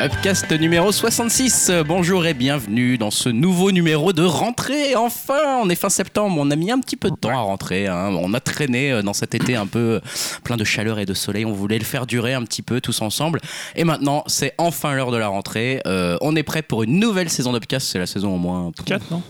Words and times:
Upcast 0.00 0.50
numéro 0.52 0.92
66. 0.92 1.70
Bonjour 1.86 2.24
et 2.24 2.32
bienvenue 2.32 2.96
dans 2.96 3.10
ce 3.10 3.28
nouveau 3.28 3.70
numéro 3.70 4.14
de 4.14 4.22
rentrée. 4.22 4.96
Enfin, 4.96 5.60
on 5.62 5.68
est 5.68 5.74
fin 5.74 5.90
septembre, 5.90 6.36
on 6.38 6.50
a 6.50 6.56
mis 6.56 6.70
un 6.70 6.78
petit 6.80 6.96
peu 6.96 7.10
de 7.10 7.16
temps 7.16 7.28
à 7.28 7.42
rentrer. 7.42 7.86
hein. 7.86 8.08
On 8.18 8.32
a 8.32 8.40
traîné 8.40 8.92
euh, 8.92 9.02
dans 9.02 9.12
cet 9.12 9.34
été 9.34 9.56
un 9.56 9.66
peu 9.66 10.00
plein 10.42 10.56
de 10.56 10.64
chaleur 10.64 10.98
et 11.00 11.04
de 11.04 11.12
soleil. 11.12 11.44
On 11.44 11.52
voulait 11.52 11.78
le 11.78 11.84
faire 11.84 12.06
durer 12.06 12.32
un 12.32 12.42
petit 12.44 12.62
peu 12.62 12.80
tous 12.80 13.02
ensemble. 13.02 13.40
Et 13.76 13.84
maintenant, 13.84 14.24
c'est 14.26 14.54
enfin 14.56 14.94
l'heure 14.94 15.10
de 15.10 15.18
la 15.18 15.28
rentrée. 15.28 15.82
Euh, 15.86 16.16
on 16.22 16.34
est 16.34 16.44
prêt 16.44 16.62
pour 16.62 16.82
une 16.82 16.98
nouvelle 16.98 17.28
saison 17.28 17.52
d'Upcast. 17.52 17.86
C'est 17.86 17.98
la 17.98 18.06
saison 18.06 18.34
au 18.34 18.38
moins 18.38 18.72
4, 18.86 19.10
non? 19.10 19.22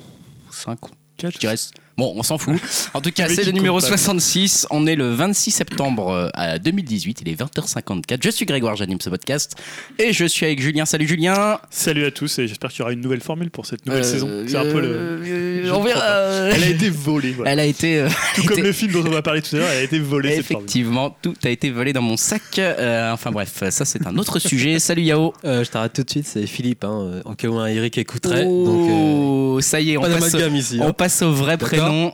5 0.53 0.79
4 1.17 1.35
je 1.35 1.39
dirais. 1.39 1.57
Bon, 2.01 2.15
on 2.17 2.23
s'en 2.23 2.39
fout. 2.39 2.55
En 2.95 3.01
tout 3.03 3.13
cas, 3.13 3.29
c'est 3.29 3.45
le 3.45 3.53
numéro 3.53 3.79
compte 3.79 3.91
pas. 3.91 3.97
66. 3.99 4.67
On 4.71 4.87
est 4.87 4.97
le 4.97 5.13
26 5.13 5.51
septembre 5.51 6.11
euh, 6.11 6.29
à 6.35 6.59
2018. 6.59 7.21
Il 7.23 7.29
est 7.29 7.39
20h54. 7.41 8.19
Je 8.25 8.31
suis 8.31 8.47
Grégoire, 8.47 8.75
j'anime 8.75 9.01
ce 9.01 9.11
podcast. 9.11 9.55
Et 9.99 10.13
je 10.15 10.25
suis 10.25 10.47
avec 10.47 10.61
Julien. 10.63 10.87
Salut 10.87 11.07
Julien. 11.07 11.59
Salut 11.71 12.07
à 12.07 12.11
tous 12.11 12.39
et 12.39 12.49
j'espère 12.49 12.71
qu'il 12.71 12.81
y 12.81 12.83
aura 12.83 12.93
une 12.93 13.01
nouvelle 13.03 13.21
formule 13.21 13.51
pour 13.51 13.67
cette 13.67 13.85
nouvelle 13.87 14.03
Euh, 14.03 14.11
saison. 14.11 14.29
C'est 14.49 14.57
un 14.57 14.63
peu 14.65 14.81
le. 14.81 14.89
euh, 14.89 15.73
on 15.75 15.83
verra. 15.83 16.01
pas. 16.01 16.49
Elle 16.55 16.65
a 16.65 16.69
été 16.69 16.89
volée. 16.91 17.33
Voilà. 17.33 17.53
Elle 17.53 17.61
a 17.61 17.65
été. 17.67 17.99
euh, 18.01 18.09
Tout 18.35 18.41
été- 18.45 18.49
comme 18.55 18.63
le 18.65 18.73
film 18.73 18.93
dont 18.93 19.05
on 19.07 19.11
va 19.11 19.21
parler 19.23 19.43
tout 19.43 19.57
à 19.57 19.59
l'heure, 19.59 19.69
elle 19.71 19.79
a 19.79 19.83
été 19.83 19.99
volée 19.99 20.37
cette. 20.37 20.51
Effectivement, 20.51 21.15
tout 21.23 21.35
a 21.45 21.51
été 21.51 21.71
volé 21.71 21.93
dans 21.93 22.03
mon 22.03 22.17
sac. 22.17 22.41
Euh, 22.59 23.13
enfin 23.13 23.31
bref, 23.31 23.63
ça 23.71 23.85
c'est 23.85 24.07
un 24.07 24.17
autre 24.17 24.39
sujet. 24.39 24.79
Salut 24.81 25.03
Yao. 25.03 25.35
Euh, 25.45 25.65
je 25.65 25.71
t'arrête 25.71 25.93
tout 25.93 26.03
de 26.03 26.11
suite, 26.11 26.27
c'est 26.27 26.47
Philippe, 26.47 26.83
hein, 26.85 26.99
euh, 27.03 27.23
en 27.27 27.35
cas 27.35 27.49
où 27.49 27.59
un 27.59 27.67
Eric 27.67 27.99
écouterait. 27.99 28.45
donc, 28.45 28.91
euh, 28.91 29.17
Oh, 29.53 29.61
ça 29.61 29.81
y 29.81 29.91
est, 29.93 29.97
on 29.97 30.03
pas 30.03 30.09
passe, 30.09 30.33
d'amalgame 30.33 30.57
ici. 30.57 30.79
on 30.81 30.89
hein. 30.89 30.93
passe 30.93 31.23
au 31.23 31.33
vrai 31.33 31.57
D'accord. 31.57 31.69
Prénom. 31.91 32.13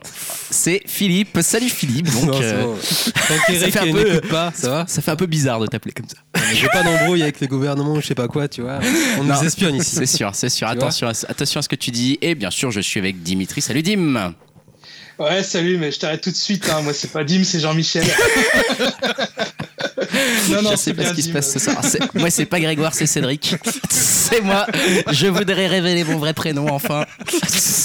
C'est 0.49 0.81
Philippe. 0.85 1.37
Salut 1.41 1.69
Philippe. 1.69 2.11
Donc, 2.11 2.25
Non, 2.25 2.39
euh, 2.41 2.63
bon. 2.63 2.75
Tant 3.27 3.33
qu'Eric 3.47 3.73
fait 3.73 3.79
un 3.79 3.91
peu- 3.91 4.21
pas, 4.21 4.51
ça 4.55 4.69
va 4.69 4.85
ça 4.87 5.01
fait 5.01 5.11
un 5.11 5.15
peu 5.15 5.25
bizarre 5.25 5.59
de 5.59 5.67
t'appeler 5.67 5.93
comme 5.93 6.07
ça. 6.07 6.17
J'ai 6.53 6.67
pas 6.67 6.83
d'embrouille 6.83 7.23
avec 7.23 7.39
le 7.41 7.47
gouvernement 7.47 7.93
ou 7.93 8.01
je 8.01 8.07
sais 8.07 8.15
pas 8.15 8.27
quoi, 8.27 8.47
tu 8.47 8.61
vois. 8.61 8.79
On 9.19 9.23
Non. 9.23 9.35
nous 9.39 9.45
espionne 9.47 9.75
ici. 9.75 9.95
C'est 9.95 10.05
sûr, 10.05 10.31
c'est 10.33 10.49
sûr. 10.49 10.67
Attention 10.67 11.07
à, 11.07 11.11
attention 11.27 11.59
à 11.59 11.61
ce 11.63 11.69
que 11.69 11.75
tu 11.75 11.91
dis. 11.91 12.17
Et 12.21 12.35
bien 12.35 12.51
sûr, 12.51 12.71
je 12.71 12.79
suis 12.81 12.99
avec 12.99 13.21
Dimitri. 13.23 13.61
Salut 13.61 13.81
Dim. 13.83 14.33
Ouais, 15.19 15.41
salut, 15.41 15.77
mais 15.79 15.91
je 15.91 15.97
t'arrête 15.99 16.21
tout 16.21 16.29
de 16.29 16.35
suite. 16.35 16.69
Hein. 16.69 16.81
Moi, 16.83 16.93
c'est 16.93 17.11
pas 17.11 17.23
Dim, 17.23 17.43
c'est 17.43 17.59
Jean-Michel. 17.59 18.05
non, 20.51 20.61
non, 20.61 20.71
je 20.71 20.75
sais 20.75 20.77
c'est 20.77 20.93
pas 20.93 21.05
ce 21.05 21.13
qui 21.13 21.23
se 21.23 21.29
passe 21.29 21.51
ce 21.53 21.59
soir. 21.59 21.77
C'est- 21.83 22.13
Moi, 22.15 22.29
c'est 22.29 22.45
pas 22.45 22.59
Grégoire, 22.59 22.93
c'est 22.93 23.05
Cédric. 23.07 23.55
C'est 23.89 24.41
moi. 24.41 24.65
Je 25.11 25.27
voudrais 25.27 25.67
révéler 25.67 26.03
mon 26.03 26.17
vrai 26.17 26.33
prénom 26.33 26.67
enfin. 26.69 27.05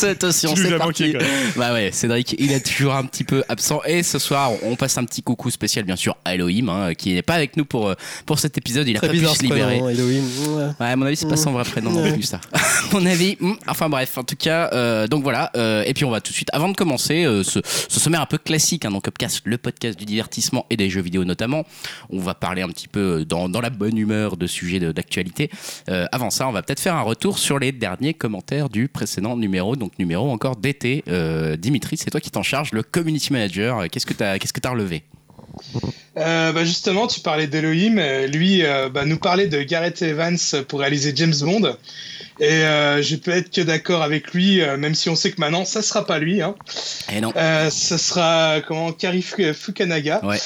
Attention, 0.03 0.55
Tu 0.55 0.63
nous 0.63 0.71
c'est 0.71 0.77
parti. 0.79 1.15
Bah 1.57 1.73
ouais, 1.73 1.91
Cédric, 1.93 2.35
il 2.39 2.51
est 2.53 2.67
toujours 2.67 2.95
un 2.95 3.05
petit 3.05 3.23
peu 3.25 3.45
absent. 3.49 3.81
Et 3.87 4.03
ce 4.03 4.19
soir, 4.19 4.51
on 4.65 4.75
passe 4.77 4.99
un 4.99 5.05
petit 5.05 5.23
coucou 5.23 5.51
spécial, 5.51 5.85
bien 5.85 5.95
sûr, 5.97 6.17
à 6.25 6.35
Elohim, 6.35 6.69
hein, 6.69 6.95
qui 6.95 7.15
n'est 7.15 7.23
pas 7.23 7.35
avec 7.35 7.57
nous 7.57 7.65
pour, 7.65 7.89
euh, 7.89 7.95
pour 8.27 8.39
cet 8.41 8.59
épisode. 8.59 8.89
Il 8.89 8.97
a 8.97 8.99
Très 8.99 9.07
pas 9.09 9.13
pu 9.13 9.21
bizarre 9.21 9.37
se 9.37 9.43
libérer. 9.43 9.75
prénom, 9.79 9.89
Elohim. 9.89 10.25
Ouais. 10.49 10.65
Ouais, 10.81 10.87
à 10.93 10.97
mon 10.97 11.07
avis, 11.07 11.17
c'est 11.17 11.29
pas 11.29 11.37
son 11.37 11.53
vrai 11.53 11.65
prénom 11.65 11.91
non 11.93 12.03
Ouais. 12.03 12.13
plus, 12.13 12.23
ça. 12.25 12.41
à 12.53 12.59
mon 12.93 13.07
avis, 13.07 13.37
hmm, 13.41 13.53
enfin 13.69 13.89
bref, 13.89 14.19
en 14.19 14.25
tout 14.25 14.37
cas, 14.37 14.71
euh, 14.73 15.07
donc 15.07 15.23
voilà. 15.23 15.51
euh, 15.57 15.85
et 15.87 15.95
puis 15.95 16.05
on 16.05 16.11
va 16.11 16.21
tout 16.21 16.31
de 16.33 16.37
suite, 16.37 16.49
avant 16.53 16.69
de 16.69 16.77
commencer, 16.77 17.25
euh, 17.25 17.43
ce, 17.45 17.61
ce 17.89 18.01
sommaire 18.01 18.21
un 18.21 18.27
peu 18.27 18.39
classique, 18.39 18.85
hein, 18.85 18.91
donc 18.91 19.07
Upcast, 19.07 19.43
le 19.45 19.59
podcast 19.59 19.97
du 19.99 20.05
divertissement 20.05 20.67
et 20.71 20.77
des 20.77 20.91
jeux 20.91 21.03
vidéo 21.03 21.25
notamment. 21.25 21.65
On 22.11 22.19
va 22.19 22.32
parler 22.35 22.63
un 22.63 22.69
petit 22.69 22.89
peu 22.89 23.25
dans, 23.25 23.49
dans 23.49 23.61
la 23.61 23.71
bonne 23.71 23.97
humeur 23.97 24.37
de 24.37 24.47
sujets 24.47 24.81
d'actualité. 24.81 25.51
Euh, 25.89 26.07
avant 26.13 26.31
ça, 26.31 26.49
on 26.49 26.53
va 26.53 26.63
peut-être 26.63 26.81
faire 26.81 26.95
un 26.97 27.03
retour 27.03 27.39
sur 27.39 27.59
les 27.59 27.73
derniers 27.73 28.15
commentaires 28.15 28.69
du 28.69 28.89
précédent 28.89 29.37
numéro, 29.37 29.77
donc 29.77 29.99
numéro 29.99 30.31
encore 30.31 30.57
d'été. 30.57 31.05
Euh, 31.09 31.57
Dimitri, 31.57 31.97
c'est 31.97 32.11
toi 32.11 32.21
qui 32.21 32.31
t'en 32.31 32.43
charges, 32.43 32.73
le 32.73 32.83
community 32.83 33.33
manager. 33.33 33.89
Qu'est-ce 33.91 34.07
que 34.07 34.15
t'as 34.15 34.39
qu'est-ce 34.39 34.53
que 34.53 34.61
t'as 34.61 34.71
relevé? 34.71 35.03
Euh, 36.17 36.53
bah, 36.53 36.65
justement, 36.65 37.07
tu 37.07 37.21
parlais 37.21 37.47
d'Elohim. 37.47 37.99
euh, 37.99 38.27
Lui, 38.27 38.65
euh, 38.65 38.89
bah, 38.89 39.05
nous 39.05 39.19
parlait 39.19 39.47
de 39.49 39.63
Gareth 39.63 40.03
Evans 40.03 40.39
pour 40.69 40.81
réaliser 40.81 41.13
James 41.15 41.35
Bond. 41.41 41.77
Et 42.41 42.47
euh, 42.49 43.03
je 43.03 43.17
peux 43.17 43.31
être 43.31 43.51
que 43.51 43.61
d'accord 43.61 44.03
avec 44.03 44.33
lui, 44.33 44.63
euh, 44.63 44.77
même 44.77 44.95
si 44.95 45.11
on 45.11 45.15
sait 45.17 45.31
que 45.31 45.41
maintenant, 45.41 45.65
ça 45.65 45.83
sera 45.83 46.07
pas 46.07 46.19
lui. 46.19 46.41
Hein. 46.41 46.55
Eh 47.15 47.21
non. 47.21 47.33
Euh, 47.37 47.69
ça 47.71 47.99
sera 47.99 48.61
comment 48.67 48.93
Kari 48.93 49.23
Fu- 49.23 49.53
Fukanaga. 49.55 50.25
Ouais. 50.25 50.39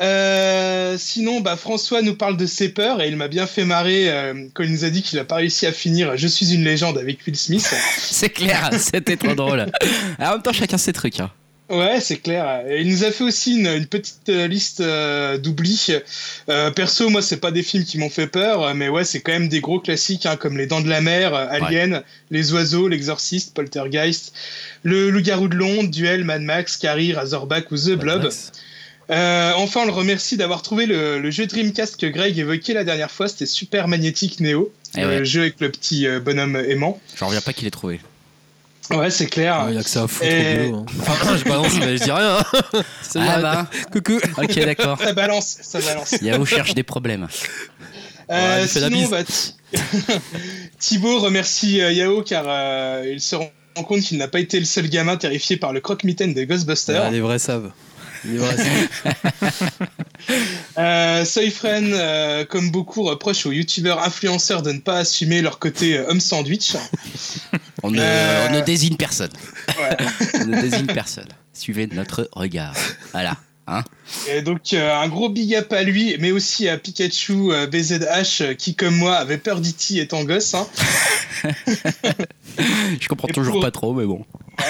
Euh, 0.00 0.96
sinon, 0.98 1.40
bah, 1.40 1.56
François 1.56 2.02
nous 2.02 2.14
parle 2.14 2.36
de 2.36 2.46
ses 2.46 2.70
peurs 2.70 3.02
et 3.02 3.08
il 3.08 3.16
m'a 3.16 3.28
bien 3.28 3.46
fait 3.46 3.64
marrer 3.64 4.10
euh, 4.10 4.46
quand 4.54 4.62
il 4.62 4.72
nous 4.72 4.84
a 4.84 4.90
dit 4.90 5.02
qu'il 5.02 5.18
a 5.18 5.24
pas 5.24 5.36
réussi 5.36 5.66
à 5.66 5.72
finir 5.72 6.16
Je 6.16 6.26
suis 6.26 6.54
une 6.54 6.64
légende 6.64 6.96
avec 6.96 7.18
Will 7.26 7.36
Smith. 7.36 7.74
C'est 7.98 8.30
clair, 8.30 8.70
c'était 8.78 9.16
trop 9.16 9.34
drôle. 9.34 9.66
En 10.18 10.32
même 10.32 10.42
temps, 10.42 10.52
chacun 10.52 10.78
ses 10.78 10.92
trucs. 10.92 11.20
Hein. 11.20 11.30
Ouais, 11.70 12.00
c'est 12.00 12.16
clair. 12.16 12.64
Et 12.68 12.80
il 12.80 12.88
nous 12.88 13.04
a 13.04 13.12
fait 13.12 13.22
aussi 13.22 13.56
une, 13.56 13.68
une 13.68 13.86
petite 13.86 14.28
euh, 14.28 14.48
liste 14.48 14.80
euh, 14.80 15.38
d'oublis. 15.38 15.92
Euh, 16.48 16.72
perso, 16.72 17.08
moi, 17.10 17.22
c'est 17.22 17.36
pas 17.36 17.52
des 17.52 17.62
films 17.62 17.84
qui 17.84 17.96
m'ont 17.96 18.10
fait 18.10 18.26
peur, 18.26 18.74
mais 18.74 18.88
ouais, 18.88 19.04
c'est 19.04 19.20
quand 19.20 19.30
même 19.30 19.48
des 19.48 19.60
gros 19.60 19.78
classiques 19.78 20.26
hein, 20.26 20.34
comme 20.34 20.58
Les 20.58 20.66
Dents 20.66 20.80
de 20.80 20.88
la 20.88 21.00
Mer, 21.00 21.32
euh, 21.32 21.46
Alien, 21.48 22.02
Les 22.32 22.52
Oiseaux, 22.52 22.88
L'Exorciste, 22.88 23.54
Poltergeist, 23.54 24.32
Le 24.82 25.10
Loup-garou 25.10 25.46
de 25.46 25.54
Londres, 25.54 25.90
Duel, 25.90 26.24
Mad 26.24 26.42
Max, 26.42 26.76
Carrie, 26.76 27.12
Razorback 27.12 27.70
ou 27.70 27.76
The 27.76 27.90
Blob. 27.90 28.24
Max. 28.24 28.50
Euh, 29.10 29.52
enfin, 29.56 29.80
on 29.82 29.86
le 29.86 29.92
remercie 29.92 30.36
d'avoir 30.36 30.62
trouvé 30.62 30.86
le, 30.86 31.18
le 31.18 31.30
jeu 31.30 31.46
Dreamcast 31.46 31.96
que 31.96 32.06
Greg 32.06 32.38
évoquait 32.38 32.74
la 32.74 32.84
dernière 32.84 33.10
fois. 33.10 33.26
C'était 33.28 33.46
Super 33.46 33.88
Magnétique 33.88 34.38
Neo, 34.40 34.72
Eh 34.96 35.00
le 35.00 35.06
ouais. 35.08 35.24
jeu 35.24 35.40
avec 35.42 35.60
le 35.60 35.70
petit 35.70 36.06
euh, 36.06 36.20
bonhomme 36.20 36.56
aimant. 36.56 37.00
J'en 37.16 37.26
reviens 37.26 37.40
pas 37.40 37.52
qu'il 37.52 37.66
ait 37.66 37.70
trouvé. 37.72 38.00
Ouais, 38.90 39.10
c'est 39.10 39.26
clair. 39.26 39.64
Ouais, 39.66 39.72
Il 39.72 39.76
y 39.76 39.78
a 39.78 39.82
que 39.82 39.88
ça 39.88 40.02
à 40.04 40.08
foutre 40.08 40.28
Et- 40.30 40.66
au 40.66 40.70
boulot. 40.70 40.78
hein. 40.78 40.86
Enfin, 41.00 41.36
je 41.36 41.44
balance, 41.44 41.74
mais 41.78 41.96
je 41.96 42.02
dis 42.04 42.10
rien. 42.10 42.38
hein. 42.38 42.82
C'est 43.02 43.18
Ah 43.20 43.40
bah, 43.40 43.70
Coucou. 43.92 44.18
ok, 44.36 44.54
d'accord. 44.64 44.98
Ça 45.00 45.12
balance, 45.12 45.58
ça 45.62 45.80
balance. 45.80 46.14
Yahoo 46.22 46.44
cherche 46.44 46.74
des 46.74 46.82
problèmes. 46.84 47.26
Euh, 48.30 48.60
Ouais, 48.62 48.68
sinon, 48.68 48.88
bise. 48.88 49.10
bah, 49.10 49.24
Thi- 49.24 49.54
Thibaut 50.78 51.18
remercie 51.20 51.80
euh, 51.80 51.92
Yao 51.92 52.22
car 52.22 52.44
euh, 52.46 53.04
il 53.12 53.20
se 53.20 53.36
rend 53.36 53.50
compte 53.86 54.00
qu'il 54.02 54.18
n'a 54.18 54.28
pas 54.28 54.40
été 54.40 54.58
le 54.58 54.66
seul 54.66 54.88
gamin 54.88 55.16
terrifié 55.16 55.56
par 55.56 55.72
le 55.72 55.80
croque-mitaine 55.80 56.34
des 56.34 56.46
Ghostbusters. 56.46 57.02
Ouais, 57.04 57.10
les 57.10 57.20
vrais 57.20 57.38
savent. 57.38 57.70
Euh, 60.78 61.24
Soyfren, 61.24 61.90
euh, 61.92 62.44
comme 62.44 62.70
beaucoup, 62.70 63.02
reproche 63.02 63.46
aux 63.46 63.52
youtubeurs 63.52 64.02
influenceurs 64.02 64.62
de 64.62 64.70
ne 64.72 64.78
pas 64.78 64.98
assumer 64.98 65.40
leur 65.42 65.58
côté 65.58 65.96
euh, 65.96 66.08
homme 66.08 66.20
sandwich. 66.20 66.76
On 67.82 67.90
ne, 67.90 67.98
Euh. 68.00 68.46
on 68.48 68.54
ne 68.54 68.60
désigne 68.60 68.96
personne. 68.96 69.30
Ouais. 69.68 69.96
On 70.42 70.46
ne 70.46 70.60
désigne 70.60 70.86
personne. 70.86 71.28
Suivez 71.52 71.86
notre 71.88 72.28
regard. 72.32 72.74
Voilà. 73.12 73.36
Hein 73.72 73.84
Et 74.28 74.42
donc 74.42 74.72
euh, 74.72 74.92
un 75.00 75.06
gros 75.08 75.28
big 75.28 75.54
up 75.54 75.72
à 75.72 75.82
lui, 75.84 76.16
mais 76.18 76.32
aussi 76.32 76.68
à 76.68 76.76
Pikachu 76.76 77.52
euh, 77.52 77.66
BZH 77.68 78.40
euh, 78.42 78.54
qui, 78.54 78.74
comme 78.74 78.96
moi, 78.96 79.14
avait 79.14 79.38
peur 79.38 79.60
d'E.T. 79.60 79.98
étant 79.98 80.24
gosse. 80.24 80.54
hein. 80.54 80.66
Je 83.00 83.08
comprends 83.08 83.28
Et 83.28 83.32
toujours 83.32 83.54
pour- 83.54 83.62
pas 83.62 83.70
trop, 83.70 83.94
mais 83.94 84.04
bon. 84.06 84.24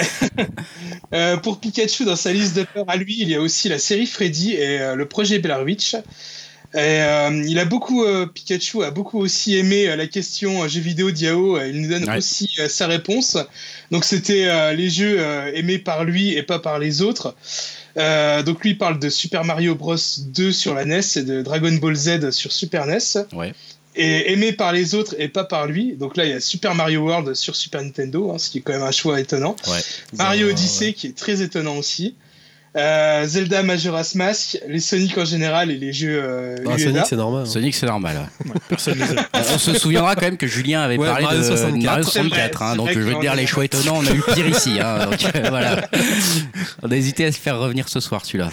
Euh, 1.12 1.36
pour 1.38 1.58
Pikachu, 1.58 2.04
dans 2.04 2.14
sa 2.14 2.32
liste 2.32 2.54
de 2.56 2.62
peurs 2.62 2.84
à 2.88 2.94
lui, 2.96 3.16
il 3.18 3.28
y 3.28 3.34
a 3.34 3.40
aussi 3.40 3.68
la 3.68 3.80
série 3.80 4.06
Freddy 4.06 4.52
et 4.52 4.80
euh, 4.80 4.94
le 4.94 5.06
projet 5.06 5.40
Blair 5.40 5.62
Witch. 5.64 5.94
Et, 5.94 5.98
euh, 6.76 7.42
il 7.48 7.58
a 7.58 7.64
beaucoup, 7.64 8.04
euh, 8.04 8.26
Pikachu 8.26 8.84
a 8.84 8.92
beaucoup 8.92 9.18
aussi 9.18 9.56
aimé 9.56 9.88
euh, 9.88 9.96
la 9.96 10.06
question 10.06 10.62
euh, 10.62 10.68
jeux 10.68 10.80
vidéo. 10.80 11.56
Euh, 11.56 11.66
Il 11.68 11.80
nous 11.82 11.88
donne 11.88 12.08
Ouais. 12.08 12.18
aussi 12.18 12.48
euh, 12.60 12.68
sa 12.68 12.86
réponse. 12.86 13.36
Donc 13.90 14.04
c'était 14.04 14.44
euh, 14.46 14.72
les 14.72 14.88
jeux 14.88 15.16
euh, 15.18 15.50
aimés 15.52 15.78
par 15.80 16.04
lui 16.04 16.32
et 16.34 16.44
pas 16.44 16.60
par 16.60 16.78
les 16.78 17.02
autres. 17.02 17.34
Euh, 17.96 18.42
donc 18.42 18.62
lui 18.62 18.70
il 18.70 18.78
parle 18.78 18.98
de 18.98 19.08
Super 19.08 19.44
Mario 19.44 19.74
Bros 19.74 19.96
2 20.18 20.52
sur 20.52 20.74
la 20.74 20.84
NES 20.84 21.00
et 21.16 21.22
de 21.22 21.42
Dragon 21.42 21.72
Ball 21.72 21.94
Z 21.94 22.30
sur 22.30 22.52
Super 22.52 22.86
NES. 22.86 22.98
Ouais. 23.32 23.52
Et 23.96 24.32
aimé 24.32 24.52
par 24.52 24.72
les 24.72 24.94
autres 24.94 25.14
et 25.18 25.28
pas 25.28 25.44
par 25.44 25.66
lui. 25.66 25.96
Donc 25.96 26.16
là 26.16 26.24
il 26.24 26.30
y 26.30 26.34
a 26.34 26.40
Super 26.40 26.74
Mario 26.74 27.00
World 27.00 27.34
sur 27.34 27.56
Super 27.56 27.82
Nintendo, 27.82 28.30
hein, 28.32 28.38
ce 28.38 28.50
qui 28.50 28.58
est 28.58 28.60
quand 28.60 28.72
même 28.72 28.82
un 28.82 28.92
choix 28.92 29.20
étonnant. 29.20 29.56
Ouais. 29.66 29.80
Mario 30.16 30.46
Ouais, 30.46 30.52
Odyssey 30.52 30.92
qui 30.92 31.08
est 31.08 31.16
très 31.16 31.42
étonnant 31.42 31.76
aussi. 31.76 32.14
Euh, 32.76 33.26
Zelda 33.26 33.64
Majora's 33.64 34.14
Mask, 34.14 34.58
les 34.68 34.78
Sonic 34.78 35.18
en 35.18 35.24
général 35.24 35.72
et 35.72 35.76
les 35.76 35.92
jeux 35.92 36.20
euh, 36.22 36.56
Ah. 36.70 36.78
Sonic, 36.78 37.04
c'est 37.04 37.16
normal. 37.16 37.42
hein. 37.42 37.46
Sonic, 37.46 37.74
c'est 37.74 37.86
normal. 37.86 38.28
ouais. 38.46 38.52
Personne 38.68 39.00
aime. 39.02 39.24
On 39.34 39.58
se 39.58 39.74
souviendra 39.76 40.14
quand 40.14 40.22
même 40.26 40.36
que 40.36 40.46
Julien 40.46 40.82
avait 40.82 40.96
Ouais, 40.96 41.08
parlé 41.08 41.24
Mario 41.24 41.40
de 41.40 41.44
64. 41.44 41.82
Mario 41.84 42.02
C'est 42.04 42.18
vrai, 42.20 42.28
64. 42.28 42.62
hein, 42.62 42.76
donc 42.76 42.90
je 42.92 42.98
veux 43.00 43.18
dire, 43.20 43.34
les 43.34 43.46
choix 43.48 43.64
étonnants, 43.64 43.96
on 43.98 44.06
a 44.06 44.12
eu 44.14 44.22
pire 44.34 44.46
ici. 44.46 44.78
hein, 44.80 45.06
donc 45.10 45.20
euh, 45.34 45.48
voilà. 45.48 45.88
On 46.82 46.90
a 46.92 46.94
hésité 46.96 47.24
à 47.24 47.32
se 47.32 47.38
faire 47.40 47.58
revenir 47.58 47.88
ce 47.88 47.98
soir, 47.98 48.24
celui-là. 48.24 48.50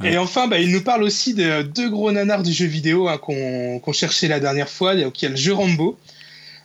Ouais. 0.00 0.12
Et 0.12 0.18
enfin, 0.18 0.46
bah, 0.46 0.58
il 0.60 0.70
nous 0.70 0.82
parle 0.82 1.02
aussi 1.02 1.32
de 1.32 1.62
deux 1.62 1.88
gros 1.88 2.12
nanars 2.12 2.42
du 2.42 2.52
jeu 2.52 2.66
vidéo 2.66 3.08
hein, 3.08 3.16
qu'on 3.18 3.92
cherchait 3.94 4.28
la 4.28 4.40
dernière 4.40 4.68
fois. 4.68 4.92
Il 4.92 5.00
y 5.00 5.04
a, 5.04 5.06
il 5.12 5.22
y 5.22 5.26
a 5.26 5.30
le 5.30 5.36
jeu 5.36 5.54
Rambo, 5.54 5.98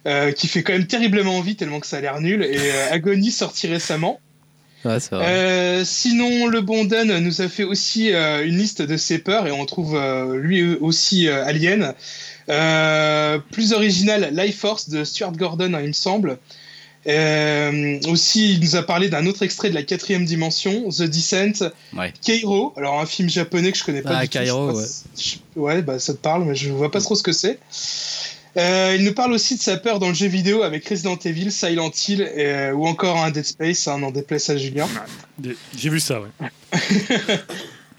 euh, 0.05 0.33
qui 0.33 0.47
fait 0.49 0.63
quand 0.63 0.73
même 0.73 0.85
terriblement 0.85 1.37
envie 1.37 1.55
tellement 1.55 1.79
que 1.79 1.87
ça 1.87 1.97
a 1.97 2.01
l'air 2.01 2.19
nul, 2.19 2.43
et 2.43 2.57
euh, 2.57 2.91
Agony 2.91 3.31
sorti 3.31 3.67
récemment. 3.67 4.19
Ouais. 4.85 4.97
Euh, 5.13 5.85
sinon, 5.85 6.47
le 6.47 6.61
bon 6.61 6.83
Dun 6.85 7.19
nous 7.19 7.41
a 7.41 7.47
fait 7.47 7.63
aussi 7.63 8.11
euh, 8.13 8.45
une 8.45 8.57
liste 8.57 8.81
de 8.81 8.97
ses 8.97 9.17
peurs 9.19 9.47
et 9.47 9.51
on 9.51 9.65
trouve 9.65 9.95
euh, 9.95 10.37
lui 10.37 10.75
aussi 10.75 11.27
Alien. 11.29 11.93
Plus 13.51 13.73
original, 13.73 14.33
Life 14.35 14.59
Force 14.59 14.89
de 14.89 15.03
Stuart 15.03 15.31
Gordon, 15.33 15.73
hein, 15.73 15.81
il 15.81 15.87
me 15.87 15.93
semble. 15.93 16.37
Aussi, 18.09 18.53
il 18.53 18.59
nous 18.61 18.75
a 18.75 18.83
parlé 18.83 19.09
d'un 19.09 19.25
autre 19.25 19.43
extrait 19.43 19.69
de 19.69 19.75
la 19.75 19.83
quatrième 19.83 20.25
dimension, 20.25 20.89
The 20.89 21.03
Descent. 21.03 21.69
Ouais. 21.95 22.13
Kairo, 22.21 22.73
alors 22.77 22.99
un 22.99 23.05
film 23.05 23.29
japonais 23.29 23.71
que 23.71 23.77
je 23.77 23.83
connais 23.83 24.01
pas 24.01 24.11
Ah, 24.17 24.21
du 24.23 24.29
tout. 24.29 24.37
Je 25.17 25.21
je- 25.55 25.59
ouais, 25.59 25.81
bah 25.81 25.99
ça 25.99 26.13
te 26.13 26.19
parle, 26.19 26.45
mais 26.45 26.55
je 26.55 26.69
vois 26.71 26.91
pas 26.91 27.01
trop 27.01 27.15
ce 27.15 27.23
que 27.23 27.31
c'est. 27.33 27.59
Euh, 28.55 28.95
il 28.97 29.03
nous 29.03 29.13
parle 29.13 29.33
aussi 29.33 29.55
de 29.55 29.61
sa 29.61 29.77
peur 29.77 29.99
dans 29.99 30.09
le 30.09 30.13
jeu 30.13 30.27
vidéo 30.27 30.61
avec 30.61 30.87
Resident 30.87 31.17
Evil, 31.17 31.51
Silent 31.51 31.91
Hill 32.07 32.21
euh, 32.21 32.71
ou 32.71 32.85
encore 32.85 33.17
un 33.17 33.31
Dead 33.31 33.45
Space, 33.45 33.87
un 33.87 33.93
hein, 33.93 34.03
en 34.03 34.11
déplace 34.11 34.49
à 34.49 34.57
Julien. 34.57 34.87
J'ai 35.75 35.89
vu 35.89 35.99
ça, 35.99 36.21
ouais. 36.21 36.27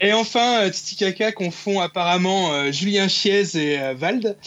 et 0.01 0.13
enfin, 0.13 0.61
euh, 0.61 0.69
Titi 0.69 0.95
Kaka 0.95 1.33
confond 1.33 1.81
apparemment 1.81 2.71
Julien 2.71 3.07
Chiez 3.07 3.57
et 3.57 3.93
Vald. 3.95 4.37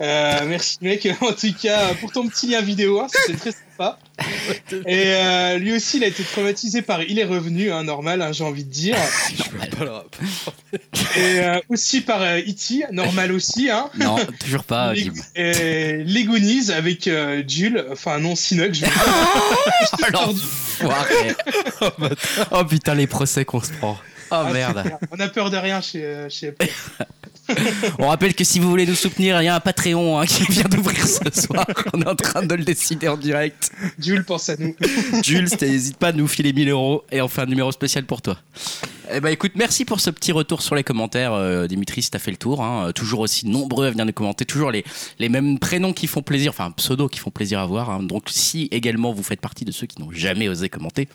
Merci 0.00 0.78
mec, 0.82 1.08
en 1.20 1.32
tout 1.32 1.54
cas 1.60 1.94
pour 1.94 2.12
ton 2.12 2.28
petit 2.28 2.48
lien 2.48 2.60
vidéo, 2.60 3.00
hein, 3.00 3.06
c'était 3.10 3.38
très 3.38 3.52
sympa. 3.52 3.98
Et 4.86 5.58
lui 5.58 5.74
aussi, 5.74 5.98
il 5.98 6.04
a 6.04 6.06
été 6.06 6.24
traumatisé 6.24 6.82
par 6.82 7.02
Il 7.02 7.18
est 7.18 7.24
revenu, 7.24 7.70
hein, 7.70 7.84
normal, 7.84 8.22
hein, 8.22 8.32
j'ai 8.32 8.44
envie 8.44 8.64
de 8.64 8.70
dire. 8.70 8.96
et 11.16 11.40
aussi 11.68 12.00
par 12.00 12.22
E.T., 12.22 12.86
normal 12.92 13.32
aussi. 13.32 13.70
Hein. 13.70 13.90
Non, 13.98 14.16
toujours 14.40 14.64
pas. 14.64 14.94
et 15.34 16.04
Legonies 16.04 16.72
avec 16.72 17.10
Jules, 17.46 17.84
enfin 17.90 18.18
non, 18.18 18.34
Sinoc. 18.34 18.74
Je 18.74 18.86
oh, 21.80 21.88
oh 22.50 22.64
putain, 22.64 22.94
les 22.94 23.06
procès 23.06 23.44
qu'on 23.44 23.60
se 23.60 23.72
prend. 23.72 23.98
Oh 24.30 24.34
ah, 24.34 24.50
merde. 24.52 24.98
On 25.12 25.20
a 25.20 25.28
peur 25.28 25.50
de 25.50 25.56
rien 25.56 25.80
chez, 25.80 26.26
chez 26.28 26.52
On 27.98 28.08
rappelle 28.08 28.34
que 28.34 28.44
si 28.44 28.58
vous 28.58 28.68
voulez 28.68 28.86
nous 28.86 28.94
soutenir, 28.94 29.40
il 29.40 29.44
y 29.44 29.48
a 29.48 29.54
un 29.54 29.60
Patreon 29.60 30.18
hein, 30.18 30.26
qui 30.26 30.44
vient 30.50 30.64
d'ouvrir 30.64 31.06
ce 31.06 31.30
soir. 31.40 31.66
On 31.92 32.00
est 32.00 32.08
en 32.08 32.16
train 32.16 32.42
de 32.44 32.54
le 32.54 32.64
décider 32.64 33.08
en 33.08 33.16
direct. 33.16 33.70
Jules, 33.98 34.24
pense 34.24 34.48
à 34.48 34.56
nous. 34.56 34.74
Jules, 35.22 35.48
n'hésite 35.60 35.96
pas 35.96 36.08
à 36.08 36.12
nous 36.12 36.28
filer 36.28 36.52
1000 36.52 36.70
euros 36.70 37.04
et 37.10 37.20
on 37.20 37.28
fait 37.28 37.42
un 37.42 37.46
numéro 37.46 37.70
spécial 37.72 38.04
pour 38.04 38.22
toi. 38.22 38.38
Eh 39.12 39.20
ben 39.20 39.28
écoute, 39.28 39.52
merci 39.54 39.84
pour 39.84 40.00
ce 40.00 40.10
petit 40.10 40.32
retour 40.32 40.62
sur 40.62 40.74
les 40.74 40.82
commentaires. 40.82 41.32
Euh, 41.32 41.68
Dimitri, 41.68 42.02
si 42.02 42.10
t'as 42.10 42.18
fait 42.18 42.32
le 42.32 42.36
tour, 42.36 42.62
hein. 42.62 42.90
toujours 42.92 43.20
aussi 43.20 43.46
nombreux 43.46 43.86
à 43.86 43.90
venir 43.90 44.04
nous 44.04 44.12
commenter, 44.12 44.44
toujours 44.44 44.72
les, 44.72 44.84
les 45.20 45.28
mêmes 45.28 45.60
prénoms 45.60 45.92
qui 45.92 46.08
font 46.08 46.22
plaisir, 46.22 46.50
enfin 46.50 46.72
pseudo 46.72 47.08
qui 47.08 47.20
font 47.20 47.30
plaisir 47.30 47.60
à 47.60 47.66
voir. 47.66 47.90
Hein. 47.90 48.02
Donc 48.02 48.24
si 48.30 48.68
également 48.72 49.12
vous 49.12 49.22
faites 49.22 49.40
partie 49.40 49.64
de 49.64 49.70
ceux 49.70 49.86
qui 49.86 50.02
n'ont 50.02 50.10
jamais 50.10 50.48
osé 50.48 50.68
commenter, 50.68 51.08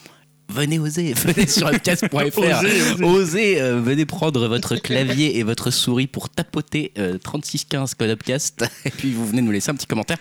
venez 0.52 0.80
oser, 0.80 1.14
venez 1.26 1.48
sur 1.48 1.68
upcast.fr, 1.68 2.18
osez, 2.20 3.04
osez. 3.04 3.62
Euh, 3.62 3.80
venez 3.82 4.06
prendre 4.06 4.48
votre 4.48 4.76
clavier 4.76 5.38
et 5.38 5.44
votre 5.44 5.72
souris 5.72 6.08
pour 6.08 6.30
tapoter 6.30 6.92
3615 7.24 7.92
euh, 7.92 7.96
code 7.98 8.10
upcast, 8.12 8.66
et 8.86 8.90
puis 8.90 9.12
vous 9.12 9.26
venez 9.26 9.42
nous 9.42 9.52
laisser 9.52 9.72
un 9.72 9.76
petit 9.76 9.88
commentaire 9.88 10.18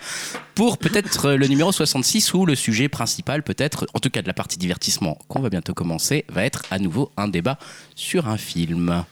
pour 0.55 0.77
peut-être 0.77 1.29
euh, 1.29 1.37
le 1.37 1.47
numéro 1.47 1.71
66 1.71 2.33
ou 2.33 2.45
le 2.45 2.55
sujet 2.55 2.89
principal, 2.89 3.43
peut-être, 3.43 3.87
en 3.93 3.99
tout 3.99 4.09
cas 4.09 4.21
de 4.21 4.27
la 4.27 4.33
partie 4.33 4.57
divertissement 4.57 5.17
qu'on 5.27 5.41
va 5.41 5.49
bientôt 5.49 5.73
commencer, 5.73 6.25
va 6.29 6.45
être 6.45 6.63
à 6.71 6.79
nouveau 6.79 7.11
un 7.17 7.27
débat 7.27 7.57
sur 7.95 8.27
un 8.27 8.37
film. 8.37 9.03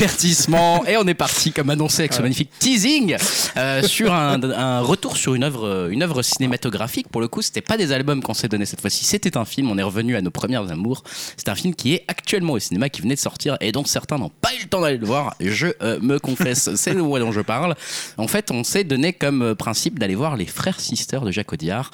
Divertissement 0.00 0.86
et 0.86 0.96
on 0.96 1.06
est 1.06 1.12
parti 1.12 1.52
comme 1.52 1.68
annoncé 1.68 2.00
avec 2.00 2.14
ce 2.14 2.22
magnifique 2.22 2.48
teasing 2.58 3.16
euh, 3.58 3.82
sur 3.82 4.14
un, 4.14 4.80
retour 4.80 5.18
sur 5.18 5.34
une 5.34 5.44
œuvre, 5.44 5.90
une 5.90 6.02
œuvre 6.02 6.22
cinématographique. 6.22 7.08
Pour 7.08 7.20
le 7.20 7.28
coup, 7.28 7.42
c'était 7.42 7.60
pas 7.60 7.76
des 7.76 7.92
albums 7.92 8.22
qu'on 8.22 8.32
s'est 8.32 8.48
donné 8.48 8.64
cette 8.64 8.80
fois-ci, 8.80 9.04
c'était 9.04 9.36
un 9.36 9.44
film. 9.44 9.70
On 9.70 9.76
est 9.76 9.82
revenu 9.82 10.16
à 10.16 10.22
nos 10.22 10.30
premières 10.30 10.70
amours. 10.70 11.02
C'est 11.36 11.50
un 11.50 11.54
film 11.54 11.74
qui 11.74 11.92
est 11.92 12.04
actuellement 12.08 12.54
au 12.54 12.58
cinéma, 12.58 12.88
qui 12.88 13.02
venait 13.02 13.14
de 13.14 13.20
sortir 13.20 13.58
et 13.60 13.72
dont 13.72 13.84
certains 13.84 14.16
n'ont 14.16 14.30
pas 14.40 14.54
eu 14.54 14.62
le 14.62 14.68
temps 14.70 14.80
d'aller 14.80 14.96
le 14.96 15.04
voir. 15.04 15.34
Je 15.38 15.66
euh, 15.82 16.00
me 16.00 16.18
confesse, 16.18 16.74
c'est 16.76 16.94
le 16.94 17.02
mot 17.02 17.18
dont 17.18 17.32
je 17.32 17.42
parle. 17.42 17.74
En 18.16 18.26
fait, 18.26 18.50
on 18.50 18.64
s'est 18.64 18.84
donné 18.84 19.12
comme 19.12 19.54
principe 19.54 19.98
d'aller 19.98 20.14
voir 20.14 20.38
les 20.38 20.46
frères 20.46 20.80
sisters 20.80 21.20
de 21.20 21.30
Jacques 21.30 21.52
Audiard 21.52 21.90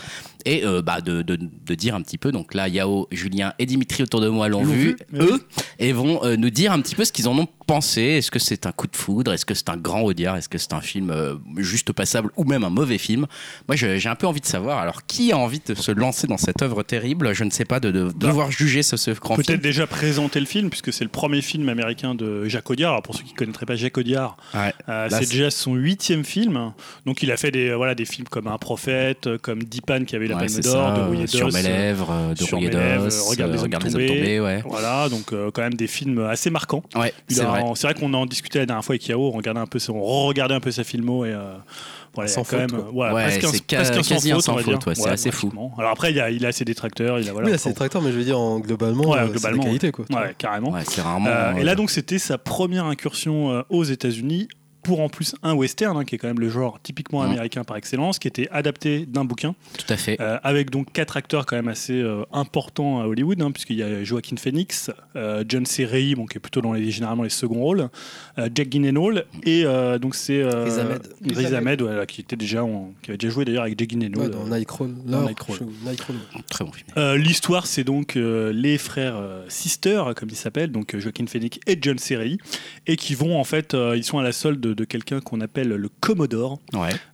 et 0.46 0.64
euh, 0.64 0.80
bah, 0.80 1.00
de, 1.00 1.22
de, 1.22 1.36
de, 1.36 1.74
dire 1.74 1.94
un 1.94 2.02
petit 2.02 2.18
peu. 2.18 2.32
Donc 2.32 2.54
là, 2.54 2.68
Yao, 2.68 3.08
Julien 3.10 3.52
et 3.58 3.66
Dimitri 3.66 4.04
autour 4.04 4.20
de 4.20 4.28
moi 4.28 4.48
l'ont 4.48 4.62
vu, 4.62 4.96
eux, 5.14 5.44
et 5.78 5.92
vont 5.92 6.24
euh, 6.24 6.36
nous 6.36 6.50
dire 6.50 6.72
un 6.72 6.80
petit 6.80 6.94
peu 6.94 7.04
ce 7.04 7.12
qu'ils 7.12 7.28
en 7.28 7.36
ont 7.36 7.48
pensé. 7.66 8.02
Est-ce 8.02 8.30
que 8.30 8.38
c'est 8.38 8.66
un 8.66 8.72
coup 8.72 8.86
de 8.86 8.96
foudre 8.96 9.32
Est-ce 9.32 9.44
que 9.44 9.54
c'est 9.54 9.68
un 9.68 9.76
grand 9.76 10.02
Audiard 10.02 10.36
Est-ce 10.36 10.48
que 10.48 10.58
c'est 10.58 10.72
un 10.72 10.80
film 10.80 11.10
euh, 11.10 11.34
juste 11.56 11.92
passable 11.92 12.30
ou 12.36 12.44
même 12.44 12.64
un 12.64 12.70
mauvais 12.70 12.98
film 12.98 13.26
Moi, 13.68 13.76
j'ai 13.76 14.08
un 14.08 14.14
peu 14.14 14.26
envie 14.26 14.40
de 14.40 14.46
savoir. 14.46 14.78
Alors, 14.78 15.04
qui 15.06 15.32
a 15.32 15.38
envie 15.38 15.60
de 15.64 15.74
se 15.74 15.90
lancer 15.92 16.26
dans 16.26 16.38
cette 16.38 16.62
œuvre 16.62 16.82
terrible? 16.82 17.34
Je 17.34 17.44
ne 17.44 17.50
sais 17.50 17.64
pas, 17.64 17.80
de, 17.80 17.90
de 17.90 18.04
bah, 18.04 18.28
devoir 18.28 18.50
juger 18.50 18.82
ce, 18.82 18.96
ce 18.96 19.10
grand 19.10 19.34
film. 19.34 19.46
Peut-être 19.46 19.62
déjà 19.62 19.86
présenter 19.86 20.40
le 20.40 20.46
film, 20.46 20.70
puisque 20.70 20.92
c'est 20.92 21.04
le 21.04 21.10
premier 21.10 21.42
film 21.42 21.68
américain 21.68 22.14
de 22.14 22.48
Jacques 22.48 22.70
Audiard. 22.70 22.92
Alors, 22.92 23.02
pour 23.02 23.14
ceux 23.14 23.24
qui 23.24 23.32
ne 23.32 23.38
connaîtraient 23.38 23.66
pas 23.66 23.76
Jacques 23.76 23.98
Audiard, 23.98 24.36
c'est 25.08 25.28
déjà 25.30 25.50
son 25.50 25.74
huitième 25.74 26.24
film. 26.24 26.72
Donc, 27.04 27.22
il 27.22 27.30
a 27.30 27.36
fait 27.36 27.50
des, 27.50 27.74
voilà, 27.74 27.94
des 27.94 28.04
films 28.04 28.28
comme 28.28 28.46
Un 28.46 28.58
prophète, 28.58 29.28
comme 29.42 29.62
Dipan 29.64 30.04
qui 30.04 30.16
avait 30.16 30.28
la 30.28 30.36
Palme 30.36 30.60
d'Or 30.60 31.10
de 31.10 31.26
Sur 31.26 31.52
mes 31.52 31.62
lèvres, 31.62 32.10
euh, 32.10 32.34
de 32.34 32.44
Rouillé 32.44 32.68
Regarde 32.68 33.84
les 33.84 33.94
hommes 33.94 34.06
tombés. 34.06 34.40
Ouais. 34.40 34.62
Voilà, 34.66 35.08
donc 35.08 35.32
euh, 35.32 35.50
quand 35.50 35.62
même 35.62 35.74
des 35.74 35.86
films 35.86 36.20
assez 36.20 36.50
marquants. 36.50 36.82
Ouais, 36.94 37.12
c'est 37.28 37.42
C'est 37.74 37.86
vrai 37.86 37.94
qu'on 37.94 38.12
en 38.14 38.26
discutait 38.26 38.60
la 38.60 38.66
dernière 38.66 38.84
fois 38.84 38.94
avec 38.94 39.06
Yao, 39.08 39.20
on 39.20 39.30
regardait 39.30 39.60
un 39.60 39.66
peu, 39.66 39.78
on 39.88 40.26
regardait 40.26 40.54
un 40.54 40.60
peu 40.60 40.70
sa 40.70 40.84
filmo 40.84 41.24
et. 41.24 41.32
Euh, 41.32 41.56
voilà, 42.14 42.28
sans 42.28 42.44
quand 42.44 42.58
faute, 42.58 42.72
même, 42.72 42.80
ouais, 42.94 43.12
ouais, 43.12 43.38
presque, 43.38 43.66
quasi 43.66 44.32
un 44.32 44.40
sans 44.40 44.56
faute, 44.56 44.94
c'est 44.94 45.08
assez 45.10 45.30
fou. 45.30 45.52
Alors 45.76 45.90
après, 45.90 46.12
il 46.12 46.20
a, 46.20 46.30
il 46.30 46.46
a 46.46 46.52
ses 46.52 46.64
détracteurs, 46.64 47.18
il 47.18 47.28
a 47.28 47.32
voilà. 47.32 47.44
Oui, 47.44 47.52
il 47.52 47.54
a 47.54 47.58
ses 47.58 47.68
détracteurs, 47.68 48.00
mais 48.00 48.10
je 48.10 48.16
veux 48.16 48.24
dire 48.24 48.40
en 48.40 48.58
globalement, 48.58 49.10
ouais, 49.10 49.28
globalement, 49.28 49.64
qualité 49.64 49.92
quoi. 49.92 50.06
Ouais, 50.08 50.34
carrément. 50.38 50.70
rarement. 50.96 51.56
et 51.58 51.62
là 51.62 51.74
donc 51.74 51.90
c'était 51.90 52.18
sa 52.18 52.38
première 52.38 52.86
incursion 52.86 53.64
aux 53.68 53.84
États-Unis 53.84 54.48
pour 54.86 55.00
en 55.00 55.08
plus 55.08 55.34
un 55.42 55.54
western, 55.54 55.96
hein, 55.96 56.04
qui 56.04 56.14
est 56.14 56.18
quand 56.18 56.28
même 56.28 56.38
le 56.38 56.48
genre 56.48 56.78
typiquement 56.80 57.22
mmh. 57.22 57.26
américain 57.26 57.64
par 57.64 57.76
excellence, 57.76 58.20
qui 58.20 58.28
était 58.28 58.48
adapté 58.52 59.04
d'un 59.04 59.24
bouquin. 59.24 59.56
Tout 59.76 59.92
à 59.92 59.96
fait. 59.96 60.16
Euh, 60.20 60.38
avec 60.44 60.70
donc 60.70 60.92
quatre 60.92 61.16
acteurs 61.16 61.44
quand 61.44 61.56
même 61.56 61.66
assez 61.66 62.00
euh, 62.00 62.22
importants 62.32 63.00
à 63.00 63.06
Hollywood, 63.06 63.42
hein, 63.42 63.50
puisqu'il 63.50 63.76
y 63.76 63.82
a 63.82 64.04
Joaquin 64.04 64.36
Phoenix, 64.36 64.92
euh, 65.16 65.42
John 65.48 65.66
C. 65.66 65.84
Reilly, 65.84 66.14
bon, 66.14 66.26
qui 66.26 66.38
est 66.38 66.40
plutôt 66.40 66.60
dans 66.60 66.72
les, 66.72 66.88
généralement 66.92 67.24
les 67.24 67.30
seconds 67.30 67.60
rôles, 67.60 67.88
Jack 68.54 68.70
Gyllenhaal, 68.70 69.24
et 69.42 69.64
donc 70.00 70.14
c'est 70.14 70.44
Riz 70.44 71.54
Ahmed, 71.54 72.06
qui, 72.06 72.20
était 72.20 72.36
déjà 72.36 72.62
qui 73.02 73.10
avait 73.10 73.18
déjà 73.18 73.32
joué 73.32 73.44
d'ailleurs 73.44 73.64
avec 73.64 73.76
Jack 73.78 73.90
Gyllenhaal. 73.90 74.30
dans 74.30 74.46
Nightcrawler. 74.46 76.20
Très 76.48 76.64
bon 76.64 76.70
film. 76.70 77.14
L'histoire, 77.16 77.66
c'est 77.66 77.82
donc 77.82 78.14
les 78.14 78.78
frères 78.78 79.20
Sister, 79.48 80.04
comme 80.14 80.28
ils 80.30 80.36
s'appellent, 80.36 80.70
donc 80.70 80.96
Joaquin 80.96 81.26
Phoenix 81.26 81.58
et 81.66 81.76
John 81.80 81.98
C. 81.98 82.16
Reilly, 82.16 82.38
et 82.86 82.96
qui 82.96 83.14
vont 83.14 83.40
en 83.40 83.44
fait, 83.44 83.76
ils 83.94 84.04
sont 84.04 84.18
à 84.18 84.22
la 84.22 84.32
solde 84.32 84.75
de 84.76 84.84
quelqu'un 84.84 85.20
qu'on 85.20 85.40
appelle 85.40 85.68
le 85.68 85.88
Commodore, 86.00 86.60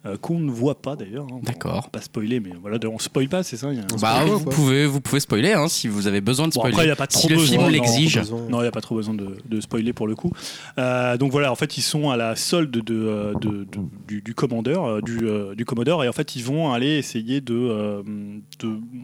euh, 0.04 0.16
qu'on 0.20 0.38
ne 0.40 0.50
voit 0.50 0.82
pas 0.82 0.96
d'ailleurs. 0.96 1.26
Hein, 1.32 1.40
D'accord. 1.42 1.88
Pas 1.90 2.00
spoiler, 2.00 2.40
mais 2.40 2.50
voilà, 2.60 2.78
on 2.92 2.98
spoil 2.98 3.28
pas, 3.28 3.42
c'est 3.42 3.56
ça 3.56 3.70
bah, 4.00 4.24
vous, 4.24 4.40
pouvez, 4.40 4.86
vous 4.86 5.00
pouvez 5.00 5.20
spoiler 5.20 5.52
hein, 5.52 5.68
si 5.68 5.88
vous 5.88 6.06
avez 6.06 6.20
besoin 6.20 6.48
de 6.48 6.52
spoiler. 6.52 6.74
après, 6.74 6.84
il 6.84 6.88
n'y 6.88 6.92
a 6.92 6.96
pas 6.96 7.06
trop 7.06 7.20
si 7.20 7.28
besoin. 7.28 7.42
le 7.42 7.70
film 7.70 7.70
l'exige. 7.70 8.20
Non, 8.50 8.58
il 8.58 8.62
n'y 8.62 8.68
a 8.68 8.72
pas 8.72 8.80
trop 8.80 8.96
besoin 8.96 9.14
de, 9.14 9.38
de, 9.48 9.60
spoiler 9.60 9.92
pour 9.92 10.06
le 10.06 10.16
coup. 10.16 10.32
Euh, 10.78 11.16
donc 11.16 11.30
voilà, 11.30 11.52
en 11.52 11.54
fait, 11.54 11.76
ils 11.76 11.82
sont 11.82 12.10
à 12.10 12.16
la 12.16 12.34
solde 12.36 12.70
de, 12.70 12.82
de, 12.82 13.34
de 13.40 13.66
du, 14.08 14.20
du, 14.20 14.34
commandeur, 14.34 14.84
euh, 14.84 15.00
du, 15.00 15.20
du, 15.56 15.64
Commodore, 15.64 16.04
et 16.04 16.08
en 16.08 16.12
fait, 16.12 16.34
ils 16.34 16.44
vont 16.44 16.72
aller 16.72 16.98
essayer 16.98 17.40
de. 17.40 18.02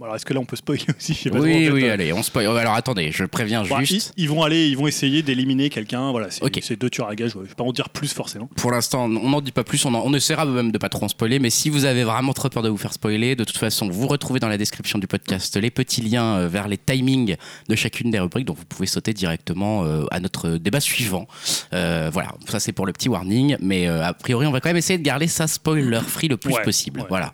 alors, 0.02 0.16
est-ce 0.16 0.26
que 0.26 0.34
là, 0.34 0.40
on 0.40 0.46
peut 0.46 0.56
spoiler 0.56 0.84
aussi? 0.98 1.28
Oui, 1.32 1.70
oui, 1.70 1.88
allez, 1.88 2.12
on 2.12 2.22
spoil. 2.22 2.46
Alors 2.46 2.74
attendez, 2.74 3.12
je 3.12 3.24
préviens 3.24 3.62
bah, 3.62 3.84
juste. 3.84 4.12
Ils, 4.16 4.28
vont 4.28 4.42
aller, 4.42 4.68
ils 4.68 4.76
vont 4.76 4.88
essayer 4.88 5.22
d'éliminer 5.22 5.70
quelqu'un. 5.70 6.10
Voilà, 6.10 6.28
c'est 6.30 6.76
deux 6.76 6.90
tueurs 6.90 7.08
à 7.08 7.14
gages. 7.14 7.32
Je 7.32 7.38
ne 7.38 7.44
vais 7.44 7.54
pas 7.54 7.64
en 7.64 7.72
dire 7.72 7.88
plus 7.90 8.12
forcément. 8.12 8.48
Pour 8.57 8.71
l'instant, 8.73 9.05
on 9.05 9.09
n'en 9.09 9.40
dit 9.40 9.52
pas 9.52 9.64
plus. 9.64 9.85
On, 9.85 9.95
on 9.95 10.12
essaiera 10.14 10.45
même 10.45 10.73
de 10.73 10.78
pas 10.78 10.88
trop 10.88 11.05
en 11.05 11.09
spoiler. 11.09 11.38
Mais 11.38 11.50
si 11.50 11.71
vous 11.71 11.85
avez 11.85 12.05
vraiment 12.05 12.33
trop 12.33 12.49
peur 12.49 12.62
de 12.62 12.69
vous 12.69 12.76
faire 12.76 12.93
spoiler, 12.93 13.37
de 13.37 13.45
toute 13.45 13.57
façon, 13.57 13.88
vous 13.88 14.07
retrouvez 14.07 14.40
dans 14.40 14.49
la 14.49 14.59
description 14.59 14.99
du 14.99 15.07
podcast 15.07 15.57
les 15.57 15.71
petits 15.71 16.00
liens 16.00 16.38
euh, 16.38 16.49
vers 16.49 16.69
les 16.69 16.78
timings 16.78 17.37
de 17.69 17.76
chacune 17.76 18.11
des 18.11 18.19
rubriques. 18.19 18.47
Donc 18.47 18.59
vous 18.59 18.64
pouvez 18.64 18.87
sauter 18.87 19.12
directement 19.12 19.85
euh, 19.85 20.05
à 20.11 20.21
notre 20.21 20.50
débat 20.50 20.81
suivant. 20.81 21.26
Euh, 21.73 22.11
voilà, 22.12 22.31
ça 22.49 22.61
c'est 22.61 22.73
pour 22.73 22.87
le 22.87 22.93
petit 22.93 23.09
warning. 23.09 23.57
Mais 23.61 23.87
a 23.87 24.12
priori, 24.12 24.47
on 24.47 24.52
va 24.52 24.61
quand 24.61 24.71
même 24.71 24.76
essayer 24.76 24.99
de 24.99 25.05
garder 25.05 25.26
ça 25.26 25.47
spoiler 25.47 26.00
free 26.07 26.28
le 26.28 26.37
plus 26.37 26.55
possible. 26.64 27.05
Voilà. 27.09 27.33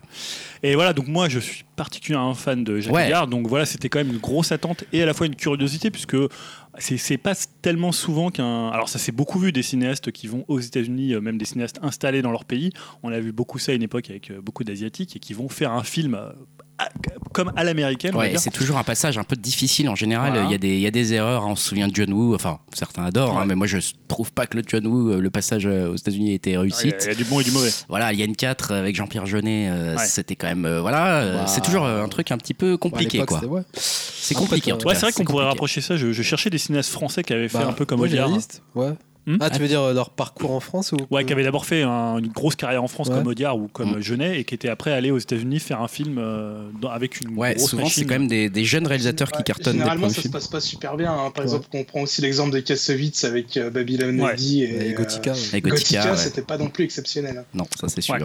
Et 0.63 0.73
voilà, 0.73 0.93
donc 0.93 1.07
moi 1.07 1.29
je 1.29 1.37
suis 1.39 1.63
particulièrement 1.75 2.33
fan 2.33 2.63
de 2.63 2.79
Jacques 2.79 3.29
donc 3.29 3.47
voilà, 3.47 3.65
c'était 3.65 3.87
quand 3.87 3.99
même 3.99 4.11
une 4.11 4.17
grosse 4.17 4.51
attente 4.51 4.83
et 4.91 5.03
à 5.03 5.05
la 5.05 5.13
fois 5.13 5.27
une 5.27 5.35
curiosité 5.35 5.91
puisque 5.91 6.17
c'est 6.79 7.17
pas 7.17 7.35
tellement 7.61 7.91
souvent 7.91 8.29
qu'un. 8.29 8.69
Alors, 8.69 8.89
ça 8.89 8.99
s'est 8.99 9.11
beaucoup 9.11 9.39
vu 9.39 9.51
des 9.51 9.63
cinéastes 9.63 10.11
qui 10.11 10.27
vont 10.27 10.45
aux 10.47 10.59
États-Unis, 10.59 11.13
euh, 11.13 11.21
même 11.21 11.37
des 11.37 11.45
cinéastes 11.45 11.79
installés 11.81 12.21
dans 12.21 12.31
leur 12.31 12.45
pays. 12.45 12.71
On 13.03 13.11
a 13.11 13.19
vu 13.19 13.31
beaucoup 13.31 13.59
ça 13.59 13.71
à 13.71 13.75
une 13.75 13.83
époque 13.83 14.09
avec 14.09 14.31
euh, 14.31 14.41
beaucoup 14.41 14.63
d'Asiatiques 14.63 15.15
et 15.15 15.19
qui 15.19 15.33
vont 15.33 15.49
faire 15.49 15.71
un 15.71 15.83
film 15.83 16.19
euh, 16.81 16.85
comme 17.35 17.51
à 17.55 17.63
l'américaine. 17.63 18.15
Ouais, 18.15 18.33
c'est 18.37 18.49
toujours 18.49 18.77
un 18.77 18.83
passage 18.83 19.17
un 19.17 19.23
peu 19.23 19.35
difficile 19.35 19.89
en 19.89 19.95
général. 19.95 20.41
Il, 20.45 20.51
y 20.51 20.55
a 20.55 20.57
des, 20.57 20.75
il 20.75 20.79
y 20.79 20.87
a 20.87 20.91
des 20.91 21.13
erreurs. 21.13 21.43
Hein. 21.43 21.49
On 21.51 21.55
se 21.55 21.67
souvient 21.67 21.87
de 21.87 21.95
John 21.95 22.11
Woo. 22.13 22.33
Enfin, 22.33 22.59
certains 22.73 23.03
adorent, 23.03 23.37
hein, 23.37 23.45
mais 23.45 23.55
moi 23.55 23.67
je 23.67 23.77
trouve 24.07 24.31
pas 24.31 24.47
que 24.47 24.55
le 24.55 24.63
John 24.65 24.87
Woo, 24.87 25.09
euh, 25.09 25.19
le 25.19 25.29
passage 25.29 25.65
euh, 25.65 25.91
aux 25.91 25.95
États-Unis 25.95 26.33
était 26.33 26.57
réussi. 26.57 26.93
Il 27.01 27.07
y, 27.07 27.09
a 27.09 27.15
du 27.15 27.25
bon 27.25 27.41
et 27.41 27.43
du 27.43 27.51
mauvais. 27.51 27.71
Voilà, 27.89 28.07
Alien 28.07 28.35
4 28.35 28.71
avec 28.71 28.95
Jean-Pierre 28.95 29.25
Jeunet, 29.25 29.69
euh, 29.69 29.97
c'était 29.97 30.35
quand 30.35 30.47
même. 30.47 30.79
voilà, 30.79 31.45
c'est 31.47 31.61
toujours 31.61 31.85
un 31.85 32.07
truc 32.07 32.31
un 32.31 32.37
petit 32.37 32.53
peu 32.53 32.77
compliqué. 32.77 33.25
quoi. 33.25 33.41
C'est 33.73 34.35
compliqué 34.35 34.71
en 34.71 34.77
tout 34.77 34.87
ouais, 34.87 34.95
C'est 34.95 35.01
vrai 35.01 35.11
qu'on 35.11 35.25
pourrait 35.25 35.45
rapprocher 35.45 35.81
ça. 35.81 35.97
Je, 35.97 36.11
cherchais 36.21 36.49
des 36.49 36.57
cinéastes 36.57 36.91
français 36.91 37.23
qui 37.23 37.33
avaient 37.33 37.49
fait 37.49 37.59
bah, 37.59 37.67
un 37.67 37.73
peu 37.73 37.85
comme 37.85 38.01
Audiard. 38.01 38.31
Ouais. 38.73 38.93
Hmm 39.27 39.37
ah, 39.39 39.49
tu 39.49 39.59
veux 39.59 39.67
dire 39.67 39.81
euh, 39.81 39.93
leur 39.93 40.11
parcours 40.11 40.51
en 40.51 40.59
France 40.59 40.91
ou 40.91 40.97
Ouais, 41.09 41.25
qui 41.25 41.33
avait 41.33 41.43
d'abord 41.43 41.65
fait 41.65 41.83
une 41.83 42.27
grosse 42.27 42.55
carrière 42.55 42.83
en 42.83 42.87
France 42.87 43.09
comme 43.09 43.25
Audiard 43.25 43.57
ou 43.57 43.67
comme 43.67 43.97
mmh. 43.97 44.01
Jeunet 44.01 44.39
et 44.39 44.43
qui 44.43 44.53
était 44.53 44.69
après 44.69 44.91
allé 44.91 45.09
aux 45.09 45.17
États-Unis 45.17 45.59
faire 45.59 45.81
un 45.81 45.87
film 45.87 46.17
euh, 46.19 46.69
avec 46.91 47.21
une 47.21 47.35
ouais, 47.35 47.55
grosse 47.55 47.71
souvent 47.71 47.89
c'est 47.89 48.05
quand 48.05 48.19
même 48.19 48.27
des, 48.27 48.49
des, 48.49 48.65
jeunes 48.65 48.85
réalisateurs 48.85 49.31
qui 49.31 49.43
cartonnent. 49.43 49.73
Généralement, 49.73 50.09
ça 50.09 50.21
se 50.21 50.27
passe 50.27 50.47
pas 50.47 50.59
super 50.59 50.95
bien. 50.95 51.11
Hein. 51.11 51.31
Par 51.31 51.43
exemple, 51.43 51.65
on 51.73 51.83
prend 51.83 52.01
aussi 52.01 52.21
l'exemple 52.21 52.51
de 52.51 52.59
Kassovitz 52.59 53.23
avec 53.23 53.57
euh, 53.57 53.71
Babylon 53.71 54.29
et, 54.37 54.89
et, 54.89 54.93
Gothica. 54.93 55.33
et 55.53 55.61
Gothica, 55.61 56.15
c'était 56.15 56.43
pas 56.43 56.57
non 56.57 56.69
plus 56.69 56.83
exceptionnel. 56.83 57.39
Hein. 57.39 57.45
Non, 57.55 57.65
ça 57.79 57.87
c'est 57.87 58.01
sûr. 58.01 58.15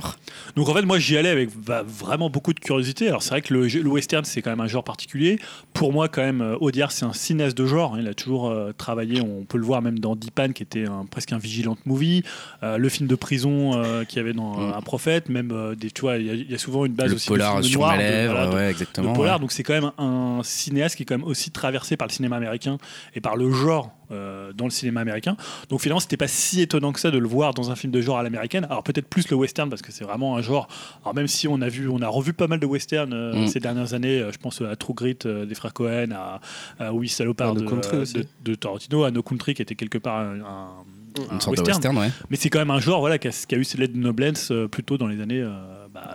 Donc 0.57 0.69
en 0.69 0.75
fait, 0.75 0.83
moi 0.83 0.99
j'y 0.99 1.17
allais 1.17 1.31
avec 1.31 1.49
vraiment 1.57 2.29
beaucoup 2.29 2.53
de 2.53 2.61
curiosité. 2.61 3.09
Alors 3.09 3.23
c'est 3.23 3.31
vrai 3.31 3.43
que 3.43 3.55
le, 3.55 3.67
le 3.67 3.89
western 3.89 4.25
c'est 4.27 4.43
quand 4.43 4.51
même 4.51 4.61
un 4.61 4.69
genre 4.69 4.85
particulier. 4.85 5.39
Pour 5.73 5.95
moi, 5.95 6.09
quand 6.09 6.23
même, 6.23 6.57
Audiard 6.61 6.93
c'est 6.93 7.07
un 7.07 7.15
cinéaste 7.15 7.57
de 7.57 7.65
genre. 7.65 7.97
Il 7.99 8.07
a 8.07 8.15
toujours 8.15 8.55
travaillé, 8.77 9.23
on 9.23 9.45
peut 9.45 9.59
le 9.59 9.65
voir 9.65 9.81
même 9.81 9.99
dans 9.99 10.15
Dipan 10.15 10.53
qui 10.53 10.63
était 10.63 10.90
presque 11.11 11.33
un 11.33 11.39
vigilant 11.39 11.77
movie, 11.85 12.23
euh, 12.63 12.79
le 12.79 12.89
film 12.89 13.09
de 13.09 13.15
prison 13.15 13.73
euh, 13.75 14.05
qu'il 14.05 14.19
y 14.19 14.21
avait 14.21 14.33
dans 14.33 14.59
mm. 14.59 14.75
Un 14.75 14.83
prophète, 14.83 15.29
même 15.29 15.51
euh, 15.53 15.75
des, 15.75 15.91
tu 15.91 16.03
vois, 16.03 16.17
il 16.17 16.51
y, 16.51 16.55
a 16.55 16.59
souvent 16.59 16.85
une 16.85 16.93
base 16.93 17.11
le 17.11 17.17
aussi 17.17 17.29
polar 17.29 17.63
sur 17.63 17.81
noir, 17.81 17.97
ouais, 17.97 18.71
exactement. 18.71 19.13
Le 19.13 19.17
polar, 19.17 19.41
donc 19.41 19.53
c'est 19.53 19.63
quand 19.63 19.75
même 19.75 19.93
un 19.99 20.41
cinéaste 20.43 20.97
qui 20.97 21.03
est 21.03 21.07
quand 21.07 21.19
même 21.19 21.27
aussi 21.27 21.51
traversé 21.51 21.97
par 21.97 22.09
le 22.09 22.13
cinéma 22.13 22.37
américain 22.37 22.79
et 23.15 23.21
par 23.21 23.37
le 23.37 23.51
genre 23.51 23.93
dans 24.11 24.65
le 24.65 24.71
cinéma 24.71 25.01
américain. 25.01 25.37
Donc 25.69 25.81
finalement, 25.81 26.01
c'était 26.01 26.17
pas 26.17 26.29
si 26.29 26.61
étonnant 26.61 26.93
que 26.93 27.01
ça 27.01 27.11
de 27.11 27.19
le 27.19 27.29
voir 27.29 27.55
dans 27.55 27.71
un 27.71 27.77
film 27.77 27.93
de 27.93 28.01
genre 28.01 28.19
à 28.19 28.23
l'américaine. 28.23 28.67
Alors 28.71 28.83
peut-être 28.83 29.07
plus 29.07 29.29
le 29.29 29.37
western 29.37 29.69
parce 29.69 29.83
que 29.83 29.93
c'est 29.93 30.05
vraiment 30.05 30.37
un 30.37 30.43
genre. 30.43 30.69
Alors 31.03 31.15
même 31.15 31.27
si 31.27 31.49
on 31.49 31.61
a 31.61 31.69
vu, 31.69 31.89
on 31.89 32.03
a 32.03 32.09
revu 32.09 32.33
pas 32.33 32.47
mal 32.47 32.61
de 32.61 32.67
western 32.67 33.13
mm. 33.15 33.47
ces 33.49 33.61
dernières 33.61 33.95
années. 33.95 34.25
je 34.33 34.39
pense 34.39 34.61
à 34.63 34.77
True 34.77 34.95
Grit 34.95 35.19
des 35.25 35.55
frères 35.55 35.73
Cohen, 35.73 36.11
à, 36.13 36.93
Oui 36.93 37.09
Salopard 37.09 37.55
de, 37.55 37.61
de, 37.61 38.27
de, 38.45 38.55
Tarantino, 38.55 39.05
à 39.05 39.11
No 39.11 39.23
Country 39.23 39.55
qui 39.55 39.63
était 39.63 39.75
quelque 39.75 39.99
part 39.99 40.19
un 40.21 40.85
une 41.19 41.41
sorte 41.41 41.59
western. 41.59 41.67
de 41.67 41.71
western, 41.73 41.99
ouais. 41.99 42.11
Mais 42.31 42.37
c'est 42.37 42.51
quand 42.51 42.59
même 42.59 42.71
un 42.71 42.81
genre 42.81 43.01
voilà, 43.01 43.19
qui, 43.19 43.29
a, 43.29 43.31
qui 43.31 43.55
a 43.55 43.59
eu 43.59 43.65
ses 43.65 43.79
lettres 43.79 43.95
de 43.95 43.99
noblesse 43.99 44.51
euh, 44.51 44.69
plutôt 44.69 44.99
dans 44.99 45.07
les 45.07 45.21
années 45.21 45.41
euh, 45.41 45.53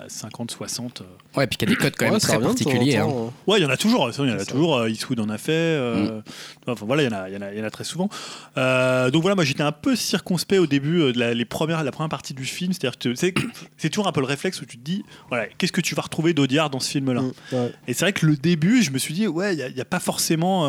50, 0.07 0.51
60. 0.51 1.03
Euh. 1.35 1.39
Ouais, 1.39 1.47
puis 1.47 1.57
qu'il 1.57 1.69
y 1.69 1.71
a 1.71 1.75
des 1.75 1.81
codes 1.81 1.95
quand 1.97 2.09
même 2.09 2.19
très 2.19 2.39
particuliers. 2.39 2.97
Hein. 2.97 3.07
Hein. 3.09 3.31
Ouais, 3.47 3.59
il 3.59 3.63
y 3.63 3.65
en 3.65 3.69
a 3.69 3.77
toujours. 3.77 4.09
Il 4.09 4.29
y 4.29 4.33
en 4.33 4.39
a 4.39 4.45
toujours. 4.45 4.77
Euh, 4.77 4.89
Eastwood 4.89 5.19
en 5.19 5.29
a 5.29 5.37
fait. 5.37 5.51
Euh, 5.51 6.19
mm. 6.19 6.23
Enfin 6.67 6.85
voilà, 6.85 7.03
il 7.03 7.11
y, 7.11 7.13
en 7.13 7.17
a, 7.17 7.29
y, 7.29 7.37
en 7.37 7.41
a, 7.41 7.53
y 7.53 7.61
en 7.61 7.63
a 7.63 7.69
très 7.69 7.83
souvent. 7.83 8.09
donc 8.55 9.21
voilà, 9.21 9.35
moi 9.35 9.43
j'étais 9.43 9.63
un 9.63 9.71
peu 9.71 9.95
circonspect 9.95 10.59
au 10.59 10.67
début 10.67 11.13
de 11.13 11.19
la, 11.19 11.33
les 11.33 11.45
premières, 11.45 11.83
la 11.83 11.91
première 11.91 12.09
partie 12.09 12.33
du 12.33 12.45
film. 12.45 12.73
C'est-à-dire 12.73 13.15
c'est 13.77 13.89
toujours 13.89 14.07
un 14.07 14.11
peu 14.11 14.21
le 14.21 14.25
réflexe 14.25 14.61
où 14.61 14.65
tu 14.65 14.77
te 14.77 14.83
dis, 14.83 15.03
voilà, 15.29 15.45
qu'est-ce 15.57 15.71
que 15.71 15.81
tu 15.81 15.95
vas 15.95 16.01
retrouver 16.01 16.33
d'Audiard 16.33 16.69
dans 16.69 16.79
ce 16.79 16.89
film-là 16.91 17.21
mm, 17.21 17.55
Et 17.87 17.93
c'est 17.93 18.05
vrai 18.05 18.13
que 18.13 18.25
le 18.25 18.35
début, 18.35 18.81
je 18.81 18.91
me 18.91 18.97
suis 18.97 19.13
dit, 19.13 19.27
ouais, 19.27 19.55
il 19.55 19.73
n'y 19.73 19.81
a, 19.81 19.85
pas 19.85 19.99
forcément, 19.99 20.61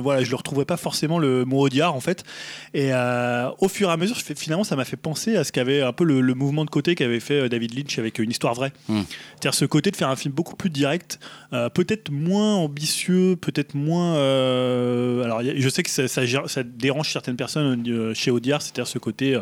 voilà, 0.00 0.22
je 0.22 0.30
ne 0.30 0.36
retrouverai 0.36 0.64
pas 0.64 0.76
forcément 0.76 1.18
le 1.18 1.44
mot 1.44 1.60
Audiard 1.60 1.94
en 1.94 2.00
fait. 2.00 2.24
Et 2.74 2.92
au 2.92 3.68
fur 3.68 3.88
et 3.88 3.92
à 3.92 3.96
mesure, 3.96 4.16
finalement, 4.16 4.64
ça 4.64 4.76
m'a 4.76 4.84
fait 4.84 4.96
penser 4.96 5.36
à 5.36 5.44
ce 5.44 5.52
qu'avait 5.52 5.82
un 5.82 5.92
peu 5.92 6.04
le, 6.04 6.20
le 6.20 6.34
mouvement 6.34 6.64
de 6.64 6.70
côté 6.70 6.94
qu'avait 6.94 7.20
fait 7.20 7.48
David 7.48 7.74
Lynch 7.74 7.98
avec 7.98 8.18
une 8.18 8.30
histoire 8.30 8.54
vraie. 8.54 8.72
Hmm. 8.88 9.02
C'est-à-dire 9.30 9.54
ce 9.54 9.64
côté 9.64 9.90
de 9.90 9.96
faire 9.96 10.07
un 10.10 10.16
film 10.16 10.34
beaucoup 10.34 10.56
plus 10.56 10.70
direct, 10.70 11.18
euh, 11.52 11.68
peut-être 11.68 12.10
moins 12.10 12.56
ambitieux, 12.56 13.36
peut-être 13.36 13.74
moins. 13.74 14.16
Euh, 14.16 15.22
alors 15.24 15.42
je 15.42 15.68
sais 15.68 15.82
que 15.82 15.90
ça, 15.90 16.08
ça, 16.08 16.62
dérange 16.62 17.10
certaines 17.12 17.36
personnes 17.36 17.84
euh, 17.88 18.14
chez 18.14 18.30
Audiard, 18.30 18.62
c'est-à-dire 18.62 18.86
ce 18.86 18.98
côté 18.98 19.38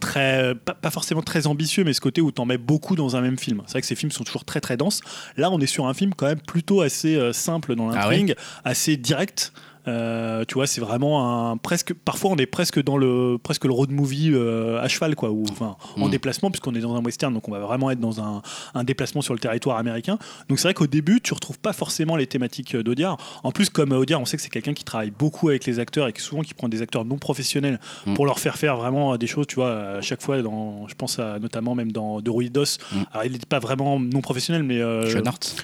très, 0.00 0.54
pas, 0.54 0.90
forcément 0.90 1.22
très 1.22 1.46
ambitieux, 1.46 1.84
mais 1.84 1.92
ce 1.92 2.00
côté 2.00 2.20
où 2.20 2.32
tu 2.32 2.40
en 2.40 2.46
mets 2.46 2.58
beaucoup 2.58 2.96
dans 2.96 3.16
un 3.16 3.20
même 3.20 3.38
film. 3.38 3.62
C'est 3.66 3.72
vrai 3.72 3.80
que 3.80 3.86
ces 3.86 3.96
films 3.96 4.12
sont 4.12 4.24
toujours 4.24 4.44
très 4.44 4.60
très 4.60 4.76
denses. 4.76 5.00
Là, 5.36 5.50
on 5.50 5.58
est 5.60 5.66
sur 5.66 5.86
un 5.86 5.94
film 5.94 6.14
quand 6.14 6.26
même 6.26 6.40
plutôt 6.40 6.80
assez 6.80 7.32
simple 7.32 7.74
dans 7.74 7.90
ah 7.90 7.94
l'intrigue, 7.94 8.34
assez 8.64 8.96
direct. 8.96 9.52
Euh, 9.88 10.44
tu 10.46 10.54
vois, 10.54 10.66
c'est 10.66 10.80
vraiment 10.80 11.50
un 11.50 11.56
presque. 11.56 11.94
Parfois, 11.94 12.30
on 12.30 12.36
est 12.36 12.46
presque 12.46 12.82
dans 12.82 12.96
le 12.96 13.38
presque 13.42 13.64
le 13.64 13.72
road 13.72 13.90
movie 13.90 14.30
euh, 14.32 14.80
à 14.80 14.88
cheval, 14.88 15.14
quoi, 15.14 15.30
ou 15.30 15.44
enfin 15.50 15.76
en 15.96 16.08
mm. 16.08 16.10
déplacement, 16.10 16.50
puisqu'on 16.50 16.74
est 16.74 16.80
dans 16.80 16.94
un 16.94 17.02
western, 17.02 17.32
donc 17.32 17.48
on 17.48 17.52
va 17.52 17.60
vraiment 17.60 17.90
être 17.90 18.00
dans 18.00 18.20
un, 18.20 18.42
un 18.74 18.84
déplacement 18.84 19.22
sur 19.22 19.34
le 19.34 19.40
territoire 19.40 19.78
américain. 19.78 20.18
Donc 20.48 20.58
c'est 20.58 20.68
vrai 20.68 20.74
qu'au 20.74 20.86
début, 20.86 21.20
tu 21.20 21.34
retrouves 21.34 21.58
pas 21.58 21.72
forcément 21.72 22.16
les 22.16 22.26
thématiques 22.26 22.76
d'Audiard. 22.76 23.16
En 23.44 23.52
plus, 23.52 23.70
comme 23.70 23.92
Audiard, 23.92 24.20
on 24.20 24.24
sait 24.24 24.36
que 24.36 24.42
c'est 24.42 24.50
quelqu'un 24.50 24.74
qui 24.74 24.84
travaille 24.84 25.10
beaucoup 25.10 25.48
avec 25.48 25.66
les 25.66 25.78
acteurs 25.78 26.08
et 26.08 26.12
qui 26.12 26.22
souvent 26.22 26.42
qui 26.42 26.54
prend 26.54 26.68
des 26.68 26.82
acteurs 26.82 27.04
non 27.04 27.18
professionnels 27.18 27.80
mm. 28.06 28.14
pour 28.14 28.26
leur 28.26 28.38
faire 28.38 28.56
faire 28.56 28.76
vraiment 28.76 29.16
des 29.16 29.26
choses. 29.26 29.46
Tu 29.46 29.56
vois, 29.56 29.72
à 29.72 30.00
chaque 30.00 30.22
fois, 30.22 30.42
dans, 30.42 30.88
je 30.88 30.94
pense 30.94 31.18
à, 31.18 31.38
notamment 31.38 31.74
même 31.74 31.92
dans 31.92 32.20
De 32.20 32.30
Ruidos. 32.30 32.78
Mm. 32.92 32.96
Alors, 33.12 33.24
il 33.24 33.32
n'était 33.32 33.46
pas 33.46 33.60
vraiment 33.60 34.00
non 34.00 34.20
professionnel, 34.20 34.62
mais 34.62 34.80
euh, 34.80 35.08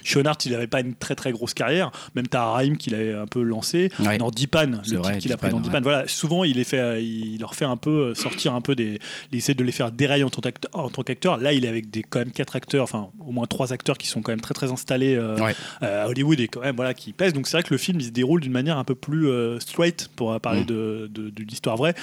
Schoenhardt. 0.05 0.39
il 0.45 0.53
n'avait 0.53 0.67
pas 0.67 0.81
une 0.81 0.95
très 0.95 1.15
très 1.15 1.33
grosse 1.33 1.55
carrière. 1.55 1.91
Même 2.15 2.27
as 2.33 2.45
Raïm 2.45 2.77
qui 2.77 2.91
l'avait 2.91 3.15
un 3.15 3.27
peu 3.27 3.43
lancé. 3.43 3.91
Dans 4.19 4.31
Dipan, 4.31 4.81
le 4.91 4.99
vrai, 4.99 5.19
qu'il 5.19 5.33
a 5.33 5.37
pris 5.37 5.51
dans 5.51 5.61
Dipan. 5.61 5.81
Voilà, 5.83 6.07
souvent 6.09 6.45
il 6.45 6.57
les 6.57 6.65
fait, 6.65 7.03
il 7.05 7.39
leur 7.41 7.55
fait 7.55 7.65
un 7.65 7.77
peu 7.77 7.91
euh, 7.91 8.15
sortir 8.15 8.55
un 8.55 8.61
peu 8.61 8.75
des, 8.75 8.99
il 9.31 9.39
essaie 9.39 9.55
de 9.55 9.65
les 9.65 9.73
faire 9.73 9.93
dérailler 9.93 10.25
en 10.25 10.31
tant 10.31 10.41
qu'acteur. 10.41 10.71
En 10.73 10.89
tant 10.89 11.03
qu'acteur. 11.03 11.37
Là, 11.39 11.53
il 11.53 11.65
est 11.65 11.69
avec 11.69 11.91
des 11.91 12.03
quand 12.03 12.19
même 12.19 12.33
quatre 12.33 12.57
acteurs, 12.57 12.85
enfin 12.85 13.11
au 13.21 13.33
moins 13.33 13.47
trois 13.47 13.73
acteurs 13.73 13.99
qui 13.99 14.07
sont 14.07 14.23
quand 14.23 14.33
même 14.33 14.41
très 14.41 14.55
très 14.55 14.71
installés 14.71 15.15
euh, 15.15 15.37
euh, 15.83 16.05
à 16.05 16.09
Hollywood 16.09 16.41
et 16.41 16.49
quand 16.49 16.61
même 16.61 16.77
voilà 16.77 16.95
qui 16.95 17.13
pèsent. 17.13 17.33
Donc 17.33 17.47
c'est 17.47 17.57
vrai 17.57 17.63
que 17.63 17.73
le 17.73 17.79
film 17.79 18.01
il 18.01 18.07
se 18.07 18.11
déroule 18.11 18.41
d'une 18.41 18.53
manière 18.53 18.79
un 18.79 18.85
peu 18.85 18.95
plus 18.95 19.29
straight 19.61 20.09
pour 20.17 20.39
parler 20.41 20.63
mm. 20.63 20.67
de, 20.67 21.11
de, 21.13 21.43
l'histoire 21.43 21.77
vraie, 21.77 21.95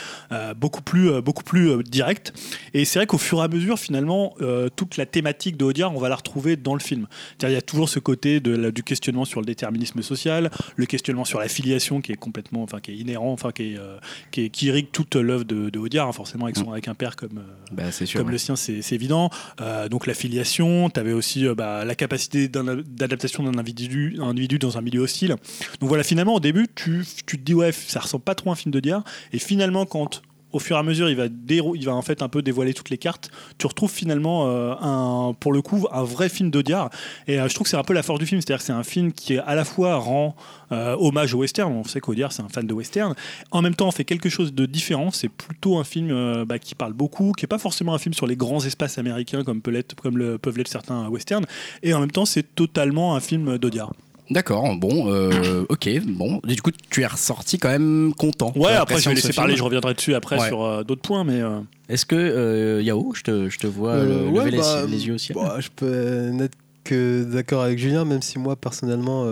beaucoup 0.56 0.82
plus 0.82 1.22
beaucoup 1.22 1.44
plus 1.44 1.84
directe. 1.84 2.34
Et 2.74 2.86
c'est 2.86 3.00
vrai 3.00 3.06
qu'au 3.06 3.18
fur 3.18 3.40
et 3.40 3.44
à 3.44 3.48
mesure, 3.48 3.80
finalement, 3.80 4.36
toute 4.76 4.98
la 4.98 5.06
thématique 5.06 5.58
de 5.58 5.66
Audiard, 5.66 5.96
on 5.96 6.00
va 6.00 6.10
la 6.10 6.16
retrouver 6.16 6.56
dans 6.56 6.74
le 6.74 6.80
film. 6.80 7.08
Il 7.42 7.50
y 7.50 7.56
a 7.56 7.62
toujours 7.62 7.90
ce 7.90 8.00
côté 8.00 8.40
de, 8.40 8.70
du 8.70 8.84
questionnement 8.84 9.26
sur 9.26 9.40
le 9.40 9.46
déterminisme 9.46 10.02
social, 10.02 10.52
le 10.76 10.86
questionnement 10.86 11.26
sur 11.26 11.40
la 11.40 11.48
filiation 11.48 11.99
qui 12.02 12.12
est 12.12 12.16
complètement 12.16 12.64
enfin 12.64 12.80
qui 12.80 12.92
est 12.92 12.96
inhérent, 12.96 13.32
enfin 13.32 13.52
qui, 13.52 13.74
est, 13.74 13.78
euh, 13.78 13.98
qui, 14.32 14.50
irrigue 14.66 14.92
toute 14.92 15.16
l'œuvre 15.16 15.44
de, 15.44 15.70
de 15.70 15.80
Audiard, 15.80 16.08
hein, 16.08 16.12
forcément 16.12 16.46
avec, 16.46 16.58
son, 16.58 16.70
mm. 16.70 16.74
avec 16.74 16.88
un 16.88 16.96
père 16.96 17.16
comme, 17.16 17.40
euh, 17.40 17.74
bah, 17.74 17.84
comme 18.14 18.30
le 18.30 18.38
sien, 18.38 18.56
c'est 18.56 18.92
évident. 18.92 19.30
Euh, 19.62 19.90
donc 19.90 20.08
la 20.08 20.14
filiation, 20.14 20.90
tu 20.90 21.00
avais 21.00 21.14
aussi 21.14 21.46
bah, 21.56 21.86
la 21.86 21.96
capacité 21.96 22.48
d'adaptation 22.48 23.44
d'un 23.44 23.58
individu, 23.58 24.18
individu 24.22 24.60
dans 24.60 24.78
un 24.78 24.82
milieu 24.82 25.02
hostile. 25.02 25.36
Donc 25.80 25.90
voilà, 25.90 26.04
finalement 26.04 26.36
au 26.36 26.40
début, 26.40 26.68
tu, 26.74 27.06
tu 27.26 27.38
te 27.38 27.44
dis 27.44 27.54
ouais, 27.54 27.72
ça 27.72 28.00
ressemble 28.00 28.24
pas 28.24 28.36
trop 28.36 28.50
à 28.50 28.54
un 28.54 28.56
film 28.56 28.72
d'Audiard, 28.72 29.04
et 29.34 29.40
finalement 29.40 29.86
quand 29.86 30.22
au 30.52 30.60
fur 30.60 30.76
et 30.76 30.80
à 30.80 30.84
mesure, 30.84 31.10
il 31.10 31.16
va, 31.16 31.26
il 31.26 31.86
va 31.86 31.94
en 31.94 32.02
fait 32.02 32.22
un 32.22 32.30
peu 32.30 32.42
dévoiler 32.42 32.74
toutes 32.74 32.90
les 32.90 32.98
cartes. 32.98 33.30
Tu 33.58 33.68
retrouves 33.68 33.92
finalement, 33.92 34.48
euh, 34.48 34.74
un, 34.82 35.36
pour 35.40 35.54
le 35.54 35.62
coup, 35.62 35.88
un 35.92 36.04
vrai 36.04 36.30
film 36.30 36.50
d'Audiard. 36.50 36.90
Et 37.28 37.40
euh, 37.40 37.48
je 37.48 37.54
trouve 37.54 37.66
que 37.66 37.70
c'est 37.70 37.78
un 37.78 37.84
peu 37.84 37.94
la 37.94 38.04
force 38.04 38.20
du 38.20 38.26
film. 38.26 38.42
C'est-à-dire 38.42 38.60
que 38.60 38.66
c'est 38.66 38.74
un 38.74 38.84
film 38.84 39.12
qui 39.12 39.38
à 39.38 39.56
la 39.56 39.66
fois 39.66 39.96
rend 39.96 40.36
euh, 40.72 40.96
hommage 41.00 41.34
au 41.34 41.40
western. 41.40 41.72
On 41.72 41.84
sait 41.84 42.00
qu'Audiard, 42.00 42.32
c'est 42.32 42.42
un 42.42 42.50
fan 42.50 42.66
de 42.66 42.74
western. 42.74 43.14
En 43.52 43.62
même 43.62 43.76
temps, 43.76 43.88
on 43.88 43.92
fait 43.92 44.06
quelque 44.06 44.30
chose 44.30 44.54
de 44.54 44.66
différent. 44.66 45.12
C'est 45.12 45.30
plutôt 45.30 45.78
un 45.78 45.84
film 45.84 46.44
bah, 46.46 46.60
qui 46.60 46.76
parle 46.76 46.94
beaucoup, 46.94 47.34
qui 47.34 47.44
n'est 47.44 47.50
pas 47.50 47.60
forcément 47.60 47.94
un 47.94 48.00
film 48.00 48.14
sur 48.14 48.28
les 48.28 48.36
grands 48.36 48.64
espaces 48.64 48.98
américains 48.98 49.44
comme, 49.44 49.62
peut 49.62 49.84
comme 50.02 50.18
le, 50.18 50.38
peuvent 50.38 50.58
l'être 50.58 50.68
certains 50.68 51.08
westerns. 51.10 51.46
Et 51.84 51.94
en 51.94 52.00
même 52.00 52.12
temps, 52.12 52.26
c'est 52.26 52.56
totalement 52.56 53.16
un 53.16 53.20
film 53.20 53.58
d'Audiard. 53.58 53.94
D'accord, 54.30 54.76
bon, 54.76 55.12
euh, 55.12 55.66
ok, 55.70 55.90
bon. 56.06 56.40
Du 56.44 56.62
coup, 56.62 56.72
tu 56.90 57.02
es 57.02 57.08
ressorti 57.08 57.58
quand 57.58 57.70
même 57.70 58.14
content. 58.16 58.54
Ouais, 58.56 58.74
après, 58.74 59.00
je 59.00 59.10
vais 59.10 59.16
laisser 59.16 59.34
parler, 59.34 59.56
je 59.56 59.64
reviendrai 59.64 59.96
dessus 59.96 60.14
après 60.14 60.48
sur 60.48 60.64
euh, 60.64 60.84
d'autres 60.84 61.02
points, 61.02 61.24
mais. 61.24 61.42
Euh. 61.42 61.60
Est-ce 61.90 62.06
que, 62.06 62.80
Yao, 62.82 63.14
je 63.16 63.24
te, 63.24 63.50
je 63.50 63.58
te 63.58 63.66
vois 63.66 64.04
lever 64.04 64.58
bah, 64.58 64.86
les, 64.88 65.08
yeux 65.08 65.16
aussi 65.16 65.34
bah, 65.34 65.56
Je 65.60 65.70
peux 65.76 66.30
n'être 66.30 66.56
que 66.90 67.24
d'accord 67.24 67.64
avec 67.64 67.80
Julien, 67.80 68.06
même 68.06 68.22
si 68.22 68.40
moi, 68.40 68.56
personnellement, 68.56 69.26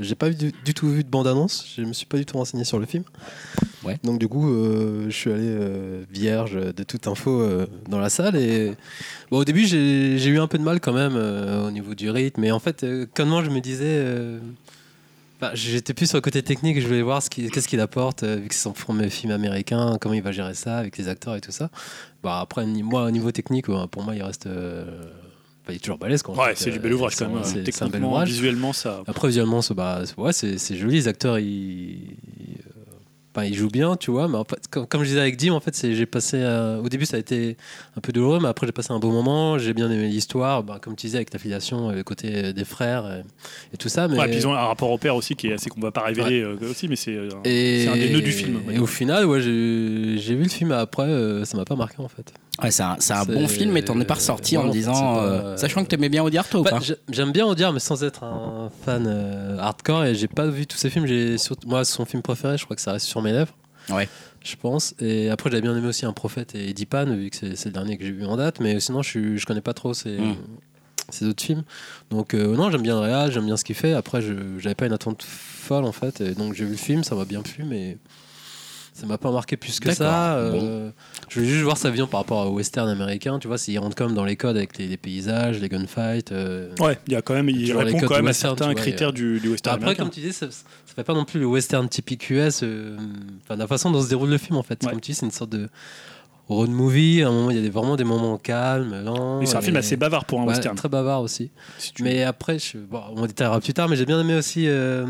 j'ai 0.00 0.14
pas 0.14 0.30
du, 0.30 0.52
du, 0.64 0.74
tout 0.74 0.88
vu 0.88 1.04
de 1.04 1.08
bande-annonce, 1.08 1.74
je 1.76 1.82
me 1.82 1.92
suis 1.92 2.06
pas 2.06 2.18
du 2.18 2.26
tout 2.26 2.36
renseigné 2.36 2.64
sur 2.64 2.78
le 2.78 2.86
film. 2.86 3.04
Donc 4.04 4.18
du 4.18 4.28
coup, 4.28 4.50
euh, 4.50 5.06
je 5.08 5.16
suis 5.16 5.30
allé 5.30 5.46
euh, 5.46 6.04
vierge 6.10 6.54
de 6.54 6.82
toute 6.82 7.06
info 7.06 7.40
euh, 7.40 7.66
dans 7.88 7.98
la 7.98 8.10
salle 8.10 8.36
et 8.36 8.72
bon, 9.30 9.38
au 9.38 9.44
début 9.44 9.66
j'ai 9.66 10.26
eu 10.26 10.38
un 10.38 10.46
peu 10.46 10.58
de 10.58 10.62
mal 10.62 10.80
quand 10.80 10.92
même 10.92 11.16
au 11.16 11.70
niveau 11.70 11.94
du 11.94 12.10
rythme. 12.10 12.40
Mais 12.40 12.50
en 12.50 12.58
fait, 12.58 12.84
comment 13.14 13.42
je 13.42 13.50
me 13.50 13.60
disais, 13.60 14.04
bah, 15.40 15.52
j'étais 15.54 15.94
plus 15.94 16.06
sur 16.06 16.16
le 16.16 16.22
côté 16.22 16.42
technique. 16.42 16.80
Je 16.80 16.86
voulais 16.86 17.02
voir 17.02 17.22
ce 17.22 17.30
qu'est-ce 17.30 17.68
qu'il 17.68 17.80
apporte 17.80 18.24
vu 18.24 18.48
que 18.48 18.54
c'est 18.54 18.62
son 18.62 18.72
premier 18.72 19.10
film 19.10 19.32
américain, 19.32 19.96
comment 20.00 20.14
il 20.14 20.22
va 20.22 20.32
gérer 20.32 20.54
ça 20.54 20.78
avec 20.78 20.98
les 20.98 21.08
acteurs 21.08 21.36
et 21.36 21.40
tout 21.40 21.52
ça. 21.52 21.70
Bah 22.22 22.40
après, 22.40 22.66
moi 22.66 23.04
au 23.04 23.10
niveau 23.10 23.32
technique, 23.32 23.66
pour 23.66 24.02
moi 24.02 24.14
il 24.14 24.22
reste 24.22 24.48
il 25.72 25.76
est 25.76 25.78
toujours 25.78 25.98
balèze. 25.98 26.22
Ouais, 26.28 26.52
c'est 26.54 26.70
du 26.70 26.78
bel 26.78 26.94
ouvrage 26.94 27.16
quand 27.16 27.28
même. 27.28 27.44
C'est 27.44 27.82
un 27.82 27.88
bel 27.88 28.04
ouvrage. 28.04 28.28
Visuellement, 28.28 28.72
ça. 28.72 29.02
Après, 29.06 29.28
visuellement, 29.28 29.60
bah, 29.74 30.02
ouais, 30.16 30.32
c'est 30.32 30.76
joli. 30.76 30.96
Les 30.96 31.08
acteurs, 31.08 31.38
ils, 31.38 32.16
il 33.44 33.54
joue 33.54 33.68
bien, 33.68 33.96
tu 33.96 34.10
vois. 34.10 34.28
Mais 34.28 34.38
comme, 34.70 35.02
je 35.02 35.08
disais 35.08 35.20
avec 35.20 35.36
Dim, 35.36 35.52
en 35.52 35.60
fait, 35.60 35.74
j'ai 35.92 36.06
passé. 36.06 36.42
au 36.82 36.88
début, 36.88 37.06
ça 37.06 37.16
a 37.16 37.20
été 37.20 37.56
un 37.96 38.00
peu 38.00 38.12
douloureux, 38.12 38.40
mais 38.40 38.48
après, 38.48 38.66
j'ai 38.66 38.72
passé 38.72 38.92
un 38.92 38.98
bon 38.98 39.12
moment. 39.12 39.58
J'ai 39.58 39.74
bien 39.74 39.90
aimé 39.90 40.08
l'histoire, 40.08 40.62
bah, 40.62 40.78
comme 40.80 40.96
tu 40.96 41.06
disais, 41.06 41.18
avec 41.18 41.30
ta 41.30 41.38
filiation, 41.38 41.90
le 41.90 42.02
côté 42.02 42.52
des 42.52 42.64
frères 42.64 43.22
et, 43.72 43.76
tout 43.76 43.88
ça. 43.88 44.08
Mais... 44.08 44.18
Ouais, 44.18 44.28
puis 44.28 44.36
ils 44.36 44.46
ont 44.46 44.54
un 44.54 44.66
rapport 44.66 44.90
au 44.90 44.98
père 44.98 45.14
aussi 45.14 45.36
qui 45.36 45.48
est 45.48 45.54
assez 45.54 45.70
qu'on 45.70 45.80
va 45.80 45.90
pas 45.90 46.02
révéler 46.02 46.42
euh, 46.42 46.56
aussi, 46.70 46.88
mais 46.88 46.96
c'est 46.96 47.14
euh, 47.14 47.28
un 47.34 47.42
des 47.96 48.10
nœuds 48.10 48.20
du 48.20 48.32
film. 48.32 48.60
Et 48.70 48.78
au 48.78 48.86
final, 48.86 49.26
ouais, 49.26 49.40
j'ai 49.40 50.34
vu 50.34 50.42
le 50.42 50.48
film 50.48 50.72
après, 50.72 51.04
euh, 51.04 51.44
ça 51.44 51.56
m'a 51.56 51.64
pas 51.64 51.76
marqué 51.76 51.96
en 51.98 52.08
fait. 52.08 52.32
Ouais, 52.62 52.70
c'est 52.70 52.82
un, 52.82 52.96
un 53.10 53.24
bon 53.24 53.46
film, 53.46 53.72
mais 53.72 53.82
t'en 53.82 54.00
es 54.00 54.04
pas 54.04 54.14
ressorti 54.14 54.56
en 54.56 54.68
disant. 54.68 55.56
sachant 55.56 55.84
que 55.84 55.88
t'aimais 55.88 56.08
bien 56.08 56.22
Audiard, 56.22 56.48
toi 56.48 56.60
ou 56.60 56.64
bah, 56.64 56.70
pas 56.72 56.80
J'aime 57.10 57.32
bien 57.32 57.46
Audiard, 57.46 57.72
mais 57.72 57.80
sans 57.80 58.04
être 58.04 58.24
un 58.24 58.70
fan 58.84 59.06
hardcore. 59.58 60.04
Et 60.04 60.14
j'ai 60.14 60.28
pas 60.28 60.46
vu 60.46 60.66
tous 60.66 60.78
ses 60.78 60.90
films. 60.90 61.06
Moi, 61.66 61.84
son 61.84 62.04
film 62.04 62.22
préféré, 62.22 62.58
je 62.58 62.64
crois 62.64 62.76
que 62.76 62.82
ça 62.82 62.92
reste 62.92 63.06
sur 63.06 63.22
mes 63.22 63.32
lèvres. 63.32 63.54
Ouais. 63.90 64.08
Je 64.44 64.56
pense. 64.56 64.94
Et 65.00 65.30
après, 65.30 65.50
j'avais 65.50 65.62
bien 65.62 65.76
aimé 65.76 65.88
aussi 65.88 66.06
Un 66.06 66.12
Prophète 66.12 66.54
et 66.54 66.70
Edipan, 66.70 67.06
vu 67.06 67.30
que 67.30 67.36
c'est 67.36 67.66
le 67.66 67.72
dernier 67.72 67.96
que 67.96 68.04
j'ai 68.04 68.12
vu 68.12 68.24
en 68.24 68.36
date. 68.36 68.60
Mais 68.60 68.80
sinon, 68.80 69.02
je, 69.02 69.36
je 69.36 69.46
connais 69.46 69.60
pas 69.60 69.74
trop 69.74 69.94
ces, 69.94 70.18
mm. 70.18 70.36
ces 71.10 71.26
autres 71.26 71.42
films. 71.42 71.64
Donc, 72.10 72.34
euh, 72.34 72.54
non, 72.56 72.70
j'aime 72.70 72.82
bien 72.82 72.94
le 72.94 73.00
réal, 73.00 73.32
j'aime 73.32 73.46
bien 73.46 73.56
ce 73.56 73.64
qu'il 73.64 73.74
fait. 73.74 73.92
Après, 73.92 74.22
je 74.22 74.34
j'avais 74.58 74.74
pas 74.74 74.86
une 74.86 74.92
attente 74.92 75.22
folle, 75.22 75.84
en 75.84 75.92
fait. 75.92 76.20
Et 76.20 76.34
donc, 76.34 76.54
j'ai 76.54 76.64
vu 76.64 76.72
le 76.72 76.76
film, 76.76 77.04
ça 77.04 77.14
m'a 77.14 77.24
bien 77.24 77.42
plu, 77.42 77.64
mais 77.64 77.98
ça 78.98 79.06
m'a 79.06 79.16
pas 79.16 79.30
marqué 79.30 79.56
plus 79.56 79.78
que 79.78 79.92
ça. 79.92 80.34
Euh, 80.38 80.90
je 81.28 81.38
voulais 81.38 81.50
juste 81.50 81.62
voir 81.62 81.76
sa 81.76 81.88
vision 81.88 82.08
par 82.08 82.20
rapport 82.20 82.48
au 82.48 82.56
western 82.56 82.88
américain. 82.88 83.38
Tu 83.38 83.46
vois, 83.46 83.56
s'il 83.56 83.78
rentre 83.78 83.94
comme 83.94 84.12
dans 84.12 84.24
les 84.24 84.34
codes 84.34 84.56
avec 84.56 84.76
les, 84.76 84.96
paysages, 84.96 85.60
les 85.60 85.68
gunfights. 85.68 86.32
Euh, 86.32 86.74
ouais, 86.80 86.98
il 87.06 87.12
y 87.12 87.16
a 87.16 87.22
quand 87.22 87.34
même, 87.34 87.48
il 87.48 87.72
répond 87.72 88.00
quand 88.00 88.16
même 88.16 88.26
à 88.26 88.32
certains 88.32 88.74
critères 88.74 89.12
du, 89.12 89.38
du, 89.38 89.50
western. 89.50 89.76
Après, 89.76 89.94
comme 89.94 90.10
tu 90.10 90.18
dis, 90.20 90.32
ça, 90.32 90.50
ça, 90.50 90.64
fait 90.96 91.04
pas 91.04 91.14
non 91.14 91.24
plus 91.24 91.38
le 91.38 91.46
western 91.46 91.88
typique 91.88 92.28
US. 92.30 92.60
Euh, 92.64 92.96
enfin, 93.44 93.54
la 93.54 93.68
façon 93.68 93.92
dont 93.92 94.02
se 94.02 94.08
déroule 94.08 94.30
le 94.30 94.38
film, 94.38 94.56
en 94.56 94.64
fait. 94.64 94.84
Comme 94.84 95.00
tu 95.00 95.12
dis, 95.12 95.14
c'est 95.14 95.26
une 95.26 95.32
sorte 95.32 95.50
de 95.50 95.68
road 96.48 96.70
movie. 96.70 97.22
À 97.22 97.28
un 97.28 97.32
moment, 97.32 97.50
il 97.50 97.62
y 97.62 97.66
a 97.66 97.70
vraiment 97.70 97.96
des 97.96 98.04
moments 98.04 98.38
calmes, 98.38 99.02
lents. 99.04 99.44
c'est 99.44 99.56
un 99.56 99.60
film 99.60 99.76
assez 99.76 99.96
bavard 99.96 100.24
pour 100.24 100.40
un 100.40 100.44
western. 100.44 100.76
Très 100.76 100.88
bavard 100.88 101.22
aussi. 101.22 101.50
mais 102.00 102.22
après, 102.22 102.58
je... 102.58 102.78
bon, 102.78 103.00
on 103.16 103.26
détaillera 103.26 103.60
plus 103.60 103.74
tard, 103.74 103.88
mais 103.88 103.96
j'ai 103.96 104.06
bien 104.06 104.20
aimé 104.20 104.34
aussi 104.34 104.64
euh, 104.66 105.04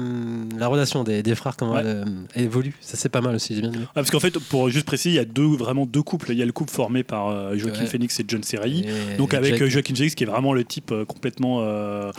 la 0.58 0.66
relation 0.66 1.04
des, 1.04 1.22
des 1.22 1.34
frères, 1.34 1.56
comment 1.56 1.76
euh, 1.76 2.04
elle, 2.34 2.44
évolue. 2.44 2.74
Ça, 2.80 2.96
c'est 2.96 3.08
pas 3.08 3.20
mal 3.20 3.34
aussi. 3.34 3.54
J'ai 3.54 3.60
bien 3.60 3.72
aimé. 3.72 3.84
parce 3.94 4.10
qu'en 4.10 4.20
fait, 4.20 4.38
pour 4.38 4.68
juste 4.70 4.86
préciser, 4.86 5.10
il 5.10 5.16
y 5.16 5.20
a 5.20 5.24
deux, 5.24 5.46
vraiment 5.46 5.86
deux 5.86 6.02
couples. 6.02 6.32
Il 6.32 6.38
y 6.38 6.42
a 6.42 6.46
le 6.46 6.52
couple 6.52 6.72
formé 6.72 7.02
par 7.02 7.28
euh, 7.28 7.56
Joaquin 7.56 7.86
Phoenix 7.86 8.18
et 8.20 8.24
John 8.26 8.42
Serry. 8.42 8.86
Donc, 9.16 9.34
avec 9.34 9.64
Joaquin 9.64 9.94
Phoenix 9.94 10.14
qui 10.14 10.24
est 10.24 10.26
vraiment 10.26 10.52
le 10.52 10.64
type 10.64 10.92
complètement 11.06 11.62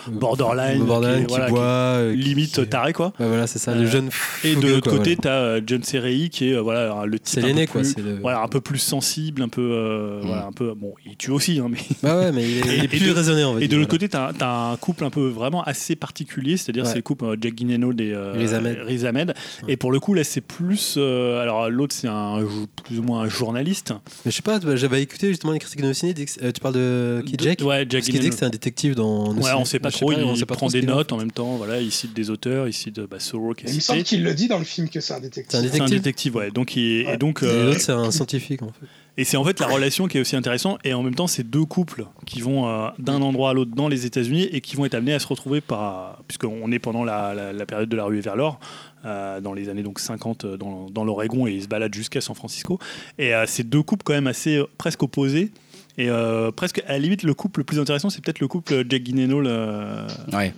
borderline, 0.08 0.80
qui, 0.80 1.52
boit, 1.52 2.02
limite 2.12 2.70
taré, 2.70 2.94
quoi. 2.94 3.14
voilà, 3.18 3.48
c'est 3.48 3.60
ça, 3.60 3.76
le 3.76 3.86
jeune. 3.86 4.10
Et 4.44 4.56
de 4.56 4.68
l'autre 4.68 4.90
côté, 4.90 5.16
tu 5.18 5.28
as 5.28 5.60
John 5.66 5.84
Serry 5.84 6.30
qui 6.30 6.52
est 6.52 6.58
voilà, 6.60 7.06
le 7.06 7.20
type. 7.20 7.44
peu 7.44 7.66
plus, 7.66 7.96
voilà, 8.22 8.42
un 8.42 8.48
peu 8.48 8.62
plus 8.62 8.80
sensible 8.80 9.09
un 9.40 9.50
peu, 9.50 9.72
euh, 9.74 10.20
voilà, 10.24 10.46
un 10.46 10.52
peu. 10.52 10.74
Bon, 10.74 10.94
il 11.06 11.16
tue 11.18 11.32
aussi, 11.32 11.60
hein, 11.60 11.68
mais. 11.70 11.80
Bah 12.04 12.20
ouais, 12.20 12.32
mais 12.32 12.44
il 12.44 12.84
est, 12.84 12.88
plus 12.88 13.12
raisonné 13.12 13.44
en 13.44 13.56
fait. 13.56 13.66
Et 13.66 13.68
de 13.68 13.78
l'autre 13.78 13.90
côté, 13.90 14.10
tu 14.10 14.18
as, 14.18 14.34
un 14.42 14.78
couple 14.78 15.04
un 15.04 15.10
peu 15.10 15.28
vraiment 15.28 15.64
assez 15.64 15.96
particulier, 15.96 16.58
c'est-à-dire 16.58 16.86
c'est 16.86 16.96
le 16.96 17.02
couple 17.02 17.26
euh, 17.26 17.36
Jack 17.40 17.56
Guinness 17.56 17.80
et 18.00 18.14
euh, 18.14 18.34
Riz 18.86 19.06
Ahmed. 19.06 19.34
Et 19.68 19.78
pour 19.78 19.92
le 19.92 20.00
coup, 20.00 20.14
là, 20.14 20.24
c'est 20.24 20.42
plus. 20.42 20.98
alors 20.98 21.70
l'autre, 21.70 21.96
c'est 21.96 22.08
un 22.08 22.40
plus 22.84 23.00
ou 23.00 23.04
moins 23.04 23.22
un 23.22 23.30
journaliste. 23.30 23.94
Mais 24.26 24.32
je 24.32 24.36
sais 24.36 24.42
pas, 24.42 24.60
j'avais 24.76 25.02
écouté 25.02 25.30
justement 25.30 25.54
les 25.54 25.60
critiques 25.60 25.82
de 25.82 25.88
nos 25.88 25.94
ciné. 25.94 26.14
tu 26.14 26.62
parles 26.62 26.76
de 26.76 27.24
qui 27.26 27.36
Jack 27.38 27.62
Ouais, 27.62 27.86
Jack 27.88 28.04
Qui 28.04 28.20
dit 28.20 28.30
que 28.30 28.36
c'est 28.36 28.46
un 28.46 28.50
détective 28.50 28.96
dans. 28.96 29.34
Ouais, 29.34 29.52
on 29.56 29.66
sait 29.66 29.80
pas 29.80 29.92
trop. 29.92 30.12
il, 30.12 30.46
prend 30.46 30.68
des 30.68 30.82
notes 30.82 31.12
en 31.12 31.18
même 31.18 31.32
temps. 31.32 31.58
Voilà, 31.58 31.82
il 31.82 31.92
cite 31.92 32.14
des 32.14 32.30
auteurs, 32.30 32.68
il 32.68 32.74
cite 32.74 33.00
bah, 33.00 33.20
Sorrow. 33.20 33.54
Il 33.66 33.76
me 33.76 33.80
semble 33.80 34.04
qu'il 34.04 34.24
le 34.24 34.34
dit 34.34 34.48
dans 34.48 34.60
le 34.60 34.66
film 34.66 34.90
que 34.90 35.00
c'est 35.00 35.14
un 35.14 35.20
détective. 35.20 35.70
C'est 35.72 35.82
un 35.82 35.86
détective, 35.86 36.36
ouais. 36.36 36.52
Donc, 36.52 36.78
et 36.78 37.18
donc. 37.18 37.42
L'autre, 37.42 37.82
c'est 37.82 37.92
un 37.92 38.12
scientifique 38.12 38.62
en 38.62 38.68
fait. 38.68 38.88
Et 39.20 39.26
c'est 39.26 39.36
en 39.36 39.44
fait 39.44 39.60
la 39.60 39.68
relation 39.68 40.08
qui 40.08 40.18
est 40.18 40.22
aussi 40.22 40.38
intéressante. 40.38 40.80
Et 40.86 40.94
en 40.94 41.04
même 41.04 41.14
temps, 41.14 41.28
c'est 41.28 41.44
deux 41.44 41.66
couples 41.66 42.06
qui 42.26 42.40
vont 42.40 42.70
euh, 42.70 42.88
d'un 43.00 43.22
endroit 43.22 43.50
à 43.50 43.54
l'autre 43.54 43.72
dans 43.76 43.90
les 43.90 44.06
États-Unis 44.06 44.44
et 44.44 44.62
qui 44.62 44.78
vont 44.78 44.86
être 44.86 44.94
amenés 44.94 45.14
à 45.14 45.20
se 45.20 45.28
retrouver 45.28 45.60
par. 45.60 46.24
Puisqu'on 46.26 46.72
est 46.72 46.80
pendant 46.80 47.04
la, 47.04 47.54
période 47.68 47.90
de 47.90 47.98
la 47.98 48.06
ruée 48.06 48.22
vers 48.22 48.38
l'or. 48.38 48.62
Euh, 49.04 49.42
dans 49.42 49.54
les 49.54 49.68
années 49.68 49.84
donc 49.84 50.00
50 50.00 50.44
euh, 50.44 50.58
dans, 50.58 50.90
dans 50.90 51.06
l'Oregon 51.06 51.48
et 51.48 51.52
ils 51.52 51.64
se 51.64 51.68
baladent 51.68 51.94
jusqu'à 51.94 52.22
San 52.22 52.34
Francisco. 52.34 52.80
Et 53.18 53.34
c'est 53.46 53.68
deux 53.68 53.84
couples 53.84 54.04
quand 54.04 54.14
même 54.14 54.28
assez 54.28 54.64
presque 54.78 55.04
opposés. 55.04 55.52
Et 55.98 56.08
presque 56.56 56.82
à 56.88 56.94
la 56.94 57.00
limite, 57.00 57.24
le 57.24 57.34
couple 57.34 57.60
le 57.60 57.66
plus 57.66 57.78
intéressant, 57.78 58.10
c'est 58.10 58.24
peut-être 58.24 58.40
le 58.40 58.48
couple 58.48 58.86
Jack 58.88 59.04
Gyllenhaal. 59.04 60.08
Ouais. 60.32 60.54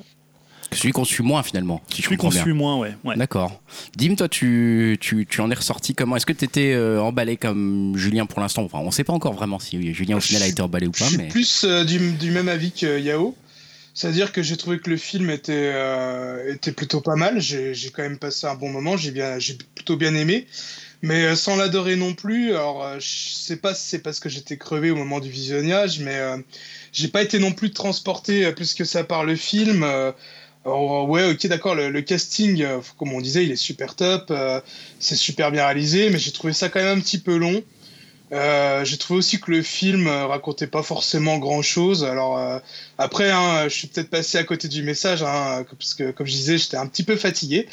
Celui 0.74 0.94
qu'on 0.94 1.04
suit 1.04 1.24
moins 1.24 1.44
finalement. 1.44 1.82
Si 1.94 2.02
celui 2.02 2.18
qu'on 2.18 2.32
suit 2.32 2.54
moins, 2.54 2.78
ouais. 2.78 2.96
D'accord. 3.18 3.62
Dim, 3.98 4.16
toi, 4.16 4.30
tu, 4.30 4.98
tu, 5.02 5.26
tu, 5.26 5.42
en 5.42 5.52
es 5.52 5.54
ressorti 5.54 5.94
comment? 5.96 6.16
Est-ce 6.16 6.26
que 6.26 6.34
tu 6.34 6.46
étais 6.46 6.74
euh, 6.74 7.02
emballé 7.02 7.36
comme 7.36 7.94
Julien 7.98 8.26
pour 8.26 8.40
l'instant? 8.40 8.64
Enfin, 8.64 8.80
On 8.80 8.86
ne 8.86 8.92
sait 8.92 9.04
pas 9.04 9.14
encore 9.14 9.34
vraiment 9.34 9.60
si 9.60 9.94
Julien 9.94 10.18
au 10.18 10.22
final 10.22 10.44
a 10.44 10.48
été 10.48 10.62
emballé 10.62 10.88
ou 10.88 10.92
pas. 10.92 11.06
Je 11.06 11.18
suis 11.18 11.28
plus 11.28 11.66
euh, 11.66 11.84
du, 11.84 12.14
du, 12.14 12.32
même 12.32 12.48
avis 12.48 12.72
que 12.72 13.00
Yao. 13.00 13.36
C'est-à-dire 13.94 14.32
que 14.32 14.42
j'ai 14.42 14.56
trouvé 14.56 14.80
que 14.80 14.90
le 14.90 14.96
film 14.96 15.30
était, 15.30 15.72
euh, 15.74 16.54
était 16.54 16.72
plutôt 16.72 17.02
pas 17.02 17.16
mal. 17.16 17.42
J'ai 17.42 17.76
quand 17.94 18.04
même 18.04 18.18
passé 18.18 18.48
un 18.48 18.56
bon 18.56 18.70
moment. 18.70 18.96
J'ai 18.96 19.58
plutôt 19.76 19.98
bien 19.98 20.16
aimé. 20.16 20.48
Mais 21.02 21.36
sans 21.36 21.58
l'adorer 21.58 21.98
non 21.98 22.14
plus. 22.14 22.52
Alors, 22.52 22.88
je 23.00 23.34
sais 23.34 23.58
pas 23.58 23.76
si 23.76 23.90
c'est 23.90 24.00
parce 24.00 24.22
que 24.22 24.30
j'étais 24.30 24.56
crevé 24.56 24.92
au 24.92 24.96
moment 24.96 25.20
du 25.20 25.30
visionnage, 25.30 26.00
mais 26.00 26.22
j'ai 26.94 27.10
pas 27.10 27.22
été 27.22 27.40
non 27.40 27.52
plus 27.52 27.72
transporté 27.72 28.50
plus 28.54 28.76
que 28.76 28.86
ça 28.86 29.04
par 29.04 29.26
le 29.26 29.36
film. 29.36 29.86
Alors, 30.66 31.10
ouais, 31.10 31.32
ok, 31.32 31.48
d'accord, 31.48 31.76
le, 31.76 32.02
casting, 32.02 32.62
euh, 32.62 32.80
comme 32.98 33.14
on 33.14 33.22
disait, 33.22 33.44
il 33.44 33.52
est 33.52 33.56
super 33.56 33.96
top, 33.96 34.28
euh, 34.30 34.62
c'est 35.00 35.16
super 35.16 35.52
bien 35.52 35.66
réalisé, 35.66 36.10
mais 36.10 36.20
j'ai 36.20 36.32
trouvé 36.32 36.54
ça 36.54 36.70
quand 36.70 36.80
même 36.80 37.00
un 37.00 37.02
petit 37.02 37.18
peu 37.18 37.36
long. 37.38 37.64
Euh, 38.32 38.86
j'ai 38.86 38.98
trouvé 38.98 39.18
aussi 39.18 39.40
que 39.42 39.52
le 39.52 39.62
film 39.62 40.08
racontait 40.08 40.68
pas 40.68 40.84
forcément 40.84 41.38
grand 41.38 41.62
chose. 41.62 42.06
Alors 42.06 42.40
après, 42.98 43.30
hein, 43.30 43.68
je 43.68 43.74
suis 43.74 43.88
peut-être 43.88 44.10
passé 44.10 44.38
à 44.38 44.44
côté 44.46 44.70
du 44.70 44.84
message, 44.84 45.22
hein, 45.22 45.66
parce 45.78 45.96
que 45.96 46.12
comme 46.12 46.28
je 46.28 46.32
disais, 46.32 46.58
j'étais 46.58 46.78
un 46.78 46.88
petit 46.88 47.04
peu 47.04 47.18
fatigué. 47.18 47.68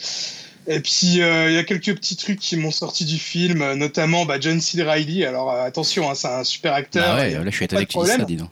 Et 0.66 0.80
puis 0.80 1.12
il 1.12 1.52
y 1.52 1.58
a 1.58 1.62
quelques 1.62 1.94
petits 1.94 2.16
trucs 2.16 2.40
qui 2.40 2.56
m'ont 2.56 2.72
sorti 2.72 3.04
du 3.04 3.18
film, 3.18 3.74
notamment 3.74 4.24
bah, 4.24 4.40
John 4.40 4.60
C. 4.60 4.82
Reilly. 4.82 5.24
Alors 5.24 5.52
attention, 5.52 6.10
hein, 6.10 6.16
c'est 6.16 6.26
un 6.26 6.42
super 6.42 6.74
acteur. 6.74 7.04
Ah 7.06 7.18
ouais, 7.18 7.30
là 7.30 7.42
je 7.44 7.50
suis 7.50 7.66
étonné 7.66 7.86
que 7.86 7.92
tu 7.92 8.04
ça, 8.04 8.18
dis 8.24 8.34
donc. 8.34 8.50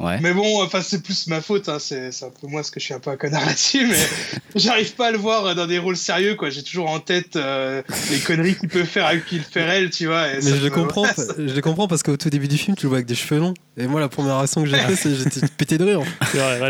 Mais 0.00 0.32
bon, 0.32 0.62
enfin, 0.62 0.82
c'est 0.82 1.02
plus 1.02 1.26
ma 1.28 1.40
faute, 1.40 1.68
hein. 1.68 1.78
c'est 1.78 2.08
un 2.22 2.30
peu 2.30 2.46
moi 2.46 2.60
parce 2.60 2.70
que 2.70 2.80
je 2.80 2.84
suis 2.84 2.94
un 2.94 3.00
peu 3.00 3.10
un 3.10 3.16
connard 3.16 3.44
là-dessus, 3.46 3.86
mais 3.86 3.96
j'arrive 4.54 4.94
pas 4.94 5.08
à 5.08 5.10
le 5.10 5.18
voir 5.18 5.54
dans 5.54 5.66
des 5.66 5.78
rôles 5.78 5.96
sérieux, 5.96 6.34
quoi. 6.34 6.50
J'ai 6.50 6.62
toujours 6.62 6.90
en 6.90 7.00
tête 7.00 7.36
euh, 7.36 7.82
les 8.10 8.18
conneries 8.18 8.56
qu'il 8.56 8.68
peut 8.68 8.84
faire 8.84 9.06
avec 9.06 9.30
Will 9.30 9.42
Ferrell, 9.42 9.90
tu 9.90 10.06
vois. 10.06 10.26
mais 10.34 10.40
je 10.40 10.62
le, 10.62 10.70
comprends, 10.70 11.06
je 11.38 11.54
le 11.54 11.60
comprends 11.60 11.88
parce 11.88 12.02
qu'au 12.02 12.16
tout 12.16 12.30
début 12.30 12.48
du 12.48 12.58
film, 12.58 12.76
tu 12.76 12.84
le 12.84 12.88
vois 12.88 12.98
avec 12.98 13.06
des 13.06 13.14
cheveux 13.14 13.40
longs. 13.40 13.54
Et 13.78 13.86
moi, 13.86 14.00
la 14.00 14.08
première 14.08 14.38
réaction 14.38 14.62
que 14.62 14.68
j'ai 14.68 14.76
fait, 14.76 14.96
c'est 14.96 15.14
j'étais 15.14 15.46
pété 15.48 15.76
de 15.76 15.84
rire. 15.84 16.00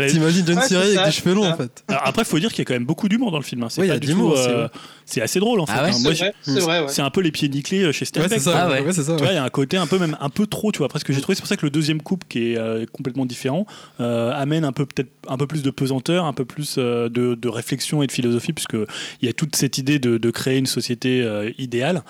T'imagines 0.09 0.45
John 0.45 0.57
ouais, 0.57 0.75
avec 0.75 1.05
des 1.05 1.11
cheveux 1.11 1.33
longs, 1.33 1.49
en 1.49 1.55
fait. 1.55 1.83
Alors, 1.87 2.01
après, 2.05 2.23
il 2.23 2.25
faut 2.25 2.39
dire 2.39 2.49
qu'il 2.49 2.59
y 2.59 2.61
a 2.61 2.65
quand 2.65 2.73
même 2.73 2.85
beaucoup 2.85 3.07
d'humour 3.07 3.31
dans 3.31 3.37
le 3.37 3.43
film. 3.43 3.63
Hein. 3.63 3.67
C'est 3.69 3.87
pas 3.87 3.97
du 3.97 4.13
tout. 4.13 4.33
Euh, 4.33 4.67
c'est 5.05 5.21
assez 5.21 5.39
drôle, 5.39 5.61
en 5.61 5.65
fait. 5.65 5.73
Ah 5.77 6.87
c'est 6.87 7.01
un 7.01 7.09
peu 7.09 7.21
les 7.21 7.31
pieds 7.31 7.47
nickelés 7.47 7.83
euh, 7.83 7.91
chez 7.93 8.03
Stephen. 8.05 8.29
Ouais, 8.29 8.37
c'est 8.37 8.43
ça. 8.43 8.67
Ah 8.69 8.77
tu 9.17 9.23
vois, 9.23 9.31
il 9.31 9.35
y 9.35 9.37
a 9.37 9.43
un 9.43 9.49
côté 9.49 9.77
un 9.77 9.87
peu 9.87 9.99
même 9.99 10.17
un 10.19 10.29
peu 10.29 10.47
trop, 10.47 10.71
tu 10.71 10.79
vois, 10.79 10.89
presque 10.89 11.11
j'ai 11.11 11.21
trouvé. 11.21 11.35
C'est 11.35 11.41
pour 11.41 11.47
ça 11.47 11.55
que 11.55 11.65
le 11.65 11.69
deuxième 11.69 12.01
couple, 12.01 12.27
qui 12.27 12.53
est 12.53 12.91
complètement 12.91 13.16
différent, 13.25 13.65
euh, 13.99 14.31
amène 14.33 14.65
un 14.65 14.71
peu 14.71 14.85
peut-être 14.85 15.09
un 15.27 15.37
peu 15.37 15.47
plus 15.47 15.61
de 15.63 15.69
pesanteur, 15.69 16.25
un 16.25 16.33
peu 16.33 16.45
plus 16.45 16.75
euh, 16.77 17.09
de, 17.09 17.47
réflexion 17.47 18.03
et 18.03 18.07
de 18.07 18.11
philosophie, 18.11 18.53
puisque 18.53 18.77
il 19.21 19.25
y 19.25 19.29
a 19.29 19.33
toute 19.33 19.55
cette 19.55 19.77
idée 19.77 19.99
de, 19.99 20.31
créer 20.31 20.57
une 20.57 20.65
société 20.65 21.21
euh, 21.21 21.51
idéale. 21.57 22.03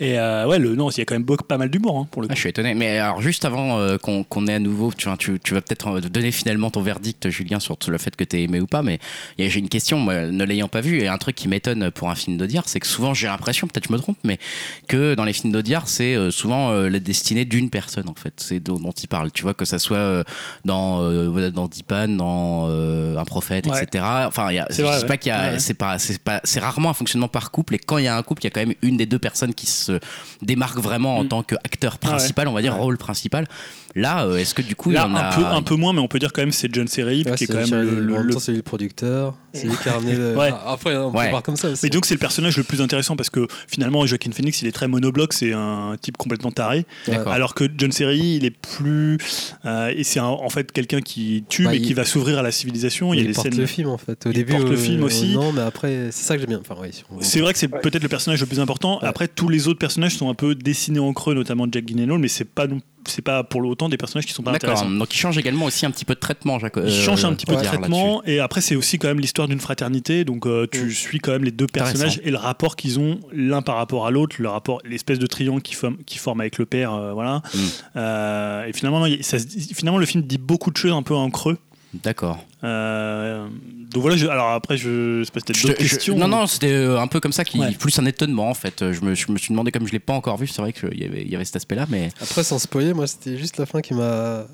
Et 0.00 0.14
ouais, 0.14 0.58
le, 0.58 0.74
non, 0.74 0.90
il 0.90 0.98
y 0.98 1.00
a 1.00 1.04
quand 1.04 1.14
même 1.14 1.26
pas 1.26 1.58
mal 1.58 1.68
d'humour 1.68 1.98
hein, 1.98 2.08
pour 2.10 2.22
le 2.22 2.26
ah, 2.26 2.32
coup. 2.32 2.36
je 2.36 2.40
suis 2.40 2.48
étonné. 2.48 2.74
Mais 2.74 2.98
alors 2.98 3.20
juste 3.20 3.44
avant 3.44 3.96
qu'on 3.98 4.46
ait 4.46 4.54
à 4.54 4.58
nouveau, 4.58 4.92
tu, 4.96 5.08
tu, 5.18 5.38
tu 5.40 5.54
vas 5.54 5.60
peut-être 5.60 6.00
donner 6.00 6.30
finalement 6.30 6.70
ton 6.70 6.82
verdict, 6.82 7.28
Julien, 7.30 7.60
sur 7.60 7.76
le 7.88 7.98
fait 7.98 8.14
que 8.16 8.24
tu 8.24 8.36
es 8.36 8.42
aimé 8.44 8.60
ou 8.60 8.66
pas. 8.66 8.82
Mais 8.82 8.98
j'ai 9.38 9.58
une 9.58 9.68
question, 9.68 9.98
moi, 9.98 10.26
ne 10.26 10.44
l'ayant 10.44 10.68
pas 10.68 10.80
vu, 10.80 11.00
et 11.00 11.08
un 11.08 11.18
truc 11.18 11.34
qui 11.34 11.48
m'étonne 11.48 11.90
pour 11.90 12.10
un 12.10 12.14
film 12.14 12.36
d'Audiard, 12.36 12.68
c'est 12.68 12.80
que 12.80 12.86
souvent 12.86 13.14
j'ai 13.14 13.26
l'impression, 13.26 13.66
peut-être 13.66 13.88
je 13.88 13.92
me 13.92 13.98
trompe, 13.98 14.18
mais 14.24 14.38
que 14.88 15.14
dans 15.14 15.24
les 15.24 15.32
films 15.32 15.52
d'Audiard, 15.52 15.88
c'est 15.88 16.30
souvent 16.30 16.72
la 16.72 17.00
destinée 17.00 17.44
d'une 17.44 17.70
personne 17.70 18.08
en 18.08 18.14
fait. 18.14 18.34
C'est 18.36 18.60
dont, 18.60 18.78
dont 18.78 18.92
il 18.92 19.08
parle. 19.08 19.30
Tu 19.32 19.42
vois 19.42 19.54
que 19.54 19.64
ça 19.64 19.78
soit 19.78 20.24
dans 20.64 21.02
dans 21.50 21.68
Dipan, 21.68 22.08
dans 22.08 22.66
euh, 22.68 23.16
un 23.16 23.24
prophète, 23.24 23.66
etc. 23.66 24.04
Enfin, 24.26 24.52
y 24.52 24.58
a, 24.58 24.66
je 24.70 24.74
sais 24.74 25.06
pas 25.06 25.16
qu'il 25.16 25.30
y 25.30 25.32
a, 25.32 25.58
c'est 25.58 25.74
pas, 25.74 25.98
c'est 25.98 26.18
pas, 26.18 26.40
c'est 26.44 26.60
rarement 26.60 26.90
un 26.90 26.94
fonctionnement 26.94 27.28
par 27.28 27.50
couple. 27.50 27.74
Et 27.74 27.78
quand 27.78 27.98
il 27.98 28.04
y 28.04 28.08
a 28.08 28.16
un 28.16 28.22
couple, 28.22 28.42
il 28.42 28.44
y 28.44 28.48
a 28.48 28.50
quand 28.50 28.60
même 28.60 28.74
une 28.82 28.96
des 28.96 29.06
deux 29.06 29.18
personnes 29.18 29.54
qui 29.54 29.66
se 29.66 29.98
démarque 30.42 30.78
vraiment 30.78 31.18
en 31.18 31.24
mm. 31.24 31.28
tant 31.28 31.42
qu'acteur 31.42 31.98
principal, 31.98 32.48
on 32.48 32.52
va 32.52 32.62
dire 32.62 32.74
rôle 32.76 32.98
principal. 32.98 33.46
Là, 33.96 34.26
euh, 34.26 34.38
est-ce 34.38 34.54
que 34.54 34.62
du 34.62 34.74
coup, 34.74 34.90
il 34.90 34.96
y 34.96 34.98
en 34.98 35.14
a... 35.14 35.28
un 35.28 35.32
peu, 35.32 35.44
un 35.44 35.62
peu 35.62 35.76
moins, 35.76 35.92
mais 35.92 36.00
on 36.00 36.08
peut 36.08 36.18
dire 36.18 36.32
quand 36.32 36.42
même 36.42 36.52
c'est 36.52 36.72
John 36.74 36.88
Serif 36.88 37.32
qui 37.36 37.44
est 37.44 37.46
quand 37.46 37.70
même 37.70 37.82
le, 37.82 38.00
le, 38.00 38.38
c'est 38.38 38.52
le 38.52 38.62
producteur, 38.62 39.36
c'est 39.52 39.66
lui 39.66 39.76
qui 39.80 39.88
a 39.88 39.92
ramené. 39.92 40.16
Le... 40.16 40.36
Après, 40.66 40.96
on 40.96 41.12
peut 41.12 41.28
voir 41.30 41.42
comme 41.42 41.56
ça. 41.56 41.70
Aussi. 41.70 41.80
Mais 41.84 41.90
donc 41.90 42.04
c'est 42.04 42.14
le 42.14 42.20
personnage 42.20 42.56
le 42.56 42.64
plus 42.64 42.80
intéressant 42.80 43.14
parce 43.14 43.30
que 43.30 43.46
finalement, 43.68 44.04
Joaquin 44.04 44.32
Phoenix, 44.32 44.62
il 44.62 44.68
est 44.68 44.72
très 44.72 44.88
monobloc, 44.88 45.32
c'est 45.32 45.52
un 45.52 45.96
type 46.00 46.16
complètement 46.16 46.50
taré, 46.50 46.86
alors 47.26 47.54
que 47.54 47.64
John 47.76 47.92
Serry, 47.92 48.36
il 48.36 48.44
est 48.44 48.50
plus, 48.50 49.18
euh, 49.64 49.92
et 49.94 50.02
c'est 50.02 50.20
en 50.20 50.48
fait 50.48 50.72
quelqu'un 50.72 51.00
qui 51.00 51.44
tue 51.48 51.64
bah, 51.64 51.70
mais 51.72 51.80
qui 51.80 51.94
va 51.94 52.04
s'ouvrir 52.04 52.38
à 52.38 52.42
la 52.42 52.50
civilisation. 52.50 53.14
Il, 53.14 53.24
y 53.24 53.30
a 53.30 53.32
porte 53.32 53.48
scènes... 53.48 53.60
le 53.60 53.66
film 53.66 53.88
en 53.88 53.98
fait. 53.98 54.26
Au 54.26 54.30
il 54.30 54.34
début, 54.34 54.54
porte 54.54 54.68
le 54.68 54.76
film 54.76 55.04
aussi. 55.04 55.34
Non, 55.34 55.52
mais 55.52 55.62
après, 55.62 56.08
c'est 56.10 56.24
ça 56.24 56.34
que 56.34 56.40
j'aime 56.40 56.50
bien. 56.50 56.60
Enfin, 56.60 56.80
c'est 57.20 57.40
vrai 57.40 57.52
que 57.52 57.58
c'est 57.58 57.68
peut-être 57.68 58.02
le 58.02 58.08
personnage 58.08 58.40
le 58.40 58.46
plus 58.46 58.60
important. 58.60 58.98
Après, 59.00 59.28
tous 59.28 59.48
les 59.48 59.68
autres 59.68 59.78
personnages 59.78 60.16
sont 60.16 60.30
un 60.30 60.34
peu 60.34 60.54
dessinés 60.54 60.98
en 60.98 61.12
creux, 61.12 61.34
notamment 61.34 61.66
Jack 61.70 61.86
Gyllenhaal, 61.86 62.18
mais 62.18 62.28
c'est 62.28 62.44
pas 62.44 62.66
non 62.66 62.80
c'est 63.08 63.22
pas 63.22 63.44
pour 63.44 63.64
autant 63.64 63.88
des 63.88 63.96
personnages 63.96 64.26
qui 64.26 64.32
sont 64.32 64.42
pas 64.42 64.52
intéressants. 64.52 64.90
Donc 64.90 65.14
il 65.14 65.18
change 65.18 65.38
également 65.38 65.66
aussi 65.66 65.86
un 65.86 65.90
petit 65.90 66.04
peu 66.04 66.14
de 66.14 66.20
traitement, 66.20 66.58
Jacques. 66.58 66.78
Il 66.84 66.92
change 66.92 67.24
un 67.24 67.32
euh, 67.32 67.34
petit 67.34 67.46
peu 67.46 67.56
de 67.56 67.62
traitement 67.62 68.22
et 68.24 68.40
après 68.40 68.60
c'est 68.60 68.76
aussi 68.76 68.98
quand 68.98 69.08
même 69.08 69.20
l'histoire 69.20 69.48
d'une 69.48 69.60
fraternité. 69.60 70.24
Donc 70.24 70.46
euh, 70.46 70.66
tu 70.70 70.84
mm. 70.84 70.90
suis 70.90 71.18
quand 71.18 71.32
même 71.32 71.44
les 71.44 71.50
deux 71.50 71.66
personnages 71.66 72.20
et 72.24 72.30
le 72.30 72.36
rapport 72.36 72.76
qu'ils 72.76 72.98
ont 72.98 73.20
l'un 73.32 73.62
par 73.62 73.76
rapport 73.76 74.06
à 74.06 74.10
l'autre, 74.10 74.36
le 74.38 74.48
rapport, 74.48 74.80
l'espèce 74.84 75.18
de 75.18 75.26
triangle 75.26 75.62
qui 75.62 75.74
forme, 75.74 75.98
qui 76.04 76.18
forme 76.18 76.40
avec 76.40 76.58
le 76.58 76.66
père, 76.66 76.92
euh, 76.94 77.12
voilà. 77.12 77.42
Mm. 77.54 78.68
et 78.68 78.72
finalement, 78.72 79.04
finalement 79.74 79.98
le 79.98 80.06
film 80.06 80.24
dit 80.24 80.38
beaucoup 80.38 80.70
de 80.70 80.76
choses 80.76 80.92
un 80.92 81.02
peu 81.02 81.14
en 81.14 81.30
creux. 81.30 81.58
D'accord. 82.02 82.44
Euh, 82.64 83.46
donc 83.90 84.02
voilà, 84.02 84.16
je, 84.16 84.26
alors 84.26 84.50
après, 84.50 84.76
je 84.76 85.22
sais 85.22 85.30
pas 85.30 85.40
si 85.40 85.62
d'autres 85.62 85.78
questions. 85.78 86.16
non, 86.16 86.28
non, 86.28 86.46
c'était 86.46 86.72
euh, 86.72 87.00
un 87.00 87.06
peu 87.06 87.20
comme 87.20 87.32
ça, 87.32 87.44
qui, 87.44 87.58
plus 87.78 87.98
un 87.98 88.06
étonnement 88.06 88.48
en 88.48 88.54
fait. 88.54 88.92
Je 88.92 89.00
me, 89.02 89.14
je 89.14 89.30
me 89.30 89.38
suis 89.38 89.52
demandé, 89.52 89.70
comme 89.70 89.86
je 89.86 89.92
l'ai 89.92 90.00
pas 90.00 90.14
encore 90.14 90.36
vu, 90.36 90.46
c'est 90.46 90.62
vrai 90.62 90.72
qu'il 90.72 90.98
y 90.98 91.04
avait, 91.04 91.22
il 91.22 91.30
y 91.30 91.36
avait 91.36 91.44
cet 91.44 91.56
aspect-là, 91.56 91.86
mais. 91.88 92.10
Après, 92.20 92.42
sans 92.42 92.58
spoiler, 92.58 92.94
moi 92.94 93.06
c'était 93.06 93.36
juste 93.36 93.58
la 93.58 93.66
fin 93.66 93.80
qui 93.80 93.94
m'a. 93.94 94.46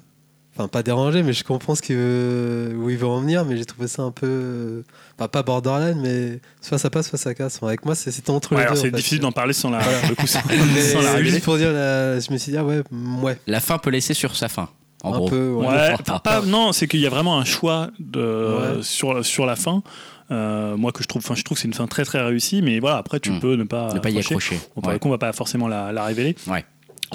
Enfin, 0.53 0.66
pas 0.66 0.83
dérangé, 0.83 1.22
mais 1.22 1.33
je 1.33 1.44
comprends 1.44 1.76
ce 1.76 1.81
qu'il 1.81 1.94
veut, 1.94 2.74
où 2.76 2.90
il 2.90 2.96
veut 2.96 3.07
en 3.07 3.20
venir, 3.20 3.44
mais 3.44 3.57
j'ai 3.57 3.64
trouvé 3.64 3.87
ça 3.87 4.03
un 4.03 4.11
peu. 4.11 4.83
Enfin, 5.16 5.29
pas 5.29 5.44
borderline, 5.44 6.00
mais 6.03 6.40
soit 6.61 6.76
ça 6.76 6.90
passe, 6.90 7.09
soit 7.09 7.18
ça 7.18 7.35
casse. 7.35 7.62
avec 7.62 7.85
moi, 7.85 7.94
c'était 7.94 8.31
entre 8.31 8.57
ouais, 8.57 8.64
les 8.64 8.70
deux. 8.70 8.76
C'est 8.76 8.90
difficile 8.90 9.20
d'en 9.20 9.31
parler 9.31 9.53
sans 9.53 9.70
la, 9.70 9.81
sans, 10.26 11.03
la 11.03 11.22
Juste 11.22 11.44
pour 11.44 11.57
dire, 11.57 11.70
je 11.70 12.33
me 12.33 12.37
suis 12.37 12.50
dit, 12.50 12.59
ah 12.59 12.64
ouais, 12.64 12.83
ouais. 13.22 13.38
La 13.46 13.61
fin 13.61 13.79
peut 13.79 13.90
laisser 13.90 14.12
sur 14.12 14.35
sa 14.35 14.48
fin. 14.48 14.68
En 15.03 15.27
un 15.27 15.29
Peu, 15.29 15.51
ouais. 15.53 15.95
pas, 16.25 16.43
non, 16.43 16.73
c'est 16.73 16.87
qu'il 16.87 17.01
y 17.01 17.07
a 17.07 17.11
vraiment 17.11 17.39
un 17.39 17.45
choix 17.45 17.91
de, 17.99 18.81
sur, 18.83 19.25
sur 19.25 19.47
la 19.47 19.57
fin. 19.57 19.83
Euh, 20.31 20.77
moi 20.77 20.93
que 20.93 21.03
je 21.03 21.09
trouve, 21.09 21.23
enfin 21.25 21.35
je 21.35 21.43
trouve 21.43 21.57
que 21.57 21.63
c'est 21.63 21.69
une 21.69 21.75
fin 21.75 21.89
très 21.89 22.05
très 22.05 22.21
réussie, 22.21 22.63
mais 22.63 22.79
voilà 22.79 22.99
après 22.99 23.19
tu 23.19 23.33
hmm. 23.33 23.41
peux 23.41 23.57
ne 23.57 23.65
pas, 23.65 23.93
ne 23.93 23.99
pas 23.99 24.11
y 24.11 24.19
accrocher. 24.19 24.61
On 24.77 24.87
ouais. 24.87 24.97
on 25.03 25.11
va 25.11 25.19
pas 25.19 25.33
forcément 25.33 25.67
la, 25.67 25.91
la 25.91 26.05
révéler. 26.05 26.37
Ouais. 26.47 26.65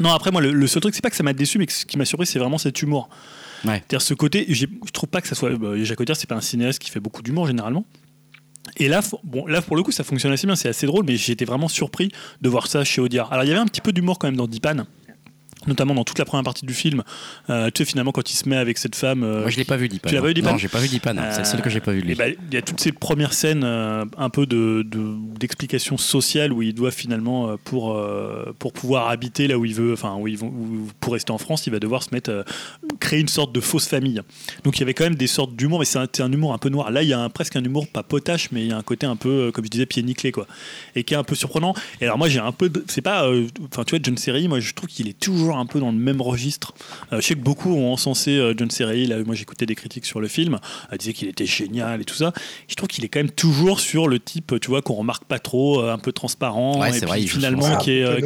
Non 0.01 0.11
après 0.13 0.31
moi 0.31 0.41
le, 0.41 0.67
seul 0.67 0.81
truc 0.81 0.93
c'est 0.93 1.01
pas 1.01 1.09
que 1.09 1.15
ça 1.15 1.23
m'a 1.23 1.31
déçu, 1.31 1.57
mais 1.57 1.65
ce 1.69 1.85
qui 1.85 1.97
m'a 1.97 2.03
surpris 2.03 2.25
c'est 2.25 2.39
vraiment 2.39 2.57
cet 2.57 2.81
humour. 2.81 3.07
Ouais. 3.63 3.77
C'est-à-dire 3.77 4.01
ce 4.01 4.13
côté, 4.13 4.45
je 4.49 4.65
trouve 4.91 5.07
pas 5.07 5.21
que 5.21 5.29
ça 5.29 5.35
soit. 5.35 5.51
Bah, 5.51 5.69
Jacques 5.77 6.01
Audiard 6.01 6.17
c'est 6.17 6.27
pas 6.27 6.35
un 6.35 6.41
cinéaste 6.41 6.79
qui 6.79 6.91
fait 6.91 6.99
beaucoup 6.99 7.21
d'humour 7.21 7.47
généralement. 7.47 7.85
Et 8.77 8.87
là, 8.87 9.01
bon, 9.23 9.45
là, 9.45 9.61
pour 9.61 9.75
le 9.75 9.83
coup, 9.83 9.91
ça 9.91 10.03
fonctionne 10.03 10.31
assez 10.33 10.47
bien, 10.47 10.55
c'est 10.55 10.67
assez 10.67 10.87
drôle, 10.87 11.05
mais 11.05 11.17
j'étais 11.17 11.45
vraiment 11.45 11.67
surpris 11.67 12.11
de 12.41 12.49
voir 12.49 12.65
ça 12.67 12.83
chez 12.83 12.99
Audiard. 12.99 13.31
Alors, 13.31 13.45
il 13.45 13.49
y 13.49 13.51
avait 13.51 13.61
un 13.61 13.67
petit 13.67 13.79
peu 13.79 13.93
d'humour 13.93 14.17
quand 14.17 14.27
même 14.27 14.35
dans 14.35 14.47
Dipan, 14.47 14.85
notamment 15.67 15.93
dans 15.93 16.03
toute 16.03 16.19
la 16.19 16.25
première 16.25 16.43
partie 16.43 16.65
du 16.65 16.73
film. 16.73 17.03
Euh, 17.49 17.69
tu 17.73 17.83
sais, 17.83 17.89
finalement, 17.89 18.11
quand 18.11 18.31
il 18.31 18.35
se 18.35 18.47
met 18.47 18.57
avec 18.57 18.77
cette 18.77 18.95
femme. 18.95 19.23
Euh, 19.23 19.41
Moi, 19.41 19.49
je 19.49 19.57
l'ai 19.57 19.65
pas 19.65 19.77
vu, 19.77 19.87
Dipan. 19.87 20.09
Tu 20.09 20.15
l'as 20.15 20.21
pas 20.21 20.27
vu, 20.27 20.33
Dipan 20.33 20.51
Non, 20.51 20.57
j'ai 20.57 20.67
pas 20.67 20.79
vu 20.79 20.87
Dipan. 20.87 21.15
c'est 21.31 21.39
la 21.39 21.45
seule 21.45 21.61
que 21.61 21.69
j'ai 21.69 21.79
pas 21.79 21.91
vu. 21.91 22.03
Eh 22.07 22.15
ben, 22.15 22.35
il 22.49 22.53
y 22.53 22.57
a 22.57 22.61
toutes 22.61 22.79
ces 22.79 22.91
premières 22.91 23.33
scènes 23.33 23.63
euh, 23.63 24.05
un 24.17 24.29
peu 24.29 24.45
de, 24.45 24.85
d'explication 25.39 25.97
sociale 25.97 26.53
où 26.53 26.61
il 26.61 26.73
doit 26.73 26.91
finalement, 26.91 27.57
pour, 27.63 27.99
pour 28.59 28.73
pouvoir 28.73 29.09
habiter 29.09 29.47
là 29.47 29.57
où 29.57 29.65
il 29.65 29.73
veut, 29.73 29.93
enfin, 29.93 30.15
où, 30.15 30.27
ils 30.27 30.37
vont, 30.37 30.53
pour 30.99 31.13
rester 31.13 31.31
en 31.31 31.37
France, 31.37 31.67
il 31.67 31.71
va 31.71 31.79
devoir 31.79 32.03
se 32.03 32.09
mettre. 32.11 32.45
créer 32.99 33.19
une 33.19 33.27
sorte 33.27 33.53
de 33.53 33.59
fausse 33.59 33.87
famille. 33.87 34.21
Donc, 34.63 34.77
il 34.77 34.79
y 34.81 34.83
avait 34.83 34.93
quand 34.93 35.03
même 35.03 35.15
des 35.15 35.27
sortes 35.27 35.55
d'humour, 35.55 35.79
mais 35.79 35.85
c'est 35.85 35.99
un, 35.99 36.07
un, 36.19 36.31
humour 36.31 36.53
un 36.53 36.57
peu 36.57 36.69
noir. 36.69 36.91
Là, 36.91 37.03
il 37.03 37.09
y 37.09 37.13
a 37.13 37.19
un, 37.19 37.29
presque 37.29 37.55
un 37.55 37.63
humour 37.63 37.87
pas 37.87 38.03
potache, 38.03 38.49
mais 38.51 38.61
il 38.61 38.67
y 38.67 38.71
a 38.71 38.77
un 38.77 38.83
côté 38.83 39.05
un 39.05 39.15
peu, 39.15 39.51
comme 39.53 39.65
je 39.65 39.69
disais, 39.69 39.85
pied 39.85 40.03
nickelé, 40.03 40.31
quoi. 40.31 40.47
Et 40.95 41.03
qui 41.03 41.13
est 41.13 41.17
un 41.17 41.23
peu 41.23 41.35
surprenant. 41.35 41.73
Et 42.01 42.05
alors, 42.05 42.17
moi, 42.17 42.29
j'ai 42.29 42.39
un 42.39 42.51
peu. 42.51 42.71
C'est 42.87 43.01
pas. 43.01 43.29
Enfin, 43.71 43.83
tu 43.83 43.95
vois, 43.95 43.99
John 44.01 44.17
Serry, 44.17 44.47
moi, 44.47 44.59
je 44.59 44.73
trouve 44.73 44.89
qu'il 44.89 45.07
est 45.07 45.19
toujours 45.19 45.54
un 45.57 45.65
peu 45.65 45.79
dans 45.79 45.91
le 45.91 45.97
même 45.97 46.21
registre. 46.21 46.73
Euh, 47.11 47.21
je 47.21 47.27
sais 47.27 47.35
que 47.35 47.39
beaucoup 47.39 47.73
ont 47.73 47.91
encensé 47.91 48.31
euh, 48.31 48.53
John 48.57 48.69
Serry. 48.69 49.11
moi, 49.25 49.35
j'écoutais 49.35 49.65
des 49.65 49.75
critiques 49.75 50.05
sur 50.05 50.19
le 50.19 50.27
film. 50.27 50.59
Elle 50.91 50.97
disait 50.97 51.13
qu'il 51.13 51.27
était 51.27 51.45
génial 51.45 52.01
et 52.01 52.05
tout 52.05 52.15
ça. 52.15 52.33
Je 52.67 52.75
trouve 52.75 52.87
qu'il 52.87 53.03
est 53.05 53.09
quand 53.09 53.19
même 53.19 53.31
toujours 53.31 53.79
sur 53.79 54.07
le 54.07 54.19
type, 54.19 54.59
tu 54.59 54.69
vois, 54.69 54.81
qu'on 54.81 54.95
remarque 54.95 55.25
pas 55.25 55.39
trop, 55.39 55.81
euh, 55.81 55.93
un 55.93 55.97
peu 55.97 56.11
transparent. 56.11 56.83
et 56.85 56.99
puis 56.99 57.27
finalement, 57.27 57.77
qui 57.77 57.91
est 57.91 58.23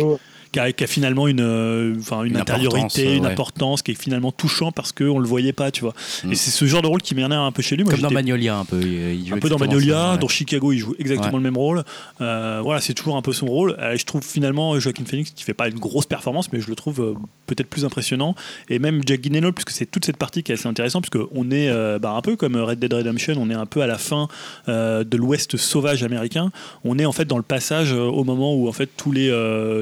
qui 0.51 0.59
a, 0.59 0.87
finalement 0.87 1.27
une, 1.27 1.41
euh, 1.41 1.95
enfin 1.99 2.23
une, 2.23 2.37
intériorité, 2.37 3.15
une 3.15 3.25
importance, 3.25 3.81
qui 3.81 3.91
est 3.91 4.01
finalement 4.01 4.31
touchant 4.31 4.71
parce 4.71 4.91
qu'on 4.91 5.19
le 5.19 5.27
voyait 5.27 5.53
pas, 5.53 5.71
tu 5.71 5.81
vois. 5.81 5.93
Mm. 6.23 6.31
Et 6.31 6.35
c'est 6.35 6.51
ce 6.51 6.65
genre 6.65 6.81
de 6.81 6.87
rôle 6.87 7.01
qui 7.01 7.13
m'énerve 7.13 7.33
un 7.33 7.51
peu 7.51 7.61
chez 7.61 7.75
lui. 7.75 7.83
Comme 7.83 7.99
dans 7.99 8.09
Magnolia, 8.09 8.57
un 8.57 8.65
peu. 8.65 8.77
un 8.77 9.37
peu 9.37 9.49
dans 9.49 9.59
Magnolia, 9.59 10.17
dans 10.17 10.27
Chicago, 10.27 10.71
il 10.71 10.79
joue 10.79 10.95
exactement 10.97 11.37
le 11.37 11.43
même 11.43 11.57
rôle. 11.57 11.83
Euh, 12.21 12.61
voilà, 12.63 12.81
c'est 12.81 12.93
toujours 12.93 13.15
un 13.15 13.21
peu 13.21 13.33
son 13.33 13.45
rôle. 13.45 13.75
Euh, 13.79 13.95
je 13.97 14.05
trouve 14.05 14.23
finalement 14.23 14.79
Joaquin 14.79 15.05
Phoenix 15.05 15.31
qui 15.31 15.43
fait 15.43 15.53
pas 15.53 15.67
une 15.67 15.79
grosse 15.79 16.05
performance, 16.05 16.51
mais 16.51 16.61
je 16.61 16.67
le 16.67 16.75
trouve 16.75 17.15
peut-être 17.45 17.69
plus 17.69 17.85
impressionnant. 17.85 18.35
Et 18.69 18.79
même 18.79 19.01
Jack 19.05 19.23
Gyllenhaal, 19.23 19.53
puisque 19.53 19.71
c'est 19.71 19.85
toute 19.85 20.05
cette 20.05 20.17
partie 20.17 20.43
qui 20.43 20.51
est 20.51 20.55
assez 20.55 20.67
intéressante, 20.67 21.07
puisque 21.09 21.27
on 21.33 21.51
est 21.51 21.69
bah, 21.99 22.13
un 22.15 22.21
peu 22.21 22.35
comme 22.35 22.55
Red 22.55 22.79
Dead 22.79 22.93
Redemption, 22.93 23.35
on 23.37 23.49
est 23.49 23.55
un 23.55 23.65
peu 23.65 23.81
à 23.81 23.87
la 23.87 23.97
fin 23.97 24.27
de 24.67 25.17
l'Ouest 25.17 25.57
sauvage 25.57 26.03
américain. 26.03 26.51
On 26.83 26.97
est 26.97 27.05
en 27.05 27.11
fait 27.11 27.25
dans 27.25 27.37
le 27.37 27.43
passage 27.43 27.91
au 27.91 28.23
moment 28.23 28.55
où 28.55 28.67
en 28.67 28.71
fait 28.71 28.89
tous 28.97 29.11
les 29.11 29.29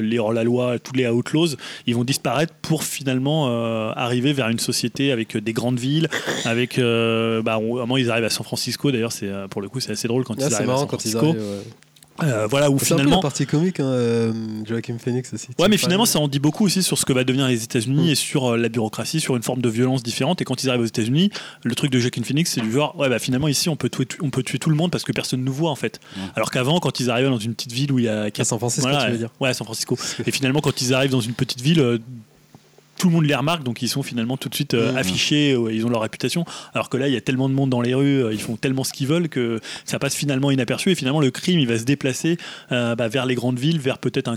les 0.01 0.19
hors 0.19 0.33
tous 0.83 0.93
les 0.93 1.07
outlaws, 1.07 1.55
ils 1.85 1.95
vont 1.95 2.03
disparaître 2.03 2.53
pour 2.61 2.83
finalement 2.83 3.47
euh, 3.47 3.91
arriver 3.95 4.33
vers 4.33 4.49
une 4.49 4.59
société 4.59 5.11
avec 5.11 5.35
euh, 5.35 5.41
des 5.41 5.53
grandes 5.53 5.79
villes, 5.79 6.09
avec, 6.45 6.79
euh, 6.79 7.41
bah, 7.41 7.59
moment 7.59 7.97
ils 7.97 8.11
arrivent 8.11 8.25
à 8.25 8.29
San 8.29 8.43
Francisco. 8.43 8.91
D'ailleurs, 8.91 9.11
c'est 9.11 9.31
pour 9.49 9.61
le 9.61 9.69
coup 9.69 9.79
c'est 9.79 9.91
assez 9.91 10.07
drôle 10.07 10.23
quand 10.23 10.35
ils 10.35 10.43
arrivent 10.43 10.69
à 10.69 10.77
San 10.77 10.87
Francisco. 10.87 11.35
Euh, 12.23 12.47
voilà 12.47 12.69
où 12.69 12.79
finalement. 12.79 13.03
Un 13.03 13.05
peu 13.05 13.15
la 13.17 13.21
partie 13.21 13.45
comique, 13.45 13.79
hein, 13.79 13.85
euh, 13.85 14.33
Joachim 14.65 14.97
Phoenix 14.99 15.33
aussi. 15.33 15.47
Ouais, 15.59 15.67
mais 15.67 15.77
finalement, 15.77 16.05
ça 16.05 16.19
en 16.19 16.27
dit 16.27 16.39
beaucoup 16.39 16.65
aussi 16.65 16.83
sur 16.83 16.97
ce 16.97 17.05
que 17.05 17.13
va 17.13 17.23
devenir 17.23 17.47
les 17.47 17.63
États-Unis 17.63 18.07
mm. 18.07 18.11
et 18.11 18.15
sur 18.15 18.53
euh, 18.53 18.57
la 18.57 18.69
bureaucratie, 18.69 19.19
sur 19.19 19.35
une 19.35 19.43
forme 19.43 19.61
de 19.61 19.69
violence 19.69 20.03
différente. 20.03 20.41
Et 20.41 20.45
quand 20.45 20.63
ils 20.63 20.69
arrivent 20.69 20.81
aux 20.81 20.85
États-Unis, 20.85 21.31
le 21.63 21.75
truc 21.75 21.91
de 21.91 21.99
Joaquin 21.99 22.23
Phoenix, 22.23 22.51
c'est 22.51 22.61
du 22.61 22.71
genre, 22.71 22.97
ouais, 22.97 23.09
bah 23.09 23.19
finalement 23.19 23.47
ici, 23.47 23.69
on 23.69 23.75
peut 23.75 23.89
tuer, 23.89 24.07
on 24.21 24.29
peut 24.29 24.43
tuer 24.43 24.59
tout 24.59 24.69
le 24.69 24.75
monde 24.75 24.91
parce 24.91 25.03
que 25.03 25.11
personne 25.11 25.41
ne 25.41 25.45
nous 25.45 25.53
voit 25.53 25.71
en 25.71 25.75
fait. 25.75 25.99
Mm. 26.15 26.19
Alors 26.35 26.51
qu'avant, 26.51 26.79
quand 26.79 26.99
ils 26.99 27.09
arrivaient 27.09 27.29
dans 27.29 27.37
une 27.37 27.53
petite 27.53 27.71
ville 27.71 27.91
où 27.91 27.99
il 27.99 28.05
y 28.05 28.09
a. 28.09 28.27
À 28.37 28.43
San 28.43 28.59
Francisco, 28.59 28.89
tu 28.89 29.11
veux 29.11 29.17
dire 29.17 29.29
Ouais, 29.39 29.49
à 29.49 29.53
San 29.53 29.65
Francisco. 29.65 29.97
Et 30.25 30.31
finalement, 30.31 30.59
quand 30.59 30.81
ils 30.81 30.93
arrivent 30.93 31.11
dans 31.11 31.21
une 31.21 31.33
petite 31.33 31.59
ville, 31.59 31.99
tout 32.97 33.07
le 33.07 33.13
monde 33.13 33.25
les 33.25 33.35
remarque, 33.35 33.63
donc 33.63 33.81
ils 33.81 33.87
sont 33.87 34.03
finalement 34.03 34.37
tout 34.37 34.49
de 34.49 34.55
suite 34.55 34.73
euh, 34.73 34.91
mmh. 34.91 34.97
affichés, 34.97 35.57
ils 35.71 35.85
ont 35.85 35.89
leur 35.89 36.01
réputation. 36.01 36.45
Alors 36.73 36.89
que 36.89 36.97
là, 36.97 37.07
il 37.07 37.13
y 37.13 37.17
a 37.17 37.21
tellement 37.21 37.49
de 37.49 37.53
monde 37.53 37.69
dans 37.69 37.81
les 37.81 37.93
rues, 37.93 38.23
euh, 38.23 38.33
ils 38.33 38.41
font 38.41 38.55
tellement 38.55 38.83
ce 38.83 38.93
qu'ils 38.93 39.07
veulent 39.07 39.29
que 39.29 39.59
ça 39.85 39.99
passe 39.99 40.15
finalement 40.15 40.51
inaperçu. 40.51 40.91
Et 40.91 40.95
finalement, 40.95 41.21
le 41.21 41.31
crime, 41.31 41.59
il 41.59 41.67
va 41.67 41.77
se 41.77 41.83
déplacer 41.83 42.37
euh, 42.71 42.95
bah, 42.95 43.07
vers 43.07 43.25
les 43.25 43.35
grandes 43.35 43.59
villes, 43.59 43.79
vers 43.79 43.99
peut-être 43.99 44.35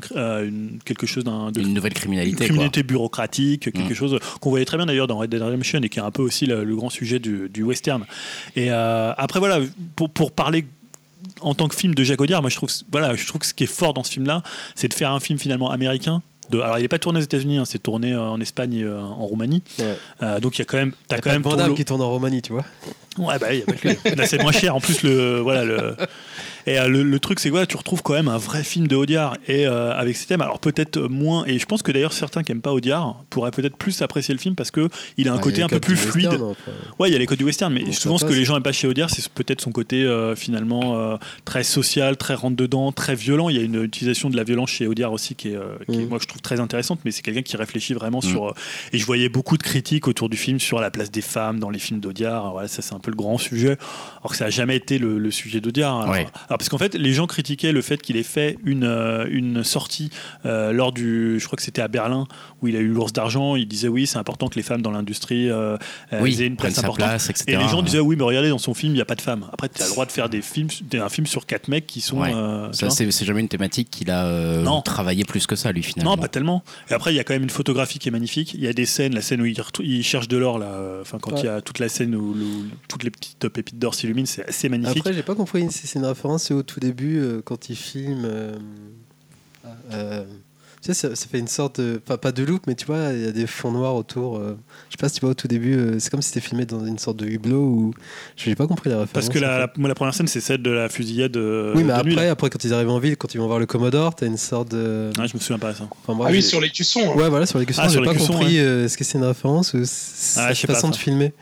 quelque 0.85 1.07
chose 1.07 1.25
d'un. 1.25 1.51
Une 1.53 1.75
nouvelle 1.75 1.95
criminalité. 1.95 2.31
Une 2.31 2.49
criminalité 2.49 2.83
bureaucratique, 2.83 3.73
quelque 3.73 3.93
mmh. 3.93 3.95
chose 3.95 4.19
qu'on 4.41 4.51
voyait 4.51 4.65
très 4.65 4.77
bien 4.77 4.87
d'ailleurs 4.87 5.07
dans 5.07 5.19
Red 5.19 5.31
Dead 5.31 5.43
Redemption 5.43 5.81
et 5.83 5.89
qui 5.89 5.99
est 5.99 6.03
un 6.03 6.11
peu 6.11 6.23
aussi 6.23 6.47
le, 6.47 6.77
grand 6.77 6.91
sujet 6.91 7.19
du, 7.19 7.63
western. 7.63 8.05
Et 8.57 8.71
après, 8.71 9.39
voilà, 9.39 9.61
pour, 9.97 10.11
pour 10.11 10.33
parler 10.33 10.65
en 11.41 11.55
tant 11.55 11.69
que 11.69 11.75
film 11.75 11.95
de 11.95 12.03
Jacques 12.03 12.21
Audiard, 12.21 12.41
moi 12.41 12.51
je 12.51 12.57
trouve, 12.57 12.71
voilà, 12.91 13.15
je 13.15 13.27
trouve 13.27 13.41
que 13.41 13.47
ce 13.47 13.55
qui 13.55 13.65
est 13.65 13.73
fort 13.73 13.95
dans 13.95 14.05
ce 14.05 14.13
film-là, 14.13 14.43
c'est 14.75 14.89
de 14.89 14.95
faire 14.95 15.13
un 15.13 15.21
film 15.21 15.39
finalement 15.39 15.71
américain 15.71 16.23
alors, 16.53 16.79
il 16.79 16.83
n'est 16.83 16.89
pas 16.89 16.99
tourné 16.99 17.21
aux 17.21 17.23
États-Unis, 17.23 17.59
hein, 17.59 17.65
c'est 17.65 17.83
tourné 17.83 18.13
euh, 18.13 18.21
en 18.21 18.41
Espagne 18.41 18.75
et 18.75 18.83
euh, 18.83 19.01
en 19.01 19.27
Roumanie. 19.27 19.63
Euh, 20.23 20.41
donc, 20.41 20.59
il 20.59 20.61
y 20.61 20.63
a 20.63 20.65
quand 20.65 20.77
même. 20.77 20.93
As 21.11 21.21
quand 21.21 21.31
même. 21.31 21.75
qui 21.75 21.85
tourne 21.85 22.03
en 22.03 22.11
Roumanie, 22.11 22.43
tu 22.43 22.53
vois. 22.53 22.65
Ouais, 23.19 23.39
bah, 23.39 23.53
y 23.53 23.63
a 23.63 24.15
Là, 24.15 24.27
c'est 24.27 24.41
moins 24.43 24.53
cher. 24.53 24.75
En 24.75 24.81
plus, 24.81 25.03
le, 25.03 25.41
voilà, 25.41 25.65
le, 25.65 25.97
et 26.67 26.79
euh, 26.79 26.89
le, 26.89 27.21
truc, 27.21 27.41
c'est 27.41 27.51
quoi 27.51 27.67
Tu 27.67 27.77
retrouves 27.77 28.03
quand 28.03 28.15
même 28.15 28.29
un 28.29 28.37
vrai 28.37 28.63
film 28.63 28.87
de 28.87 28.97
Audiard 28.97 29.37
et 29.47 29.67
euh, 29.67 29.93
avec 29.95 30.17
ces 30.17 30.27
thèmes. 30.27 30.41
Alors 30.41 30.59
peut-être 30.59 30.99
moins. 30.99 31.45
Et 31.47 31.59
je 31.59 31.67
pense 31.67 31.83
que 31.83 31.93
d'ailleurs 31.93 32.13
certains 32.13 32.43
qui 32.43 32.53
aiment 32.53 32.61
pas 32.61 32.73
Audiard 32.73 33.25
pourraient 33.31 33.51
peut-être 33.51 33.77
plus 33.77 34.03
apprécier 34.03 34.35
le 34.35 34.41
film 34.41 34.55
parce 34.55 34.71
que 34.71 34.89
il 35.17 35.29
a 35.29 35.33
un 35.33 35.39
côté 35.39 35.63
un 35.63 35.69
peu 35.69 35.81
plus 35.81 35.97
fluide. 35.97 36.39
ouais, 36.99 37.09
il 37.09 37.13
y 37.13 37.17
a 37.17 37.19
les 37.19 37.27
codes 37.27 37.39
du 37.39 37.45
western, 37.45 37.73
mais 37.73 37.93
souvent 37.93 38.19
ce 38.19 38.25
que 38.25 38.33
les 38.33 38.45
gens 38.45 38.57
aiment 38.57 38.63
pas 38.63 38.73
chez 38.73 38.87
Audiard, 38.87 39.11
c'est 39.11 39.29
peut-être 39.29 39.61
son 39.61 39.73
côté 39.73 40.05
euh, 40.05 40.35
finalement 40.35 41.19
très 41.45 41.65
social, 41.65 42.17
très 42.17 42.35
rentre 42.35 42.57
dedans, 42.57 42.93
très 42.93 43.15
violent. 43.15 43.49
Il 43.49 43.57
y 43.57 43.61
a 43.61 43.63
une 43.63 43.83
utilisation 43.83 44.31
de 44.31 44.37
la 44.37 44.45
violence 44.45 44.71
chez 44.71 44.87
Audiard 44.87 45.13
aussi 45.13 45.35
qui 45.35 45.49
est, 45.49 45.59
mm. 45.89 46.09
moi 46.09 46.19
je 46.21 46.27
trouve 46.27 46.43
très 46.43 46.61
intéressante. 46.61 47.01
Mais 47.05 47.11
c'est 47.11 47.23
quelqu'un 47.23 47.43
qui 47.43 47.57
réfléchit 47.57 47.95
vraiment 47.95 48.19
mm. 48.19 48.23
sur. 48.23 48.55
et 48.93 48.99
je 48.99 49.07
voyais 49.07 49.29
beaucoup 49.29 49.57
de 49.57 49.63
critiques 49.63 50.09
autour 50.09 50.29
du 50.29 50.37
film 50.37 50.61
sur 50.61 50.81
la 50.81 50.91
place 50.91 51.11
des 51.11 51.23
femmes 51.23 51.59
dans 51.59 51.71
les 51.71 51.79
films 51.79 52.01
d'Audiard. 52.01 52.53
Voilà, 52.53 52.69
ça 52.69 52.83
c'est 52.83 52.95
un 52.95 52.99
peu 52.99 53.11
le 53.11 53.17
grand 53.17 53.39
sujet. 53.39 53.77
Alors 54.21 54.31
que 54.31 54.37
ça 54.37 54.47
a 54.47 54.51
jamais 54.51 54.77
été 54.77 54.99
le, 54.99 55.31
sujet 55.31 55.61
d'Audiard. 55.61 56.01
Alors, 56.01 56.17
alors 56.51 56.59
parce 56.59 56.69
qu'en 56.69 56.79
fait, 56.79 56.97
les 56.97 57.13
gens 57.13 57.29
critiquaient 57.29 57.71
le 57.71 57.81
fait 57.81 58.03
qu'il 58.03 58.17
ait 58.17 58.25
fait 58.25 58.59
une, 58.65 58.83
euh, 58.83 59.25
une 59.31 59.63
sortie 59.63 60.11
euh, 60.45 60.73
lors 60.73 60.91
du. 60.91 61.39
Je 61.39 61.47
crois 61.47 61.57
que 61.57 61.63
c'était 61.63 61.81
à 61.81 61.87
Berlin, 61.87 62.27
où 62.61 62.67
il 62.67 62.75
a 62.75 62.81
eu 62.81 62.89
l'ours 62.89 63.13
d'argent. 63.13 63.55
Il 63.55 63.69
disait 63.69 63.87
oui, 63.87 64.09
c'est 64.09 64.19
important 64.19 64.49
que 64.49 64.57
les 64.57 64.65
femmes 64.65 64.83
dans 64.83 64.91
l'industrie 64.91 65.49
euh, 65.49 65.77
oui, 66.21 66.43
aient 66.43 66.49
une 66.49 66.57
place 66.57 66.79
importante. 66.79 67.07
Place, 67.07 67.31
et 67.47 67.57
les 67.57 67.69
gens 67.69 67.83
disaient 67.83 68.01
oui, 68.01 68.17
mais 68.17 68.25
regardez, 68.25 68.49
dans 68.49 68.59
son 68.59 68.75
film, 68.75 68.95
il 68.95 68.97
n'y 68.97 69.01
a 69.01 69.05
pas 69.05 69.15
de 69.15 69.21
femmes. 69.21 69.47
Après, 69.53 69.69
tu 69.69 69.81
as 69.81 69.85
le 69.85 69.93
droit 69.93 70.07
de 70.07 70.11
faire 70.11 70.29
des 70.29 70.43
films, 70.43 70.67
un 70.93 71.09
film 71.09 71.29
sur 71.29 71.47
quatre 71.47 71.69
mecs 71.69 71.87
qui 71.87 72.01
sont. 72.01 72.21
ça, 72.73 72.91
c'est 72.91 73.25
jamais 73.25 73.43
une 73.43 73.49
thématique 73.49 73.89
qu'il 73.89 74.11
a 74.11 74.83
travaillé 74.85 75.25
plus 75.25 75.47
que 75.47 75.55
ça, 75.55 75.71
lui, 75.71 75.85
finalement. 75.85 76.17
Non, 76.17 76.21
pas 76.21 76.27
tellement. 76.27 76.65
Et 76.91 76.95
après, 76.95 77.13
il 77.13 77.17
y 77.17 77.21
a 77.21 77.25
quand 77.25 77.35
même 77.35 77.45
une 77.45 77.51
photographie 77.51 78.01
qui 78.01 78.09
est 78.09 78.13
magnifique. 78.13 78.55
Il 78.55 78.61
y 78.61 78.67
a 78.67 78.73
des 78.73 78.87
scènes, 78.87 79.15
la 79.15 79.23
scène 79.23 79.41
où 79.41 79.47
il, 79.47 80.03
cherche 80.03 80.27
de 80.27 80.37
l'or, 80.37 80.59
là, 80.59 80.99
enfin, 81.01 81.19
quand 81.21 81.37
il 81.37 81.45
y 81.45 81.49
a 81.49 81.61
toute 81.61 81.79
la 81.79 81.89
scène 81.89 82.17
où, 82.17 82.35
toutes 82.89 83.05
les 83.05 83.11
petites 83.11 83.49
pépites 83.49 83.79
d'or 83.79 83.95
s'illuminent, 83.95 84.27
c'est 84.27 84.49
assez 84.49 84.69
magnifique. 84.69 84.99
Après, 84.99 85.13
j'ai 85.13 85.23
pas 85.23 85.37
compris 85.37 85.71
si 85.71 85.87
c'est 85.87 86.01
une 86.01 86.07
référence 86.07 86.40
au 86.51 86.63
tout 86.63 86.81
début, 86.81 87.23
quand 87.45 87.69
il 87.69 87.77
filme. 87.77 88.25
Euh, 88.25 88.57
euh, 89.93 90.25
tu 90.83 90.95
sais, 90.95 91.15
ça, 91.15 91.27
fait 91.31 91.39
une 91.39 91.49
sorte 91.49 91.79
de. 91.79 92.01
Enfin, 92.03 92.17
pas 92.17 92.33
de 92.33 92.43
loupe, 92.43 92.67
mais 92.67 92.75
tu 92.75 92.87
vois, 92.87 93.13
il 93.13 93.23
y 93.23 93.27
a 93.27 93.33
des 93.33 93.47
fonds 93.47 93.71
noirs 93.71 93.95
autour. 93.95 94.39
Euh, 94.39 94.57
je 94.89 94.93
sais 94.93 94.97
pas 94.99 95.11
si 95.11 95.17
tu 95.17 95.21
vois 95.21 95.31
au 95.31 95.35
tout 95.35 95.47
début, 95.47 95.79
c'est 95.99 96.09
comme 96.09 96.23
si 96.23 96.29
c'était 96.29 96.41
filmé 96.41 96.65
dans 96.65 96.87
une 96.87 96.99
sorte 96.99 97.19
de 97.19 97.27
hublot 97.27 97.61
ou. 97.61 97.95
Je 98.37 98.49
n'ai 98.49 98.57
pas 98.57 98.67
compris 98.67 98.89
la 98.89 99.01
référence. 99.01 99.13
Parce 99.13 99.29
que 99.29 99.39
la, 99.39 99.59
la, 99.59 99.95
première 99.95 100.15
scène, 100.15 100.27
c'est 100.27 100.41
celle 100.41 100.63
de 100.63 100.71
la 100.71 100.89
fusillade. 100.89 101.37
oui, 101.37 101.85
mais 101.85 101.93
après, 101.93 102.29
après, 102.29 102.49
quand 102.49 102.65
ils 102.65 102.73
arrivent 102.73 102.89
en 102.89 102.99
ville, 102.99 103.19
quand 103.19 103.35
ils 103.35 103.39
vont 103.39 103.47
voir 103.47 103.59
le 103.59 103.67
Commodore, 103.67 104.15
t'as 104.15 104.27
une 104.27 104.39
sorte 104.39 104.71
de. 104.71 105.11
Ah, 105.19 105.27
je 105.27 105.35
me 105.35 105.41
souviens 105.41 105.59
pas 105.59 105.73
de 105.73 105.77
ça. 105.77 105.89
ah 106.09 106.13
oui, 106.31 106.43
sur 106.43 106.63
les 106.63 106.71
cuissons. 106.71 107.15
Ouais, 107.15 107.29
voilà, 107.29 107.45
sur 107.45 107.59
les 107.59 107.67
cuissons. 107.67 107.83
Ah, 107.85 107.89
j'ai 107.89 108.01
pas 108.01 108.15
compris, 108.15 108.57
est-ce 108.57 108.97
que 108.97 109.05
c'est 109.05 109.19
une 109.19 109.25
référence 109.25 109.75
ou 109.75 109.83
c'est 109.85 110.41
ah, 110.41 110.55
façon 110.55 110.89
de 110.89 110.97
filmer 110.97 111.35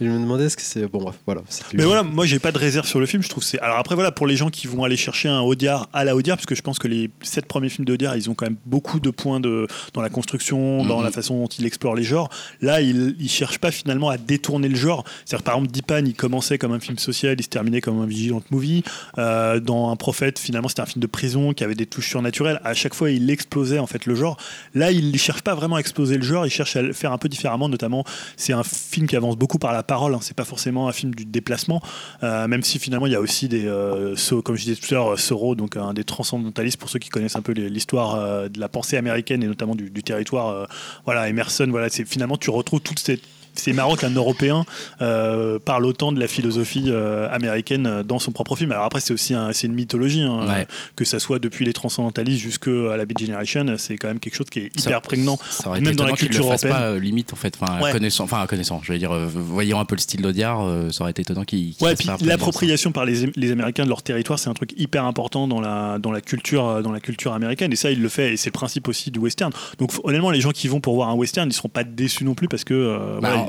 je 0.00 0.06
me 0.06 0.18
demandais 0.18 0.48
ce 0.48 0.56
que 0.56 0.62
c'est. 0.62 0.86
Bon, 0.86 0.98
bref, 0.98 1.16
voilà. 1.26 1.42
Mais 1.74 1.84
voilà, 1.84 2.02
moi, 2.02 2.26
j'ai 2.26 2.38
pas 2.38 2.52
de 2.52 2.58
réserve 2.58 2.86
sur 2.86 3.00
le 3.00 3.06
film. 3.06 3.22
Je 3.22 3.28
trouve 3.28 3.44
c'est. 3.44 3.58
Alors 3.60 3.78
après, 3.78 3.94
voilà, 3.94 4.12
pour 4.12 4.26
les 4.26 4.36
gens 4.36 4.50
qui 4.50 4.66
vont 4.66 4.84
aller 4.84 4.96
chercher 4.96 5.28
un 5.28 5.40
Audiard 5.40 5.88
à 5.92 6.04
la 6.04 6.16
Audiard, 6.16 6.36
parce 6.36 6.46
que 6.46 6.54
je 6.54 6.62
pense 6.62 6.78
que 6.78 6.88
les 6.88 7.10
sept 7.22 7.46
premiers 7.46 7.68
films 7.68 7.84
d'Audiard, 7.84 8.16
ils 8.16 8.30
ont 8.30 8.34
quand 8.34 8.46
même 8.46 8.56
beaucoup 8.66 9.00
de 9.00 9.10
points 9.10 9.40
de 9.40 9.66
dans 9.92 10.02
la 10.02 10.08
construction, 10.08 10.84
dans 10.84 10.98
mhm. 10.98 11.04
la 11.04 11.10
façon 11.10 11.40
dont 11.40 11.48
il 11.48 11.66
explore 11.66 11.94
les 11.94 12.02
genres. 12.02 12.30
Là, 12.60 12.80
il, 12.80 13.16
il 13.18 13.28
cherche 13.28 13.58
pas 13.58 13.70
finalement 13.70 14.08
à 14.08 14.16
détourner 14.16 14.68
le 14.68 14.76
genre. 14.76 15.04
C'est-à-dire, 15.24 15.44
par 15.44 15.54
exemple, 15.54 15.72
Dipan, 15.72 16.04
il 16.04 16.14
commençait 16.14 16.58
comme 16.58 16.72
un 16.72 16.80
film 16.80 16.98
social, 16.98 17.36
il 17.38 17.42
se 17.42 17.48
terminait 17.48 17.80
comme 17.80 18.00
un 18.00 18.06
vigilant 18.06 18.42
movie. 18.50 18.82
Euh, 19.18 19.60
dans 19.60 19.90
Un 19.90 19.96
prophète, 19.96 20.38
finalement, 20.38 20.68
c'était 20.68 20.82
un 20.82 20.86
film 20.86 21.02
de 21.02 21.06
prison 21.06 21.52
qui 21.52 21.64
avait 21.64 21.74
des 21.74 21.86
touches 21.86 22.08
surnaturelles. 22.08 22.60
À 22.64 22.74
chaque 22.74 22.94
fois, 22.94 23.10
il 23.10 23.28
explosait 23.30 23.78
en 23.78 23.86
fait 23.86 24.06
le 24.06 24.14
genre. 24.14 24.36
Là, 24.74 24.92
il 24.92 25.18
cherche 25.18 25.42
pas 25.42 25.54
vraiment 25.54 25.76
à 25.76 25.80
exploser 25.80 26.16
le 26.16 26.22
genre, 26.22 26.46
il 26.46 26.50
cherche 26.50 26.76
à 26.76 26.82
le 26.82 26.92
faire 26.92 27.12
un 27.12 27.18
peu 27.18 27.28
différemment. 27.28 27.68
Notamment, 27.68 28.04
c'est 28.36 28.52
un 28.52 28.62
film 28.62 29.06
qui 29.06 29.16
avance 29.16 29.36
beaucoup 29.36 29.58
par 29.58 29.72
la 29.72 29.82
parole. 29.90 30.14
Hein. 30.14 30.20
C'est 30.22 30.36
pas 30.36 30.44
forcément 30.44 30.88
un 30.88 30.92
film 30.92 31.12
du 31.14 31.24
déplacement, 31.24 31.82
euh, 32.22 32.46
même 32.46 32.62
si 32.62 32.78
finalement 32.78 33.06
il 33.06 33.12
y 33.12 33.16
a 33.16 33.20
aussi 33.20 33.48
des, 33.48 33.66
euh, 33.66 34.14
comme 34.44 34.56
je 34.56 34.64
disais 34.64 34.76
tout 34.76 34.94
à 34.94 34.98
l'heure, 34.98 35.18
Soro, 35.18 35.56
donc 35.56 35.76
un 35.76 35.92
des 35.92 36.04
transcendantalistes 36.04 36.78
pour 36.78 36.88
ceux 36.88 37.00
qui 37.00 37.08
connaissent 37.08 37.34
un 37.34 37.42
peu 37.42 37.52
l'histoire 37.52 38.48
de 38.48 38.60
la 38.60 38.68
pensée 38.68 38.96
américaine 38.96 39.42
et 39.42 39.48
notamment 39.48 39.74
du, 39.74 39.90
du 39.90 40.02
territoire. 40.04 40.68
voilà, 41.04 41.28
Emerson. 41.28 41.66
Voilà, 41.68 41.88
c'est 41.88 42.04
finalement 42.04 42.36
tu 42.36 42.50
retrouves 42.50 42.80
toute 42.80 43.00
cette 43.00 43.22
c'est 43.54 43.72
marrant 43.72 43.96
qu'un 43.96 44.10
Européen 44.10 44.64
euh, 45.00 45.58
parle 45.58 45.84
autant 45.86 46.12
de 46.12 46.20
la 46.20 46.28
philosophie 46.28 46.84
euh, 46.86 47.28
américaine 47.30 48.02
dans 48.06 48.18
son 48.18 48.32
propre 48.32 48.56
film. 48.56 48.72
Alors 48.72 48.84
après, 48.84 49.00
c'est 49.00 49.12
aussi 49.12 49.34
c'est 49.52 49.66
une 49.66 49.74
mythologie, 49.74 50.22
hein, 50.22 50.64
que 50.96 51.04
ça 51.04 51.18
soit 51.18 51.38
depuis 51.38 51.64
les 51.64 51.72
transcendantalistes 51.72 52.40
jusqu'à 52.40 52.96
la 52.96 53.04
Beat 53.04 53.20
Generation, 53.20 53.74
c'est 53.78 53.96
quand 53.96 54.08
même 54.08 54.20
quelque 54.20 54.34
chose 54.34 54.50
qui 54.50 54.60
est 54.60 54.78
hyper 54.78 55.00
prégnant, 55.02 55.38
même 55.80 55.94
dans 55.94 56.06
la 56.06 56.12
culture 56.12 56.44
européenne. 56.44 56.72
Pas, 56.72 56.82
euh, 56.82 56.98
limite 56.98 57.32
en 57.32 57.36
fait, 57.36 57.56
enfin 57.60 57.90
connaissant, 57.92 58.24
enfin 58.24 58.46
connaissant, 58.46 58.80
je 58.82 58.92
veux 58.92 58.98
dire, 58.98 59.12
voyant 59.12 59.80
un 59.80 59.84
peu 59.84 59.94
le 59.94 60.00
style 60.00 60.22
d'Audiard, 60.22 60.66
ça 60.90 61.02
aurait 61.02 61.10
été 61.10 61.22
étonnant 61.22 61.44
qu'il. 61.44 61.74
ouais, 61.80 61.94
puis 61.94 62.08
l'appropriation 62.22 62.92
par 62.92 63.04
les, 63.04 63.30
les, 63.36 63.50
Américains 63.50 63.84
de 63.84 63.88
leur 63.88 64.02
territoire, 64.02 64.38
c'est 64.38 64.48
un 64.48 64.54
truc 64.54 64.72
hyper 64.76 65.04
important 65.04 65.48
dans 65.48 65.60
la 65.60 65.98
dans 65.98 66.12
la 66.12 66.20
culture 66.20 66.82
dans 66.82 66.92
la 66.92 67.00
culture 67.00 67.32
américaine, 67.32 67.72
et 67.72 67.76
ça 67.76 67.90
il 67.90 68.00
le 68.00 68.08
fait, 68.08 68.34
et 68.34 68.36
c'est 68.36 68.48
le 68.48 68.52
principe 68.52 68.88
aussi 68.88 69.10
du 69.10 69.18
western. 69.18 69.52
Donc 69.78 69.92
honnêtement, 70.04 70.30
les 70.30 70.40
gens 70.40 70.52
qui 70.52 70.68
vont 70.68 70.80
pour 70.80 70.94
voir 70.94 71.08
un 71.08 71.14
western, 71.14 71.48
ils 71.48 71.52
seront 71.52 71.68
pas 71.68 71.84
déçus 71.84 72.24
non 72.24 72.34
plus 72.34 72.48
parce 72.48 72.64
que 72.64 73.18
bah, 73.20 73.39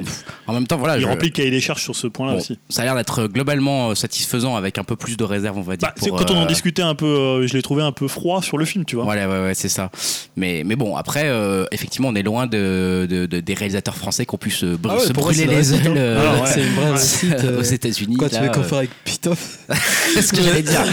en 0.47 0.53
même 0.53 0.67
temps, 0.67 0.77
voilà. 0.77 0.97
Il 0.97 1.01
je... 1.01 1.07
remplit 1.07 1.29
le 1.29 1.33
cahier 1.33 1.51
des 1.51 1.61
charges 1.61 1.81
sur 1.81 1.95
ce 1.95 2.07
point-là 2.07 2.35
aussi. 2.35 2.59
Ça 2.69 2.81
a 2.81 2.85
l'air 2.85 2.95
d'être 2.95 3.27
globalement 3.27 3.89
euh, 3.89 3.95
satisfaisant 3.95 4.55
avec 4.55 4.77
un 4.77 4.83
peu 4.83 4.95
plus 4.95 5.17
de 5.17 5.23
réserve, 5.23 5.57
on 5.57 5.61
va 5.61 5.77
dire. 5.77 5.89
Bah, 5.95 6.09
quand 6.09 6.31
on 6.31 6.37
en 6.37 6.43
euh, 6.43 6.47
discutait 6.47 6.81
un 6.81 6.95
peu, 6.95 7.05
euh, 7.05 7.47
je 7.47 7.53
l'ai 7.53 7.61
trouvé 7.61 7.83
un 7.83 7.91
peu 7.91 8.07
froid 8.07 8.41
sur 8.41 8.57
le 8.57 8.65
film, 8.65 8.85
tu 8.85 8.95
vois. 8.95 9.05
Ouais, 9.05 9.25
ouais, 9.25 9.43
ouais, 9.43 9.53
c'est 9.53 9.69
ça. 9.69 9.91
Mais, 10.35 10.63
mais 10.65 10.75
bon, 10.75 10.95
après, 10.95 11.31
effectivement, 11.71 12.09
on 12.09 12.15
est 12.15 12.23
loin 12.23 12.47
de, 12.47 13.07
de, 13.09 13.25
des 13.25 13.53
réalisateurs 13.53 13.95
français 13.95 14.25
qui 14.25 14.35
ont 14.35 14.37
pu 14.37 14.51
se, 14.51 14.77
ah 14.87 14.99
se 14.99 15.13
brûler 15.13 15.45
les 15.45 15.73
ailes 15.73 15.97
ah 15.97 16.45
c'est 16.45 16.61
une 16.61 16.73
vraie 16.73 16.97
site, 16.97 17.45
aux 17.59 17.61
États-Unis. 17.61 18.17
Quoi, 18.17 18.29
tu 18.29 18.39
veux 18.39 18.49
qu'on 18.49 18.63
fasse 18.63 18.73
avec 18.73 18.89
Pitoff 19.03 19.59
C'est 20.13 20.21
ce 20.21 20.33
que 20.33 20.41
j'allais 20.41 20.61
dire. 20.61 20.83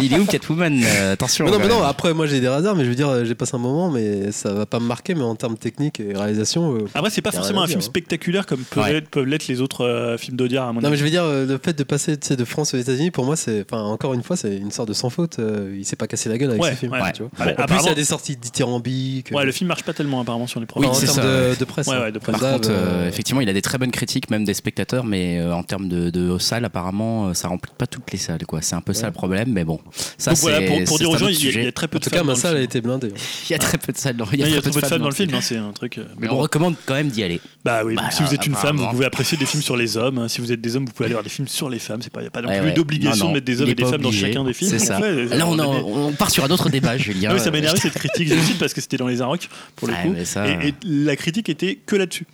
Il 0.00 0.12
est 0.12 0.18
où 0.18 0.24
Catwoman 0.24 0.82
Attention. 1.12 1.46
non, 1.46 1.58
mais 1.58 1.68
non, 1.68 1.82
après, 1.82 2.14
moi 2.14 2.26
j'ai 2.26 2.40
des 2.40 2.48
réserves, 2.48 2.76
mais 2.76 2.84
je 2.84 2.90
veux 2.90 2.94
dire, 2.94 3.24
j'ai 3.24 3.34
passé 3.34 3.54
un 3.54 3.58
moment, 3.58 3.90
mais 3.90 4.32
ça 4.32 4.52
va 4.52 4.66
pas 4.66 4.80
me 4.80 4.86
marquer, 4.86 5.14
mais 5.14 5.22
en 5.22 5.34
termes 5.34 5.56
techniques 5.56 6.00
et 6.00 6.12
réalisation. 6.14 6.78
Après, 6.94 7.10
c'est 7.10 7.22
pas 7.22 7.32
forcément 7.32 7.62
un 7.62 7.66
film 7.66 7.80
hein. 7.80 7.82
spectaculaire 7.82 8.46
comme 8.48 8.64
peuvent 8.64 9.26
l'être 9.26 9.46
les 9.46 9.60
autres 9.60 9.84
euh, 9.84 10.16
films 10.16 10.36
d'Audiard 10.36 10.68
à 10.68 10.72
mon 10.72 10.80
Non, 10.80 10.90
mais 10.90 10.96
je 10.96 11.04
veux 11.04 11.10
dire, 11.10 11.22
euh, 11.22 11.46
le 11.46 11.60
fait 11.62 11.76
de 11.76 11.84
passer 11.84 12.16
de 12.16 12.44
France 12.44 12.74
aux 12.74 12.78
États-Unis, 12.78 13.10
pour 13.10 13.24
moi, 13.24 13.36
c'est, 13.36 13.64
enfin, 13.70 13.82
encore 13.82 14.14
une 14.14 14.22
fois, 14.22 14.36
c'est 14.36 14.56
une 14.56 14.70
sorte 14.70 14.88
de 14.88 14.94
sans 14.94 15.10
faute. 15.10 15.38
Euh, 15.38 15.76
il 15.78 15.84
s'est 15.84 15.96
pas 15.96 16.06
cassé 16.06 16.28
la 16.28 16.38
gueule 16.38 16.50
avec 16.50 16.64
ce 16.64 16.70
film. 16.72 16.92
Ouais. 16.92 17.12
Tu 17.12 17.22
vois. 17.22 17.52
en 17.52 17.66
plus, 17.66 17.76
il 17.82 17.86
y 17.86 17.90
a 17.90 17.94
des 17.94 18.04
sorties 18.04 18.36
dithyrambiques. 18.36 19.30
Ouais, 19.32 19.44
le 19.44 19.52
film 19.52 19.68
marche 19.68 19.84
pas 19.84 19.92
tellement 19.92 20.20
apparemment 20.20 20.46
sur 20.46 20.60
les 20.60 20.66
programmes. 20.66 20.90
Oui, 20.90 20.98
en 20.98 21.00
termes 21.00 21.26
de, 21.26 21.58
de, 21.58 21.64
presse. 21.64 21.86
Ouais, 21.86 22.10
de 22.10 22.18
presse. 22.18 22.38
Par 22.38 22.52
contre, 22.52 22.70
effectivement, 23.06 23.42
il 23.42 23.48
a 23.48 23.52
des 23.52 23.62
très 23.62 23.76
bonnes 23.76 23.90
critiques, 23.90 24.30
même 24.30 24.44
des 24.44 24.54
spectateurs, 24.54 25.04
mais 25.04 25.42
en 25.42 25.62
termes 25.62 25.88
de, 25.88 26.10
de 26.10 26.38
salles, 26.38 26.64
apparemment, 26.64 27.34
ça 27.34 27.48
remplit 27.48 27.72
pas 27.76 27.86
toutes 27.86 28.10
les 28.12 28.18
salles. 28.18 28.46
Quoi. 28.46 28.62
C'est 28.62 28.74
un 28.74 28.80
peu 28.80 28.94
ça 28.94 29.06
le 29.06 29.12
problème, 29.12 29.52
mais 29.52 29.64
bon. 29.64 29.78
Ça, 30.16 30.32
Donc 30.32 30.40
voilà, 30.40 30.62
pour, 30.62 30.82
pour 30.84 30.98
dire 30.98 31.10
aux 31.10 31.18
gens, 31.18 31.28
il 31.28 31.62
y, 31.62 31.66
a 31.66 31.72
très 31.72 31.88
peu 31.88 31.98
de 31.98 32.04
En 32.04 32.08
tout 32.08 32.10
cas, 32.10 32.22
ma 32.22 32.34
salle 32.34 32.56
a 32.56 32.60
été 32.60 32.80
blindée. 32.80 33.12
Il 33.48 33.52
y 33.52 33.54
a 33.54 33.58
très 33.58 33.78
peu 33.78 33.92
de 33.92 33.98
salles 33.98 34.16
dans 34.16 34.26
Il 34.32 34.40
y 34.40 34.42
a 34.42 34.60
très 34.60 34.70
peu 34.70 34.80
de 34.80 34.86
salles 34.86 35.00
dans 35.00 35.08
le 35.08 35.14
film, 35.14 35.38
c'est 35.40 35.56
un 35.56 35.72
truc. 35.72 36.00
Mais 36.18 36.28
on 36.28 36.38
recommande 36.38 36.74
quand 36.86 36.94
même 36.94 37.08
d'y 37.08 37.22
aller. 37.22 37.40
Bah 37.64 37.82
oui, 37.84 37.96
si 38.10 38.22
vous 38.22 38.34
êtes 38.38 38.46
une 38.46 38.54
femme, 38.54 38.76
vous 38.76 38.88
pouvez 38.88 39.06
apprécier 39.06 39.38
des 39.38 39.46
films 39.46 39.62
sur 39.62 39.76
les 39.76 39.96
hommes. 39.96 40.28
Si 40.28 40.40
vous 40.40 40.52
êtes 40.52 40.60
des 40.60 40.76
hommes, 40.76 40.86
vous 40.86 40.92
pouvez 40.92 41.06
aller 41.06 41.14
voir 41.14 41.24
des 41.24 41.30
films 41.30 41.48
sur 41.48 41.68
les 41.68 41.78
femmes. 41.78 42.00
Il 42.02 42.20
n'y 42.20 42.26
a 42.26 42.30
pas 42.30 42.42
non 42.42 42.60
plus 42.60 42.72
d'obligation 42.72 43.28
de 43.28 43.34
mettre 43.34 43.46
des 43.46 43.60
hommes 43.60 43.68
et 43.68 43.74
des 43.74 43.84
femmes 43.84 44.00
dans 44.00 44.12
chacun 44.12 44.44
des 44.44 44.52
films. 44.52 44.70
C'est 44.70 44.78
ça. 44.78 44.98
Là, 45.00 45.46
on, 45.46 46.12
part 46.12 46.30
sur 46.30 46.44
un 46.44 46.50
autre 46.50 46.68
débat, 46.68 46.96
Julien. 46.96 47.30
Ah 47.34 47.38
ça 47.38 47.50
m'a 47.50 47.58
énervé 47.58 47.78
cette 47.82 47.94
critique 47.94 48.32
parce 48.58 48.74
que 48.74 48.80
c'était 48.80 48.96
dans 48.96 49.06
les 49.08 49.22
Arocs, 49.22 49.48
pour 49.76 49.88
le 49.88 49.94
coup. 49.94 50.14
Et 50.46 50.74
la 50.84 51.16
critique 51.16 51.48
était 51.48 51.78
que 51.86 51.96
là-dessus. 51.96 52.26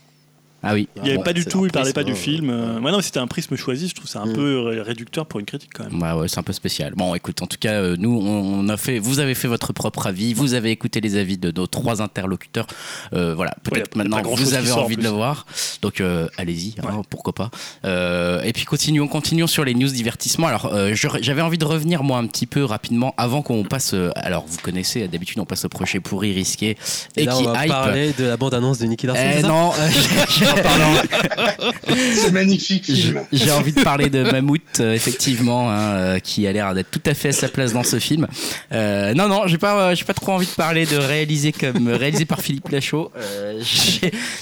Ah 0.66 0.72
oui. 0.72 0.88
Il 0.96 1.03
n'y 1.03 1.11
avait 1.11 1.22
pas 1.22 1.35
du 1.35 1.44
tout, 1.44 1.66
il 1.66 1.72
parlait 1.72 1.92
pas 1.92 2.05
du 2.05 2.14
film. 2.14 2.48
Euh, 2.48 2.81
non, 2.81 3.00
c'était 3.03 3.18
un 3.18 3.27
prisme 3.27 3.55
choisi, 3.57 3.88
je 3.88 3.94
trouve 3.94 4.09
ça 4.09 4.20
un 4.20 4.27
mm. 4.27 4.33
peu 4.33 4.81
réducteur 4.81 5.27
pour 5.27 5.40
une 5.40 5.46
critique 5.46 5.70
quand 5.74 5.85
même. 5.85 6.00
Ouais, 6.00 6.12
ouais, 6.12 6.29
c'est 6.29 6.38
un 6.38 6.42
peu 6.42 6.55
spécial. 6.55 6.94
Bon, 6.96 7.14
écoute, 7.14 7.42
en 7.42 7.46
tout 7.46 7.59
cas, 7.61 7.74
euh, 7.74 7.96
nous, 7.98 8.18
on 8.18 8.66
a 8.68 8.77
fait, 8.77 8.98
vous 8.98 9.18
avez 9.18 9.35
fait 9.35 9.48
votre 9.48 9.74
propre 9.74 10.07
avis, 10.07 10.33
vous 10.33 10.55
avez 10.55 10.70
écouté 10.70 11.03
les 11.03 11.16
avis 11.16 11.37
de 11.37 11.50
nos 11.50 11.66
trois 11.66 12.00
interlocuteurs. 12.00 12.66
Euh, 13.12 13.35
voilà, 13.35 13.55
peut-être 13.62 13.94
maintenant 13.96 14.22
vous 14.22 14.55
avez 14.55 14.72
envie 14.72 14.96
de 14.96 15.03
le 15.03 15.11
voir. 15.11 15.46
Donc 15.83 16.03
allez-y, 16.38 16.74
hein, 16.83 17.03
pourquoi 17.11 17.35
pas. 17.35 17.50
et 17.85 18.53
puis 18.53 18.64
continuons, 18.64 19.07
continuons 19.07 19.46
sur 19.46 19.64
les 19.64 19.74
news 19.74 19.88
divertissement. 19.88 20.46
Alors, 20.46 20.72
j'avais 20.94 21.42
envie 21.42 21.59
de 21.59 21.64
revenir 21.64 22.03
moi 22.03 22.18
un 22.18 22.27
petit 22.27 22.46
peu 22.46 22.64
rapidement 22.64 23.14
avant 23.18 23.42
qu'on 23.42 23.64
passe. 23.64 23.94
alors, 24.16 24.46
vous 24.46 24.59
connaissez, 24.62 25.07
d'habitude, 25.09 25.38
on 25.40 25.44
passe 25.44 25.66
au 25.66 25.68
projet 25.68 26.00
pourri, 26.00 26.33
risqué 26.33 26.77
et, 27.16 27.27
qui 27.27 27.29
on 27.33 27.53
va 27.53 27.66
parler 27.66 28.14
de 28.18 28.24
la 28.24 28.37
bande-annonce 28.37 28.79
de 28.79 28.87
Nicky 28.87 29.07
Larson. 29.07 29.22
Eh 29.38 29.42
non, 29.42 29.72
C'est 32.14 32.33
magnifique 32.33 32.90
J'ai 33.33 33.51
envie 33.51 33.73
de 33.73 33.83
parler 33.83 34.11
de 34.11 34.23
Mammouth, 34.23 34.61
euh, 34.81 34.95
effectivement, 34.95 35.71
hein, 35.71 35.95
euh, 35.95 36.19
qui 36.19 36.47
a 36.47 36.53
l'air 36.53 36.75
d'être 36.75 36.90
tout 36.90 37.03
à 37.07 37.14
fait 37.14 37.29
à 37.29 37.33
sa 37.33 37.49
place 37.49 37.73
dans 37.73 37.83
ce 37.83 37.99
film. 37.99 38.27
Euh, 38.73 39.14
non, 39.14 39.29
non, 39.29 39.47
j'ai 39.47 39.59
pas, 39.59 39.95
j'ai 39.95 40.05
pas 40.05 40.14
trop 40.14 40.33
envie 40.33 40.47
de 40.47 40.53
parler 40.53 40.87
de 40.87 40.97
réaliser 40.97 41.53
comme 41.53 41.88
réalisé 41.88 42.25
par 42.25 42.40
Philippe 42.40 42.69
Lachaud. 42.69 43.11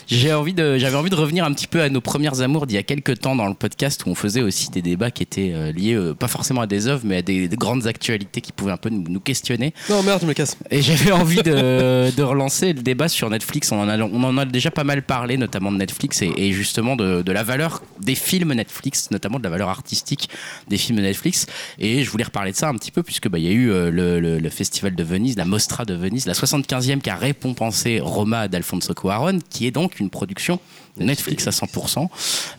j'ai 0.06 0.32
envie 0.32 0.54
de, 0.54 0.78
j'avais 0.78 0.96
envie 0.96 1.10
de 1.10 1.14
revenir 1.14 1.44
un 1.44 1.52
petit 1.52 1.66
peu 1.66 1.82
à 1.82 1.88
nos 1.88 2.00
premières 2.00 2.40
amours 2.40 2.66
d'il 2.66 2.74
y 2.74 2.78
a 2.78 2.82
quelques 2.82 3.20
temps 3.20 3.36
dans 3.36 3.46
le 3.46 3.54
podcast 3.54 4.04
où 4.06 4.10
on 4.10 4.14
faisait 4.14 4.42
aussi 4.42 4.70
des 4.70 4.82
débats 4.82 5.10
qui 5.10 5.22
étaient 5.22 5.72
liés, 5.72 5.98
pas 6.18 6.28
forcément 6.28 6.62
à 6.62 6.66
des 6.66 6.86
œuvres, 6.86 7.02
mais 7.04 7.18
à 7.18 7.22
des, 7.22 7.48
grandes 7.52 7.86
actualités 7.86 8.40
qui 8.40 8.52
pouvaient 8.52 8.72
un 8.72 8.76
peu 8.76 8.90
nous, 8.90 9.20
questionner. 9.20 9.72
Non 9.88 10.02
merde, 10.02 10.20
je 10.22 10.26
me 10.26 10.32
casse. 10.32 10.56
Et 10.70 10.82
j'avais 10.82 11.12
envie 11.12 11.42
de, 11.42 12.10
de, 12.14 12.22
relancer 12.22 12.72
le 12.72 12.82
débat 12.82 13.08
sur 13.08 13.30
Netflix. 13.30 13.70
On 13.72 13.80
en 13.80 13.88
a, 13.88 13.98
on 13.98 14.24
en 14.24 14.38
a 14.38 14.44
déjà 14.44 14.70
pas 14.70 14.84
mal 14.84 15.02
parlé, 15.02 15.36
notamment 15.36 15.70
de 15.70 15.76
Netflix 15.76 16.01
et, 16.22 16.52
justement 16.52 16.96
de, 16.96 17.22
de, 17.22 17.32
la 17.32 17.42
valeur 17.42 17.82
des 18.00 18.14
films 18.14 18.52
Netflix, 18.52 19.10
notamment 19.10 19.38
de 19.38 19.44
la 19.44 19.50
valeur 19.50 19.68
artistique 19.68 20.28
des 20.68 20.76
films 20.76 21.00
Netflix. 21.00 21.46
Et 21.78 22.04
je 22.04 22.10
voulais 22.10 22.24
reparler 22.24 22.52
de 22.52 22.56
ça 22.56 22.68
un 22.68 22.74
petit 22.74 22.90
peu, 22.90 23.02
puisque 23.02 23.28
bah, 23.28 23.38
il 23.38 23.44
y 23.44 23.48
a 23.48 23.52
eu 23.52 23.70
euh, 23.70 23.90
le, 23.90 24.20
le, 24.20 24.50
Festival 24.50 24.94
de 24.94 25.02
Venise, 25.02 25.36
la 25.36 25.44
Mostra 25.44 25.84
de 25.84 25.94
Venise, 25.94 26.26
la 26.26 26.34
75e 26.34 27.00
qui 27.00 27.10
a 27.10 27.16
récompensé 27.16 28.00
Roma 28.00 28.48
d'Alfonso 28.48 28.94
Cuarón, 28.94 29.38
qui 29.48 29.66
est 29.66 29.70
donc 29.70 30.00
une 30.00 30.10
production 30.10 30.60
Netflix 30.98 31.46
à 31.46 31.50
100%. 31.50 32.08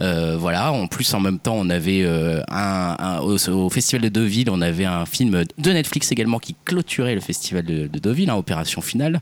Euh, 0.02 0.38
voilà. 0.38 0.72
En 0.72 0.88
plus, 0.88 1.14
en 1.14 1.20
même 1.20 1.40
temps, 1.40 1.56
on 1.56 1.70
avait 1.70 2.02
euh, 2.04 2.42
un, 2.50 3.20
au, 3.20 3.70
Festival 3.70 4.02
de 4.02 4.10
Deauville, 4.10 4.50
on 4.50 4.62
avait 4.62 4.86
un 4.86 5.06
film 5.06 5.44
de 5.58 5.72
Netflix 5.72 6.12
également 6.12 6.40
qui 6.40 6.56
clôturait 6.66 7.16
le 7.16 7.22
Festival 7.22 7.64
de, 7.64 7.88
Deauville, 7.88 8.30
hein, 8.30 8.36
Opération 8.36 8.82
Finale. 8.82 9.22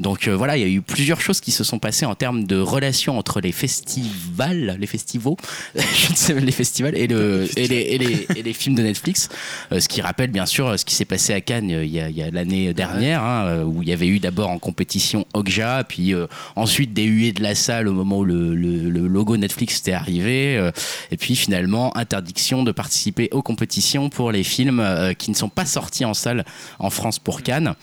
Donc 0.00 0.28
euh, 0.28 0.36
voilà, 0.36 0.56
il 0.56 0.60
y 0.60 0.64
a 0.64 0.68
eu 0.68 0.80
plusieurs 0.80 1.20
choses 1.20 1.40
qui 1.40 1.50
se 1.50 1.64
sont 1.64 1.78
passées 1.78 2.06
en 2.06 2.14
termes 2.14 2.44
de 2.44 2.58
relations 2.58 3.18
entre 3.18 3.40
les 3.40 3.52
festivals, 3.52 4.76
les 4.78 4.86
festivals, 4.86 5.36
je 5.74 6.10
ne 6.10 6.16
sais 6.16 6.32
les 6.40 6.52
festivals 6.52 6.96
et, 6.96 7.06
le, 7.06 7.48
et, 7.56 7.68
les, 7.68 7.76
et, 7.76 7.98
les, 7.98 8.26
et 8.36 8.42
les 8.42 8.52
films 8.52 8.74
de 8.74 8.82
Netflix. 8.82 9.28
ce 9.70 9.86
qui 9.86 10.00
rappelle 10.00 10.30
bien 10.30 10.46
sûr 10.46 10.78
ce 10.78 10.84
qui 10.84 10.94
s'est 10.94 11.04
passé 11.04 11.34
à 11.34 11.40
Cannes 11.40 11.68
il 11.70 11.86
y 11.86 12.00
a, 12.00 12.30
l'année 12.30 12.72
dernière, 12.72 13.22
hein, 13.22 13.62
où 13.64 13.82
il 13.82 13.88
y 13.88 13.92
avait 13.92 14.06
eu 14.06 14.18
d'abord 14.18 14.50
en 14.50 14.58
compétition 14.58 15.26
Okja, 15.34 15.84
puis 15.84 16.14
ensuite 16.56 16.92
des 16.92 17.04
huées 17.04 17.32
de 17.32 17.42
la 17.42 17.54
salle 17.54 17.88
au 17.88 17.92
moment 17.92 18.18
où 18.18 18.24
le 18.24 18.51
le, 18.54 18.88
logo 19.06 19.36
Netflix 19.36 19.80
était 19.80 19.92
arrivé. 19.92 20.56
Euh, 20.56 20.70
et 21.10 21.16
puis 21.16 21.36
finalement, 21.36 21.96
interdiction 21.96 22.62
de 22.62 22.72
participer 22.72 23.28
aux 23.32 23.42
compétitions 23.42 24.08
pour 24.08 24.32
les 24.32 24.44
films 24.44 24.80
euh, 24.80 25.14
qui 25.14 25.30
ne 25.30 25.36
sont 25.36 25.48
pas 25.48 25.66
sortis 25.66 26.04
en 26.04 26.14
salle 26.14 26.44
en 26.78 26.90
France 26.90 27.18
pour 27.18 27.42
Cannes. 27.42 27.74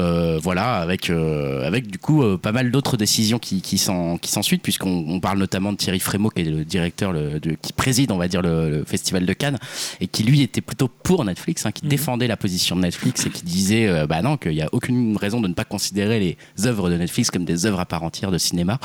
Euh, 0.00 0.40
voilà, 0.42 0.76
avec, 0.76 1.08
euh, 1.08 1.64
avec 1.64 1.86
du 1.86 1.98
coup 1.98 2.24
euh, 2.24 2.36
pas 2.36 2.50
mal 2.50 2.72
d'autres 2.72 2.96
décisions 2.96 3.38
qui, 3.38 3.62
qui 3.62 3.78
s'en 3.78 4.18
suivent, 4.42 4.58
puisqu'on 4.58 5.20
parle 5.20 5.38
notamment 5.38 5.72
de 5.72 5.76
Thierry 5.76 6.00
Frémaux, 6.00 6.30
qui 6.30 6.42
est 6.42 6.44
le 6.44 6.64
directeur, 6.64 7.12
le, 7.12 7.38
qui 7.38 7.72
préside, 7.72 8.10
on 8.10 8.16
va 8.16 8.26
dire, 8.26 8.42
le, 8.42 8.84
Festival 8.86 9.24
de 9.24 9.32
Cannes, 9.32 9.58
et 10.00 10.08
qui 10.08 10.24
lui 10.24 10.42
était 10.42 10.60
plutôt 10.60 10.88
pour 10.88 11.24
Netflix, 11.24 11.64
hein, 11.64 11.72
qui 11.72 11.84
mhm. 11.84 11.90
défendait 11.90 12.26
la 12.26 12.36
position 12.36 12.74
de 12.74 12.80
Netflix 12.80 13.26
et 13.26 13.30
qui 13.30 13.44
disait 13.44 14.06
bah 14.06 14.20
non, 14.22 14.36
qu'il 14.36 14.52
n'y 14.52 14.62
a 14.62 14.68
aucune 14.72 15.16
raison 15.16 15.40
de 15.40 15.48
ne 15.48 15.54
pas 15.54 15.64
considérer 15.64 16.18
les 16.18 16.66
œuvres 16.66 16.90
de 16.90 16.96
Netflix 16.96 17.30
comme 17.30 17.44
des 17.44 17.66
œuvres 17.66 17.80
à 17.80 17.86
part 17.86 18.02
entière 18.02 18.30
de 18.30 18.38
cinéma, 18.38 18.78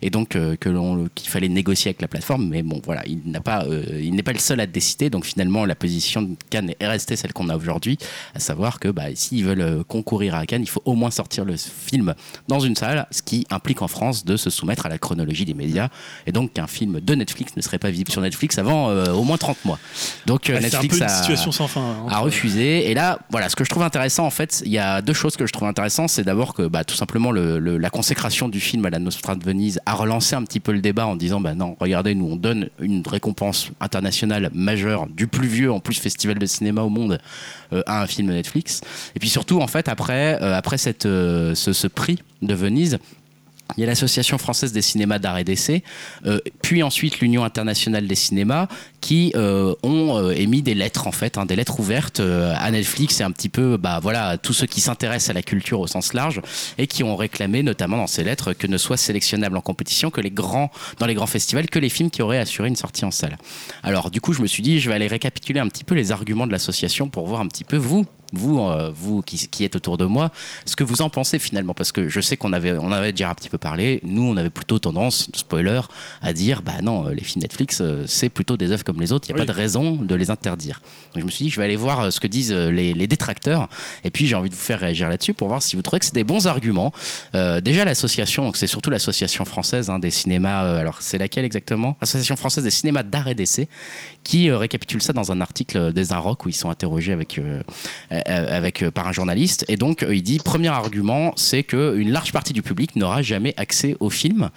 et 0.00 0.10
donc 0.10 0.30
que 0.30 1.08
qu'il 1.14 1.28
fallait 1.28 1.48
négocier 1.48 1.90
avec 1.90 2.00
la 2.00 2.08
plateforme, 2.08 2.48
mais 2.48 2.62
bon, 2.62 2.80
voilà, 2.84 3.02
il 3.06 3.20
n'a 3.26 3.40
pas, 3.40 3.66
il 4.00 4.14
n'est 4.14 4.22
pas 4.22 4.32
le 4.32 4.38
seul 4.38 4.60
à 4.60 4.66
décider, 4.66 5.10
donc 5.10 5.24
finalement 5.24 5.66
la 5.66 5.74
position 5.74 6.22
de 6.22 6.36
Cannes 6.50 6.72
est 6.78 6.86
restée 6.86 7.16
celle 7.16 7.32
qu'on 7.32 7.48
a 7.48 7.56
aujourd'hui, 7.56 7.98
à 8.34 8.40
savoir 8.40 8.80
que 8.80 8.88
bah, 8.88 9.04
s'ils 9.14 9.44
veulent 9.44 9.84
concourir 9.84 10.34
à 10.34 10.46
Cannes, 10.46 10.53
il 10.62 10.68
faut 10.68 10.82
au 10.84 10.94
moins 10.94 11.10
sortir 11.10 11.44
le 11.44 11.56
film 11.56 12.14
dans 12.48 12.60
une 12.60 12.76
salle, 12.76 13.06
ce 13.10 13.22
qui 13.22 13.46
implique 13.50 13.82
en 13.82 13.88
France 13.88 14.24
de 14.24 14.36
se 14.36 14.50
soumettre 14.50 14.86
à 14.86 14.88
la 14.88 14.98
chronologie 14.98 15.44
des, 15.44 15.54
média, 15.54 15.88
et 16.26 16.32
donc 16.32 16.52
qu'un 16.54 16.66
film 16.66 17.00
de 17.00 17.14
Netflix 17.14 17.56
ne 17.56 17.62
serait 17.62 17.78
pas 17.78 17.90
visible 17.90 18.10
sur 18.10 18.20
Netflix 18.20 18.58
avant 18.58 18.92
au 19.12 19.22
moins 19.22 19.36
30 19.36 19.64
mois. 19.64 19.78
Donc 20.26 20.48
Netflix 20.48 21.00
a, 21.00 21.08
situation 21.08 21.52
sans 21.52 21.68
fin, 21.68 21.80
hein, 21.80 22.06
a 22.08 22.18
refusé. 22.18 22.90
Et 22.90 22.94
là, 22.94 23.18
voilà, 23.30 23.48
ce 23.48 23.56
que 23.56 23.64
je 23.64 23.70
trouve 23.70 23.82
intéressant, 23.82 24.26
en 24.26 24.30
fait, 24.30 24.62
il 24.64 24.72
y 24.72 24.78
a 24.78 25.02
deux 25.02 25.12
choses 25.12 25.36
que 25.36 25.46
je 25.46 25.52
trouve 25.52 25.68
intéressantes. 25.68 26.10
C'est 26.10 26.24
d'abord 26.24 26.54
que 26.54 26.62
bah, 26.66 26.84
tout 26.84 26.94
simplement 26.94 27.30
le, 27.30 27.58
la 27.58 27.90
consécration 27.90 28.48
du 28.48 28.60
film 28.60 28.84
à 28.86 28.90
la 28.90 28.98
Nostra 28.98 29.34
de 29.34 29.44
Venise 29.44 29.80
a 29.86 29.94
relancé 29.94 30.34
un 30.34 30.42
petit 30.42 30.60
peu 30.60 30.72
le 30.72 30.80
débat 30.80 31.06
en 31.06 31.16
disant 31.16 31.40
bah 31.40 31.54
non, 31.54 31.76
regardez, 31.80 32.14
nous 32.14 32.26
on 32.26 32.36
donne 32.36 32.68
une 32.80 33.02
récompense 33.06 33.70
internationale 33.80 34.50
majeure 34.52 35.06
du 35.08 35.26
plus 35.26 35.48
vieux 35.48 35.72
en 35.72 35.80
plus 35.80 35.98
festival 35.98 36.38
de 36.38 36.46
cinéma 36.46 36.82
au 36.82 36.88
monde 36.88 37.18
euh, 37.72 37.82
à 37.86 38.02
un 38.02 38.06
film 38.06 38.32
Netflix. 38.32 38.80
Et 39.14 39.20
puis 39.20 39.28
surtout, 39.28 39.60
en 39.60 39.66
fait, 39.66 39.88
après, 39.88 40.38
euh, 40.42 40.43
après 40.52 40.78
cette, 40.78 41.06
euh, 41.06 41.54
ce, 41.54 41.86
prix 41.86 42.18
de 42.42 42.54
Venise, 42.54 42.98
il 43.76 43.80
y 43.80 43.84
a 43.84 43.86
l'Association 43.86 44.38
française 44.38 44.72
des 44.72 44.82
cinémas 44.82 45.18
d'art 45.18 45.38
et 45.38 45.44
d'essai, 45.44 45.82
euh, 46.26 46.38
puis 46.62 46.82
ensuite 46.82 47.20
l'Union 47.20 47.44
internationale 47.44 48.06
des 48.06 48.14
cinémas, 48.14 48.68
qui 49.00 49.32
euh, 49.34 49.74
ont 49.82 50.16
euh, 50.18 50.30
émis 50.30 50.62
des 50.62 50.74
lettres 50.74 51.06
en 51.06 51.12
fait, 51.12 51.38
hein, 51.38 51.46
des 51.46 51.56
lettres 51.56 51.80
ouvertes 51.80 52.20
à 52.20 52.70
Netflix 52.70 53.20
et 53.20 53.24
un 53.24 53.30
petit 53.30 53.48
peu, 53.48 53.76
bah 53.76 54.00
voilà, 54.02 54.38
tous 54.38 54.52
ceux 54.52 54.66
qui 54.66 54.80
s'intéressent 54.80 55.30
à 55.30 55.32
la 55.32 55.42
culture 55.42 55.80
au 55.80 55.86
sens 55.86 56.12
large 56.12 56.40
et 56.78 56.86
qui 56.86 57.02
ont 57.02 57.16
réclamé, 57.16 57.62
notamment 57.62 57.96
dans 57.96 58.06
ces 58.06 58.22
lettres, 58.22 58.52
que 58.52 58.66
ne 58.66 58.78
soient 58.78 58.96
sélectionnables 58.96 59.56
en 59.56 59.60
compétition 59.60 60.10
que 60.10 60.20
les 60.20 60.30
grands, 60.30 60.70
dans 60.98 61.06
les 61.06 61.14
grands 61.14 61.26
festivals, 61.26 61.68
que 61.68 61.78
les 61.78 61.88
films 61.88 62.10
qui 62.10 62.22
auraient 62.22 62.38
assuré 62.38 62.68
une 62.68 62.76
sortie 62.76 63.04
en 63.04 63.10
salle. 63.10 63.38
Alors 63.82 64.10
du 64.10 64.20
coup, 64.20 64.34
je 64.34 64.42
me 64.42 64.46
suis 64.46 64.62
dit, 64.62 64.78
je 64.78 64.88
vais 64.88 64.94
aller 64.94 65.08
récapituler 65.08 65.60
un 65.60 65.68
petit 65.68 65.84
peu 65.84 65.94
les 65.94 66.12
arguments 66.12 66.46
de 66.46 66.52
l'association 66.52 67.08
pour 67.08 67.26
voir 67.26 67.40
un 67.40 67.48
petit 67.48 67.64
peu 67.64 67.76
vous, 67.76 68.06
vous, 68.38 68.60
euh, 68.60 68.90
vous 68.94 69.22
qui, 69.22 69.64
êtes 69.64 69.76
autour 69.76 69.98
de 69.98 70.04
moi, 70.04 70.30
ce 70.64 70.76
que 70.76 70.84
vous 70.84 71.02
en 71.02 71.10
pensez 71.10 71.38
finalement. 71.38 71.74
Parce 71.74 71.92
que 71.92 72.08
je 72.08 72.20
sais 72.20 72.36
qu'on 72.36 72.52
avait, 72.52 72.72
on 72.72 72.92
avait 72.92 73.12
déjà 73.12 73.30
un 73.30 73.34
petit 73.34 73.48
peu 73.48 73.58
parlé. 73.58 74.00
Nous, 74.04 74.22
on 74.22 74.36
avait 74.36 74.50
plutôt 74.50 74.78
tendance, 74.78 75.28
spoiler, 75.34 75.80
à 76.22 76.32
dire 76.32 76.62
bah 76.62 76.80
non, 76.82 77.08
euh, 77.08 77.14
les 77.14 77.22
films 77.22 77.42
Netflix, 77.42 77.80
euh, 77.80 78.04
c'est 78.06 78.28
plutôt 78.28 78.56
des 78.56 78.70
œuvres 78.72 78.84
comme 78.84 79.00
les 79.00 79.12
autres. 79.12 79.28
Il 79.28 79.34
n'y 79.34 79.40
a 79.40 79.44
pas 79.44 79.52
de 79.52 79.56
raison 79.56 79.96
de 79.96 80.14
les 80.14 80.30
interdire. 80.30 80.80
Donc 81.14 81.20
je 81.20 81.26
me 81.26 81.30
suis 81.30 81.44
dit, 81.46 81.50
je 81.50 81.58
vais 81.58 81.64
aller 81.64 81.76
voir 81.76 82.12
ce 82.12 82.20
que 82.20 82.26
disent 82.26 82.52
les, 82.52 82.94
détracteurs. 83.06 83.68
Et 84.02 84.10
puis 84.10 84.26
j'ai 84.26 84.34
envie 84.34 84.48
de 84.48 84.54
vous 84.54 84.60
faire 84.60 84.80
réagir 84.80 85.08
là-dessus 85.08 85.34
pour 85.34 85.48
voir 85.48 85.62
si 85.62 85.76
vous 85.76 85.82
trouvez 85.82 86.00
que 86.00 86.06
c'est 86.06 86.14
des 86.14 86.24
bons 86.24 86.46
arguments. 86.46 86.92
déjà, 87.32 87.84
l'association, 87.84 88.44
donc 88.44 88.56
c'est 88.56 88.66
surtout 88.66 88.90
l'association 88.90 89.44
française 89.44 89.90
hein, 89.90 89.98
des 89.98 90.10
cinémas. 90.10 90.78
alors 90.78 90.98
c'est 91.00 91.18
laquelle 91.18 91.44
exactement? 91.44 91.96
Association 92.00 92.36
française 92.36 92.64
des 92.64 92.70
cinémas 92.70 93.02
d'art 93.02 93.28
et 93.28 93.34
d'essai, 93.34 93.68
qui 94.24 94.50
récapitule 94.50 95.02
ça 95.02 95.12
dans 95.12 95.30
un 95.30 95.40
article 95.40 95.92
des 95.92 96.12
Inrock 96.12 96.46
où 96.46 96.48
ils 96.48 96.54
sont 96.54 96.70
interrogés 96.70 97.12
avec 97.12 97.38
euh, 98.12 98.20
avec, 98.26 98.82
euh, 98.82 98.90
par 98.90 99.06
un 99.08 99.12
journaliste. 99.12 99.64
Et 99.68 99.76
donc, 99.76 100.02
euh, 100.02 100.14
il 100.14 100.22
dit 100.22 100.38
premier 100.38 100.68
argument, 100.68 101.32
c'est 101.36 101.62
qu'une 101.62 102.10
large 102.10 102.32
partie 102.32 102.52
du 102.52 102.62
public 102.62 102.96
n'aura 102.96 103.22
jamais 103.22 103.54
accès 103.56 103.96
au 104.00 104.10
film, 104.10 104.50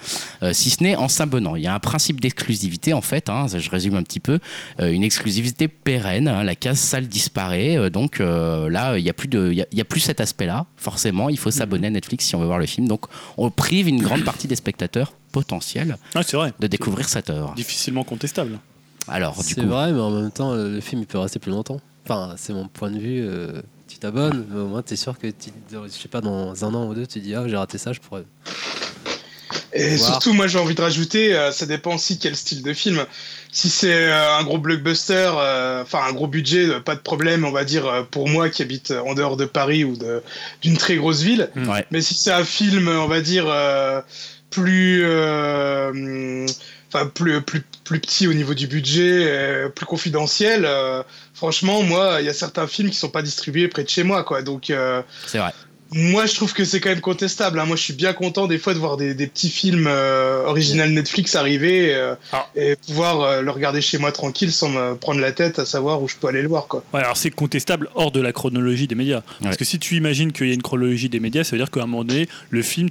si 0.52 0.70
ce 0.70 0.84
n'est 0.84 0.96
en 0.96 1.08
s'abonnant. 1.08 1.56
Il 1.56 1.64
y 1.64 1.68
a 1.68 1.74
un 1.74 1.80
principe 1.80 2.22
d'exclusivité, 2.22 2.94
en 2.94 3.02
fait, 3.02 3.30
hein, 3.30 3.48
je 3.48 3.70
résume 3.70 3.96
un 3.96 4.04
petit 4.04 4.20
peu, 4.20 4.40
une 4.80 5.04
exclusivité 5.04 5.68
pérenne. 5.68 6.28
Hein, 6.28 6.44
la 6.44 6.56
case 6.56 6.80
salle 6.80 7.08
disparaît. 7.08 7.90
donc 7.90 8.20
là, 8.20 8.98
il 8.98 9.04
n'y 9.04 9.10
a, 9.10 9.14
plus 9.14 9.28
de, 9.28 9.52
il 9.52 9.78
y 9.78 9.82
a, 9.82 9.86
plus 9.86 10.00
cet 10.00 10.22
aspect-là, 10.22 10.66
forcément. 10.76 11.30
Il 11.30 11.38
faut 11.38 11.52
s'abonner 11.52 11.88
à 11.88 11.92
Netflix 11.92 12.26
si 12.26 12.36
on 12.36 12.40
veut 12.40 12.46
voir 12.46 12.60
le 12.60 12.66
film. 12.66 12.88
Donc, 12.88 13.06
on 13.38 13.50
prive 13.50 13.88
une 13.88 14.02
grande 14.02 14.24
partie 14.24 14.48
des 14.48 14.56
spectateurs 14.56 15.14
potentiels 15.32 15.98
ah, 16.16 16.22
vrai. 16.22 16.54
de 16.60 16.68
découvrir 16.68 17.10
cette 17.10 17.30
œuvre. 17.30 17.54
Difficilement 17.56 18.04
contestable. 18.04 18.60
Alors, 19.08 19.36
coup. 19.36 19.44
C'est 19.44 19.62
vrai, 19.62 19.92
mais 19.92 20.00
en 20.00 20.12
même 20.12 20.32
temps, 20.32 20.54
le 20.54 20.80
film 20.82 21.02
il 21.02 21.08
peut 21.08 21.18
rester 21.18 21.40
plus 21.40 21.52
longtemps. 21.52 21.80
Enfin, 22.06 22.36
c'est 22.38 22.54
mon 22.54 22.68
point 22.68 22.92
de 22.92 23.00
vue. 23.00 23.22
Euh, 23.22 23.62
tu 23.88 23.98
t'abonnes, 24.00 24.46
mais 24.50 24.60
au 24.60 24.68
moins 24.68 24.82
tu 24.82 24.94
es 24.94 24.98
sûr 24.98 25.18
que, 25.18 25.28
je 25.28 25.90
sais 25.90 26.08
pas, 26.08 26.22
dans 26.22 26.66
un 26.66 26.74
an 26.74 26.88
ou 26.88 26.94
deux, 26.94 27.08
tu 27.08 27.20
dis, 27.20 27.36
ah, 27.36 27.48
j'ai 27.48 27.58
raté 27.58 27.78
ça, 27.78 27.94
je 27.94 28.00
pourrais. 28.00 28.24
Et 29.74 29.98
surtout, 29.98 30.34
moi 30.34 30.48
j'ai 30.48 30.58
envie 30.58 30.76
de 30.76 30.82
rajouter, 30.82 31.36
euh, 31.36 31.52
ça 31.52 31.66
dépend 31.66 31.96
aussi 31.96 32.18
quel 32.18 32.36
style 32.36 32.64
de 32.64 32.74
film. 32.74 33.06
Si 33.52 33.70
c'est 33.70 34.08
euh, 34.08 34.38
un 34.38 34.44
gros 34.44 34.58
blockbuster, 34.58 35.30
enfin 35.82 36.00
un 36.08 36.14
gros 36.14 36.28
budget, 36.28 36.80
pas 36.82 36.96
de 36.96 37.02
problème, 37.02 37.46
on 37.46 37.52
va 37.52 37.64
dire, 37.64 38.08
pour 38.10 38.28
moi 38.28 38.50
qui 38.50 38.62
habite 38.62 38.92
en 38.92 39.14
dehors 39.14 39.38
de 39.38 39.46
Paris 39.46 39.84
ou 39.84 39.98
d'une 40.62 40.78
très 40.78 40.96
grosse 40.96 41.22
ville. 41.22 41.50
Mais 41.92 42.02
si 42.02 42.14
c'est 42.14 42.32
un 42.32 42.46
film, 42.46 42.88
on 42.88 43.08
va 43.08 43.22
dire, 43.22 43.46
plus 44.50 45.04
enfin 46.94 47.08
plus, 47.08 47.42
plus, 47.42 47.64
plus 47.84 48.00
petit 48.00 48.28
au 48.28 48.34
niveau 48.34 48.54
du 48.54 48.68
budget, 48.68 49.26
euh, 49.28 49.70
plus 49.70 49.86
confidentiel. 49.86 50.64
Euh, 50.66 51.04
franchement, 51.34 51.84
moi, 51.84 52.18
il 52.20 52.26
y 52.26 52.30
a 52.30 52.34
certains 52.34 52.68
films 52.68 52.90
qui 52.90 52.98
sont 52.98 53.10
pas 53.10 53.22
distribués 53.22 53.68
près 53.68 53.84
de 53.84 53.90
chez 53.90 54.04
moi, 54.04 54.24
quoi. 54.24 54.42
Donc, 54.42 54.70
euh, 54.70 55.02
c'est 55.26 55.40
vrai. 55.40 55.54
Moi, 55.94 56.26
je 56.26 56.36
trouve 56.36 56.52
que 56.52 56.66
c'est 56.66 56.82
quand 56.82 56.90
même 56.90 57.00
contestable. 57.00 57.58
Hein. 57.60 57.66
Moi, 57.66 57.78
je 57.78 57.82
suis 57.82 57.94
bien 57.94 58.12
content 58.12 58.48
des 58.48 58.58
fois 58.58 58.74
de 58.74 58.80
voir 58.80 58.98
des, 58.98 59.14
des 59.14 59.26
petits 59.26 59.50
films 59.50 59.88
original 59.88 60.90
Netflix 60.90 61.34
arriver 61.36 61.96
ah. 62.34 62.46
et 62.58 62.76
pouvoir 62.76 63.42
le 63.42 63.50
regarder 63.52 63.80
chez 63.80 63.98
moi 63.98 64.12
tranquille 64.12 64.52
sans 64.52 64.68
me 64.68 64.96
prendre 64.96 65.22
la 65.22 65.32
tête 65.32 65.60
à 65.60 65.66
savoir 65.66 66.02
où 66.02 66.10
je 66.10 66.18
peux 66.18 66.28
aller 66.28 66.42
le 66.42 66.50
voir. 66.50 66.68
Quoi. 66.68 66.84
Ouais, 66.94 67.00
alors 67.00 67.16
c'est 67.16 67.32
contestable 67.32 67.88
hors 67.96 68.12
de 68.12 68.20
la 68.20 68.34
chronologie 68.34 68.86
des 68.88 68.96
médias. 68.96 69.22
Parce 69.42 69.56
que 69.56 69.64
si 69.64 69.80
tu 69.80 69.96
imagines 69.96 70.34
qu'il 70.34 70.48
y 70.48 70.52
a 70.52 70.56
une 70.56 70.62
chronologie 70.62 71.08
des 71.08 71.22
médias, 71.22 71.46
ça 71.46 71.52
veut 71.52 71.58
dire 71.58 71.72
qu'à 71.72 71.84
un 71.84 71.88
moment 71.88 72.04
donné, 72.04 72.28
le 72.50 72.62
film, 72.64 72.90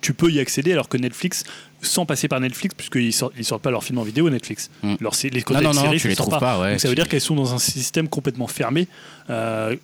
tu 0.00 0.14
peux 0.14 0.30
y 0.30 0.40
accéder 0.40 0.72
alors 0.72 0.88
que 0.88 0.96
Netflix 0.96 1.44
sans 1.82 2.06
passer 2.06 2.28
par 2.28 2.40
Netflix, 2.40 2.74
puisqu'ils 2.74 3.12
sortent, 3.12 3.32
ils 3.38 3.44
sortent 3.44 3.62
pas 3.62 3.70
leurs 3.70 3.84
films 3.84 3.98
en 3.98 4.02
vidéo 4.02 4.28
Netflix. 4.28 4.70
Mm. 4.82 4.94
les 5.00 5.44
non, 5.50 5.60
non, 5.60 5.72
non, 5.72 5.96
tu 5.96 6.08
les 6.08 6.16
trouves 6.16 6.38
pas. 6.38 6.70
Donc 6.70 6.80
ça 6.80 6.88
veut 6.88 6.94
dire 6.94 7.08
qu'elles 7.08 7.20
sont 7.20 7.36
dans 7.36 7.54
un 7.54 7.58
système 7.58 8.08
complètement 8.08 8.46
fermé. 8.46 8.86
Euh, 9.30 9.76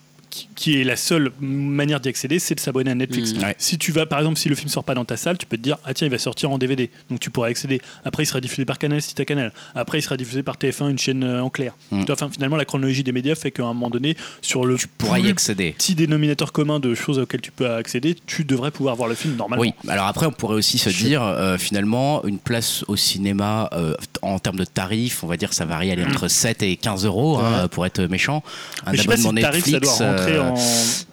qui 0.54 0.80
est 0.80 0.84
la 0.84 0.96
seule 0.96 1.32
manière 1.40 2.00
d'y 2.00 2.08
accéder, 2.08 2.38
c'est 2.38 2.54
de 2.54 2.60
s'abonner 2.60 2.90
à 2.90 2.94
Netflix. 2.94 3.34
Mm. 3.34 3.52
Si 3.58 3.78
tu 3.78 3.92
vas, 3.92 4.06
par 4.06 4.18
exemple, 4.18 4.38
si 4.38 4.48
le 4.48 4.54
film 4.54 4.68
sort 4.68 4.84
pas 4.84 4.94
dans 4.94 5.04
ta 5.04 5.16
salle, 5.16 5.38
tu 5.38 5.46
peux 5.46 5.56
te 5.56 5.62
dire, 5.62 5.78
ah 5.84 5.94
tiens, 5.94 6.06
il 6.06 6.10
va 6.10 6.18
sortir 6.18 6.50
en 6.50 6.58
DVD, 6.58 6.90
donc 7.10 7.20
tu 7.20 7.30
pourras 7.30 7.48
accéder. 7.48 7.80
Après, 8.04 8.22
il 8.22 8.26
sera 8.26 8.40
diffusé 8.40 8.64
par 8.64 8.78
Canal 8.78 9.00
si 9.02 9.14
tu 9.14 9.22
as 9.22 9.24
Canal. 9.24 9.52
Après, 9.74 9.98
il 9.98 10.02
sera 10.02 10.16
diffusé 10.16 10.42
par 10.42 10.56
TF1, 10.56 10.90
une 10.90 10.98
chaîne 10.98 11.24
euh, 11.24 11.42
en 11.42 11.50
clair. 11.50 11.74
Mm. 11.90 12.04
Enfin, 12.10 12.28
finalement, 12.30 12.56
la 12.56 12.64
chronologie 12.64 13.02
des 13.02 13.12
médias 13.12 13.34
fait 13.34 13.50
qu'à 13.50 13.64
un 13.64 13.74
moment 13.74 13.90
donné, 13.90 14.16
sur 14.42 14.64
le 14.64 14.76
tu 14.76 14.88
pourras 14.88 15.18
y 15.18 15.28
accéder. 15.28 15.72
petit 15.72 15.94
dénominateur 15.94 16.52
commun 16.52 16.80
de 16.80 16.94
choses 16.94 17.18
auxquelles 17.18 17.40
tu 17.40 17.52
peux 17.52 17.70
accéder, 17.70 18.16
tu 18.26 18.44
devrais 18.44 18.70
pouvoir 18.70 18.96
voir 18.96 19.08
le 19.08 19.14
film 19.14 19.36
normalement. 19.36 19.62
Oui. 19.62 19.72
Alors 19.88 20.06
après, 20.06 20.26
on 20.26 20.32
pourrait 20.32 20.56
aussi 20.56 20.78
se 20.78 20.90
dire, 20.90 21.22
euh, 21.22 21.58
finalement, 21.58 22.24
une 22.24 22.38
place 22.38 22.84
au 22.88 22.96
cinéma 22.96 23.68
euh, 23.72 23.94
en 24.22 24.38
termes 24.38 24.58
de 24.58 24.64
tarifs, 24.64 25.24
on 25.24 25.26
va 25.26 25.36
dire, 25.36 25.52
ça 25.52 25.64
varie 25.64 25.90
aller 25.90 26.04
entre 26.04 26.28
7 26.28 26.62
et 26.62 26.76
15 26.76 27.04
euros 27.06 27.38
hein, 27.38 27.68
pour 27.68 27.86
être 27.86 28.02
méchant. 28.02 28.42
Un 28.86 28.98
abonnement 28.98 29.32
Netflix, 29.32 29.70
ça 29.70 30.14
doit 30.14 30.25
rentrer 30.26 30.38
en 30.38 30.54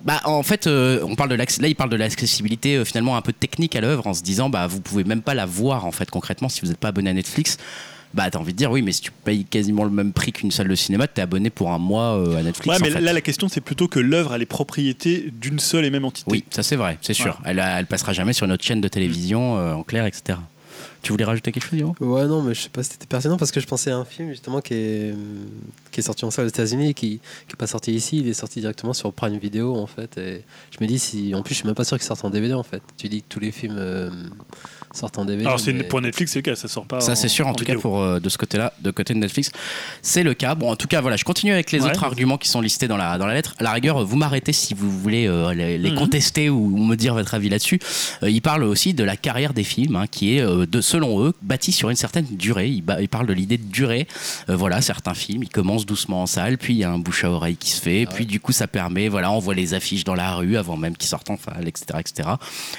bah, 0.03 0.19
en 0.25 0.43
fait, 0.43 0.67
euh, 0.67 0.99
on 1.03 1.15
parle 1.15 1.29
de 1.29 1.35
là, 1.35 1.45
il 1.61 1.75
parle 1.75 1.89
de 1.89 1.95
l'accessibilité 1.95 2.75
euh, 2.75 2.85
finalement 2.85 3.15
un 3.15 3.21
peu 3.21 3.31
technique 3.31 3.75
à 3.75 3.81
l'œuvre 3.81 4.05
en 4.07 4.13
se 4.13 4.21
disant, 4.21 4.49
bah, 4.49 4.67
vous 4.67 4.81
pouvez 4.81 5.05
même 5.05 5.21
pas 5.21 5.33
la 5.33 5.45
voir 5.45 5.85
en 5.85 5.91
fait 5.91 6.09
concrètement 6.09 6.49
si 6.49 6.61
vous 6.61 6.67
n'êtes 6.67 6.77
pas 6.77 6.89
abonné 6.89 7.09
à 7.09 7.13
Netflix. 7.13 7.57
Bah, 8.13 8.29
t'as 8.29 8.37
envie 8.37 8.51
de 8.51 8.57
dire 8.57 8.69
oui, 8.69 8.83
mais 8.83 8.91
si 8.91 9.01
tu 9.01 9.11
payes 9.11 9.43
quasiment 9.43 9.85
le 9.85 9.89
même 9.89 10.13
prix 10.13 10.33
qu'une 10.33 10.51
salle 10.51 10.67
de 10.67 10.75
cinéma, 10.75 11.07
t'es 11.07 11.21
abonné 11.21 11.49
pour 11.49 11.71
un 11.71 11.79
mois 11.79 12.17
euh, 12.17 12.37
à 12.37 12.43
Netflix. 12.43 12.79
Ouais, 12.79 12.91
mais 12.91 13.01
là, 13.01 13.11
la 13.13 13.21
question, 13.21 13.47
c'est 13.47 13.61
plutôt 13.61 13.87
que 13.87 13.99
l'œuvre 13.99 14.33
a 14.33 14.37
les 14.37 14.45
propriétés 14.45 15.31
d'une 15.31 15.57
seule 15.57 15.85
et 15.85 15.89
même 15.89 16.05
entité. 16.05 16.29
Oui, 16.29 16.43
ça 16.51 16.61
c'est 16.61 16.75
vrai, 16.75 16.99
c'est 17.01 17.13
sûr. 17.13 17.39
Elle, 17.45 17.59
elle 17.59 17.87
passera 17.87 18.13
jamais 18.13 18.33
sur 18.33 18.45
notre 18.45 18.63
chaîne 18.63 18.81
de 18.81 18.87
télévision 18.87 19.55
en 19.55 19.83
clair, 19.83 20.05
etc. 20.05 20.37
Tu 21.03 21.11
voulais 21.11 21.25
rajouter 21.25 21.51
quelque 21.51 21.65
chose, 21.65 21.93
Ouais, 21.99 22.25
non, 22.27 22.41
mais 22.41 22.53
je 22.53 22.61
sais 22.61 22.69
pas 22.69 22.81
si 22.81 22.91
c'était 22.91 23.05
pertinent 23.05 23.35
parce 23.35 23.51
que 23.51 23.59
je 23.59 23.67
pensais 23.67 23.91
à 23.91 23.97
un 23.97 24.05
film 24.05 24.29
justement 24.29 24.61
qui 24.61 24.73
est, 24.73 26.01
sorti 26.01 26.23
en 26.23 26.31
salle 26.31 26.45
aux 26.45 26.49
États-Unis 26.49 26.93
qui 26.93 27.19
n'est 27.49 27.55
pas 27.57 27.67
sorti 27.67 27.93
ici. 27.93 28.19
Il 28.19 28.27
est 28.29 28.33
sorti 28.33 28.61
directement 28.61 28.93
sur 28.93 29.11
Prime 29.11 29.37
Video 29.37 29.75
en 29.75 29.85
fait. 29.85 30.17
Et 30.17 30.43
je 30.71 30.77
me 30.81 30.87
dis, 30.87 30.97
si 30.99 31.35
en 31.35 31.43
plus, 31.43 31.55
je 31.55 31.59
suis 31.59 31.67
même 31.67 31.75
pas 31.75 31.83
sûr 31.83 31.97
qu'il 31.97 32.05
sorte 32.07 32.23
en 32.23 32.29
DVD 32.29 32.53
en 32.53 32.63
fait. 32.63 32.81
Tu 32.95 33.09
dis 33.09 33.21
que 33.21 33.27
tous 33.27 33.41
les 33.41 33.51
films. 33.51 33.75
Euh, 33.77 34.09
sortent 34.93 35.17
en 35.17 35.25
DVD. 35.25 35.45
Alors 35.45 35.59
c'est 35.59 35.73
pour 35.83 36.01
Netflix, 36.01 36.31
c'est 36.31 36.39
le 36.39 36.43
cas, 36.43 36.55
ça 36.55 36.67
sort 36.67 36.85
pas. 36.85 37.01
Ça 37.01 37.15
c'est 37.15 37.27
sûr, 37.27 37.47
en, 37.47 37.53
tout 37.53 37.65
cas 37.65 37.75
pour 37.75 38.01
euh, 38.01 38.19
de 38.19 38.29
ce 38.29 38.37
côté-là, 38.37 38.73
de 38.81 38.91
côté 38.91 39.13
de 39.13 39.19
Netflix, 39.19 39.51
c'est 40.01 40.23
le 40.23 40.33
cas. 40.33 40.55
Bon, 40.55 40.71
en 40.71 40.75
tout 40.75 40.87
cas, 40.87 41.01
voilà, 41.01 41.17
je 41.17 41.23
continue 41.23 41.51
avec 41.51 41.71
les 41.71 41.83
autres 41.83 42.03
arguments 42.03 42.37
qui 42.37 42.47
sont 42.47 42.61
listés 42.61 42.87
dans 42.87 42.97
la 42.97 43.17
dans 43.17 43.25
la 43.25 43.33
lettre. 43.33 43.55
À 43.59 43.63
la 43.63 43.71
rigueur, 43.71 44.03
vous 44.05 44.15
m'arrêtez 44.15 44.53
si 44.53 44.73
vous 44.73 44.89
voulez 44.91 45.27
euh, 45.27 45.53
les, 45.53 45.77
mhm. 45.77 45.97
contester 45.97 46.49
ou, 46.49 46.77
me 46.77 46.95
dire 46.95 47.13
votre 47.13 47.33
avis 47.33 47.49
là-dessus. 47.49 47.79
Euh, 48.21 48.29
il 48.29 48.41
parle 48.41 48.63
aussi 48.63 48.93
de 48.93 49.03
la 49.03 49.17
carrière 49.17 49.53
des 49.53 49.63
films, 49.63 49.95
hein, 49.95 50.05
qui 50.09 50.37
est 50.37 50.43
de 50.43 50.81
selon 50.81 51.25
eux 51.25 51.33
bâtie 51.41 51.71
sur 51.71 51.89
une 51.89 51.95
certaine 51.95 52.25
durée. 52.25 52.69
Il, 52.69 52.83
il 52.99 53.09
parle 53.09 53.27
de 53.27 53.33
l'idée 53.33 53.57
de 53.57 53.65
durée. 53.65 54.07
voilà, 54.47 54.81
certains 54.81 55.13
films, 55.13 55.43
ils 55.43 55.49
commencent 55.49 55.85
doucement 55.85 56.23
en 56.23 56.25
salle, 56.25 56.57
puis 56.57 56.73
il 56.73 56.77
y 56.77 56.83
a 56.83 56.91
un 56.91 56.99
bouche 56.99 57.23
à 57.23 57.31
oreille 57.31 57.55
qui 57.55 57.71
se 57.71 57.81
fait, 57.81 58.05
ah 58.07 58.11
puis 58.13 58.25
du 58.25 58.39
coup 58.39 58.51
ça 58.51 58.67
permet, 58.67 59.07
voilà, 59.07 59.31
on 59.31 59.39
voit 59.39 59.55
les 59.55 59.73
affiches 59.73 60.03
dans 60.03 60.15
la 60.15 60.35
rue 60.35 60.57
avant 60.57 60.77
même 60.77 60.95
qu'ils 60.95 61.09
sortent 61.09 61.29
en 61.29 61.37
salle, 61.37 61.67
etc., 61.67 61.85
etc. 61.99 62.29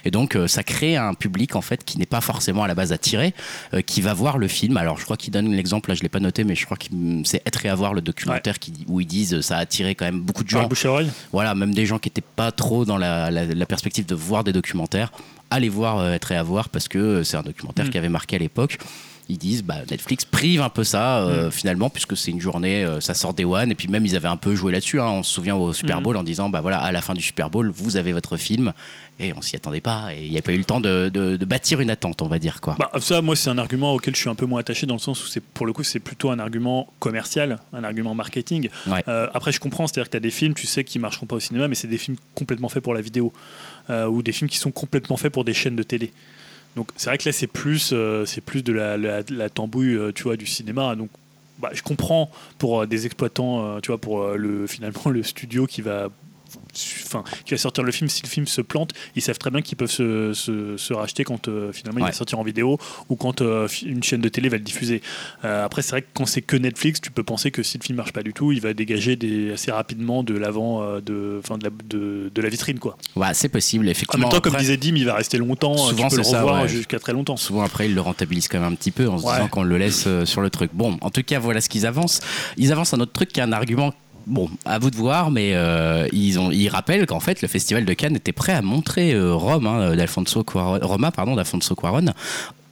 Et 0.05 0.11
donc 0.11 0.39
ça 0.47 0.63
crée 0.63 0.97
un 0.97 1.15
public 1.15 1.57
en 1.57 1.63
fait 1.63 1.85
qui 1.85 1.99
n'est 1.99 2.04
pas 2.07 2.21
forcément 2.21 2.63
à 2.63 2.69
la 2.69 2.75
base 2.75 2.93
attiré, 2.93 3.35
euh, 3.73 3.81
qui 3.81 4.01
va 4.01 4.15
voir 4.15 4.39
le 4.39 4.49
film. 4.49 4.77
Alors 4.77 4.99
je 4.99 5.05
crois 5.05 5.17
qu'il 5.17 5.33
donne 5.33 5.53
l'exemple, 5.53 5.91
là 5.91 5.95
je 5.95 6.03
l'ai 6.03 6.09
pas 6.09 6.21
noté, 6.21 6.45
mais 6.45 6.55
je 6.55 6.65
crois 6.65 6.77
que 6.77 6.87
c'est 7.25 7.43
être 7.47 7.65
et 7.67 7.69
avoir 7.69 7.95
le 7.95 8.01
documentaire 8.01 8.59
qui, 8.59 8.73
où 8.89 9.01
ils 9.01 9.07
disent 9.07 9.41
ça 9.41 9.57
a 9.57 9.61
attiré 9.61 9.95
quand 9.95 10.05
même 10.05 10.21
beaucoup 10.21 10.45
de 10.45 10.49
gens. 10.49 10.69
Voilà, 11.33 11.55
même 11.55 11.75
des 11.75 11.87
gens 11.87 11.99
qui 11.99 12.09
n'étaient 12.09 12.23
pas 12.37 12.53
trop 12.53 12.85
dans 12.85 12.99
la, 12.99 13.67
perspective 13.67 14.07
de 14.07 14.15
voir 14.15 14.45
des 14.45 14.53
documentaires. 14.53 15.11
Allez 15.51 15.69
voir 15.69 15.99
euh, 15.99 16.13
être 16.13 16.33
et 16.33 16.37
avoir 16.37 16.69
parce 16.69 16.89
que 16.89 17.23
c'est 17.23 17.37
un 17.37 17.43
documentaire 17.43 17.87
mm. 17.87 17.91
qui 17.91 17.99
avait 17.99 18.09
marqué 18.09 18.37
à 18.37 18.39
l'époque. 18.39 18.79
ils 19.29 19.39
disent 19.39 19.63
bah, 19.63 19.77
Netflix 19.91 20.25
prive 20.25 20.61
un 20.61 20.69
peu 20.69 20.85
ça 20.85 21.27
mm. 21.27 21.51
finalement 21.51 21.91
puisque 21.91 22.17
c'est 22.17 22.31
une 22.31 22.41
journée, 22.41 22.87
ça 23.01 23.15
sort 23.15 23.35
des 23.35 23.45
One 23.45 23.71
et 23.71 23.75
puis 23.75 23.89
même 23.89 24.05
ils 24.05 24.17
avaient 24.17 24.29
un 24.29 24.37
peu 24.37 24.55
joué 24.55 24.73
là-dessus. 24.73 25.01
Hein. 25.01 25.09
on 25.09 25.23
se 25.23 25.33
souvient 25.33 25.57
au 25.57 25.73
Super 25.73 26.01
mm. 26.01 26.03
Bowl 26.03 26.17
en 26.17 26.23
disant 26.23 26.49
bah 26.49 26.61
voilà 26.61 26.79
à 26.79 26.93
la 26.93 27.01
fin 27.01 27.15
du 27.15 27.23
Super 27.23 27.51
Bowl 27.51 27.71
vous 27.75 27.97
avez 27.97 28.13
votre 28.13 28.37
film 28.37 28.73
et 29.19 29.33
on 29.33 29.43
s'y 29.43 29.57
attendait 29.57 29.81
pas 29.81 30.15
et 30.15 30.25
il 30.25 30.31
n'y 30.31 30.39
a 30.39 30.43
pas 30.43 30.53
eu 30.53 30.59
le 30.59 30.65
temps 30.65 30.81
de, 30.81 31.09
de, 31.09 31.45
bâtir 31.45 31.81
une 31.81 31.91
attente 31.91 32.23
on 32.23 32.27
va 32.27 32.39
dire 32.39 32.61
quoi. 32.61 32.77
Bah, 32.79 32.91
ça 33.01 33.23
moi 33.23 33.37
c'est 33.37 33.51
un 33.51 33.59
argument 33.59 33.95
auquel 33.95 34.15
je 34.15 34.21
suis 34.21 34.31
un 34.31 34.35
peu 34.35 34.47
moins 34.47 34.61
attaché 34.61 34.87
dans 34.87 34.95
le 34.95 35.01
sens 35.01 35.25
où 35.25 35.29
c'est 35.29 35.43
pour 35.43 35.67
le 35.67 35.73
coup 35.73 35.85
c'est 35.85 36.01
plutôt 36.01 36.31
un 36.31 36.39
argument 36.39 36.93
commercial, 36.99 37.59
un 37.73 37.85
argument 37.85 38.15
marketing. 38.15 38.69
après 39.07 39.53
je 39.53 39.61
comprends 39.61 39.87
c'est-à-dire 39.87 40.07
que 40.07 40.13
tu 40.13 40.17
as 40.17 40.21
des 40.21 40.31
films 40.31 40.55
tu 40.55 40.67
sais 40.67 40.85
qui 40.85 40.99
marcheront 40.99 41.27
pas 41.27 41.37
au 41.37 41.41
cinéma 41.41 41.69
mais 41.69 41.75
c'est 41.75 41.89
des 41.89 41.99
films 41.99 42.17
complètement 42.35 42.69
faits 42.69 42.83
pour 42.83 42.95
la 42.95 43.01
vidéo 43.01 43.33
ou 43.89 44.23
des 44.23 44.33
films 44.33 44.51
qui 44.51 44.59
sont 44.59 44.73
complètement 44.73 45.17
faits 45.17 45.33
pour 45.33 45.45
des 45.45 45.55
chaînes 45.55 45.77
de 45.77 45.83
télé. 45.83 46.13
Donc 46.77 46.89
c'est 46.97 47.11
vrai 47.11 47.19
que 47.19 47.29
là 47.29 47.33
c'est 47.33 47.47
plus, 47.47 47.91
euh, 47.93 48.25
c'est 48.25 48.41
plus 48.41 48.63
de 48.63 48.73
la, 48.73 48.97
la, 48.97 49.49
tambouille 49.49 49.95
euh, 49.95 50.13
tu 50.13 50.25
vois, 50.25 50.37
du 50.37 50.47
cinéma. 50.47 50.97
Donc 50.97 51.11
bah, 51.59 51.71
je 51.73 51.83
comprends 51.83 52.31
pour 52.59 52.83
euh, 52.83 52.87
des 52.87 53.07
exploitants, 53.07 53.81
tu 53.81 53.89
vois, 53.89 53.99
pour 53.99 54.27
le, 54.29 54.67
finalement 54.67 55.09
le 55.11 55.23
studio 55.23 55.67
qui 55.67 55.83
va 55.83 56.09
enfin, 57.05 57.25
qui 57.45 57.53
va 57.53 57.59
sortir 57.59 57.85
le 57.85 57.93
film, 57.93 58.09
si 58.09 58.23
le 58.23 58.29
film 58.29 58.47
se 58.47 58.61
plante, 58.61 58.93
ils 59.17 59.23
savent 59.23 59.39
très 59.39 59.51
bien 59.51 59.63
qu'ils 59.63 59.77
peuvent 59.77 59.91
se, 59.91 60.33
se, 60.33 60.93
racheter 60.93 61.25
quand 61.25 61.49
euh, 61.49 61.73
finalement 61.73 62.01
il 62.01 62.07
va 62.07 62.13
sortir 62.13 62.39
en 62.39 62.45
vidéo 62.45 62.79
ou 63.09 63.17
quand 63.17 63.41
euh, 63.43 63.67
une 63.85 64.03
chaîne 64.03 64.21
de 64.21 64.29
télé 64.29 64.49
va 64.49 64.57
le 64.57 64.63
diffuser. 64.63 65.03
Euh, 65.45 65.65
après, 65.65 65.83
c'est 65.83 65.91
vrai 65.91 66.03
que 66.03 66.09
quand 66.15 66.27
c'est 66.27 66.43
que 66.43 66.57
Netflix, 66.57 67.01
tu 67.01 67.11
peux 67.11 67.23
penser 67.23 67.51
que 67.51 67.63
si 67.63 67.79
le 67.79 67.83
film 67.83 67.97
marche 67.97 68.13
pas 68.13 68.23
du 68.23 68.33
tout, 68.33 68.53
il 68.53 68.61
va 68.61 68.75
dégager 68.75 69.17
des, 69.17 69.53
assez 69.53 69.73
rapidement 69.73 70.23
de 70.23 70.35
l'avant 70.37 71.01
de, 71.01 71.41
fin, 71.45 71.59
de, 71.59 71.65
la, 71.65 71.71
de, 71.71 72.31
de, 72.33 72.43
la 72.43 72.49
vitrine. 72.49 72.79
Quoi. 72.79 72.97
Ouais, 73.17 73.35
c'est 73.35 73.49
possible, 73.49 73.89
effectivement. 73.89 74.27
En 74.27 74.31
même 74.31 74.41
temps, 74.41 74.51
comme 74.51 74.59
disait 74.59 74.77
Dim, 74.77 74.95
il 74.97 75.05
va 75.05 75.15
rester 75.15 75.39
longtemps, 75.39 75.77
souvent, 75.77 76.09
tu 76.09 76.17
peux 76.17 76.23
le 76.23 76.29
revoir 76.29 76.69
jusqu'à 76.69 76.99
très 76.99 77.13
longtemps. 77.13 77.37
Souvent, 77.37 77.63
après, 77.63 77.87
ils 77.87 77.95
le 77.95 78.01
rentabilisent 78.01 78.49
quand 78.49 78.61
même 78.61 78.73
un 78.73 78.77
petit 78.77 78.91
peu 78.91 79.09
en 79.09 79.19
se 79.19 79.23
disant 79.23 79.49
qu'on 79.49 79.63
le 79.63 79.79
laisse 79.79 80.09
sur 80.25 80.41
le 80.41 80.51
truc. 80.51 80.71
Bon, 80.73 80.99
en 81.01 81.11
tout 81.11 81.23
cas, 81.23 81.39
voilà 81.39 81.61
ce 81.61 81.69
qu'ils 81.69 81.87
avancent. 81.87 82.21
Ils 82.57 82.73
avancent 82.73 82.95
un 82.95 83.01
autre 83.01 83.13
truc 83.13 83.33
qui 83.33 83.41
est 83.41 83.43
un 83.43 83.53
argument 83.53 83.93
Bon, 84.27 84.49
à 84.65 84.79
vous 84.79 84.91
de 84.91 84.97
voir, 84.97 85.31
mais 85.31 85.55
euh, 85.55 86.09
ils, 86.13 86.39
ont, 86.39 86.51
ils 86.51 86.69
rappellent 86.69 87.07
qu'en 87.07 87.21
fait, 87.21 87.43
le 87.43 87.49
Festival 87.49 87.85
de 87.85 87.93
Cannes 87.93 88.17
était 88.17 88.33
prêt 88.33 88.53
à 88.53 88.63
montrer 88.63 89.13
euh, 89.13 89.35
Rome, 89.35 89.67
hein, 89.67 89.95
d'Alfonso 89.95 90.45
Roma, 90.55 91.11
pardon, 91.11 91.37
d'Alfonso 91.37 91.75
Cuaron, 91.75 92.07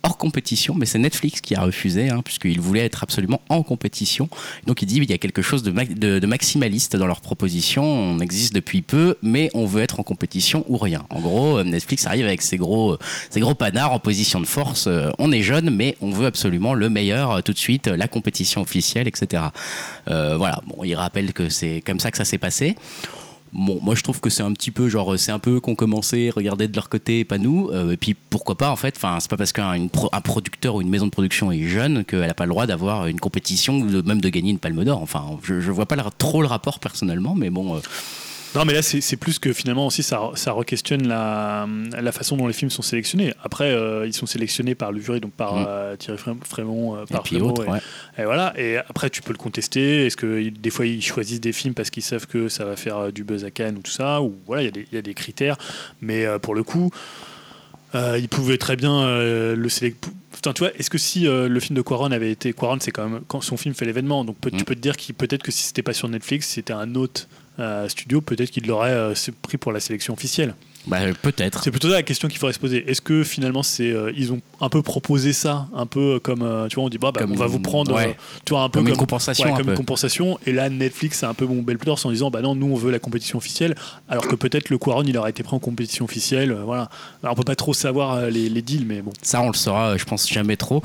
hors 0.03 0.17
compétition, 0.17 0.75
mais 0.75 0.87
c'est 0.87 0.99
Netflix 0.99 1.41
qui 1.41 1.55
a 1.55 1.63
refusé, 1.63 2.11
hein, 2.11 2.23
puisqu'il 2.25 2.61
voulait 2.61 2.85
être 2.85 3.03
absolument 3.03 3.41
en 3.49 3.63
compétition. 3.63 4.29
Donc 4.67 4.83
il 4.83 4.87
dit 4.87 4.97
il 4.97 5.11
y 5.11 5.13
a 5.13 5.19
quelque 5.19 5.43
chose 5.43 5.63
de, 5.63 6.27
maximaliste 6.27 6.97
dans 6.97 7.07
leur 7.07 7.21
proposition. 7.21 7.85
On 7.85 8.21
existe 8.21 8.55
depuis 8.55 8.83
peu, 8.83 9.17
mais 9.23 9.51
on 9.55 9.67
veut 9.67 9.83
être 9.83 10.01
en 10.01 10.03
compétition 10.03 10.65
ou 10.69 10.77
rien. 10.77 11.05
En 11.11 11.21
gros, 11.21 11.59
euh, 11.59 11.65
Netflix 11.65 12.07
arrive 12.07 12.27
avec 12.27 12.43
ses 12.43 12.57
gros, 12.57 12.99
ses 13.31 13.41
gros 13.41 13.55
panards 13.55 13.93
en 13.93 13.99
position 13.99 14.41
de 14.41 14.47
force. 14.47 14.87
Euh, 14.87 15.11
on 15.19 15.33
est 15.33 15.43
jeune, 15.43 15.71
mais 15.71 15.97
on 16.01 16.11
veut 16.11 16.27
absolument 16.27 16.75
le 16.75 16.89
meilleur 16.89 17.31
euh, 17.31 17.41
tout 17.41 17.53
de 17.53 17.59
suite, 17.59 17.87
la 17.89 18.09
compétition 18.09 18.61
officielle, 18.61 19.09
etc. 19.09 19.43
voilà. 20.07 20.61
Bon, 20.67 20.85
il 20.85 20.95
rappelle 20.95 21.33
que 21.33 21.49
c'est 21.49 21.83
comme 21.85 22.01
ça 22.01 22.11
que 22.11 22.17
ça 22.17 22.25
s'est 22.25 22.39
passé. 22.39 22.77
Bon, 23.53 23.79
moi 23.83 23.95
je 23.95 24.03
trouve 24.03 24.21
que 24.21 24.31
c'est 24.31 24.43
un 24.43 24.53
petit 24.53 24.71
peu 24.71 24.89
genre 24.89 25.19
c'est 25.19 25.33
un 25.33 25.39
peu 25.39 25.61
qu'on 25.61 25.75
commençait, 25.75 26.31
regarder 26.31 26.69
de 26.69 26.75
leur 26.75 26.89
côté, 26.89 27.25
pas 27.25 27.39
nous. 27.39 27.69
Euh, 27.71 27.93
et 27.93 27.97
puis 27.97 28.15
pourquoi 28.15 28.57
pas 28.57 28.71
en 28.71 28.77
fait. 28.77 28.95
Enfin, 28.97 29.19
c'est 29.21 29.31
pas 29.31 29.37
parce 29.37 29.53
qu'un 29.53 29.73
un 30.13 30.21
producteur 30.21 30.77
ou 30.77 30.81
une 30.81 30.89
maison 30.89 31.07
de 31.07 31.11
production 31.11 31.53
est 31.53 31.65
jeune 31.65 32.05
qu'elle 32.05 32.31
a 32.31 32.35
pas 32.35 32.45
le 32.45 32.51
droit 32.51 32.67
d'avoir 32.67 33.07
une 33.07 33.21
compétition 33.21 33.79
ou 33.79 34.03
même 34.03 34.21
de 34.21 34.29
gagner 34.31 34.51
une 34.51 34.59
Palme 34.59 34.85
d'Or. 34.85 35.03
Enfin, 35.03 35.39
je, 35.43 35.61
je 35.61 35.71
vois 35.71 35.87
pas 35.87 35.97
trop 36.17 36.41
le 36.41 36.49
rapport 36.49 36.79
personnellement, 36.79 37.35
mais 37.35 37.51
bon. 37.51 37.77
Euh, 37.77 37.81
non, 38.55 38.67
mais 38.67 38.75
là, 38.75 38.83
c'est 38.83 39.17
plus 39.17 39.39
que 39.39 39.53
finalement 39.53 39.87
aussi, 39.87 40.03
ça, 40.03 40.31
ça 40.35 40.53
re-questionne 40.53 41.09
la, 41.09 41.67
la, 41.99 42.13
façon 42.13 42.37
dont 42.37 42.47
les 42.47 42.53
films 42.53 42.71
sont 42.71 42.83
sélectionnés. 42.83 43.33
Après, 43.43 43.73
euh, 43.73 44.07
ils 44.07 44.13
sont 44.13 44.27
sélectionnés 44.27 44.75
par 44.75 44.93
le 44.93 45.01
jury, 45.01 45.21
donc 45.21 45.33
par 45.33 45.55
mm. 45.55 45.67
euh, 45.67 45.97
Thierry 45.97 46.19
Frémont, 46.45 46.97
euh, 46.97 47.05
par 47.07 47.25
et, 47.33 47.41
autres, 47.41 47.65
et, 48.19 48.25
voilà. 48.25 48.53
Et 48.59 48.77
après, 48.77 49.09
tu 49.09 49.23
peux 49.23 49.33
le 49.33 49.39
contester. 49.39 50.07
Est-ce 50.07 50.19
que 50.19 50.51
des 50.51 50.71
fois, 50.71 50.85
ils 50.85 51.03
choisissent 51.03 51.41
des 51.41 51.53
films 51.53 51.73
parce 51.73 51.89
qu'ils 51.89 52.03
savent 52.03 52.27
que 52.27 52.49
ça 52.49 52.67
va 52.67 52.77
faire 52.77 53.11
du 53.11 53.25
buzz 53.25 53.45
à 53.45 53.51
Cannes 53.51 53.79
ou 53.79 53.81
tout 53.81 53.91
ça 53.91 54.21
Ou 54.21 54.35
voilà, 54.47 54.63
il 54.63 54.77
y, 54.77 54.95
y, 54.95 54.99
a 54.99 55.03
des 55.03 55.15
critères. 55.15 55.57
Mais 56.03 56.27
pour 56.41 56.55
le 56.55 56.63
coup, 56.63 56.91
ils 57.95 58.29
pouvaient 58.29 58.59
très 58.59 58.77
bien 58.77 59.07
le 59.19 59.69
sélectionner. 59.69 60.17
Tu 60.43 60.51
vois, 60.59 60.75
est-ce 60.77 60.91
que 60.91 60.99
si 60.99 61.23
le 61.23 61.61
film 61.61 61.77
de 61.77 61.83
Quaron 61.83 62.11
avait 62.11 62.31
été 62.31 62.53
Quaron, 62.53 62.79
c'est 62.81 62.91
quand 62.91 63.09
même 63.09 63.23
quand 63.29 63.41
son 63.41 63.57
film 63.57 63.75
fait 63.75 63.85
l'événement, 63.85 64.25
donc 64.25 64.37
tu 64.43 64.55
mm. 64.55 64.65
peux 64.65 64.75
te 64.75 64.81
dire 64.81 64.97
qu'il 64.97 65.15
peut-être 65.15 65.43
que 65.43 65.53
si 65.53 65.63
c'était 65.63 65.83
pas 65.83 65.93
sur 65.93 66.09
Netflix, 66.09 66.49
c'était 66.49 66.73
un 66.73 66.95
autre 66.97 67.29
studio, 67.89 68.21
peut-être 68.21 68.51
qu'il 68.51 68.67
l'aurait 68.67 68.91
euh, 68.91 69.15
pris 69.43 69.59
pour 69.59 69.73
la 69.73 69.81
sélection 69.81 70.15
officielle. 70.15 70.55
Bah, 70.87 70.99
peut-être. 71.21 71.63
C'est 71.63 71.71
plutôt 71.71 71.89
la 71.89 72.03
question 72.03 72.29
qu'il 72.29 72.39
faudrait 72.39 72.53
se 72.53 72.59
poser. 72.59 72.91
Est-ce 72.91 73.01
que 73.01 73.23
finalement, 73.23 73.63
c'est 73.63 73.93
euh, 73.93 74.13
ils 74.17 74.33
ont 74.33 74.41
un 74.61 74.69
peu 74.69 74.83
proposé 74.83 75.33
ça, 75.33 75.69
un 75.75 75.87
peu 75.87 76.19
comme 76.19 76.43
euh, 76.43 76.67
tu 76.67 76.75
vois, 76.75 76.85
on 76.85 76.89
dit 76.89 76.99
bah, 76.99 77.13
bah 77.13 77.21
on 77.29 77.35
va 77.35 77.47
vous 77.47 77.61
prendre, 77.61 77.97
tu 78.45 78.53
vois, 78.53 78.63
un 78.63 78.69
peu 78.69 78.81
comme, 78.81 78.89
une 78.89 78.97
compensation, 78.97 79.55
comme 79.55 79.69
une 79.69 79.77
compensation. 79.77 80.39
Et 80.45 80.53
là, 80.53 80.69
Netflix 80.71 81.23
a 81.23 81.29
un 81.29 81.35
peu 81.35 81.47
mon 81.47 81.63
bel 81.63 81.79
en 81.87 82.11
disant 82.11 82.31
bah 82.31 82.41
non, 82.41 82.57
nous 82.57 82.67
on 82.67 82.75
veut 82.75 82.91
la 82.91 82.99
compétition 82.99 83.39
officielle, 83.39 83.77
alors 84.09 84.27
que 84.27 84.35
peut-être 84.35 84.71
le 84.71 84.79
Quaron 84.79 85.05
il 85.05 85.17
aurait 85.17 85.31
été 85.31 85.43
pris 85.43 85.55
en 85.55 85.61
compétition 85.61 86.05
officielle. 86.05 86.53
voilà. 86.65 86.89
Alors, 87.23 87.35
on 87.35 87.37
peut 87.37 87.45
pas 87.45 87.55
trop 87.55 87.75
savoir 87.75 88.29
les, 88.31 88.49
les, 88.49 88.63
deals, 88.63 88.87
mais 88.87 89.03
bon. 89.03 89.13
Ça, 89.23 89.41
on 89.41 89.49
le 89.49 89.55
saura, 89.55 89.97
je 89.97 90.05
pense 90.05 90.29
jamais 90.29 90.57
trop. 90.57 90.83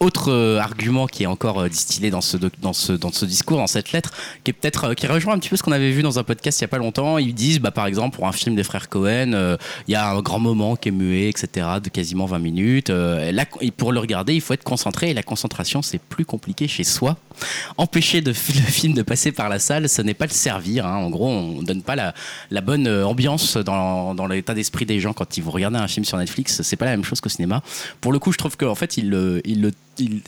autre 0.00 0.32
argument 0.60 1.06
qui 1.06 1.22
est 1.22 1.26
encore 1.26 1.68
distillé 1.68 2.10
dans 2.10 2.20
ce 2.20 2.36
dans 2.60 2.72
ce 2.72 2.92
dans 2.92 3.12
ce 3.12 3.24
discours, 3.24 3.58
dans 3.58 3.66
cette 3.68 3.92
lettre, 3.92 4.10
qui 4.42 4.50
est 4.50 4.54
peut-être 4.54 4.94
qui 4.94 5.06
rejoint 5.06 5.34
un 5.34 5.38
petit 5.38 5.50
peu 5.50 5.56
ce 5.56 5.62
qu'on 5.62 5.72
avait 5.72 5.92
vu 5.92 6.02
dans 6.02 6.18
un 6.18 6.24
podcast 6.24 6.58
il 6.60 6.62
y 6.62 6.64
a 6.64 6.68
pas 6.68 6.78
longtemps. 6.78 7.18
Ils 7.18 7.34
disent 7.34 7.60
bah 7.60 7.70
par 7.70 7.86
exemple 7.86 8.16
pour 8.16 8.26
un 8.26 8.32
film 8.32 8.56
des 8.56 8.64
frères 8.64 8.88
Cohen 8.88 9.35
euh, 9.36 9.56
il 9.86 9.92
y 9.92 9.94
a 9.94 10.08
un 10.08 10.20
grand 10.20 10.38
moment 10.38 10.76
qui 10.76 10.88
est 10.88 10.92
muet, 10.92 11.28
etc., 11.28 11.66
de 11.82 11.88
quasiment 11.88 12.26
20 12.26 12.38
minutes. 12.38 12.90
Euh, 12.90 13.30
là, 13.32 13.44
pour 13.76 13.92
le 13.92 14.00
regarder, 14.00 14.34
il 14.34 14.40
faut 14.40 14.54
être 14.54 14.64
concentré 14.64 15.10
et 15.10 15.14
la 15.14 15.22
concentration, 15.22 15.82
c'est 15.82 16.00
plus 16.00 16.24
compliqué 16.24 16.68
chez 16.68 16.84
soi. 16.84 17.16
Empêcher 17.76 18.20
le 18.26 18.32
film 18.32 18.94
de 18.94 19.02
passer 19.02 19.32
par 19.32 19.48
la 19.48 19.58
salle, 19.58 19.88
ce 19.88 20.02
n'est 20.02 20.14
pas 20.14 20.26
le 20.26 20.32
servir. 20.32 20.86
Hein. 20.86 20.96
En 20.96 21.10
gros, 21.10 21.28
on 21.28 21.62
donne 21.62 21.82
pas 21.82 21.96
la, 21.96 22.60
bonne 22.60 22.86
euh, 22.86 23.06
ambiance 23.06 23.56
dans, 23.56 24.14
dans 24.14 24.26
l'état 24.26 24.54
d'esprit 24.54 24.86
des 24.86 25.00
gens 25.00 25.12
quand 25.12 25.36
ils 25.36 25.42
vont 25.42 25.52
regarder 25.52 25.78
un 25.78 25.88
film 25.88 26.04
sur 26.04 26.18
Netflix. 26.18 26.62
C'est 26.62 26.76
pas 26.76 26.86
la 26.86 26.92
même 26.92 27.04
chose 27.04 27.20
qu'au 27.20 27.28
cinéma. 27.28 27.62
Pour 28.00 28.12
le 28.12 28.18
coup, 28.18 28.32
je 28.32 28.38
trouve 28.38 28.56
qu'en 28.56 28.74
fait, 28.74 28.96
il, 28.96 29.40
il 29.44 29.60
le 29.62 29.72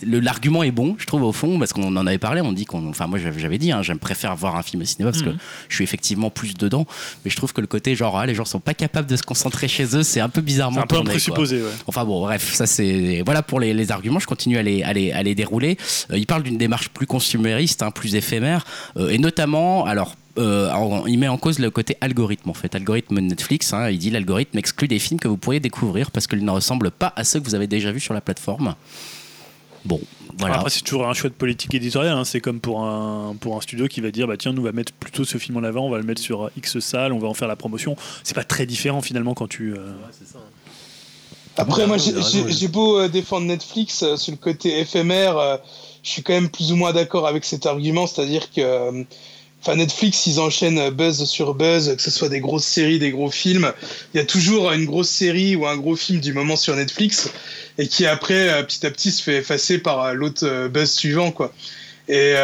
l'argument 0.02 0.62
est 0.62 0.70
bon, 0.70 0.96
je 0.98 1.06
trouve 1.06 1.22
au 1.22 1.32
fond, 1.32 1.58
parce 1.58 1.72
qu'on 1.72 1.96
en 1.96 2.06
avait 2.06 2.18
parlé. 2.18 2.40
On 2.40 2.52
dit 2.52 2.64
qu'on, 2.64 2.88
enfin 2.88 3.06
moi 3.06 3.18
j'avais 3.18 3.58
dit, 3.58 3.72
hein, 3.72 3.82
j'aime 3.82 3.98
préfère 3.98 4.34
voir 4.36 4.56
un 4.56 4.62
film 4.62 4.82
au 4.82 4.84
cinéma 4.84 5.10
parce 5.10 5.22
que 5.22 5.30
mhm. 5.30 5.38
je 5.68 5.74
suis 5.74 5.84
effectivement 5.84 6.30
plus 6.30 6.54
dedans. 6.54 6.86
Mais 7.24 7.30
je 7.30 7.36
trouve 7.36 7.52
que 7.52 7.60
le 7.60 7.66
côté 7.66 7.94
genre 7.94 8.18
ah, 8.18 8.26
les 8.26 8.34
gens 8.34 8.44
sont 8.44 8.60
pas 8.60 8.74
capables 8.74 9.08
de 9.08 9.16
se 9.16 9.22
concentrer 9.22 9.68
chez 9.68 9.96
eux, 9.96 10.02
c'est 10.02 10.20
un 10.20 10.28
peu 10.28 10.40
bizarrement. 10.40 10.80
un 10.80 10.86
peu 10.86 10.96
un 10.96 11.04
présupposé. 11.04 11.62
Ouais. 11.62 11.68
Enfin 11.86 12.04
bon, 12.04 12.20
bref, 12.20 12.52
ça 12.54 12.66
c'est 12.66 13.22
voilà 13.24 13.42
pour 13.42 13.60
les, 13.60 13.90
arguments. 13.90 14.18
Je 14.18 14.26
continue 14.26 14.58
à 14.58 14.62
les, 14.62 14.82
à 14.82 14.92
les, 14.92 15.34
dérouler. 15.34 15.78
Euh, 16.10 16.18
il 16.18 16.26
parle 16.26 16.42
d'une 16.42 16.58
démarche 16.58 16.88
plus 16.88 17.06
consumériste, 17.06 17.82
hein, 17.82 17.90
plus 17.90 18.14
éphémère, 18.14 18.64
euh, 18.96 19.10
et 19.10 19.18
notamment 19.18 19.84
alors. 19.84 20.14
Euh, 20.36 20.70
il 21.08 21.18
met 21.18 21.26
en 21.26 21.36
cause 21.36 21.58
le 21.58 21.68
côté 21.68 21.96
algorithme 22.00 22.50
en 22.50 22.54
fait, 22.54 22.72
algorithme 22.76 23.18
Netflix. 23.18 23.72
Hein, 23.72 23.90
il 23.90 23.98
dit 23.98 24.10
l'algorithme 24.10 24.56
exclut 24.56 24.86
des 24.86 25.00
films 25.00 25.18
que 25.18 25.26
vous 25.26 25.36
pourriez 25.36 25.58
découvrir 25.58 26.12
parce 26.12 26.28
qu'ils 26.28 26.44
ne 26.44 26.50
ressemblent 26.52 26.92
pas 26.92 27.12
à 27.16 27.24
ceux 27.24 27.40
que 27.40 27.44
vous 27.44 27.56
avez 27.56 27.66
déjà 27.66 27.90
vus 27.90 27.98
sur 27.98 28.14
la 28.14 28.20
plateforme. 28.20 28.76
Bon, 29.84 30.00
voilà. 30.38 30.56
Après, 30.56 30.70
c'est 30.70 30.82
toujours 30.82 31.08
un 31.08 31.14
choix 31.14 31.30
de 31.30 31.34
politique 31.34 31.74
éditoriale. 31.74 32.16
Hein. 32.16 32.24
C'est 32.24 32.40
comme 32.40 32.60
pour 32.60 32.84
un, 32.84 33.34
pour 33.40 33.56
un 33.56 33.60
studio 33.60 33.88
qui 33.88 34.00
va 34.00 34.10
dire 34.10 34.26
bah, 34.26 34.36
tiens, 34.36 34.52
nous, 34.52 34.62
on 34.62 34.64
va 34.64 34.72
mettre 34.72 34.92
plutôt 34.92 35.24
ce 35.24 35.38
film 35.38 35.56
en 35.56 35.62
avant, 35.62 35.86
on 35.86 35.90
va 35.90 35.98
le 35.98 36.04
mettre 36.04 36.22
sur 36.22 36.50
X 36.56 36.78
salle, 36.78 37.12
on 37.12 37.18
va 37.18 37.28
en 37.28 37.34
faire 37.34 37.48
la 37.48 37.56
promotion. 37.56 37.96
C'est 38.22 38.34
pas 38.34 38.44
très 38.44 38.66
différent 38.66 39.02
finalement 39.02 39.34
quand 39.34 39.48
tu. 39.48 39.72
Euh, 39.72 39.92
Après, 41.56 41.86
moi, 41.86 41.96
j'ai 41.98 42.68
beau 42.68 42.98
euh, 42.98 43.08
défendre 43.08 43.46
Netflix 43.46 44.02
euh, 44.02 44.16
sur 44.16 44.32
le 44.32 44.38
côté 44.38 44.78
éphémère, 44.80 45.58
je 46.02 46.10
suis 46.10 46.22
quand 46.22 46.34
même 46.34 46.50
plus 46.50 46.72
ou 46.72 46.76
moins 46.76 46.92
d'accord 46.92 47.26
avec 47.26 47.44
cet 47.44 47.66
argument, 47.66 48.06
c'est-à-dire 48.06 48.50
que. 48.52 49.04
Netflix, 49.76 50.26
ils 50.26 50.40
enchaînent 50.40 50.90
buzz 50.90 51.24
sur 51.24 51.54
buzz, 51.54 51.94
que 51.94 52.02
ce 52.02 52.10
soit 52.10 52.28
des 52.28 52.40
grosses 52.40 52.66
séries, 52.66 52.98
des 52.98 53.10
gros 53.10 53.30
films. 53.30 53.72
Il 54.14 54.18
y 54.18 54.20
a 54.20 54.24
toujours 54.24 54.72
une 54.72 54.84
grosse 54.84 55.10
série 55.10 55.56
ou 55.56 55.66
un 55.66 55.76
gros 55.76 55.96
film 55.96 56.20
du 56.20 56.32
moment 56.32 56.56
sur 56.56 56.76
Netflix 56.76 57.30
et 57.78 57.86
qui 57.86 58.06
après 58.06 58.48
euh, 58.48 58.62
petit 58.62 58.84
à 58.86 58.90
petit 58.90 59.10
se 59.10 59.22
fait 59.22 59.36
effacer 59.36 59.78
par 59.78 60.02
euh, 60.02 60.12
l'autre 60.12 60.46
euh, 60.46 60.68
buzz 60.68 60.90
suivant 60.90 61.30
quoi. 61.30 61.52
Et 62.10 62.36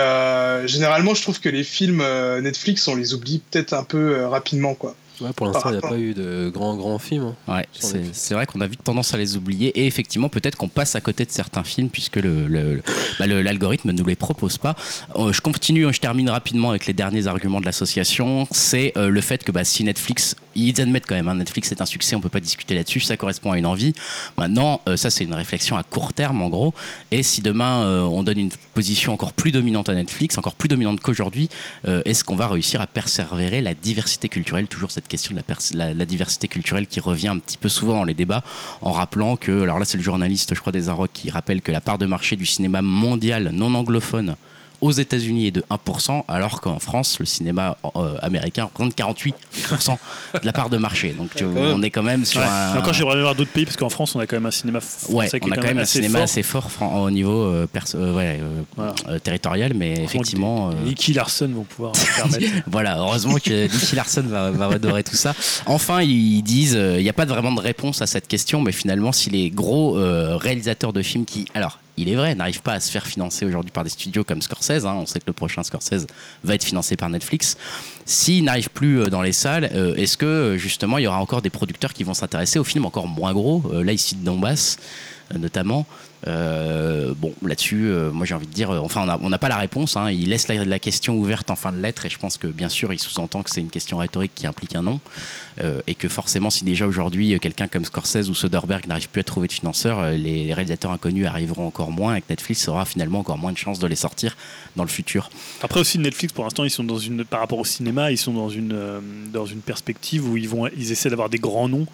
généralement, 0.66 1.14
je 1.14 1.22
trouve 1.22 1.40
que 1.40 1.48
les 1.48 1.64
films 1.64 2.04
Netflix, 2.42 2.86
on 2.86 2.96
les 2.96 3.14
oublie 3.14 3.40
peut-être 3.50 3.72
un 3.72 3.82
peu 3.82 4.26
rapidement. 4.26 4.76
Ouais, 5.20 5.32
pour 5.32 5.46
l'instant, 5.46 5.70
il 5.70 5.72
n'y 5.72 5.78
a 5.78 5.88
pas 5.88 5.98
eu 5.98 6.12
de 6.12 6.50
grands 6.52 6.74
grands 6.76 6.98
films. 6.98 7.34
Hein, 7.46 7.56
ouais, 7.56 7.68
c'est 8.12 8.34
vrai 8.34 8.46
qu'on 8.46 8.60
a 8.60 8.66
vite 8.66 8.82
tendance 8.82 9.14
à 9.14 9.16
les 9.16 9.36
oublier 9.36 9.68
et 9.78 9.86
effectivement 9.86 10.28
peut-être 10.28 10.56
qu'on 10.56 10.68
passe 10.68 10.96
à 10.96 11.00
côté 11.00 11.24
de 11.24 11.30
certains 11.30 11.62
films 11.62 11.88
puisque 11.88 12.18
bah, 12.20 13.26
l'algorithme 13.26 13.88
le, 13.88 13.92
ne 13.92 13.98
nous 13.98 14.06
les 14.06 14.16
propose 14.16 14.58
pas. 14.58 14.74
Euh, 15.16 15.32
je 15.32 15.40
continue, 15.40 15.92
je 15.92 16.00
termine 16.00 16.28
rapidement 16.30 16.70
avec 16.70 16.86
les 16.86 16.92
derniers 16.92 17.26
arguments 17.26 17.60
de 17.60 17.66
l'association. 17.66 18.48
C'est 18.50 18.92
euh, 18.96 19.08
le 19.08 19.20
fait 19.20 19.44
que 19.44 19.52
bah, 19.52 19.64
si 19.64 19.84
Netflix, 19.84 20.34
ils 20.56 20.80
admettent 20.80 21.06
quand 21.06 21.14
même, 21.14 21.28
hein, 21.28 21.36
Netflix 21.36 21.70
est 21.70 21.80
un 21.80 21.86
succès, 21.86 22.16
on 22.16 22.20
peut 22.20 22.28
pas 22.28 22.40
discuter 22.40 22.74
là-dessus, 22.74 23.00
ça 23.00 23.16
correspond 23.16 23.52
à 23.52 23.58
une 23.58 23.66
envie. 23.66 23.92
Maintenant, 24.36 24.80
euh, 24.88 24.96
ça 24.96 25.10
c'est 25.10 25.24
une 25.24 25.34
réflexion 25.34 25.76
à 25.76 25.84
court 25.84 26.12
terme 26.12 26.42
en 26.42 26.48
gros. 26.48 26.74
Et 27.12 27.22
si 27.22 27.40
demain 27.40 27.84
on 28.04 28.22
donne 28.22 28.38
une 28.38 28.50
position 28.74 29.12
encore 29.12 29.32
plus 29.32 29.52
dominante 29.52 29.88
à 29.88 29.94
Netflix, 29.94 30.38
encore 30.38 30.54
plus 30.54 30.68
dominante 30.68 31.00
qu'aujourd'hui, 31.00 31.48
est-ce 31.84 32.24
qu'on 32.24 32.36
va 32.36 32.48
réussir 32.48 32.80
à 32.80 32.86
persévérer 32.86 33.60
la 33.60 33.74
diversité 33.74 34.28
culturelle, 34.28 34.66
toujours 34.66 34.90
cette 34.90 35.03
question 35.08 35.34
de 35.34 35.40
la, 35.76 36.04
diversité 36.06 36.48
culturelle 36.48 36.86
qui 36.86 37.00
revient 37.00 37.28
un 37.28 37.38
petit 37.38 37.56
peu 37.56 37.68
souvent 37.68 37.94
dans 37.94 38.04
les 38.04 38.14
débats, 38.14 38.42
en 38.80 38.92
rappelant 38.92 39.36
que, 39.36 39.62
alors 39.62 39.78
là 39.78 39.84
c'est 39.84 39.98
le 39.98 40.02
journaliste, 40.02 40.54
je 40.54 40.60
crois, 40.60 40.72
des 40.72 40.88
qui 41.12 41.30
rappelle 41.30 41.62
que 41.62 41.72
la 41.72 41.80
part 41.80 41.98
de 41.98 42.06
marché 42.06 42.36
du 42.36 42.46
cinéma 42.46 42.82
mondial 42.82 43.50
non 43.52 43.74
anglophone 43.74 44.36
aux 44.84 44.92
États-Unis 44.92 45.46
est 45.46 45.50
de 45.50 45.64
1%, 45.70 46.24
alors 46.28 46.60
qu'en 46.60 46.78
France, 46.78 47.18
le 47.18 47.24
cinéma 47.24 47.78
euh, 47.96 48.16
américain 48.20 48.64
représente 48.64 48.94
48% 48.94 49.32
de 50.34 50.44
la 50.44 50.52
part 50.52 50.68
de 50.68 50.76
marché. 50.76 51.14
Donc 51.16 51.30
on 51.42 51.82
est 51.82 51.90
quand 51.90 52.02
même 52.02 52.26
sur 52.26 52.42
un. 52.42 52.76
Encore, 52.76 52.92
j'aimerais 52.92 53.18
voir 53.18 53.34
d'autres 53.34 53.50
pays, 53.50 53.64
parce 53.64 53.78
qu'en 53.78 53.88
France, 53.88 54.14
on 54.14 54.20
a 54.20 54.26
quand 54.26 54.36
même 54.36 54.44
un 54.44 54.50
cinéma 54.50 54.80
ouais, 55.08 55.28
on 55.42 55.50
a 55.50 55.56
quand 55.56 55.62
même, 55.62 55.78
un 55.78 55.86
cinéma 55.86 56.20
assez 56.20 56.42
fort 56.42 56.68
au 56.82 57.10
niveau 57.10 57.44
euh, 57.44 57.66
euh, 57.96 59.18
territorial, 59.20 59.72
mais 59.74 59.92
effectivement. 60.04 60.70
Nicky 60.84 61.14
Larson 61.14 61.48
vont 61.48 61.64
pouvoir 61.64 61.92
permettre. 62.16 62.44
voilà, 62.66 62.98
heureusement 62.98 63.36
que 63.36 63.72
Nicky 63.72 63.96
Larson 63.96 64.24
va, 64.26 64.50
va 64.50 64.66
redorer 64.66 65.02
tout 65.02 65.16
ça. 65.16 65.34
Enfin, 65.64 66.02
ils 66.02 66.42
disent 66.42 66.78
il 66.78 67.02
n'y 67.02 67.08
a 67.08 67.14
pas 67.14 67.24
vraiment 67.24 67.52
de 67.52 67.60
réponse 67.60 68.02
à 68.02 68.06
cette 68.06 68.28
question, 68.28 68.60
mais 68.60 68.72
finalement, 68.72 69.12
si 69.12 69.30
les 69.30 69.48
gros 69.48 69.94
réalisateurs 69.94 70.92
de 70.92 71.00
films 71.00 71.24
qui. 71.24 71.46
Alors, 71.54 71.78
il 71.96 72.08
est 72.08 72.16
vrai, 72.16 72.34
n'arrive 72.34 72.62
pas 72.62 72.72
à 72.72 72.80
se 72.80 72.90
faire 72.90 73.06
financer 73.06 73.46
aujourd'hui 73.46 73.70
par 73.70 73.84
des 73.84 73.90
studios 73.90 74.24
comme 74.24 74.42
Scorsese. 74.42 74.84
Hein. 74.84 74.96
On 74.96 75.06
sait 75.06 75.20
que 75.20 75.26
le 75.28 75.32
prochain 75.32 75.62
Scorsese 75.62 76.06
va 76.42 76.54
être 76.54 76.64
financé 76.64 76.96
par 76.96 77.08
Netflix. 77.08 77.56
S'il 78.04 78.44
n'arrive 78.44 78.70
plus 78.70 79.00
euh, 79.00 79.06
dans 79.06 79.22
les 79.22 79.32
salles, 79.32 79.70
euh, 79.74 79.94
est-ce 79.94 80.16
que 80.16 80.26
euh, 80.26 80.56
justement 80.56 80.98
il 80.98 81.04
y 81.04 81.06
aura 81.06 81.20
encore 81.20 81.42
des 81.42 81.50
producteurs 81.50 81.92
qui 81.92 82.02
vont 82.02 82.14
s'intéresser 82.14 82.58
aux 82.58 82.64
films 82.64 82.84
encore 82.84 83.06
moins 83.06 83.32
gros 83.32 83.62
Là, 83.72 83.92
ici 83.92 84.16
de 84.16 84.24
Donbass, 84.24 84.78
notamment? 85.38 85.86
Euh, 86.26 87.12
bon, 87.16 87.34
là-dessus, 87.42 87.86
euh, 87.86 88.10
moi 88.10 88.24
j'ai 88.24 88.34
envie 88.34 88.46
de 88.46 88.52
dire, 88.52 88.70
euh, 88.70 88.78
enfin, 88.78 89.06
on 89.20 89.28
n'a 89.28 89.38
pas 89.38 89.48
la 89.48 89.58
réponse. 89.58 89.96
Hein. 89.96 90.10
il 90.10 90.30
laisse 90.30 90.48
la, 90.48 90.78
question 90.78 91.16
ouverte 91.16 91.50
en 91.50 91.56
fin 91.56 91.72
de 91.72 91.78
lettre, 91.80 92.06
et 92.06 92.10
je 92.10 92.18
pense 92.18 92.36
que 92.38 92.46
bien 92.46 92.68
sûr, 92.68 92.92
il 92.92 92.98
sous-entend 92.98 93.42
que 93.42 93.50
c'est 93.50 93.60
une 93.60 93.70
question 93.70 93.98
rhétorique 93.98 94.32
qui 94.34 94.46
implique 94.46 94.74
un 94.74 94.82
nom, 94.82 95.00
et 95.86 95.94
que 95.94 96.08
forcément, 96.08 96.50
si 96.50 96.64
déjà 96.64 96.86
aujourd'hui 96.86 97.38
quelqu'un 97.40 97.68
comme 97.68 97.84
Scorsese 97.84 98.28
ou 98.28 98.34
Soderbergh 98.34 98.86
n'arrive 98.86 99.08
plus 99.08 99.20
à 99.20 99.24
trouver 99.24 99.48
de 99.48 99.52
financeurs, 99.52 100.10
les 100.10 100.52
réalisateurs 100.52 100.90
inconnus 100.90 101.26
arriveront 101.26 101.66
encore 101.66 101.90
moins, 101.90 102.16
et 102.16 102.20
que 102.20 102.26
Netflix 102.30 102.68
aura 102.68 102.84
finalement 102.84 103.20
encore 103.20 103.38
moins 103.38 103.52
de 103.52 103.58
chances 103.58 103.78
de 103.78 103.86
les 103.86 103.96
sortir 103.96 104.36
dans 104.76 104.82
le 104.82 104.88
futur. 104.88 105.30
Après 105.62 105.80
aussi, 105.80 105.98
Netflix, 105.98 106.32
pour 106.32 106.44
l'instant, 106.44 106.64
ils 106.64 106.70
sont 106.70 106.84
dans 106.84 106.98
une, 106.98 107.24
par 107.24 107.40
rapport 107.40 107.58
au 107.58 107.64
cinéma, 107.64 108.10
ils 108.10 108.18
sont 108.18 108.34
dans 108.34 108.50
une, 108.50 108.76
dans 109.32 109.46
une 109.46 109.60
perspective 109.60 110.28
où 110.28 110.36
ils 110.36 110.48
vont, 110.48 110.66
ils 110.76 110.92
essaient 110.92 111.10
d'avoir 111.10 111.30
des 111.30 111.38
grands 111.38 111.68
noms. 111.68 111.86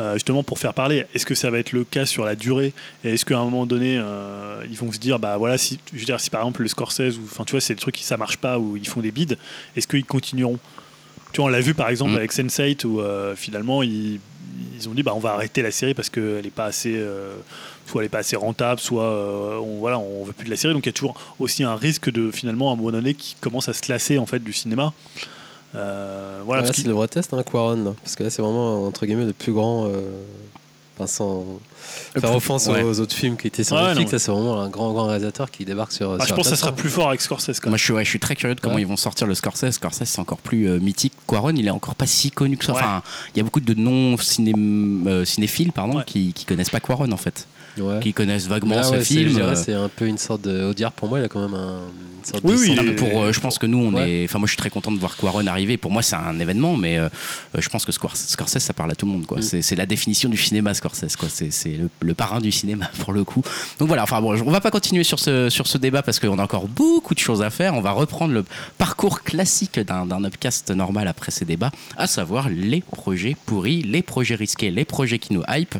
Euh, 0.00 0.14
justement 0.14 0.42
pour 0.42 0.58
faire 0.58 0.74
parler. 0.74 1.06
Est-ce 1.14 1.24
que 1.24 1.36
ça 1.36 1.50
va 1.50 1.60
être 1.60 1.70
le 1.70 1.84
cas 1.84 2.04
sur 2.04 2.24
la 2.24 2.34
durée 2.34 2.72
Et 3.04 3.14
est-ce 3.14 3.24
qu'à 3.24 3.38
un 3.38 3.44
moment 3.44 3.64
donné, 3.64 3.96
euh, 3.96 4.64
ils 4.68 4.76
vont 4.76 4.90
se 4.90 4.98
dire, 4.98 5.20
bah 5.20 5.36
voilà, 5.36 5.56
si, 5.56 5.78
je 5.92 6.00
veux 6.00 6.04
dire, 6.04 6.18
si 6.18 6.30
par 6.30 6.40
exemple 6.40 6.62
le 6.62 6.68
Scorsese, 6.68 7.16
ou 7.16 7.22
enfin 7.30 7.44
tu 7.44 7.52
vois, 7.52 7.60
c'est 7.60 7.74
des 7.74 7.80
trucs 7.80 7.94
qui 7.94 8.02
ça 8.02 8.16
marche 8.16 8.38
pas, 8.38 8.58
ou 8.58 8.76
ils 8.76 8.88
font 8.88 9.00
des 9.00 9.12
bids, 9.12 9.36
est-ce 9.76 9.86
qu'ils 9.86 10.04
continueront? 10.04 10.58
Tu 11.32 11.40
vois, 11.40 11.48
on 11.48 11.48
l'a 11.48 11.60
vu 11.60 11.74
par 11.74 11.90
exemple 11.90 12.10
mm. 12.10 12.16
avec 12.16 12.32
Sense8 12.32 12.84
où 12.86 13.00
euh, 13.00 13.36
finalement 13.36 13.84
ils, 13.84 14.18
ils, 14.76 14.88
ont 14.88 14.94
dit, 14.94 15.04
bah 15.04 15.12
on 15.14 15.20
va 15.20 15.34
arrêter 15.34 15.62
la 15.62 15.70
série 15.70 15.94
parce 15.94 16.10
qu'elle 16.10 16.44
est 16.44 16.50
pas 16.50 16.64
assez 16.64 17.00
soit 17.86 18.02
elle 18.02 18.06
est 18.06 18.10
pas 18.10 18.18
assez 18.18 18.34
rentable, 18.34 18.80
soit 18.80 19.60
on 19.60 19.78
voilà, 19.78 20.00
on 20.00 20.24
veut 20.24 20.32
plus 20.32 20.46
de 20.46 20.50
la 20.50 20.56
série. 20.56 20.74
Donc 20.74 20.86
il 20.86 20.88
y 20.88 20.90
a 20.90 20.92
toujours 20.92 21.14
aussi 21.38 21.62
un 21.62 21.76
risque 21.76 22.10
de 22.10 22.32
finalement 22.32 22.70
à 22.70 22.72
un 22.72 22.76
moment 22.76 22.90
donné 22.90 23.14
qui 23.14 23.36
commence 23.40 23.68
à 23.68 23.72
se 23.72 23.88
lasser 23.92 24.18
en 24.18 24.26
fait 24.26 24.42
du 24.42 24.52
cinéma. 24.52 24.92
Euh, 25.74 26.40
voilà, 26.44 26.72
c'est 26.72 26.86
le 26.86 26.92
vrai 26.92 27.08
test, 27.08 27.34
hein, 27.34 27.42
Quaron, 27.42 27.94
parce 28.02 28.16
que 28.16 28.22
là, 28.22 28.30
c'est 28.30 28.42
vraiment 28.42 28.86
entre 28.86 29.06
guillemets 29.06 29.26
le 29.26 29.32
plus 29.32 29.52
grand. 29.52 29.86
Euh, 29.86 30.00
sans 31.06 31.44
faire 32.16 32.34
offense 32.34 32.68
aux 32.68 33.00
autres 33.00 33.14
films 33.14 33.36
qui 33.36 33.48
étaient 33.48 33.64
sur 33.64 33.76
Netflix, 33.76 34.16
c'est 34.16 34.30
vraiment 34.30 34.60
un 34.60 34.68
grand 34.68 34.92
grand 34.92 35.06
réalisateur 35.06 35.50
qui 35.50 35.64
débarque 35.64 35.92
sur. 35.92 36.16
Ah, 36.20 36.24
je 36.26 36.32
pense 36.32 36.44
que 36.44 36.50
ça 36.50 36.56
sera 36.56 36.72
plus 36.72 36.88
fort 36.88 37.08
avec 37.08 37.20
Scorsese. 37.20 37.60
Moi, 37.66 37.76
je 37.76 37.84
suis, 37.84 37.94
je 37.98 38.08
suis 38.08 38.20
très 38.20 38.36
curieux 38.36 38.54
de 38.54 38.60
comment 38.60 38.78
ils 38.78 38.86
vont 38.86 38.96
sortir 38.96 39.26
le 39.26 39.34
Scorsese. 39.34 39.72
Scorsese, 39.72 40.04
c'est 40.04 40.20
encore 40.20 40.38
plus 40.38 40.68
euh, 40.68 40.78
mythique. 40.78 41.12
Quaron, 41.26 41.50
il 41.50 41.66
est 41.66 41.70
encore 41.70 41.94
pas 41.94 42.06
si 42.06 42.30
connu 42.30 42.56
que 42.56 42.64
ça. 42.64 42.72
Enfin, 42.72 43.02
il 43.34 43.38
y 43.38 43.40
a 43.40 43.44
beaucoup 43.44 43.60
de 43.60 43.74
non 43.74 44.16
cinéphiles, 44.16 45.72
pardon, 45.72 46.02
qui, 46.06 46.32
qui 46.32 46.44
connaissent 46.44 46.70
pas 46.70 46.80
Quaron 46.80 47.10
en 47.10 47.16
fait. 47.16 47.46
Qui 48.00 48.12
connaissent 48.12 48.46
vaguement 48.46 48.76
ah 48.78 48.84
ce 48.84 49.00
film. 49.00 49.54
C'est 49.54 49.74
un 49.74 49.88
peu 49.88 50.06
une 50.06 50.18
sorte 50.18 50.42
de. 50.42 50.64
Audiard 50.64 50.92
pour 50.92 51.08
moi, 51.08 51.18
il 51.18 51.24
a 51.24 51.28
quand 51.28 51.40
même 51.40 51.54
un 51.54 51.80
oui, 52.42 52.54
oui, 52.58 52.92
pour, 52.92 53.22
euh, 53.22 53.32
je 53.32 53.40
pense 53.40 53.58
que 53.58 53.66
nous, 53.66 53.78
on 53.78 53.96
est. 53.98 54.24
Enfin, 54.24 54.38
moi, 54.38 54.46
je 54.46 54.52
suis 54.52 54.58
très 54.58 54.70
content 54.70 54.92
de 54.92 54.98
voir 54.98 55.16
Quaron 55.16 55.46
arriver. 55.46 55.76
Pour 55.76 55.90
moi, 55.90 56.02
c'est 56.02 56.16
un 56.16 56.38
événement, 56.38 56.76
mais 56.76 56.98
euh, 56.98 57.08
je 57.56 57.68
pense 57.68 57.84
que 57.84 57.92
Scorsese, 57.92 58.58
ça 58.58 58.72
parle 58.72 58.90
à 58.90 58.94
tout 58.94 59.06
le 59.06 59.12
monde. 59.12 59.26
Quoi. 59.26 59.38
Mm. 59.38 59.60
C'est, 59.62 59.76
la 59.76 59.86
définition 59.86 60.28
du 60.28 60.36
cinéma, 60.36 60.74
Scorsese. 60.74 61.16
Quoi. 61.16 61.28
C'est, 61.28 61.78
le, 62.00 62.14
parrain 62.14 62.40
du 62.40 62.52
cinéma, 62.52 62.90
pour 63.00 63.12
le 63.12 63.24
coup. 63.24 63.42
Donc 63.78 63.88
voilà, 63.88 64.02
enfin, 64.02 64.20
bon, 64.20 64.40
on 64.40 64.50
va 64.50 64.60
pas 64.60 64.70
continuer 64.70 65.04
sur 65.04 65.18
ce, 65.18 65.50
sur 65.50 65.66
ce 65.66 65.78
débat 65.78 66.02
parce 66.02 66.20
qu'on 66.20 66.38
a 66.38 66.42
encore 66.42 66.68
beaucoup 66.68 67.14
de 67.14 67.18
choses 67.18 67.42
à 67.42 67.50
faire. 67.50 67.74
On 67.74 67.80
va 67.80 67.92
reprendre 67.92 68.32
le 68.32 68.44
parcours 68.78 69.22
classique 69.22 69.78
d'un, 69.80 70.06
d'un 70.06 70.24
upcast 70.24 70.70
normal 70.70 71.08
après 71.08 71.30
ces 71.30 71.44
débats, 71.44 71.70
à 71.96 72.06
savoir 72.06 72.48
les 72.48 72.80
projets 72.80 73.36
pourris, 73.46 73.82
les 73.82 74.02
projets 74.02 74.34
risqués, 74.34 74.70
les 74.70 74.84
projets 74.84 75.18
qui 75.18 75.32
nous 75.32 75.42
hype. 75.48 75.74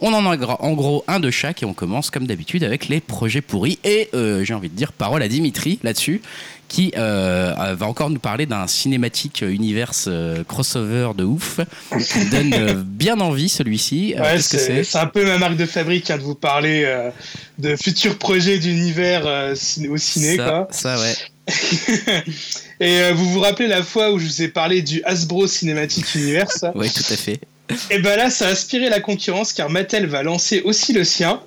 On 0.00 0.12
en 0.12 0.30
a 0.30 0.36
en 0.60 0.72
gros 0.72 1.04
un 1.08 1.20
de 1.20 1.30
chaque 1.36 1.62
et 1.62 1.66
on 1.66 1.74
commence 1.74 2.10
comme 2.10 2.26
d'habitude 2.26 2.64
avec 2.64 2.88
les 2.88 3.00
projets 3.00 3.42
pourris. 3.42 3.78
Et 3.84 4.08
euh, 4.14 4.42
j'ai 4.42 4.54
envie 4.54 4.70
de 4.70 4.74
dire 4.74 4.92
parole 4.92 5.22
à 5.22 5.28
Dimitri 5.28 5.78
là-dessus, 5.82 6.22
qui 6.68 6.92
euh, 6.96 7.74
va 7.78 7.86
encore 7.86 8.10
nous 8.10 8.18
parler 8.18 8.46
d'un 8.46 8.66
cinématique 8.66 9.42
univers 9.42 9.92
euh, 10.06 10.42
crossover 10.44 11.10
de 11.16 11.24
ouf, 11.24 11.60
qui 12.10 12.24
donne 12.30 12.82
bien 12.86 13.20
envie 13.20 13.48
celui-ci. 13.48 14.14
Ouais, 14.18 14.40
c'est, 14.40 14.96
un 14.96 15.06
peu 15.06 15.24
ma 15.24 15.38
marque 15.38 15.56
de 15.56 15.66
fabrique 15.66 16.10
hein, 16.10 16.16
de 16.16 16.22
vous 16.22 16.34
parler 16.34 17.10
de 17.58 17.76
futurs 17.76 18.16
projets 18.18 18.58
d'univers 18.58 19.52
au 19.90 19.96
ciné. 19.96 20.36
Ça, 20.36 20.44
quoi. 20.44 20.68
ça 20.70 20.98
ouais. 20.98 21.14
Et 22.80 23.12
vous 23.12 23.30
vous 23.30 23.40
rappelez 23.40 23.68
la 23.68 23.82
fois 23.82 24.12
où 24.12 24.18
je 24.18 24.26
vous 24.26 24.42
ai 24.42 24.48
parlé 24.48 24.82
du 24.82 25.02
Hasbro 25.04 25.46
Cinematic 25.46 26.14
Universe? 26.14 26.64
Oui, 26.74 26.90
tout 26.90 27.04
à 27.10 27.16
fait. 27.16 27.40
Et 27.90 27.98
ben 27.98 28.16
là, 28.16 28.30
ça 28.30 28.46
a 28.46 28.50
aspiré 28.50 28.88
la 28.88 29.00
concurrence 29.00 29.52
car 29.52 29.70
Mattel 29.70 30.06
va 30.06 30.22
lancer 30.22 30.62
aussi 30.62 30.92
le 30.92 31.04
sien. 31.04 31.40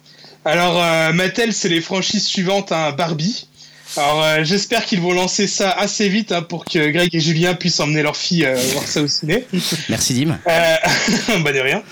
Alors, 0.45 0.81
Mattel, 1.13 1.53
c'est 1.53 1.69
les 1.69 1.81
franchises 1.81 2.25
suivantes, 2.25 2.71
hein, 2.71 2.91
Barbie, 2.91 3.49
alors 3.97 4.23
euh, 4.23 4.43
j'espère 4.43 4.85
qu'ils 4.85 5.01
vont 5.01 5.13
lancer 5.13 5.47
ça 5.47 5.71
assez 5.71 6.09
vite 6.09 6.31
hein, 6.31 6.43
pour 6.43 6.63
que 6.65 6.89
Greg 6.89 7.13
et 7.13 7.19
Julien 7.19 7.55
puissent 7.55 7.79
emmener 7.79 8.03
leur 8.03 8.15
fille 8.15 8.45
euh, 8.45 8.55
voir 8.73 8.85
ça 8.85 9.01
au 9.01 9.07
ciné. 9.07 9.45
Merci 9.89 10.13
Dim. 10.13 10.37
Euh, 10.47 10.75
bah 11.43 11.51
de 11.51 11.59
rien. 11.59 11.83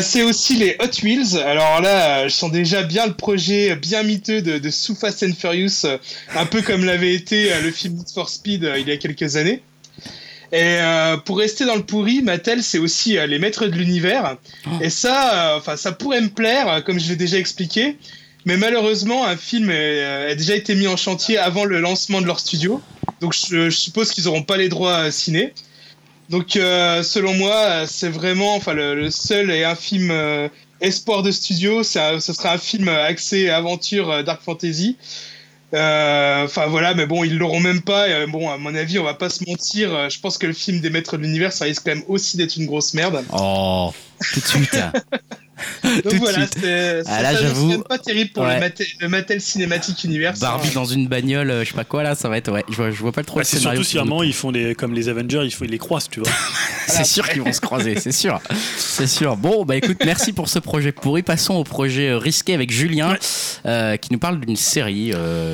c'est 0.00 0.22
aussi 0.22 0.54
les 0.56 0.76
Hot 0.80 1.02
Wheels. 1.02 1.38
Alors 1.44 1.80
là, 1.80 2.28
je 2.28 2.32
sens 2.32 2.52
déjà 2.52 2.82
bien 2.82 3.06
le 3.06 3.14
projet 3.14 3.74
bien 3.74 4.04
miteux 4.04 4.42
de, 4.42 4.58
de 4.58 4.70
Fast 4.70 5.24
and 5.24 5.32
Furious, 5.38 5.86
un 6.36 6.46
peu 6.46 6.62
comme 6.62 6.84
l'avait 6.84 7.14
été 7.14 7.50
le 7.60 7.70
film 7.72 7.94
Need 7.94 8.10
for 8.10 8.28
Speed 8.28 8.70
il 8.78 8.88
y 8.88 8.92
a 8.92 8.96
quelques 8.96 9.36
années. 9.36 9.62
Et 10.52 10.78
pour 11.24 11.38
rester 11.38 11.64
dans 11.64 11.76
le 11.76 11.82
pourri, 11.82 12.20
Mattel, 12.20 12.62
c'est 12.62 12.78
aussi 12.78 13.16
les 13.26 13.38
maîtres 13.38 13.66
de 13.66 13.74
l'univers. 13.74 14.36
Oh. 14.66 14.70
Et 14.82 14.90
ça, 14.90 15.54
enfin, 15.56 15.76
ça 15.76 15.92
pourrait 15.92 16.20
me 16.20 16.28
plaire, 16.28 16.84
comme 16.84 17.00
je 17.00 17.08
l'ai 17.08 17.16
déjà 17.16 17.38
expliqué. 17.38 17.96
Mais 18.44 18.56
malheureusement, 18.56 19.24
un 19.24 19.36
film 19.36 19.70
euh, 19.70 20.32
a 20.32 20.34
déjà 20.34 20.56
été 20.56 20.74
mis 20.74 20.88
en 20.88 20.96
chantier 20.96 21.38
avant 21.38 21.64
le 21.64 21.80
lancement 21.80 22.20
de 22.20 22.26
leur 22.26 22.40
studio. 22.40 22.80
Donc 23.20 23.34
je, 23.34 23.70
suppose 23.70 24.10
qu'ils 24.10 24.24
n'auront 24.24 24.42
pas 24.42 24.56
les 24.56 24.68
droits 24.68 25.10
ciné. 25.10 25.52
Donc 26.28 26.56
euh, 26.56 27.02
selon 27.02 27.34
moi, 27.34 27.86
c'est 27.86 28.08
vraiment 28.08 28.56
enfin, 28.56 28.74
le, 28.74 29.10
seul 29.10 29.50
et 29.50 29.64
un 29.64 29.76
film 29.76 30.10
euh, 30.10 30.48
espoir 30.80 31.22
de 31.22 31.30
studio. 31.30 31.84
Ce 31.84 32.18
sera 32.20 32.54
un 32.54 32.58
film 32.58 32.88
axé 32.88 33.48
aventure 33.48 34.24
dark 34.24 34.42
fantasy. 34.42 34.96
Enfin 35.72 36.66
voilà, 36.66 36.94
mais 36.94 37.06
bon, 37.06 37.24
ils 37.24 37.38
l'auront 37.38 37.60
même 37.60 37.82
pas. 37.82 38.26
bon, 38.26 38.50
à 38.50 38.58
mon 38.58 38.74
avis, 38.74 38.98
on 38.98 39.04
va 39.04 39.14
pas 39.14 39.30
se 39.30 39.44
mentir. 39.48 40.10
je 40.10 40.20
pense 40.20 40.38
que 40.38 40.46
le 40.46 40.52
film 40.52 40.80
des 40.80 40.90
Maîtres 40.90 41.16
de 41.16 41.22
l'univers, 41.22 41.52
ça 41.52 41.64
risque 41.64 41.84
quand 41.84 41.94
même 41.94 42.04
aussi 42.08 42.36
d'être 42.36 42.56
une 42.56 42.66
grosse 42.66 42.94
merde. 42.94 43.24
Oh, 43.32 43.92
tout 44.32 44.40
de 44.40 44.46
suite. 44.46 44.78
Donc 46.04 46.14
voilà, 46.14 46.46
c'est 46.46 47.02
ah, 47.06 47.22
là, 47.22 47.34
j'avoue, 47.34 47.82
pas 47.82 47.98
terrible 47.98 48.30
pour 48.30 48.44
le, 48.44 49.08
Mattel, 49.08 49.40
Cinématique 49.40 50.04
Universe. 50.04 50.40
Barbie 50.40 50.70
dans 50.70 50.84
une 50.84 51.08
bagnole, 51.08 51.50
euh, 51.50 51.64
je 51.64 51.70
sais 51.70 51.74
pas 51.74 51.84
quoi 51.84 52.02
là, 52.02 52.14
ça 52.14 52.28
va 52.28 52.36
être 52.36 52.50
ouais. 52.50 52.64
Je 52.70 52.76
vois, 52.76 52.90
je 52.90 52.98
vois 52.98 53.12
pas 53.12 53.22
trop. 53.22 53.38
le 53.38 53.44
c'est 53.44 53.58
surtout 53.58 53.82
si 53.82 53.96
vraiment 53.96 54.22
ils 54.22 54.32
font 54.32 54.52
des 54.52 54.74
comme 54.74 54.94
les 54.94 55.08
Avengers, 55.08 55.48
ils, 55.60 55.70
les 55.70 55.78
croisent, 55.78 56.08
tu 56.08 56.20
vois. 56.20 56.32
c'est 56.86 57.04
sûr 57.04 57.28
qu'ils 57.28 57.42
vont 57.42 57.52
se 57.52 57.60
croiser, 57.60 57.98
c'est 57.98 58.12
sûr, 58.12 58.40
c'est 58.76 59.06
sûr. 59.06 59.36
Bon, 59.36 59.64
bah 59.64 59.76
écoute, 59.76 59.98
merci 60.04 60.32
pour 60.32 60.48
ce 60.48 60.58
projet 60.58 60.92
pourri. 60.92 61.22
Passons 61.22 61.54
au 61.54 61.64
projet 61.64 62.08
euh, 62.10 62.18
risqué 62.18 62.54
avec 62.54 62.70
Julien, 62.70 63.16
euh, 63.66 63.96
qui 63.96 64.12
nous 64.12 64.18
parle 64.18 64.40
d'une 64.40 64.56
série 64.56 65.12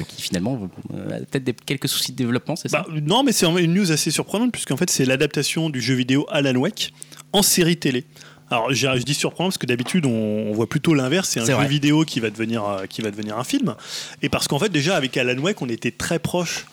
qui 0.08 0.22
finalement 0.22 0.68
a 0.92 1.18
peut-être 1.30 1.64
quelques 1.64 1.88
soucis 1.88 2.12
de 2.12 2.16
développement, 2.16 2.56
c'est 2.56 2.68
ça? 2.68 2.84
Bah, 2.88 2.94
Non, 3.02 3.22
mais 3.22 3.32
c'est 3.32 3.46
une 3.46 3.74
news 3.74 3.92
assez 3.92 4.10
surprenante 4.10 4.52
puisqu'en 4.52 4.76
fait 4.76 4.90
c'est 4.90 5.04
l'adaptation 5.04 5.70
du 5.70 5.80
jeu 5.80 5.94
vidéo 5.94 6.26
Alan 6.30 6.54
Wake 6.56 6.92
en 7.32 7.42
série 7.42 7.76
télé. 7.76 8.04
Alors 8.50 8.72
je 8.72 9.02
dis 9.02 9.14
surprenant 9.14 9.48
parce 9.48 9.58
que 9.58 9.66
d'habitude 9.66 10.06
on, 10.06 10.52
voit 10.52 10.68
plutôt 10.68 10.94
l'inverse, 10.94 11.28
c'est 11.28 11.40
un 11.40 11.62
jeu 11.62 11.68
vidéo 11.68 12.04
qui 12.04 12.20
va 12.20 12.30
devenir 12.30 12.64
euh, 12.64 12.86
qui 12.86 13.02
va 13.02 13.10
devenir 13.10 13.38
un 13.38 13.44
film. 13.44 13.74
Et 14.22 14.28
parce 14.28 14.48
qu'en 14.48 14.58
fait 14.58 14.70
déjà 14.70 14.96
avec 14.96 15.16
Alan 15.16 15.38
Wake 15.38 15.60
on 15.62 15.68
était 15.68 15.90
très 15.90 16.18
proche 16.18 16.66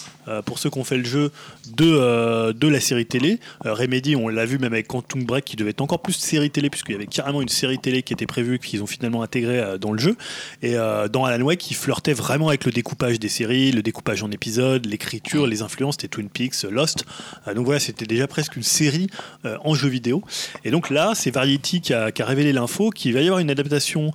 pour 0.46 0.60
ceux 0.60 0.70
qui 0.70 0.80
ont 0.80 0.84
fait 0.84 0.98
le 0.98 1.06
jeu 1.06 1.32
de, 1.76 2.52
de 2.52 2.68
la 2.68 2.80
série 2.80 3.06
télé. 3.06 3.40
Remedy, 3.64 4.16
on 4.16 4.28
l'a 4.28 4.46
vu 4.46 4.58
même 4.58 4.74
avec 4.74 4.88
Quantum 4.88 5.24
Break, 5.24 5.46
qui 5.46 5.56
devait 5.56 5.72
être 5.72 5.82
encore 5.82 6.02
plus 6.02 6.14
série 6.14 6.50
télé, 6.50 6.70
puisqu'il 6.70 6.94
y 6.94 6.96
avait 6.96 7.06
carrément 7.06 7.42
une 7.42 7.50
série 7.50 7.80
télé 7.80 8.04
qui 8.04 8.14
était 8.14 8.26
prévue, 8.26 8.60
qu'ils 8.60 8.84
ont 8.84 8.88
finalement 8.88 9.22
intégré 9.22 9.78
dans 9.80 9.92
le 9.92 10.00
jeu. 10.00 10.16
Et 10.62 10.76
dans 11.12 11.26
Alan 11.26 11.44
Wake, 11.44 11.70
ils 11.70 11.76
flirtaient 11.76 12.14
vraiment 12.14 12.50
avec 12.50 12.66
le 12.66 12.72
découpage 12.72 13.20
des 13.20 13.30
séries, 13.30 13.72
le 13.72 13.82
découpage 13.82 14.24
en 14.24 14.32
épisodes, 14.32 14.86
l'écriture, 14.86 15.48
les 15.48 15.62
influences, 15.62 15.96
c'était 15.96 16.08
Twin 16.08 16.30
Peaks, 16.30 16.64
Lost. 16.70 17.06
donc 17.54 17.66
voilà, 17.66 17.80
c'était 17.80 18.06
déjà 18.06 18.28
presque 18.28 18.56
une 18.56 18.64
série 18.64 19.08
en 19.44 19.76
jeu 19.76 19.90
vidéo. 19.90 20.24
Et 20.64 20.72
donc 20.72 20.90
là, 20.90 21.14
c'est 21.16 21.32
Variety 21.32 21.82
qui 21.82 21.94
a, 21.94 22.12
qui 22.12 22.22
a 22.22 22.26
révélé 22.26 22.54
l'info 22.54 22.90
qu'il 22.90 23.14
va 23.14 23.22
y 23.22 23.26
avoir 23.26 23.40
une 23.40 23.52
adaptation 23.52 24.12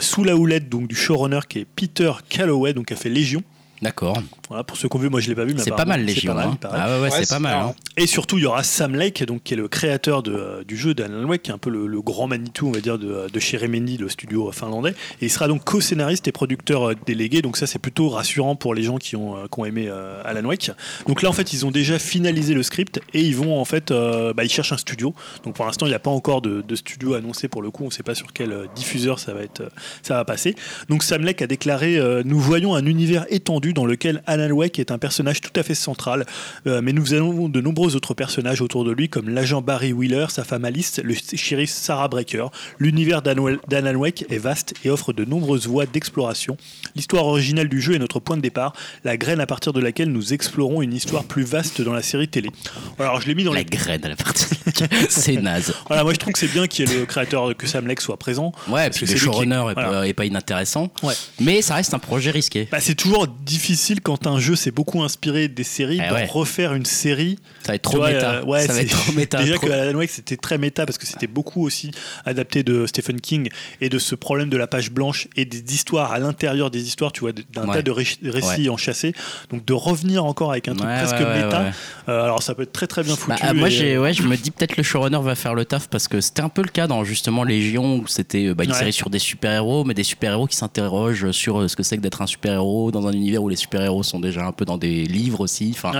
sous 0.00 0.24
la 0.24 0.36
houlette 0.36 0.68
donc, 0.68 0.88
du 0.88 0.96
showrunner 0.96 1.40
qui 1.48 1.60
est 1.60 1.64
Peter 1.64 2.12
Calloway, 2.28 2.72
donc 2.72 2.86
qui 2.86 2.94
a 2.94 2.96
fait 2.96 3.08
Légion. 3.08 3.42
D'accord. 3.84 4.16
Voilà, 4.48 4.64
pour 4.64 4.78
ceux 4.78 4.88
qui 4.88 4.96
ont 4.96 4.98
vu, 4.98 5.10
moi 5.10 5.20
je 5.20 5.28
l'ai 5.28 5.34
pas 5.34 5.44
vu. 5.44 5.54
C'est 5.58 5.70
pas 5.70 5.84
mal 5.84 6.02
Légion. 6.02 6.38
Hein. 6.38 6.56
Ah 6.62 7.00
ouais, 7.00 7.10
c'est 7.10 7.28
pas 7.28 7.38
mal. 7.38 7.54
Hein. 7.54 7.74
Et 7.98 8.06
surtout, 8.06 8.38
il 8.38 8.44
y 8.44 8.46
aura 8.46 8.62
Sam 8.62 8.94
Lake, 8.94 9.22
donc, 9.24 9.42
qui 9.42 9.52
est 9.52 9.56
le 9.58 9.68
créateur 9.68 10.22
de, 10.22 10.32
euh, 10.32 10.64
du 10.64 10.76
jeu 10.76 10.94
d'Alan 10.94 11.24
Wake, 11.24 11.42
qui 11.42 11.50
est 11.50 11.54
un 11.54 11.58
peu 11.58 11.68
le, 11.68 12.00
grand 12.00 12.26
Manitou, 12.26 12.68
on 12.68 12.72
va 12.72 12.80
dire, 12.80 12.98
de, 12.98 13.28
de 13.30 13.40
chez 13.40 13.58
Remedy, 13.58 13.98
le 13.98 14.08
studio 14.08 14.50
finlandais. 14.52 14.94
Et 15.20 15.26
il 15.26 15.30
sera 15.30 15.48
donc 15.48 15.64
co-scénariste 15.64 16.26
et 16.28 16.32
producteur 16.32 16.90
euh, 16.90 16.94
délégué. 17.06 17.42
Donc 17.42 17.58
ça, 17.58 17.66
c'est 17.66 17.78
plutôt 17.78 18.08
rassurant 18.08 18.56
pour 18.56 18.74
les 18.74 18.82
gens 18.82 18.96
qui 18.96 19.16
ont, 19.16 19.36
euh, 19.36 19.46
qui 19.52 19.60
ont 19.60 19.66
aimé 19.66 19.90
Alan 20.24 20.48
Wake. 20.48 20.70
Donc 21.06 21.20
là, 21.20 21.28
en 21.28 21.34
fait, 21.34 21.52
ils 21.52 21.66
ont 21.66 21.70
déjà 21.70 21.98
finalisé 21.98 22.54
le 22.54 22.62
script 22.62 23.00
et 23.12 23.20
ils 23.20 23.36
vont, 23.36 23.60
en 23.60 23.64
fait, 23.66 23.92
bah, 23.92 24.44
ils 24.44 24.50
cherchent 24.50 24.72
un 24.72 24.78
studio. 24.78 25.14
Donc 25.44 25.54
pour 25.54 25.66
l'instant, 25.66 25.84
il 25.84 25.90
n'y 25.90 25.94
a 25.94 26.00
pas 26.00 26.10
encore 26.10 26.40
de, 26.40 26.62
de, 26.62 26.74
studio 26.74 27.14
annoncé 27.14 27.48
pour 27.48 27.60
le 27.60 27.70
coup. 27.70 27.84
On 27.84 27.88
ne 27.88 27.92
sait 27.92 28.02
pas 28.02 28.14
sur 28.14 28.32
quel 28.32 28.66
diffuseur 28.74 29.18
ça 29.18 29.34
va, 29.34 29.42
être, 29.42 29.62
ça 30.02 30.14
va 30.14 30.24
passer. 30.24 30.54
Donc 30.88 31.02
Sam 31.02 31.22
Lake 31.22 31.42
a 31.42 31.46
déclaré 31.46 32.00
Nous 32.24 32.40
voyons 32.40 32.74
un 32.74 32.86
univers 32.86 33.26
étendu 33.30 33.73
dans 33.74 33.84
lequel 33.84 34.22
Alan 34.26 34.50
Wake 34.50 34.78
est 34.78 34.90
un 34.90 34.98
personnage 34.98 35.40
tout 35.40 35.52
à 35.56 35.62
fait 35.62 35.74
central, 35.74 36.24
euh, 36.66 36.80
mais 36.82 36.92
nous 36.92 37.12
avons 37.12 37.48
de 37.48 37.60
nombreux 37.60 37.96
autres 37.96 38.14
personnages 38.14 38.60
autour 38.60 38.84
de 38.84 38.92
lui, 38.92 39.08
comme 39.08 39.28
l'agent 39.28 39.60
Barry 39.60 39.92
Wheeler, 39.92 40.26
sa 40.30 40.44
femme 40.44 40.64
Alice, 40.64 41.00
le 41.02 41.14
shérif 41.14 41.70
Sarah 41.70 42.08
Breaker. 42.08 42.46
L'univers 42.78 43.22
d'Alan 43.22 43.94
Wake 43.96 44.24
est 44.30 44.38
vaste 44.38 44.74
et 44.84 44.90
offre 44.90 45.12
de 45.12 45.24
nombreuses 45.24 45.66
voies 45.66 45.86
d'exploration. 45.86 46.56
L'histoire 46.96 47.26
originale 47.26 47.68
du 47.68 47.80
jeu 47.80 47.94
est 47.94 47.98
notre 47.98 48.20
point 48.20 48.36
de 48.36 48.42
départ, 48.42 48.72
la 49.04 49.16
graine 49.16 49.40
à 49.40 49.46
partir 49.46 49.72
de 49.72 49.80
laquelle 49.80 50.10
nous 50.10 50.32
explorons 50.32 50.82
une 50.82 50.92
histoire 50.92 51.24
plus 51.24 51.44
vaste 51.44 51.82
dans 51.82 51.92
la 51.92 52.02
série 52.02 52.28
télé. 52.28 52.50
Alors 52.98 53.20
je 53.20 53.26
l'ai 53.26 53.34
mis 53.34 53.44
dans 53.44 53.52
la 53.52 53.64
graine 53.64 54.04
à 54.04 54.08
la 54.08 54.16
partie. 54.16 54.46
c'est 55.08 55.36
naze. 55.36 55.74
Voilà, 55.88 56.04
moi 56.04 56.12
je 56.12 56.18
trouve 56.18 56.32
que 56.32 56.38
c'est 56.38 56.52
bien 56.52 56.66
qu'il 56.66 56.88
y 56.88 56.92
ait 56.92 56.98
le 56.98 57.06
créateur 57.06 57.56
que 57.56 57.66
Sam 57.66 57.86
Lake 57.86 58.00
soit 58.00 58.16
présent. 58.16 58.52
Ouais, 58.68 58.88
parce 58.88 59.00
que 59.00 59.06
le 59.06 59.16
showrunner 59.16 59.64
est, 60.06 60.14
pas 60.14 60.24
inintéressant. 60.24 60.90
Ouais. 61.02 61.14
Mais 61.40 61.62
ça 61.62 61.74
reste 61.74 61.94
un 61.94 61.98
projet 61.98 62.30
risqué. 62.30 62.68
Bah, 62.70 62.80
c'est 62.80 62.94
toujours 62.94 63.26
difficile 63.54 64.00
quand 64.00 64.26
un 64.26 64.40
jeu 64.40 64.56
s'est 64.56 64.72
beaucoup 64.72 65.02
inspiré 65.02 65.46
des 65.46 65.62
séries 65.62 66.00
eh 66.04 66.10
de 66.10 66.30
refaire 66.30 66.74
une 66.74 66.84
série. 66.84 67.38
Ça 67.62 67.72
va 67.72 67.74
être 67.76 67.82
trop 67.82 68.04
méta. 68.04 68.32
Euh, 68.32 68.44
ouais, 68.44 68.66
ça 68.66 68.72
va 68.72 68.80
être 68.80 68.90
trop 68.90 69.12
méta. 69.12 69.38
Déjà 69.44 69.58
que 69.58 69.70
Alan 69.70 69.96
Wake 69.96 70.10
c'était 70.10 70.36
très 70.36 70.58
méta 70.58 70.84
parce 70.86 70.98
que 70.98 71.06
c'était 71.06 71.28
beaucoup 71.28 71.64
aussi 71.64 71.92
adapté 72.24 72.64
de 72.64 72.86
Stephen 72.86 73.20
King 73.20 73.48
et 73.80 73.88
de 73.88 73.98
ce 74.00 74.16
problème 74.16 74.50
de 74.50 74.56
la 74.56 74.66
page 74.66 74.90
blanche 74.90 75.28
et 75.36 75.44
des 75.44 75.72
histoires 75.72 76.12
à 76.12 76.18
l'intérieur 76.18 76.70
des 76.72 76.82
histoires, 76.82 77.12
tu 77.12 77.20
vois, 77.20 77.32
d'un 77.32 77.66
tas 77.66 77.82
de 77.82 77.90
récits 77.92 78.68
enchâssés. 78.68 79.14
Donc 79.50 79.64
de 79.64 79.72
revenir 79.72 80.24
encore 80.24 80.50
avec 80.50 80.66
un 80.66 80.74
truc 80.74 80.88
presque 80.88 81.20
méta. 81.20 81.72
Euh, 82.08 82.24
alors 82.24 82.42
ça 82.42 82.54
peut 82.54 82.62
être 82.62 82.72
très 82.72 82.88
très 82.88 83.04
bien 83.04 83.14
foutu. 83.14 83.40
Bah, 83.40 83.52
moi 83.54 83.68
j'ai, 83.68 83.98
ouais, 83.98 84.12
je 84.12 84.24
me 84.24 84.36
dis 84.36 84.50
peut-être 84.50 84.76
le 84.76 84.82
showrunner 84.82 85.20
va 85.22 85.36
faire 85.36 85.54
le 85.54 85.64
taf 85.64 85.88
parce 85.88 86.08
que 86.08 86.20
c'était 86.20 86.42
un 86.42 86.48
peu 86.48 86.62
le 86.62 86.68
cas 86.68 86.88
dans 86.88 87.04
justement 87.04 87.44
Légion 87.44 87.98
où 87.98 88.08
c'était 88.08 88.52
bah, 88.52 88.64
une 88.64 88.74
série 88.74 88.92
sur 88.92 89.10
des 89.10 89.20
super 89.20 89.52
héros, 89.52 89.84
mais 89.84 89.94
des 89.94 90.02
super 90.02 90.32
héros 90.32 90.46
qui 90.48 90.56
s'interrogent 90.56 91.30
sur 91.30 91.60
euh, 91.60 91.68
ce 91.68 91.76
que 91.76 91.84
c'est 91.84 91.96
que 91.96 92.02
d'être 92.02 92.20
un 92.20 92.26
super 92.26 92.54
héros 92.54 92.90
dans 92.90 93.06
un 93.06 93.12
univers 93.12 93.43
où 93.44 93.48
les 93.48 93.56
super 93.56 93.82
héros 93.82 94.02
sont 94.02 94.20
déjà 94.20 94.44
un 94.44 94.52
peu 94.52 94.64
dans 94.64 94.78
des 94.78 95.04
livres 95.04 95.40
aussi. 95.40 95.72
Enfin, 95.74 95.92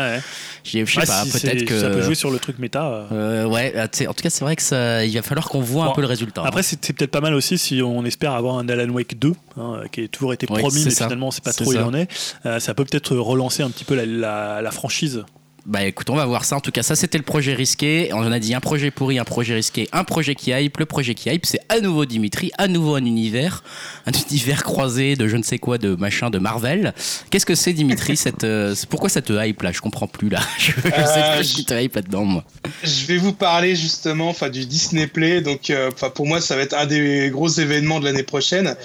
je 0.65 0.85
sais 0.85 1.07
pas, 1.07 1.25
peut-être 1.25 1.65
que 1.65 1.79
ça 1.79 1.91
peut 1.91 2.03
jouer 2.03 2.15
sur 2.15 2.31
le 2.31 2.39
truc 2.39 2.59
méta. 2.59 2.87
Euh. 2.87 3.07
Euh, 3.13 3.47
ouais, 3.47 3.73
ah, 3.77 3.85
en 3.85 4.15
tout 4.15 4.23
cas, 4.23 4.31
c'est 4.31 4.45
vrai 4.45 4.57
que 4.57 4.63
ça, 4.63 5.05
il 5.05 5.15
va 5.15 5.23
falloir 5.23 5.49
qu'on 5.49 5.61
voit 5.61 5.87
un 5.87 5.93
peu 5.93 6.01
le 6.01 6.07
résultat. 6.07 6.43
Après, 6.45 6.61
hein. 6.61 6.65
c'est 6.65 6.93
peut-être 6.93 7.11
pas 7.11 7.21
mal 7.21 7.35
aussi 7.35 7.59
si 7.59 7.83
on 7.83 8.05
espère 8.05 8.33
avoir 8.33 8.59
un 8.59 8.69
Alan 8.69 8.93
Wake 8.93 9.19
2, 9.19 9.33
hein, 9.59 9.83
qui 9.93 10.05
a 10.05 10.09
toujours 10.09 10.33
été 10.33 10.47
promis, 10.47 10.85
mais 10.85 10.91
finalement, 10.91 11.31
c'est 11.31 11.45
pas 11.45 11.53
trop 11.53 11.71
où 11.71 11.73
il 11.73 11.79
en 11.79 11.95
est. 11.95 12.09
Euh, 12.47 12.61
ça 12.61 12.75
peut 12.75 12.85
peut-être 12.85 13.17
relancer 13.17 13.63
un 13.63 13.71
petit 13.71 13.85
peu 13.85 13.95
la, 13.95 14.63
la 14.63 14.71
franchise. 14.71 15.25
Bah 15.67 15.83
écoute, 15.83 16.11
on 16.11 16.15
va 16.15 16.27
voir 16.27 16.45
ça. 16.45 16.57
En 16.57 16.61
tout 16.61 16.71
cas, 16.71 16.83
ça 16.83 16.95
c'était 16.95 17.17
le 17.17 17.25
projet 17.25 17.55
risqué. 17.55 18.11
On 18.13 18.19
en 18.19 18.33
a 18.33 18.39
dit 18.39 18.55
un 18.55 18.61
projet 18.61 18.91
pourri, 18.91 19.19
un 19.19 19.25
projet 19.25 19.55
risqué, 19.55 19.89
un 19.93 20.05
projet 20.05 20.35
qui 20.35 20.51
hype. 20.51 20.77
Le 20.77 20.85
projet 20.85 21.15
qui 21.15 21.31
hype, 21.31 21.47
c'est 21.47 21.61
à 21.71 21.81
nouveau 21.81 22.05
Dimitri, 22.05 22.53
à 22.59 22.69
nouveau 22.69 22.97
un 22.97 23.05
univers, 23.05 23.65
un 24.05 24.13
univers 24.31 24.63
croisé 24.63 25.17
de 25.17 25.27
je 25.27 25.37
ne 25.37 25.43
sais 25.43 25.59
quoi, 25.59 25.79
de 25.79 25.95
machin, 25.95 26.29
de 26.29 26.39
Marvel. 26.39 26.93
Qu'est-ce 27.31 27.47
que 27.47 27.55
c'est 27.55 27.73
Dimitri 27.73 28.17
cette, 28.19 28.45
euh, 28.45 28.75
Pourquoi 28.91 29.09
ça 29.09 29.23
te 29.23 29.33
hype 29.33 29.63
là? 29.63 29.73
Je 29.73 29.81
comprends 29.81 30.07
plus 30.07 30.29
là. 30.29 30.41
Je, 30.59 30.73
sais 30.73 30.91
pas 30.91 31.43
ce 31.43 31.55
qui 31.55 31.65
te 31.65 31.73
hype 31.73 31.95
là-dedans 31.95 32.25
moi. 32.25 32.45
Je 32.83 33.07
vais 33.07 33.17
vous 33.17 33.33
parler 33.33 33.75
justement 33.75 34.29
enfin, 34.29 34.51
du 34.51 34.67
Disney 34.67 35.07
Play. 35.07 35.41
Donc 35.41 35.71
euh, 35.71 35.91
pour 36.15 36.27
moi, 36.27 36.43
ça 36.43 36.57
va 36.57 36.63
être 36.63 36.77
un 36.77 36.85
des 36.85 37.31
gros 37.31 37.49
événements 37.49 38.01
de 38.01 38.05
l'année 38.05 38.23
prochaine. 38.23 38.77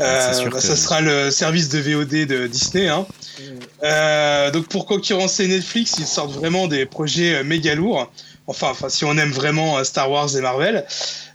Euh, 0.00 0.48
bah, 0.50 0.60
ça 0.60 0.76
sera 0.76 1.00
le 1.00 1.30
service 1.30 1.68
de 1.68 1.78
VOD 1.78 2.26
de 2.26 2.46
Disney. 2.46 2.88
Hein. 2.88 3.06
Euh, 3.82 4.50
donc 4.50 4.68
pour 4.68 4.86
concurrencer 4.86 5.46
Netflix, 5.46 5.94
ils 5.98 6.06
sortent 6.06 6.32
vraiment 6.32 6.68
des 6.68 6.86
projets 6.86 7.36
euh, 7.36 7.44
méga 7.44 7.74
lourds. 7.74 8.10
Enfin, 8.46 8.68
enfin, 8.70 8.88
si 8.88 9.04
on 9.04 9.16
aime 9.16 9.30
vraiment 9.30 9.82
Star 9.84 10.10
Wars 10.10 10.36
et 10.36 10.40
Marvel. 10.40 10.84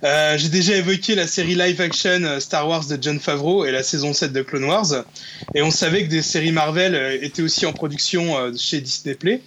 J'ai 0.04 0.50
déjà 0.50 0.76
évoqué 0.76 1.16
la 1.16 1.28
série 1.28 1.56
live 1.56 1.80
action 1.80 2.40
Star 2.42 2.68
Wars 2.68 2.86
de 2.86 2.98
John 3.02 3.22
Favreau 3.22 3.64
et 3.64 3.72
la 3.72 3.84
saison 3.84 4.12
7 4.12 4.34
de 4.34 4.42
Clone 4.42 4.66
Wars. 4.66 5.06
Et 5.54 5.62
on 5.62 5.72
savait 5.72 6.04
que 6.04 6.10
des 6.10 6.22
séries 6.22 6.52
Marvel 6.52 7.20
étaient 7.22 7.42
aussi 7.42 7.66
en 7.66 7.72
production 7.72 8.52
chez 8.58 8.82
Disney 8.82 9.16
Play. 9.16 9.42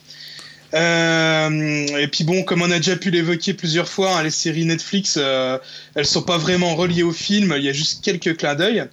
Et 0.73 2.09
puis 2.12 2.25
bon, 2.25 2.43
comme 2.43 2.62
on 2.62 2.71
a 2.71 2.77
déjà 2.77 2.97
pu 2.97 3.11
l'évoquer 3.11 3.55
plusieurs 3.55 3.89
fois, 3.89 4.19
hein, 4.19 4.23
les 4.23 4.31
séries 4.31 4.64
Netflix, 4.64 5.16
elles 5.16 6.07
sont 6.07 6.23
pas 6.23 6.39
vraiment 6.39 6.75
reliées 6.75 7.03
au 7.03 7.12
film. 7.12 7.55
Il 7.57 7.64
y 7.64 7.69
a 7.69 7.73
juste 7.73 8.05
quelques 8.05 8.37
clins 8.37 8.55
d'œil. 8.55 8.89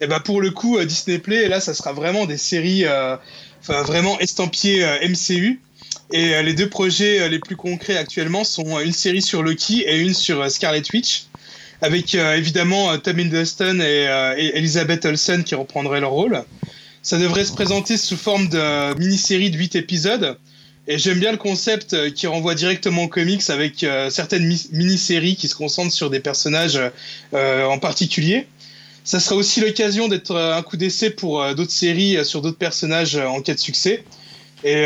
Et 0.00 0.06
bah 0.06 0.20
pour 0.20 0.40
le 0.40 0.50
coup, 0.50 0.78
euh, 0.78 0.86
Disney 0.86 1.18
Play, 1.18 1.48
là, 1.48 1.60
ça 1.60 1.74
sera 1.74 1.92
vraiment 1.92 2.24
des 2.24 2.38
séries, 2.38 2.86
euh, 2.86 3.16
vraiment 3.68 4.18
estampillées 4.18 4.84
euh, 4.84 5.08
MCU. 5.08 5.60
Et 6.12 6.42
les 6.42 6.54
deux 6.54 6.68
projets 6.68 7.28
les 7.28 7.38
plus 7.38 7.54
concrets 7.54 7.96
actuellement 7.96 8.42
sont 8.42 8.80
une 8.80 8.92
série 8.92 9.22
sur 9.22 9.44
Loki 9.44 9.82
et 9.82 9.96
une 10.00 10.12
sur 10.12 10.50
Scarlet 10.50 10.82
Witch, 10.92 11.26
avec 11.82 12.14
évidemment 12.14 12.98
Tom 12.98 13.20
Hiddleston 13.20 13.78
et, 13.80 14.50
Elizabeth 14.54 15.04
Olsen 15.04 15.44
qui 15.44 15.54
reprendraient 15.54 16.00
leur 16.00 16.10
rôle. 16.10 16.42
Ça 17.02 17.16
devrait 17.16 17.44
se 17.44 17.52
présenter 17.52 17.96
sous 17.96 18.16
forme 18.16 18.48
de 18.48 18.98
mini-série 18.98 19.52
de 19.52 19.56
8 19.56 19.76
épisodes. 19.76 20.36
Et 20.88 20.98
j'aime 20.98 21.20
bien 21.20 21.30
le 21.30 21.38
concept 21.38 22.12
qui 22.14 22.26
renvoie 22.26 22.54
directement 22.54 23.04
aux 23.04 23.08
comics 23.08 23.48
avec 23.48 23.86
certaines 24.08 24.46
mini-séries 24.72 25.36
qui 25.36 25.46
se 25.46 25.54
concentrent 25.54 25.92
sur 25.92 26.10
des 26.10 26.20
personnages 26.20 26.80
en 27.32 27.78
particulier. 27.78 28.46
Ça 29.04 29.18
sera 29.18 29.36
aussi 29.36 29.60
l'occasion 29.60 30.08
d'être 30.08 30.32
euh, 30.32 30.56
un 30.56 30.62
coup 30.62 30.76
d'essai 30.76 31.10
pour 31.10 31.42
euh, 31.42 31.54
d'autres 31.54 31.72
séries 31.72 32.16
euh, 32.16 32.24
sur 32.24 32.42
d'autres 32.42 32.58
personnages 32.58 33.16
en 33.16 33.40
cas 33.40 33.54
de 33.54 33.58
succès. 33.58 34.04
Et 34.62 34.84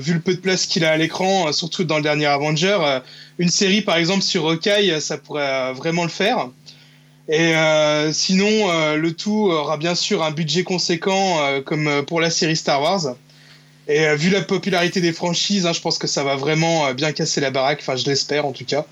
vu 0.00 0.14
le 0.14 0.20
peu 0.20 0.34
de 0.34 0.40
place 0.40 0.66
qu'il 0.66 0.84
a 0.84 0.90
à 0.90 0.96
l'écran, 0.96 1.52
surtout 1.52 1.84
dans 1.84 1.96
le 1.96 2.02
dernier 2.02 2.26
Avenger, 2.26 2.76
une 3.38 3.50
série 3.50 3.80
par 3.80 3.98
exemple 3.98 4.22
sur 4.22 4.48
Hawkeye, 4.48 5.00
ça 5.00 5.16
pourrait 5.16 5.72
vraiment 5.74 6.02
le 6.02 6.08
faire. 6.08 6.48
Et 7.28 7.54
sinon, 8.12 8.96
le 8.96 9.12
tout 9.12 9.48
aura 9.48 9.76
bien 9.76 9.94
sûr 9.94 10.24
un 10.24 10.32
budget 10.32 10.64
conséquent 10.64 11.38
comme 11.64 12.04
pour 12.04 12.20
la 12.20 12.30
série 12.30 12.56
Star 12.56 12.82
Wars. 12.82 13.14
Et 13.88 14.14
vu 14.16 14.30
la 14.30 14.42
popularité 14.42 15.00
des 15.00 15.12
franchises, 15.12 15.66
hein, 15.66 15.72
je 15.72 15.80
pense 15.80 15.98
que 15.98 16.06
ça 16.06 16.24
va 16.24 16.34
vraiment 16.36 16.92
bien 16.92 17.12
casser 17.12 17.40
la 17.40 17.50
baraque, 17.50 17.78
enfin 17.80 17.94
je 17.94 18.04
l'espère 18.06 18.44
en 18.44 18.52
tout 18.52 18.64
cas. 18.64 18.84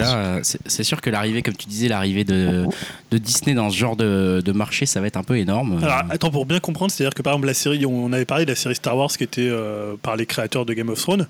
Euh, 0.00 0.40
c'est 0.42 0.84
sûr 0.84 1.00
que 1.00 1.10
l'arrivée, 1.10 1.42
comme 1.42 1.56
tu 1.56 1.68
disais, 1.68 1.88
l'arrivée 1.88 2.24
de, 2.24 2.66
de, 3.10 3.18
Disney 3.18 3.54
dans 3.54 3.70
ce 3.70 3.76
genre 3.76 3.96
de, 3.96 4.42
de, 4.44 4.52
marché, 4.52 4.86
ça 4.86 5.00
va 5.00 5.06
être 5.06 5.16
un 5.16 5.22
peu 5.22 5.38
énorme. 5.38 5.82
Alors, 5.82 6.02
attends, 6.10 6.30
pour 6.30 6.46
bien 6.46 6.60
comprendre, 6.60 6.90
c'est-à-dire 6.90 7.14
que 7.14 7.22
par 7.22 7.34
exemple, 7.34 7.46
la 7.46 7.54
série, 7.54 7.84
on 7.86 8.12
avait 8.12 8.24
parlé 8.24 8.44
de 8.44 8.50
la 8.50 8.56
série 8.56 8.74
Star 8.74 8.96
Wars 8.96 9.08
qui 9.08 9.24
était 9.24 9.42
euh, 9.42 9.94
par 10.02 10.16
les 10.16 10.26
créateurs 10.26 10.64
de 10.64 10.74
Game 10.74 10.88
of 10.88 11.00
Thrones. 11.00 11.26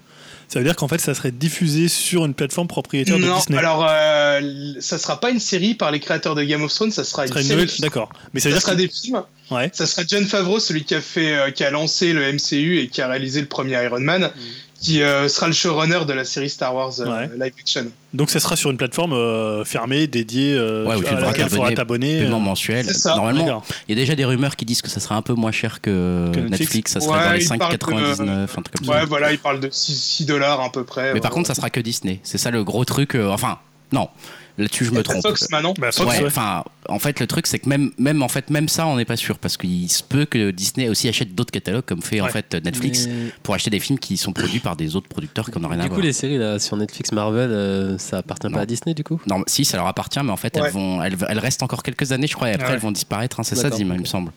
Ça 0.55 0.61
veut 0.61 0.65
dire 0.65 0.77
qu'en 0.77 0.87
fait, 0.87 1.01
ça 1.01 1.15
serait 1.15 1.33
diffusé 1.33 1.89
sur 1.89 2.25
une 2.25 2.33
plateforme 2.33 2.69
propriétaire 2.69 3.19
de 3.19 3.25
Disney. 3.25 3.59
Alors, 3.59 3.85
euh, 3.91 4.75
ça 4.79 4.99
sera 4.99 5.19
pas 5.19 5.31
une 5.31 5.41
série 5.41 5.75
par 5.75 5.91
les 5.91 5.99
créateurs 5.99 6.37
de 6.37 6.45
Game 6.45 6.63
of 6.63 6.73
Thrones, 6.73 6.93
ça 6.93 7.03
sera 7.03 7.27
une, 7.27 7.33
série. 7.43 7.67
D'accord. 7.81 8.09
Mais 8.33 8.39
ça, 8.39 8.53
ça 8.53 8.61
sera 8.61 8.77
des 8.77 8.87
films. 8.87 9.21
Ouais. 9.51 9.69
Ça 9.73 9.85
sera 9.85 10.05
John 10.07 10.25
Favreau, 10.25 10.61
celui 10.61 10.85
qui 10.85 10.95
a 10.95 11.01
fait, 11.01 11.53
qui 11.55 11.65
a 11.65 11.73
lancé 11.73 12.13
le 12.13 12.33
MCU 12.33 12.79
et 12.79 12.87
qui 12.87 13.03
a 13.03 13.09
réalisé 13.09 13.41
le 13.41 13.49
premier 13.49 13.83
Iron 13.83 13.99
Man. 13.99 14.31
Mm 14.37 14.41
qui 14.85 15.03
euh, 15.03 15.29
sera 15.29 15.47
le 15.47 15.55
showrunner 15.55 16.05
de 16.07 16.13
la 16.13 16.25
série 16.25 16.51
Star 16.51 16.75
Wars 16.75 16.93
euh, 17.01 17.27
live 17.39 17.53
action. 17.59 17.87
Donc 18.13 18.29
ça 18.31 18.39
sera 18.39 18.55
sur 18.55 18.71
une 18.71 18.77
plateforme 18.77 19.15
euh, 19.15 19.65
fermée, 19.65 20.07
dédiée, 20.07 20.57
ouais, 20.57 20.93
à 21.07 21.21
laquelle 21.21 21.47
il 21.47 21.51
faudra 21.51 21.73
t'abonner. 21.73 22.29
mensuel. 22.29 22.87
Normalement, 23.07 23.63
il 23.89 23.97
y 23.97 23.99
a 23.99 24.01
déjà 24.01 24.15
des 24.15 24.25
rumeurs 24.25 24.57
qui 24.57 24.67
disent 24.67 24.83
que 24.83 24.91
ça 24.91 25.01
sera 25.01 25.17
un 25.17 25.23
peu 25.23 25.33
moins 25.33 25.53
cher 25.53 25.81
que, 25.81 26.31
Netflix. 26.49 26.93
ça 26.93 27.01
serait 27.01 27.25
dans 27.25 27.33
les 27.33 27.45
5,99, 27.45 27.51
un 27.59 28.47
truc 28.47 28.77
comme 28.77 28.87
ça. 28.87 28.93
Ouais, 28.93 29.07
voilà, 29.07 29.33
il 29.33 29.39
parle 29.39 29.61
de 29.61 29.69
6, 29.71 30.27
dollars 30.27 30.61
à 30.61 30.71
peu 30.71 30.85
près. 30.85 31.15
Mais 31.15 31.21
par 31.21 31.31
contre, 31.31 31.47
ça 31.47 31.55
sera 31.55 31.71
que 31.71 31.81
Disney. 31.81 32.21
C'est 32.23 32.39
ça 32.39 32.51
le 32.51 32.63
gros 32.63 32.85
truc. 32.85 33.15
enfin, 33.15 33.59
Non. 33.93 34.09
Là-dessus, 34.57 34.85
je 34.85 34.93
me 34.93 35.03
trompe. 35.03 35.23
Fox 35.23 35.51
maintenant. 35.51 35.75
Bah, 35.79 35.91
Fox, 35.91 36.09
Ouais, 36.13 36.21
ouais. 36.21 36.27
enfin, 36.27 36.63
en 36.89 37.01
fait, 37.01 37.19
le 37.19 37.27
truc, 37.27 37.47
c'est 37.49 37.59
que 37.59 37.69
même, 37.69 37.91
même, 37.99 38.23
en 38.23 38.29
fait, 38.29 38.51
même 38.51 38.69
ça, 38.69 38.87
on 38.87 38.97
n'est 38.97 39.05
pas 39.05 39.17
sûr 39.17 39.39
parce 39.39 39.57
qu'il 39.57 39.91
se 39.91 40.03
peut 40.05 40.27
que 40.27 40.53
Disney 40.53 40.89
aussi 40.89 41.09
achète 41.09 41.35
d'autres 41.35 41.51
catalogues, 41.51 41.85
comme 41.85 42.03
fait 42.03 42.21
en 42.21 42.29
fait 42.29 42.55
Netflix, 42.65 43.07
Mais- 43.09 43.33
pour 43.43 43.55
acheter 43.55 43.71
des 43.71 43.81
films 43.81 43.99
qui 43.99 44.17
sont 44.17 44.33
produits 44.33 44.61
par 44.61 44.77
des 44.77 44.95
autres 44.95 45.09
producteurs 45.09 45.51
qui 45.51 45.59
n'ont 45.59 45.69
rien 45.69 45.81
à 45.81 45.83
Du 45.83 45.89
coup, 45.89 45.95
voir. 45.97 46.07
les 46.07 46.13
séries 46.13 46.39
là, 46.39 46.59
sur 46.61 46.77
Netflix 46.77 47.11
Marvel, 47.11 47.51
euh, 47.51 47.99
ça 47.99 48.19
appartient 48.19 48.47
Non. 48.47 48.53
pas 48.53 48.61
à 48.61 48.67
Disney 48.67 48.95
du 48.95 49.03
coup? 49.03 49.21
Non, 49.27 49.43
si, 49.49 49.65
ça 49.65 49.77
leur 49.77 49.89
appartient, 49.89 50.21
mais 50.23 50.31
en 50.31 50.37
fait, 50.37 50.57
Ouais. 50.57 50.63
elles, 50.67 50.73
vont, 50.73 51.03
elles, 51.03 51.17
elles 51.29 51.39
restent 51.41 51.65
encore 51.65 51.83
quelques 51.83 52.13
années, 52.13 52.29
je 52.29 52.35
crois, 52.35 52.51
et 52.51 52.55
après, 52.55 52.69
Ouais. 52.69 52.73
elles 52.75 52.79
vont 52.81 52.93
disparaître. 52.93 53.41
hein, 53.41 53.43
c'est 53.43 53.57
ça, 53.57 53.65
D'accord. 53.65 53.79
Dim, 53.81 53.93
il 53.95 54.01
me 54.01 54.05
semble. 54.05 54.31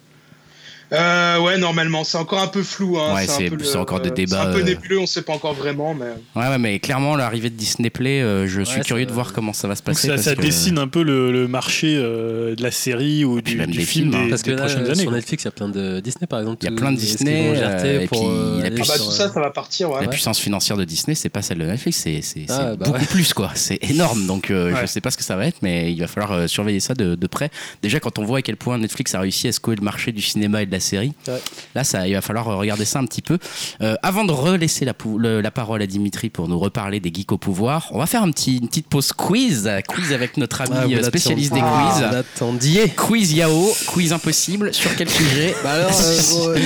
Euh, 0.94 1.40
ouais, 1.42 1.58
normalement, 1.58 2.04
c'est 2.04 2.18
encore 2.18 2.40
un 2.42 2.48
peu 2.48 2.64
flou. 2.64 2.98
Hein. 2.98 3.14
Ouais, 3.14 3.28
c'est- 3.28 3.76
encore 3.78 4.00
des 4.00 4.10
euh, 4.10 4.14
débats, 4.14 4.42
C'est 4.44 4.48
un 4.50 4.54
peu 4.54 4.60
euh. 4.60 4.64
nébuleux, 4.64 5.00
on 5.00 5.06
sait 5.06 5.22
pas 5.22 5.34
encore 5.34 5.54
vraiment, 5.54 5.94
mais. 5.94 6.06
Ouais, 6.36 6.48
ouais, 6.48 6.58
mais 6.58 6.80
clairement, 6.80 7.16
l'arrivée 7.18 7.50
de 7.50 7.56
Disney 7.56 7.90
Play, 7.90 8.22
euh, 8.22 8.48
je 8.48 8.62
suis 8.62 8.78
Ouais, 8.80 8.84
curieux 8.86 9.06
de 9.06 9.12
voir 9.12 9.34
comment 9.34 9.52
ça 9.54 9.68
va 9.68 9.76
se 9.76 9.82
Donc 9.82 9.88
passer. 9.96 10.08
ça, 10.08 10.14
parce 10.14 10.24
ça 10.26 10.36
que- 10.36 10.42
dessine 10.42 10.78
un 10.78 10.88
peu 10.88 11.04
le, 11.04 11.32
le 11.32 11.48
marché 11.48 11.96
euh, 11.98 12.56
de 12.56 12.64
la 12.64 12.72
série 12.72 13.26
ou 13.26 13.42
du, 13.42 13.58
même 13.58 13.70
du 13.72 13.80
des 13.80 13.84
film 13.86 14.12
films, 14.12 14.16
hein. 14.22 14.24
des, 14.26 14.30
Parce 14.30 14.44
que 14.44 14.52
des 14.52 14.56
là, 14.58 14.62
prochaines 14.64 14.86
années. 14.86 15.02
sur. 15.02 15.12
Netflix, 15.12 15.44
il 15.44 15.46
y 15.46 15.50
a 15.50 15.52
plein 15.52 15.70
de 15.70 16.00
Disney 16.00 16.28
par 16.28 16.40
exemple. 16.40 16.58
Il 16.62 16.70
y 16.70 16.74
a 16.74 16.76
plein 16.78 16.92
de 16.92 16.98
Disney, 16.98 17.50
et 17.50 17.52
puis 17.52 17.60
la 17.62 17.68
Ah 17.68 18.70
bah 18.70 18.70
puissance- 18.76 18.96
sur, 18.98 19.06
tout 19.08 19.12
ça, 19.12 19.30
ça 19.32 19.40
va 19.42 19.50
partir, 19.50 19.90
ouais. 19.90 19.96
La 19.96 20.02
Ouais. 20.04 20.08
puissance 20.10 20.40
financière 20.40 20.78
de 20.78 20.86
Disney, 20.86 21.16
c'est 21.16 21.30
pas 21.30 21.42
celle 21.42 21.58
de 21.60 21.66
Netflix, 21.66 21.98
c'est 21.98 22.22
Ah, 22.50 22.76
bah 22.76 22.86
beaucoup 22.86 23.06
plus, 23.06 23.34
quoi. 23.34 23.52
C'est 23.56 23.80
énorme, 23.90 24.26
donc 24.26 24.46
je 24.50 24.74
Ouais. 24.74 24.88
sais 24.88 25.02
pas 25.02 25.12
ce 25.12 25.18
que 25.18 25.24
ça 25.24 25.36
va 25.36 25.48
être, 25.48 25.58
mais 25.62 25.92
il 25.92 26.00
va 26.00 26.08
falloir 26.08 26.48
surveiller 26.50 26.80
ça 26.80 26.94
de, 26.94 27.16
de 27.16 27.28
près. 27.28 27.50
Déjà, 27.82 28.00
quand 28.00 28.20
on 28.20 28.24
voit 28.24 28.40
à 28.40 28.42
quel 28.42 28.56
point 28.56 28.78
Netflix 28.78 29.14
a 29.16 29.20
réussi 29.20 29.48
à 29.48 29.52
secouer 29.52 29.76
le 29.76 29.84
marché 29.84 30.12
du 30.14 30.22
cinéma 30.22 30.62
et 30.62 30.66
de 30.66 30.72
la 30.78 30.82
série, 30.82 31.14
Ouais. 31.28 31.42
là, 31.76 31.84
ça, 31.84 32.08
il 32.08 32.14
va 32.14 32.22
falloir 32.22 32.46
regarder 32.46 32.86
ça 32.86 33.00
un 33.00 33.06
petit 33.06 33.22
peu. 33.22 33.38
Euh, 33.82 33.96
avant 34.04 34.24
de 34.26 34.32
relaisser 34.32 34.86
la, 34.86 34.94
pou- 34.94 35.18
le- 35.18 35.42
la 35.42 35.52
parole 35.52 35.82
à 35.82 35.88
Dimitri 35.88 36.30
pour 36.30 36.48
nous 36.48 36.60
reparler 36.60 37.00
des 37.00 37.12
geeks 37.14 37.32
au 37.32 37.38
pouvoir, 37.38 37.88
on 37.92 38.00
va 38.00 38.06
faire 38.06 38.24
un 38.24 38.32
petit, 38.32 38.58
une 38.58 38.68
petite 38.68 38.88
pause 38.88 39.12
quiz, 39.14 39.70
quiz 39.88 40.14
avec 40.14 40.38
notre 40.38 40.62
ami 40.62 40.94
Ah, 40.96 41.00
euh, 41.00 41.04
spécialiste 41.04 41.54
des 41.54 41.60
quiz. 41.60 41.70
Ah, 41.70 42.08
vous 42.08 42.14
l'attendiez. 42.14 42.90
Quiz 42.90 43.34
Yao, 43.34 43.74
quiz 43.88 44.14
impossible, 44.14 44.74
sur 44.74 44.96
quel 44.96 45.10
sujet 45.10 45.56
Bah 45.64 45.72
alors, 45.74 45.92
euh, 46.48 46.58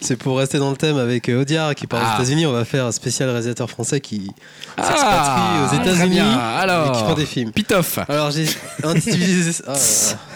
c'est- 0.00 0.16
pour 0.16 0.38
rester 0.38 0.58
dans 0.58 0.70
le 0.70 0.76
thème 0.76 0.98
avec 0.98 1.28
Audiard 1.28 1.74
qui 1.74 1.86
parle 1.86 2.04
Ah. 2.06 2.16
aux 2.18 2.22
États-Unis. 2.22 2.46
On 2.46 2.52
va 2.52 2.64
faire 2.64 2.86
un 2.86 2.92
spécial 2.92 3.28
réalisateur 3.30 3.68
français 3.68 4.00
qui 4.00 4.30
Ah, 4.76 4.82
s'expatrie 4.86 5.78
aux 5.78 5.82
États-Unis 5.82 6.18
et 6.18 6.20
Alors, 6.20 6.92
qui 6.92 7.02
font 7.04 7.14
des 7.14 7.26
films. 7.26 7.52
Pitoff. 7.52 7.98
Alors 8.08 8.30
j'ai 8.30 8.46
intitulé 8.84 9.26
ah. 9.66 9.74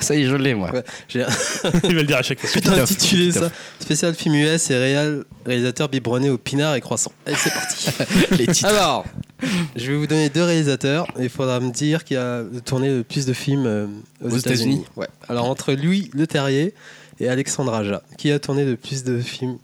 Ça 0.01 0.15
y 0.15 0.23
est, 0.23 0.27
je 0.27 0.35
l'ai, 0.37 0.55
moi. 0.55 0.71
Ouais, 0.73 0.83
j'ai 1.09 1.25
Il 1.85 1.95
va 1.95 2.01
le 2.01 2.05
dire 2.05 2.17
à 2.19 2.23
chaque 2.23 2.41
fois. 2.41 2.51
Pitoff, 2.53 2.96
intitulé 2.97 3.33
ça 3.33 3.51
spécial 3.81 4.15
film 4.15 4.35
US 4.35 4.71
et 4.71 4.77
réal, 4.77 5.25
réalisateur 5.45 5.89
biberonné 5.89 6.31
au 6.31 6.39
pinard 6.39 6.75
et 6.75 6.81
croissant. 6.81 7.13
Allez, 7.27 7.37
c'est 7.37 7.53
parti. 7.53 7.91
Les 8.39 8.47
titres. 8.49 8.69
Alors, 8.69 9.05
je 9.77 9.93
vais 9.93 9.97
vous 9.97 10.07
donner 10.07 10.29
deux 10.29 10.43
réalisateurs 10.43 11.07
et 11.19 11.25
il 11.25 11.29
faudra 11.31 11.61
me 11.61 11.71
dire 11.71 12.05
qui 12.05 12.17
a 12.17 12.43
tourné 12.65 12.89
le 12.95 13.05
plus 13.05 13.27
de 13.27 13.33
films 13.33 13.67
euh, 13.67 13.87
aux, 14.25 14.31
Aux 14.31 14.37
États-Unis. 14.39 14.85
Ouais. 14.97 15.09
Alors 15.29 15.45
entre 15.49 15.73
Louis 15.73 16.11
Le 16.15 16.27
Terrier 16.27 16.75
et 17.21 17.29
Alexandre 17.29 17.73
Aja, 17.75 18.03
qui 18.19 18.31
a 18.33 18.39
tourné 18.39 18.65
le 18.65 18.77
plus 18.77 19.05
de 19.05 19.21
films 19.21 19.59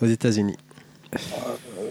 aux 0.00 0.06
États-Unis? 0.06 0.56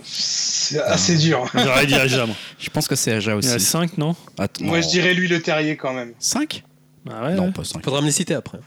C'est 0.04 0.80
assez 0.82 1.18
dur. 1.18 1.46
J'aurais 1.54 1.86
dit 1.86 1.96
Aja, 1.96 2.26
moi. 2.26 2.36
Je 2.60 2.70
pense 2.70 2.88
que 2.88 2.96
c'est 2.96 3.12
Aja 3.14 3.32
Il 3.32 3.36
y 3.36 3.38
aussi. 3.38 3.50
en 3.52 3.56
a 3.56 3.60
5, 3.60 3.98
non? 3.98 4.16
Attends, 4.38 4.64
Moi, 4.64 4.80
je 4.82 4.88
dirais 4.88 5.14
lui 5.14 5.28
le 5.28 5.42
terrier 5.42 5.76
quand 5.76 5.94
même. 5.94 6.14
5 6.20 6.64
Ah 7.10 7.24
ouais, 7.26 7.36
Non, 7.36 7.48
ouais. 7.48 7.52
pas 7.52 7.64
5. 7.64 7.84
Faudra 7.84 8.00
me 8.02 8.06
les 8.06 8.12
citer 8.14 8.34
après. 8.34 8.60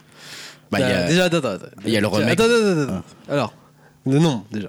Bah, 0.72 0.78
il 0.80 0.88
y 0.88 0.92
a- 0.92 1.06
Déjà, 1.06 1.24
attends, 1.26 1.36
attends, 1.38 1.48
attends. 1.50 1.66
il 1.86 1.92
y 1.92 1.96
a 1.96 2.00
le 2.00 2.06
remake. 2.08 2.32
Attends, 2.32 2.44
attends, 2.44 2.54
attends, 2.82 2.82
attends. 2.94 3.04
Alors, 3.28 3.54
le 4.06 4.18
nom 4.18 4.44
déjà. 4.50 4.68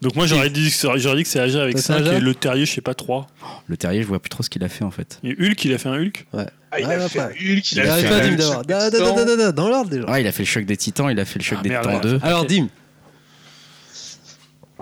Donc 0.00 0.14
moi 0.14 0.26
j'aurais 0.28 0.48
dit, 0.50 0.68
j'aurais 0.96 1.16
dit 1.16 1.22
que 1.24 1.28
c'est 1.28 1.40
Aja 1.40 1.60
avec 1.62 1.74
Ouais, 1.74 1.80
c'est 1.80 1.88
5 1.92 2.00
Aja 2.02 2.12
et 2.14 2.20
le 2.20 2.32
Terrier, 2.34 2.66
je 2.66 2.72
sais 2.72 2.80
pas, 2.80 2.94
3. 2.94 3.26
Le 3.66 3.76
terrier, 3.76 4.02
je 4.02 4.06
vois 4.06 4.20
plus 4.20 4.28
trop 4.28 4.44
ce 4.44 4.50
qu'il 4.50 4.62
a 4.62 4.68
fait 4.68 4.84
en 4.84 4.92
fait. 4.92 5.18
Et 5.24 5.32
Hulk, 5.40 5.64
il 5.64 5.72
a 5.72 5.78
fait 5.78 5.88
un 5.88 5.94
Hulk 6.00 6.26
Ah, 6.32 6.46
il 6.78 6.84
Ah, 6.86 6.90
a 6.90 7.08
fait 7.08 7.18
un 7.18 7.26
Hulk, 7.30 7.72
il 7.72 7.80
a 7.80 7.96
fait 7.96 8.08
pas, 8.08 8.14
un 8.14 8.20
Dim, 8.20 8.28
Hulk 8.30 8.36
d'abord. 8.36 8.52
sur 8.52 8.64
Da- 8.64 8.90
da- 8.90 8.98
Pakistan. 8.98 9.16
da- 9.16 9.24
da- 9.24 9.36
da- 9.36 9.52
Dans 9.52 9.68
l'ordre 9.68 9.90
déjà. 9.90 10.04
Ouais, 10.08 10.20
il 10.20 10.26
a 10.28 10.32
fait 10.32 10.42
le 10.44 10.46
choc 10.48 10.64
des 10.66 10.76
titans, 10.76 11.10
il 11.10 11.18
a 11.18 11.24
fait 11.24 11.38
le 11.40 11.44
choc 11.44 11.58
Ah, 11.58 11.62
des 11.64 11.68
merde, 11.70 11.82
titans 11.82 11.96
ouais. 12.04 12.18
2. 12.18 12.20
Alors, 12.22 12.44
Dim. 12.44 12.68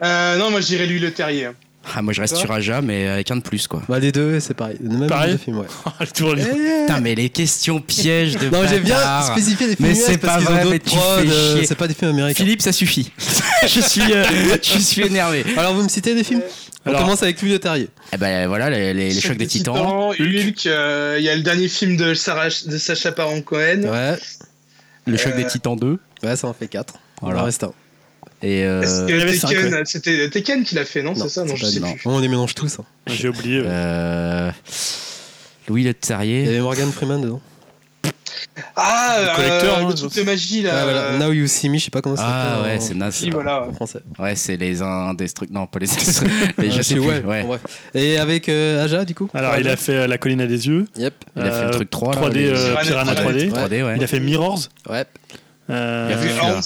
Euh, 0.02 0.36
non, 0.36 0.50
moi, 0.50 0.60
je 0.60 0.66
dirais 0.66 0.86
lui 0.86 0.98
le 0.98 1.10
terrier. 1.12 1.48
Ah, 1.94 2.02
moi 2.02 2.12
je 2.12 2.20
reste 2.20 2.36
sur 2.36 2.50
Aja, 2.50 2.82
mais 2.82 3.06
avec 3.08 3.30
un 3.30 3.36
de 3.36 3.40
plus 3.42 3.66
quoi. 3.68 3.82
Bah, 3.88 3.98
les 3.98 4.10
deux, 4.12 4.40
c'est 4.40 4.54
pareil. 4.54 4.76
Le 4.82 4.96
même 4.98 5.08
Pareil 5.08 5.30
genre 5.30 5.38
de 5.38 5.44
film, 5.44 5.58
ouais. 5.58 5.66
Eh, 6.00 6.06
Putain, 6.86 7.00
mais 7.00 7.14
les 7.14 7.28
questions 7.30 7.80
pièges 7.80 8.36
de 8.36 8.48
Non, 8.48 8.66
j'ai 8.68 8.80
bien 8.80 9.22
spécifié 9.22 9.68
les 9.68 9.76
films 9.76 9.88
Mais 9.88 9.94
c'est 9.94 10.18
parce 10.18 10.44
pas 10.44 10.50
qu'ils 10.50 10.54
vrai, 10.56 10.66
ont 10.66 10.70
mais 10.70 10.78
tu 10.80 10.90
fais 10.90 10.96
euh, 10.98 11.56
chier. 11.56 11.66
c'est 11.66 11.74
pas 11.74 11.86
des 11.88 11.94
films 11.94 12.10
américains. 12.10 12.42
Philippe, 12.44 12.62
ça 12.62 12.72
suffit. 12.72 13.12
je 13.66 13.80
suis, 13.80 14.12
euh, 14.12 14.24
je 14.62 14.78
suis 14.78 15.02
énervé. 15.02 15.44
Alors, 15.56 15.74
vous 15.74 15.82
me 15.82 15.88
citez 15.88 16.14
des 16.14 16.24
films 16.24 16.42
On 16.84 16.90
Alors- 16.90 17.02
commence 17.02 17.22
avec 17.22 17.40
Louis 17.40 17.52
Le 17.52 17.58
Terrier. 17.58 17.88
Eh 18.12 18.16
ben 18.16 18.46
voilà, 18.48 18.68
les, 18.70 18.92
les, 18.92 19.10
les 19.12 19.20
chocs 19.20 19.36
des 19.36 19.46
titans. 19.46 19.76
Hulk, 20.18 20.66
euh, 20.66 21.16
il 21.18 21.24
y 21.24 21.28
a 21.28 21.34
le 21.36 21.42
dernier 21.42 21.68
film 21.68 21.96
de, 21.96 22.14
Sarah, 22.14 22.48
de 22.48 22.78
Sacha 22.78 23.10
Baron 23.12 23.42
Cohen. 23.42 23.82
Ouais, 23.84 24.16
Le 25.06 25.16
choc 25.16 25.32
Euh, 25.34 25.36
des 25.36 25.46
titans 25.46 25.76
2. 25.76 25.98
ouais, 26.24 26.36
ça 26.36 26.46
en 26.48 26.52
fait 26.52 26.68
4. 26.68 26.94
Voilà. 27.22 27.38
Il 27.38 27.40
en 27.40 27.44
reste 27.44 27.64
un. 27.64 27.72
Et 28.48 28.64
euh, 28.64 29.06
Tekken, 29.06 29.74
ouais. 29.74 29.82
c'était 29.86 30.30
Tekken 30.30 30.62
qui 30.62 30.74
l'a 30.76 30.84
fait, 30.84 31.02
non, 31.02 31.14
Non, 31.14 31.24
C'est 31.24 31.28
ça 31.30 31.44
Non, 31.44 31.56
je 31.56 31.66
sais 31.66 31.80
plus. 31.80 32.00
On 32.04 32.18
les 32.20 32.28
mélange 32.28 32.54
tous. 32.54 32.78
hein. 32.78 32.84
J'ai 33.08 33.28
oublié. 33.28 33.60
ouais. 33.60 33.66
euh, 33.68 34.50
Louis 35.68 35.82
le 35.82 35.88
Il 35.90 35.92
y 35.92 35.94
Terrier. 35.94 36.46
avait 36.48 36.60
Morgan 36.60 36.92
Freeman 36.92 37.20
dedans. 37.22 37.40
Ah, 38.76 39.16
Le 39.20 39.36
collecteur, 39.36 39.78
euh, 39.78 39.82
hein, 39.82 39.88
le 39.88 39.94
truc 39.94 40.14
de 40.14 40.22
magie 40.22 40.62
là. 40.62 40.70
Ah, 40.74 40.84
voilà. 40.84 41.18
Now 41.18 41.32
You 41.32 41.46
See 41.46 41.68
Me, 41.68 41.76
je 41.78 41.84
sais 41.84 41.90
pas 41.90 42.00
comment 42.00 42.16
ça 42.16 42.22
Ah 42.24 42.54
s'appelle 42.56 42.70
ouais, 42.72 42.76
en- 42.78 42.80
c'est 42.80 42.94
naze. 42.94 43.14
si, 43.14 43.30
voilà. 43.30 43.64
en 43.64 43.72
français. 43.72 43.98
Ouais, 44.18 44.34
c'est 44.36 44.56
les 44.56 44.80
indestructibles. 44.80 45.58
Non, 45.58 45.66
pas 45.66 45.78
les 45.78 45.90
indestructibles. 45.90 46.52
Les 46.58 46.70
je 46.70 46.78
Ah, 46.78 46.82
sais 46.82 46.94
plus. 46.94 47.02
ouais, 47.04 47.42
Ouais. 47.42 47.58
Et 47.94 48.18
avec 48.18 48.48
euh, 48.48 48.84
Aja, 48.84 49.04
du 49.04 49.14
coup 49.14 49.28
Alors 49.34 49.56
il 49.58 49.68
a 49.68 49.76
fait 49.76 49.92
euh, 49.94 50.06
La 50.06 50.18
colline 50.18 50.40
à 50.40 50.46
des 50.46 50.68
yeux. 50.68 50.86
Yep. 50.96 51.14
Il 51.36 51.42
a 51.42 51.50
fait 51.50 51.64
le 51.64 51.70
truc 51.72 51.90
3 51.90 52.14
là, 52.14 52.20
3D, 52.20 52.32
les- 52.34 52.48
euh, 52.50 52.76
Piranha 52.82 53.12
Piranha 53.14 53.14
3D. 53.14 53.50
3D. 53.50 53.68
3D, 53.68 53.82
ouais. 53.84 53.94
Il 53.96 54.04
a 54.04 54.06
fait 54.06 54.20
Mirrors. 54.20 54.60
Ouais. 54.88 55.04
Euh, 55.70 56.06
Il 56.10 56.14
a 56.14 56.18
fait 56.18 56.28
celui-là. 56.28 56.60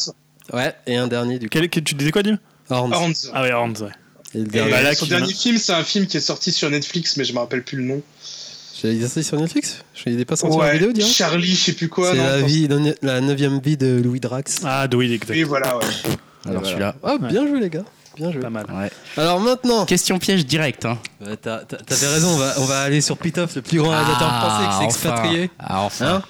Ouais. 0.53 0.75
Et 0.87 0.97
un 0.97 1.07
dernier, 1.07 1.39
du 1.39 1.49
coup. 1.49 1.59
quel- 1.59 1.69
tu 1.85 1.95
disais 1.95 2.11
quoi, 2.11 2.23
Dim 2.23 2.39
Horns. 2.69 2.93
Horns. 2.93 3.31
Ah 3.35 3.43
ouais, 3.43 3.53
Horns, 3.53 3.75
ouais. 3.83 3.91
Et 4.35 4.39
le 4.39 4.45
Et 4.45 4.49
dernier. 4.49 4.71
bah 4.71 4.83
là, 4.83 4.95
son 4.95 5.07
dernier 5.07 5.33
film, 5.33 5.59
c'est 5.59 5.73
un 5.73 5.83
film 5.85 6.07
qui 6.07 6.17
est 6.17 6.21
sorti 6.21 6.53
sur 6.53 6.71
Netflix, 6.71 7.17
mais 7.17 7.25
je 7.25 7.33
me 7.33 7.39
rappelle 7.39 7.63
plus 7.65 7.79
le 7.79 7.85
nom. 7.85 8.03
J'avais 8.81 8.95
dit 8.95 9.07
ça 9.09 9.23
sur 9.23 9.39
Netflix 9.39 9.85
Il 10.07 10.19
est 10.21 10.25
pas 10.25 10.37
sorti 10.37 10.57
en 10.57 10.71
vidéo, 10.73 10.93
direct 10.93 11.13
Charlie, 11.15 11.55
je 11.55 11.65
sais 11.65 11.73
plus 11.73 11.89
quoi. 11.89 12.13
C'est 12.13 12.17
la, 12.17 12.41
vie, 12.41 12.67
la 13.03 13.21
neuvième 13.21 13.61
vie 13.61 13.77
de 13.77 14.01
Louis 14.03 14.21
Drax. 14.21 14.61
Ah, 14.65 14.87
oui, 14.95 15.13
exact. 15.13 15.31
Oui, 15.35 15.43
voilà, 15.43 15.77
ouais. 15.77 15.85
Alors 16.47 16.63
Voilà. 16.63 16.69
celui-là. 16.69 16.95
Ah, 17.03 17.19
bien 17.21 17.47
joué, 17.47 17.61
les 17.61 17.69
gars. 17.69 17.85
Bien 18.17 18.33
joué. 18.33 18.41
Pas 18.41 18.51
mal. 18.51 18.67
Ouais. 18.73 18.91
Alors 19.19 19.39
maintenant, 19.41 19.85
Question 19.85 20.19
piège 20.19 20.47
direct. 20.47 20.85
Hein. 20.87 20.99
T'as- 21.43 21.65
T'avais 21.65 22.07
raison, 22.07 22.29
on 22.29 22.37
va, 22.39 22.55
on 22.59 22.65
va 22.65 22.81
aller 22.83 23.01
sur 23.03 23.19
Pitoff, 23.19 23.55
le 23.57 23.63
plus 23.63 23.79
grand 23.79 23.91
réalisateur 23.91 24.29
français 24.41 24.67
qui 24.71 24.79
s'est 24.79 24.85
expatrié. 24.85 25.51
Ah, 25.59 25.81
enfin. 25.83 26.07
Hein 26.07 26.23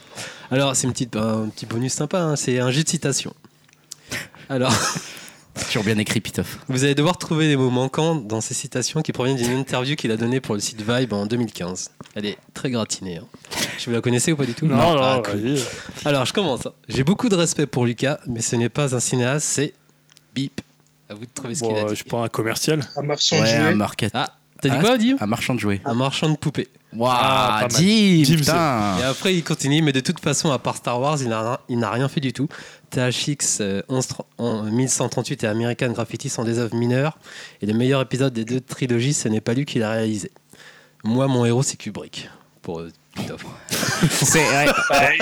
Alors, 0.51 0.75
c'est 0.75 0.87
une 0.89 0.93
petite, 0.93 1.15
un 1.17 1.49
petit 1.55 1.67
bonus 1.67 1.93
sympa, 1.93 2.19
hein, 2.19 2.35
c'est 2.37 2.59
un 2.59 2.71
jeu 2.73 2.83
de 2.83 2.89
citation. 2.89 3.33
Alors, 4.51 4.73
Toujours 5.67 5.85
bien 5.85 5.99
écrit, 5.99 6.21
Pitoff. 6.21 6.59
vous 6.69 6.85
allez 6.85 6.95
devoir 6.95 7.19
trouver 7.19 7.49
les 7.49 7.57
mots 7.57 7.71
manquants 7.71 8.15
dans 8.15 8.41
ces 8.41 8.55
citations 8.55 9.03
qui 9.03 9.13
proviennent 9.13 9.37
d'une 9.37 9.57
interview 9.59 9.95
qu'il 9.97 10.11
a 10.13 10.17
donnée 10.17 10.41
pour 10.41 10.55
le 10.55 10.61
site 10.61 10.81
Vibe 10.81 11.13
en 11.13 11.27
2015. 11.27 11.91
Elle 12.15 12.27
est 12.27 12.39
très 12.55 12.71
gratinée. 12.71 13.19
hein. 13.19 13.25
Je 13.79 13.87
vous 13.87 13.91
la 13.93 14.01
connaissez 14.01 14.33
ou 14.33 14.37
pas 14.37 14.47
du 14.47 14.55
tout? 14.55 14.67
Non, 14.67 14.77
non, 14.77 15.03
Ah, 15.03 15.23
cool. 15.25 15.41
vas-y. 15.41 15.63
Alors, 16.05 16.25
je 16.25 16.33
commence. 16.33 16.67
hein. 16.67 16.73
J'ai 16.89 17.03
beaucoup 17.05 17.29
de 17.29 17.35
respect 17.37 17.67
pour 17.67 17.85
Lucas, 17.85 18.19
mais 18.27 18.41
ce 18.43 18.57
n'est 18.57 18.69
pas 18.69 18.95
un 18.95 19.01
cinéaste, 19.01 19.47
c'est 19.47 19.75
Bip. 20.35 20.61
À 21.09 21.15
vous 21.15 21.27
de 21.27 21.31
trouver 21.35 21.55
ce 21.57 21.61
Bon, 21.61 21.69
qu'il 21.69 21.77
a 21.79 21.81
euh, 21.81 21.85
dit. 21.89 21.95
je 21.97 22.05
sais 22.05 22.09
pas, 22.09 22.23
un 22.25 22.29
commercial. 22.29 22.81
Un 22.97 23.03
marchand 23.03 23.37
de 23.37 23.43
Ouais, 23.43 23.53
un 23.55 23.65
jouets. 23.67 23.75
market. 23.75 24.13
Ah, 24.15 24.29
t'as 24.63 24.69
dit 24.69 24.77
Ah, 24.79 24.83
quoi, 24.83 24.99
Dim? 24.99 25.17
Un 25.21 25.27
marchand 25.27 25.55
de 25.55 25.61
jouets. 25.61 25.81
Un 25.85 25.95
marchand 25.95 26.29
de 26.31 26.37
poupées. 26.37 26.69
Waouh, 26.97 27.13
Ah. 27.13 27.67
Dim, 27.69 28.23
putain. 28.37 28.99
Et 29.01 29.03
après, 29.03 29.35
il 29.35 29.43
continue, 29.45 29.83
mais 29.83 29.93
de 29.93 30.01
toute 30.01 30.21
façon, 30.21 30.51
à 30.53 30.59
part 30.61 30.77
Star 30.77 31.01
Wars, 31.01 31.19
il 31.21 31.29
n'a 31.29 31.61
il 31.69 31.79
n'a 31.79 31.91
rien 31.91 32.09
fait 32.09 32.21
du 32.21 32.33
tout. 32.33 32.49
THX 32.91 33.59
euh, 33.61 33.83
11 33.89 34.09
en 34.39 34.63
1138 34.65 35.45
et 35.45 35.47
American 35.47 35.91
Graffiti 35.93 36.29
sont 36.29 36.45
des 36.45 36.59
œuvres 36.59 36.77
mineures. 36.77 37.19
Et 37.63 37.67
le 37.67 37.75
meilleur 37.75 38.03
épisode 38.03 38.33
des 38.33 38.45
deux 38.45 38.61
trilogies, 38.61 39.15
ce 39.15 39.29
n'est 39.29 39.41
pas 39.41 39.55
lui 39.55 39.65
qui 39.65 39.79
l'a 39.79 39.91
réalisé. 39.91 40.31
Moi, 41.05 41.27
mon 41.29 41.45
héros, 41.45 41.63
c'est 41.63 41.77
Kubrick. 41.77 42.29
Pour 42.63 42.81
euh, 42.81 42.91
ouais, 43.19 44.69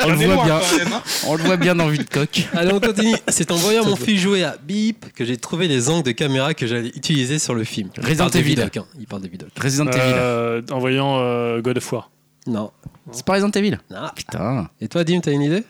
on 0.05 0.11
le 0.11 0.17
voit 0.17 0.45
bien. 0.45 0.61
même, 0.79 0.93
hein. 0.93 1.03
on 1.27 1.37
le 1.37 1.45
voit 1.45 1.57
bien 1.57 1.75
dans 1.75 1.89
Vue 1.89 1.99
de 1.99 2.05
coq. 2.05 2.49
Allez, 2.53 2.73
on 2.73 2.81
continue. 2.81 3.17
C'est 3.29 3.51
en 3.51 3.57
voyant 3.57 3.85
mon 3.87 3.97
fils 3.97 4.21
jouer 4.21 4.45
à 4.45 4.57
Bip 4.63 5.13
que 5.15 5.25
j'ai 5.25 5.37
trouvé 5.37 5.69
les 5.69 5.89
angles 5.89 6.05
de 6.05 6.13
caméra 6.13 6.55
que 6.55 6.67
j'allais 6.67 6.89
utiliser 6.89 7.39
sur 7.39 7.55
le 7.55 7.65
film. 7.65 7.91
Il 7.97 8.07
Resident 8.07 8.29
Evil. 8.29 8.61
Hein. 8.61 8.85
Il 8.99 9.07
parle 9.07 9.23
de 9.23 9.29
Vidoc. 9.29 9.51
Resident 9.61 9.91
Evil. 9.91 10.01
Euh, 10.01 10.63
en 10.71 10.79
voyant 10.79 11.19
euh, 11.19 11.61
God 11.61 11.79
of 11.79 11.93
War. 11.93 12.11
Non. 12.47 12.71
C'est 13.11 13.25
pas 13.25 13.35
Resident 13.35 13.51
Evil? 13.53 13.79
Non. 13.91 14.09
Putain. 14.15 14.69
Et 14.81 14.89
toi, 14.89 15.05
Dim, 15.05 15.21
t'as 15.21 15.33
une 15.33 15.43
idée? 15.43 15.65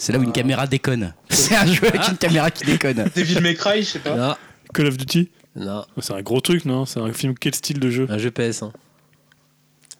C'est 0.00 0.12
là 0.12 0.18
où 0.18 0.22
une 0.22 0.32
caméra 0.32 0.66
déconne. 0.66 1.12
C'est 1.28 1.54
un 1.56 1.66
jeu 1.66 1.86
avec 1.86 2.08
une 2.08 2.16
caméra 2.16 2.50
qui 2.50 2.64
déconne. 2.64 3.04
Devil 3.14 3.40
May 3.40 3.54
Cry, 3.54 3.82
je 3.82 3.88
sais 3.90 3.98
pas. 3.98 4.14
Non. 4.16 4.34
Call 4.72 4.86
of 4.86 4.96
Duty 4.96 5.30
Non. 5.56 5.84
C'est 6.00 6.14
un 6.14 6.22
gros 6.22 6.40
truc, 6.40 6.64
non? 6.64 6.86
C'est 6.86 7.00
un 7.00 7.12
film, 7.12 7.34
quel 7.38 7.54
style 7.54 7.78
de 7.78 7.90
jeu? 7.90 8.06
Un 8.08 8.16
jeu 8.18 8.30
PS1. 8.30 8.70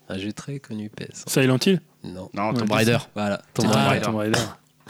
Un 0.09 0.19
jeu 0.19 0.33
très 0.33 0.59
connu 0.59 0.91
PS1. 0.99 1.29
Silent 1.29 1.59
Hill? 1.65 1.81
Non. 2.03 2.31
Non, 2.33 2.51
Ouais, 2.53 2.59
Tomb 2.59 2.73
Raider. 2.73 2.99
Voilà. 3.15 3.43
Tomb 3.53 3.67
Raider. 3.67 3.89
Raider. 3.89 4.05
Tomb 4.07 4.17
Raider. 4.17 4.39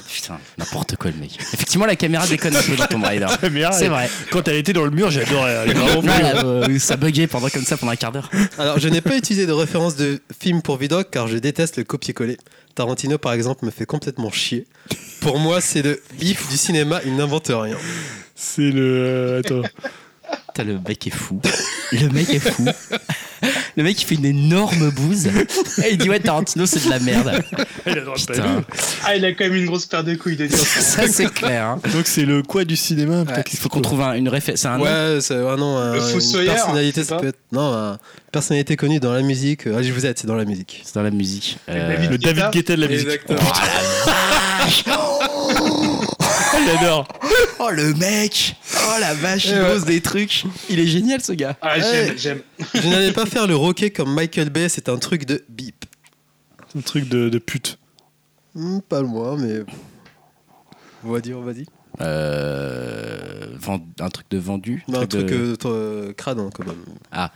Putain, 0.08 0.38
n'importe 0.56 0.96
quoi 0.96 1.10
le 1.10 1.16
mec. 1.18 1.36
Effectivement, 1.52 1.84
la 1.84 1.96
caméra 1.96 2.26
déconne 2.26 2.56
un 2.56 2.62
peu 2.62 2.74
dans 2.76 2.86
Tomb 2.86 3.04
Raider. 3.04 3.26
C'est 3.72 3.88
vrai. 3.88 4.08
Quand 4.30 4.46
elle 4.48 4.56
était 4.56 4.72
dans 4.72 4.84
le 4.84 4.90
mur, 4.90 5.10
j'adorais. 5.10 5.66
Euh, 5.68 6.78
ça 6.78 6.96
buguait 6.96 7.26
pendant 7.26 7.48
comme 7.48 7.64
ça 7.64 7.76
pendant 7.76 7.92
un 7.92 7.96
quart 7.96 8.12
d'heure. 8.12 8.30
Alors, 8.58 8.78
je 8.78 8.88
n'ai 8.88 9.00
pas 9.02 9.16
utilisé 9.16 9.46
de 9.46 9.52
référence 9.52 9.96
de 9.96 10.20
film 10.40 10.62
pour 10.62 10.78
Vidoc 10.78 11.10
car 11.10 11.28
je 11.28 11.36
déteste 11.36 11.76
le 11.78 11.84
copier-coller. 11.84 12.38
Tarantino, 12.74 13.18
par 13.18 13.32
exemple, 13.32 13.64
me 13.64 13.70
fait 13.70 13.86
complètement 13.86 14.30
chier. 14.30 14.66
Pour 15.20 15.38
moi, 15.38 15.60
c'est 15.60 15.82
le 15.82 16.00
bif 16.18 16.48
du 16.48 16.56
cinéma, 16.56 17.00
il 17.04 17.16
n'invente 17.16 17.48
rien. 17.48 17.76
C'est 18.34 18.70
le. 18.70 19.42
Attends 19.44 19.62
le 20.64 20.78
mec 20.86 21.06
est 21.06 21.10
fou. 21.10 21.40
Le 21.92 22.08
mec 22.08 22.30
est 22.30 22.38
fou. 22.38 22.66
Le 23.76 23.82
mec 23.82 24.00
il 24.00 24.04
fait 24.04 24.16
une 24.16 24.26
énorme 24.26 24.90
bouse. 24.90 25.26
Et 25.26 25.92
il 25.92 25.98
dit 25.98 26.10
ouais 26.10 26.20
Tarantino 26.20 26.66
c'est 26.66 26.84
de 26.84 26.90
la 26.90 26.98
merde. 26.98 27.42
Il 27.86 27.98
a 27.98 28.02
Ah 29.04 29.16
il 29.16 29.24
a 29.24 29.32
quand 29.32 29.44
même 29.44 29.54
une 29.54 29.66
grosse 29.66 29.86
paire 29.86 30.04
de 30.04 30.14
couilles 30.14 30.36
de 30.36 30.46
dire 30.46 30.58
ça. 30.58 30.80
ça 31.02 31.08
c'est 31.08 31.32
clair. 31.32 31.64
Hein. 31.64 31.80
Donc 31.92 32.06
c'est 32.06 32.24
le 32.24 32.42
quoi 32.42 32.64
du 32.64 32.76
cinéma 32.76 33.24
Il 33.52 33.58
faut 33.58 33.68
qu'on 33.68 33.80
trouve 33.80 34.02
une 34.02 34.28
référence. 34.28 34.60
C'est 34.60 34.68
un 34.68 34.80
ouais 34.80 35.20
c'est 35.20 35.36
un 35.36 35.56
nom. 35.56 35.78
Un, 35.78 35.94
une 35.94 36.44
personnalité 36.46 37.04
ça 37.04 37.16
peut 37.16 37.28
être 37.28 37.38
non 37.52 37.72
une 37.72 37.98
personnalité 38.32 38.76
connue 38.76 39.00
dans 39.00 39.12
la 39.12 39.22
musique. 39.22 39.66
Ah, 39.66 39.82
je 39.82 39.92
vous 39.92 40.04
aide 40.06 40.18
c'est 40.18 40.26
dans 40.26 40.36
la 40.36 40.44
musique. 40.44 40.82
C'est 40.84 40.94
dans 40.94 41.02
la 41.02 41.10
musique. 41.10 41.58
Le 41.68 42.18
David 42.18 42.50
Guetta 42.52 42.76
de 42.76 42.82
la 42.82 42.88
musique. 42.88 43.20
Oh, 44.88 46.00
J'adore. 46.66 47.08
Oh 47.58 47.70
le 47.70 47.94
mec 47.94 48.56
Oh 48.74 49.00
la 49.00 49.14
vache, 49.14 49.46
il 49.46 49.58
pose 49.60 49.84
des 49.84 50.00
trucs. 50.00 50.44
Il 50.68 50.78
est 50.80 50.86
génial 50.86 51.20
ce 51.20 51.32
gars. 51.32 51.56
Ah, 51.60 51.78
j'aime, 51.78 52.16
j'aime. 52.16 52.42
Je 52.74 52.88
n'allais 52.88 53.12
pas 53.12 53.26
faire 53.26 53.46
le 53.46 53.56
roquet 53.56 53.90
comme 53.90 54.14
Michael 54.14 54.50
Bay, 54.50 54.68
c'est 54.68 54.88
un 54.88 54.96
truc 54.96 55.24
de 55.26 55.44
bip. 55.48 55.84
Un 56.76 56.80
truc 56.80 57.08
de, 57.08 57.28
de 57.28 57.38
pute. 57.38 57.78
Hmm, 58.54 58.80
pas 58.80 59.02
moi, 59.02 59.36
mais. 59.38 59.60
Vas-y, 61.02 61.32
vas-y. 61.32 61.66
Euh, 62.00 63.46
un 63.98 64.08
truc 64.08 64.26
de 64.30 64.38
vendu 64.38 64.84
Un 64.92 65.06
truc, 65.06 65.26
de... 65.26 65.56
Euh, 65.64 66.12
crade, 66.12 66.38
hein, 66.38 66.50
quand 66.54 66.66
même. 66.66 66.84
Ah. 67.10 67.32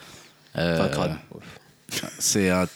Euh, 0.56 0.78
enfin, 0.78 0.88
crade. 0.88 1.16
C'est 2.18 2.50
un. 2.50 2.66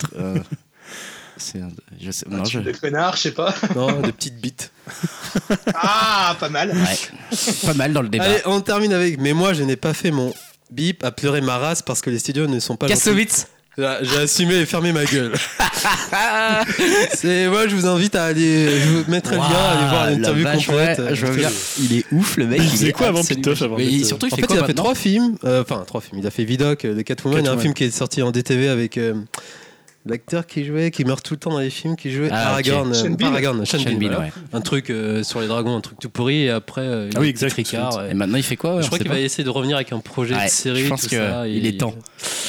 C'est 1.39 1.61
un... 1.61 1.69
Je 2.01 2.11
sais... 2.11 2.27
non, 2.29 2.45
je... 2.45 2.61
De 2.61 2.73
connard, 2.73 3.17
je 3.17 3.23
sais 3.23 3.33
pas. 3.33 3.55
Non, 3.75 4.01
de 4.01 4.11
petites 4.11 4.41
bites. 4.41 4.73
ah, 5.75 6.37
pas 6.39 6.49
mal. 6.49 6.71
Ouais. 6.71 7.37
pas 7.65 7.75
mal 7.75 7.93
dans 7.93 8.03
le 8.03 8.09
débat. 8.09 8.25
Allez, 8.25 8.41
on 8.47 8.61
termine 8.61 8.93
avec. 8.93 9.19
Mais 9.21 9.33
moi, 9.33 9.53
je 9.53 9.63
n'ai 9.63 9.77
pas 9.77 9.95
fait 9.95 10.11
mon 10.11 10.35
bip 10.71 11.05
à 11.05 11.11
pleurer 11.11 11.41
ma 11.41 11.59
race 11.59 11.83
parce 11.83 12.01
que 12.01 12.11
les 12.11 12.19
studios 12.19 12.47
ne 12.47 12.61
sont 12.61 12.77
pas. 12.77 12.89
Kassovitz 12.89 13.47
j'ai 14.03 14.17
assumé 14.19 14.57
et 14.57 14.67
fermé 14.67 14.93
ma 14.93 15.05
gueule. 15.05 15.33
c'est 17.15 17.49
moi, 17.49 17.69
je 17.69 17.77
vous 17.77 17.87
invite 17.87 18.17
à 18.17 18.25
aller. 18.25 18.81
Je 18.81 18.89
vous 18.89 19.11
mettrai 19.11 19.37
le 19.37 19.43
lien, 19.43 19.49
à 19.49 19.71
aller 19.71 19.89
voir 19.89 20.07
l'interview 20.11 20.45
complète. 20.45 21.15
je 21.15 21.27
veux 21.27 21.37
dire, 21.37 21.51
il 21.79 21.99
est 21.99 22.05
ouf 22.13 22.37
le 22.37 22.47
mec. 22.47 22.61
Il 22.63 22.71
faisait 22.71 22.93
quoi 22.93 23.09
avant 23.09 23.23
Pitoff 23.23 23.63
avant 23.63 23.77
Mais 23.77 24.03
surtout, 24.03 24.27
il 24.27 24.35
en 24.35 24.37
fait, 24.37 24.47
fait, 24.47 24.55
il 24.55 24.61
a 24.61 24.65
fait 24.65 24.75
trois 24.75 24.95
films. 24.95 25.37
Euh, 25.45 25.63
enfin, 25.63 25.85
trois 25.87 26.01
films. 26.01 26.21
Il 26.21 26.27
a 26.27 26.31
fait 26.31 26.45
Vidoc, 26.45 26.81
The 26.81 27.05
Catwoman, 27.05 27.45
et 27.45 27.49
un 27.49 27.59
film 27.59 27.75
qui 27.75 27.85
est 27.85 27.91
sorti 27.91 28.23
en 28.23 28.31
DTV 28.31 28.69
avec. 28.69 28.99
Euh, 28.99 29.15
L'acteur 30.07 30.47
qui 30.47 30.65
jouait, 30.65 30.91
qui 30.91 31.05
meurt 31.05 31.25
tout 31.25 31.35
le 31.35 31.39
temps 31.39 31.51
dans 31.51 31.59
les 31.59 31.71
films, 31.71 31.97
qui 31.97 32.11
jouait 32.11 32.31
ah, 32.31 32.51
Aragorn, 32.51 32.91
okay. 32.91 33.23
euh, 33.23 33.27
Aragorn, 33.27 33.67
Sean, 33.67 33.79
Bean, 33.79 34.21
ouais. 34.21 34.33
un 34.53 34.61
truc 34.61 34.91
euh, 34.91 35.23
sur 35.23 35.41
les 35.41 35.49
dragons, 35.49 35.77
un 35.77 35.81
truc 35.81 35.99
tout 35.99 36.09
pourri, 36.09 36.45
et 36.45 36.51
après 36.51 36.83
euh, 36.83 37.11
ah 37.15 37.21
oui, 37.21 37.29
exact, 37.29 37.53
Ricard, 37.53 38.07
et 38.07 38.15
maintenant 38.15 38.39
il 38.39 38.43
fait 38.43 38.57
quoi 38.57 38.81
Je 38.81 38.87
crois 38.87 38.99
qu'il 38.99 39.09
va 39.09 39.19
essayer 39.21 39.45
de 39.45 39.51
revenir 39.51 39.77
avec 39.77 39.93
un 39.93 39.99
projet 39.99 40.35
de 40.35 40.49
série. 40.49 40.85
Je 40.85 40.89
pense 40.89 41.07
qu'il 41.07 41.19
est 41.67 41.81
temps. 41.81 41.95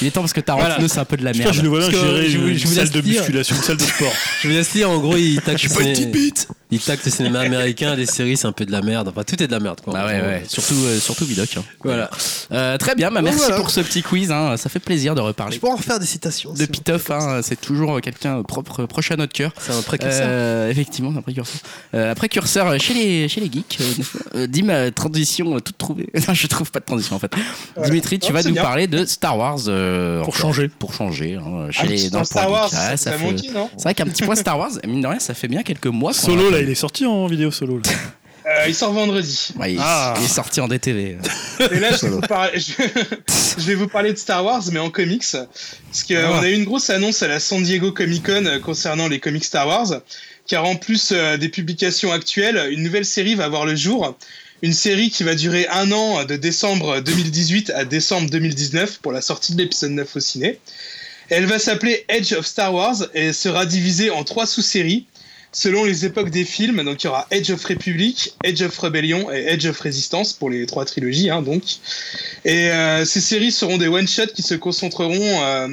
Il 0.01 0.07
est 0.07 0.11
temps 0.11 0.21
parce 0.21 0.33
que 0.33 0.39
Tarantino 0.39 0.75
voilà. 0.75 0.87
c'est 0.87 0.99
un 0.99 1.05
peu 1.05 1.17
de 1.17 1.25
la 1.25 1.33
merde. 1.33 1.53
Je 1.53 1.61
le 1.61 1.69
vois 1.69 1.81
gérer 1.89 2.31
une 2.31 2.57
salle 2.59 2.89
de 2.89 3.01
musculation, 3.01 3.55
une 3.55 3.61
salle 3.61 3.77
de 3.77 3.83
sport. 3.83 4.13
Je 4.41 4.47
vous 4.47 4.53
laisse 4.53 4.71
dire, 4.71 4.89
en 4.89 4.99
gros, 4.99 5.17
il 5.17 5.41
taxe 5.41 5.63
il 5.63 6.49
taxe 6.77 7.05
le 7.05 7.11
cinéma 7.11 7.39
américain, 7.39 7.95
les 7.95 8.05
séries, 8.05 8.37
c'est 8.37 8.47
un 8.47 8.51
peu 8.51 8.65
de 8.65 8.71
la 8.71 8.81
merde. 8.81 9.07
Enfin, 9.07 9.23
tout 9.23 9.41
est 9.41 9.47
de 9.47 9.51
la 9.51 9.59
merde. 9.59 9.81
Quoi. 9.81 9.93
Ah 9.97 10.05
ouais, 10.05 10.21
ouais. 10.21 10.43
Surtout, 10.47 10.75
surtout 10.99 11.25
Vidoc. 11.25 11.57
Hein. 11.57 11.63
Voilà. 11.83 12.77
très 12.77 12.95
bien, 12.95 13.09
bah, 13.09 13.21
merci 13.21 13.51
pour 13.55 13.71
ce 13.71 13.81
petit 13.81 14.03
quiz. 14.03 14.31
Hein. 14.31 14.57
Ça 14.57 14.69
fait 14.69 14.79
plaisir 14.79 15.15
de 15.15 15.21
reparler. 15.21 15.55
Je 15.55 15.61
peux 15.61 15.67
en 15.67 15.75
refaire 15.75 15.99
des 15.99 16.05
citations. 16.05 16.53
De 16.53 16.65
Pitoff, 16.65 17.09
hein, 17.09 17.41
c'est 17.41 17.59
toujours 17.59 17.99
quelqu'un 18.01 18.43
propre, 18.43 18.85
proche 18.85 19.11
à 19.11 19.15
notre 19.15 19.33
cœur. 19.33 19.51
C'est 19.59 19.73
un 19.73 19.81
précurseur. 19.81 20.27
Euh, 20.27 20.69
effectivement, 20.69 21.13
un 21.15 21.21
précurseur. 21.21 21.61
Euh, 21.93 22.11
un 22.11 22.15
précurseur 22.15 22.79
chez 22.79 22.93
les, 22.93 23.27
chez 23.27 23.41
les 23.41 23.51
geeks. 23.51 23.79
Euh, 24.35 24.47
dis 24.47 24.63
ma 24.63 24.91
transition 24.91 25.59
toute 25.59 25.77
trouvée. 25.77 26.09
non, 26.27 26.33
je 26.33 26.47
trouve 26.47 26.71
pas 26.71 26.79
de 26.79 26.85
transition 26.85 27.15
en 27.15 27.19
fait. 27.19 27.31
Dimitri, 27.83 28.19
tu 28.19 28.33
vas 28.33 28.43
nous 28.43 28.55
parler 28.55 28.87
de 28.87 29.05
Star 29.05 29.37
Wars. 29.37 29.59
pour 30.23 30.35
changer. 30.35 30.67
Pour 30.67 30.93
changer. 30.93 31.35
Hein, 31.35 31.71
chez 31.71 31.87
les, 31.87 32.09
dans 32.09 32.23
Star 32.23 32.51
Wars, 32.51 32.69
ah, 32.73 32.97
c'est 32.97 33.09
vrai 33.09 33.93
qu'un 33.93 34.05
petit 34.05 34.23
point 34.23 34.35
Star 34.35 34.57
Wars, 34.57 34.71
mine 34.87 35.01
de 35.01 35.07
rien, 35.07 35.19
ça 35.19 35.33
fait 35.33 35.47
bien 35.47 35.63
quelques 35.63 35.87
mois. 35.87 36.13
Solo, 36.13 36.49
là, 36.59 36.67
il 36.67 36.71
est 36.71 36.75
sorti 36.75 37.05
en 37.05 37.27
vidéo 37.27 37.51
solo. 37.51 37.81
Euh, 38.45 38.65
il 38.67 38.73
sort 38.73 38.93
vendredi. 38.93 39.49
Ah. 39.79 40.15
il, 40.17 40.25
est 40.25 40.27
sorti 40.27 40.59
en 40.59 40.67
DTV. 40.67 41.17
Et 41.71 41.79
là, 41.79 41.89
je 41.91 42.07
vais, 42.07 43.75
vous 43.75 43.87
parler, 43.87 44.11
de 44.11 44.17
Star 44.17 44.43
Wars, 44.43 44.63
mais 44.71 44.79
en 44.79 44.89
comics. 44.89 45.25
Parce 45.31 46.03
qu'on 46.03 46.15
ah. 46.15 46.39
a 46.39 46.47
eu 46.47 46.53
une 46.53 46.65
grosse 46.65 46.89
annonce 46.89 47.21
à 47.21 47.27
la 47.27 47.39
San 47.39 47.61
Diego 47.61 47.91
Comic 47.91 48.25
Con 48.25 48.45
euh, 48.45 48.59
concernant 48.59 49.07
les 49.07 49.19
comics 49.19 49.45
Star 49.45 49.67
Wars. 49.67 50.01
Car 50.47 50.65
en 50.65 50.75
plus 50.75 51.11
euh, 51.11 51.37
des 51.37 51.49
publications 51.49 52.11
actuelles, 52.11 52.69
une 52.71 52.81
nouvelle 52.81 53.05
série 53.05 53.35
va 53.35 53.47
voir 53.49 53.65
le 53.65 53.75
jour. 53.75 54.17
Une 54.61 54.73
série 54.73 55.11
qui 55.11 55.23
va 55.23 55.35
durer 55.35 55.67
un 55.67 55.91
an 55.91 56.25
de 56.25 56.35
décembre 56.35 57.01
2018 57.01 57.69
à 57.69 57.85
décembre 57.85 58.29
2019 58.29 58.99
pour 58.99 59.11
la 59.11 59.21
sortie 59.21 59.53
de 59.53 59.59
l'épisode 59.61 59.91
9 59.91 60.15
au 60.15 60.19
ciné. 60.19 60.59
Elle 61.29 61.45
va 61.45 61.59
s'appeler 61.59 62.03
Edge 62.09 62.33
of 62.33 62.47
Star 62.47 62.73
Wars 62.73 62.95
et 63.13 63.31
sera 63.31 63.67
divisée 63.67 64.09
en 64.09 64.23
trois 64.23 64.47
sous-séries 64.47 65.05
selon 65.51 65.83
les 65.83 66.05
époques 66.05 66.29
des 66.29 66.45
films. 66.45 66.83
Donc 66.83 67.03
il 67.03 67.07
y 67.07 67.09
aura 67.09 67.27
Edge 67.31 67.49
of 67.51 67.63
Republic, 67.65 68.33
Edge 68.43 68.61
of 68.61 68.77
Rebellion 68.77 69.31
et 69.31 69.45
Edge 69.47 69.65
of 69.65 69.79
Resistance 69.79 70.33
pour 70.33 70.49
les 70.49 70.65
trois 70.65 70.85
trilogies. 70.85 71.29
Hein, 71.29 71.41
donc. 71.41 71.63
Et 72.45 72.69
euh, 72.71 73.05
ces 73.05 73.21
séries 73.21 73.51
seront 73.51 73.77
des 73.77 73.87
one-shots 73.87 74.33
qui 74.35 74.41
se 74.41 74.55
concentreront 74.55 75.43
euh, 75.43 75.67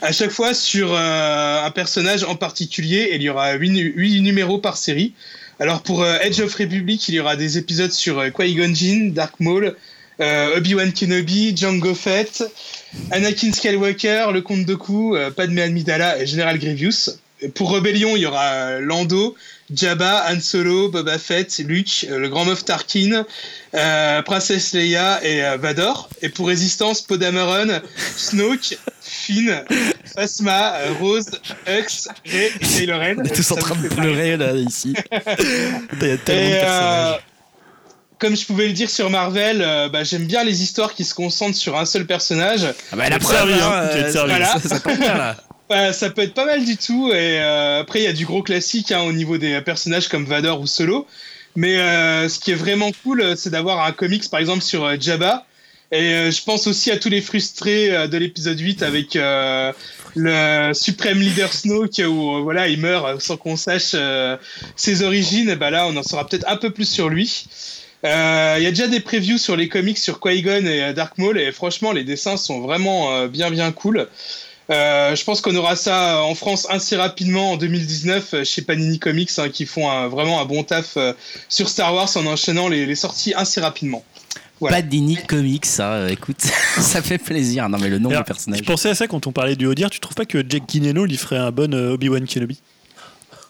à 0.00 0.12
chaque 0.12 0.30
fois 0.30 0.54
sur 0.54 0.92
euh, 0.92 1.64
un 1.64 1.70
personnage 1.70 2.24
en 2.24 2.36
particulier. 2.36 3.08
Et 3.10 3.16
il 3.16 3.22
y 3.22 3.28
aura 3.28 3.54
huit 3.54 4.20
numéros 4.22 4.58
par 4.58 4.76
série. 4.76 5.14
Alors 5.60 5.82
pour 5.82 6.06
Edge 6.06 6.38
of 6.38 6.54
Republic, 6.54 7.08
il 7.08 7.16
y 7.16 7.20
aura 7.20 7.34
des 7.34 7.58
épisodes 7.58 7.90
sur 7.90 8.32
Qui-Gon 8.32 8.72
Jinn, 8.72 9.12
Dark 9.12 9.40
Maul, 9.40 9.74
Obi-Wan 10.20 10.92
Kenobi, 10.92 11.56
Jango 11.56 11.96
Fett, 11.96 12.44
Anakin 13.10 13.52
Skywalker, 13.52 14.28
le 14.32 14.40
Comte 14.40 14.64
Dooku, 14.64 15.16
Padmé 15.34 15.62
Amidala 15.62 16.22
et 16.22 16.28
General 16.28 16.56
Grievous 16.60 17.18
pour 17.54 17.70
Rebellion, 17.70 18.16
il 18.16 18.22
y 18.22 18.26
aura 18.26 18.46
euh, 18.46 18.80
Lando, 18.80 19.36
Jabba, 19.72 20.26
Han 20.28 20.40
Solo, 20.40 20.88
Boba 20.88 21.18
Fett, 21.18 21.58
Luke, 21.58 22.06
euh, 22.10 22.18
le 22.18 22.28
Grand 22.28 22.44
Moff 22.44 22.64
Tarkin, 22.64 23.24
euh, 23.74 24.22
Princesse 24.22 24.72
Leia 24.72 25.22
et 25.24 25.56
Vador. 25.56 26.08
Et 26.22 26.28
pour 26.28 26.48
Résistance, 26.48 27.02
Podameron, 27.02 27.80
Snoke, 28.16 28.78
Finn, 29.00 29.64
Phasma, 30.14 30.74
Rose, 31.00 31.30
Hux, 31.66 32.08
Rey 32.26 32.52
et 32.56 32.58
Kylo 32.58 32.98
Ren. 32.98 33.16
On 33.18 33.24
est 33.24 33.34
tous 33.34 33.50
en 33.52 33.56
train 33.56 33.76
de 33.76 33.88
pleurer 33.88 34.36
là 34.36 34.52
ici. 34.54 34.94
Il 35.12 36.08
y 36.08 36.10
a 36.10 36.16
tellement 36.18 36.50
de 36.50 36.60
personnages 36.60 37.20
comme 38.18 38.36
je 38.36 38.44
pouvais 38.44 38.66
le 38.66 38.72
dire 38.72 38.90
sur 38.90 39.10
Marvel, 39.10 39.58
bah, 39.92 40.02
j'aime 40.02 40.26
bien 40.26 40.42
les 40.42 40.60
histoires 40.60 40.92
qui 40.94 41.04
se 41.04 41.14
concentrent 41.14 41.56
sur 41.56 41.78
un 41.78 41.84
seul 41.84 42.04
personnage. 42.04 42.66
Ah 42.90 42.96
bah 42.96 43.08
la 43.08 43.20
preuve, 43.20 43.52
hein, 43.52 43.88
euh, 43.94 44.10
voilà. 44.26 44.58
ça, 44.58 44.68
ça 44.68 44.80
bien, 44.92 45.14
là. 45.14 45.36
Bah, 45.68 45.92
ça 45.92 46.08
peut 46.08 46.22
être 46.22 46.34
pas 46.34 46.46
mal 46.46 46.64
du 46.64 46.76
tout. 46.76 47.10
Et 47.12 47.40
euh, 47.40 47.80
après, 47.80 48.00
il 48.00 48.04
y 48.04 48.08
a 48.08 48.12
du 48.12 48.24
gros 48.24 48.42
classique 48.42 48.90
hein, 48.90 49.02
au 49.02 49.12
niveau 49.12 49.36
des 49.38 49.60
personnages 49.60 50.08
comme 50.08 50.24
Vador 50.24 50.60
ou 50.60 50.66
Solo. 50.66 51.06
Mais 51.56 51.78
euh, 51.78 52.28
ce 52.28 52.38
qui 52.38 52.52
est 52.52 52.56
vraiment 52.56 52.90
cool, 53.02 53.36
c'est 53.36 53.50
d'avoir 53.50 53.84
un 53.84 53.92
comics, 53.92 54.28
par 54.30 54.40
exemple, 54.40 54.62
sur 54.62 54.84
euh, 54.84 54.96
Jabba. 54.98 55.44
Et 55.90 56.30
je 56.30 56.44
pense 56.44 56.66
aussi 56.66 56.90
à 56.90 56.98
tous 56.98 57.08
les 57.08 57.22
frustrés 57.22 58.08
de 58.08 58.18
l'épisode 58.18 58.60
8 58.60 58.82
avec 58.82 59.14
le 59.14 60.72
suprême 60.74 61.18
leader 61.18 61.50
Snoke 61.50 62.02
où 62.06 62.42
voilà, 62.42 62.68
il 62.68 62.78
meurt 62.78 63.18
sans 63.22 63.38
qu'on 63.38 63.56
sache 63.56 63.96
ses 64.76 65.02
origines. 65.02 65.48
Et 65.48 65.56
bah 65.56 65.70
là, 65.70 65.86
on 65.86 65.96
en 65.96 66.02
saura 66.02 66.26
peut-être 66.26 66.46
un 66.46 66.58
peu 66.58 66.68
plus 66.68 66.86
sur 66.86 67.08
lui. 67.08 67.46
Il 68.04 68.08
y 68.10 68.66
a 68.66 68.68
déjà 68.70 68.86
des 68.86 69.00
previews 69.00 69.38
sur 69.38 69.56
les 69.56 69.70
comics 69.70 69.96
sur 69.96 70.20
Qui-Gon 70.20 70.66
et 70.66 70.92
Dark 70.92 71.16
Maul 71.16 71.38
et 71.38 71.52
franchement, 71.52 71.92
les 71.92 72.04
dessins 72.04 72.36
sont 72.36 72.60
vraiment 72.60 73.26
bien 73.26 73.50
bien 73.50 73.72
cool. 73.72 74.08
Euh, 74.70 75.16
je 75.16 75.24
pense 75.24 75.40
qu'on 75.40 75.54
aura 75.56 75.76
ça 75.76 76.22
en 76.22 76.34
France 76.34 76.66
assez 76.68 76.94
rapidement 76.96 77.52
en 77.52 77.56
2019 77.56 78.34
euh, 78.34 78.44
chez 78.44 78.60
Panini 78.60 78.98
Comics 78.98 79.30
hein, 79.38 79.48
qui 79.48 79.64
font 79.64 80.08
vraiment 80.08 80.42
un 80.42 80.44
bon 80.44 80.62
taf 80.62 80.98
euh, 80.98 81.14
sur 81.48 81.70
Star 81.70 81.94
Wars 81.94 82.10
en 82.16 82.26
enchaînant 82.26 82.68
les, 82.68 82.94
sorties 82.94 83.32
assez 83.32 83.60
rapidement. 83.60 84.04
Panini 84.60 85.16
Comics, 85.16 85.64
ça, 85.64 86.10
écoute, 86.10 86.40
ça 86.78 87.00
fait 87.00 87.18
plaisir. 87.18 87.68
Non 87.68 87.78
mais 87.78 87.88
le 87.88 87.98
nom 87.98 88.10
du 88.10 88.24
personnage. 88.24 88.60
Je 88.60 88.64
pensais 88.64 88.90
à 88.90 88.94
ça 88.94 89.06
quand 89.06 89.26
on 89.26 89.32
parlait 89.32 89.56
du 89.56 89.66
Odir. 89.66 89.88
Tu 89.88 90.00
trouves 90.00 90.16
pas 90.16 90.26
que 90.26 90.44
Jack 90.46 90.66
Guinness 90.68 90.94
lui 90.94 91.16
ferait 91.16 91.38
un 91.38 91.50
bon 91.50 91.74
Obi-Wan 91.74 92.26
Kenobi? 92.26 92.60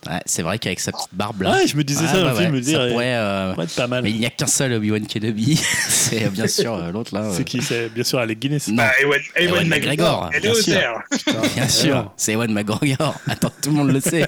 Ouais, 0.06 0.20
c'est 0.26 0.42
vrai 0.42 0.58
qu'avec 0.58 0.78
sa 0.80 0.92
petite 0.92 1.08
barbe 1.12 1.42
là. 1.42 1.52
Ouais, 1.52 1.66
je 1.66 1.76
me 1.76 1.82
disais 1.84 2.06
ça 2.06 2.20
dans 2.20 2.30
le 2.30 2.34
film, 2.36 2.52
me 2.52 2.60
dire. 2.60 2.78
Ça 2.80 2.88
pourrait, 2.88 3.14
euh, 3.16 3.54
être 3.56 3.74
pas 3.74 3.86
mal. 3.88 4.02
Mais 4.04 4.10
il 4.10 4.18
n'y 4.18 4.26
a 4.26 4.30
qu'un 4.30 4.46
seul 4.46 4.72
Obi-Wan 4.74 5.06
Kenobi. 5.06 5.56
c'est 5.88 6.24
euh, 6.24 6.30
bien 6.30 6.46
sûr 6.46 6.74
euh, 6.74 6.92
l'autre 6.92 7.12
là. 7.14 7.30
C'est 7.32 7.44
qui 7.44 7.60
C'est 7.60 7.88
bien 7.88 8.04
sûr 8.04 8.18
Alec 8.20 8.38
Guinness. 8.38 8.68
Non. 8.68 8.76
Bah, 8.76 8.92
Ewan, 9.02 9.18
Ewan 9.36 9.54
Ewan 9.56 9.68
McGregor. 9.68 10.30
Elle 10.32 10.38
est 10.38 10.40
bien 10.42 10.52
au 10.52 10.54
sûr. 10.54 10.74
terre. 10.74 11.02
Bien 11.54 11.68
sûr, 11.68 12.12
c'est 12.16 12.32
Ewan 12.32 12.52
McGregor. 12.52 13.14
Attends, 13.28 13.52
tout 13.60 13.70
le 13.70 13.76
monde 13.76 13.90
le 13.90 14.00
sait. 14.00 14.26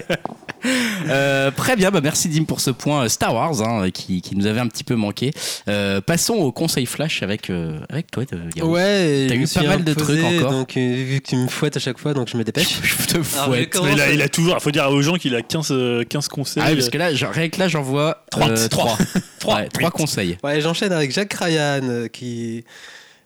Euh, 1.09 1.51
très 1.51 1.77
bien, 1.77 1.91
bah 1.91 2.01
merci 2.03 2.29
Dim 2.29 2.45
pour 2.45 2.61
ce 2.61 2.71
point 2.71 3.05
euh, 3.05 3.09
Star 3.09 3.35
Wars 3.35 3.63
hein, 3.63 3.91
qui, 3.91 4.21
qui 4.21 4.37
nous 4.37 4.47
avait 4.47 4.61
un 4.61 4.67
petit 4.69 4.85
peu 4.85 4.95
manqué. 4.95 5.33
Euh, 5.69 6.01
passons 6.01 6.35
au 6.35 6.53
conseil 6.53 6.85
flash 6.87 7.23
avec, 7.23 7.49
euh, 7.49 7.79
avec 7.89 8.11
toi, 8.11 8.25
euh, 8.33 8.37
Garou. 8.55 8.73
Ouais, 8.73 9.27
T'as 9.29 9.35
je 9.37 9.41
eu 9.41 9.47
pas 9.49 9.63
mal 9.63 9.85
de 9.85 9.95
trucs 9.95 10.23
encore. 10.23 10.51
Donc, 10.53 10.77
euh, 10.77 11.05
vu 11.07 11.21
que 11.21 11.29
tu 11.29 11.37
me 11.37 11.49
fouettes 11.49 11.77
à 11.77 11.81
chaque 11.81 11.99
fois, 11.99 12.13
donc 12.13 12.29
je 12.29 12.37
me 12.37 12.45
dépêche. 12.45 12.79
Je 12.83 13.07
te 13.07 13.15
Alors, 13.17 13.25
fouette. 13.47 13.63
je 13.73 13.79
commence- 13.79 13.89
Mais 13.89 13.95
il 13.95 14.01
a, 14.01 14.13
il 14.13 14.23
a 14.23 14.29
toujours. 14.29 14.57
Il 14.59 14.61
faut 14.63 14.71
dire 14.71 14.89
aux 14.91 15.01
gens 15.03 15.15
qu'il 15.15 15.35
a 15.35 15.43
15, 15.43 15.70
euh, 15.71 16.05
15 16.05 16.29
conseils. 16.29 16.63
Ah 16.65 16.71
oui, 16.71 16.77
parce 16.77 16.91
que 16.91 16.99
là, 16.99 17.13
genre, 17.15 17.33
rien 17.33 17.49
que 17.49 17.59
là, 17.59 17.69
j'en 17.69 17.83
vois 17.83 18.25
Trois. 18.31 18.49
euh, 18.51 18.69
trois. 18.69 18.97
Trois. 19.39 19.57
Ouais, 19.57 19.69
trois 19.69 19.91
conseils. 19.91 20.37
Ouais, 20.45 20.61
j'enchaîne 20.61 20.93
avec 20.93 21.13
Jacques 21.13 21.33
Ryan 21.35 21.81
euh, 21.83 22.09
qui 22.09 22.65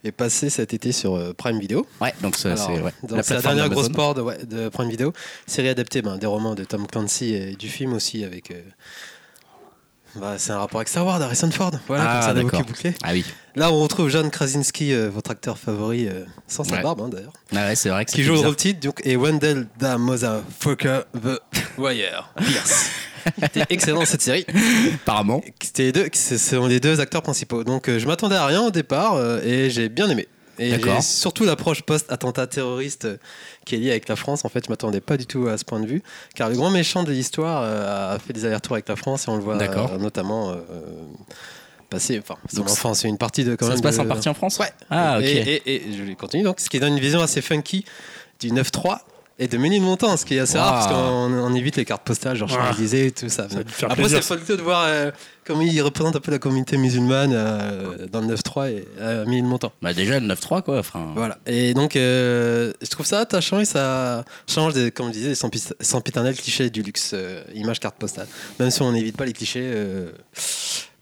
est 0.05 0.12
passé 0.12 0.51
cet 0.51 0.74
été 0.74 0.92
sur 0.92 1.14
euh, 1.16 1.32
Prime 1.32 1.59
Video. 1.59 1.86
Ouais, 2.01 2.12
donc 2.22 2.36
ça, 2.36 2.57
c'est 2.57 2.72
ouais, 2.72 2.92
la 3.09 3.22
plateforme 3.22 3.40
dernière 3.57 3.70
grosse 3.70 3.88
porte 3.88 4.18
ouais, 4.18 4.38
de 4.45 4.68
Prime 4.68 4.88
Video. 4.90 5.12
Série 5.47 5.68
adaptée 5.70 6.03
ben, 6.03 6.18
des 6.18 6.26
romans 6.26 6.55
de 6.55 6.62
Tom 6.64 6.86
Clancy 6.86 7.34
et 7.34 7.57
du 7.57 7.68
film 7.68 7.92
aussi 7.95 8.22
avec. 8.24 8.51
euh, 8.51 8.61
bah, 10.16 10.34
c'est 10.38 10.52
un 10.52 10.58
rapport 10.58 10.80
avec 10.80 10.88
Star 10.88 11.04
Wars, 11.06 11.20
Harrison 11.20 11.50
Ford. 11.50 11.72
Voilà, 11.86 12.20
Ah, 12.20 12.34
comme 12.34 12.50
ça, 12.50 12.62
bouclée. 12.62 12.94
Ah 13.02 13.10
oui, 13.12 13.24
Là, 13.56 13.70
on 13.70 13.80
retrouve 13.80 14.08
John 14.08 14.30
Krasinski, 14.30 14.92
euh, 14.92 15.08
votre 15.10 15.30
acteur 15.30 15.58
favori, 15.58 16.08
euh, 16.08 16.24
sans 16.48 16.64
sa 16.64 16.82
barbe 16.82 17.02
hein, 17.02 17.08
d'ailleurs, 17.08 17.32
ah 17.52 17.68
ouais, 17.68 17.76
c'est 17.76 17.88
vrai 17.88 18.04
que 18.04 18.10
qui 18.10 18.24
joue 18.24 18.34
le 18.34 18.40
rôle 18.40 18.56
titre, 18.56 18.80
donc, 18.80 19.00
et 19.04 19.16
Wendell 19.16 19.68
Da 19.78 19.96
Motherfucker 19.96 21.02
The 21.14 21.40
Wire 21.78 22.32
Pierce. 22.36 22.90
C'était 23.40 23.64
excellent 23.70 24.04
cette 24.04 24.20
série. 24.22 24.44
Apparemment. 24.96 25.40
C'était 25.62 25.84
les 25.84 25.92
deux, 25.92 26.08
ce 26.12 26.36
sont 26.36 26.66
les 26.66 26.78
deux 26.80 27.00
acteurs 27.00 27.22
principaux. 27.22 27.64
Donc 27.64 27.88
euh, 27.88 27.98
je 27.98 28.06
m'attendais 28.06 28.36
à 28.36 28.44
rien 28.44 28.60
au 28.60 28.70
départ 28.70 29.18
et 29.42 29.70
j'ai 29.70 29.88
bien 29.88 30.10
aimé. 30.10 30.28
Et 30.59 30.78
surtout 31.02 31.44
l'approche 31.44 31.82
post-attentat 31.82 32.46
terroriste 32.46 33.05
euh, 33.07 33.16
qui 33.64 33.74
est 33.74 33.78
liée 33.78 33.90
avec 33.90 34.09
la 34.09 34.16
France. 34.16 34.44
En 34.44 34.48
fait, 34.48 34.64
je 34.66 34.70
m'attendais 34.70 35.00
pas 35.00 35.16
du 35.16 35.26
tout 35.26 35.48
à 35.48 35.59
ce 35.59 35.64
point 35.64 35.80
de 35.80 35.86
vue, 35.86 36.02
car 36.34 36.48
le 36.48 36.57
grand 36.57 36.70
méchant 36.70 37.02
de 37.02 37.12
l'histoire 37.12 37.62
euh, 37.64 38.14
a 38.14 38.18
fait 38.18 38.32
des 38.32 38.44
allers-retours 38.44 38.74
avec 38.74 38.88
la 38.88 38.96
France 38.96 39.26
et 39.26 39.30
on 39.30 39.36
le 39.36 39.42
voit 39.42 39.57
euh, 39.61 39.98
notamment 39.98 40.50
euh, 40.50 40.57
passer. 41.90 42.18
Enfin, 42.18 42.36
son 42.50 42.59
Donc, 42.61 42.70
enfance, 42.70 43.00
c'est 43.00 43.09
une 43.09 43.18
partie 43.18 43.44
de 43.44 43.55
quand 43.57 43.66
Ça 43.66 43.70
même. 43.70 43.78
se 43.78 43.82
passe 43.82 43.96
de- 43.96 44.00
en 44.02 44.07
partie 44.07 44.28
en 44.28 44.34
France 44.34 44.59
Ouais. 44.59 44.70
Ah, 44.90 45.18
ok. 45.18 45.24
Et, 45.24 45.28
et- 45.66 45.88
et 45.88 45.96
je 45.96 46.02
vais 46.02 46.14
continuer 46.14 46.44
donc, 46.44 46.61
ce 46.61 46.68
qui 46.70 46.80
donne 46.80 46.94
une 46.94 47.00
vision 47.02 47.20
assez 47.20 47.40
funky 47.42 47.84
du 48.40 48.50
9-3 48.50 48.98
et 49.39 49.49
de 49.49 49.59
Méline 49.59 49.82
Montant, 49.82 50.16
ce 50.16 50.24
qui 50.24 50.37
est 50.37 50.39
assez 50.41 50.59
rare 50.59 50.74
parce 50.74 50.87
qu'on 50.87 50.95
on 51.32 51.55
évite 51.55 51.76
les 51.76 51.85
cartes 51.85 52.05
postales, 52.05 52.37
genre 52.37 52.49
Ah. 52.53 52.70
Champs-Élysées 52.70 53.07
et 53.07 53.11
tout 53.12 53.28
ça. 53.28 53.49
Ça 53.49 53.59
Après, 53.89 54.09
c'est 54.09 54.22
folklore 54.22 54.59
de 54.59 54.62
voir 54.62 54.85
euh, 54.87 55.11
comment 55.45 55.62
il 55.62 55.80
représente 55.82 56.14
un 56.14 56.20
peu 56.20 56.30
la 56.30 56.39
communauté 56.39 56.76
musulmane 56.76 57.32
euh, 57.35 58.07
dans 58.12 58.20
le 58.20 58.35
9-3 58.37 58.70
et 58.70 58.85
à 59.03 59.24
Méline 59.24 59.47
Montant. 59.47 59.72
Bah 59.82 59.93
déjà 59.93 60.20
le 60.20 60.26
9-3 60.32 60.62
quoi. 60.62 60.78
Enfin, 60.78 61.12
Voilà. 61.16 61.39
Et 61.47 61.74
donc, 61.74 61.97
euh, 61.97 62.72
je 62.80 62.89
trouve 62.89 63.07
ça 63.07 63.18
attachant 63.20 63.59
et 63.61 63.64
ça 63.64 64.24
change, 64.49 64.74
des, 64.74 64.91
comme 64.93 65.09
je 65.09 65.12
disais, 65.14 65.28
des 65.30 65.35
sempi- 65.35 65.72
sempiternels 65.80 66.37
clichés 66.37 66.70
du 66.70 66.82
luxe, 66.82 67.11
euh, 67.14 67.43
image 67.55 67.80
carte 67.80 67.97
postale. 67.97 68.28
Même 68.61 68.70
si 68.70 68.82
on 68.82 68.93
n'évite 68.93 69.16
pas 69.16 69.24
les 69.24 69.32
clichés 69.32 69.62
euh, 69.64 70.12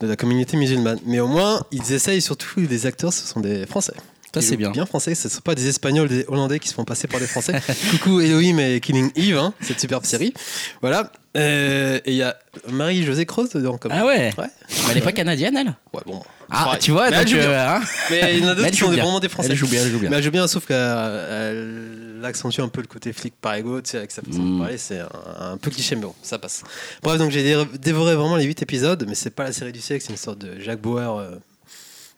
de 0.00 0.06
la 0.06 0.16
communauté 0.16 0.56
musulmane. 0.56 0.98
Mais 1.04 1.20
au 1.20 1.28
moins, 1.28 1.62
ils 1.70 1.92
essayent 1.92 2.22
surtout, 2.22 2.60
les 2.60 2.86
acteurs, 2.86 3.12
ce 3.12 3.26
sont 3.26 3.40
des 3.40 3.66
Français. 3.66 3.94
C'est 4.40 4.56
bien. 4.56 4.70
Bien 4.70 4.86
français, 4.86 5.14
ce 5.14 5.28
ne 5.28 5.32
sont 5.32 5.40
pas 5.42 5.54
des 5.54 5.68
Espagnols, 5.68 6.08
des 6.08 6.24
Hollandais 6.28 6.58
qui 6.58 6.68
se 6.68 6.74
font 6.74 6.84
passer 6.84 7.06
par 7.08 7.20
des 7.20 7.26
Français. 7.26 7.60
Coucou 7.90 8.20
Elohim 8.20 8.58
et 8.58 8.80
Killing 8.80 9.10
Eve, 9.16 9.36
hein, 9.36 9.52
cette 9.60 9.78
superbe 9.80 10.04
série. 10.06 10.32
Voilà. 10.80 11.12
Euh, 11.36 11.98
et 12.04 12.10
il 12.12 12.16
y 12.16 12.22
a 12.22 12.36
Marie-Josée 12.70 13.26
Croze 13.26 13.50
dedans. 13.50 13.78
Comme... 13.78 13.92
Ah 13.92 14.04
ouais. 14.06 14.32
Ouais. 14.38 14.46
Mais 14.68 14.92
elle 14.92 14.98
est 14.98 15.00
pas 15.02 15.12
canadienne 15.12 15.56
elle? 15.56 15.74
Ouais, 15.92 16.02
bon. 16.06 16.22
Ah 16.54 16.64
Pareil. 16.64 16.80
tu 16.80 16.90
vois 16.90 17.08
Mais 17.10 17.16
elle 17.16 17.24
donc, 17.24 17.34
joue 17.34 17.38
bien. 17.40 17.48
euh, 17.50 17.68
hein 17.76 17.80
Mais 18.10 18.36
il 18.36 18.42
y 18.42 18.44
en 18.44 18.48
a 18.48 18.54
d'autres 18.54 18.66
elle 18.68 18.72
qui 18.72 18.78
sont 18.80 18.88
vraiment 18.88 19.20
des 19.20 19.28
Français. 19.30 19.48
Elle 19.50 19.56
joue 19.56 19.66
bien, 19.68 19.82
elle 19.82 19.90
joue 19.90 19.98
bien. 19.98 20.10
Mais 20.10 20.16
elle 20.16 20.22
joue 20.22 20.30
bien, 20.30 20.46
sauf 20.46 20.66
qu'elle 20.66 22.20
accentue 22.24 22.60
un 22.60 22.68
peu 22.68 22.80
le 22.82 22.86
côté 22.86 23.12
flic 23.12 23.34
par 23.40 23.54
ego, 23.54 23.80
tu 23.80 23.90
sais, 23.90 23.98
avec 23.98 24.10
sa 24.10 24.22
façon 24.22 24.38
Mm. 24.42 24.54
de 24.56 24.60
parler, 24.62 24.78
c'est 24.78 24.98
un, 25.00 25.08
un 25.52 25.56
peu 25.56 25.70
cliché, 25.70 25.96
mais 25.96 26.02
bon, 26.02 26.14
ça 26.22 26.38
passe. 26.38 26.62
Bref, 27.02 27.18
donc 27.18 27.30
j'ai 27.30 27.42
dé- 27.42 27.64
dévoré 27.80 28.14
vraiment 28.14 28.36
les 28.36 28.44
8 28.44 28.62
épisodes, 28.62 29.04
mais 29.08 29.14
c'est 29.14 29.30
pas 29.30 29.44
la 29.44 29.52
série 29.52 29.72
du 29.72 29.80
siècle, 29.80 30.04
c'est 30.06 30.12
une 30.12 30.18
sorte 30.18 30.38
de 30.38 30.60
Jacques 30.60 30.80
Bauer, 30.82 31.18
euh, 31.18 31.30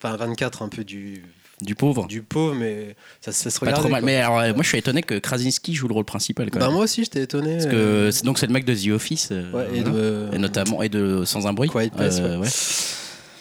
enfin 0.03 0.17
24, 0.17 0.63
un 0.63 0.69
peu 0.69 0.83
du, 0.85 1.23
Du 1.65 1.75
pauvre. 1.75 2.07
du 2.07 2.23
pauvre, 2.23 2.55
mais 2.55 2.95
ça, 3.21 3.33
ça 3.33 3.51
se 3.51 3.59
Pas 3.59 3.67
regarde. 3.67 3.81
trop 3.83 3.91
mal. 3.91 4.05
Mais 4.05 4.17
alors, 4.17 4.39
euh, 4.41 4.53
moi 4.55 4.63
je 4.63 4.69
suis 4.69 4.79
étonné 4.79 5.03
que 5.03 5.19
Krasinski 5.19 5.75
joue 5.75 5.89
le 5.89 5.95
rôle 5.95 6.05
principal 6.05 6.51
quand 6.51 6.59
Bah, 6.59 6.67
même. 6.67 6.75
moi 6.75 6.85
aussi, 6.85 7.03
j'étais 7.05 7.23
étonné. 7.23 7.55
Parce 7.55 7.67
euh, 7.73 8.11
que 8.13 8.25
donc 8.25 8.39
c'est 8.39 8.47
le 8.47 8.53
mec 8.53 8.65
de 8.65 8.75
The 8.75 8.89
Office. 8.95 9.29
euh, 9.33 9.67
et, 9.75 9.81
de, 9.83 10.29
Et 10.35 10.39
notamment 10.39 10.83
et 10.83 10.89
de 10.89 11.25
Sans 11.25 11.47
un 11.47 11.53
bruit. 11.53 11.69
Quiet 11.71 11.91
Place, 11.91 12.21
ouais. 12.21 12.39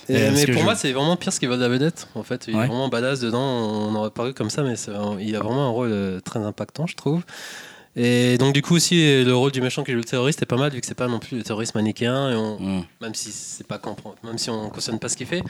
Et- 0.10 0.18
Euh, 0.18 0.32
mais 0.34 0.38
ce 0.42 0.46
pour 0.52 0.60
je- 0.60 0.64
moi, 0.66 0.76
c'est 0.76 0.92
vraiment 0.92 1.16
Pierce 1.16 1.40
qui 1.40 1.46
vole 1.46 1.60
la 1.60 1.70
vedette. 1.70 2.08
En 2.16 2.24
fait, 2.24 2.46
il 2.50 2.56
Ouais. 2.56 2.66
est 2.66 2.68
vraiment 2.68 2.90
badass 2.90 3.22
dedans. 3.22 3.40
On 3.42 3.96
aurait 3.96 4.10
paru 4.12 4.34
comme 4.34 4.50
ça, 4.50 4.62
mais 4.64 4.74
il 5.22 5.36
a 5.36 5.40
vraiment 5.40 5.66
un 5.66 5.70
rôle 5.70 6.22
très 6.26 6.40
impactant, 6.42 6.88
je 6.88 6.96
trouve. 6.96 7.22
Et 7.96 8.40
donc, 8.40 8.54
du 8.54 8.64
coup, 8.64 8.74
aussi, 8.76 9.24
le 9.24 9.36
rôle 9.36 9.52
du 9.52 9.62
méchant 9.62 9.84
qui 9.84 9.92
joue 9.92 10.00
le 10.00 10.04
terroriste 10.04 10.42
est 10.42 10.48
pas 10.48 10.58
mal, 10.58 10.72
vu 10.72 10.82
que 10.82 10.88
c'est 10.88 10.96
pas 10.96 11.08
non 11.08 11.20
plus 11.20 11.38
le 11.38 11.44
terrorisme 11.44 11.78
manichéen. 11.78 12.32
Et 12.32 12.36
on, 12.36 12.60
Mm. 12.60 12.84
même 13.02 13.14
si 13.14 13.32
c'est 13.32 13.68
pas 13.68 13.80
même 14.24 14.38
si 14.40 14.50
on 14.50 14.70
cautionne 14.70 14.98
pas 14.98 15.10
ce 15.10 15.16
qu'il 15.18 15.28
fait, 15.28 15.44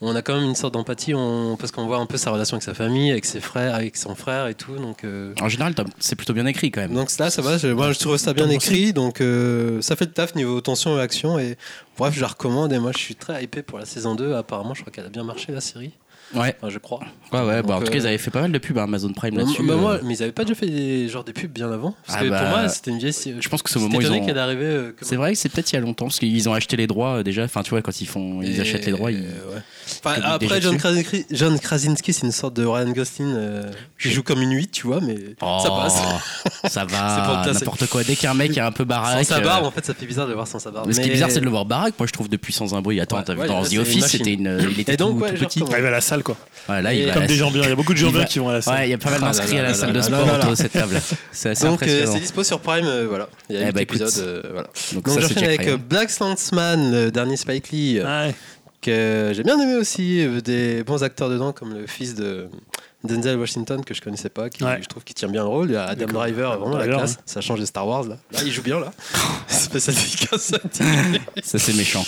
on 0.00 0.16
a 0.16 0.22
quand 0.22 0.34
même 0.34 0.44
une 0.48 0.54
sorte 0.54 0.72
d'empathie, 0.72 1.12
on- 1.14 1.56
parce 1.56 1.70
qu'on 1.70 1.84
voit 1.86 1.98
un 1.98 2.06
peu 2.06 2.16
sa 2.16 2.30
relation 2.30 2.54
avec 2.54 2.62
sa 2.64 2.72
famille, 2.72 3.10
avec 3.10 3.26
ses 3.26 3.40
frères, 3.40 3.74
avec 3.74 3.96
son 3.98 4.14
frère 4.14 4.46
et 4.46 4.54
tout. 4.54 4.76
Donc, 4.76 5.04
euh, 5.04 5.34
En 5.40 5.48
général, 5.50 5.74
c'est 5.98 6.16
plutôt 6.16 6.32
bien 6.32 6.46
écrit 6.46 6.70
quand 6.70 6.80
même. 6.80 6.94
donc 6.94 7.10
là, 7.18 7.28
ça 7.30 7.42
va. 7.42 7.58
Je, 7.58 7.68
moi, 7.68 7.92
je 7.92 7.98
trouve 7.98 8.16
ça 8.16 8.32
bien 8.32 8.48
écrit, 8.48 8.92
donc 8.94 9.20
euh, 9.20 9.82
ça 9.82 9.94
fait 9.94 10.06
le 10.06 10.12
taf 10.12 10.34
niveau 10.34 10.60
tension 10.62 10.96
et 10.98 11.00
action. 11.02 11.38
Et 11.38 11.56
bref, 11.98 12.14
je 12.14 12.20
la 12.22 12.28
recommande. 12.28 12.72
Et 12.72 12.78
moi, 12.78 12.92
je 12.96 12.98
suis 13.02 13.16
très 13.16 13.44
hypé 13.44 13.62
pour 13.62 13.78
la 13.78 13.84
saison 13.84 14.14
2. 14.14 14.32
Apparemment, 14.34 14.72
je 14.72 14.80
crois 14.80 14.92
qu'elle 14.92 15.06
a 15.06 15.10
bien 15.10 15.24
marché 15.24 15.52
la 15.52 15.60
série. 15.60 15.92
Ouais, 16.34 16.56
Enfin, 16.60 16.70
je 16.70 16.78
crois. 16.78 17.00
ouais, 17.32 17.40
ouais. 17.40 17.56
Donc, 17.58 17.66
bah, 17.66 17.76
en 17.76 17.80
tout 17.80 17.86
cas, 17.86 17.92
euh, 17.92 17.96
ils 17.98 18.06
avaient 18.06 18.18
fait 18.18 18.30
pas 18.30 18.40
mal 18.42 18.52
de 18.52 18.58
pubs 18.58 18.78
à 18.78 18.84
Amazon 18.84 19.12
Prime 19.12 19.34
Bah, 19.34 19.42
là-dessus. 19.42 19.62
bah, 19.62 19.74
euh. 19.74 19.76
moi, 19.76 19.98
mais 20.02 20.14
ils 20.14 20.22
avaient 20.22 20.32
pas 20.32 20.44
déjà 20.44 20.54
fait 20.54 20.66
des, 20.66 21.08
genre 21.08 21.24
des 21.24 21.32
pubs 21.32 21.50
bien 21.52 21.70
avant. 21.70 21.94
Parce 22.06 22.18
Ah 22.20 22.24
que 22.24 22.30
bah, 22.30 22.38
pour 22.40 22.48
moi, 22.48 22.68
c'était 22.68 22.90
une 22.90 22.98
vieille. 22.98 23.12
Je 23.40 23.48
pense 23.48 23.62
que 23.62 23.70
c'est 23.70 23.76
au 23.76 23.80
J'étais 23.82 23.92
moment 23.94 23.98
où 24.08 24.14
ils 24.16 24.20
ont. 24.22 24.26
qu'elle 24.26 24.38
arrivait. 24.38 24.64
euh, 24.64 24.82
comme- 24.98 25.08
C'est 25.08 25.16
vrai 25.16 25.32
que 25.32 25.38
c'est 25.38 25.48
peut-être 25.50 25.70
il 25.72 25.74
y 25.74 25.78
a 25.78 25.80
longtemps 25.80 26.06
parce 26.06 26.18
qu'ils 26.18 26.48
ont 26.48 26.54
acheté 26.54 26.76
les 26.76 26.86
droits 26.86 27.18
euh, 27.18 27.22
déjà. 27.22 27.44
Enfin, 27.44 27.62
tu 27.62 27.70
vois, 27.70 27.82
quand 27.82 28.00
ils 28.00 28.06
font, 28.06 28.40
ils 28.42 28.56
Et- 28.56 28.60
achètent 28.60 28.86
les 28.86 28.92
droits. 28.92 29.10
Ils... 29.10 29.18
euh, 29.18 29.54
ouais. 29.54 29.62
Enfin, 30.04 30.20
après, 30.24 30.60
John. 30.60 30.76
Krasinski, 30.78 31.26
John 31.30 31.58
Krasinski, 31.58 32.12
c'est 32.12 32.26
une 32.26 32.32
sorte 32.32 32.54
de 32.54 32.64
Ryan 32.64 32.90
Gosling 32.90 33.32
euh, 33.36 33.70
qui 34.00 34.10
joue 34.10 34.22
comme 34.22 34.40
une 34.40 34.52
8, 34.52 34.68
tu 34.70 34.86
vois, 34.86 35.00
mais 35.00 35.16
Oh, 35.42 35.58
ça 35.62 35.70
passe. 35.70 36.72
Ça 36.72 36.84
va, 36.84 37.44
n'importe 37.52 37.86
quoi. 37.88 38.02
Dès 38.04 38.16
qu'un 38.16 38.34
mec 38.34 38.56
est 38.56 38.60
un 38.60 38.72
peu 38.72 38.84
Sans 38.84 38.88
baraque. 38.88 39.24
sa 39.26 39.40
barbe, 39.40 39.64
euh, 39.64 39.68
en 39.68 39.70
fait, 39.70 39.84
ça 39.84 39.92
fait 39.94 40.06
bizarre 40.06 40.24
de 40.26 40.30
le 40.30 40.36
voir 40.36 40.46
sans 40.46 40.58
sa 40.58 40.70
barbe. 40.70 40.86
Mais 40.86 40.92
ce 40.94 41.00
qui 41.00 41.08
est 41.08 41.12
bizarre, 41.12 41.30
c'est 41.30 41.40
de 41.40 41.44
le 41.44 41.50
voir 41.50 41.66
baraque. 41.66 41.94
Moi, 41.98 42.06
je 42.06 42.12
trouve 42.12 42.28
depuis 42.28 42.52
sans 42.52 42.74
un 42.74 42.80
bruit. 42.80 43.00
Attends, 43.00 43.18
Ouais, 43.18 43.24
t'as 43.24 43.34
vu 43.34 43.40
ouais, 43.40 43.48
dans 43.48 43.62
The 43.62 43.76
Office, 43.78 44.06
c'était 44.06 44.34
une, 44.34 44.58
il 44.70 44.80
était 44.80 44.94
Et 44.94 44.96
donc, 44.96 45.18
tout, 45.18 45.24
ouais, 45.24 45.32
petit. 45.32 45.58
recommande. 45.60 45.72
Arrive 45.74 45.86
à 45.86 45.90
la 45.90 46.00
salle, 46.00 46.21
quoi. 46.22 46.36
Ouais, 46.68 46.80
là, 46.82 46.94
Et- 46.94 46.98
il 47.00 47.06
va 47.06 47.14
Comme 47.14 47.26
des 47.26 47.34
gens 47.34 47.50
bien. 47.50 47.62
Il 47.62 47.68
y 47.68 47.72
a 47.72 47.74
beaucoup 47.74 47.92
de 47.92 47.98
gens 47.98 48.10
bien 48.10 48.20
va- 48.20 48.24
qui 48.26 48.38
vont 48.38 48.48
à 48.48 48.52
la 48.54 48.62
salle. 48.62 48.74
Ouais, 48.74 48.88
il 48.88 48.90
y 48.90 48.94
a 48.94 48.98
pas 48.98 49.10
mal 49.10 49.20
Ah 49.22 49.26
d'inscrits 49.26 49.58
à 49.58 49.62
la 49.62 49.74
salle 49.74 49.92
de 49.92 50.00
sport 50.00 50.26
autour 50.34 50.50
de 50.50 50.54
cette 50.54 50.72
table. 50.72 51.00
C'est 51.32 51.50
assez 51.50 51.64
Donc, 51.64 51.82
euh, 51.82 51.84
impressionnant. 51.86 52.12
c'est 52.12 52.20
dispo 52.20 52.44
sur 52.44 52.60
Prime, 52.60 52.84
euh, 52.86 53.06
voilà. 53.08 53.28
Il 53.50 53.56
y 53.56 53.58
a 53.58 53.62
Eh 53.62 53.64
8 53.66 53.72
bah, 53.72 53.82
écoute, 53.82 54.08
c'est- 54.08 54.20
euh, 54.20 54.42
voilà. 54.52 54.68
Donc, 54.92 55.04
Donc, 55.04 55.08
ça, 55.08 55.14
c'est 55.14 55.20
j'enchaîne 55.22 55.38
Jack 55.38 55.48
avec 55.48 55.60
Ryan. 55.62 55.72
euh, 55.74 55.76
Black 55.78 56.18
Landsman, 56.20 56.92
le 56.92 57.10
dernier 57.10 57.36
Spike 57.36 57.70
Lee, 57.70 57.98
euh, 58.00 58.26
Ouais. 58.28 58.34
que 58.80 59.32
j'ai 59.34 59.42
bien 59.42 59.58
aimé 59.60 59.74
aussi. 59.76 60.20
euh, 60.24 60.40
Des 60.40 60.82
bons 60.84 61.02
acteurs 61.02 61.28
dedans, 61.30 61.52
comme 61.52 61.74
le 61.74 61.86
fils 61.86 62.14
de 62.14 62.48
Denzel 63.04 63.36
Washington, 63.38 63.84
que 63.84 63.94
je 63.94 64.00
connaissais 64.00 64.28
pas, 64.28 64.48
qui 64.48 64.62
Ouais. 64.62 64.78
je 64.80 64.86
trouve 64.88 65.02
qu'il 65.02 65.14
tient 65.14 65.28
bien 65.28 65.42
le 65.42 65.48
rôle. 65.48 65.70
Il 65.70 65.74
y 65.74 65.76
a 65.76 65.84
Adam 65.84 66.06
D'accord. 66.06 66.22
Driver, 66.22 66.52
Adam 66.52 66.60
vraiment 66.60 66.76
la 66.76 66.86
classe. 66.86 67.18
Ça 67.26 67.40
change 67.40 67.60
de 67.60 67.64
Star 67.64 67.86
Wars, 67.86 68.04
là. 68.04 68.16
Là, 68.30 68.40
il 68.44 68.52
joue 68.52 68.62
bien, 68.62 68.78
là. 68.78 68.92
Spécial 69.48 69.96
dédicace. 69.96 70.52
Ça, 71.42 71.58
c'est 71.58 71.74
méchant. 71.74 72.04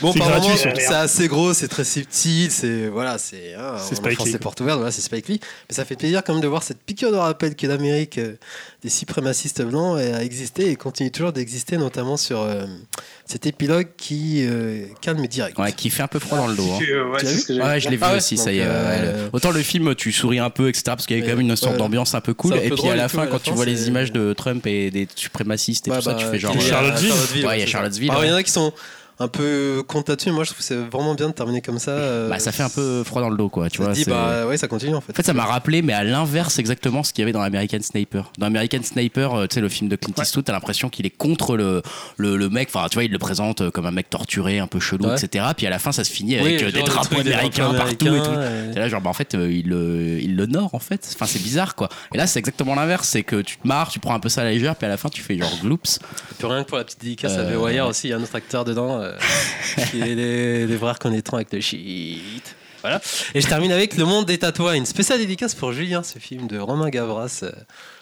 Bon, 0.00 0.12
C'est 0.12 0.18
par 0.20 0.28
gratuit, 0.28 0.48
moment, 0.50 0.60
c'est 0.76 0.80
c'est 0.80 0.94
assez 0.94 1.26
gros, 1.28 1.52
c'est 1.54 1.66
très 1.66 1.82
subtil, 1.84 2.50
c'est 2.52 2.86
voilà, 2.88 3.18
c'est 3.18 3.54
hein, 3.54 3.76
C'est 3.78 4.00
les 4.26 4.38
portes 4.38 4.60
ouvertes, 4.60 4.78
voilà, 4.78 4.92
c'est 4.92 5.00
Spike 5.00 5.28
Lee. 5.28 5.40
Mais 5.68 5.74
ça 5.74 5.84
fait 5.84 5.96
plaisir 5.96 6.22
quand 6.24 6.34
même 6.34 6.42
de 6.42 6.46
voir 6.46 6.62
cette 6.62 6.80
piqûre 6.80 7.10
de 7.10 7.16
rappel 7.16 7.56
que 7.56 7.66
l'Amérique 7.66 8.18
euh, 8.18 8.36
des 8.82 8.90
suprémacistes 8.90 9.62
blancs 9.62 9.98
a 9.98 10.22
existé 10.22 10.70
et 10.70 10.76
continue 10.76 11.10
toujours 11.10 11.32
d'exister, 11.32 11.78
notamment 11.78 12.16
sur 12.16 12.40
euh, 12.42 12.64
cet 13.26 13.44
épilogue 13.46 13.88
qui 13.96 14.46
euh, 14.46 14.84
calme 15.00 15.24
et 15.24 15.26
direct. 15.28 15.58
Ouais, 15.58 15.72
qui 15.72 15.90
fait 15.90 16.02
un 16.04 16.06
peu 16.08 16.20
froid 16.20 16.38
dans 16.38 16.46
le 16.46 16.54
dos. 16.54 16.62
hein. 16.70 16.78
Euh, 16.88 17.10
ouais, 17.10 17.24
vu 17.24 17.40
ce 17.40 17.46
que 17.46 17.54
j'ai 17.54 17.60
Ouais, 17.60 17.80
je 17.80 17.88
l'ai 17.88 17.96
vu 17.96 18.02
Ah 18.04 18.12
ouais, 18.12 18.18
aussi, 18.18 18.36
ça 18.36 18.52
y 18.52 18.58
est. 18.58 18.64
euh. 18.64 19.28
Autant 19.32 19.50
le 19.50 19.62
film, 19.62 19.96
tu 19.96 20.12
souris 20.12 20.38
un 20.38 20.50
peu, 20.50 20.68
etc. 20.68 20.82
Parce 20.86 21.06
qu'il 21.06 21.16
y 21.16 21.20
avait 21.20 21.28
quand 21.28 21.36
même 21.36 21.46
une 21.48 21.56
sorte 21.56 21.72
ouais. 21.72 21.78
d'ambiance 21.78 22.14
un 22.14 22.20
peu 22.20 22.34
cool. 22.34 22.54
Et 22.56 22.70
puis 22.70 22.88
à 22.88 22.94
la 22.94 23.08
fin, 23.08 23.22
la 23.24 23.26
quand 23.26 23.40
tu 23.42 23.50
fin, 23.50 23.56
vois 23.56 23.64
les 23.64 23.88
images 23.88 24.12
de 24.12 24.32
Trump 24.32 24.64
et 24.68 24.92
des 24.92 25.08
suprémacistes 25.12 25.88
et 25.88 25.90
tout 25.90 26.00
ça, 26.00 26.12
bah, 26.12 26.18
tu 26.20 26.26
fais 26.26 26.38
genre. 26.38 26.52
qu'il 26.52 26.62
y 26.62 26.64
a 26.66 26.68
Charlottesville. 26.68 27.46
Ouais, 27.46 27.56
il 27.58 27.60
y 27.60 27.62
a. 27.64 27.66
Charlottesville, 27.66 28.10
Alors, 28.10 28.24
il 28.24 28.28
y 28.28 28.30
en 28.30 28.34
ouais. 28.34 28.40
a 28.40 28.42
qui 28.44 28.52
sont 28.52 28.72
un 29.20 29.28
peu 29.28 29.82
compte 29.86 30.08
là-dessus. 30.08 30.30
Moi, 30.30 30.44
je 30.44 30.50
trouve 30.50 30.58
que 30.58 30.64
c'est 30.64 30.76
vraiment 30.76 31.14
bien 31.14 31.28
de 31.28 31.32
terminer 31.32 31.60
comme 31.60 31.78
ça. 31.78 31.90
Euh, 31.90 32.28
bah, 32.28 32.38
ça 32.38 32.52
fait 32.52 32.62
un 32.62 32.68
peu 32.68 33.02
froid 33.02 33.20
dans 33.20 33.30
le 33.30 33.36
dos, 33.36 33.48
quoi. 33.48 33.68
Tu 33.68 33.82
vois, 33.82 33.92
dit, 33.92 34.04
bah 34.04 34.46
ouais, 34.46 34.56
ça 34.56 34.68
continue 34.68 34.94
en 34.94 35.00
fait. 35.00 35.12
En 35.12 35.14
fait, 35.16 35.26
ça 35.26 35.32
m'a 35.32 35.44
rappelé, 35.44 35.82
mais 35.82 35.92
à 35.92 36.04
l'inverse, 36.04 36.58
exactement 36.58 37.02
ce 37.02 37.12
qu'il 37.12 37.22
y 37.22 37.24
avait 37.24 37.32
dans 37.32 37.40
American 37.40 37.80
Sniper. 37.82 38.30
Dans 38.38 38.46
American 38.46 38.82
Sniper, 38.82 39.34
euh, 39.34 39.46
tu 39.46 39.54
sais, 39.54 39.60
le 39.60 39.68
film 39.68 39.88
de 39.88 39.96
Clint 39.96 40.14
Eastwood, 40.22 40.44
t'as 40.44 40.52
l'impression 40.52 40.88
qu'il 40.88 41.04
est 41.04 41.10
contre 41.10 41.56
le, 41.56 41.82
le, 42.16 42.48
mec. 42.48 42.68
Enfin, 42.72 42.86
tu 42.88 42.94
vois, 42.94 43.04
il 43.04 43.10
le 43.10 43.18
présente 43.18 43.62
euh, 43.62 43.70
comme 43.70 43.86
un 43.86 43.90
mec 43.90 44.08
torturé, 44.08 44.60
un 44.60 44.68
peu 44.68 44.78
chelou, 44.78 45.12
etc. 45.12 45.46
Puis 45.56 45.66
à 45.66 45.70
la 45.70 45.80
fin, 45.80 45.90
ça 45.90 46.04
se 46.04 46.12
finit 46.12 46.38
avec 46.38 46.64
des 46.72 46.82
drapeaux 46.82 47.18
américains 47.18 47.74
partout 47.74 48.14
et 48.14 48.22
tout. 48.22 48.74
Et 48.74 48.78
là, 48.78 48.88
genre, 48.88 49.00
bah, 49.00 49.10
en 49.10 49.14
fait, 49.14 49.34
il, 49.34 49.72
il 50.22 50.36
l'honore, 50.36 50.74
en 50.74 50.78
fait. 50.78 51.08
Enfin, 51.14 51.26
c'est 51.26 51.42
bizarre, 51.42 51.74
quoi. 51.74 51.88
Et 52.14 52.18
là, 52.18 52.28
c'est 52.28 52.38
exactement 52.38 52.76
l'inverse. 52.76 53.08
C'est 53.08 53.24
que 53.24 53.40
tu 53.40 53.56
te 53.56 53.66
marres, 53.66 53.88
tu 53.88 53.98
prends 53.98 54.14
un 54.14 54.20
peu 54.20 54.28
ça 54.28 54.42
à 54.42 54.44
la 54.44 54.52
légère, 54.52 54.76
puis 54.76 54.86
à 54.86 54.88
la 54.88 54.96
fin, 54.96 55.08
tu 55.08 55.22
fais 55.22 55.36
genre 55.36 55.58
gloops. 55.60 55.98
Puis 56.38 56.46
rien 56.46 56.62
que 56.62 56.68
pour 56.68 56.78
la 56.78 56.84
petite 56.84 57.00
dédicace 57.00 57.36
à 57.36 57.44
The 57.44 57.56
Wire 57.56 57.86
aussi, 57.86 58.06
il 58.06 58.10
y 58.10 58.12
a 58.12 58.16
un 58.16 58.22
autre 58.22 58.36
acteur 58.36 58.64
dedans. 58.64 59.07
Est 59.78 60.14
les, 60.14 60.66
les 60.66 60.78
frères 60.78 60.98
connaîtront 60.98 61.36
avec 61.36 61.52
le 61.52 61.60
shit. 61.60 62.56
Voilà. 62.82 63.00
Et 63.34 63.40
je 63.40 63.46
termine 63.48 63.72
avec 63.72 63.96
Le 63.96 64.04
Monde 64.04 64.26
des 64.26 64.38
Tatouages, 64.38 64.76
une 64.76 64.86
spéciale 64.86 65.18
dédicace 65.18 65.54
pour 65.54 65.72
Julien, 65.72 66.02
ce 66.02 66.18
film 66.18 66.46
de 66.46 66.58
Romain 66.58 66.88
Gavras. 66.90 67.44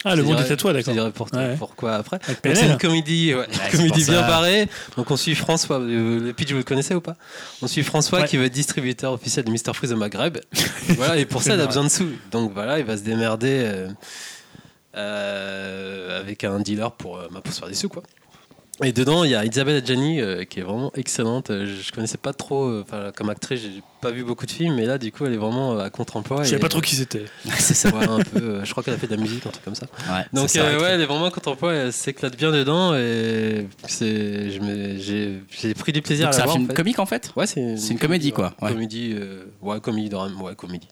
Ah, 0.05 0.15
Le 0.15 0.23
Monde 0.23 0.37
des 0.37 0.49
Tatouages, 0.49 0.85
d'accord. 0.85 1.13
pourquoi 1.59 1.95
après. 1.95 2.19
C'est 2.45 2.67
une 2.67 2.79
comédie, 2.79 3.33
comédie 3.71 4.05
bien 4.05 4.21
barrée. 4.23 4.69
Donc 4.97 5.11
on 5.11 5.17
suit 5.17 5.35
François. 5.35 5.81
Euh, 5.81 6.21
le 6.21 6.33
pitch, 6.33 6.51
vous 6.51 6.59
le 6.59 6.63
connaissez 6.63 6.95
ou 6.95 7.01
pas? 7.01 7.17
On 7.63 7.67
suit 7.67 7.83
François 7.83 8.25
qui 8.25 8.37
veut 8.37 8.45
être 8.45 8.53
distributeur 8.53 9.13
officiel 9.13 9.45
de 9.45 9.51
Mr. 9.51 9.73
Freeze 9.73 9.93
au 9.93 9.97
Maghreb. 9.97 10.39
voilà, 10.91 11.17
et 11.17 11.25
pour 11.25 11.43
ça, 11.43 11.55
il 11.55 11.61
a 11.61 11.67
besoin 11.67 11.85
de 11.85 11.89
sous. 11.89 12.11
Donc 12.31 12.53
voilà, 12.53 12.79
il 12.79 12.85
va 12.85 12.97
se 12.97 13.03
démerder 13.03 13.63
euh, 13.65 13.89
euh, 14.97 16.21
avec 16.21 16.45
un 16.45 16.61
dealer 16.61 16.93
pour, 16.93 17.19
bah, 17.31 17.41
pour 17.43 17.53
se 17.53 17.61
faire 17.61 17.69
des 17.69 17.75
sous, 17.75 17.89
quoi. 17.89 18.03
Et 18.85 18.93
dedans, 18.93 19.25
il 19.25 19.31
y 19.31 19.35
a 19.35 19.45
Isabelle 19.45 19.77
Adjani 19.77 20.21
euh, 20.21 20.45
qui 20.45 20.61
est 20.61 20.63
vraiment 20.63 20.93
excellente. 20.95 21.51
Euh, 21.51 21.67
je, 21.81 21.93
connaissais 21.93 22.19
pas 22.19 22.35
trop, 22.35 22.65
euh, 22.65 23.11
comme 23.17 23.31
actrice, 23.31 23.61
j'ai 23.63 23.83
pas 24.03 24.11
vu 24.11 24.23
beaucoup 24.23 24.45
de 24.45 24.51
films, 24.51 24.75
mais 24.75 24.85
là, 24.85 24.99
du 24.99 25.11
coup, 25.13 25.25
elle 25.25 25.33
est 25.33 25.39
vraiment 25.39 25.79
à 25.79 25.89
contre-emploi. 25.89 26.43
Je 26.43 26.51
savais 26.51 26.61
pas 26.61 26.69
trop 26.69 26.83
qui 26.83 26.95
c'était. 26.95 27.25
c'est 27.59 27.73
ça, 27.73 27.89
un 27.89 28.19
peu. 28.19 28.63
je 28.65 28.71
crois 28.71 28.83
qu'elle 28.83 28.93
a 28.93 28.99
fait 28.99 29.07
de 29.07 29.15
la 29.15 29.21
musique, 29.21 29.47
un 29.47 29.51
truc 29.51 29.65
comme 29.65 29.75
ça. 29.75 29.87
Donc, 30.35 30.51
ouais, 30.55 30.89
elle 30.91 31.01
est 31.01 31.07
vraiment 31.07 31.25
à 31.25 31.31
contre-emploi. 31.31 31.73
Elle 31.73 31.93
s'éclate 31.93 32.37
bien 32.37 32.53
dedans 32.53 32.95
et 32.95 33.67
c'est, 33.89 34.51
j'ai, 34.51 35.75
pris 35.75 35.93
du 35.93 36.03
plaisir 36.03 36.29
à 36.29 36.31
la 36.33 36.37
voir. 36.37 36.49
C'est 36.49 36.53
un 36.53 36.55
film 36.57 36.69
comique 36.69 36.99
en 36.99 37.07
fait? 37.07 37.31
Ouais, 37.35 37.47
c'est 37.47 37.61
une, 37.61 37.99
comédie 37.99 38.33
quoi. 38.33 38.53
Ouais. 38.61 38.73
Comédie, 38.73 39.17
ouais, 39.63 39.81
comédie, 39.81 40.15
ouais, 40.15 40.55
comédie. 40.55 40.89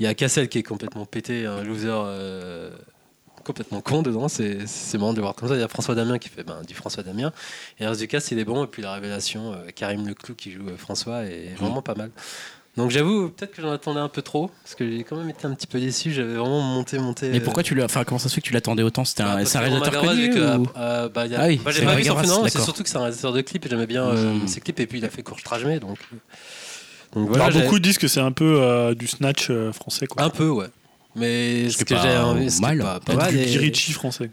Il 0.00 0.04
y 0.04 0.08
a 0.08 0.14
Cassel 0.14 0.48
qui 0.48 0.58
est 0.58 0.64
complètement 0.64 1.06
pété, 1.06 1.46
un 1.46 1.62
loser 1.62 1.94
complètement 3.48 3.80
con 3.80 4.02
dedans. 4.02 4.28
C'est 4.28 4.98
marrant 4.98 5.14
de 5.14 5.20
voir 5.20 5.34
comme 5.34 5.48
ça. 5.48 5.54
Il 5.54 5.60
y 5.60 5.64
a 5.64 5.68
François 5.68 5.94
Damien 5.94 6.18
qui 6.18 6.28
fait 6.28 6.44
ben, 6.44 6.60
du 6.66 6.74
François 6.74 7.02
Damien. 7.02 7.32
Et 7.80 7.84
le 7.84 7.88
reste 7.88 8.00
du 8.00 8.08
cast, 8.08 8.30
il 8.30 8.38
est 8.38 8.44
bon. 8.44 8.64
Et 8.64 8.66
puis 8.66 8.82
la 8.82 8.92
révélation, 8.92 9.54
euh, 9.54 9.70
Karim 9.74 10.06
Leclou 10.06 10.34
qui 10.34 10.52
joue 10.52 10.68
euh, 10.68 10.76
François 10.76 11.22
est 11.24 11.54
vraiment 11.58 11.80
pas 11.80 11.94
mal. 11.94 12.10
Donc 12.76 12.90
j'avoue, 12.90 13.30
peut-être 13.30 13.52
que 13.52 13.62
j'en 13.62 13.72
attendais 13.72 13.98
un 13.98 14.08
peu 14.08 14.22
trop, 14.22 14.50
parce 14.62 14.76
que 14.76 14.88
j'ai 14.88 15.02
quand 15.02 15.16
même 15.16 15.30
été 15.30 15.46
un 15.46 15.54
petit 15.54 15.66
peu 15.66 15.80
déçu. 15.80 16.12
J'avais 16.12 16.34
vraiment 16.34 16.60
monté, 16.60 16.98
monté. 16.98 17.30
Mais 17.30 17.40
pourquoi 17.40 17.62
tu 17.62 17.74
l'as 17.74 17.86
Enfin, 17.86 18.04
comment 18.04 18.18
ça 18.18 18.28
se 18.28 18.34
fait 18.34 18.40
que 18.40 18.46
tu 18.46 18.52
l'attendais 18.52 18.82
autant? 18.84 19.04
C'était 19.04 19.22
un, 19.22 19.42
bah, 19.42 19.50
un 19.52 19.58
réalisateur 19.58 20.02
connu 20.02 20.30
que, 20.30 20.38
euh, 20.38 21.08
bah, 21.08 21.24
ah 21.36 21.46
oui, 21.48 21.60
bah, 21.64 21.72
j'ai 21.72 21.84
pas 21.84 21.96
vu 21.96 22.04
son 22.04 22.46
C'est 22.46 22.60
surtout 22.60 22.82
que 22.82 22.88
c'est 22.88 22.98
un 22.98 23.00
réalisateur 23.00 23.32
de 23.32 23.40
clips 23.40 23.64
et 23.64 23.68
j'aimais 23.68 23.86
bien 23.86 24.12
hmm. 24.12 24.46
ses 24.46 24.60
clips. 24.60 24.78
Et 24.78 24.86
puis 24.86 24.98
il 24.98 25.04
a 25.04 25.10
fait 25.10 25.22
Courge 25.22 25.42
Trajmé, 25.42 25.80
donc. 25.80 25.98
donc 27.14 27.28
voilà, 27.28 27.50
beaucoup 27.50 27.78
disent 27.78 27.98
que 27.98 28.08
c'est 28.08 28.20
un 28.20 28.32
peu 28.32 28.94
du 28.96 29.08
snatch 29.08 29.50
français. 29.72 30.06
Quoi. 30.06 30.22
Un 30.22 30.30
peu, 30.30 30.50
ouais. 30.50 30.66
Mais 31.16 31.70
ce 31.70 31.84
que 31.84 31.96
j'ai 31.96 32.16
envie, 32.16 32.60
mal. 32.60 32.78
Pas, 32.78 33.00
pas 33.00 33.14
mal 33.14 33.34
Richie 33.34 33.92
français. 33.92 34.30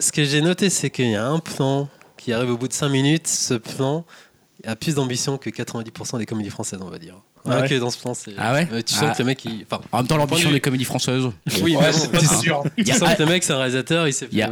Ce 0.00 0.12
que 0.12 0.24
j'ai 0.24 0.40
noté, 0.40 0.70
c'est 0.70 0.90
qu'il 0.90 1.10
y 1.10 1.16
a 1.16 1.26
un 1.26 1.38
plan 1.38 1.88
qui 2.16 2.32
arrive 2.32 2.50
au 2.50 2.56
bout 2.56 2.68
de 2.68 2.72
5 2.72 2.88
minutes. 2.88 3.26
Ce 3.26 3.54
plan 3.54 4.04
a 4.66 4.76
plus 4.76 4.94
d'ambition 4.94 5.38
que 5.38 5.50
90% 5.50 6.18
des 6.18 6.26
comédies 6.26 6.50
françaises, 6.50 6.80
on 6.82 6.90
va 6.90 6.98
dire. 6.98 7.16
Ah 7.46 7.60
ouais. 7.60 7.78
dans 7.78 7.90
ce 7.90 7.98
plan, 7.98 8.14
c'est. 8.14 8.32
Ah 8.38 8.54
ouais 8.54 8.66
Tu 8.82 8.94
sens 8.94 9.08
ah. 9.10 9.12
que 9.12 9.18
le 9.18 9.26
mec, 9.26 9.44
il. 9.44 9.66
Enfin, 9.70 9.82
en 9.92 9.98
même 9.98 10.06
temps, 10.06 10.16
l'ambition 10.16 10.50
des 10.50 10.60
comédies 10.60 10.84
françaises. 10.84 11.24
Oui, 11.62 11.76
mais 11.78 11.92
c'est 11.92 12.10
pas 12.10 12.20
sûr. 12.20 12.64
Tu 12.76 12.92
sens 12.92 13.14
que 13.14 13.22
le 13.22 13.28
mec, 13.28 13.44
c'est 13.44 13.52
un 13.52 13.58
réalisateur, 13.58 14.08
il 14.08 14.14
s'est 14.14 14.28
Il 14.32 14.38
y 14.38 14.42
a 14.42 14.50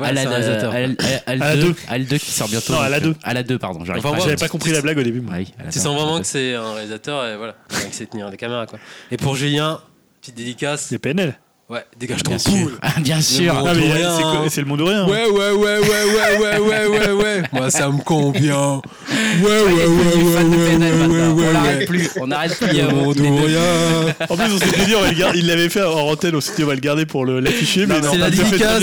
Al 1.26 1.58
2 1.58 1.74
Al 1.88 2.04
2 2.04 2.18
qui 2.18 2.30
sort 2.30 2.48
bientôt. 2.48 2.74
Non, 2.74 2.80
Al 2.80 3.00
2 3.00 3.14
Al 3.22 3.44
2 3.44 3.58
pardon. 3.58 3.84
J'avais 3.84 4.36
pas 4.36 4.48
compris 4.48 4.72
la 4.72 4.82
blague 4.82 4.98
au 4.98 5.02
début. 5.02 5.22
Tu 5.70 5.78
sens 5.78 5.94
vraiment 5.94 6.20
que 6.20 6.26
c'est 6.26 6.54
un 6.54 6.74
réalisateur 6.74 7.26
et 7.26 7.36
voilà, 7.36 7.54
il 7.86 7.94
sait 7.94 8.06
tenir 8.06 8.28
les 8.28 8.36
caméras, 8.36 8.66
quoi. 8.66 8.78
Et 9.10 9.16
pour 9.16 9.36
Julien, 9.36 9.80
petite 10.22 10.36
dédicace. 10.36 10.86
C'est 10.88 10.98
PNL. 10.98 11.36
Ouais, 11.68 11.84
dégage 11.98 12.22
ton 12.22 12.36
poule. 12.36 12.78
bien 13.00 13.20
sûr. 13.20 13.54
Ah, 13.66 14.48
c'est 14.48 14.60
le 14.60 14.66
monde 14.66 14.80
de 14.80 14.84
rien. 14.84 15.08
Ouais, 15.08 15.26
ouais, 15.26 15.50
ouais, 15.50 15.78
ouais, 15.78 15.78
ouais, 15.80 16.38
ouais, 16.38 16.58
ouais, 16.58 16.86
ouais, 16.86 17.12
ouais. 17.12 17.42
Moi, 17.52 17.70
ça 17.70 17.88
me 17.88 18.00
convient. 18.02 18.82
Ouais, 19.10 19.42
ouais, 19.42 19.72
ouais, 19.72 19.86
ouais, 19.86 20.44
ouais, 20.44 21.06
ouais, 21.06 21.26
ouais, 21.32 21.44
On 21.48 21.52
n'arrête 21.52 21.86
plus. 21.86 22.10
On 22.20 22.26
n'arrête 22.26 22.56
plus. 22.56 22.76
Le 22.76 22.88
monde 22.88 23.16
de 23.16 23.22
rien. 23.22 24.14
En 24.28 24.36
plus, 24.36 24.52
on 24.52 24.58
s'était 24.58 24.84
dit, 24.84 24.94
il 25.34 25.46
l'avait 25.46 25.68
fait 25.68 25.82
en 25.82 26.08
antenne, 26.08 26.36
on 26.36 26.40
s'est 26.40 26.54
dit, 26.54 26.62
on 26.62 26.68
va 26.68 26.74
le 26.74 26.80
garder 26.80 27.06
pour 27.06 27.24
l'afficher, 27.24 27.86
mais 27.86 28.00
non, 28.00 28.12
c'est 28.12 28.18
la 28.18 28.30
dédicace. 28.30 28.82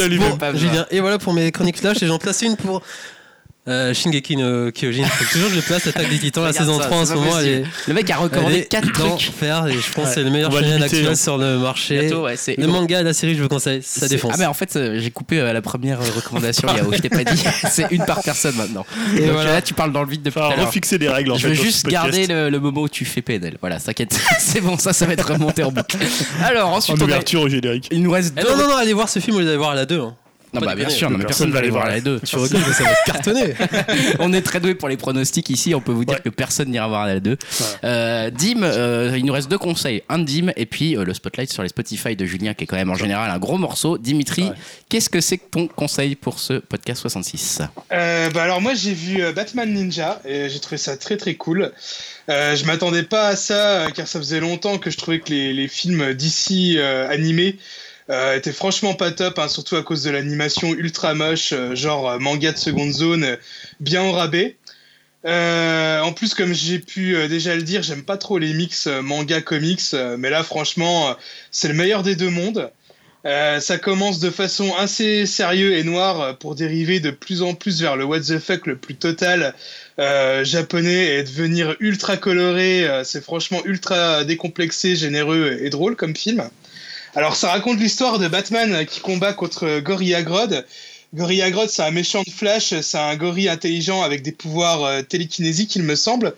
Et 0.91 0.99
voilà 0.99 1.19
pour 1.19 1.33
mes 1.33 1.51
chroniques 1.51 1.79
flash, 1.79 2.01
et 2.03 2.07
j'en 2.07 2.17
place 2.17 2.41
une 2.41 2.57
pour 2.57 2.81
euh, 3.69 3.93
Shingeki 3.93 4.35
no 4.37 4.71
Kyojin. 4.71 5.03
toujours 5.31 5.49
je 5.49 5.55
le 5.55 5.61
place 5.61 5.85
Attaque 5.87 6.09
des 6.09 6.19
Titans 6.19 6.43
la 6.43 6.53
saison 6.53 6.79
3 6.79 6.97
en 6.97 7.05
ce 7.05 7.13
moment. 7.13 7.37
Le 7.87 7.93
mec 7.93 8.09
a 8.09 8.17
recommandé 8.17 8.65
4 8.65 8.91
trucs. 8.91 9.31
Faire, 9.39 9.67
et 9.67 9.73
je 9.73 9.91
pense 9.91 10.09
que 10.09 10.13
c'est 10.15 10.23
le 10.23 10.31
meilleur 10.31 10.51
shonen 10.51 10.81
actuel 10.81 11.07
hein. 11.07 11.15
sur 11.15 11.37
le 11.37 11.57
marché. 11.57 12.09
le 12.09 12.67
manga, 12.67 13.03
la 13.03 13.13
série, 13.13 13.35
je 13.35 13.43
vous 13.43 13.49
conseille. 13.49 13.81
Ça 13.83 14.07
défonce. 14.07 14.31
Ah, 14.33 14.37
mais 14.39 14.45
en 14.45 14.53
fait, 14.53 14.75
euh, 14.75 14.99
j'ai 14.99 15.11
coupé 15.11 15.39
euh, 15.39 15.53
la 15.53 15.61
première 15.61 15.99
recommandation, 16.15 16.67
Yao. 16.75 16.91
Je 16.91 16.99
t'ai 16.99 17.09
pas 17.09 17.23
dit. 17.23 17.43
c'est 17.69 17.87
une 17.91 18.05
par 18.05 18.23
personne 18.23 18.55
maintenant. 18.55 18.85
Et 19.15 19.21
Donc 19.21 19.31
voilà. 19.31 19.53
là, 19.53 19.61
tu 19.61 19.73
parles 19.73 19.91
dans 19.91 20.03
le 20.03 20.09
vide 20.09 20.23
depuis 20.23 20.39
tout 20.39 20.45
à 20.45 20.65
refixer 20.65 20.97
des 20.97 21.09
règles 21.09 21.31
en 21.31 21.35
Je 21.35 21.49
veux 21.49 21.53
juste 21.53 21.87
garder 21.87 22.27
le, 22.27 22.59
moment 22.59 22.81
où 22.81 22.89
tu 22.89 23.05
fais 23.05 23.21
PNL. 23.21 23.57
Voilà, 23.61 23.79
t'inquiète. 23.79 24.19
c'est 24.39 24.61
bon, 24.61 24.77
ça, 24.77 24.93
ça 24.93 25.05
va 25.05 25.13
être 25.13 25.31
remonté 25.31 25.63
en 25.63 25.71
boucle. 25.71 25.97
Alors, 26.43 26.69
ensuite. 26.69 27.01
En 27.01 27.03
ouverture 27.03 27.41
au 27.41 27.49
générique. 27.49 27.87
Il 27.91 28.03
nous 28.03 28.11
reste. 28.11 28.33
Eh 28.37 28.43
non, 28.43 28.57
non, 28.57 28.69
non, 28.69 28.75
allez 28.75 28.93
voir 28.93 29.09
ce 29.09 29.19
film, 29.19 29.37
vous 29.37 29.47
allez 29.47 29.57
voir 29.57 29.71
à 29.71 29.75
la 29.75 29.85
2. 29.85 30.01
Non, 30.53 30.61
bah 30.61 30.75
bien 30.75 30.89
sûr, 30.89 31.09
mais 31.09 31.23
personne 31.23 31.51
va 31.51 31.59
aller 31.59 31.69
voir 31.69 31.87
la 31.87 32.01
2. 32.01 32.21
Tu 32.21 32.35
rigoles, 32.35 32.61
ça 32.73 32.83
va 32.83 32.95
cartonner. 33.05 33.53
on 34.19 34.33
est 34.33 34.41
très 34.41 34.59
doué 34.59 34.73
pour 34.73 34.89
les 34.89 34.97
pronostics 34.97 35.49
ici. 35.49 35.75
On 35.75 35.81
peut 35.81 35.91
vous 35.91 36.05
dire 36.05 36.23
que 36.23 36.29
personne 36.29 36.69
n'ira 36.69 36.87
voir 36.87 37.05
la 37.05 37.19
2. 37.19 37.37
Euh, 37.83 38.29
Dim, 38.31 38.63
euh, 38.63 39.13
il 39.15 39.25
nous 39.25 39.33
reste 39.33 39.49
deux 39.49 39.57
conseils. 39.57 40.01
Un 40.09 40.19
de 40.19 40.23
Dim 40.25 40.51
et 40.55 40.65
puis 40.65 40.97
euh, 40.97 41.03
le 41.03 41.13
spotlight 41.13 41.51
sur 41.51 41.61
les 41.61 41.69
Spotify 41.69 42.15
de 42.15 42.25
Julien, 42.25 42.53
qui 42.53 42.63
est 42.63 42.67
quand 42.67 42.77
même 42.77 42.89
en 42.89 42.95
général 42.95 43.29
un 43.29 43.37
gros 43.37 43.57
morceau. 43.57 43.97
Dimitri, 43.97 44.49
qu'est-ce 44.89 45.09
que 45.09 45.21
c'est 45.21 45.37
que 45.37 45.49
ton 45.51 45.67
conseil 45.67 46.15
pour 46.15 46.39
ce 46.39 46.53
podcast 46.53 47.01
66 47.01 47.61
bah 47.89 48.29
Alors, 48.35 48.61
moi, 48.61 48.73
j'ai 48.73 48.93
vu 48.93 49.21
Batman 49.33 49.71
Ninja 49.71 50.21
et 50.25 50.49
j'ai 50.49 50.59
trouvé 50.59 50.77
ça 50.77 50.97
très 50.97 51.17
très 51.17 51.35
cool. 51.35 51.71
je 52.27 52.65
m'attendais 52.65 53.03
pas 53.03 53.27
à 53.27 53.35
ça 53.35 53.87
car 53.93 54.07
ça 54.07 54.19
faisait 54.19 54.39
longtemps 54.39 54.79
que 54.79 54.89
je 54.89 54.97
trouvais 54.97 55.19
que 55.19 55.29
les, 55.29 55.53
les 55.53 55.67
films 55.67 56.13
d'ici 56.13 56.79
animés 56.79 57.57
euh, 58.09 58.35
était 58.35 58.53
franchement 58.53 58.95
pas 58.95 59.11
top, 59.11 59.37
hein, 59.37 59.47
surtout 59.47 59.75
à 59.75 59.83
cause 59.83 60.03
de 60.03 60.09
l'animation 60.09 60.73
ultra 60.73 61.13
moche, 61.13 61.53
euh, 61.53 61.75
genre 61.75 62.09
euh, 62.09 62.17
manga 62.17 62.51
de 62.51 62.57
seconde 62.57 62.91
zone, 62.91 63.37
bien 63.79 64.01
au 64.03 64.11
rabais. 64.11 64.57
en 65.25 66.11
plus, 66.13 66.33
comme 66.33 66.53
j'ai 66.53 66.79
pu 66.79 67.15
déjà 67.27 67.55
le 67.55 67.61
dire, 67.61 67.83
j'aime 67.83 68.03
pas 68.03 68.17
trop 68.17 68.39
les 68.39 68.53
mix 68.53 68.87
manga 68.87 69.41
comics, 69.41 69.93
mais 70.17 70.29
là, 70.29 70.43
franchement, 70.43 71.15
c'est 71.51 71.67
le 71.67 71.73
meilleur 71.73 72.03
des 72.03 72.15
deux 72.15 72.29
mondes. 72.29 72.71
ça 73.25 73.77
commence 73.77 74.19
de 74.19 74.29
façon 74.29 74.73
assez 74.75 75.25
sérieuse 75.25 75.73
et 75.73 75.83
noire 75.83 76.37
pour 76.37 76.55
dériver 76.55 76.99
de 77.01 77.11
plus 77.11 77.41
en 77.41 77.53
plus 77.53 77.81
vers 77.81 77.97
le 77.97 78.05
what 78.05 78.21
the 78.21 78.39
fuck 78.39 78.65
le 78.65 78.77
plus 78.77 78.95
total 78.95 79.53
japonais 79.97 81.17
et 81.17 81.23
devenir 81.23 81.75
ultra 81.81 82.17
coloré. 82.17 82.87
c'est 83.03 83.23
franchement 83.23 83.61
ultra 83.65 84.23
décomplexé, 84.23 84.95
généreux 84.95 85.59
et 85.61 85.69
drôle 85.69 85.95
comme 85.97 86.15
film. 86.15 86.49
Alors 87.15 87.35
ça 87.35 87.49
raconte 87.49 87.79
l'histoire 87.79 88.19
de 88.19 88.27
Batman 88.27 88.85
qui 88.85 88.99
combat 88.99 89.33
contre 89.33 89.79
Gorilla 89.79 90.21
Grodd. 90.21 90.63
Gorilla 91.15 91.49
Grodd, 91.49 91.67
c'est 91.67 91.81
un 91.81 91.89
méchant 91.89 92.21
de 92.21 92.29
Flash, 92.29 92.79
c'est 92.81 92.97
un 92.99 93.15
gorille 93.15 93.49
intelligent 93.49 94.03
avec 94.03 94.21
des 94.21 94.31
pouvoirs 94.31 94.83
euh, 94.83 95.01
télékinésiques, 95.01 95.75
il 95.75 95.81
me 95.81 95.95
semble. 95.95 96.35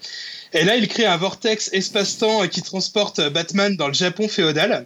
Et 0.54 0.64
là, 0.64 0.78
il 0.78 0.88
crée 0.88 1.06
un 1.06 1.18
vortex 1.18 1.70
espace-temps 1.74 2.48
qui 2.48 2.62
transporte 2.62 3.20
Batman 3.32 3.76
dans 3.76 3.90
le 3.90 3.94
Japon 3.94 4.30
féodal. 4.30 4.86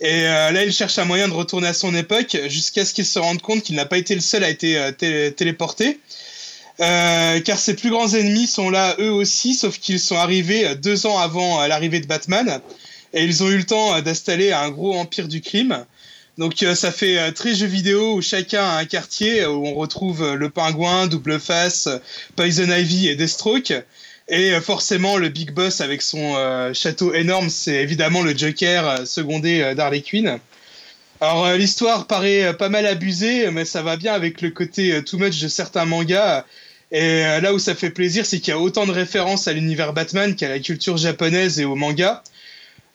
Et 0.00 0.26
euh, 0.26 0.52
là, 0.52 0.64
il 0.64 0.72
cherche 0.72 0.98
un 0.98 1.04
moyen 1.04 1.28
de 1.28 1.34
retourner 1.34 1.68
à 1.68 1.74
son 1.74 1.94
époque 1.94 2.38
jusqu'à 2.48 2.86
ce 2.86 2.94
qu'il 2.94 3.04
se 3.04 3.18
rende 3.18 3.42
compte 3.42 3.62
qu'il 3.62 3.76
n'a 3.76 3.84
pas 3.84 3.98
été 3.98 4.14
le 4.14 4.22
seul 4.22 4.42
à 4.42 4.48
être 4.48 4.64
euh, 4.64 5.30
téléporté. 5.32 6.00
car 6.78 7.58
ses 7.58 7.74
plus 7.74 7.90
grands 7.90 8.14
ennemis 8.14 8.46
sont 8.46 8.70
là 8.70 8.96
eux 8.98 9.12
aussi, 9.12 9.52
sauf 9.52 9.78
qu'ils 9.78 10.00
sont 10.00 10.16
arrivés 10.16 10.74
deux 10.76 11.04
ans 11.04 11.18
avant 11.18 11.66
l'arrivée 11.66 12.00
de 12.00 12.06
Batman. 12.06 12.62
Et 13.12 13.24
ils 13.24 13.42
ont 13.42 13.48
eu 13.48 13.56
le 13.56 13.64
temps 13.64 13.94
euh, 13.94 14.00
d'installer 14.00 14.52
un 14.52 14.70
gros 14.70 14.94
empire 14.94 15.28
du 15.28 15.40
crime. 15.40 15.84
Donc 16.38 16.62
euh, 16.62 16.74
ça 16.74 16.92
fait 16.92 17.18
euh, 17.18 17.32
très 17.32 17.54
jeu 17.54 17.66
vidéo 17.66 18.14
où 18.14 18.22
chacun 18.22 18.62
a 18.62 18.78
un 18.78 18.84
quartier 18.84 19.46
où 19.46 19.66
on 19.66 19.74
retrouve 19.74 20.34
le 20.34 20.50
pingouin, 20.50 21.06
Double 21.06 21.40
Face, 21.40 21.88
Poison 22.36 22.70
Ivy 22.70 23.08
et 23.08 23.16
Deathstroke. 23.16 23.72
Et 24.32 24.52
forcément 24.60 25.16
le 25.16 25.28
big 25.28 25.50
boss 25.50 25.80
avec 25.80 26.02
son 26.02 26.36
château 26.72 27.12
énorme, 27.12 27.50
c'est 27.50 27.82
évidemment 27.82 28.22
le 28.22 28.38
Joker 28.38 29.04
secondé 29.04 29.74
d'Harley 29.74 30.02
Quinn. 30.02 30.38
Alors 31.20 31.52
l'histoire 31.54 32.06
paraît 32.06 32.56
pas 32.56 32.68
mal 32.68 32.86
abusée, 32.86 33.50
mais 33.50 33.64
ça 33.64 33.82
va 33.82 33.96
bien 33.96 34.12
avec 34.12 34.40
le 34.40 34.50
côté 34.50 35.02
too 35.02 35.18
much 35.18 35.40
de 35.40 35.48
certains 35.48 35.84
mangas 35.84 36.44
Et 36.92 37.22
là 37.42 37.52
où 37.52 37.58
ça 37.58 37.74
fait 37.74 37.90
plaisir, 37.90 38.24
c'est 38.24 38.38
qu'il 38.38 38.54
y 38.54 38.56
a 38.56 38.60
autant 38.60 38.86
de 38.86 38.92
références 38.92 39.48
à 39.48 39.52
l'univers 39.52 39.92
Batman 39.92 40.36
qu'à 40.36 40.48
la 40.48 40.60
culture 40.60 40.96
japonaise 40.96 41.58
et 41.58 41.64
au 41.64 41.74
manga. 41.74 42.22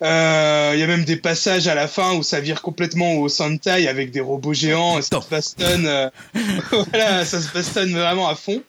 Il 0.01 0.79
y 0.79 0.83
a 0.83 0.87
même 0.87 1.05
des 1.05 1.15
passages 1.15 1.67
à 1.67 1.75
la 1.75 1.87
fin 1.87 2.13
où 2.13 2.23
ça 2.23 2.39
vire 2.39 2.61
complètement 2.61 3.13
au 3.15 3.29
Sentai 3.29 3.87
avec 3.87 4.11
des 4.11 4.19
robots 4.19 4.53
géants, 4.53 5.01
ça 5.01 5.21
se 5.21 5.29
bastonne, 5.29 6.11
voilà, 6.91 7.25
ça 7.25 7.41
se 7.41 7.51
bastonne 7.51 7.93
vraiment 7.93 8.27
à 8.27 8.35
fond. 8.35 8.61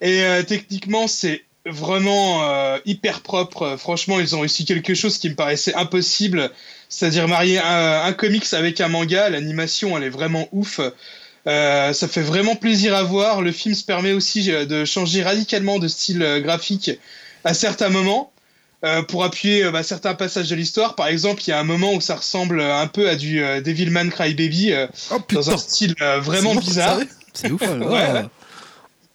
Et 0.00 0.22
techniquement, 0.46 1.06
c'est 1.06 1.44
vraiment 1.68 2.42
euh, 2.42 2.78
hyper 2.84 3.20
propre. 3.20 3.76
Franchement, 3.78 4.18
ils 4.20 4.34
ont 4.34 4.40
réussi 4.40 4.64
quelque 4.64 4.94
chose 4.94 5.18
qui 5.18 5.28
me 5.30 5.34
paraissait 5.34 5.74
impossible, 5.74 6.50
c'est-à-dire 6.88 7.28
marier 7.28 7.58
un, 7.58 8.12
comics 8.12 8.52
avec 8.52 8.80
un 8.80 8.88
manga. 8.88 9.28
L'animation, 9.28 9.96
elle 9.96 10.04
est 10.04 10.10
vraiment 10.10 10.48
ouf. 10.52 10.80
Euh, 11.46 11.92
ça 11.92 12.08
fait 12.08 12.22
vraiment 12.22 12.56
plaisir 12.56 12.94
à 12.94 13.02
voir. 13.02 13.42
Le 13.42 13.52
film 13.52 13.74
se 13.74 13.84
permet 13.84 14.12
aussi 14.12 14.50
euh, 14.52 14.64
de 14.64 14.84
changer 14.84 15.22
radicalement 15.22 15.78
de 15.78 15.88
style 15.88 16.40
graphique 16.42 16.90
à 17.44 17.54
certains 17.54 17.88
moments. 17.88 18.32
Pour 19.08 19.24
appuyer 19.24 19.70
bah, 19.70 19.82
certains 19.82 20.14
passages 20.14 20.48
de 20.48 20.54
l'histoire. 20.54 20.94
Par 20.94 21.08
exemple, 21.08 21.42
il 21.46 21.50
y 21.50 21.52
a 21.52 21.58
un 21.58 21.64
moment 21.64 21.94
où 21.94 22.00
ça 22.00 22.16
ressemble 22.16 22.60
un 22.60 22.86
peu 22.86 23.08
à 23.08 23.16
du 23.16 23.40
Devilman 23.40 24.10
Crybaby, 24.10 24.72
oh, 25.10 25.16
dans 25.32 25.50
un 25.50 25.56
style 25.56 25.94
vraiment 26.20 26.54
bizarre. 26.54 27.00
C'est 27.34 27.50
ouf. 27.50 27.60
ouais. 27.62 28.24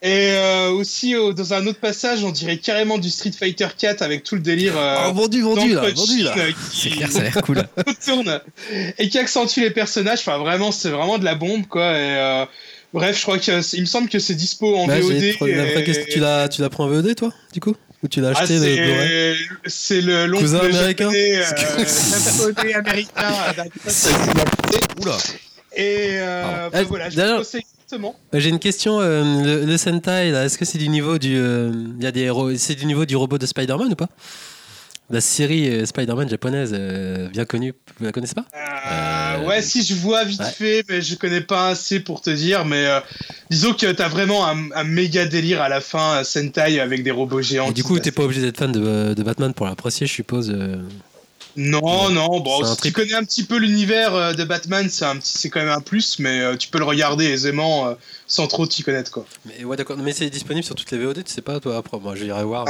Et 0.04 0.32
euh, 0.32 0.70
aussi, 0.72 1.16
euh, 1.16 1.32
dans 1.32 1.54
un 1.54 1.66
autre 1.66 1.80
passage, 1.80 2.26
on 2.26 2.32
dirait 2.32 2.58
carrément 2.58 2.98
du 2.98 3.10
Street 3.10 3.32
Fighter 3.32 3.70
4 3.78 4.02
avec 4.02 4.26
tout 4.26 4.36
le 4.36 4.42
délire. 4.42 4.78
Euh, 4.78 4.98
oh, 5.08 5.14
vendu, 5.14 5.42
vendu, 5.42 5.74
là, 5.74 5.90
vendu, 5.96 6.24
là. 6.24 6.36
C'est 6.74 6.90
clair, 6.90 7.10
ça 7.10 7.20
a 7.20 7.24
l'air 7.24 7.42
cool. 7.42 7.64
tourne 8.06 8.42
et 8.98 9.08
qui 9.08 9.18
accentue 9.18 9.62
les 9.62 9.72
personnages. 9.72 10.20
Enfin, 10.20 10.40
vraiment, 10.40 10.74
c'est 10.74 10.90
vraiment 10.90 11.20
de 11.20 11.24
la 11.24 11.36
bombe, 11.36 11.68
quoi. 11.68 11.98
Et, 11.98 12.46
bref, 12.94 13.18
je 13.18 13.22
crois 13.22 13.38
qu'il 13.38 13.54
me 13.56 13.86
semble 13.86 14.10
que 14.10 14.20
c'est 14.20 14.36
dispo 14.36 14.76
en 14.76 14.88
bah, 14.88 15.00
VOD. 15.00 15.24
Et... 15.24 15.38
Tu 16.10 16.20
l'as, 16.20 16.50
tu 16.50 16.62
l'as 16.62 16.70
pris 16.70 16.84
en 16.84 16.90
VOD, 16.90 17.16
toi, 17.16 17.32
du 17.54 17.62
coup? 17.62 17.76
Ou 18.04 18.08
tu 18.10 18.20
l'as 18.20 18.34
ah, 18.36 18.42
acheté 18.42 18.60
C'est 19.66 20.02
le 20.02 20.26
long 20.28 20.40
cousin 20.40 20.60
américain. 20.60 21.10
Japonais, 21.10 22.74
américain. 22.74 23.12
Oula. 25.02 25.18
Et 25.76 26.10
euh, 26.20 26.70
bah, 26.70 26.84
voilà, 26.84 27.10
je 27.10 27.38
conseille 27.38 27.64
euh, 27.94 28.40
j'ai 28.40 28.50
une 28.50 28.60
question. 28.60 29.00
Euh, 29.00 29.66
le, 29.66 29.78
Sentai, 29.78 30.30
est-ce 30.30 30.58
que 30.58 30.66
c'est 30.66 30.78
du 30.78 30.90
niveau 30.90 31.18
du, 31.18 31.36
euh, 31.36 31.72
y 32.00 32.06
a 32.06 32.12
des 32.12 32.32
c'est 32.58 32.76
du 32.76 32.86
niveau 32.86 33.06
du 33.06 33.16
robot 33.16 33.38
de 33.38 33.46
Spider-Man 33.46 33.92
ou 33.92 33.96
pas? 33.96 34.10
La 35.10 35.22
série 35.22 35.86
Spider-Man 35.86 36.30
japonaise, 36.30 36.74
bien 37.32 37.46
connue, 37.46 37.74
vous 38.00 38.06
la 38.06 38.12
connaissez 38.12 38.36
pas? 38.36 38.46
Ouais, 39.40 39.62
si 39.62 39.84
je 39.84 39.96
vois 39.96 40.24
vite 40.24 40.44
fait, 40.44 40.84
mais 40.90 41.02
je 41.02 41.16
connais 41.16 41.42
pas 41.42 41.70
assez 41.70 42.00
pour 42.00 42.22
te 42.22 42.30
dire. 42.30 42.66
Mais 42.66 42.88
disons 43.50 43.74
que 43.74 43.92
t'as 43.92 44.08
vraiment 44.08 44.46
un, 44.48 44.84
méga 44.84 45.26
délire 45.26 45.62
à 45.62 45.70
la 45.70 45.82
fin, 45.82 46.24
Sentai 46.24 46.80
avec 46.80 47.04
des 47.04 47.12
robots 47.12 47.42
géants. 47.42 47.70
Et 47.70 47.74
du 47.74 47.84
coup, 47.84 48.00
t'es 48.00 48.12
pas 48.12 48.24
obligé 48.24 48.42
d'être 48.42 48.58
fan 48.58 48.72
de, 48.72 49.14
de, 49.14 49.24
Batman 49.24 49.54
pour 49.54 49.66
l'apprécier, 49.66 50.08
je 50.08 50.14
suppose. 50.14 50.54
Non, 51.56 52.10
non, 52.10 52.40
bon, 52.40 52.64
si 52.66 52.78
tu 52.78 52.92
connais 52.92 53.14
un 53.14 53.24
petit 53.24 53.44
peu 53.44 53.58
l'univers 53.58 54.16
euh, 54.16 54.34
de 54.34 54.44
Batman, 54.44 54.88
c'est 54.90 55.06
un 55.06 55.18
petit, 55.18 55.38
c'est 55.38 55.50
quand 55.50 55.60
même 55.60 55.70
un 55.70 55.82
plus, 55.82 56.18
mais 56.18 56.42
euh, 56.42 56.56
tu 56.56 56.70
peux 56.70 56.80
le 56.80 56.84
regarder 56.84 57.26
aisément 57.26 57.88
euh, 57.88 57.94
sans 58.26 58.48
trop 58.48 58.66
t'y 58.66 58.82
connaître, 58.82 59.12
quoi. 59.12 59.26
Mais 59.46 59.64
ouais, 59.64 59.78
d'accord, 59.78 59.98
mais 59.98 60.14
c'est 60.14 60.30
disponible 60.32 60.66
sur 60.66 60.74
toutes 60.74 60.90
les 60.90 60.98
VOD, 60.98 61.24
tu 61.24 61.32
sais 61.32 61.42
pas, 61.42 61.60
toi, 61.60 61.78
après, 61.78 62.00
moi, 62.00 62.16
je 62.16 62.26
vais 62.26 62.44
voir. 62.44 62.66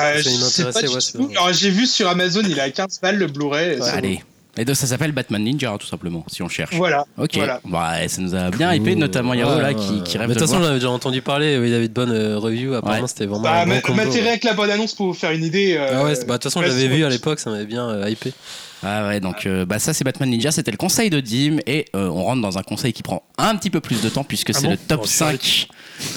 j'ai 1.53 1.69
vu 1.69 1.87
sur 1.87 2.09
Amazon, 2.09 2.41
il 2.43 2.59
a 2.59 2.69
15 2.69 2.99
balles 3.01 3.17
le 3.17 3.27
Blu-ray. 3.27 3.79
allez. 3.81 4.21
Et 4.55 4.65
donc 4.65 4.75
ça 4.75 4.85
s'appelle 4.85 5.11
Batman 5.11 5.43
Ninja 5.43 5.75
tout 5.79 5.87
simplement 5.87 6.23
si 6.27 6.43
on 6.43 6.49
cherche. 6.49 6.75
Voilà. 6.75 7.05
Ok. 7.17 7.39
Bah, 7.65 8.07
ça 8.07 8.21
nous 8.21 8.35
a 8.35 8.51
bien 8.51 8.73
hypé 8.73 8.95
notamment 8.95 9.33
Yaro 9.33 9.59
là 9.59 9.73
qui, 9.73 10.03
qui 10.03 10.17
rêve 10.17 10.29
de. 10.29 10.33
toute 10.33 10.43
façon 10.47 10.61
j'avais 10.61 10.75
déjà 10.75 10.91
entendu 10.91 11.21
parler. 11.21 11.53
Il 11.53 11.73
avait 11.73 11.87
de 11.87 11.93
bonnes 11.93 12.35
reviews. 12.35 12.73
Apparemment 12.75 13.07
c'était 13.07 13.25
vraiment. 13.25 13.43
Bah, 13.43 13.63
un 13.63 13.71
avec 13.71 14.43
la 14.43 14.53
bonne 14.53 14.69
annonce 14.69 14.93
pour 14.93 15.07
vous 15.07 15.13
faire 15.13 15.31
une 15.31 15.43
idée. 15.43 15.77
ah 15.77 16.03
ouais. 16.03 16.13
Bah, 16.13 16.19
de 16.19 16.33
toute 16.33 16.43
façon 16.43 16.61
je 16.61 16.67
l'avais 16.67 16.87
vu 16.87 17.03
à 17.03 17.09
l'époque. 17.09 17.39
Ça 17.39 17.49
m'avait 17.49 17.65
bien 17.65 18.07
hypé. 18.07 18.33
Ah 18.83 19.07
ouais, 19.07 19.19
donc 19.19 19.45
euh, 19.45 19.65
bah 19.65 19.79
ça 19.79 19.93
c'est 19.93 20.03
Batman 20.03 20.29
Ninja, 20.29 20.51
c'était 20.51 20.71
le 20.71 20.77
conseil 20.77 21.09
de 21.09 21.19
Dim 21.19 21.57
et 21.65 21.85
euh, 21.95 22.09
on 22.09 22.23
rentre 22.23 22.41
dans 22.41 22.57
un 22.57 22.63
conseil 22.63 22.91
qui 22.91 23.01
prend 23.01 23.23
un 23.37 23.55
petit 23.55 23.69
peu 23.69 23.79
plus 23.79 24.01
de 24.01 24.09
temps 24.09 24.23
puisque 24.23 24.49
ah 24.49 24.53
c'est 24.59 24.67
le 24.67 24.77
top 24.77 25.05
5 25.05 25.67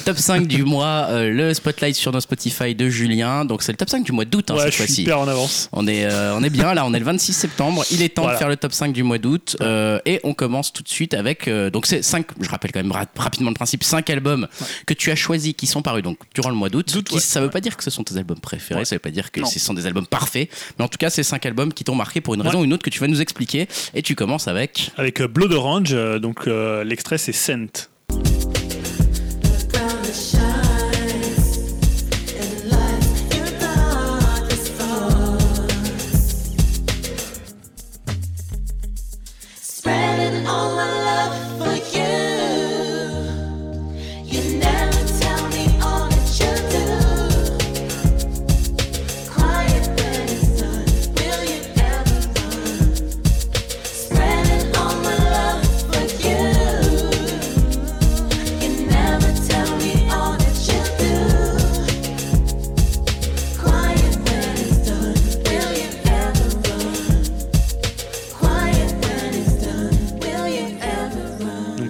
top 0.04 0.16
5 0.18 0.46
du 0.46 0.64
mois, 0.64 1.06
euh, 1.10 1.30
le 1.30 1.54
spotlight 1.54 1.94
sur 1.94 2.12
nos 2.12 2.20
Spotify 2.20 2.74
de 2.74 2.88
Julien. 2.88 3.44
Donc 3.44 3.62
c'est 3.62 3.72
le 3.72 3.76
top 3.76 3.88
5 3.88 4.04
du 4.04 4.12
mois 4.12 4.24
d'août 4.24 4.50
hein, 4.50 4.56
cette 4.58 4.74
fois-ci. 4.74 4.94
Super 5.02 5.20
en 5.20 5.28
avance. 5.28 5.68
On 5.72 5.86
est 5.86 6.06
on 6.06 6.42
est 6.42 6.50
bien 6.50 6.74
là, 6.74 6.84
on 6.86 6.92
est 6.94 6.98
le 6.98 7.04
26 7.04 7.32
septembre, 7.32 7.84
il 7.90 8.02
est 8.02 8.10
temps 8.10 8.28
de 8.28 8.34
faire 8.34 8.48
le 8.48 8.56
top 8.56 8.72
5 8.72 8.92
du 8.92 9.02
mois 9.02 9.18
d'août 9.18 9.56
et 10.04 10.20
on 10.24 10.34
commence 10.34 10.72
tout 10.72 10.82
de 10.82 10.88
suite 10.88 11.14
avec 11.14 11.48
donc 11.72 11.86
c'est 11.86 12.02
5 12.02 12.26
je 12.40 12.48
rappelle 12.48 12.72
quand 12.72 12.82
même 12.82 12.92
rapidement 13.16 13.50
le 13.50 13.54
principe 13.54 13.84
5 13.84 14.08
albums 14.10 14.48
que 14.86 14.94
tu 14.94 15.10
as 15.10 15.16
choisis 15.16 15.54
qui 15.54 15.66
sont 15.66 15.82
parus 15.82 16.02
donc 16.02 16.18
durant 16.34 16.50
le 16.50 16.56
mois 16.56 16.68
d'août. 16.68 16.90
Ça 17.20 17.40
veut 17.40 17.50
pas 17.50 17.60
dire 17.60 17.76
que 17.76 17.84
ce 17.84 17.90
sont 17.90 18.02
tes 18.02 18.16
albums 18.16 18.40
préférés, 18.40 18.84
ça 18.84 18.96
veut 18.96 19.00
pas 19.00 19.10
dire 19.10 19.30
que 19.30 19.44
ce 19.46 19.58
sont 19.60 19.74
des 19.74 19.86
albums 19.86 20.06
parfaits, 20.06 20.50
mais 20.78 20.84
en 20.84 20.88
tout 20.88 20.98
cas 20.98 21.10
c'est 21.10 21.22
5 21.22 21.44
albums 21.46 21.72
qui 21.72 21.84
t'ont 21.84 21.94
marqué 21.94 22.20
pour 22.20 22.34
une 22.34 22.42
raison 22.42 22.55
ou 22.60 22.64
une 22.64 22.72
autre 22.72 22.82
que 22.82 22.90
tu 22.90 23.00
vas 23.00 23.08
nous 23.08 23.20
expliquer. 23.20 23.68
Et 23.94 24.02
tu 24.02 24.14
commences 24.14 24.48
avec 24.48 24.90
Avec 24.96 25.20
euh, 25.20 25.28
Blood 25.28 25.52
Orange, 25.52 25.92
euh, 25.92 26.18
donc 26.18 26.46
euh, 26.46 26.84
l'extrait 26.84 27.18
c'est 27.18 27.32
Scent. 27.32 27.88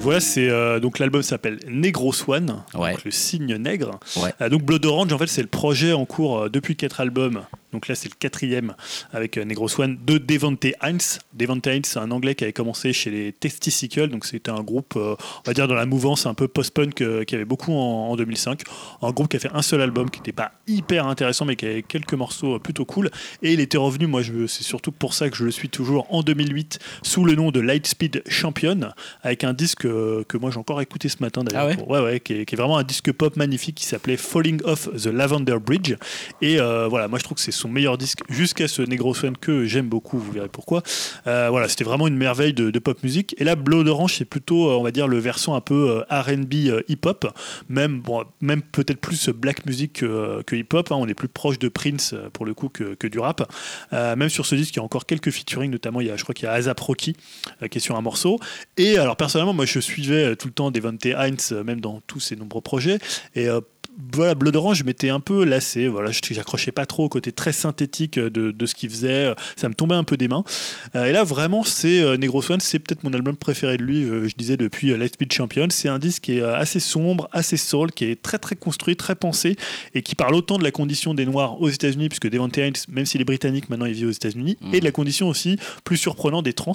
Voilà, 0.06 0.20
c'est 0.20 0.48
euh, 0.48 0.78
donc 0.78 1.00
l'album 1.00 1.20
s'appelle 1.22 1.58
Negro 1.68 2.12
Swan, 2.12 2.62
le 3.04 3.10
signe 3.10 3.56
nègre. 3.56 3.98
Euh, 4.40 4.48
donc 4.48 4.62
Blood 4.62 4.86
Orange, 4.86 5.12
en 5.12 5.18
fait, 5.18 5.26
c'est 5.26 5.42
le 5.42 5.48
projet 5.48 5.92
en 5.92 6.04
cours 6.04 6.42
euh, 6.42 6.48
depuis 6.48 6.76
quatre 6.76 7.00
albums 7.00 7.42
donc 7.76 7.88
là, 7.88 7.94
c'est 7.94 8.08
le 8.08 8.14
quatrième 8.18 8.74
avec 9.12 9.36
euh, 9.36 9.44
Negro 9.44 9.68
Swan 9.68 9.98
de 10.02 10.16
Devante 10.16 10.64
Hines. 10.82 11.20
Devante 11.34 11.66
Hines, 11.66 11.84
c'est 11.84 11.98
un 11.98 12.10
anglais 12.10 12.34
qui 12.34 12.44
avait 12.44 12.54
commencé 12.54 12.94
chez 12.94 13.10
les 13.10 13.32
Testicycle. 13.32 14.08
Donc 14.08 14.24
c'était 14.24 14.50
un 14.50 14.62
groupe, 14.62 14.94
euh, 14.96 15.14
on 15.18 15.42
va 15.44 15.52
dire, 15.52 15.68
dans 15.68 15.74
la 15.74 15.84
mouvance 15.84 16.24
un 16.24 16.32
peu 16.32 16.48
post-punk 16.48 17.02
euh, 17.02 17.24
qui 17.24 17.34
avait 17.34 17.44
beaucoup 17.44 17.74
en, 17.74 18.16
2005. 18.16 18.62
Un 19.02 19.10
groupe 19.10 19.28
qui 19.28 19.36
a 19.36 19.40
fait 19.40 19.50
un 19.52 19.60
seul 19.60 19.82
album 19.82 20.08
qui 20.08 20.20
n'était 20.20 20.32
pas 20.32 20.52
hyper 20.66 21.06
intéressant, 21.06 21.44
mais 21.44 21.54
qui 21.54 21.66
avait 21.66 21.82
quelques 21.82 22.14
morceaux 22.14 22.58
plutôt 22.58 22.86
cool. 22.86 23.10
Et 23.42 23.52
il 23.52 23.60
était 23.60 23.76
revenu, 23.76 24.06
moi, 24.06 24.22
c'est 24.24 24.64
surtout 24.64 24.90
pour 24.90 25.12
ça 25.12 25.28
que 25.28 25.36
je 25.36 25.44
le 25.44 25.50
suis 25.50 25.68
toujours, 25.68 26.06
en 26.08 26.22
2008, 26.22 26.78
sous 27.02 27.26
le 27.26 27.34
nom 27.34 27.50
de 27.50 27.60
Lightspeed 27.60 28.22
Champion, 28.26 28.88
avec 29.22 29.44
un 29.44 29.52
disque 29.52 29.82
que 29.82 30.36
moi 30.38 30.50
j'ai 30.50 30.58
encore 30.58 30.80
écouté 30.80 31.10
ce 31.10 31.18
matin 31.20 31.44
d'ailleurs. 31.44 31.76
Ah 31.78 31.82
ouais, 31.90 32.00
ouais, 32.00 32.20
qui 32.20 32.32
est, 32.32 32.56
vraiment 32.56 32.78
un 32.78 32.84
disque 32.84 33.12
pop 33.12 33.36
magnifique 33.36 33.74
qui 33.74 33.84
s'appelait 33.84 34.16
Falling 34.16 34.62
Off 34.64 34.88
the 34.96 35.08
Lavender 35.08 35.58
Bridge. 35.58 35.94
Et 36.40 36.56
voilà, 36.56 37.06
moi 37.08 37.18
je 37.18 37.24
trouve 37.24 37.36
que 37.36 37.42
c'est 37.42 37.52
son 37.66 37.72
meilleur 37.72 37.98
disque 37.98 38.20
jusqu'à 38.28 38.68
ce 38.68 38.82
Negro 38.82 39.12
Swan 39.12 39.36
que 39.36 39.64
j'aime 39.64 39.88
beaucoup, 39.88 40.18
vous 40.18 40.30
verrez 40.30 40.48
pourquoi. 40.48 40.82
Euh, 41.26 41.48
voilà, 41.50 41.68
c'était 41.68 41.84
vraiment 41.84 42.06
une 42.06 42.16
merveille 42.16 42.52
de, 42.52 42.78
pop 42.78 43.02
musique. 43.02 43.34
Et 43.38 43.44
là, 43.44 43.56
Blood 43.56 43.88
Orange, 43.88 44.14
c'est 44.14 44.24
plutôt, 44.24 44.70
euh, 44.70 44.74
on 44.74 44.82
va 44.82 44.92
dire, 44.92 45.08
le 45.08 45.18
versant 45.18 45.54
un 45.54 45.60
peu 45.60 46.04
euh, 46.10 46.20
RB 46.22 46.54
hip-hop, 46.88 47.26
même, 47.68 48.00
bon, 48.00 48.24
même 48.40 48.62
peut-être 48.62 49.00
plus 49.00 49.30
black 49.30 49.66
music 49.66 49.94
que, 49.94 50.54
hip-hop. 50.54 50.92
Hein. 50.92 50.96
On 50.98 51.08
est 51.08 51.14
plus 51.14 51.28
proche 51.28 51.58
de 51.58 51.68
Prince 51.68 52.14
pour 52.32 52.46
le 52.46 52.54
coup 52.54 52.68
que, 52.68 53.06
du 53.06 53.18
rap. 53.18 53.50
même 53.92 54.28
sur 54.28 54.46
ce 54.46 54.54
disque, 54.54 54.74
il 54.74 54.78
y 54.78 54.80
a 54.80 54.84
encore 54.84 55.06
quelques 55.06 55.30
featuring, 55.30 55.70
notamment, 55.70 56.00
il 56.00 56.06
y 56.06 56.10
a, 56.10 56.16
je 56.16 56.22
crois 56.22 56.34
qu'il 56.34 56.46
y 56.46 56.48
a 56.48 56.52
Azap 56.52 56.78
Rocky 56.78 57.16
qui 57.70 57.78
est 57.78 57.80
sur 57.80 57.96
un 57.96 58.02
morceau. 58.02 58.38
Et 58.76 58.98
alors, 58.98 59.16
personnellement, 59.16 59.54
moi, 59.54 59.64
je 59.64 59.80
suivais 59.80 60.36
tout 60.36 60.48
le 60.48 60.54
temps 60.54 60.70
Devante 60.70 61.04
Hines, 61.04 61.62
même 61.64 61.80
dans 61.80 62.00
tous 62.06 62.20
ses 62.20 62.36
nombreux 62.36 62.60
projets. 62.60 62.98
Et 63.34 63.48
voilà, 64.12 64.34
Blood 64.34 64.56
Orange, 64.56 64.78
je 64.78 64.84
m'étais 64.84 65.08
un 65.08 65.20
peu 65.20 65.44
lassé. 65.44 65.88
Voilà, 65.88 66.10
je 66.10 66.34
n'accrochais 66.34 66.72
pas 66.72 66.86
trop 66.86 67.04
au 67.04 67.08
côté 67.08 67.32
très 67.32 67.52
synthétique 67.52 68.18
de, 68.18 68.50
de 68.50 68.66
ce 68.66 68.74
qu'il 68.74 68.90
faisait. 68.90 69.34
Ça 69.56 69.68
me 69.68 69.74
tombait 69.74 69.94
un 69.94 70.04
peu 70.04 70.16
des 70.16 70.28
mains. 70.28 70.44
Euh, 70.94 71.06
et 71.06 71.12
là, 71.12 71.24
vraiment, 71.24 71.62
c'est 71.64 72.00
euh, 72.00 72.16
Negro 72.16 72.42
Swan, 72.42 72.60
c'est 72.60 72.78
peut-être 72.78 73.04
mon 73.04 73.12
album 73.12 73.36
préféré 73.36 73.76
de 73.76 73.82
lui. 73.82 74.04
Euh, 74.04 74.28
je 74.28 74.34
disais 74.36 74.56
depuis 74.56 74.96
Lightspeed 74.96 75.32
Champion. 75.32 75.68
C'est 75.70 75.88
un 75.88 75.98
disque 75.98 76.24
qui 76.24 76.38
est 76.38 76.42
assez 76.42 76.80
sombre, 76.80 77.28
assez 77.32 77.56
soul, 77.56 77.90
qui 77.92 78.04
est 78.04 78.20
très 78.20 78.38
très 78.38 78.56
construit, 78.56 78.96
très 78.96 79.14
pensé 79.14 79.56
et 79.94 80.02
qui 80.02 80.14
parle 80.14 80.34
autant 80.34 80.58
de 80.58 80.64
la 80.64 80.70
condition 80.70 81.14
des 81.14 81.24
Noirs 81.24 81.60
aux 81.60 81.68
États-Unis, 81.68 82.08
puisque 82.08 82.28
Devante 82.28 82.56
Hines, 82.56 82.72
même 82.88 83.06
s'il 83.06 83.20
est 83.20 83.24
britannique, 83.24 83.70
maintenant 83.70 83.86
il 83.86 83.94
vit 83.94 84.06
aux 84.06 84.10
États-Unis, 84.10 84.58
mmh. 84.60 84.74
et 84.74 84.80
de 84.80 84.84
la 84.84 84.92
condition 84.92 85.28
aussi 85.28 85.58
plus 85.84 85.96
surprenante 85.96 86.44
des 86.44 86.52
trans, 86.52 86.72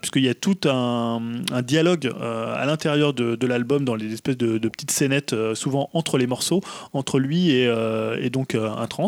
puisqu'il 0.00 0.24
y 0.24 0.28
a 0.28 0.34
tout 0.34 0.58
un, 0.64 1.20
dialogue 1.62 2.10
à 2.20 2.64
l'intérieur 2.66 3.12
de, 3.12 3.46
l'album 3.46 3.84
dans 3.84 3.94
les 3.94 4.12
espèces 4.12 4.36
de, 4.36 4.58
de 4.58 4.68
petites 4.68 4.90
scénettes, 4.90 5.34
souvent 5.54 5.90
entre 5.92 6.18
les 6.18 6.26
morceaux 6.30 6.62
entre 6.92 7.18
lui 7.18 7.50
et, 7.50 7.64
et 8.20 8.30
donc 8.30 8.54
un 8.54 8.86
trans. 8.86 9.06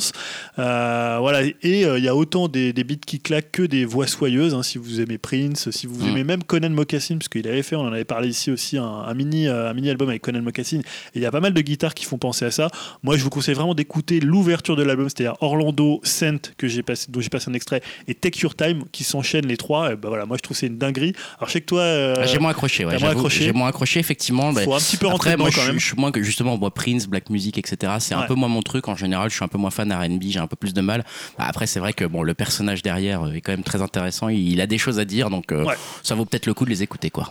voilà, 0.56 1.42
et 1.44 1.82
il 1.82 2.04
y 2.04 2.08
a 2.08 2.14
autant 2.14 2.48
des, 2.48 2.72
des, 2.72 2.84
beats 2.84 3.06
qui 3.06 3.20
claquent 3.20 3.52
que 3.52 3.62
des 3.62 3.84
voix 3.84 4.06
soyeuses. 4.06 4.54
Hein, 4.54 4.62
si 4.62 4.78
vous 4.78 5.00
aimez 5.00 5.18
Prince, 5.18 5.70
si 5.70 5.86
vous 5.86 6.04
mm. 6.04 6.08
aimez 6.08 6.24
même 6.24 6.44
Conan 6.44 6.70
Mocassin, 6.70 7.16
parce 7.16 7.28
qu'il 7.28 7.46
avait 7.48 7.62
fait, 7.62 7.76
on 7.76 7.82
en 7.82 7.92
avait 7.92 8.04
parlé 8.04 8.28
ici 8.28 8.50
aussi, 8.50 8.78
un, 8.78 9.14
mini, 9.14 9.48
un 9.48 9.72
mini 9.72 9.90
album 9.90 10.08
avec 10.08 10.22
Conan 10.22 10.42
Mocassin. 10.42 10.80
il 11.14 11.22
y 11.22 11.26
a 11.26 11.30
pas 11.30 11.40
mal 11.40 11.54
de 11.54 11.60
guitares 11.60 11.94
qui 11.94 12.04
font 12.04 12.18
penser 12.18 12.44
à 12.44 12.50
ça. 12.50 12.68
Moi, 13.02 13.16
je 13.16 13.22
vous 13.22 13.30
conseille 13.30 13.54
vraiment 13.54 13.74
d'écouter 13.74 14.20
l'ouverture 14.20 14.76
de 14.76 14.82
l'album, 14.82 15.08
c'est-à-dire 15.08 15.36
Orlando, 15.40 16.00
Saint, 16.02 16.38
que 16.56 16.68
j'ai 16.68 16.82
passé, 16.82 17.06
dont 17.10 17.20
j'ai 17.20 17.28
passé 17.28 17.50
un 17.50 17.54
extrait, 17.54 17.82
et 18.08 18.14
Take 18.14 18.40
Your 18.40 18.54
Time, 18.54 18.84
qui 18.92 19.04
s'enchaînent 19.04 19.46
les 19.46 19.56
trois. 19.56 19.92
Et 19.92 19.96
bah 19.96 20.08
voilà, 20.08 20.26
moi, 20.26 20.36
je 20.36 20.42
trouve 20.42 20.56
c'est 20.56 20.66
une 20.66 20.78
dinguerie. 20.78 21.14
Alors, 21.38 21.48
je 21.48 21.54
sais 21.54 21.60
que 21.60 21.66
toi. 21.66 21.80
Euh, 21.80 22.14
ah, 22.18 22.26
j'ai 22.26 22.38
moins 22.38 22.50
accroché, 22.50 22.84
ouais. 22.84 22.98
J'ai 22.98 23.52
moins 23.52 23.68
accroché, 23.68 24.00
effectivement. 24.00 24.52
Faut 24.52 24.74
un 24.74 24.78
petit 24.78 24.96
peu 24.96 25.06
rentrer 25.06 25.36
moi, 25.36 25.50
quand 25.54 25.64
même. 25.64 25.78
Je, 25.78 25.86
suis 25.86 25.96
moins 25.96 26.12
que 26.12 26.22
justement, 26.22 26.58
moi, 26.58 26.72
Prince, 26.72 27.08
Black 27.12 27.30
Music, 27.30 27.56
etc. 27.58 27.92
C'est 28.00 28.14
un 28.14 28.22
peu 28.22 28.34
moins 28.34 28.48
mon 28.48 28.62
truc. 28.62 28.88
En 28.88 28.96
général, 28.96 29.30
je 29.30 29.36
suis 29.36 29.44
un 29.44 29.48
peu 29.48 29.58
moins 29.58 29.70
fan 29.70 29.92
RB, 29.92 30.22
j'ai 30.24 30.40
un 30.40 30.48
peu 30.48 30.56
plus 30.56 30.74
de 30.74 30.80
mal. 30.80 31.04
Bah, 31.38 31.44
après, 31.46 31.66
c'est 31.66 31.78
vrai 31.78 31.92
que 31.92 32.04
bon, 32.04 32.24
le 32.24 32.34
personnage 32.34 32.82
derrière 32.82 33.32
est 33.32 33.40
quand 33.40 33.52
même 33.52 33.62
très 33.62 33.80
intéressant. 33.80 34.28
Il, 34.28 34.60
a 34.60 34.66
des 34.66 34.78
choses 34.78 34.98
à 34.98 35.04
dire, 35.04 35.30
donc 35.30 35.52
euh, 35.52 35.64
ça 36.02 36.16
vaut 36.16 36.24
peut-être 36.24 36.46
le 36.46 36.54
coup 36.54 36.64
de 36.64 36.70
les 36.70 36.82
écouter, 36.82 37.10
quoi. 37.10 37.30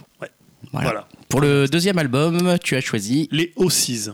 Voilà. 0.72 1.08
Pour 1.28 1.42
le 1.42 1.68
deuxième 1.68 1.98
album, 1.98 2.58
tu 2.64 2.76
as 2.76 2.82
choisi 2.82 3.28
Les 3.32 3.52
Ossis. 3.56 4.10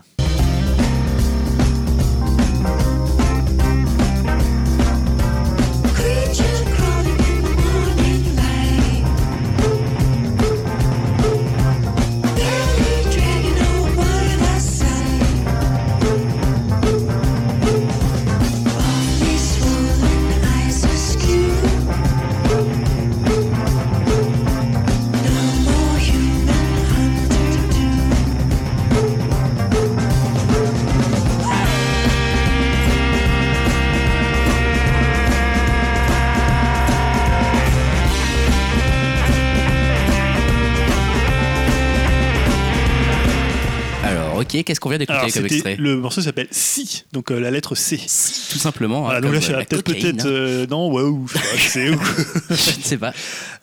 Qu'est-ce 44.67 44.81
qu'on 44.81 44.89
vient 44.89 44.97
d'écouter 44.97 45.31
comme 45.31 45.45
extrait 45.45 45.77
Le 45.79 45.95
morceau 45.95 46.21
s'appelle 46.21 46.47
Si, 46.51 47.05
donc 47.13 47.31
euh, 47.31 47.39
la 47.39 47.51
lettre 47.51 47.73
C. 47.73 47.97
tout 47.97 48.59
simplement. 48.59 49.09
Hein, 49.09 49.21
donc 49.21 49.33
là, 49.33 49.63
peut-être, 49.63 49.83
peut-être, 49.83 50.25
euh, 50.25 50.67
non, 50.67 50.91
waouh, 50.91 51.25
je 51.55 51.89
ne 51.89 52.83
sais 52.83 52.97
pas. 52.97 53.13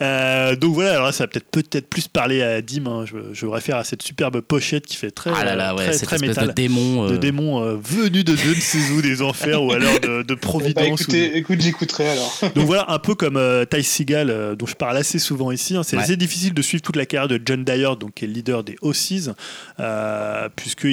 Euh, 0.01 0.57
donc 0.57 0.75
voilà, 0.75 0.93
alors 0.93 1.07
là, 1.07 1.13
ça 1.13 1.25
va 1.25 1.29
peut-être 1.29 1.51
peut-être 1.51 1.91
plus 1.91 2.09
parler 2.09 2.43
à 2.43 2.63
Dim. 2.63 2.87
Hein. 2.87 3.05
Je, 3.05 3.19
je, 3.35 3.47
réfère 3.47 3.77
à 3.77 3.85
cette 3.85 4.03
superbe 4.03 4.41
pochette 4.41 4.87
qui 4.87 4.97
fait 4.97 5.11
très, 5.11 5.31
ah 5.35 5.45
là 5.45 5.55
là, 5.55 5.75
ouais, 5.75 5.91
très, 5.91 6.07
très 6.07 6.19
métal. 6.19 6.49
De 6.49 6.53
démon, 6.53 7.07
de 7.07 7.17
démon 7.19 7.61
venu 7.77 8.25
de 8.25 8.35
je 8.35 8.49
ne 8.49 8.55
sais 8.55 8.91
où 8.93 9.03
des 9.03 9.21
enfers 9.21 9.63
ou 9.63 9.73
alors 9.73 10.01
de, 10.01 10.23
de 10.23 10.35
Providence. 10.35 10.75
Bah, 10.75 10.87
écoutez, 10.87 11.37
écoute, 11.37 11.61
j'écouterai 11.61 12.09
alors. 12.09 12.39
donc 12.55 12.67
voilà, 12.67 12.87
un 12.89 12.99
peu 12.99 13.15
comme 13.15 13.39
Ty 13.71 13.83
Seagal, 13.83 14.57
dont 14.57 14.67
je 14.67 14.75
parle 14.75 14.97
assez 14.97 15.19
souvent 15.19 15.53
ici. 15.53 15.77
Hein. 15.77 15.83
C'est 15.83 15.99
assez 15.99 16.17
difficile 16.17 16.55
de 16.55 16.63
suivre 16.63 16.83
toute 16.83 16.97
la 16.97 17.05
carrière 17.05 17.29
de 17.29 17.39
John 17.45 17.63
Dyer, 17.63 17.91
donc 18.01 18.15
qui 18.15 18.25
est 18.25 18.29
le 18.29 18.33
leader 18.33 18.65
des 18.65 18.77
Ossies, 18.81 19.29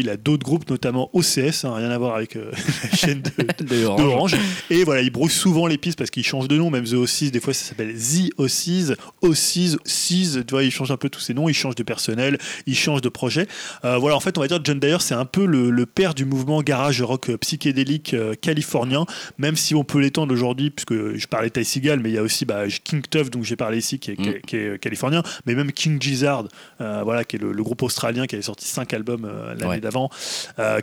puisqu'il 0.02 0.10
a 0.10 0.18
d'autres 0.18 0.44
groupes, 0.44 0.70
notamment 0.70 1.10
OCS, 1.14 1.66
hein, 1.66 1.76
rien 1.76 1.90
à 1.90 1.98
voir 1.98 2.16
avec 2.16 2.36
la 2.92 2.98
chaîne 2.98 3.22
de, 3.60 3.86
Orange. 3.86 4.36
Et 4.70 4.84
voilà, 4.84 5.02
il 5.02 5.12
brouille 5.12 5.30
souvent 5.30 5.68
les 5.68 5.78
pistes 5.78 5.98
parce 5.98 6.10
qu'il 6.10 6.24
change 6.24 6.48
de 6.48 6.58
nom, 6.58 6.70
même 6.70 6.86
The 6.86 6.94
Ossies, 6.94 7.32
des 7.32 7.40
fois 7.40 7.54
ça 7.54 7.66
s'appelle 7.66 7.94
The 7.94 8.32
Ossies, 8.38 8.94
Ossies, 9.22 9.78
Seas, 9.86 10.44
tu 10.46 10.52
vois, 10.52 10.64
il 10.64 10.72
change 10.72 10.92
un 10.92 10.98
peu 10.98 11.10
tous 11.10 11.20
ses 11.20 11.34
noms, 11.34 11.50
il 11.50 11.54
change 11.54 11.76
de 11.76 11.84
personnel, 11.84 12.38
il 12.66 12.76
change 12.76 13.02
de 13.02 13.10
projet. 13.10 13.48
Euh, 13.86 13.98
voilà, 13.98 14.16
en 14.16 14.20
fait, 14.20 14.38
on 14.38 14.42
va 14.42 14.48
dire 14.48 14.60
John 14.64 14.80
Dyer, 14.80 14.98
c'est 15.00 15.14
un 15.14 15.26
peu 15.26 15.46
le, 15.46 15.86
père 15.86 16.14
du 16.14 16.26
mouvement 16.26 16.62
garage 16.62 17.02
rock 17.02 17.36
psychédélique 17.38 18.14
euh, 18.14 18.36
californien, 18.36 19.06
même 19.38 19.56
si 19.56 19.76
on 19.76 19.84
peut 19.84 20.00
l'étendre 20.00 20.32
aujourd'hui, 20.34 20.70
puisque 20.70 20.94
je 20.94 21.28
parlais 21.28 21.50
Ty 21.50 21.66
Seagal, 21.66 22.00
mais 22.00 22.10
il 22.10 22.16
y 22.16 22.18
a 22.18 22.22
aussi 22.22 22.46
bah, 22.46 22.68
King 22.84 23.02
Tuff, 23.10 23.30
dont 23.30 23.44
j'ai 23.44 23.56
parlé 23.56 23.80
ici, 23.80 24.00
qui 24.00 24.12
est, 24.12 24.42
qui, 24.46 24.56
est, 24.56 24.76
mm. 24.76 24.78
californien, 24.78 25.24
mais 25.46 25.56
même 25.56 25.72
King 25.72 26.02
Gizzard, 26.02 26.46
euh, 26.80 27.02
voilà, 27.04 27.24
qui 27.24 27.36
est 27.36 27.40
le, 27.40 27.62
groupe 27.62 27.84
australien 27.84 28.26
qui 28.26 28.36
avait 28.36 28.42
sorti 28.42 28.66
cinq 28.66 28.94
albums 28.94 29.30
l'année 29.60 29.81
d'avant, 29.82 30.10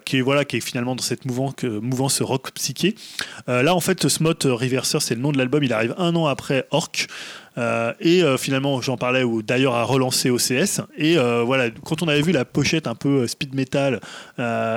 qui 0.04 0.18
est 0.18 0.20
voilà, 0.20 0.44
qui 0.44 0.56
est 0.56 0.60
finalement 0.60 0.94
dans 0.94 1.02
cette 1.02 1.24
mouvance, 1.24 1.54
mouvance 1.62 2.20
rock 2.20 2.50
psyché. 2.52 2.94
là, 3.46 3.74
en 3.74 3.80
fait, 3.80 4.08
Smot 4.08 4.34
Reverser, 4.44 5.00
c'est 5.00 5.14
le 5.14 5.20
nom 5.20 5.32
de 5.32 5.38
l'album. 5.38 5.62
Il 5.62 5.72
arrive 5.72 5.94
un 5.98 6.14
an 6.16 6.26
après 6.26 6.66
Orc. 6.70 7.06
Euh, 7.58 7.92
et 8.00 8.22
euh, 8.22 8.36
finalement, 8.36 8.80
j'en 8.80 8.96
parlais, 8.96 9.24
ou 9.24 9.42
d'ailleurs 9.42 9.74
a 9.74 9.82
relancé 9.82 10.30
OCS. 10.30 10.80
Et 10.96 11.18
euh, 11.18 11.42
voilà, 11.42 11.70
quand 11.70 12.02
on 12.02 12.08
avait 12.08 12.22
vu 12.22 12.32
la 12.32 12.44
pochette 12.44 12.86
un 12.86 12.94
peu 12.94 13.26
speed 13.26 13.54
metal 13.54 14.00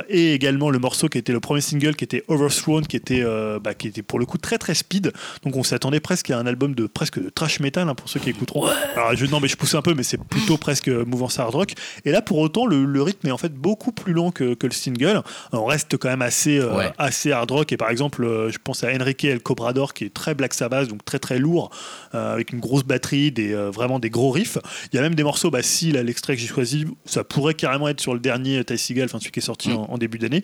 et 0.09 0.33
également 0.33 0.69
le 0.69 0.79
morceau 0.79 1.07
qui 1.07 1.17
était 1.17 1.33
le 1.33 1.39
premier 1.39 1.61
single, 1.61 1.95
qui 1.95 2.03
était 2.03 2.23
Overthrown, 2.27 2.85
qui 2.85 2.95
était, 2.95 3.23
bah, 3.61 3.73
qui 3.73 3.87
était 3.87 4.01
pour 4.01 4.19
le 4.19 4.25
coup 4.25 4.37
très 4.37 4.57
très 4.57 4.73
speed. 4.73 5.13
Donc 5.43 5.55
on 5.55 5.63
s'attendait 5.63 5.99
presque 5.99 6.29
à 6.31 6.37
un 6.37 6.47
album 6.47 6.73
de 6.73 6.87
presque 6.87 7.21
de 7.21 7.29
trash 7.29 7.59
metal 7.59 7.87
hein, 7.87 7.95
pour 7.95 8.09
ceux 8.09 8.19
qui 8.19 8.29
écouteront. 8.29 8.65
Alors 8.95 9.15
je, 9.15 9.25
non, 9.25 9.39
mais 9.39 9.47
je 9.47 9.55
pousse 9.55 9.75
un 9.75 9.81
peu, 9.81 9.93
mais 9.93 10.03
c'est 10.03 10.21
plutôt 10.21 10.57
presque 10.57 10.87
mouvance 10.87 11.39
hard 11.39 11.53
rock. 11.53 11.73
Et 12.05 12.11
là, 12.11 12.21
pour 12.21 12.39
autant, 12.39 12.65
le, 12.65 13.01
rythme 13.01 13.27
est 13.27 13.31
en 13.31 13.37
fait 13.37 13.53
beaucoup 13.53 13.91
plus 13.91 14.13
lent 14.13 14.31
que, 14.31 14.53
que 14.53 14.67
le 14.67 14.73
single. 14.73 15.21
On 15.51 15.65
reste 15.65 15.97
quand 15.97 16.09
même 16.09 16.21
assez, 16.21 16.61
assez 16.97 17.31
hard 17.31 17.51
rock. 17.51 17.71
Et 17.71 17.77
par 17.77 17.89
exemple, 17.89 18.23
je 18.23 18.57
pense 18.63 18.83
à 18.83 18.89
Enrique 18.89 19.23
El 19.25 19.41
Cobrador 19.41 19.93
qui 19.93 20.05
est 20.05 20.13
très 20.13 20.33
Black 20.33 20.53
Sabbath, 20.53 20.87
donc 20.87 21.05
très 21.05 21.19
très 21.19 21.39
lourd, 21.39 21.69
avec 22.13 22.51
une 22.51 22.59
grosse 22.59 22.70
grosse 22.71 22.83
batterie, 22.85 23.31
des, 23.31 23.53
euh, 23.53 23.69
vraiment 23.69 23.99
des 23.99 24.09
gros 24.09 24.31
riffs. 24.31 24.57
Il 24.91 24.95
y 24.95 24.99
a 24.99 25.01
même 25.01 25.15
des 25.15 25.23
morceaux, 25.23 25.51
bah, 25.51 25.61
si 25.61 25.91
l'extrait 25.91 26.35
que 26.35 26.41
j'ai 26.41 26.47
choisi, 26.47 26.85
ça 27.05 27.25
pourrait 27.25 27.53
carrément 27.53 27.89
être 27.89 27.99
sur 27.99 28.13
le 28.13 28.21
dernier 28.21 28.63
Ty 28.63 28.77
Seagal, 28.77 29.05
enfin 29.05 29.19
celui 29.19 29.31
qui 29.31 29.39
est 29.39 29.43
sorti 29.43 29.69
mm. 29.69 29.85
en, 29.89 29.97
début 29.97 30.17
d'année. 30.17 30.43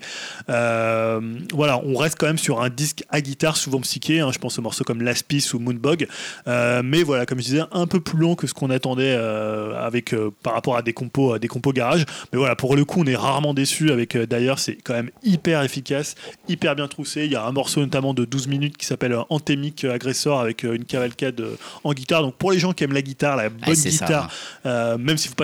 Euh, 0.49 1.21
voilà, 1.53 1.81
on 1.85 1.95
reste 1.95 2.17
quand 2.19 2.27
même 2.27 2.37
sur 2.37 2.61
un 2.61 2.69
disque 2.69 3.05
à 3.09 3.21
guitare, 3.21 3.55
souvent 3.55 3.79
psyché. 3.79 4.19
Hein, 4.19 4.31
je 4.33 4.39
pense 4.39 4.59
aux 4.59 4.61
morceaux 4.61 4.83
comme 4.83 5.01
Last 5.01 5.25
Piece 5.25 5.53
ou 5.53 5.59
Moonbog. 5.59 6.07
Euh, 6.47 6.81
mais 6.83 7.01
voilà, 7.03 7.25
comme 7.25 7.39
je 7.39 7.45
disais, 7.45 7.61
un 7.71 7.87
peu 7.87 8.01
plus 8.01 8.19
long 8.19 8.35
que 8.35 8.45
ce 8.45 8.53
qu'on 8.53 8.69
attendait 8.69 9.15
avec, 9.15 10.13
par 10.43 10.53
rapport 10.53 10.75
à 10.75 10.81
des 10.81 10.93
compos, 10.93 11.33
à 11.33 11.39
des 11.39 11.47
compos 11.47 11.71
garage. 11.71 12.05
Mais 12.33 12.39
voilà, 12.39 12.57
pour 12.57 12.75
le 12.75 12.83
coup, 12.83 13.01
on 13.01 13.05
est 13.05 13.15
rarement 13.15 13.53
déçu 13.53 13.91
avec 13.91 14.17
d'ailleurs, 14.17 14.59
c'est 14.59 14.75
quand 14.75 14.93
même 14.93 15.11
hyper 15.23 15.63
efficace, 15.63 16.15
hyper 16.49 16.75
bien 16.75 16.89
troussé. 16.89 17.23
Il 17.25 17.31
y 17.31 17.35
a 17.35 17.45
un 17.45 17.51
morceau 17.53 17.79
notamment 17.79 18.13
de 18.13 18.25
12 18.25 18.47
minutes 18.47 18.77
qui 18.77 18.85
s'appelle 18.85 19.15
Anthemic 19.29 19.85
Agressor 19.85 20.41
avec 20.41 20.63
une 20.63 20.83
cavalcade 20.83 21.41
en 21.83 21.93
guitare 21.93 22.16
donc 22.21 22.35
pour 22.35 22.51
les 22.51 22.59
gens 22.59 22.73
qui 22.73 22.83
aiment 22.83 22.93
la 22.93 23.01
guitare, 23.01 23.35
la 23.35 23.49
bonne 23.49 23.73
guitare, 23.73 24.29
euh, 24.65 24.97
même 24.97 25.17
s'il 25.17 25.29
ne 25.29 25.35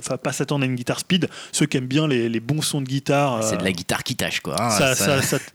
faut 0.00 0.16
pas 0.18 0.32
s'attendre 0.32 0.62
à 0.62 0.66
une 0.66 0.74
guitare 0.74 1.00
speed, 1.00 1.28
ceux 1.52 1.66
qui 1.66 1.76
aiment 1.76 1.86
bien 1.86 2.06
les, 2.06 2.40
bons 2.40 2.62
sons 2.62 2.80
de 2.80 2.86
guitare. 2.86 3.42
c'est 3.42 3.56
de 3.56 3.62
la 3.62 3.70
euh, 3.70 3.72
guitare 3.72 4.02
qui 4.02 4.16
tâche 4.16 4.40
quoi. 4.40 4.60
Hein, 4.60 4.70
ça, 4.70 4.94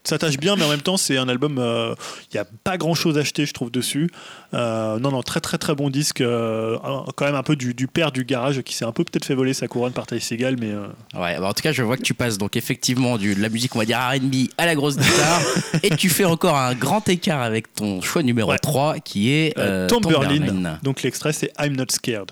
ça... 0.04 0.18
tâche 0.18 0.38
bien, 0.38 0.56
mais 0.56 0.64
en 0.64 0.70
même 0.70 0.82
temps 0.82 0.98
c'est 0.98 1.18
un 1.18 1.30
album. 1.30 1.58
Euh, 1.60 1.94
il 2.32 2.36
n'y 2.36 2.40
a 2.40 2.46
pas 2.64 2.78
grand 2.78 2.96
chose 2.96 3.18
à 3.18 3.22
acheter, 3.22 3.46
je 3.46 3.54
trouve 3.54 3.72
dessus. 3.72 4.10
non 4.54 5.00
non, 5.00 5.22
très 5.22 5.40
très 5.40 5.58
très 5.58 5.76
bon 5.76 5.90
disque. 5.90 6.24
quand 6.24 7.26
même 7.26 7.36
un 7.36 7.44
peu 7.44 7.56
du, 7.56 7.88
père 7.88 8.12
du 8.12 8.24
garage 8.24 8.62
qui 8.62 8.74
s'est 8.74 8.86
un 8.86 8.92
peu 8.92 9.04
peut-être 9.04 9.26
fait 9.26 9.36
voler 9.36 9.54
sa 9.54 9.68
couronne 9.68 9.94
par 9.94 10.08
Ty 10.08 10.20
Seagal, 10.20 10.56
mais. 10.60 10.74
Ouais, 11.20 11.40
bah, 11.40 11.48
en 11.48 11.54
tout 11.54 11.62
cas 11.62 11.72
je 11.72 11.84
vois 11.84 11.98
que 11.98 12.04
tu 12.04 12.14
passes 12.14 12.38
donc 12.38 12.56
effectivement 12.56 13.18
du, 13.18 13.36
de 13.36 13.42
la 13.42 13.50
musique 13.50 13.76
on 13.76 13.80
va 13.80 13.86
dire 13.86 14.00
R&B 14.00 14.50
à 14.58 14.66
la 14.66 14.76
grosse 14.76 14.98
guitare 14.98 15.42
et 15.84 15.90
tu 15.96 16.10
fais 16.10 16.26
encore 16.26 16.58
un 16.58 16.74
grand 16.74 17.08
écart 17.10 17.42
avec 17.42 17.74
ton 17.74 18.02
choix 18.02 18.24
numéro 18.24 18.56
3 18.56 19.00
qui 19.00 19.32
est 19.32 19.56
Tom, 19.88 20.02
Tom 20.02 20.12
Berlin. 20.12 20.59
Donc 20.84 21.04
l'extrait 21.04 21.34
c'est 21.34 21.52
I'm 21.60 21.76
Not 21.76 21.86
Scared. 21.90 22.32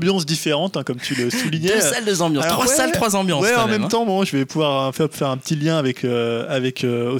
Ambiance 0.00 0.24
différente, 0.24 0.78
hein, 0.78 0.82
comme 0.82 0.96
tu 0.96 1.14
le 1.14 1.28
soulignais. 1.28 1.74
Deux 1.74 1.80
salles, 1.80 2.04
deux 2.06 2.22
ambiances. 2.22 2.46
trois 2.46 2.66
salles, 2.66 2.92
trois 2.92 3.16
ambiances. 3.16 3.42
Ouais, 3.42 3.54
en 3.54 3.68
même 3.68 3.84
hein. 3.84 3.88
temps, 3.88 4.06
bon, 4.06 4.24
je 4.24 4.34
vais 4.34 4.46
pouvoir 4.46 4.94
faire, 4.94 5.08
faire 5.12 5.28
un 5.28 5.36
petit 5.36 5.56
lien 5.56 5.76
avec, 5.76 6.04
euh, 6.04 6.46
avec 6.48 6.84
euh, 6.84 7.18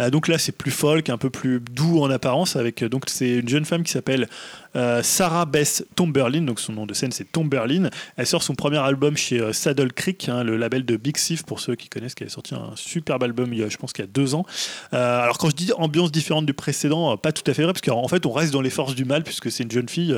euh, 0.00 0.10
donc 0.10 0.28
là, 0.28 0.38
c'est 0.38 0.52
plus 0.52 0.70
folk, 0.70 1.10
un 1.10 1.18
peu 1.18 1.28
plus 1.30 1.60
doux 1.60 2.00
en 2.00 2.10
apparence. 2.10 2.54
Avec, 2.54 2.84
donc, 2.84 3.04
c'est 3.08 3.30
une 3.30 3.48
jeune 3.48 3.64
femme 3.64 3.82
qui 3.82 3.90
s'appelle 3.90 4.28
Sarah 5.02 5.44
Bess 5.44 5.84
Tomberlin, 5.94 6.42
donc 6.42 6.60
son 6.60 6.72
nom 6.72 6.86
de 6.86 6.94
scène 6.94 7.12
c'est 7.12 7.30
Tomberlin. 7.30 7.90
Elle 8.16 8.26
sort 8.26 8.42
son 8.42 8.54
premier 8.54 8.78
album 8.78 9.16
chez 9.16 9.52
Saddle 9.52 9.92
Creek, 9.92 10.28
hein, 10.28 10.42
le 10.42 10.56
label 10.56 10.84
de 10.84 10.96
Big 10.96 11.16
Thief 11.16 11.44
pour 11.44 11.60
ceux 11.60 11.74
qui 11.76 11.88
connaissent, 11.88 12.14
qui 12.14 12.24
avait 12.24 12.30
sorti 12.30 12.54
un 12.54 12.72
superbe 12.74 13.22
album 13.22 13.52
il 13.52 13.60
y 13.60 13.62
a, 13.62 13.68
je 13.68 13.76
pense 13.76 13.92
qu'il 13.92 14.04
y 14.04 14.08
a 14.08 14.10
deux 14.10 14.34
ans. 14.34 14.44
alors 14.92 15.38
quand 15.38 15.50
je 15.50 15.54
dis 15.54 15.72
ambiance 15.76 16.10
différente 16.10 16.46
du 16.46 16.54
précédent, 16.54 17.16
pas 17.16 17.32
tout 17.32 17.48
à 17.48 17.54
fait 17.54 17.62
vrai 17.62 17.72
parce 17.72 17.82
qu'en 17.82 18.08
fait 18.08 18.26
on 18.26 18.32
reste 18.32 18.52
dans 18.52 18.60
les 18.60 18.70
forces 18.70 18.94
du 18.94 19.04
mal 19.04 19.22
puisque 19.22 19.50
c'est 19.50 19.62
une 19.62 19.70
jeune 19.70 19.88
fille 19.88 20.14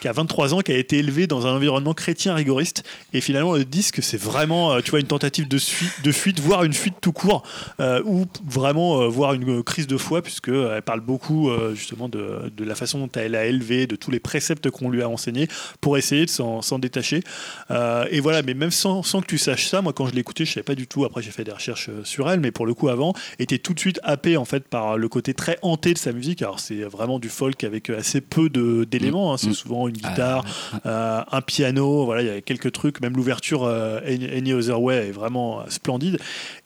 qui 0.00 0.08
a 0.08 0.12
23 0.12 0.54
ans, 0.54 0.60
qui 0.60 0.72
a 0.72 0.78
été 0.78 0.98
élevée 0.98 1.26
dans 1.26 1.46
un 1.46 1.54
environnement 1.54 1.94
chrétien 1.94 2.34
rigoriste 2.34 2.84
et 3.12 3.20
finalement 3.20 3.54
le 3.54 3.64
disque 3.64 4.02
c'est 4.02 4.20
vraiment 4.20 4.80
tu 4.80 4.90
vois 4.90 5.00
une 5.00 5.06
tentative 5.06 5.48
de, 5.48 5.58
de 6.04 6.12
fuite, 6.12 6.40
voire 6.40 6.64
une 6.64 6.72
fuite 6.72 6.96
tout 7.00 7.12
court, 7.12 7.42
ou 7.80 8.26
vraiment 8.46 9.08
voir 9.08 9.34
une 9.34 9.62
crise 9.62 9.86
de 9.86 9.96
foi 9.96 10.22
puisqu'elle 10.22 10.82
parle 10.82 11.00
beaucoup 11.00 11.50
justement 11.74 12.08
de, 12.08 12.52
de, 12.56 12.64
la 12.64 12.74
façon 12.74 12.98
dont 12.98 13.10
elle 13.14 13.34
a 13.34 13.46
élevé, 13.46 13.86
de 13.86 13.95
tous 13.96 14.10
les 14.10 14.20
préceptes 14.20 14.70
qu'on 14.70 14.90
lui 14.90 15.02
a 15.02 15.08
enseignés 15.08 15.48
pour 15.80 15.96
essayer 15.96 16.26
de 16.26 16.30
s'en 16.30 16.78
détacher. 16.78 17.22
Euh, 17.70 18.06
et 18.10 18.20
voilà, 18.20 18.42
mais 18.42 18.54
même 18.54 18.70
sans, 18.70 19.02
sans, 19.02 19.20
que 19.20 19.26
tu 19.26 19.38
saches 19.38 19.66
ça, 19.66 19.82
moi 19.82 19.92
quand 19.92 20.06
je 20.06 20.16
écouté, 20.16 20.44
je 20.44 20.52
savais 20.52 20.64
pas 20.64 20.74
du 20.74 20.86
tout. 20.86 21.04
Après, 21.04 21.22
j'ai 21.22 21.30
fait 21.30 21.44
des 21.44 21.52
recherches 21.52 21.88
euh, 21.88 22.04
sur 22.04 22.30
elle, 22.30 22.40
mais 22.40 22.50
pour 22.50 22.66
le 22.66 22.74
coup, 22.74 22.88
avant, 22.88 23.14
était 23.38 23.58
tout 23.58 23.74
de 23.74 23.80
suite 23.80 24.00
happé 24.02 24.36
en 24.36 24.44
fait 24.44 24.66
par 24.68 24.96
le 24.96 25.08
côté 25.08 25.34
très 25.34 25.58
hanté 25.62 25.92
de 25.94 25.98
sa 25.98 26.12
musique. 26.12 26.42
Alors, 26.42 26.60
c'est 26.60 26.82
vraiment 26.82 27.18
du 27.18 27.28
folk 27.28 27.62
avec 27.64 27.90
assez 27.90 28.20
peu 28.20 28.48
d'éléments. 28.86 29.32
Hein. 29.32 29.36
C'est 29.36 29.48
mm. 29.48 29.54
souvent 29.54 29.88
une 29.88 29.96
guitare, 29.96 30.44
ah, 30.72 30.80
euh, 30.86 31.22
un 31.30 31.40
piano. 31.42 32.04
Voilà, 32.04 32.22
il 32.22 32.28
y 32.28 32.30
a 32.30 32.40
quelques 32.40 32.72
trucs. 32.72 33.00
Même 33.00 33.14
l'ouverture 33.14 33.66
Any 33.66 34.52
Other 34.52 34.80
Way 34.80 35.08
est 35.08 35.12
vraiment 35.12 35.64
splendide. 35.68 36.18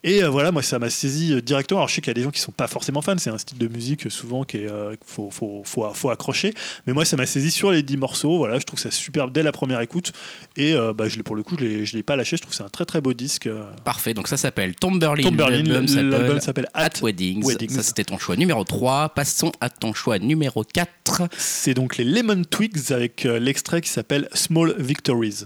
Et 0.05 0.23
voilà, 0.23 0.53
moi, 0.53 0.63
ça 0.63 0.79
m'a 0.79 0.91
saisi 0.91 1.43
directement. 1.43 1.81
Alors, 1.81 1.89
je 1.89 1.95
sais 1.95 2.01
qu'il 2.01 2.11
y 2.11 2.13
a 2.13 2.15
des 2.15 2.23
gens 2.23 2.31
qui 2.31 2.41
sont 2.41 2.53
pas 2.53 2.69
forcément 2.69 3.03
fans. 3.03 3.19
C'est 3.19 3.31
un 3.31 3.39
style 3.39 3.59
de 3.59 3.69
musique 3.69 4.11
souvent 4.11 4.45
qu'il 4.45 4.71
faut, 5.05 5.31
faut, 5.31 5.63
faut, 5.65 5.91
faut, 5.93 6.11
accrocher. 6.11 6.55
Mais 6.87 6.93
moi, 6.93 7.05
ça 7.05 7.17
m'a 7.21 7.27
saisi 7.27 7.51
sur 7.51 7.71
les 7.71 7.83
10 7.83 7.97
morceaux. 7.97 8.39
Voilà, 8.39 8.59
je 8.59 8.65
trouve 8.65 8.79
ça 8.79 8.91
superbe 8.91 9.33
dès 9.33 9.43
la 9.43 9.53
première 9.53 9.81
écoute. 9.81 10.13
Et 10.57 10.75
euh, 10.75 10.93
bah, 10.93 11.09
je 11.09 11.21
pour 11.21 11.37
le 11.37 11.43
coup, 11.43 11.57
je 11.59 11.65
ne 11.65 11.97
l'ai 11.97 12.03
pas 12.03 12.17
lâché. 12.17 12.37
Je 12.37 12.43
trouve 12.43 12.51
que 12.51 12.57
c'est 12.57 12.65
un 12.65 12.69
très 12.69 12.85
très 12.85 13.01
beau 13.01 13.13
disque. 13.13 13.47
Euh. 13.47 13.65
Parfait. 13.85 14.15
Donc 14.15 14.29
ça 14.29 14.37
s'appelle 14.37 14.75
Tomberlin. 14.75 15.23
Tomberlin. 15.23 15.63
L'album 15.63 16.41
s'appelle 16.41 16.69
At, 16.75 17.01
Weddings. 17.03 17.69
Ça, 17.69 17.83
c'était 17.83 18.05
ton 18.05 18.19
choix 18.19 18.37
numéro 18.37 18.65
3. 18.65 19.11
Passons 19.11 19.53
à 19.61 19.69
ton 19.71 19.93
choix 19.93 20.19
numéro 20.19 20.65
4. 20.65 21.29
C'est 21.37 21.75
donc 21.75 21.97
les 21.97 22.05
Lemon 22.05 22.43
Twigs 22.43 22.93
avec 22.93 23.27
euh, 23.27 23.39
l'extrait 23.39 23.81
qui 23.81 23.91
s'appelle 23.91 24.29
Small 24.35 24.75
Victories. 24.79 25.45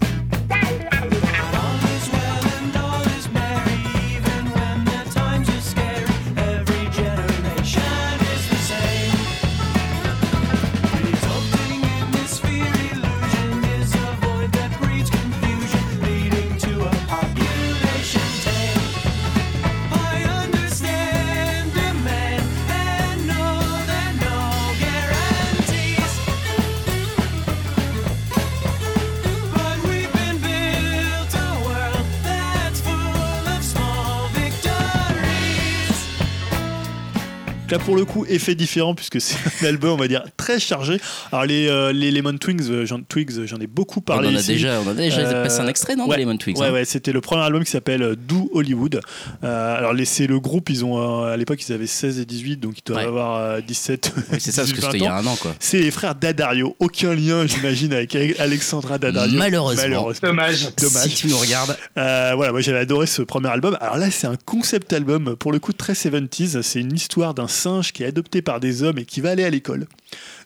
Là, 37.71 37.79
pour 37.79 37.95
le 37.95 38.05
coup, 38.05 38.25
effet 38.27 38.55
différent, 38.55 38.95
puisque 38.95 39.19
c'est 39.19 39.35
un 39.61 39.65
album, 39.67 39.91
on 39.91 39.97
va 39.97 40.07
dire, 40.07 40.23
très 40.37 40.59
chargé. 40.59 40.99
Alors, 41.31 41.45
les, 41.45 41.67
euh, 41.67 41.91
les 41.91 42.11
Lemon 42.11 42.37
Twigs, 42.37 42.69
euh, 42.69 42.85
j'en, 42.85 43.01
Twigs, 43.01 43.45
j'en 43.45 43.59
ai 43.59 43.67
beaucoup 43.67 44.01
parlé. 44.01 44.29
On 44.29 44.33
en 44.33 44.35
a 44.35 44.41
déjà, 44.41 44.79
on 44.85 44.89
a 44.89 44.93
déjà 44.93 45.21
euh, 45.21 45.43
passé 45.43 45.59
un 45.61 45.67
extrait, 45.67 45.95
non, 45.95 46.07
ouais, 46.07 46.17
Lemon 46.17 46.37
Twigs 46.37 46.57
Ouais, 46.57 46.67
hein 46.67 46.73
ouais, 46.73 46.85
c'était 46.85 47.11
le 47.11 47.21
premier 47.21 47.43
album 47.43 47.63
qui 47.63 47.71
s'appelle 47.71 48.15
Do 48.15 48.49
Hollywood. 48.53 49.01
alors, 49.41 49.93
c'est 50.05 50.27
le 50.27 50.39
groupe, 50.39 50.69
ils 50.69 50.85
ont, 50.85 51.23
à 51.23 51.35
l'époque, 51.37 51.59
ils 51.67 51.73
avaient 51.73 51.87
16 51.87 52.19
et 52.19 52.25
18, 52.25 52.57
donc 52.57 52.75
ils 52.77 52.83
doivent 52.85 53.07
avoir 53.07 53.61
17. 53.61 54.13
c'est 54.39 54.51
ça, 54.51 54.61
parce 54.61 54.73
que 54.73 54.81
c'était 54.81 54.97
il 54.97 55.03
y 55.03 55.07
a 55.07 55.15
un 55.15 55.25
an, 55.25 55.35
quoi. 55.35 55.55
C'est 55.59 55.79
les 55.79 55.91
frères 55.91 56.15
Daddario. 56.15 56.75
Aucun 56.79 57.15
lien, 57.15 57.45
j'imagine, 57.47 57.93
avec 57.93 58.15
Alexandra 58.15 58.97
Daddario. 58.97 59.37
Malheureusement. 59.37 60.11
Dommage. 60.21 60.69
Dommage. 60.77 61.09
Si 61.09 61.15
tu 61.15 61.27
nous 61.27 61.37
regardes. 61.37 61.75
voilà, 61.95 62.51
moi, 62.51 62.61
j'avais 62.61 62.79
adoré 62.79 63.07
ce 63.07 63.21
premier 63.21 63.49
album. 63.49 63.77
Alors 63.81 63.97
là, 63.97 64.11
c'est 64.11 64.27
un 64.27 64.37
concept 64.45 64.93
album, 64.93 65.35
pour 65.35 65.51
le 65.51 65.59
coup, 65.59 65.73
très 65.73 65.93
70s. 65.93 66.61
C'est 66.61 66.79
une 66.79 66.93
histoire 66.93 67.33
d'un 67.33 67.47
singe 67.55 67.91
qui 67.91 68.03
est 68.03 68.07
adopté 68.07 68.41
par 68.41 68.59
des 68.59 68.83
hommes 68.83 68.99
et 68.99 69.05
qui 69.05 69.21
va 69.21 69.31
aller 69.31 69.43
à 69.43 69.49
l'école. 69.49 69.87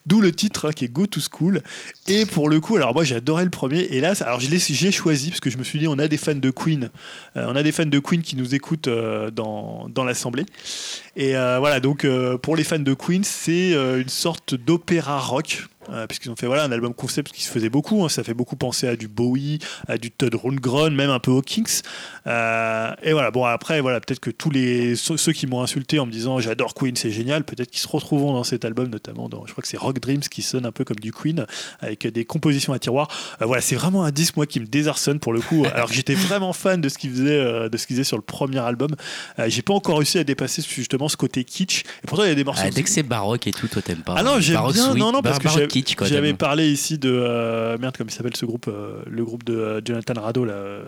D'où 0.06 0.20
le 0.20 0.32
titre 0.32 0.68
hein, 0.68 0.72
qui 0.72 0.84
est 0.84 0.88
Go 0.88 1.06
to 1.06 1.20
School. 1.20 1.62
Et 2.08 2.26
pour 2.26 2.48
le 2.48 2.60
coup, 2.60 2.76
alors 2.76 2.94
moi 2.94 3.04
j'ai 3.04 3.16
adoré 3.16 3.44
le 3.44 3.50
premier. 3.50 3.80
Et 3.80 4.00
là, 4.00 4.14
alors 4.20 4.40
j'ai 4.40 4.92
choisi 4.92 5.28
parce 5.30 5.40
que 5.40 5.50
je 5.50 5.58
me 5.58 5.64
suis 5.64 5.78
dit, 5.78 5.88
on 5.88 5.98
a 5.98 6.08
des 6.08 6.16
fans 6.16 6.34
de 6.34 6.50
Queen, 6.50 6.90
euh, 7.36 7.46
on 7.48 7.56
a 7.56 7.62
des 7.62 7.72
fans 7.72 7.86
de 7.86 7.98
Queen 7.98 8.22
qui 8.22 8.36
nous 8.36 8.54
écoutent 8.54 8.88
euh, 8.88 9.30
dans, 9.30 9.88
dans 9.88 10.04
l'assemblée. 10.04 10.46
Et 11.16 11.36
euh, 11.36 11.58
voilà, 11.58 11.80
donc 11.80 12.06
pour 12.42 12.56
les 12.56 12.64
fans 12.64 12.78
de 12.78 12.94
Queen, 12.94 13.24
c'est 13.24 13.72
une 13.72 14.08
sorte 14.08 14.54
d'opéra 14.54 15.18
rock 15.18 15.64
puisqu'ils 16.08 16.30
ont 16.30 16.36
fait 16.36 16.46
voilà, 16.46 16.62
un 16.62 16.70
album 16.70 16.94
concept 16.94 17.32
qui 17.32 17.42
se 17.42 17.50
faisait 17.50 17.68
beaucoup. 17.68 18.04
Hein. 18.04 18.08
ça 18.08 18.22
fait 18.22 18.34
beaucoup 18.34 18.54
penser 18.54 18.86
à 18.86 18.94
du 18.94 19.08
Bowie, 19.08 19.58
à 19.88 19.98
du 19.98 20.12
Todd 20.12 20.32
Rundgren, 20.36 20.94
même 20.94 21.10
un 21.10 21.18
peu. 21.18 21.32
Euh, 22.26 22.94
et 23.02 23.12
voilà, 23.12 23.30
bon, 23.30 23.44
après, 23.44 23.80
voilà, 23.80 24.00
peut-être 24.00 24.20
que 24.20 24.30
tous 24.30 24.50
les, 24.50 24.96
ceux 24.96 25.32
qui 25.32 25.46
m'ont 25.46 25.62
insulté 25.62 25.98
en 25.98 26.06
me 26.06 26.12
disant 26.12 26.38
j'adore 26.40 26.74
Queen, 26.74 26.96
c'est 26.96 27.10
génial, 27.10 27.44
peut-être 27.44 27.70
qu'ils 27.70 27.80
se 27.80 27.88
retrouveront 27.88 28.32
dans 28.32 28.44
cet 28.44 28.64
album, 28.64 28.88
notamment 28.88 29.28
dans, 29.28 29.46
je 29.46 29.52
crois 29.52 29.62
que 29.62 29.68
c'est 29.68 29.78
Rock 29.90 30.00
Dreams 30.00 30.20
qui 30.20 30.42
sonne 30.42 30.66
un 30.66 30.72
peu 30.72 30.84
comme 30.84 30.98
du 30.98 31.12
Queen, 31.12 31.46
avec 31.80 32.06
des 32.06 32.24
compositions 32.24 32.72
à 32.72 32.78
tiroir. 32.78 33.08
Euh, 33.42 33.46
voilà, 33.46 33.60
c'est 33.60 33.76
vraiment 33.76 34.04
un 34.04 34.10
disque, 34.10 34.36
moi, 34.36 34.46
qui 34.46 34.60
me 34.60 34.66
désarçonne 34.66 35.18
pour 35.18 35.32
le 35.32 35.40
coup, 35.40 35.64
alors 35.74 35.88
que 35.88 35.94
j'étais 35.94 36.14
vraiment 36.14 36.52
fan 36.52 36.80
de 36.80 36.88
ce 36.88 36.98
qu'il 36.98 37.10
faisait, 37.10 37.68
de 37.68 37.76
ce 37.76 37.86
qu'il 37.86 37.96
faisait 37.96 38.04
sur 38.04 38.16
le 38.16 38.22
premier 38.22 38.58
album. 38.58 38.90
j'ai 39.46 39.62
pas 39.62 39.74
encore 39.74 39.98
réussi 39.98 40.18
à 40.18 40.24
dépasser 40.24 40.62
justement 40.62 41.08
ce 41.08 41.16
côté 41.16 41.44
kitsch. 41.44 41.82
Et 41.82 42.06
pourtant, 42.06 42.24
il 42.24 42.28
y 42.28 42.32
a 42.32 42.34
des 42.34 42.44
morceaux. 42.44 42.62
Ah, 42.64 42.70
dès 42.70 42.82
que 42.82 42.90
c'est 42.90 43.02
baroque 43.02 43.46
et 43.46 43.52
tout, 43.52 43.68
toi, 43.68 43.82
t'aimes 43.82 44.02
pas. 44.02 44.14
Ah 44.16 44.22
non, 44.22 44.40
j'aime 44.40 44.60
bien, 44.72 44.94
non, 44.94 45.12
non, 45.12 45.22
parce 45.22 45.38
que 45.38 45.48
j'avais 46.06 46.34
parlé 46.34 46.70
ici 46.70 46.98
de. 46.98 47.10
Euh, 47.12 47.78
merde, 47.78 47.96
comment 47.96 48.08
il 48.08 48.14
s'appelle 48.14 48.36
ce 48.36 48.46
groupe 48.46 48.68
euh, 48.68 49.02
Le 49.06 49.24
groupe 49.24 49.44
de 49.44 49.54
euh, 49.54 49.80
Jonathan 49.84 50.20
Rado, 50.20 50.44
là 50.44 50.80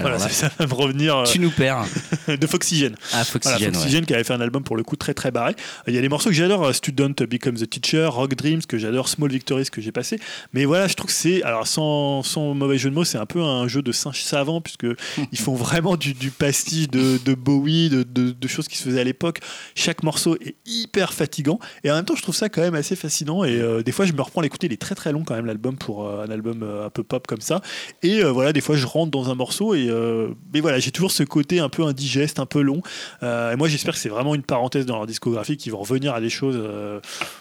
voilà, 0.00 0.18
ça 0.18 0.50
va 0.58 0.66
me 0.66 0.74
revenir. 0.74 1.24
Tu 1.26 1.38
nous 1.38 1.50
perds. 1.50 1.84
de 2.28 2.46
Foxygen. 2.46 2.94
Ah, 3.12 3.24
Foxygen. 3.24 3.72
Foxygen 3.72 4.04
qui 4.04 4.14
avait 4.14 4.24
fait 4.24 4.32
un 4.32 4.40
album 4.40 4.62
pour 4.62 4.76
le 4.76 4.82
coup 4.82 4.96
très 4.96 5.14
très 5.14 5.30
barré. 5.30 5.54
Il 5.86 5.94
y 5.94 5.98
a 5.98 6.00
des 6.00 6.08
morceaux 6.08 6.30
que 6.30 6.36
j'adore, 6.36 6.74
Student 6.74 7.14
Become 7.28 7.56
the 7.56 7.68
Teacher, 7.68 8.06
Rock 8.06 8.34
Dreams 8.34 8.62
que 8.62 8.78
j'adore, 8.78 9.08
Small 9.08 9.30
Victories 9.30 9.66
que 9.70 9.80
j'ai 9.80 9.92
passé. 9.92 10.18
Mais 10.52 10.64
voilà, 10.64 10.88
je 10.88 10.94
trouve 10.94 11.08
que 11.08 11.16
c'est, 11.16 11.42
alors 11.42 11.66
sans, 11.66 12.22
sans, 12.22 12.54
mauvais 12.54 12.78
jeu 12.78 12.90
de 12.90 12.94
mots, 12.94 13.04
c'est 13.04 13.18
un 13.18 13.26
peu 13.26 13.42
un 13.42 13.68
jeu 13.68 13.82
de 13.82 13.92
singe 13.92 14.22
savant 14.22 14.60
puisque 14.60 14.86
ils 15.32 15.38
font 15.38 15.54
vraiment 15.54 15.96
du, 15.96 16.14
du 16.14 16.30
pastiche 16.30 16.88
de, 16.88 17.18
de 17.24 17.34
Bowie, 17.34 17.90
de, 17.90 18.02
de, 18.04 18.48
choses 18.48 18.68
qui 18.68 18.76
se 18.76 18.84
faisaient 18.84 19.00
à 19.00 19.04
l'époque. 19.04 19.40
Chaque 19.74 20.02
morceau 20.02 20.36
est 20.36 20.54
hyper 20.66 21.12
fatigant 21.12 21.58
et 21.82 21.90
en 21.90 21.94
même 21.94 22.04
temps, 22.04 22.16
je 22.16 22.22
trouve 22.22 22.34
ça 22.34 22.48
quand 22.48 22.62
même 22.62 22.74
assez 22.74 22.96
fascinant. 22.96 23.44
Et 23.44 23.60
euh, 23.60 23.82
des 23.82 23.92
fois, 23.92 24.04
je 24.04 24.12
me 24.12 24.22
reprends 24.22 24.40
à 24.40 24.44
l'écouter. 24.44 24.66
Il 24.66 24.72
est 24.72 24.80
très 24.80 24.94
très 24.94 25.12
long 25.12 25.24
quand 25.24 25.34
même 25.34 25.46
l'album 25.46 25.76
pour 25.76 26.06
euh, 26.06 26.24
un 26.24 26.30
album 26.30 26.62
euh, 26.62 26.86
un 26.86 26.90
peu 26.90 27.02
pop 27.02 27.26
comme 27.26 27.40
ça. 27.40 27.60
Et 28.02 28.22
voilà, 28.22 28.52
des 28.52 28.60
fois, 28.60 28.76
je 28.76 28.86
rentre 28.86 29.10
dans 29.10 29.30
un 29.30 29.34
morceau 29.34 29.74
et 29.74 29.83
euh, 29.88 30.28
mais 30.52 30.60
voilà, 30.60 30.78
j'ai 30.78 30.90
toujours 30.90 31.10
ce 31.10 31.22
côté 31.22 31.60
un 31.60 31.68
peu 31.68 31.84
indigeste, 31.84 32.38
un 32.38 32.46
peu 32.46 32.60
long. 32.60 32.82
Euh, 33.22 33.52
et 33.52 33.56
moi, 33.56 33.68
j'espère 33.68 33.94
que 33.94 34.00
c'est 34.00 34.08
vraiment 34.08 34.34
une 34.34 34.42
parenthèse 34.42 34.86
dans 34.86 34.96
leur 34.96 35.06
discographie 35.06 35.56
qui 35.56 35.70
vont 35.70 35.78
revenir 35.78 36.14
à 36.14 36.20
des 36.20 36.30
choses, 36.30 36.56
euh, 36.58 37.00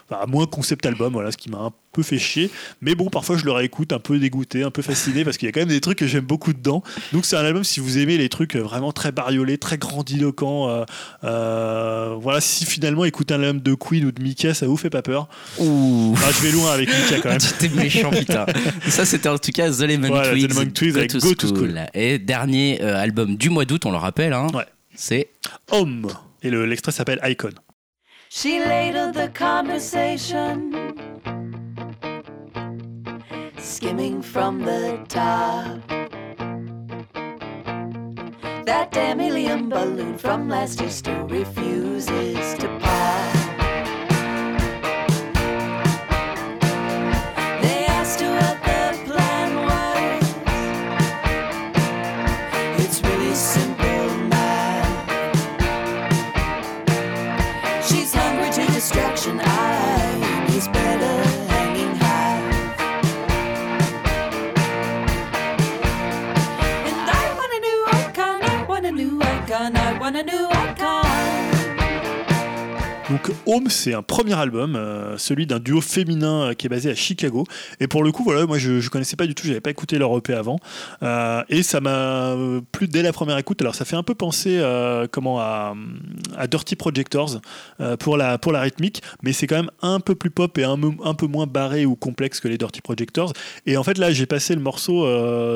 à 0.09 0.25
moins 0.27 0.45
concept 0.45 0.85
album, 0.85 1.13
voilà, 1.13 1.31
ce 1.31 1.37
qui 1.37 1.49
m'a 1.49 1.59
un 1.59 1.71
peu 1.93 2.03
fait 2.03 2.19
chier. 2.19 2.49
Mais 2.81 2.95
bon, 2.95 3.09
parfois, 3.09 3.37
je 3.37 3.45
le 3.45 3.51
réécoute 3.51 3.93
un 3.93 3.99
peu 3.99 4.19
dégoûté, 4.19 4.63
un 4.63 4.71
peu 4.71 4.81
fasciné, 4.81 5.23
parce 5.23 5.37
qu'il 5.37 5.45
y 5.45 5.49
a 5.49 5.51
quand 5.51 5.61
même 5.61 5.69
des 5.69 5.81
trucs 5.81 5.99
que 5.99 6.07
j'aime 6.07 6.25
beaucoup 6.25 6.53
dedans. 6.53 6.83
Donc, 7.13 7.25
c'est 7.25 7.37
un 7.37 7.45
album, 7.45 7.63
si 7.63 7.79
vous 7.79 7.97
aimez 7.97 8.17
les 8.17 8.29
trucs 8.29 8.55
vraiment 8.55 8.91
très 8.91 9.11
bariolés, 9.11 9.57
très 9.57 9.77
grandiloquents, 9.77 10.85
voilà, 11.21 12.41
si 12.41 12.65
finalement 12.65 13.05
écouter 13.05 13.33
un 13.33 13.41
album 13.41 13.61
de 13.61 13.73
Queen 13.75 14.05
ou 14.05 14.11
de 14.11 14.21
Mika, 14.21 14.53
ça 14.53 14.67
vous 14.67 14.77
fait 14.77 14.89
pas 14.89 15.01
peur. 15.01 15.27
Ouh. 15.59 16.15
Ah, 16.17 16.31
je 16.31 16.47
vais 16.47 16.51
loin 16.51 16.71
avec 16.71 16.89
Mika 16.89 17.19
quand 17.21 17.29
même. 17.29 17.39
T'es 17.59 17.69
méchant, 17.69 18.09
putain. 18.11 18.45
Ça, 18.87 19.05
c'était 19.05 19.29
en 19.29 19.37
tout 19.37 19.51
cas 19.51 19.71
The 19.71 19.81
Lemon 19.81 20.07
voilà, 20.07 20.31
Twigs. 20.31 20.47
The 20.47 20.53
Lemon 20.53 20.71
Twigs 20.71 20.97
avec 20.97 21.15
Go 21.15 21.33
to 21.33 21.47
School. 21.47 21.79
Et 21.93 22.19
dernier 22.19 22.81
euh, 22.81 22.95
album 22.97 23.35
du 23.35 23.49
mois 23.49 23.65
d'août, 23.65 23.85
on 23.85 23.91
le 23.91 23.97
rappelle. 23.97 24.33
Hein, 24.33 24.47
ouais. 24.53 24.65
C'est 24.95 25.29
Home. 25.71 26.07
Et 26.41 26.49
l'extrait 26.49 26.91
s'appelle 26.91 27.19
Icon. 27.23 27.51
She 28.29 28.59
ladled 28.59 29.13
the 29.13 29.31
conversation, 29.37 30.71
skimming 33.63 34.21
from 34.21 34.59
the 34.59 35.03
top. 35.07 35.79
That 38.65 38.91
damn 38.91 39.19
helium 39.19 39.69
balloon 39.69 40.17
from 40.17 40.49
last 40.49 40.81
Easter 40.81 41.23
refuses 41.25 42.55
to 42.59 42.67
pop. 42.79 43.33
They 47.61 47.85
asked 47.87 48.21
what 48.21 48.57
the 48.67 48.97
plan 49.05 49.55
was. 49.69 50.23
It's 52.83 53.01
really 53.01 53.33
simple 53.33 54.17
math. 54.27 55.09
She's 57.87 58.13
hungry 58.13 58.49
to 58.51 58.65
distraction. 58.73 59.52
wanna 70.03 70.21
do 70.21 70.52
Donc 73.13 73.31
Home, 73.45 73.69
c'est 73.69 73.93
un 73.93 74.01
premier 74.01 74.33
album, 74.33 74.75
celui 75.17 75.45
d'un 75.45 75.59
duo 75.59 75.81
féminin 75.81 76.55
qui 76.57 76.65
est 76.65 76.69
basé 76.69 76.89
à 76.89 76.95
Chicago. 76.95 77.43
Et 77.79 77.85
pour 77.85 78.03
le 78.03 78.11
coup, 78.11 78.23
voilà, 78.23 78.47
moi 78.47 78.57
je, 78.57 78.79
je 78.79 78.89
connaissais 78.89 79.15
pas 79.15 79.27
du 79.27 79.35
tout, 79.35 79.45
j'avais 79.45 79.61
pas 79.61 79.69
écouté 79.69 79.99
leur 79.99 80.17
EP 80.17 80.33
avant, 80.33 80.57
et 81.47 81.61
ça 81.61 81.79
m'a 81.79 82.35
plu 82.71 82.87
dès 82.87 83.03
la 83.03 83.13
première 83.13 83.37
écoute. 83.37 83.61
Alors 83.61 83.75
ça 83.75 83.85
fait 83.85 83.95
un 83.95 84.01
peu 84.01 84.15
penser 84.15 84.59
comment 85.11 85.39
à, 85.39 85.75
à, 86.35 86.47
Dirty 86.47 86.75
Projectors 86.75 87.39
pour 87.99 88.17
la 88.17 88.39
pour 88.39 88.51
la 88.51 88.61
rythmique, 88.61 89.03
mais 89.21 89.31
c'est 89.31 89.45
quand 89.45 89.57
même 89.57 89.71
un 89.83 89.99
peu 89.99 90.15
plus 90.15 90.31
pop 90.31 90.57
et 90.57 90.63
un, 90.63 90.79
un 91.03 91.13
peu 91.13 91.27
moins 91.27 91.45
barré 91.45 91.85
ou 91.85 91.95
complexe 91.95 92.39
que 92.39 92.47
les 92.47 92.57
Dirty 92.57 92.81
Projectors. 92.81 93.33
Et 93.67 93.77
en 93.77 93.83
fait 93.83 93.99
là, 93.99 94.11
j'ai 94.11 94.25
passé 94.25 94.55
le 94.55 94.61
morceau 94.61 95.05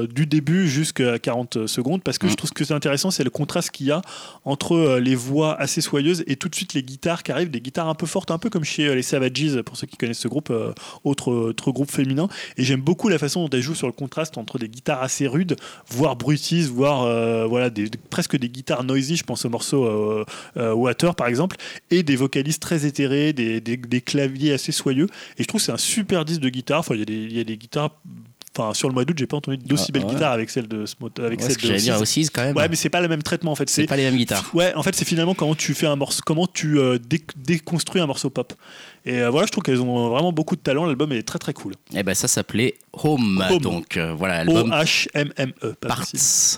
du 0.06 0.28
début 0.28 0.68
jusqu'à 0.68 1.18
40 1.18 1.66
secondes 1.66 2.04
parce 2.04 2.20
que 2.20 2.28
je 2.28 2.34
mm. 2.34 2.36
trouve 2.36 2.52
que 2.52 2.64
c'est 2.64 2.76
intéressant, 2.76 3.10
c'est 3.10 3.24
le 3.24 3.32
contraste 3.32 3.72
qu'il 3.72 3.88
y 3.88 3.92
a 3.92 4.04
entre 4.46 4.76
euh, 4.76 5.00
les 5.00 5.16
voix 5.16 5.60
assez 5.60 5.82
soyeuses 5.82 6.24
et 6.28 6.36
tout 6.36 6.50
de 6.50 6.56
suite 6.56 6.74
les 6.74 6.84
guitares 6.84 7.24
qui 7.24 7.32
arrivent, 7.32 7.47
des 7.48 7.62
guitares 7.62 7.88
un 7.88 7.96
peu 7.96 8.06
fortes, 8.06 8.32
un 8.32 8.38
peu 8.38 8.50
comme 8.50 8.64
chez 8.64 8.88
euh, 8.88 8.96
les 8.96 9.02
Savages, 9.02 9.62
pour 9.66 9.78
ceux 9.78 9.88
qui 9.88 9.98
connaissent 9.98 10.20
ce 10.20 10.28
groupe, 10.28 10.50
euh, 10.50 10.74
autre, 11.04 11.32
autre 11.32 11.72
groupe 11.72 11.92
féminin. 11.92 12.28
Et 12.58 12.64
j'aime 12.64 12.82
beaucoup 12.82 13.10
la 13.10 13.18
façon 13.18 13.44
dont 13.44 13.50
elle 13.56 13.62
joue 13.62 13.76
sur 13.76 13.88
le 13.88 13.94
contraste 13.94 14.38
entre 14.38 14.60
des 14.60 14.70
guitares 14.70 15.02
assez 15.02 15.28
rudes, 15.28 15.56
voire 15.90 16.16
brutistes, 16.16 16.70
voire 16.70 17.48
voilà, 17.48 17.70
des, 17.70 17.90
presque 18.10 18.38
des 18.38 18.50
guitares 18.50 18.84
noisy, 18.84 19.16
je 19.16 19.24
pense 19.24 19.46
au 19.46 19.50
morceau 19.50 20.26
Water 20.56 21.16
par 21.16 21.28
exemple, 21.28 21.58
et 21.92 22.04
des 22.04 22.16
vocalistes 22.16 22.62
très 22.62 22.86
éthérés, 22.86 23.34
des, 23.34 23.60
des, 23.62 24.02
claviers 24.02 24.54
assez 24.54 24.72
soyeux. 24.72 25.08
Et 25.38 25.44
je 25.44 25.48
trouve 25.48 25.62
que 25.62 25.66
c'est 25.66 25.72
un 25.72 25.78
super 25.78 26.26
disque 26.26 26.42
de 26.42 26.50
guitare. 26.50 26.80
Enfin, 26.80 26.96
il 26.96 27.34
y, 27.34 27.40
a 27.40 27.44
des 27.44 27.58
guitares 27.58 27.92
Enfin, 28.58 28.74
sur 28.74 28.88
le 28.88 28.94
mois 28.94 29.06
d'août, 29.06 29.16
j'ai 29.18 29.28
pas 29.28 29.38
entendu 29.38 29.58
d'aussi 29.58 29.88
ah, 29.90 29.92
belles 29.92 30.06
guitares 30.06 30.32
avec 30.32 30.50
celle 30.50 30.68
de 30.68 30.86
avec 31.20 31.42
celle 31.42 31.58
de 31.58 31.78
dire 31.78 32.02
aussi 32.02 32.28
quand 32.30 32.44
même. 32.44 32.56
Ouais, 32.56 32.68
mais 32.68 32.76
c'est 32.76 32.90
pas 32.90 33.02
le 33.02 33.08
même 33.08 33.22
traitement 33.22 33.52
en 33.52 33.56
fait. 33.56 33.70
C'est 33.70 33.86
pas 33.86 33.98
les 33.98 34.04
mêmes 34.04 34.18
guitares. 34.18 34.50
Ouais, 34.54 34.74
en 34.76 34.84
fait, 34.84 34.96
c'est 34.96 35.06
finalement 35.06 35.34
comment 35.34 35.56
tu 35.56 35.74
fais 35.74 35.88
un 35.88 35.96
morceau, 35.96 36.22
comment 36.26 36.48
tu 36.48 36.80
euh, 36.80 36.98
déconstruis 37.36 38.02
un 38.02 38.08
morceau 38.08 38.30
pop. 38.30 38.54
Et 39.08 39.22
euh, 39.22 39.30
voilà, 39.30 39.46
je 39.46 39.54
trouve 39.54 39.64
qu'elles 39.64 39.82
ont 39.82 40.10
vraiment 40.10 40.34
beaucoup 40.34 40.58
de 40.58 40.62
talent. 40.62 40.86
L'album 40.86 41.14
est 41.14 41.24
très 41.24 41.40
très 41.40 41.54
cool. 41.54 41.72
Et 41.94 42.00
eh 42.00 42.04
ben 42.04 42.14
ça 42.14 42.28
s'appelait 42.28 42.76
Home. 42.92 43.42
Donc 43.62 43.96
euh, 43.96 44.14
voilà, 44.14 44.44
l'album. 44.44 44.70
O-H-M-M-E. 44.70 45.76
Parts. 45.80 46.08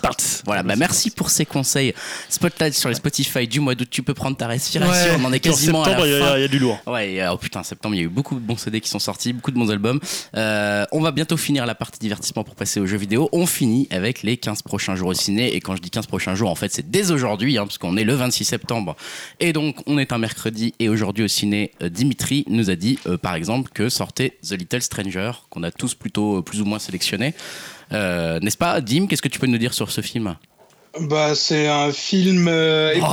Parts. 0.02 0.42
Voilà, 0.46 0.64
bah 0.64 0.76
merci 0.76 1.12
pour 1.12 1.30
ces 1.30 1.46
conseils. 1.46 1.94
Spotlight 2.28 2.74
sur 2.74 2.90
les 2.90 2.96
Spotify 2.96 3.48
du 3.48 3.60
mois 3.60 3.76
d'août. 3.76 3.88
Tu 3.92 4.02
peux 4.02 4.16
prendre 4.16 4.36
ta 4.36 4.48
respiration. 4.48 5.20
on 5.20 5.26
en 5.26 5.32
est 5.32 5.40
quasiment 5.40 5.84
septembre, 5.84 6.06
à 6.06 6.08
la 6.08 6.26
fin. 6.26 6.38
Il 6.38 6.42
y, 6.42 6.44
a 6.46 6.48
du 6.48 6.58
lourd. 6.58 6.80
Ouais, 6.88 7.24
oh 7.32 7.38
putain, 7.38 7.62
septembre, 7.62 7.94
il 7.94 8.00
y 8.00 8.02
a 8.02 8.06
eu 8.06 8.10
beaucoup 8.10 8.34
de 8.34 8.40
bons 8.40 8.58
CD 8.58 8.82
qui 8.82 8.90
sont 8.90 8.98
sortis, 8.98 9.32
beaucoup 9.32 9.52
de 9.52 9.60
bons 9.60 9.70
albums. 9.70 10.00
Euh, 10.36 10.86
on 10.92 11.02
va 11.02 11.12
bientôt 11.12 11.38
finir 11.38 11.68
la 11.68 11.76
partie 11.76 12.00
divertissement 12.00 12.44
pour 12.44 12.56
passer 12.56 12.80
aux 12.80 12.88
jeux 12.88 12.98
vidéo. 12.98 13.30
On 13.32 13.46
finit 13.46 13.88
avec 13.92 14.24
les 14.24 14.38
15 14.38 14.64
prochains 14.64 14.96
jours 14.96 15.10
au 15.10 15.14
ciné. 15.14 15.54
Et 15.56 15.60
quand 15.60 15.76
je 15.76 15.84
dis 15.84 15.92
15 15.92 16.08
prochains 16.08 16.34
jours, 16.34 16.50
en 16.50 16.56
fait, 16.56 16.74
c'est 16.74 16.90
dès 16.90 17.12
aujourd'hui, 17.12 17.60
hein, 17.60 17.68
parce 17.68 17.78
qu'on 17.78 17.96
est 17.96 18.04
le 18.04 18.16
26 18.16 18.44
septembre. 18.44 18.96
Et 19.40 19.54
donc, 19.54 19.76
on 19.86 20.00
est 20.00 20.14
un 20.14 20.18
mercredi. 20.18 20.74
Et 20.80 20.90
aujourd'hui 20.90 21.26
au 21.26 21.28
ciné, 21.28 21.74
Dimitri 21.82 22.39
nous 22.48 22.70
a 22.70 22.76
dit 22.76 23.00
par 23.22 23.36
exemple, 23.36 23.72
que 23.74 23.90
sortait 23.90 24.38
The 24.48 24.54
Little 24.54 24.82
Stranger, 24.82 25.32
qu'on 25.50 25.64
a 25.64 25.72
tous 25.72 25.94
plutôt 25.94 26.38
euh, 26.38 26.42
plus 26.42 26.62
ou 26.62 26.66
moins 26.66 26.80
sélectionné. 26.80 27.34
Euh, 27.94 28.40
n'est-ce 28.40 28.58
pas, 28.58 28.82
Dim 28.82 29.08
Qu'est-ce 29.08 29.22
que 29.22 29.28
tu 29.28 29.40
peux 29.40 29.48
nous 29.48 29.58
dire 29.58 29.74
sur 29.74 29.92
ce 29.92 30.02
film? 30.02 30.36
Bah, 31.02 31.36
c'est 31.36 31.68
un 31.68 31.92
film 31.92 32.48
euh, 32.50 32.96
oh, 33.00 33.06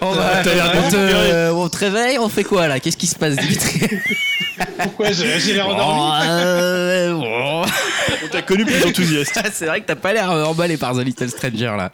on, 0.00 0.06
on, 0.06 1.68
te 1.68 1.76
réveille, 1.76 2.18
on 2.18 2.28
fait 2.28 2.44
quoi 2.44 2.68
là? 2.68 2.80
Qu'est-ce 2.80 2.96
qui 2.96 3.06
se 3.06 3.16
passe, 3.16 3.36
Dimitri? 3.36 3.80
Pourquoi 4.82 5.12
j'ai 5.12 5.52
l'air 5.52 5.68
endormi 5.68 7.20
On 8.24 8.28
t'a 8.30 8.42
connu 8.42 8.64
plus 8.64 8.82
enthousiaste. 8.84 9.40
c'est 9.52 9.66
vrai 9.66 9.80
que 9.80 9.86
t'as 9.86 9.96
pas 9.96 10.12
l'air 10.12 10.30
emballé 10.30 10.76
par 10.76 10.94
The 10.94 11.00
Little 11.00 11.28
Stranger 11.28 11.74
là. 11.76 11.92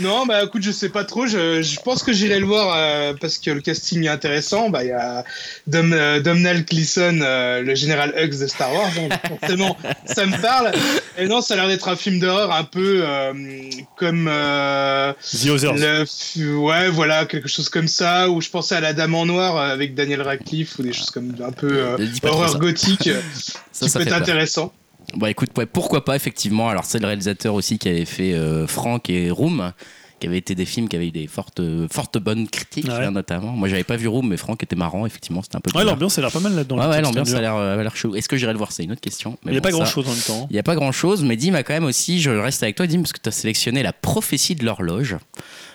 Non, 0.00 0.26
bah 0.26 0.42
écoute, 0.44 0.62
je 0.62 0.70
sais 0.70 0.88
pas 0.88 1.04
trop. 1.04 1.26
Je, 1.26 1.62
je 1.62 1.80
pense 1.80 2.02
que 2.02 2.12
j'irai 2.12 2.40
le 2.40 2.46
voir 2.46 2.74
euh, 2.76 3.14
parce 3.20 3.38
que 3.38 3.50
le 3.50 3.60
casting 3.60 4.04
est 4.04 4.08
intéressant. 4.08 4.68
Bah 4.68 4.84
il 4.84 4.88
y 4.88 4.92
a 4.92 5.24
Dom, 5.66 5.92
euh, 5.92 6.20
Domhnall 6.20 6.64
Gleeson, 6.64 7.20
euh, 7.22 7.62
le 7.62 7.74
général 7.74 8.12
Hux 8.16 8.38
de 8.38 8.46
Star 8.46 8.72
Wars. 8.72 8.90
Hein, 8.98 9.16
forcément, 9.40 9.76
ça 10.06 10.26
me 10.26 10.40
parle. 10.40 10.72
Et 11.18 11.26
non, 11.26 11.40
ça 11.40 11.54
a 11.54 11.56
l'air 11.58 11.68
d'être 11.68 11.88
un 11.88 11.96
film 11.96 12.18
d'horreur 12.18 12.52
un 12.52 12.64
peu 12.64 13.04
comme 13.96 14.30
The 15.22 15.48
Others. 15.48 16.06
ouais, 16.36 16.88
voilà, 16.88 17.26
quelque 17.26 17.48
chose 17.48 17.68
comme 17.68 17.88
ça. 17.88 18.28
Où 18.28 18.40
je 18.40 18.50
pensais 18.50 18.74
à 18.74 18.80
La 18.80 18.92
Dame 18.92 19.14
en 19.14 19.26
Noir 19.26 19.56
avec 19.56 19.94
Daniel 19.94 20.22
Radcliffe 20.22 20.78
ou 20.78 20.82
des 20.82 20.92
choses 20.92 21.10
comme 21.10 21.34
un 21.44 21.52
peu 21.52 21.84
horreur 22.24 22.58
gothique. 22.58 23.08
ça, 23.72 23.88
ça 23.88 23.98
peut 23.98 24.06
être 24.06 24.14
intéressant. 24.14 24.72
Bon, 25.14 25.26
écoute, 25.26 25.50
pourquoi 25.72 26.04
pas, 26.04 26.16
effectivement. 26.16 26.68
Alors, 26.68 26.84
c'est 26.84 26.98
le 26.98 27.06
réalisateur 27.06 27.54
aussi 27.54 27.78
qui 27.78 27.88
avait 27.88 28.04
fait 28.04 28.34
euh, 28.34 28.66
Franck 28.66 29.08
et 29.08 29.30
Room, 29.30 29.72
qui 30.18 30.26
avaient 30.26 30.38
été 30.38 30.54
des 30.54 30.64
films 30.64 30.88
qui 30.88 30.96
avaient 30.96 31.08
eu 31.08 31.12
des 31.12 31.26
fortes, 31.26 31.60
fortes 31.90 32.18
bonnes 32.18 32.48
critiques, 32.48 32.88
hein, 32.88 33.10
notamment. 33.10 33.52
Moi, 33.52 33.68
j'avais 33.68 33.84
pas 33.84 33.96
vu 33.96 34.08
Room, 34.08 34.28
mais 34.28 34.36
Franck 34.36 34.62
était 34.62 34.76
marrant, 34.76 35.06
effectivement, 35.06 35.42
c'était 35.42 35.56
un 35.56 35.60
peu. 35.60 35.70
Ouais, 35.78 35.84
l'ambiance 35.84 36.18
a 36.18 36.22
l'air 36.22 36.32
pas 36.32 36.40
mal 36.40 36.54
là-dedans. 36.54 36.78
Ouais, 36.78 37.00
l'ambiance 37.00 37.32
a 37.32 37.40
l'air 37.40 37.96
chaud. 37.96 38.14
Est-ce 38.14 38.28
que 38.28 38.36
j'irai 38.36 38.52
le 38.52 38.58
voir? 38.58 38.72
C'est 38.72 38.84
une 38.84 38.92
autre 38.92 39.00
question. 39.00 39.38
il 39.44 39.52
n'y 39.52 39.58
a 39.58 39.60
pas 39.60 39.70
grand-chose 39.70 40.06
en 40.06 40.10
même 40.12 40.20
temps. 40.20 40.46
Il 40.50 40.54
n'y 40.54 40.58
a 40.58 40.64
pas 40.64 40.74
grand-chose, 40.74 41.22
mais 41.22 41.36
Dim 41.36 41.54
a 41.54 41.62
quand 41.62 41.74
même 41.74 41.84
aussi, 41.84 42.20
je 42.20 42.30
reste 42.30 42.62
avec 42.62 42.76
toi, 42.76 42.86
Dim, 42.86 43.00
parce 43.00 43.12
que 43.12 43.20
tu 43.20 43.28
as 43.28 43.32
sélectionné 43.32 43.82
La 43.82 43.92
prophétie 43.92 44.54
de 44.54 44.64
l'horloge. 44.64 45.16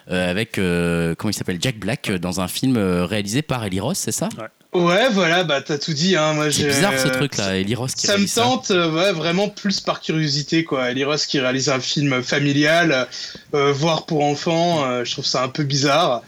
Euh, 0.09 0.29
avec, 0.29 0.57
euh, 0.57 1.15
comment 1.15 1.29
il 1.29 1.35
s'appelle, 1.35 1.59
Jack 1.61 1.77
Black, 1.77 2.11
dans 2.11 2.41
un 2.41 2.47
film 2.47 2.77
réalisé 2.77 3.43
par 3.43 3.63
Eli 3.63 3.79
Ross, 3.79 3.97
c'est 3.97 4.11
ça? 4.11 4.29
Ouais. 4.37 4.45
Ouais, 4.73 5.09
voilà, 5.09 5.43
bah 5.43 5.61
t'as 5.61 5.77
tout 5.77 5.93
dit. 5.93 6.15
Hein. 6.15 6.33
Moi, 6.33 6.49
c'est 6.49 6.63
bizarre 6.63 6.97
ce 6.97 7.09
truc-là, 7.09 7.57
Eli 7.57 7.75
Ross 7.75 7.93
qui 7.93 8.07
Ça 8.07 8.17
me 8.17 8.25
tente, 8.25 8.71
euh, 8.71 8.89
ouais, 8.89 9.11
vraiment 9.11 9.49
plus 9.49 9.81
par 9.81 9.99
curiosité, 9.99 10.63
quoi. 10.63 10.91
Eli 10.91 11.03
Ross 11.03 11.25
qui 11.25 11.39
réalise 11.39 11.67
un 11.67 11.81
film 11.81 12.23
familial, 12.23 13.07
euh, 13.53 13.73
voire 13.73 14.05
pour 14.05 14.23
enfants, 14.23 14.85
euh, 14.85 15.03
je 15.03 15.11
trouve 15.11 15.25
ça 15.25 15.43
un 15.43 15.49
peu 15.49 15.63
bizarre. 15.63 16.23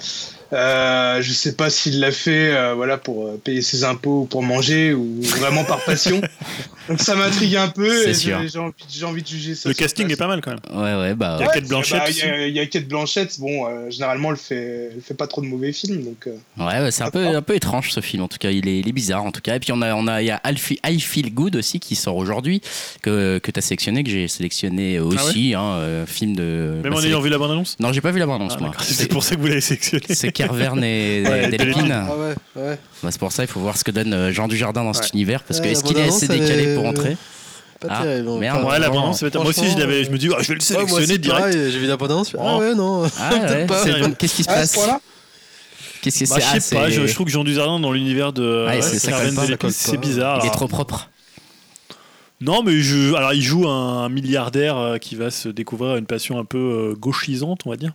Euh, 0.53 1.21
je 1.21 1.33
sais 1.33 1.55
pas 1.55 1.69
s'il 1.69 1.99
l'a 1.99 2.11
fait 2.11 2.53
euh, 2.53 2.73
voilà, 2.75 2.97
pour 2.97 3.27
euh, 3.27 3.41
payer 3.43 3.61
ses 3.63 3.83
impôts 3.83 4.21
ou 4.21 4.25
pour 4.25 4.43
manger 4.43 4.93
ou 4.93 5.19
vraiment 5.21 5.63
par 5.63 5.83
passion. 5.83 6.21
Donc 6.89 6.99
ça 6.99 7.15
m'intrigue 7.15 7.55
un 7.55 7.69
peu 7.69 8.07
et 8.07 8.13
j'ai 8.13 8.33
envie, 8.33 9.03
envie, 9.03 9.21
de 9.23 9.27
juger 9.27 9.55
ça. 9.55 9.69
Le 9.69 9.73
casting 9.73 10.11
est 10.11 10.17
pas 10.17 10.27
mal 10.27 10.41
quand 10.41 10.51
même. 10.51 10.83
Ouais, 10.83 10.99
ouais, 10.99 11.15
bah. 11.15 11.37
Il 11.39 11.45
y 11.45 11.47
a 11.47 11.51
Kate 11.51 11.67
Blanchett. 11.67 11.99
Bah, 11.99 12.09
il 12.45 12.53
y, 12.53 12.59
a 12.59 12.65
Kate 12.65 12.87
Blanchett. 12.87 13.39
Bon, 13.39 13.89
généralement, 13.89 14.31
elle 14.31 14.37
fait, 14.37 14.91
elle 14.93 15.01
fait 15.01 15.13
pas 15.13 15.27
trop 15.27 15.41
de 15.41 15.47
mauvais 15.47 15.71
films. 15.71 16.03
Donc, 16.03 16.27
ouais, 16.57 16.91
c'est 16.91 17.03
un 17.03 17.09
peu, 17.09 17.25
un 17.25 17.41
peu 17.41 17.55
étrange 17.55 17.91
ce 17.91 18.01
film. 18.01 18.23
En 18.23 18.27
tout 18.27 18.37
cas, 18.37 18.51
il 18.51 18.67
est, 18.67 18.79
il 18.79 18.89
est 18.89 18.91
bizarre 18.91 19.23
en 19.23 19.31
tout 19.31 19.39
cas. 19.39 19.55
Et 19.55 19.59
puis 19.61 19.71
on 19.71 19.81
a, 19.81 19.95
on 19.95 20.07
a, 20.07 20.21
il 20.21 20.25
y 20.25 20.31
a 20.31 20.41
I 20.45 20.99
Feel 20.99 21.33
Good 21.33 21.55
aussi 21.55 21.79
qui 21.79 21.95
sort 21.95 22.17
aujourd'hui 22.17 22.61
que, 23.01 23.37
que 23.37 23.49
tu 23.49 23.57
as 23.57 23.61
sélectionné, 23.61 24.03
que 24.03 24.09
j'ai 24.09 24.27
sélectionné 24.27 24.97
ah 24.97 25.05
aussi. 25.05 25.53
hein, 25.55 26.05
film 26.05 26.35
de. 26.35 26.81
Même 26.83 26.91
bah, 26.91 26.99
en 26.99 27.03
ayant 27.03 27.21
vu 27.21 27.29
la 27.29 27.37
bande-annonce? 27.37 27.77
Non, 27.79 27.93
j'ai 27.93 28.01
pas 28.01 28.11
vu 28.11 28.19
la 28.19 28.25
bande-annonce 28.25 28.55
ah, 28.57 28.61
moi. 28.61 28.71
C'est 28.81 29.09
pour 29.09 29.23
ça 29.23 29.35
que 29.35 29.39
vous 29.39 29.47
l'avez 29.47 29.61
sélectionné. 29.61 30.03
Carverne 30.47 30.83
et 30.83 31.23
ouais, 31.25 31.47
Delphine. 31.49 31.91
Ah 31.91 32.15
ouais, 32.15 32.35
ouais. 32.61 32.77
Bah, 33.01 33.09
c'est 33.11 33.19
pour 33.19 33.31
ça, 33.31 33.43
il 33.43 33.47
faut 33.47 33.59
voir 33.59 33.77
ce 33.77 33.83
que 33.83 33.91
donne 33.91 34.13
euh, 34.13 34.31
Jean 34.31 34.47
Dujardin 34.47 34.83
dans 34.83 34.93
cet 34.93 35.13
univers. 35.13 35.43
Parce 35.43 35.59
que 35.59 35.67
est-ce 35.67 35.83
qu'il 35.83 35.97
est 35.97 36.07
assez 36.07 36.27
décalé 36.27 36.75
pour 36.75 36.85
entrer 36.85 37.17
pas 37.79 37.95
ah, 37.99 38.03
terrible. 38.03 38.29
Merde, 38.39 38.63
ouais, 38.63 38.79
la 38.79 38.89
moi 38.89 39.09
aussi, 39.09 39.69
je, 39.69 39.77
l'avais, 39.77 40.05
je 40.05 40.09
me 40.09 40.17
dis, 40.17 40.29
oh, 40.29 40.35
je 40.39 40.47
vais 40.47 40.53
le 40.53 40.61
sélectionner 40.61 41.17
direct. 41.17 41.51
J'ai 41.51 41.79
vu 41.79 41.85
la 41.85 41.97
bande 41.97 42.25
Ah 42.39 42.57
ouais, 42.57 42.73
non. 42.75 43.03
Ah, 43.19 43.33
ouais. 43.33 43.67
Qu'est-ce 44.17 44.35
qui 44.35 44.43
se 44.43 44.47
passe 44.47 44.77
Qu'est-ce 46.01 46.19
que 46.19 46.25
c'est 46.25 46.33
bah, 46.33 46.41
Je 46.53 46.59
sais 46.59 46.75
pas, 46.75 46.89
je, 46.89 47.13
trouve 47.13 47.25
que 47.25 47.31
Jean 47.31 47.43
Dujardin 47.43 47.79
dans 47.79 47.91
l'univers 47.91 48.33
de 48.33 48.65
ouais, 48.67 48.81
c'est 48.81 49.97
bizarre. 49.97 50.39
Il 50.43 50.47
est 50.47 50.51
trop 50.51 50.67
propre. 50.67 51.09
Non, 52.43 52.61
mais 52.61 52.81
je, 52.81 53.13
alors 53.13 53.33
il 53.33 53.41
joue 53.41 53.69
un 53.69 54.09
milliardaire 54.09 54.77
euh, 54.77 54.97
qui 54.97 55.15
va 55.15 55.31
se 55.31 55.47
découvrir 55.47 55.95
une 55.95 56.05
passion 56.05 56.37
un 56.37 56.43
peu 56.43 56.57
euh, 56.57 56.93
gauchisante, 56.93 57.61
on 57.65 57.69
va 57.69 57.77
dire. 57.77 57.93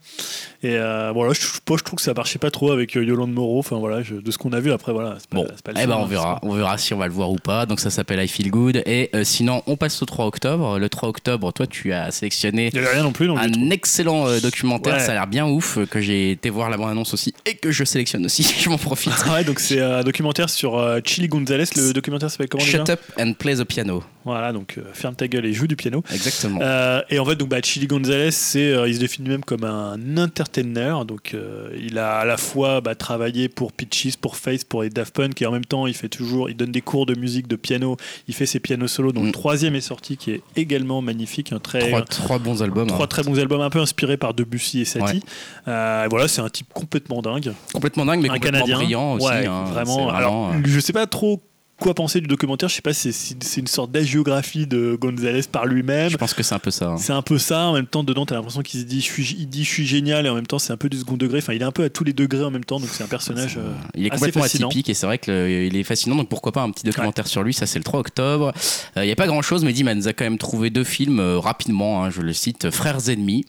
Et 0.62 0.76
euh, 0.78 1.12
voilà, 1.12 1.34
je, 1.34 1.40
je, 1.40 1.84
trouve 1.84 1.96
que 1.96 2.02
ça 2.02 2.14
marchait 2.14 2.38
pas 2.38 2.50
trop 2.50 2.72
avec 2.72 2.94
Yolande 2.94 3.32
Moreau. 3.32 3.58
Enfin 3.58 3.76
voilà, 3.76 4.00
de 4.00 4.30
ce 4.30 4.38
qu'on 4.38 4.54
a 4.54 4.60
vu 4.60 4.72
après, 4.72 4.92
voilà. 4.92 5.18
Pas, 5.28 5.36
bon, 5.36 5.46
pas 5.62 5.72
eh 5.78 5.86
ben 5.86 5.96
on 5.98 6.06
verra, 6.06 6.38
on 6.42 6.54
verra 6.54 6.78
si 6.78 6.94
on 6.94 6.96
va 6.96 7.06
le 7.06 7.12
voir 7.12 7.30
ou 7.30 7.36
pas. 7.36 7.66
Donc 7.66 7.78
ça 7.78 7.90
s'appelle 7.90 8.24
I 8.24 8.28
Feel 8.28 8.50
Good. 8.50 8.82
Et 8.86 9.10
sinon, 9.22 9.62
on 9.66 9.76
passe 9.76 10.00
au 10.00 10.06
3 10.06 10.24
octobre. 10.24 10.78
Le 10.78 10.88
3 10.88 11.10
octobre, 11.10 11.52
toi, 11.52 11.66
tu 11.66 11.92
as 11.92 12.10
sélectionné 12.10 12.70
rien 12.72 13.02
non 13.02 13.12
plus, 13.12 13.30
un 13.30 13.70
excellent 13.70 14.26
documentaire. 14.40 15.00
Ça 15.00 15.10
a 15.10 15.14
l'air 15.14 15.26
bien 15.26 15.46
ouf 15.46 15.78
que 15.90 16.00
j'ai 16.00 16.30
été 16.30 16.48
voir 16.48 16.70
la 16.70 16.78
bande 16.78 16.90
annonce 16.90 17.12
aussi 17.12 17.34
et 17.44 17.54
que 17.54 17.70
je 17.70 17.84
sélectionne 17.84 18.24
aussi. 18.24 18.42
je 18.58 18.70
m'en 18.70 18.78
profite. 18.78 19.12
ouais, 19.30 19.44
donc 19.44 19.60
c'est 19.60 19.80
un 19.80 20.02
documentaire 20.02 20.48
sur 20.48 20.82
Chili 21.04 21.28
Gonzalez. 21.28 21.64
Le 21.76 21.92
documentaire 21.92 22.30
s'appelle 22.30 22.48
comment 22.48 22.64
Shut 22.64 22.88
Up 22.88 23.00
and 23.18 23.34
Play 23.34 23.56
the 23.56 23.64
Piano. 23.64 24.02
Voilà, 24.38 24.52
donc 24.52 24.76
euh, 24.78 24.82
ferme 24.92 25.16
ta 25.16 25.26
gueule 25.26 25.46
et 25.46 25.52
joue 25.52 25.66
du 25.66 25.74
piano. 25.74 26.04
Exactement. 26.12 26.60
Euh, 26.62 27.02
et 27.10 27.18
en 27.18 27.24
fait, 27.24 27.34
donc, 27.34 27.48
bah, 27.48 27.56
Chili 27.60 27.88
Gonzalez, 27.88 28.30
c'est, 28.30 28.70
euh, 28.70 28.86
il 28.86 28.94
se 28.94 29.00
définit 29.00 29.30
même 29.30 29.42
comme 29.42 29.64
un 29.64 30.16
entertainer. 30.16 31.04
Donc, 31.04 31.34
il 31.76 31.98
a 31.98 32.18
à 32.18 32.24
la 32.24 32.36
fois 32.36 32.80
bah, 32.80 32.94
travaillé 32.94 33.48
pour 33.48 33.72
Pitches, 33.72 34.16
pour 34.16 34.36
Face, 34.36 34.62
pour 34.62 34.84
les 34.84 34.90
Daft 34.90 35.12
Punk, 35.12 35.42
et 35.42 35.46
en 35.46 35.50
même 35.50 35.64
temps, 35.64 35.88
il 35.88 35.94
fait 35.94 36.08
toujours, 36.08 36.48
il 36.48 36.56
donne 36.56 36.70
des 36.70 36.82
cours 36.82 37.04
de 37.04 37.18
musique, 37.18 37.48
de 37.48 37.56
piano. 37.56 37.96
Il 38.28 38.34
fait 38.34 38.46
ses 38.46 38.60
pianos 38.60 38.86
solo. 38.86 39.10
Donc, 39.10 39.24
le 39.24 39.30
mm. 39.30 39.32
troisième 39.32 39.74
est 39.74 39.80
sorti, 39.80 40.16
qui 40.16 40.30
est 40.30 40.42
également 40.54 41.02
magnifique. 41.02 41.52
Un 41.52 41.58
très, 41.58 41.90
trois, 42.04 42.38
bons 42.38 42.62
albums. 42.62 42.86
Trois 42.86 43.06
hein. 43.06 43.08
très 43.08 43.24
bons 43.24 43.40
albums, 43.40 43.60
un 43.60 43.70
peu 43.70 43.80
inspirés 43.80 44.18
par 44.18 44.34
Debussy 44.34 44.82
et 44.82 44.84
Satie. 44.84 45.24
voilà, 45.66 46.28
c'est 46.28 46.42
un 46.42 46.48
type 46.48 46.68
complètement 46.72 47.22
dingue. 47.22 47.54
Complètement 47.72 48.06
dingue, 48.06 48.20
mais 48.20 48.30
un 48.30 48.34
complètement 48.34 48.60
Canadien. 48.60 48.76
brillant 48.76 49.14
aussi. 49.14 49.26
Hein. 49.26 49.64
vraiment. 49.64 50.10
Alors, 50.10 50.52
je 50.64 50.78
sais 50.78 50.92
pas 50.92 51.08
trop 51.08 51.42
quoi 51.80 51.94
penser 51.94 52.20
du 52.20 52.26
documentaire. 52.26 52.68
Je 52.68 52.74
sais 52.74 52.82
pas 52.82 52.92
si 52.92 53.12
c'est 53.12 53.60
une 53.60 53.66
sorte 53.66 53.90
d'agiographie 53.90 54.66
de 54.66 54.96
Gonzalez 55.00 55.42
par 55.50 55.66
lui-même. 55.66 56.10
Je 56.10 56.16
pense 56.16 56.34
que 56.34 56.42
c'est 56.42 56.54
un 56.54 56.58
peu 56.58 56.70
ça. 56.70 56.90
Hein. 56.90 56.96
C'est 56.98 57.12
un 57.12 57.22
peu 57.22 57.38
ça. 57.38 57.66
En 57.66 57.74
même 57.74 57.86
temps, 57.86 58.04
dedans, 58.04 58.26
t'as 58.26 58.34
l'impression 58.34 58.62
qu'il 58.62 58.80
se 58.80 58.84
dit 58.84 59.00
je, 59.00 59.06
suis, 59.06 59.36
il 59.38 59.48
dit 59.48 59.64
je 59.64 59.70
suis 59.70 59.86
génial 59.86 60.26
et 60.26 60.28
en 60.28 60.34
même 60.34 60.46
temps, 60.46 60.58
c'est 60.58 60.72
un 60.72 60.76
peu 60.76 60.88
du 60.88 60.98
second 60.98 61.16
degré. 61.16 61.38
Enfin, 61.38 61.54
il 61.54 61.62
est 61.62 61.66
un 61.66 61.72
peu 61.72 61.84
à 61.84 61.90
tous 61.90 62.04
les 62.04 62.12
degrés 62.12 62.44
en 62.44 62.50
même 62.50 62.64
temps. 62.64 62.80
Donc, 62.80 62.90
c'est 62.90 63.04
un 63.04 63.08
personnage. 63.08 63.56
Euh, 63.58 63.72
il 63.94 64.06
est 64.06 64.10
complètement 64.10 64.42
atypique 64.42 64.88
et 64.88 64.94
c'est 64.94 65.06
vrai 65.06 65.18
qu'il 65.18 65.76
est 65.76 65.84
fascinant. 65.84 66.16
Donc, 66.16 66.28
pourquoi 66.28 66.52
pas 66.52 66.62
un 66.62 66.70
petit 66.70 66.84
documentaire 66.84 67.26
sur 67.26 67.42
lui 67.42 67.54
Ça, 67.54 67.66
c'est 67.66 67.78
le 67.78 67.84
3 67.84 68.00
octobre. 68.00 68.52
Il 68.96 69.02
n'y 69.02 69.12
a 69.12 69.16
pas 69.16 69.26
grand 69.26 69.42
chose, 69.42 69.64
mais 69.64 69.72
Diman 69.72 70.06
a 70.06 70.12
quand 70.12 70.24
même 70.24 70.38
trouvé 70.38 70.70
deux 70.70 70.84
films 70.84 71.20
euh, 71.20 71.38
rapidement. 71.38 72.04
Hein, 72.04 72.10
je 72.10 72.20
le 72.20 72.32
cite 72.32 72.70
Frères 72.70 73.08
ennemis. 73.08 73.44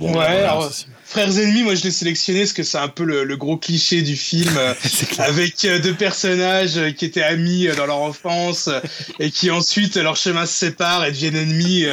Ouais, 0.00 0.24
alors, 0.24 0.70
Frères 1.12 1.38
ennemis, 1.38 1.62
moi 1.62 1.74
je 1.74 1.82
l'ai 1.82 1.90
sélectionné 1.90 2.40
parce 2.40 2.54
que 2.54 2.62
c'est 2.62 2.78
un 2.78 2.88
peu 2.88 3.04
le, 3.04 3.36
gros 3.36 3.58
cliché 3.58 4.00
du 4.00 4.16
film, 4.16 4.50
euh, 4.56 4.72
avec 5.18 5.62
euh, 5.66 5.78
deux 5.78 5.92
personnages 5.92 6.78
euh, 6.78 6.90
qui 6.90 7.04
étaient 7.04 7.22
amis 7.22 7.68
dans 7.76 7.84
leur 7.84 7.98
enfance 7.98 8.70
et 9.18 9.30
qui 9.30 9.50
ensuite 9.50 9.96
leur 9.96 10.16
chemin 10.16 10.46
se 10.46 10.54
sépare 10.54 11.04
et 11.04 11.12
deviennent 11.12 11.36
ennemis. 11.36 11.84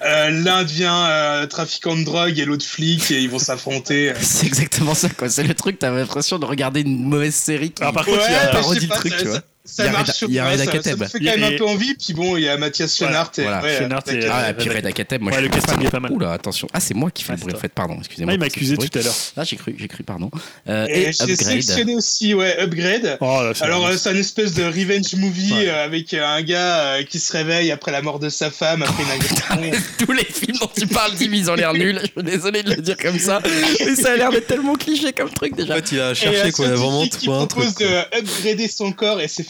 L'un 0.00 0.62
devient 0.62 1.48
trafiquant 1.50 1.96
de 1.96 2.04
drogue 2.04 2.38
et 2.38 2.44
l'autre 2.44 2.64
flic 2.64 3.10
et 3.10 3.22
ils 3.22 3.30
vont 3.30 3.40
s'affronter. 3.40 4.12
C'est 4.20 4.46
exactement 4.46 4.94
ça, 4.94 5.08
quoi. 5.08 5.28
C'est 5.28 5.42
le 5.42 5.54
truc, 5.54 5.80
t'as 5.80 5.90
l'impression 5.90 6.38
de 6.38 6.44
regarder 6.44 6.82
une 6.82 7.08
mauvaise 7.08 7.34
série 7.34 7.72
qui 7.72 7.82
ah, 7.82 7.90
par 7.90 8.04
contre, 8.04 8.22
il 8.28 8.32
y 8.32 8.36
a 8.36 8.46
parodie 8.48 8.86
le 8.86 8.94
truc, 8.94 9.16
tu 9.16 9.24
vois 9.24 9.36
ça 9.36 9.42
marche 9.90 10.10
sur 10.10 10.28
Il 10.28 10.34
y 10.34 10.38
a 10.38 10.48
Reda 10.48 10.64
Ça, 10.64 10.82
ça 10.82 11.08
fait 11.08 11.18
quand 11.18 11.38
même 11.38 11.54
un 11.54 11.56
peu 11.56 11.66
envie. 11.66 11.94
Puis 11.94 12.12
bon, 12.14 12.36
il 12.36 12.44
y 12.44 12.48
a 12.48 12.56
Mathias 12.56 12.96
Schoenart. 12.96 13.32
et, 13.38 13.46
ah, 13.46 14.50
et 14.50 14.54
puis 14.54 14.68
Reda 14.68 14.92
Kateb. 14.92 15.22
Moi, 15.22 15.40
le 15.40 15.48
casting 15.48 15.84
est 15.84 15.90
pas 15.90 16.00
mal. 16.00 16.12
Oula, 16.12 16.32
attention. 16.32 16.68
Ah, 16.72 16.80
c'est 16.80 16.94
moi 16.94 17.10
qui 17.10 17.24
fais 17.24 17.32
le 17.32 17.38
bruit 17.38 17.54
en 17.54 17.58
fait. 17.58 17.72
Pardon, 17.72 17.96
excusez-moi. 17.98 18.32
Ah, 18.32 18.34
il 18.34 18.40
m'a 18.40 18.46
accusé 18.46 18.76
tout 18.76 18.98
à 18.98 19.02
l'heure. 19.02 19.14
Ah, 19.36 19.44
j'ai 19.44 19.56
cru, 19.56 19.74
j'ai 19.78 19.88
cru, 19.88 20.04
pardon. 20.04 20.30
Euh, 20.68 20.86
et 20.88 21.12
j'ai 21.12 21.36
sélectionné 21.36 21.94
aussi, 21.94 22.34
ouais, 22.34 22.60
Upgrade. 22.60 23.18
Oh, 23.20 23.40
Alors, 23.60 23.86
euh, 23.86 23.96
c'est 23.96 24.10
une 24.10 24.18
espèce 24.18 24.54
de 24.54 24.64
revenge 24.64 25.14
movie 25.16 25.52
euh, 25.54 25.84
avec 25.84 26.14
un 26.14 26.42
gars 26.42 27.02
qui 27.08 27.18
se 27.18 27.32
réveille 27.32 27.70
après 27.70 27.92
la 27.92 28.02
mort 28.02 28.18
de 28.18 28.28
sa 28.28 28.50
femme, 28.50 28.82
après 28.82 29.02
une 29.02 29.10
agression. 29.10 29.80
Tous 29.98 30.12
les 30.12 30.24
films 30.24 30.56
dont 30.60 30.70
tu 30.76 30.86
parles, 30.86 31.12
Tim, 31.18 31.32
ils 31.32 31.50
ont 31.50 31.54
l'air 31.54 31.72
nuls. 31.72 32.00
Je 32.02 32.06
suis 32.06 32.22
désolé 32.22 32.62
de 32.62 32.74
le 32.74 32.82
dire 32.82 32.96
comme 32.96 33.18
ça. 33.18 33.40
Mais 33.84 33.94
ça 33.94 34.12
a 34.12 34.16
l'air 34.16 34.30
d'être 34.30 34.46
tellement 34.46 34.74
cliché 34.74 35.12
comme 35.12 35.30
truc 35.30 35.56
déjà. 35.56 35.74
En 35.74 35.76
fait, 35.76 35.92
il 35.92 36.00
a 36.00 36.14
cherché 36.14 36.52
quoi, 36.52 36.68
vraiment 36.68 37.02
un 37.02 37.06
truc. 37.06 37.22
Il 37.22 37.28
propose 37.28 37.74
de 37.76 38.18
upgrader 38.18 38.68
son 38.68 38.92
corps 38.92 39.20
et 39.20 39.28
ses 39.28 39.42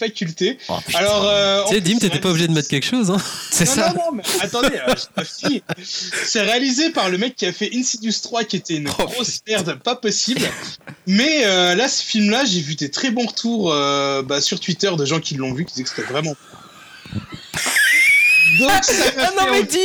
Oh, 0.68 0.78
alors, 0.94 1.24
euh, 1.26 1.62
tu 1.68 1.74
sais, 1.74 1.80
Dim, 1.80 1.98
t'étais 1.98 2.20
pas 2.20 2.30
obligé 2.30 2.48
de 2.48 2.52
mettre 2.52 2.68
quelque 2.68 2.86
chose, 2.86 3.10
hein 3.10 3.18
C'est 3.50 3.66
ça. 3.66 3.90
Non, 3.90 3.94
non, 3.94 4.12
mais 4.12 4.22
attendez, 4.40 4.78
euh, 4.88 4.94
c'est 5.82 6.42
réalisé 6.42 6.90
par 6.90 7.08
le 7.08 7.18
mec 7.18 7.36
qui 7.36 7.46
a 7.46 7.52
fait 7.52 7.70
Insidious 7.74 8.12
3, 8.22 8.44
qui 8.44 8.56
était 8.56 8.76
une 8.76 8.88
oh, 8.88 9.04
grosse 9.04 9.40
merde, 9.46 9.78
pas 9.82 9.96
possible. 9.96 10.42
Mais 11.06 11.44
euh, 11.44 11.74
là, 11.74 11.88
ce 11.88 12.02
film-là, 12.02 12.44
j'ai 12.44 12.60
vu 12.60 12.74
des 12.74 12.90
très 12.90 13.10
bons 13.10 13.26
retours 13.26 13.72
euh, 13.72 14.22
bah, 14.22 14.40
sur 14.40 14.60
Twitter 14.60 14.90
de 14.96 15.04
gens 15.04 15.20
qui 15.20 15.34
l'ont 15.34 15.52
vu, 15.52 15.64
qui 15.64 15.74
disaient 15.74 15.84
que 15.84 15.90
c'était 15.90 16.10
vraiment. 16.10 16.34
Donc, 18.58 18.70
ça 18.82 18.92
ah 19.18 19.30
non 19.36 19.52
mais 19.52 19.66
Tim, 19.66 19.78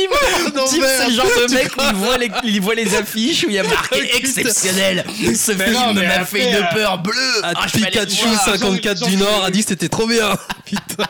Tim 0.54 0.66
c'est 0.66 1.08
le 1.08 1.14
genre 1.14 1.26
de 1.26 1.54
mec 1.54 1.76
où 1.76 1.80
il 1.88 1.94
voit, 1.94 2.18
les, 2.18 2.30
il 2.44 2.60
voit 2.60 2.74
les 2.74 2.94
affiches 2.94 3.44
où 3.44 3.48
il 3.48 3.54
y 3.54 3.58
a 3.58 3.64
marqué 3.64 4.16
exceptionnel. 4.16 5.04
Ce 5.18 5.52
film 5.52 5.92
m'a 5.94 6.24
fait 6.24 6.50
une 6.50 6.66
peur 6.72 6.98
bleue. 6.98 7.40
Ah, 7.42 7.52
ah 7.56 7.66
Pikachu 7.72 8.26
54 8.44 9.08
du 9.08 9.16
Nord 9.16 9.44
a 9.44 9.50
dit 9.50 9.62
que 9.62 9.68
c'était 9.68 9.88
trop 9.88 10.06
bien. 10.06 10.36
Putain. 10.64 11.04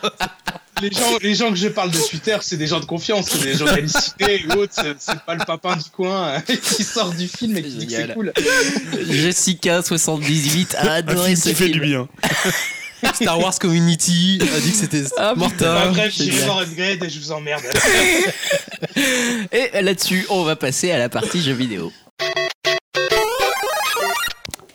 Les 0.83 0.91
gens, 0.91 1.19
les 1.21 1.35
gens 1.35 1.51
que 1.51 1.57
je 1.57 1.69
parle 1.69 1.91
de 1.91 1.99
Twitter, 1.99 2.39
c'est 2.41 2.57
des 2.57 2.67
gens 2.67 2.81
de 2.81 2.87
confiance, 2.87 3.27
c'est 3.31 3.43
des 3.43 3.55
journalistes 3.55 4.15
ou 4.49 4.53
autres, 4.61 4.73
c'est 4.99 5.21
pas 5.27 5.35
le 5.35 5.45
papin 5.45 5.77
du 5.77 5.91
coin 5.91 6.37
hein, 6.37 6.43
qui 6.43 6.85
sort 6.85 7.13
du 7.13 7.29
film 7.29 7.55
et 7.59 7.63
qui 7.63 7.71
dit 7.71 7.87
que 7.87 7.93
c'est 7.93 8.15
cool. 8.15 8.33
Jessica 9.11 9.83
78 9.83 10.77
a 10.79 10.93
adoré 10.93 11.37
ce 11.37 11.51
film. 11.51 11.57
fait 11.57 11.69
du 11.69 11.81
bien. 11.81 12.09
Star 13.15 13.39
Wars 13.39 13.59
Community 13.59 14.39
a 14.41 14.61
dit 14.61 14.71
que 14.71 14.77
c'était 14.77 15.05
ah, 15.17 15.35
mortel. 15.35 15.69
bref, 15.91 16.13
j'irai 16.15 16.45
voir 16.45 16.61
Upgrade 16.61 17.03
et 17.03 17.11
je 17.11 17.19
vous 17.19 17.33
emmerde. 17.33 17.63
et 19.53 19.83
là-dessus, 19.83 20.27
on 20.31 20.45
va 20.45 20.57
passer 20.57 20.91
à 20.91 20.99
la 20.99 21.09
partie 21.09 21.41
jeux 21.43 21.53
vidéo 21.53 21.93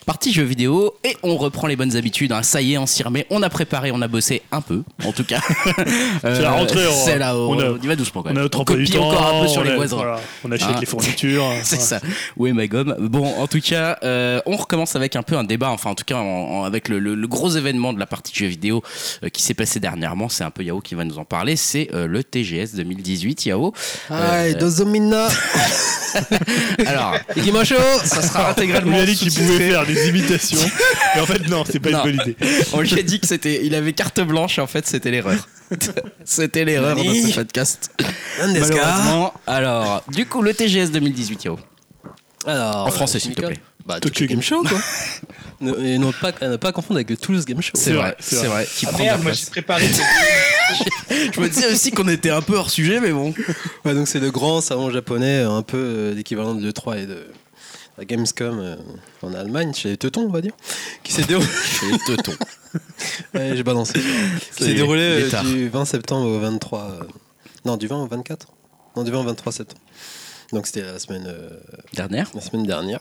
partie 0.05 0.31
jeux 0.31 0.43
vidéo 0.43 0.93
et 1.03 1.17
on 1.23 1.35
reprend 1.35 1.67
les 1.67 1.75
bonnes 1.75 1.95
habitudes. 1.95 2.31
Hein. 2.31 2.43
Ça 2.43 2.61
y 2.61 2.73
est, 2.73 2.77
on 2.77 2.85
s'y 2.85 3.03
remet. 3.03 3.25
On 3.29 3.41
a 3.41 3.49
préparé, 3.49 3.91
on 3.91 4.01
a 4.01 4.07
bossé 4.07 4.43
un 4.51 4.61
peu, 4.61 4.83
en 5.03 5.11
tout 5.11 5.23
cas. 5.23 5.39
c'est 6.21 6.41
la 6.41 6.51
rentrée. 6.51 6.85
C'est 6.91 7.17
là 7.17 7.35
on, 7.35 7.57
on, 7.57 7.81
y 7.81 7.87
va 7.87 7.95
doucement. 7.95 8.23
On 8.25 8.29
a 8.29 8.33
notre 8.33 8.61
on 8.61 8.65
copie 8.65 8.97
encore 8.97 9.35
un 9.35 9.41
peu 9.41 9.47
sur 9.47 9.63
les 9.63 9.75
voisins. 9.75 9.97
on 10.43 10.51
achète 10.51 10.69
hein. 10.69 10.77
les 10.79 10.85
fournitures. 10.85 11.45
c'est 11.63 11.81
ça. 11.81 11.97
Est 11.97 12.53
ma 12.53 12.67
gomme 12.67 12.95
Bon, 12.99 13.25
en 13.25 13.47
tout 13.47 13.61
cas, 13.61 13.97
euh, 14.03 14.39
on 14.45 14.55
recommence 14.55 14.95
avec 14.95 15.15
un 15.15 15.23
peu 15.23 15.35
un 15.35 15.43
débat. 15.43 15.69
Enfin, 15.69 15.89
en 15.89 15.95
tout 15.95 16.05
cas, 16.05 16.21
avec 16.65 16.89
le, 16.89 17.27
gros 17.27 17.49
événement 17.49 17.91
de 17.91 17.99
la 17.99 18.05
partie 18.05 18.33
jeux 18.35 18.47
vidéo 18.47 18.83
euh, 19.23 19.29
qui 19.29 19.41
s'est 19.41 19.53
passé 19.55 19.79
dernièrement. 19.79 20.29
C'est 20.29 20.43
un 20.43 20.51
peu 20.51 20.63
Yao 20.63 20.79
qui 20.81 20.95
va 20.95 21.03
nous 21.03 21.17
en 21.17 21.25
parler. 21.25 21.55
C'est 21.55 21.89
euh, 21.93 22.07
le 22.07 22.23
TGS 22.23 22.75
2018. 22.75 23.45
Yao. 23.47 23.73
Ah, 24.09 24.51
Dozomina. 24.53 25.27
Alors, 26.85 27.15
Ikimacho, 27.35 27.75
ça 28.03 28.21
sera 28.21 28.51
intégralement. 28.51 28.97
Il 28.97 29.01
a 29.01 29.05
dit 29.05 29.15
qu'il 29.15 29.33
pouvait 29.33 29.69
faire 29.69 29.85
des 29.85 29.94
imitations. 30.07 30.59
Mais 31.15 31.21
en 31.21 31.25
fait, 31.25 31.47
non, 31.47 31.63
c'est 31.69 31.79
pas 31.79 31.89
une 31.89 32.01
bonne 32.01 32.21
idée. 32.21 32.35
On 32.73 32.81
lui 32.81 32.93
a 32.99 33.03
dit 33.03 33.19
que 33.19 33.27
c'était, 33.27 33.65
il 33.65 33.75
avait 33.75 33.93
carte 33.93 34.21
blanche 34.21 34.57
et 34.57 34.61
en 34.61 34.67
fait, 34.67 34.87
c'était 34.87 35.11
l'erreur. 35.11 35.47
c'était 36.25 36.65
l'erreur 36.65 36.95
de 36.95 37.03
ce 37.03 37.35
podcast. 37.35 37.91
Malheureusement. 38.39 39.33
Alors, 39.47 40.03
du 40.11 40.25
coup, 40.25 40.41
le 40.41 40.53
TGS 40.53 40.91
2018, 40.91 41.45
Yao. 41.45 41.59
Alors, 42.45 42.87
en 42.87 42.91
français, 42.91 43.19
s'il 43.19 43.35
te 43.35 43.41
plaît. 43.41 43.59
Bah, 43.85 43.99
Tokyo 43.99 44.25
Game 44.25 44.41
Show, 44.41 44.63
quoi. 44.63 44.79
et 45.79 45.99
non 45.99 46.11
pas, 46.11 46.31
ne 46.41 46.57
pas 46.57 46.71
confondre 46.71 46.97
avec 46.97 47.09
le 47.11 47.17
Toulouse 47.17 47.45
Game 47.45 47.61
Show. 47.61 47.73
C'est 47.75 47.93
vrai, 47.93 48.15
c'est 48.19 48.47
vrai. 48.47 48.67
Qui 48.75 48.87
ah 48.87 48.97
merde, 48.97 49.23
moi 49.23 49.31
j'ai 49.31 49.45
préparé. 49.45 49.85
je 51.09 51.39
me 51.39 51.47
disais 51.47 51.71
aussi 51.71 51.91
qu'on 51.91 52.07
était 52.07 52.31
un 52.31 52.41
peu 52.41 52.55
hors 52.55 52.71
sujet, 52.71 52.99
mais 52.99 53.11
bon. 53.11 53.31
Ouais, 53.85 53.93
donc 53.93 54.07
c'est 54.07 54.19
le 54.19 54.31
grand 54.31 54.59
salon 54.61 54.89
japonais, 54.89 55.41
un 55.41 55.61
peu 55.61 55.77
euh, 55.77 56.13
l'équivalent 56.15 56.55
de 56.55 56.65
l'E3 56.65 57.03
et 57.03 57.05
de 57.05 57.27
la 57.97 58.05
Gamescom 58.05 58.59
euh, 58.59 58.75
en 59.21 59.33
Allemagne, 59.33 59.73
chez 59.73 59.89
les 59.89 59.97
Teutons, 59.97 60.25
on 60.25 60.29
va 60.29 60.41
dire, 60.41 60.53
qui 61.03 61.13
s'est 61.13 61.23
déroulé. 61.23 61.47
chez 61.79 61.91
les 61.91 61.97
Teutons. 61.99 62.37
ouais, 63.33 63.55
j'ai 63.55 63.63
balancé. 63.63 63.99
Qui 64.57 64.63
s'est 64.63 64.73
déroulé 64.73 65.29
euh, 65.31 65.41
du 65.43 65.69
20 65.69 65.85
septembre 65.85 66.27
au 66.27 66.39
23. 66.39 66.99
non, 67.65 67.77
du 67.77 67.87
20 67.87 68.03
au 68.03 68.07
24 68.07 68.47
Non, 68.95 69.03
du 69.03 69.11
20 69.11 69.19
au 69.19 69.23
23 69.23 69.51
septembre. 69.51 69.81
Donc 70.53 70.67
c'était 70.67 70.81
la 70.81 70.99
semaine 70.99 71.25
euh, 71.27 71.49
dernière. 71.93 72.29
La 72.33 72.41
semaine 72.41 72.65
dernière. 72.65 72.99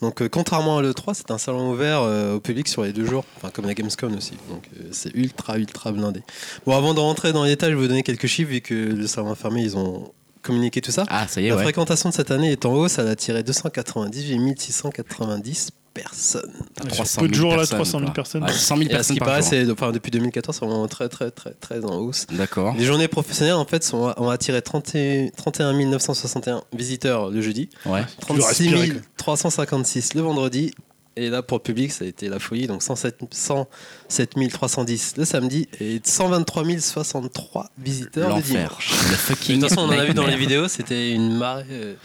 Donc 0.00 0.22
euh, 0.22 0.28
contrairement 0.28 0.78
à 0.78 0.82
l'E3, 0.82 1.14
c'est 1.14 1.30
un 1.30 1.38
salon 1.38 1.72
ouvert 1.72 2.02
euh, 2.02 2.36
au 2.36 2.40
public 2.40 2.68
sur 2.68 2.82
les 2.82 2.92
deux 2.92 3.06
jours, 3.06 3.24
enfin 3.36 3.50
comme 3.50 3.66
la 3.66 3.74
Gamescom 3.74 4.14
aussi. 4.14 4.34
Donc 4.48 4.68
c'est 4.90 5.14
ultra 5.14 5.58
ultra 5.58 5.92
blindé. 5.92 6.22
Bon, 6.66 6.76
avant 6.76 6.94
de 6.94 7.00
rentrer 7.00 7.32
dans 7.32 7.44
les 7.44 7.50
détails, 7.50 7.70
je 7.70 7.76
vais 7.76 7.82
vous 7.82 7.88
donner 7.88 8.02
quelques 8.02 8.26
chiffres 8.26 8.50
vu 8.50 8.60
que 8.60 8.74
le 8.74 9.06
salon 9.06 9.34
fermé, 9.34 9.62
ils 9.62 9.76
ont 9.76 10.12
communiqué 10.44 10.80
tout 10.80 10.92
ça. 10.92 11.04
Ah, 11.08 11.26
ça 11.26 11.40
y 11.40 11.46
est. 11.46 11.50
La 11.50 11.58
fréquentation 11.58 12.10
de 12.10 12.14
cette 12.14 12.30
année 12.30 12.52
est 12.52 12.64
en 12.64 12.72
hausse, 12.72 12.98
elle 12.98 13.08
a 13.08 13.16
tiré 13.16 13.42
298 13.42 14.60
690 14.60 15.70
personnes. 15.94 16.52
300 16.88 17.20
peu 17.20 17.28
de 17.28 17.34
jours 17.34 17.56
là, 17.56 17.66
300 17.66 18.00
000 18.00 18.12
personnes. 18.12 18.46
100 18.46 18.76
000 18.76 18.88
personnes. 18.88 19.04
Ce 19.04 19.12
qui 19.12 19.20
paraît, 19.20 19.42
c'est 19.42 19.70
enfin, 19.70 19.92
depuis 19.92 20.10
2014, 20.10 20.58
c'est 20.58 20.66
vraiment 20.66 20.88
très, 20.88 21.08
très, 21.08 21.30
très, 21.30 21.52
très 21.52 21.84
en 21.84 21.96
hausse. 21.98 22.26
D'accord. 22.32 22.74
Les 22.76 22.84
journées 22.84 23.08
professionnelles, 23.08 23.54
en 23.54 23.64
fait, 23.64 23.84
sont, 23.84 24.12
ont 24.16 24.28
attiré 24.28 24.60
31 24.60 25.32
961 25.72 26.62
visiteurs 26.76 27.30
le 27.30 27.40
jeudi, 27.40 27.70
ouais. 27.86 28.02
36 28.20 28.94
356 29.16 30.14
le 30.14 30.20
vendredi. 30.20 30.72
Et 31.16 31.30
là, 31.30 31.42
pour 31.42 31.58
le 31.58 31.62
public, 31.62 31.92
ça 31.92 32.04
a 32.04 32.08
été 32.08 32.28
la 32.28 32.38
folie. 32.38 32.66
Donc 32.66 32.82
107, 32.82 33.20
107 33.30 34.34
310 34.50 35.14
le 35.16 35.24
samedi 35.24 35.68
et 35.80 36.00
123 36.02 36.64
063 36.80 37.70
visiteurs 37.78 38.36
le 38.36 38.42
dimanche. 38.42 38.90
De 38.90 39.54
toute 39.54 39.68
façon, 39.68 39.82
on 39.82 39.88
en 39.88 39.90
a 39.90 40.04
vu 40.04 40.14
dans 40.14 40.26
les 40.26 40.36
vidéos, 40.36 40.68
c'était 40.68 41.12
une 41.12 41.36
marée. 41.36 41.96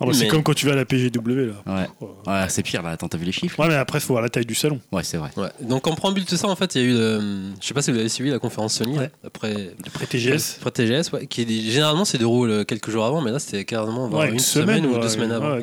Euh, 0.00 0.04
ah 0.04 0.06
bah, 0.06 0.12
c'est 0.14 0.28
comme 0.28 0.42
quand 0.42 0.54
tu 0.54 0.64
vas 0.64 0.72
à 0.72 0.76
la 0.76 0.86
PGW 0.86 1.46
là. 1.46 1.52
Ouais. 1.66 2.08
ouais 2.26 2.46
c'est 2.48 2.62
pire 2.62 2.82
là. 2.82 2.90
Attends, 2.90 3.08
t'as 3.08 3.18
vu 3.18 3.26
les 3.26 3.32
chiffres? 3.32 3.58
Ouais, 3.60 3.68
mais 3.68 3.74
après, 3.74 3.98
il 3.98 4.00
faut 4.00 4.14
voir 4.14 4.22
la 4.22 4.30
taille 4.30 4.46
du 4.46 4.54
salon. 4.54 4.80
Ouais, 4.92 5.04
c'est 5.04 5.18
vrai. 5.18 5.30
Ouais. 5.36 5.50
Donc 5.60 5.86
en 5.86 5.94
préambule 5.94 6.24
de 6.24 6.36
ça, 6.36 6.48
en 6.48 6.56
fait, 6.56 6.74
il 6.74 6.80
y 6.80 6.84
a 6.84 6.88
eu, 6.88 6.94
le... 6.94 7.20
je 7.60 7.66
sais 7.66 7.74
pas 7.74 7.82
si 7.82 7.90
vous 7.90 7.98
avez 7.98 8.08
suivi 8.08 8.30
la 8.30 8.38
conférence 8.38 8.74
Sony 8.74 8.96
après. 9.24 9.74
Après 9.86 10.06
TGS. 10.06 10.56
Après 10.60 10.70
TGS, 10.70 11.12
ouais, 11.12 11.26
qui 11.26 11.70
généralement 11.70 12.06
se 12.06 12.16
déroule 12.16 12.64
quelques 12.64 12.90
jours 12.90 13.04
avant, 13.04 13.20
mais 13.20 13.30
là 13.30 13.38
c'était 13.38 13.64
carrément 13.64 14.08
une, 14.24 14.38
semaine, 14.38 14.86
ou 14.86 14.98
deux 14.98 15.08
semaines 15.08 15.32
avant. 15.32 15.58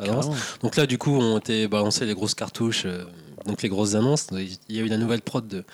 Donc 0.62 0.76
là, 0.76 0.86
du 0.86 0.98
coup, 0.98 1.16
ont 1.16 1.38
été 1.38 1.66
balancées 1.66 2.06
les 2.06 2.14
grosses 2.14 2.34
cartouches. 2.34 2.84
Euh, 2.86 3.04
donc 3.46 3.62
les 3.62 3.68
grosses 3.68 3.94
annonces. 3.94 4.28
Il 4.32 4.76
y 4.76 4.80
a 4.80 4.82
eu 4.82 4.88
la 4.88 4.98
nouvelle 4.98 5.22
prod 5.22 5.46
de 5.46 5.64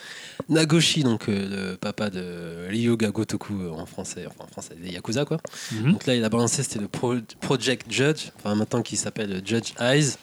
Nagoshi, 0.49 1.03
donc 1.03 1.29
euh, 1.29 1.71
le 1.71 1.77
papa 1.77 2.11
de 2.11 2.69
Ryuga 2.69 3.11
Gotoku 3.11 3.55
euh, 3.55 3.71
en 3.71 3.87
français, 3.87 4.25
enfin 4.27 4.45
en 4.45 4.47
français, 4.47 4.75
des 4.81 4.91
Yakuza 4.91 5.25
quoi. 5.25 5.39
Mhm. 5.73 5.93
Donc 5.93 6.07
là, 6.07 6.15
il 6.15 6.25
a 6.25 6.29
balancé, 6.29 6.63
c'était 6.63 6.81
le 6.81 6.89
Project 6.89 7.91
Judge, 7.91 8.31
enfin 8.37 8.55
maintenant 8.55 8.83
qui 8.83 8.97
s'appelle 8.97 9.43
Judge 9.45 9.73
Eyes. 9.81 10.17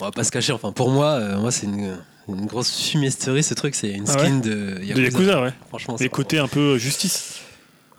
On 0.00 0.04
va 0.06 0.10
pas 0.12 0.24
se 0.24 0.30
cacher, 0.30 0.52
enfin 0.52 0.72
pour 0.72 0.90
moi, 0.90 1.12
euh, 1.12 1.38
moi 1.38 1.50
c'est 1.50 1.66
une, 1.66 1.96
grosse 2.28 2.90
fumisterie 2.90 3.42
ce 3.42 3.54
truc, 3.54 3.74
c'est 3.74 3.90
une 3.90 4.08
ah 4.08 4.12
skin 4.12 4.38
de 4.38 4.78
Yakuza. 4.82 4.94
De 4.94 5.00
Yakuza, 5.02 5.42
ouais. 5.42 5.52
Franchement, 5.68 5.96
les 5.98 6.08
côtés 6.08 6.38
un 6.38 6.48
peu 6.48 6.78
justice. 6.78 7.40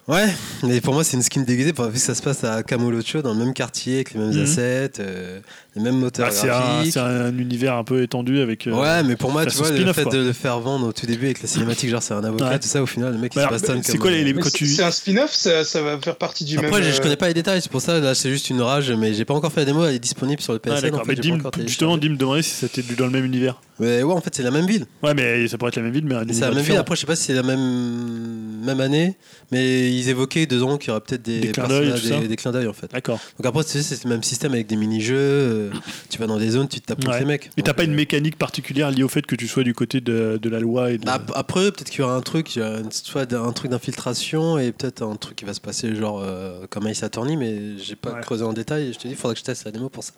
Ouais, 0.08 0.28
mais 0.64 0.82
pour 0.82 0.94
moi 0.94 1.04
c'est 1.04 1.16
une 1.16 1.22
skin 1.22 1.42
déguisée, 1.42 1.72
vu 1.72 1.92
que 1.92 1.98
ça 1.98 2.16
se 2.16 2.24
passe 2.24 2.44
à 2.44 2.64
Camolocho, 2.64 3.22
dans 3.22 3.34
le 3.34 3.40
même 3.40 3.54
quartier, 3.54 3.96
avec 3.96 4.14
les 4.14 4.20
mêmes 4.20 4.34
mhm. 4.34 4.44
assets, 4.44 4.94
euh, 5.00 5.40
les 5.76 5.82
mêmes 5.82 5.98
moteurs 5.98 6.30
ah, 6.32 6.46
graphiques. 6.46 6.94
C'est 6.94 7.00
un, 7.00 7.38
univers 7.38 7.76
un 7.76 7.84
peu 7.84 8.02
étendu 8.02 8.40
avec. 8.42 8.66
Euh, 8.66 8.72
ouais, 8.72 9.04
mais 9.04 9.16
pour 9.16 9.32
moi, 9.32 9.46
tu 9.46 9.56
vois, 9.58 9.70
le 9.70 9.94
fait 9.94 10.06
de 10.06 10.18
le 10.18 10.34
faire 10.34 10.60
vendre 10.60 10.88
au 10.88 10.92
tout 10.92 11.06
début 11.06 11.26
avec 11.26 11.42
la 11.42 11.48
cinématique, 11.48 11.90
genre 11.90 12.02
c'est 12.02 12.16
un 12.16 12.24
avocat, 12.24 12.58
tout 12.58 12.68
ça, 12.68 12.82
au 12.82 12.88
final, 12.88 13.14
le 13.14 13.20
mec 13.20 13.34
il 13.36 13.42
se 13.42 13.48
passe 13.48 13.62
C'est 13.84 13.98
quoi 13.98 14.12
les, 14.12 14.34
tu... 14.54 14.66
C'est 14.66 14.84
un 14.84 14.92
spin-off, 14.92 15.32
ça, 15.32 15.64
ça, 15.64 15.82
va 15.82 16.00
faire 16.00 16.16
partie 16.16 16.46
du 16.46 16.58
Après, 16.58 16.70
même. 16.70 16.80
Après, 16.80 16.92
je, 16.92 17.02
connais 17.02 17.16
pas 17.16 17.28
les 17.28 17.34
détails, 17.34 17.62
c'est 17.62 17.72
pour 17.72 17.82
ça, 17.82 18.00
là 18.00 18.16
c'est 18.16 18.32
juste 18.32 18.50
une 18.50 18.62
rage, 18.62 18.92
mais 18.92 19.14
j'ai 19.14 19.26
pas 19.26 19.34
encore 19.34 19.52
fait 19.52 19.62
la 19.62 19.66
démo, 19.66 19.86
elle 19.86 19.96
est 19.96 20.00
disponible 20.00 20.42
sur 20.42 20.54
le 20.54 20.60
PSN. 20.60 20.92
Ah, 20.94 21.14
Dim, 21.14 21.40
justement, 21.68 21.98
Dim 21.98 22.10
me 22.10 22.16
demandait 22.16 22.42
si 22.42 22.52
c'était 22.52 22.82
dans 22.96 23.06
le 23.06 23.12
même 23.12 23.26
univers. 23.26 23.62
Mais 23.80 24.04
ouais, 24.04 24.14
en 24.14 24.22
fait, 24.22 24.34
c'est 24.36 24.44
la 24.44 24.52
même 24.52 24.68
ville. 24.68 24.86
Ouais, 25.02 25.14
mais 25.14 25.48
ça 25.48 25.58
pourrait 25.58 25.70
être 25.70 25.78
la 25.78 25.82
même 25.84 25.92
ville, 25.92 26.06
mais 26.06 26.16
C'est 26.34 26.42
la 26.42 26.52
même 26.52 26.64
ville. 26.64 26.78
Après, 26.78 26.96
je 26.96 27.02
sais 27.02 27.08
pas 27.08 27.16
si 27.16 27.24
c'est 27.24 27.34
la 27.34 27.44
même 27.44 28.52
même 28.62 28.80
année, 28.80 29.18
mais 29.52 29.91
ils 29.96 30.10
évoquaient 30.10 30.46
dedans 30.46 30.78
qu'il 30.78 30.90
y 30.90 30.92
aurait 30.92 31.02
peut-être 31.02 31.22
des, 31.22 31.40
des 31.40 31.52
clins 31.52 31.68
d'œil, 31.68 32.28
des, 32.28 32.36
clins 32.36 32.52
d'œil 32.52 32.68
en 32.68 32.74
fait. 32.74 32.92
D'accord. 32.92 33.20
Donc 33.38 33.46
après, 33.46 33.64
c'est 33.64 34.04
le 34.04 34.10
même 34.10 34.24
système 34.24 34.54
avec 34.54 34.68
des 34.68 34.76
mini-jeux. 34.76 35.16
Euh, 35.18 35.70
tu 36.10 36.18
vas 36.20 36.28
dans 36.28 36.38
des 36.38 36.50
zones, 36.50 36.68
tu 36.68 36.82
te 36.82 36.88
tapes 36.88 37.04
contre 37.04 37.20
les 37.20 37.26
mecs. 37.26 37.50
Mais 37.58 37.64
t'as 37.64 37.74
pas 37.74 37.84
une 37.84 37.94
euh, 37.94 37.96
mécanique 37.96 38.38
particulière 38.38 38.92
liée 38.92 39.04
au 39.04 39.08
fait 39.08 39.26
que 39.26 39.36
tu 39.36 39.48
sois 39.48 39.64
du 39.64 39.74
côté 39.74 40.02
de, 40.02 40.40
de 40.42 40.50
la 40.50 40.60
loi 40.60 40.92
et 40.92 40.98
bah, 40.98 41.22
Après, 41.36 41.72
peut-être 41.72 41.90
qu'il 41.90 42.00
y 42.00 42.04
aura 42.04 42.16
un 42.16 42.22
truc, 42.22 42.60
soit 42.92 43.34
un 43.34 43.52
truc 43.52 43.72
d'infiltration 43.72 44.58
et 44.58 44.72
peut-être 44.72 45.04
un 45.04 45.16
truc 45.16 45.36
qui 45.36 45.46
va 45.46 45.54
se 45.54 45.62
passer 45.62 45.96
genre 45.96 46.22
euh, 46.24 46.66
comme 46.70 46.88
Ace 46.88 47.04
Attorney, 47.04 47.36
mais 47.36 47.78
j'ai 47.78 47.96
pas 47.96 48.14
creusé 48.22 48.44
en 48.44 48.54
détail. 48.54 48.94
Je 48.94 48.98
te 48.98 49.08
dis, 49.08 49.14
il 49.14 49.16
faudrait 49.16 49.36
que 49.36 49.40
je 49.40 49.46
teste 49.46 49.66
la 49.66 49.72
démo 49.72 49.90
pour 49.90 50.04
ça. 50.04 50.14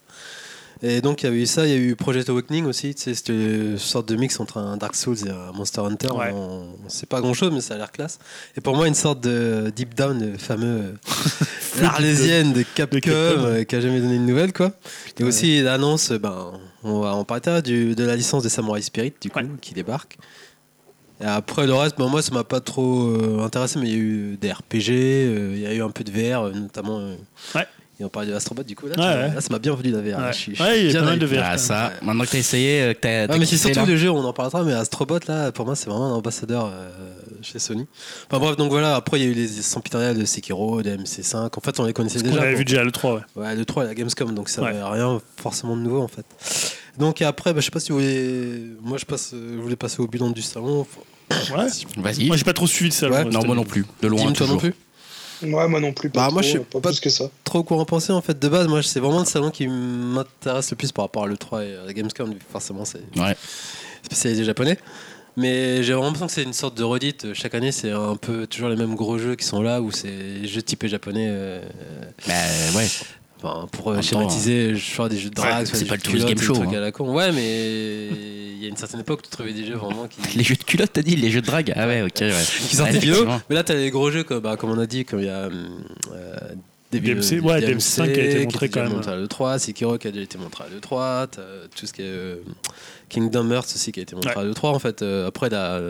Et 0.85 0.99
donc 0.99 1.23
il 1.23 1.29
y 1.29 1.29
a 1.29 1.31
eu 1.33 1.45
ça, 1.45 1.65
il 1.65 1.71
y 1.71 1.73
a 1.73 1.77
eu 1.77 1.95
Project 1.95 2.27
Awakening 2.27 2.65
aussi, 2.65 2.93
c'était 2.97 3.31
une 3.31 3.77
sorte 3.77 4.09
de 4.09 4.17
mix 4.17 4.37
entre 4.41 4.57
un 4.57 4.75
Dark 4.75 4.95
Souls 4.95 5.15
et 5.25 5.29
un 5.29 5.53
Monster 5.53 5.79
Hunter. 5.79 6.09
On, 6.11 6.67
sait 6.89 7.05
pas 7.05 7.21
grand 7.21 7.33
chose, 7.33 7.53
mais 7.53 7.61
ça 7.61 7.75
a 7.75 7.77
l'air 7.77 7.89
classe. 7.89 8.19
Et 8.57 8.61
pour 8.61 8.75
moi, 8.75 8.89
une 8.89 8.93
sorte 8.93 9.21
de 9.21 9.71
Deep 9.73 9.95
Down, 9.95 10.31
le 10.33 10.37
fameux 10.37 10.95
l'Arlésienne 11.81 12.51
de 12.51 12.65
Capcom, 12.75 12.99
euh, 13.07 13.63
qui 13.63 13.77
a 13.77 13.79
jamais 13.79 14.01
donné 14.01 14.15
une 14.15 14.25
nouvelle 14.25 14.51
quoi. 14.51 14.73
et 15.17 15.23
aussi 15.23 15.61
l'annonce, 15.61 16.11
ben, 16.11 16.51
on 16.83 16.99
va 16.99 17.15
en 17.15 17.23
parler 17.23 17.61
de 17.61 18.03
la 18.03 18.17
licence 18.17 18.43
de 18.43 18.49
Samurai 18.49 18.81
Spirit 18.81 19.13
du 19.21 19.29
coup, 19.29 19.39
qui 19.61 19.73
débarque. 19.73 20.17
Et 21.21 21.25
après 21.25 21.65
le 21.65 21.75
reste, 21.75 21.97
ben, 21.97 22.09
moi 22.09 22.21
ça 22.21 22.33
m'a 22.33 22.43
pas 22.43 22.59
trop 22.59 23.07
euh, 23.07 23.39
intéressé, 23.41 23.79
mais 23.79 23.87
il 23.87 23.91
y 23.91 23.95
a 23.95 23.99
eu 23.99 24.37
des 24.41 24.51
RPG, 24.51 24.89
euh, 24.89 25.53
il 25.55 25.61
y 25.61 25.65
a 25.65 25.73
eu 25.73 25.81
un 25.81 25.91
peu 25.91 26.03
de 26.03 26.11
VR, 26.11 26.53
notamment. 26.53 26.99
ouais. 27.55 27.67
Et 28.03 28.05
on 28.05 28.09
parlait 28.09 28.29
de 28.29 28.35
Astrobot 28.35 28.63
du 28.63 28.75
coup 28.75 28.87
là, 28.87 29.39
ça 29.39 29.47
m'a 29.49 29.59
bien 29.59 29.73
venu 29.75 29.91
la 29.91 30.01
VR. 30.01 30.29
Ouais, 30.59 30.81
il 30.81 30.91
y 30.91 30.97
a 30.97 30.99
pas 30.99 31.05
mal 31.05 31.19
de 31.19 31.25
VR. 31.25 31.41
Ah, 31.41 31.57
ça, 31.57 31.93
maintenant 32.01 32.25
que 32.25 32.31
t'as 32.31 32.37
essayé, 32.37 32.81
euh, 32.81 32.93
que 32.93 32.99
t'as. 32.99 33.27
Ouais, 33.27 33.39
mais 33.39 33.45
c'est 33.45 33.57
surtout 33.57 33.85
le 33.85 33.95
jeu, 33.95 34.09
on 34.09 34.25
en 34.25 34.33
parlera, 34.33 34.63
mais 34.63 34.73
Astrobot 34.73 35.19
là, 35.29 35.53
pour 35.53 35.65
moi 35.65 35.75
c'est 35.77 35.89
vraiment 35.89 36.07
un 36.07 36.15
ambassadeur 36.15 36.65
euh, 36.65 36.89
chez 37.41 37.59
Sony. 37.59 37.87
Enfin 38.29 38.39
bref, 38.39 38.57
donc 38.57 38.71
voilà, 38.71 38.95
après 38.95 39.21
il 39.21 39.23
y 39.23 39.27
a 39.27 39.29
eu 39.29 39.33
les 39.33 39.47
sempiternels 39.47 40.19
de 40.19 40.25
Sekiro, 40.25 40.81
de 40.81 40.89
MC5, 40.89 41.49
en 41.55 41.61
fait 41.61 41.79
on 41.79 41.85
les 41.85 41.93
connaissait 41.93 42.21
déjà. 42.21 42.35
On 42.35 42.41
l'avait 42.41 42.55
vu 42.55 42.65
déjà 42.65 42.83
le 42.83 42.91
3, 42.91 43.13
ouais. 43.13 43.21
Ouais, 43.37 43.55
le 43.55 43.63
3 43.63 43.85
et 43.85 43.87
la 43.87 43.95
Gamescom, 43.95 44.35
donc 44.35 44.49
ça 44.49 44.61
n'avait 44.61 44.83
rien 44.83 45.21
forcément 45.41 45.77
de 45.77 45.81
nouveau 45.81 46.01
en 46.01 46.09
fait. 46.09 46.25
Donc 46.97 47.21
après, 47.21 47.53
bah, 47.53 47.61
je 47.61 47.65
sais 47.65 47.71
pas 47.71 47.79
si 47.79 47.93
vous 47.93 47.99
voulez. 47.99 48.63
Moi 48.81 48.97
je, 48.97 49.05
passe, 49.05 49.33
je 49.33 49.61
voulais 49.61 49.77
passer 49.77 50.01
au 50.01 50.07
bilan 50.07 50.29
du 50.31 50.41
salon. 50.41 50.85
Ouais. 51.31 51.67
Vas-y. 51.97 52.27
Moi 52.27 52.35
j'ai 52.35 52.43
pas 52.43 52.53
trop 52.53 52.67
suivi 52.67 52.89
le 52.89 52.95
salon. 52.95 53.29
Non, 53.29 53.45
moi 53.45 53.55
non 53.55 53.63
plus. 53.63 53.85
De 54.01 54.09
loin. 54.09 54.31
toi 54.33 54.47
non 54.47 54.57
plus 54.57 54.73
Ouais, 55.41 55.67
moi 55.67 55.79
non 55.79 55.93
plus. 55.93 56.09
Pas 56.09 56.19
bah, 56.19 56.25
trop, 56.25 56.33
moi, 56.33 56.41
je 56.41 56.47
suis 56.49 56.59
pas, 56.59 56.79
plus 56.79 56.99
que 56.99 57.09
ça. 57.09 57.29
Trop 57.43 57.63
quoi 57.63 57.77
en 57.77 57.85
penser 57.85 58.11
en 58.11 58.21
fait. 58.21 58.37
De 58.39 58.47
base, 58.47 58.67
moi, 58.67 58.81
c'est 58.83 58.99
vraiment 58.99 59.19
le 59.19 59.25
salon 59.25 59.51
qui 59.51 59.67
m'intéresse 59.67 60.71
le 60.71 60.77
plus 60.77 60.91
par 60.91 61.05
rapport 61.05 61.23
à 61.23 61.27
l'E3 61.27 61.63
et 61.63 61.75
à 61.75 61.85
la 61.85 61.93
Gamescom. 61.93 62.33
Forcément, 62.51 62.85
c'est 62.85 63.01
ouais. 63.17 63.35
spécialisé 64.03 64.43
japonais. 64.43 64.77
Mais 65.35 65.81
j'ai 65.81 65.93
vraiment 65.93 66.07
l'impression 66.07 66.27
que 66.27 66.33
c'est 66.33 66.43
une 66.43 66.53
sorte 66.53 66.77
de 66.77 66.83
redite. 66.83 67.33
Chaque 67.33 67.55
année, 67.55 67.71
c'est 67.71 67.89
un 67.89 68.15
peu 68.15 68.45
toujours 68.45 68.69
les 68.69 68.75
mêmes 68.75 68.95
gros 68.95 69.17
jeux 69.17 69.35
qui 69.35 69.45
sont 69.45 69.63
là, 69.63 69.81
où 69.81 69.91
c'est 69.91 70.45
jeux 70.45 70.61
typés 70.61 70.87
japonais. 70.87 71.27
Euh, 71.29 71.61
bah 72.27 72.33
ouais 72.75 72.87
pour 73.71 73.91
euh, 73.91 74.01
schématiser, 74.01 74.75
je 74.75 74.91
fais 74.91 75.09
des 75.09 75.17
jeux 75.17 75.29
de 75.29 75.35
drague, 75.35 75.65
c'est 75.65 75.85
pas 75.85 75.95
le 75.95 76.01
Tourist 76.01 76.27
Game 76.27 76.39
Show. 76.39 76.55
Hein. 76.61 76.73
À 76.73 76.79
la 76.79 76.91
con. 76.91 77.13
Ouais, 77.13 77.31
mais 77.31 78.07
il 78.07 78.63
y 78.63 78.65
a 78.65 78.69
une 78.69 78.77
certaine 78.77 79.01
époque 79.01 79.19
où 79.19 79.23
tu 79.23 79.29
trouvais 79.29 79.53
des 79.53 79.65
jeux 79.65 79.75
vraiment 79.75 80.07
qui. 80.07 80.21
Les 80.37 80.43
jeux 80.43 80.55
de 80.55 80.63
culotte, 80.63 80.91
t'as 80.93 81.01
dit 81.01 81.15
Les 81.15 81.29
jeux 81.29 81.41
de 81.41 81.45
drague 81.45 81.73
Ah 81.75 81.87
ouais, 81.87 82.01
ok, 82.01 82.21
ouais. 82.21 82.31
qui 82.69 82.75
sortaient 82.75 82.99
vidéo. 82.99 83.25
Mais 83.49 83.55
là, 83.55 83.63
t'as 83.63 83.73
les 83.73 83.91
gros 83.91 84.09
jeux, 84.11 84.23
comme, 84.23 84.39
bah, 84.39 84.55
comme 84.55 84.71
on 84.71 84.79
a 84.79 84.85
dit, 84.85 85.05
comme 85.05 85.19
il 85.19 85.25
y 85.25 85.29
a. 85.29 85.49
Euh, 86.13 86.39
DMC, 86.91 87.41
ouais, 87.41 87.59
DMC, 87.59 88.13
qui 88.13 88.19
a 88.19 88.23
été 88.23 88.43
montré 88.43 88.69
quand 88.69 88.83
même. 88.83 88.93
Montré 88.93 89.11
à 89.11 89.15
l'E3, 89.15 89.59
Sekiro 89.59 89.97
qui 89.97 90.07
a 90.07 90.11
déjà 90.11 90.23
été 90.23 90.37
montré 90.37 90.63
à 90.63 90.67
l'E3, 90.67 91.27
tout 91.75 91.87
ce 91.87 91.91
qui 91.91 92.03
est 92.03 92.05
euh, 92.05 92.35
Kingdom 93.09 93.49
Hearts 93.51 93.65
aussi 93.73 93.91
qui 93.91 93.99
a 93.99 94.03
été 94.03 94.15
montré 94.15 94.31
à 94.35 94.43
l'E3 94.43 94.67
en 94.67 94.79
fait. 94.79 95.01
Euh, 95.01 95.27
après, 95.27 95.49
là, 95.49 95.81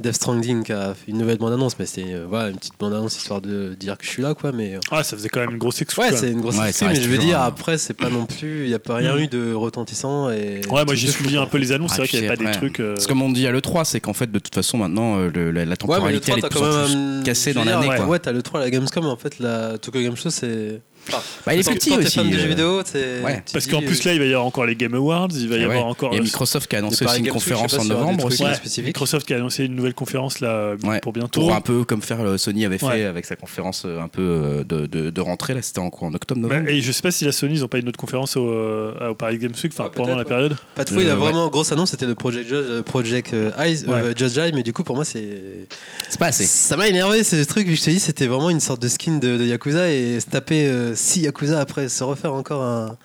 Death 0.00 0.14
Stranding 0.14 0.70
a 0.70 0.94
fait 0.94 1.10
une 1.10 1.18
nouvelle 1.18 1.38
bande-annonce, 1.38 1.76
mais 1.78 1.86
c'est 1.86 2.04
euh, 2.06 2.24
voilà, 2.28 2.50
une 2.50 2.56
petite 2.56 2.78
bande-annonce 2.78 3.16
histoire 3.16 3.40
de 3.40 3.74
dire 3.74 3.98
que 3.98 4.04
je 4.04 4.10
suis 4.10 4.22
là, 4.22 4.34
quoi. 4.34 4.52
Mais 4.52 4.78
ah, 4.92 5.02
ça 5.02 5.16
faisait 5.16 5.28
quand 5.28 5.40
même 5.40 5.50
une 5.50 5.58
grosse 5.58 5.82
excuse. 5.82 6.04
Ouais, 6.04 6.16
c'est 6.16 6.30
une 6.30 6.40
grosse 6.40 6.58
excuse, 6.58 6.88
mais 6.88 6.94
je 6.94 7.08
veux 7.08 7.18
dire 7.18 7.40
après, 7.40 7.78
c'est 7.78 7.94
pas 7.94 8.08
non 8.08 8.26
plus, 8.26 8.64
il 8.64 8.70
y 8.70 8.74
a 8.74 8.78
pas 8.78 8.96
rien 8.96 9.16
mm. 9.16 9.20
eu 9.20 9.26
de 9.26 9.52
retentissant 9.52 10.30
et. 10.30 10.60
Ouais, 10.70 10.84
moi 10.84 10.94
j'ai 10.94 11.08
suivi 11.08 11.36
un 11.36 11.46
peu 11.46 11.58
les 11.58 11.72
annonces, 11.72 11.92
c'est 11.92 11.98
vrai 11.98 12.08
qu'il 12.08 12.20
n'y 12.20 12.26
avait 12.26 12.36
pas 12.36 12.44
des 12.44 12.52
trucs. 12.52 12.80
Euh... 12.80 12.96
Ce 12.96 13.08
que 13.08 13.12
m'ont 13.12 13.30
dit 13.30 13.46
à 13.46 13.50
le 13.50 13.60
3, 13.60 13.84
c'est 13.84 14.00
qu'en 14.00 14.12
fait, 14.12 14.30
de 14.30 14.38
toute 14.38 14.54
façon, 14.54 14.78
maintenant, 14.78 15.18
euh, 15.18 15.30
le, 15.34 15.50
la, 15.50 15.76
temporalité 15.76 16.32
elle 16.32 16.38
est 16.38 16.48
quand 16.48 16.88
même 16.88 17.24
cassée 17.24 17.52
dans 17.52 17.64
l'année. 17.64 17.88
Ouais, 17.88 18.00
ouais 18.02 18.18
t'as 18.20 18.32
le 18.32 18.42
3 18.42 18.60
la 18.60 18.70
Gamescom, 18.70 19.06
en 19.06 19.16
fait, 19.16 19.40
la 19.40 19.78
Tokyo 19.78 20.00
Game 20.00 20.16
Show, 20.16 20.30
c'est 20.30 20.80
bah, 21.10 21.54
il 21.54 21.60
est 21.60 21.74
petit 21.74 21.92
aussi. 21.96 22.18
Fan 22.18 22.28
de 22.28 22.36
jeux 22.36 22.44
euh, 22.44 22.48
vidéo, 22.48 22.82
ouais. 23.24 23.42
Parce 23.52 23.66
qu'en 23.66 23.80
plus 23.80 24.04
là, 24.04 24.12
il 24.12 24.18
va 24.18 24.24
y 24.26 24.28
avoir 24.28 24.46
encore 24.46 24.66
les 24.66 24.76
Game 24.76 24.94
Awards, 24.94 25.28
il 25.34 25.48
va 25.48 25.56
y 25.56 25.64
avoir 25.64 25.86
encore. 25.86 26.14
Et 26.14 26.20
Microsoft 26.20 26.68
qui 26.68 26.76
a 26.76 26.80
annoncé 26.80 27.04
aussi 27.04 27.20
une 27.20 27.28
conférence 27.28 27.78
en 27.78 27.84
novembre 27.84 28.26
aussi. 28.26 28.44
Microsoft 28.82 29.26
qui 29.26 29.34
a 29.34 29.36
annoncé 29.36 29.64
une 29.64 29.74
nouvelle 29.74 29.94
conférence 29.94 30.40
là 30.40 30.74
pour 31.02 31.12
bientôt. 31.12 31.40
Pour 31.40 31.54
un 31.54 31.60
peu 31.60 31.84
comme 31.84 32.02
faire 32.02 32.20
euh, 32.20 32.36
Sony 32.36 32.64
avait 32.64 32.78
fait 32.78 33.04
avec 33.04 33.24
sa 33.24 33.36
conférence 33.36 33.84
euh, 33.84 34.00
un 34.00 34.08
peu 34.08 34.64
de, 34.68 34.86
de, 34.86 35.20
rentrée 35.20 35.54
là, 35.54 35.62
c'était 35.62 35.80
en, 35.80 35.90
en 36.00 36.14
octobre 36.14 36.40
novembre. 36.40 36.68
Et 36.68 36.80
je 36.80 36.92
sais 36.92 37.02
pas 37.02 37.10
si 37.10 37.24
la 37.24 37.32
Sony 37.32 37.54
ils 37.54 37.64
ont 37.64 37.68
pas 37.68 37.78
une 37.78 37.88
autre 37.88 37.98
conférence 37.98 38.36
au, 38.36 38.48
au 38.48 39.14
Paris 39.14 39.38
Games 39.38 39.52
Week, 39.62 39.72
enfin 39.72 39.90
pendant 39.94 40.16
la 40.16 40.24
période. 40.24 40.56
Pas 40.74 40.84
de 40.84 40.90
fou, 40.90 41.00
il 41.00 41.10
a 41.10 41.14
vraiment 41.14 41.48
grosse 41.48 41.72
annonce, 41.72 41.90
c'était 41.90 42.06
le 42.06 42.14
Project 42.14 42.82
Project 42.82 43.34
Eyes, 43.58 43.84
Judge 44.16 44.38
Eye, 44.38 44.52
mais 44.54 44.62
du 44.62 44.72
coup 44.72 44.84
pour 44.84 44.96
moi 44.96 45.04
c'est. 45.04 45.66
C'est 46.08 46.18
pas 46.18 46.26
assez. 46.26 46.44
Ça 46.44 46.76
m'a 46.76 46.88
énervé 46.88 47.24
ce 47.24 47.42
truc. 47.44 47.68
Je 47.70 47.82
te 47.82 47.90
dis, 47.90 48.00
c'était 48.00 48.26
vraiment 48.26 48.50
une 48.50 48.60
sorte 48.60 48.80
de 48.80 48.88
skin 48.88 49.18
de 49.18 49.44
Yakuza 49.44 49.90
et 49.90 50.20
se 50.20 50.26
taper 50.26 50.87
6 50.94 51.20
Yakuza 51.22 51.60
après 51.60 51.88
se 51.88 52.04
refaire 52.04 52.34
encore 52.34 52.62
un, 52.62 52.96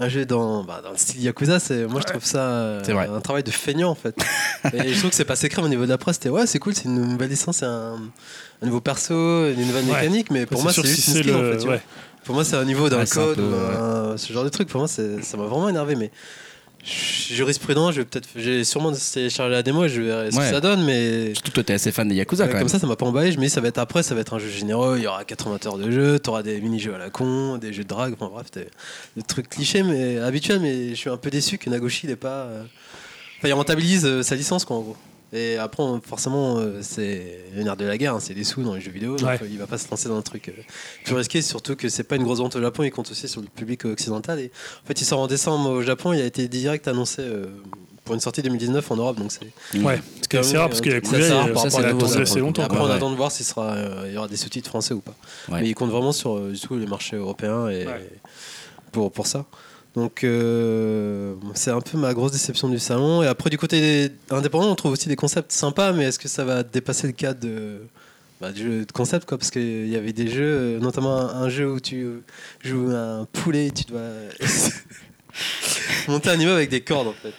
un 0.00 0.08
jeu 0.08 0.24
dans, 0.24 0.64
bah, 0.64 0.80
dans 0.82 0.92
le 0.92 0.96
style 0.96 1.20
Yakuza, 1.22 1.60
c'est, 1.60 1.86
moi 1.86 2.00
je 2.00 2.06
trouve 2.06 2.24
ça 2.24 2.38
euh, 2.38 3.16
un 3.16 3.20
travail 3.20 3.42
de 3.42 3.50
feignant 3.50 3.90
en 3.90 3.94
fait. 3.94 4.16
et 4.72 4.92
je 4.92 4.98
trouve 4.98 5.10
que 5.10 5.16
c'est 5.16 5.26
pas 5.26 5.36
secret 5.36 5.62
au 5.62 5.68
niveau 5.68 5.84
de 5.84 5.90
la 5.90 5.98
presse. 5.98 6.16
C'était 6.16 6.30
ouais, 6.30 6.46
c'est 6.46 6.58
cool, 6.58 6.74
c'est 6.74 6.86
une 6.86 6.94
nouvelle 6.94 7.28
licence, 7.28 7.58
c'est 7.58 7.66
un, 7.66 7.98
nouveau 8.62 8.80
perso, 8.80 9.14
une 9.50 9.66
nouvelle 9.66 9.84
mécanique, 9.84 10.30
mais 10.30 10.46
pour 10.46 10.62
moi 10.62 10.72
c'est 10.72 10.82
juste 10.86 11.08
une 11.08 11.14
skill 11.14 11.34
en 11.34 11.40
fait. 11.40 11.82
Pour 12.24 12.34
moi 12.34 12.44
c'est 12.44 12.56
un 12.56 12.64
niveau 12.64 12.88
d'un 12.88 13.04
code, 13.04 13.38
ce 14.16 14.32
genre 14.32 14.44
de 14.44 14.48
truc. 14.48 14.68
Pour 14.68 14.80
moi 14.80 14.88
ça 14.88 15.02
m'a 15.36 15.44
vraiment 15.44 15.68
énervé, 15.68 15.96
mais 15.96 16.10
jurisprudent, 16.84 17.92
je 17.92 18.00
vais 18.00 18.04
peut-être, 18.04 18.28
j'ai 18.36 18.64
sûrement 18.64 18.92
téléchargé 18.92 19.52
la 19.52 19.62
démo 19.62 19.84
et 19.84 19.88
je 19.88 20.00
verrai 20.00 20.30
ce 20.30 20.36
que 20.36 20.42
ça 20.42 20.60
donne, 20.60 20.84
mais. 20.84 21.34
Surtout 21.34 21.52
toi, 21.52 21.64
t'es 21.64 21.74
assez 21.74 21.92
fan 21.92 22.08
des 22.08 22.14
Yakuza 22.14 22.48
quand 22.48 22.58
Comme 22.58 22.68
ça, 22.68 22.78
ça 22.78 22.86
m'a 22.86 22.96
pas 22.96 23.06
emballé. 23.06 23.32
Je 23.32 23.38
me 23.38 23.44
dis, 23.44 23.50
ça 23.50 23.60
va 23.60 23.68
être 23.68 23.78
après, 23.78 24.02
ça 24.02 24.14
va 24.14 24.20
être 24.20 24.34
un 24.34 24.38
jeu 24.38 24.48
généreux, 24.48 24.96
il 24.98 25.04
y 25.04 25.06
aura 25.06 25.24
80 25.24 25.58
heures 25.66 25.78
de 25.78 25.90
jeu, 25.90 26.18
t'auras 26.18 26.42
des 26.42 26.60
mini-jeux 26.60 26.94
à 26.94 26.98
la 26.98 27.10
con, 27.10 27.58
des 27.58 27.72
jeux 27.72 27.84
de 27.84 27.88
drague, 27.88 28.14
enfin 28.14 28.30
bref, 28.32 28.46
des 28.52 29.22
trucs 29.22 29.48
clichés, 29.48 29.82
mais 29.82 30.18
habituels, 30.18 30.60
mais 30.60 30.90
je 30.90 30.94
suis 30.94 31.10
un 31.10 31.16
peu 31.16 31.30
déçu 31.30 31.58
que 31.58 31.70
Nagoshi 31.70 32.06
n'ait 32.06 32.16
pas. 32.16 32.44
Euh, 32.44 32.62
enfin, 33.38 33.48
il 33.48 33.52
rentabilise 33.52 34.04
euh, 34.04 34.22
sa 34.22 34.34
licence, 34.34 34.64
quoi, 34.64 34.76
en 34.76 34.80
gros. 34.80 34.96
Et 35.32 35.56
après, 35.56 35.84
forcément, 36.04 36.58
euh, 36.58 36.80
c'est 36.82 37.44
le 37.54 37.62
nerf 37.62 37.76
de 37.76 37.84
la 37.84 37.96
guerre, 37.96 38.14
hein, 38.16 38.20
c'est 38.20 38.34
des 38.34 38.42
sous 38.42 38.62
dans 38.62 38.74
les 38.74 38.80
jeux 38.80 38.90
vidéo. 38.90 39.16
Donc 39.16 39.28
euh, 39.28 39.46
il 39.48 39.58
va 39.58 39.66
pas 39.66 39.78
se 39.78 39.88
lancer 39.88 40.08
dans 40.08 40.16
un 40.16 40.22
truc 40.22 40.48
euh, 40.48 40.62
plus 41.04 41.14
risqué, 41.14 41.40
surtout 41.40 41.76
que 41.76 41.88
c'est 41.88 42.02
pas 42.02 42.16
une 42.16 42.24
grosse 42.24 42.38
vente 42.38 42.56
au 42.56 42.60
Japon, 42.60 42.82
il 42.82 42.90
compte 42.90 43.10
aussi 43.10 43.28
sur 43.28 43.40
le 43.40 43.46
public 43.46 43.84
occidental. 43.84 44.40
Et 44.40 44.50
en 44.84 44.86
fait, 44.88 45.00
il 45.00 45.04
sort 45.04 45.20
en 45.20 45.28
décembre 45.28 45.70
au 45.70 45.82
Japon, 45.82 46.12
il 46.12 46.20
a 46.20 46.24
été 46.24 46.48
direct 46.48 46.88
annoncé 46.88 47.22
pour 48.04 48.16
une 48.16 48.20
sortie 48.20 48.42
2019 48.42 48.90
en 48.90 48.96
Europe. 48.96 49.18
Donc 49.18 49.30
c'est 49.30 49.78
ouais, 49.78 50.00
c'est 50.28 50.58
rare 50.58 50.68
parce 50.68 50.80
qu'il 50.80 50.92
a 50.92 51.00
coulé 51.00 51.22
ça, 51.22 51.44
assez 51.44 52.40
longtemps. 52.40 52.64
Après, 52.64 52.80
on 52.80 52.90
attend 52.90 53.10
de 53.10 53.16
voir 53.16 53.30
s'il 53.30 53.46
sera, 53.46 53.76
il 54.06 54.12
y 54.12 54.16
aura 54.16 54.26
des 54.26 54.36
sous-titres 54.36 54.68
français 54.68 54.94
ou 54.94 55.00
pas. 55.00 55.14
Mais 55.48 55.68
il 55.68 55.74
compte 55.74 55.90
vraiment 55.90 56.12
sur 56.12 56.40
du 56.40 56.58
tout, 56.58 56.76
les 56.76 56.86
marchés 56.86 57.16
européens 57.16 57.68
et 57.68 57.86
pour, 58.90 59.12
pour 59.12 59.28
ça. 59.28 59.46
Donc 59.94 60.22
euh, 60.22 61.34
c'est 61.54 61.70
un 61.70 61.80
peu 61.80 61.98
ma 61.98 62.14
grosse 62.14 62.32
déception 62.32 62.68
du 62.68 62.78
salon. 62.78 63.22
Et 63.22 63.26
après 63.26 63.50
du 63.50 63.58
côté 63.58 64.10
indépendant, 64.30 64.70
on 64.70 64.74
trouve 64.74 64.92
aussi 64.92 65.08
des 65.08 65.16
concepts 65.16 65.52
sympas, 65.52 65.92
mais 65.92 66.04
est-ce 66.04 66.18
que 66.18 66.28
ça 66.28 66.44
va 66.44 66.62
dépasser 66.62 67.06
le 67.08 67.12
cadre 67.12 67.40
de, 67.40 67.80
bah, 68.40 68.52
du 68.52 68.62
jeu 68.62 68.84
de 68.84 68.92
concept 68.92 69.28
quoi? 69.28 69.36
Parce 69.36 69.50
qu'il 69.50 69.88
y 69.88 69.96
avait 69.96 70.12
des 70.12 70.28
jeux, 70.28 70.78
notamment 70.78 71.18
un, 71.18 71.48
jeu 71.48 71.68
où 71.70 71.80
tu 71.80 72.22
joues 72.62 72.90
un 72.90 73.26
poulet, 73.32 73.66
et 73.66 73.70
tu 73.72 73.84
dois 73.84 74.00
monter 76.08 76.30
un 76.30 76.36
niveau 76.36 76.52
avec 76.52 76.70
des 76.70 76.82
cordes 76.82 77.08
en 77.08 77.14
fait. 77.14 77.34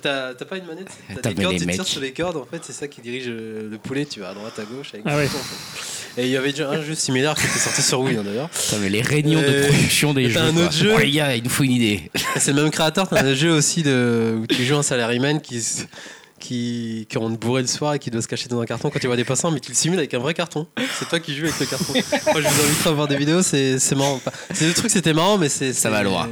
T'as 0.00 0.34
pas 0.34 0.56
une 0.56 0.66
manette, 0.66 0.88
t'as 1.22 1.32
des 1.32 1.42
cordes, 1.42 1.58
tu 1.58 1.66
tires 1.66 1.86
sur 1.86 2.00
les 2.00 2.12
cordes, 2.12 2.38
en 2.38 2.46
fait, 2.46 2.64
c'est 2.64 2.72
ça 2.72 2.88
qui 2.88 3.02
dirige 3.02 3.26
euh, 3.28 3.68
le 3.70 3.78
poulet, 3.78 4.06
tu 4.06 4.20
vas 4.20 4.30
à 4.30 4.34
droite, 4.34 4.58
à 4.58 4.64
gauche. 4.64 4.94
Avec 4.94 5.04
ah 5.06 5.16
ouais. 5.16 5.28
Et 6.16 6.26
il 6.26 6.28
y 6.28 6.36
avait 6.36 6.50
déjà 6.50 6.70
un 6.70 6.82
jeu 6.82 6.94
similaire 6.94 7.34
qui 7.34 7.46
était 7.46 7.58
sorti 7.58 7.82
sur 7.82 8.00
Wii 8.00 8.16
hein, 8.16 8.22
d'ailleurs. 8.24 8.48
mais 8.80 8.88
les 8.88 9.02
réunions 9.02 9.40
de 9.40 9.66
production 9.66 10.14
des 10.14 10.30
jeux. 10.30 10.40
un 10.40 10.56
autre 10.56 10.72
jeu. 10.72 10.92
Oh, 10.94 10.98
les 10.98 11.10
gars, 11.10 11.34
il 11.34 11.42
nous 11.42 11.50
faut 11.50 11.64
une 11.64 11.72
idée. 11.72 12.10
C'est 12.36 12.52
le 12.52 12.62
même 12.62 12.70
créateur, 12.70 13.08
t'as 13.08 13.24
un 13.24 13.34
jeu 13.34 13.50
aussi 13.50 13.82
de, 13.82 14.38
où 14.40 14.46
tu 14.46 14.64
joues 14.64 14.76
un 14.76 14.82
salaryman 14.82 15.40
qui 15.40 15.60
qui, 16.44 17.06
qui 17.08 17.16
rentre 17.16 17.38
bourré 17.38 17.62
le 17.62 17.68
soir 17.68 17.94
et 17.94 17.98
qui 17.98 18.10
doit 18.10 18.20
se 18.20 18.28
cacher 18.28 18.48
dans 18.48 18.60
un 18.60 18.66
carton 18.66 18.90
quand 18.90 18.98
tu 18.98 19.06
vois 19.06 19.16
des 19.16 19.24
passants, 19.24 19.50
mais 19.50 19.60
qui 19.60 19.70
le 19.70 19.74
simule 19.74 19.98
avec 19.98 20.12
un 20.12 20.18
vrai 20.18 20.34
carton. 20.34 20.66
C'est 20.98 21.08
toi 21.08 21.18
qui 21.18 21.34
joues 21.34 21.46
avec 21.46 21.58
le 21.58 21.66
carton. 21.66 21.92
Moi, 21.92 22.42
je 22.42 22.48
vous 22.48 22.62
invite 22.62 22.86
à 22.86 22.90
voir 22.90 23.08
des 23.08 23.16
vidéos, 23.16 23.42
c'est 23.42 23.94
marrant. 23.96 24.20
C'est 24.52 24.66
le 24.66 24.74
truc, 24.74 24.90
c'était 24.90 25.14
marrant, 25.14 25.38
mais 25.38 25.48
c'est. 25.48 25.72
Ça 25.72 25.88
va 25.90 26.02
loin. 26.02 26.28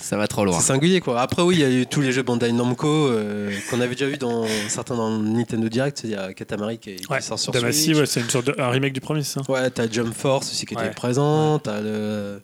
Ça 0.00 0.16
va 0.16 0.26
trop 0.26 0.44
loin. 0.44 0.58
C'est 0.58 0.66
singulier 0.66 1.00
quoi. 1.00 1.20
Après 1.20 1.42
oui, 1.42 1.56
il 1.56 1.60
y 1.60 1.64
a 1.64 1.70
eu 1.70 1.86
tous 1.86 2.00
les 2.00 2.12
jeux 2.12 2.22
Bandai 2.22 2.52
Namco 2.52 2.88
euh, 2.88 3.52
qu'on 3.68 3.80
avait 3.80 3.94
déjà 3.94 4.06
vu 4.06 4.16
dans 4.16 4.46
certains 4.68 4.96
dans 4.96 5.10
Nintendo 5.10 5.68
Direct. 5.68 6.00
Il 6.04 6.10
y 6.10 6.14
a 6.14 6.32
Katamari 6.32 6.78
qui, 6.78 6.96
qui 6.96 7.22
sort 7.22 7.38
sur 7.38 7.54
Switch. 7.54 7.96
Ouais, 7.96 8.06
c'est 8.06 8.20
une 8.20 8.30
sorte 8.30 8.46
de, 8.46 8.54
un 8.58 8.70
remake 8.70 8.92
du 8.92 9.00
premier, 9.00 9.22
ça. 9.22 9.42
Ouais, 9.48 9.70
t'as 9.70 9.88
Jump 9.90 10.14
Force 10.14 10.50
aussi 10.50 10.66
qui 10.66 10.74
était 10.74 10.90
présent. 10.90 11.58
T'as 11.58 11.80
le 11.80 12.40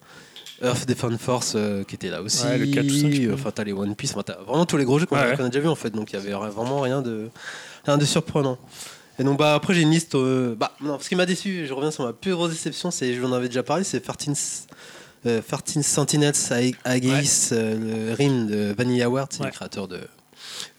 Earth 0.62 0.86
Defense 0.86 1.20
Force 1.20 1.52
euh, 1.56 1.84
qui 1.84 1.94
était 1.94 2.10
là 2.10 2.22
aussi. 2.22 2.44
Ouais, 2.46 2.58
le 2.58 2.66
4 2.66 2.88
5, 2.88 3.34
enfin, 3.34 3.50
t'as 3.54 3.64
les 3.64 3.72
One 3.72 3.94
Piece. 3.94 4.12
Enfin, 4.12 4.22
t'as 4.22 4.42
vraiment 4.42 4.66
tous 4.66 4.76
les 4.76 4.84
gros 4.84 4.98
jeux 4.98 5.06
qu'on 5.06 5.16
a, 5.16 5.34
déjà 5.34 5.60
vu 5.60 5.68
en 5.68 5.74
fait. 5.74 5.90
Donc 5.90 6.12
il 6.12 6.16
y 6.16 6.18
avait 6.18 6.32
vraiment 6.32 6.80
rien 6.80 7.02
de, 7.02 7.28
rien 7.84 7.98
de 7.98 8.04
surprenant. 8.04 8.58
Et 9.18 9.24
donc 9.24 9.38
bah 9.38 9.54
après 9.54 9.74
j'ai 9.74 9.82
une 9.82 9.90
liste. 9.90 10.14
Euh, 10.14 10.54
bah 10.54 10.72
non, 10.80 10.98
ce 11.00 11.08
qui 11.08 11.14
m'a 11.14 11.26
déçu, 11.26 11.66
je 11.66 11.72
reviens 11.72 11.90
sur 11.90 12.04
ma 12.04 12.12
plus 12.12 12.32
grosse 12.32 12.50
déception, 12.50 12.90
c'est 12.90 13.14
je 13.14 13.20
vous 13.20 13.28
en 13.28 13.32
avais 13.32 13.48
déjà 13.48 13.62
parlé, 13.62 13.82
c'est 13.82 14.00
13 14.00 14.66
euh, 15.26 15.82
Sentinels 15.82 16.34
Aegis, 16.84 17.48
euh, 17.52 18.08
le 18.08 18.14
rime 18.14 18.46
de 18.46 18.74
Vanilla 18.76 19.10
Ward, 19.10 19.28
c'est 19.32 19.44
le 19.44 19.50
créateur 19.50 19.88
de 19.88 20.00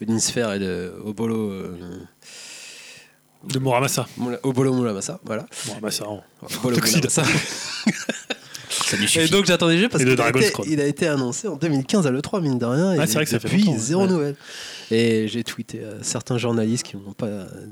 Unisphere 0.00 0.52
et 0.54 0.58
de 0.58 0.92
Obolo. 1.04 1.50
Euh, 1.50 1.76
de 3.44 3.58
Muramasa. 3.58 4.06
Obolo 4.42 4.74
Muramasa, 4.74 5.20
voilà. 5.24 5.46
Muramasa. 5.66 6.04
Obolo 6.42 6.76
Muramasa. 6.84 7.22
et 9.16 9.28
donc 9.28 9.46
j'attendais 9.46 9.78
jeu 9.78 9.88
parce 9.88 10.04
qu'il 10.04 10.20
a, 10.20 10.28
été, 10.28 10.52
il 10.66 10.80
a 10.80 10.86
été 10.86 11.08
annoncé 11.08 11.48
en 11.48 11.56
2015 11.56 12.06
à 12.06 12.10
l'E3, 12.10 12.42
mine 12.42 12.58
de 12.58 12.66
rien. 12.66 12.92
et 12.94 13.06
c'est 13.06 13.14
vrai 13.14 13.24
que 13.24 13.30
ça 13.30 13.38
fait 13.38 13.58
zéro 13.76 14.06
nouvelle. 14.06 14.36
Et 14.90 15.28
j'ai 15.28 15.44
tweeté 15.44 15.80
à 15.80 16.02
certains 16.02 16.38
journalistes 16.38 16.84
qui 16.84 16.96
m'ont 16.96 17.12
pas 17.12 17.26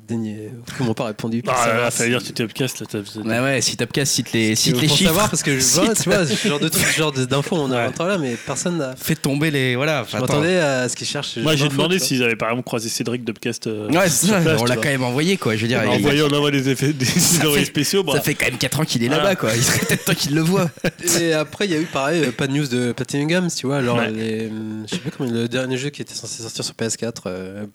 daigné, 0.06 0.50
qui 0.76 0.82
m'ont 0.82 0.92
pas 0.92 1.06
répondu. 1.06 1.42
Ah 1.46 1.68
là, 1.68 1.80
là, 1.80 1.90
fallait 1.90 2.10
dire 2.10 2.22
tu 2.22 2.32
Topcast 2.32 2.80
là. 2.80 3.00
Ouais 3.24 3.40
ouais, 3.40 3.60
si 3.62 3.76
Topcast 3.76 4.12
cite 4.12 4.32
les 4.32 4.54
cite 4.54 4.78
les 4.80 4.88
chiffres. 4.88 5.04
savoir 5.04 5.30
parce 5.30 5.42
que 5.42 5.58
je 5.58 5.64
vois, 5.80 5.94
tu 5.94 6.10
vois, 6.10 6.26
ce 6.26 6.48
genre 6.48 6.60
de 6.60 6.68
trucs, 6.68 6.86
ce 6.86 6.96
genre 6.96 7.12
d'infos 7.12 7.56
on 7.56 7.70
a 7.70 7.88
ouais. 7.88 7.92
là, 7.98 8.18
mais 8.18 8.36
personne 8.44 8.78
n'a 8.78 8.94
fait 8.96 9.14
tomber 9.14 9.50
les 9.50 9.76
voilà. 9.76 10.04
Je 10.10 10.18
m'attendais 10.18 10.58
à 10.58 10.88
ce 10.88 10.96
qu'ils 10.96 11.06
cherchent. 11.06 11.38
Moi 11.38 11.56
j'ai 11.56 11.68
demandé 11.68 11.98
s'ils 11.98 12.22
avaient 12.22 12.36
par 12.36 12.50
exemple 12.50 12.66
croisé 12.66 12.90
Cédric 12.90 13.24
Topcast. 13.24 13.66
Euh, 13.66 13.88
ouais, 13.88 14.08
c'est 14.10 14.26
ça. 14.26 14.40
On 14.58 14.64
l'a 14.64 14.76
quand 14.76 14.84
même 14.84 15.04
envoyé 15.04 15.38
quoi. 15.38 15.56
Je 15.56 15.62
veux 15.62 15.68
dire. 15.68 15.82
On 15.86 15.92
envoyé, 15.92 16.22
on 16.22 16.30
envoie 16.30 16.50
des 16.50 16.68
effets, 16.68 16.92
des 16.92 17.04
spéciaux. 17.64 18.04
Ça 18.12 18.20
fait 18.20 18.34
quand 18.34 18.46
même 18.46 18.58
4 18.58 18.80
ans 18.80 18.84
qu'il 18.84 19.02
est 19.04 19.08
là-bas 19.08 19.36
quoi. 19.36 19.54
Il 19.56 19.62
serait 19.62 19.86
peut-être 19.86 20.04
temps 20.04 20.14
qu'il 20.14 20.34
le 20.34 20.42
voit. 20.42 20.70
Et 21.20 21.32
après 21.32 21.64
il 21.64 21.72
y 21.72 21.74
a 21.74 21.78
eu 21.78 21.86
pareil, 21.86 22.24
euh, 22.24 22.32
pas 22.32 22.46
de 22.46 22.52
news 22.52 22.66
de 22.66 22.92
Platinum 22.92 23.26
Games, 23.26 23.48
tu 23.56 23.66
vois. 23.66 23.78
Alors 23.78 24.00
je 24.02 24.86
sais 24.86 24.98
pas 24.98 25.10
comment 25.16 25.30
le 25.30 25.48
dernier 25.48 25.78
jeu 25.78 25.88
qui 25.88 26.02
était 26.02 26.14
censé 26.14 26.42
sortir 26.42 26.64
sur 26.64 26.74
PS4 26.74 27.05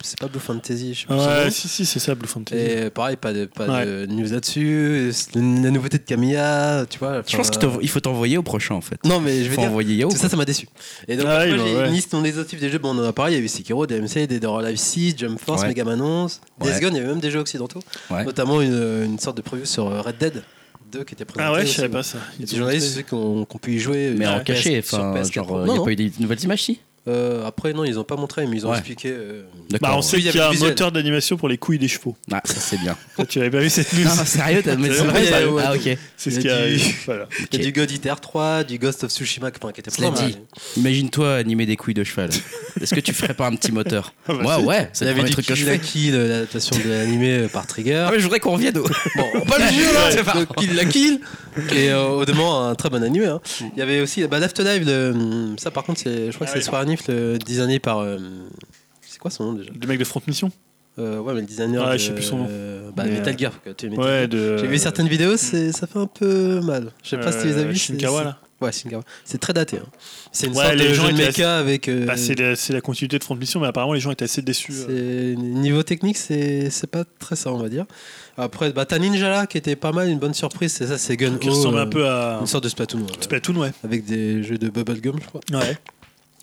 c'est 0.02 0.20
pas 0.20 0.28
Blue 0.28 0.40
Fantasy, 0.40 0.94
je 0.94 1.02
sais 1.02 1.08
pas. 1.08 1.44
Ouais, 1.44 1.52
si, 1.52 1.68
si, 1.68 1.86
c'est 1.86 2.00
ça, 2.00 2.16
Blue 2.16 2.28
Fantasy. 2.28 2.62
Et 2.62 2.90
pareil, 2.90 3.16
pas 3.16 3.34
de, 3.34 3.46
pas 3.46 3.86
de 3.86 4.06
news 4.08 4.28
là-dessus. 4.32 5.12
La 5.36 5.42
nouveauté 5.42 5.98
de 5.98 6.04
Camilla, 6.04 6.86
tu 6.90 7.00
vois. 7.00 7.22
Je 7.28 7.36
pense 7.38 7.50
qu'il 7.50 7.90
faut 7.90 8.00
t'envoyer 8.00 8.38
au 8.38 8.44
prochain, 8.44 8.76
en 8.76 8.82
fait. 8.82 9.04
Non, 9.06 9.20
mais 9.20 9.44
je 9.44 9.50
vais 9.50 9.56
faut 9.56 9.62
dire. 9.62 9.70
envoyer 9.70 9.96
Yao. 9.96 10.10
Tout 10.10 10.18
ça, 10.18 10.30
ça 10.30 10.38
m'a 10.38 10.46
déçu. 10.46 10.68
Et 11.08 11.18
donc, 11.18 11.26
ah, 11.28 11.40
après, 11.40 11.58
j'ai 11.58 11.86
une 11.86 11.92
liste 11.92 12.14
non 12.14 12.24
exhaustive 12.24 12.60
des 12.60 12.70
jeux. 12.70 12.80
Bon, 12.80 12.96
on 12.96 13.00
en 13.00 13.08
a 13.08 13.14
parlé. 13.14 13.34
Il 13.34 13.40
y 13.40 13.42
a 13.42 13.44
eu 13.44 13.48
Sekiro, 13.48 13.86
DMC, 13.86 14.28
Dead 14.28 14.44
or 14.46 14.60
Alive 14.60 14.78
6, 14.78 15.16
Jump 15.18 15.40
Force, 15.40 15.64
Mega 15.64 15.84
Man 15.84 16.02
11, 16.02 16.42
Death 16.62 16.82
Gone. 16.82 16.94
Il 16.94 16.98
y 16.98 17.00
avait 17.00 17.10
même 17.10 17.20
des 17.20 17.32
jeux 17.32 17.40
occidentaux. 17.40 17.82
Notamment 18.10 18.62
une, 18.62 19.04
une 19.06 19.20
sorte 19.20 19.38
de 19.38 19.42
preview 19.42 19.66
sur 19.66 19.86
Red 20.04 20.18
Dead. 20.18 20.44
2 20.92 21.04
qui 21.04 21.14
était 21.14 21.26
présenté. 21.26 21.46
Ah 21.48 21.58
ouais, 21.58 21.66
je 21.66 21.72
savais 21.72 21.90
pas 21.90 22.04
ça. 22.04 22.18
Il 22.38 22.42
y 22.42 22.44
a 22.44 22.52
des 22.52 22.58
journalistes 22.58 23.06
qui 23.06 23.14
ont 23.14 23.46
pu 23.46 23.76
y 23.76 23.80
jouer. 23.80 24.14
Mais 24.18 24.28
en 24.28 24.44
caché, 24.44 24.80
enfin, 24.80 25.14
genre, 25.24 25.64
il 25.66 25.74
n'y 25.74 25.80
a 25.80 25.84
pas 25.84 25.92
eu 25.92 25.96
des 25.96 26.12
nouvelles 26.20 26.44
images, 26.44 26.64
si? 26.64 26.82
Euh, 27.08 27.48
après, 27.48 27.74
non, 27.74 27.84
ils 27.84 27.96
n'ont 27.96 28.04
pas 28.04 28.16
montré, 28.16 28.46
mais 28.46 28.58
ils 28.58 28.68
ont 28.68 28.74
expliqué. 28.74 29.10
Euh... 29.12 29.44
Bah, 29.82 29.94
on 29.96 30.04
sait 30.04 30.18
qu'il 30.18 30.36
y 30.36 30.40
a 30.40 30.50
un 30.50 30.54
moteur 30.54 30.92
d'animation 30.92 31.36
pour 31.36 31.50
les 31.50 31.58
couilles 31.58 31.80
des 31.80 31.88
chevaux. 31.88 32.16
Ah, 32.32 32.42
ça 32.46 32.60
c'est 32.60 32.80
bien. 32.80 32.96
tu 33.28 33.40
n'avais 33.40 33.50
pas 33.50 33.60
vu 33.60 33.72
cette 33.72 33.92
news 33.94 34.04
Non, 34.04 34.12
sérieux, 34.24 34.62
t'as 34.64 34.76
c'est 34.82 35.04
vrai, 35.04 35.26
ça 35.26 35.38
Ah, 35.66 35.74
ok. 35.74 35.98
C'est 36.16 36.30
ce 36.30 36.40
qu'il 36.40 36.50
y 36.50 36.54
a. 36.54 36.94
Voilà. 37.06 37.28
Il 37.52 37.60
y 37.60 37.62
a 37.62 37.66
du 37.66 37.72
God 37.72 37.90
Eater 37.90 38.20
3, 38.20 38.64
du 38.66 38.78
Ghost 38.78 39.04
of 39.04 39.12
Tsushima 39.12 39.50
qui 39.50 39.60
était 39.80 39.90
pas 39.90 40.12
mal. 40.12 40.32
Imagine-toi 40.78 41.36
animer 41.36 41.66
des 41.66 41.76
couilles 41.76 41.96
de 41.96 42.04
cheval. 42.04 42.30
Est-ce 42.80 42.94
que 42.94 43.00
tu 43.00 43.14
ferais 43.14 43.34
pas 43.34 43.48
un 43.48 43.56
petit 43.56 43.72
moteur 43.72 44.14
ah, 44.28 44.34
bah, 44.34 44.42
Moi, 44.42 44.60
ouais, 44.60 44.90
c'est 44.94 45.12
le 45.12 45.30
truc 45.30 45.46
que 45.46 45.56
je 45.56 45.66
fais. 45.66 45.80
Kill 45.80 46.14
la 46.16 46.28
l'adaptation 46.28 46.78
de 46.78 46.88
l'animé 46.88 47.48
par 47.52 47.66
Trigger. 47.66 48.06
Ah, 48.08 48.12
mais 48.12 48.20
je 48.20 48.24
voudrais 48.24 48.40
qu'on 48.40 48.52
revienne 48.52 48.78
au. 48.78 48.84
Bon, 48.84 49.42
pas 49.48 49.58
le 49.58 49.66
jeu 49.66 49.92
là 49.94 50.46
Kill 50.58 50.76
la 50.76 50.86
Kill 50.86 51.20
Et 51.72 51.90
euh, 51.90 52.08
au 52.10 52.26
demeurant, 52.26 52.68
un 52.68 52.76
très 52.76 52.90
bon 52.90 53.04
animé. 53.04 53.26
Hein. 53.26 53.42
Il 53.62 53.80
y 53.80 53.82
avait 53.82 54.02
aussi 54.02 54.26
bah, 54.28 54.40
Left 54.40 54.60
Alive, 54.60 55.56
ça 55.58 55.72
par 55.72 55.84
contre, 55.84 56.02
je 56.06 56.32
crois 56.34 56.46
que 56.46 56.54
c'est 56.54 56.62
Square 56.62 56.84
Enix, 56.84 56.91
le 57.08 57.38
design 57.38 57.80
par. 57.80 58.00
Euh, 58.00 58.18
c'est 59.02 59.20
quoi 59.20 59.32
son 59.32 59.46
nom 59.46 59.54
déjà 59.54 59.72
Le 59.80 59.88
mec 59.88 60.00
de 60.00 60.04
Front 60.04 60.22
Mission 60.28 60.52
euh, 61.00 61.20
ouais, 61.20 61.34
mais 61.34 61.40
le 61.40 61.48
designer. 61.48 61.88
Ouais, 61.88 61.98
je 61.98 62.08
sais 62.08 62.14
plus 62.14 62.24
son 62.24 62.40
nom. 62.40 62.48
bah, 62.96 63.06
Metal 63.06 63.38
Gear. 63.40 63.54
ouais, 63.66 64.28
de... 64.28 64.58
J'ai 64.58 64.68
vu 64.68 64.78
certaines 64.78 65.08
vidéos, 65.08 65.38
ça 65.38 65.58
fait 65.72 66.00
un 66.00 66.06
peu 66.06 66.60
mal. 66.60 66.92
Je 67.02 67.10
sais 67.12 67.18
pas 67.18 67.32
si 67.32 67.40
tu 67.40 67.48
les 67.48 67.58
as 67.58 67.64
vues. 67.64 67.76
Shinkawa, 67.76 68.24
là 68.26 68.38
Ouais, 68.60 68.74
Shinkawa. 68.74 69.02
C'est 69.24 69.40
très 69.40 69.54
daté. 69.54 69.78
Hein. 69.78 69.88
C'est 70.34 70.48
une 70.48 70.54
sorte 70.54 70.76
de 70.76 70.94
jeu 70.94 71.12
de 71.14 71.18
mecha 71.18 71.58
avec. 71.58 71.90
Bah, 72.06 72.18
c'est 72.18 72.38
la, 72.38 72.54
la, 72.70 72.82
continuité 72.82 73.18
de 73.18 73.24
Front 73.24 73.36
Mission, 73.36 73.62
mais 73.62 73.68
apparemment 73.68 73.94
les 73.94 74.02
gens 74.02 74.12
étaient 74.12 74.26
assez 74.26 74.42
déçus. 74.42 74.74
Niveau 74.90 75.82
technique, 75.84 76.18
c'est 76.18 76.92
pas 76.92 77.06
très 77.20 77.38
ça, 77.38 77.54
on 77.54 77.58
va 77.58 77.70
dire. 77.70 77.86
Après, 78.38 78.72
bah, 78.72 78.86
t'as 78.86 79.00
Ninja 79.00 79.30
là 79.30 79.48
qui 79.48 79.58
était 79.58 79.76
pas 79.76 79.92
mal, 79.92 80.10
une 80.10 80.20
bonne 80.20 80.34
surprise, 80.34 80.74
c'est 80.74 80.88
ça, 80.88 80.98
c'est 80.98 81.18
Gun 81.18 81.38
Qui 81.38 81.50
ressemble 81.50 81.80
un 81.80 81.88
peu 81.88 82.08
à. 82.08 82.40
Une 82.42 82.48
sorte 82.48 82.64
de 82.64 82.70
Splatoon. 82.70 83.06
Splatoon, 83.20 83.56
ouais. 83.56 83.72
Avec 83.84 84.06
des 84.06 84.44
jeux 84.44 84.58
de 84.58 84.70
Bubblegum, 84.70 85.18
je 85.22 85.28
crois. 85.28 85.42
Ouais. 85.52 85.78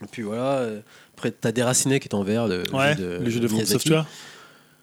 Et 0.03 0.07
puis 0.11 0.23
voilà. 0.23 0.67
Après, 1.15 1.31
t'as 1.31 1.53
Déraciné 1.53 2.01
qui 2.01 2.09
est 2.09 2.15
en 2.15 2.23
vert, 2.23 2.47
le, 2.47 2.63
ouais, 2.73 2.97
jeu 2.97 3.03
de, 3.03 3.25
le 3.25 3.31
jeu 3.31 3.41
de 3.41 3.65
Software. 3.65 4.07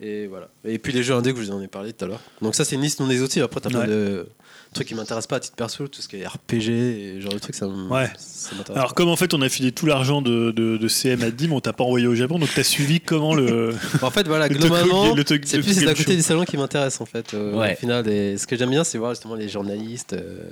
Et 0.02 0.28
voilà. 0.28 0.50
Et 0.66 0.78
puis 0.78 0.92
les 0.92 1.04
jeux 1.04 1.14
indés 1.14 1.34
que 1.34 1.40
je 1.40 1.46
vous 1.46 1.52
en 1.52 1.62
ai 1.62 1.68
parlé 1.68 1.94
tout 1.94 2.04
à 2.04 2.08
l'heure. 2.08 2.20
Donc 2.42 2.56
ça, 2.56 2.66
c'est 2.66 2.76
une 2.76 2.82
liste 2.82 3.00
non 3.00 3.10
exhaustive. 3.10 3.44
Après, 3.44 3.62
t'as 3.62 3.70
plein 3.70 3.88
de 3.88 4.28
trucs 4.74 4.88
qui 4.90 4.96
m'intéressent 4.96 5.28
pas 5.28 5.38
à 5.38 5.40
titre 5.40 5.56
perso, 5.56 5.88
tout 5.88 6.02
ce 6.02 6.08
qui 6.08 6.18
est 6.18 6.28
RPG 6.28 6.70
et 6.70 7.22
genre 7.22 7.32
de 7.32 7.40
trucs, 7.40 7.56
ça 7.56 7.68
Ouais. 7.68 8.12
Alors, 8.76 8.94
comme 8.94 9.08
en 9.08 9.16
fait, 9.16 9.34
on 9.34 9.42
a 9.42 9.50
filé 9.50 9.72
tout 9.72 9.86
l'argent 9.86 10.22
de, 10.22 10.52
de, 10.52 10.78
de, 10.78 10.88
CM 10.88 11.24
à 11.24 11.32
Dim, 11.32 11.52
on 11.54 11.62
t'a 11.62 11.74
pas 11.74 11.84
envoyé 11.84 12.08
au 12.08 12.16
Japon, 12.16 12.40
donc 12.40 12.50
t'as 12.54 12.64
suivi 12.64 13.00
comment 13.00 13.34
le. 13.34 13.74
en 14.02 14.12
fait, 14.12 14.28
voilà, 14.28 14.50
globalement, 14.50 15.16
c'est 15.26 15.60
plus 15.60 15.84
la 15.84 15.96
côté 15.96 16.16
du 16.16 16.22
salon 16.22 16.44
qui 16.44 16.58
m'intéresse 16.58 17.00
en 17.02 17.06
fait. 17.06 17.34
Euh, 17.34 17.74
Au 17.74 17.76
final, 17.76 18.08
et 18.10 18.38
ce 18.38 18.46
que 18.46 18.58
j'aime 18.58 18.70
bien, 18.70 18.84
c'est 18.84 18.98
voir 18.98 19.14
justement 19.14 19.36
les 19.36 19.48
journalistes 19.48 20.14
euh, 20.14 20.50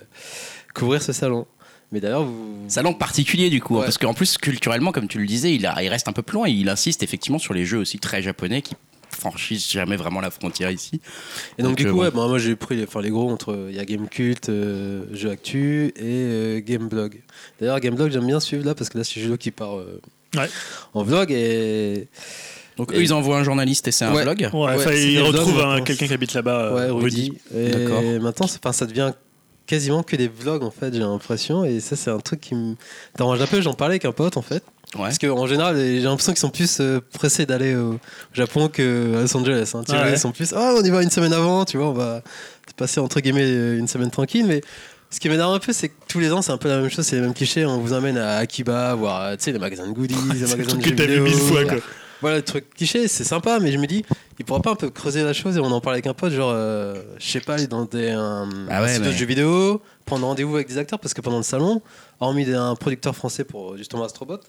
couvrir 0.73 1.01
ce 1.01 1.11
salon. 1.11 1.45
Mais 1.93 2.01
d'ailleurs, 2.01 2.23
vous... 2.23 2.65
Salon 2.67 2.93
particulier 2.95 3.51
du 3.51 3.61
coup, 3.61 3.77
hein, 3.77 3.83
parce 3.83 3.99
qu'en 3.99 4.15
plus 4.15 4.37
culturellement, 4.39 4.91
comme 4.91 5.07
tu 5.07 5.19
le 5.19 5.27
disais, 5.27 5.53
il, 5.53 5.71
il 5.81 5.87
reste 5.89 6.07
un 6.07 6.11
peu 6.11 6.23
plus 6.23 6.35
loin 6.35 6.47
et 6.47 6.51
il 6.51 6.67
insiste 6.67 7.03
effectivement 7.03 7.37
sur 7.37 7.53
les 7.53 7.65
jeux 7.65 7.77
aussi 7.77 7.99
très 7.99 8.23
japonais 8.23 8.63
qui 8.63 8.73
franchissent 9.11 9.71
jamais 9.71 9.95
vraiment 9.95 10.19
la 10.19 10.31
frontière 10.31 10.71
ici. 10.71 11.01
Et 11.59 11.61
donc, 11.61 11.77
du 11.77 11.85
euh, 11.85 11.91
coup, 11.91 11.99
ouais, 11.99 12.09
moi 12.11 12.39
j'ai 12.39 12.55
pris 12.55 12.75
les, 12.75 12.85
enfin, 12.85 12.99
les 13.01 13.11
gros 13.11 13.29
entre 13.29 13.67
il 13.69 13.75
y 13.75 13.79
a 13.79 13.85
Game 13.85 14.07
Cult, 14.09 14.49
euh, 14.49 15.03
Jeux 15.13 15.29
Actu 15.29 15.93
et 15.95 16.01
euh, 16.01 16.61
Gameblog. 16.65 17.21
D'ailleurs, 17.61 17.79
Gameblog 17.79 18.11
j'aime 18.11 18.25
bien 18.25 18.39
suivre 18.39 18.65
là 18.65 18.73
parce 18.73 18.89
que 18.89 18.97
là 18.97 19.03
c'est 19.03 19.21
Julo 19.21 19.37
qui 19.37 19.51
part 19.51 19.77
en 20.95 21.03
vlog 21.03 21.31
et 21.31 22.07
donc 22.75 22.91
eux, 22.91 23.03
ils 23.03 23.13
envoient 23.13 23.37
un 23.37 23.43
journaliste 23.43 23.87
et 23.87 23.91
c'est 23.91 24.05
un 24.05 24.13
vlog. 24.13 24.49
Ouais, 24.51 25.11
ils 25.11 25.21
retrouvent 25.21 25.83
quelqu'un 25.83 26.07
qui 26.07 26.13
habite 26.13 26.33
là-bas, 26.33 26.73
ouais, 26.73 26.89
Rudy. 26.89 27.33
Et 27.55 28.17
maintenant, 28.17 28.47
ça 28.47 28.85
devient 28.87 29.13
quasiment 29.73 30.03
que 30.03 30.15
des 30.15 30.27
vlogs 30.27 30.63
en 30.63 30.69
fait, 30.69 30.93
j'ai 30.93 30.99
l'impression. 30.99 31.65
Et 31.65 31.79
ça, 31.79 31.95
c'est 31.95 32.11
un 32.11 32.19
truc 32.19 32.39
qui 32.39 32.53
me 32.53 32.75
dérange 33.17 33.41
un 33.41 33.47
peu. 33.47 33.59
J'en 33.59 33.73
parlais 33.73 33.93
avec 33.93 34.05
un 34.05 34.11
pote 34.11 34.37
en 34.37 34.43
fait. 34.43 34.63
Parce 34.95 35.17
qu'en 35.17 35.47
général, 35.47 35.75
j'ai 35.75 36.01
l'impression 36.01 36.33
qu'ils 36.33 36.39
sont 36.39 36.51
plus 36.51 36.77
euh, 36.79 36.99
pressés 37.13 37.47
d'aller 37.47 37.75
au 37.75 37.99
Japon 38.31 38.67
que 38.67 39.15
à 39.17 39.21
Los 39.21 39.35
Angeles. 39.35 39.71
Hein. 39.73 39.81
Tu 39.87 39.95
vois, 39.95 40.09
ils 40.09 40.19
sont 40.19 40.31
plus, 40.31 40.53
oh, 40.55 40.77
on 40.79 40.83
y 40.83 40.89
va 40.91 41.01
une 41.01 41.09
semaine 41.09 41.33
avant, 41.33 41.65
tu 41.65 41.77
vois, 41.77 41.87
on 41.87 41.93
va 41.93 42.21
passer 42.77 42.99
entre 42.99 43.19
guillemets 43.19 43.49
une 43.75 43.87
semaine 43.87 44.11
tranquille. 44.11 44.45
Mais 44.45 44.61
ce 45.09 45.19
qui 45.19 45.29
m'énerve 45.29 45.51
un 45.51 45.57
peu, 45.57 45.73
c'est 45.73 45.89
que 45.89 45.95
tous 46.07 46.19
les 46.19 46.31
ans, 46.31 46.43
c'est 46.43 46.51
un 46.51 46.57
peu 46.57 46.69
la 46.69 46.77
même 46.77 46.91
chose, 46.91 47.05
c'est 47.07 47.15
les 47.15 47.23
mêmes 47.23 47.33
clichés. 47.33 47.65
On 47.65 47.79
vous 47.79 47.93
emmène 47.93 48.19
à 48.19 48.37
Akiba, 48.37 48.93
voir 48.93 49.35
tu 49.37 49.45
sais, 49.45 49.51
les 49.51 49.57
magasins 49.57 49.87
de 49.87 49.93
goodies, 49.93 50.13
les 50.31 50.41
magasins 50.55 50.77
de 50.77 50.83
jeux 50.83 50.91
vidéo. 50.91 51.23
Mille 51.23 51.33
fois, 51.33 51.65
quoi. 51.65 51.77
Voilà, 52.21 52.37
le 52.37 52.43
truc 52.43 52.69
cliché, 52.73 53.07
c'est 53.07 53.23
sympa, 53.23 53.59
mais 53.59 53.71
je 53.71 53.77
me 53.77 53.85
dis, 53.85 54.05
il 54.39 54.45
pourrait 54.45 54.61
pas 54.61 54.71
un 54.71 54.75
peu 54.75 54.89
creuser 54.89 55.23
la 55.23 55.33
chose 55.33 55.57
et 55.57 55.59
on 55.59 55.71
en 55.71 55.81
parle 55.81 55.95
avec 55.95 56.07
un 56.07 56.13
pote, 56.13 56.31
genre, 56.31 56.51
euh, 56.53 56.95
je 57.19 57.27
sais 57.27 57.39
pas, 57.41 57.55
aller 57.55 57.67
dans 57.67 57.85
des 57.85 58.11
un, 58.11 58.47
ah 58.69 58.99
de 58.99 59.11
jeux 59.11 59.25
vidéo, 59.25 59.81
prendre 60.05 60.25
rendez-vous 60.25 60.55
avec 60.55 60.67
des 60.67 60.77
acteurs, 60.77 60.99
parce 60.99 61.13
que 61.13 61.21
pendant 61.21 61.37
le 61.37 61.43
salon, 61.43 61.81
hormis 62.19 62.49
un 62.51 62.75
producteur 62.75 63.15
français 63.15 63.43
pour 63.43 63.77
justement 63.77 64.03
Astrobot, 64.03 64.39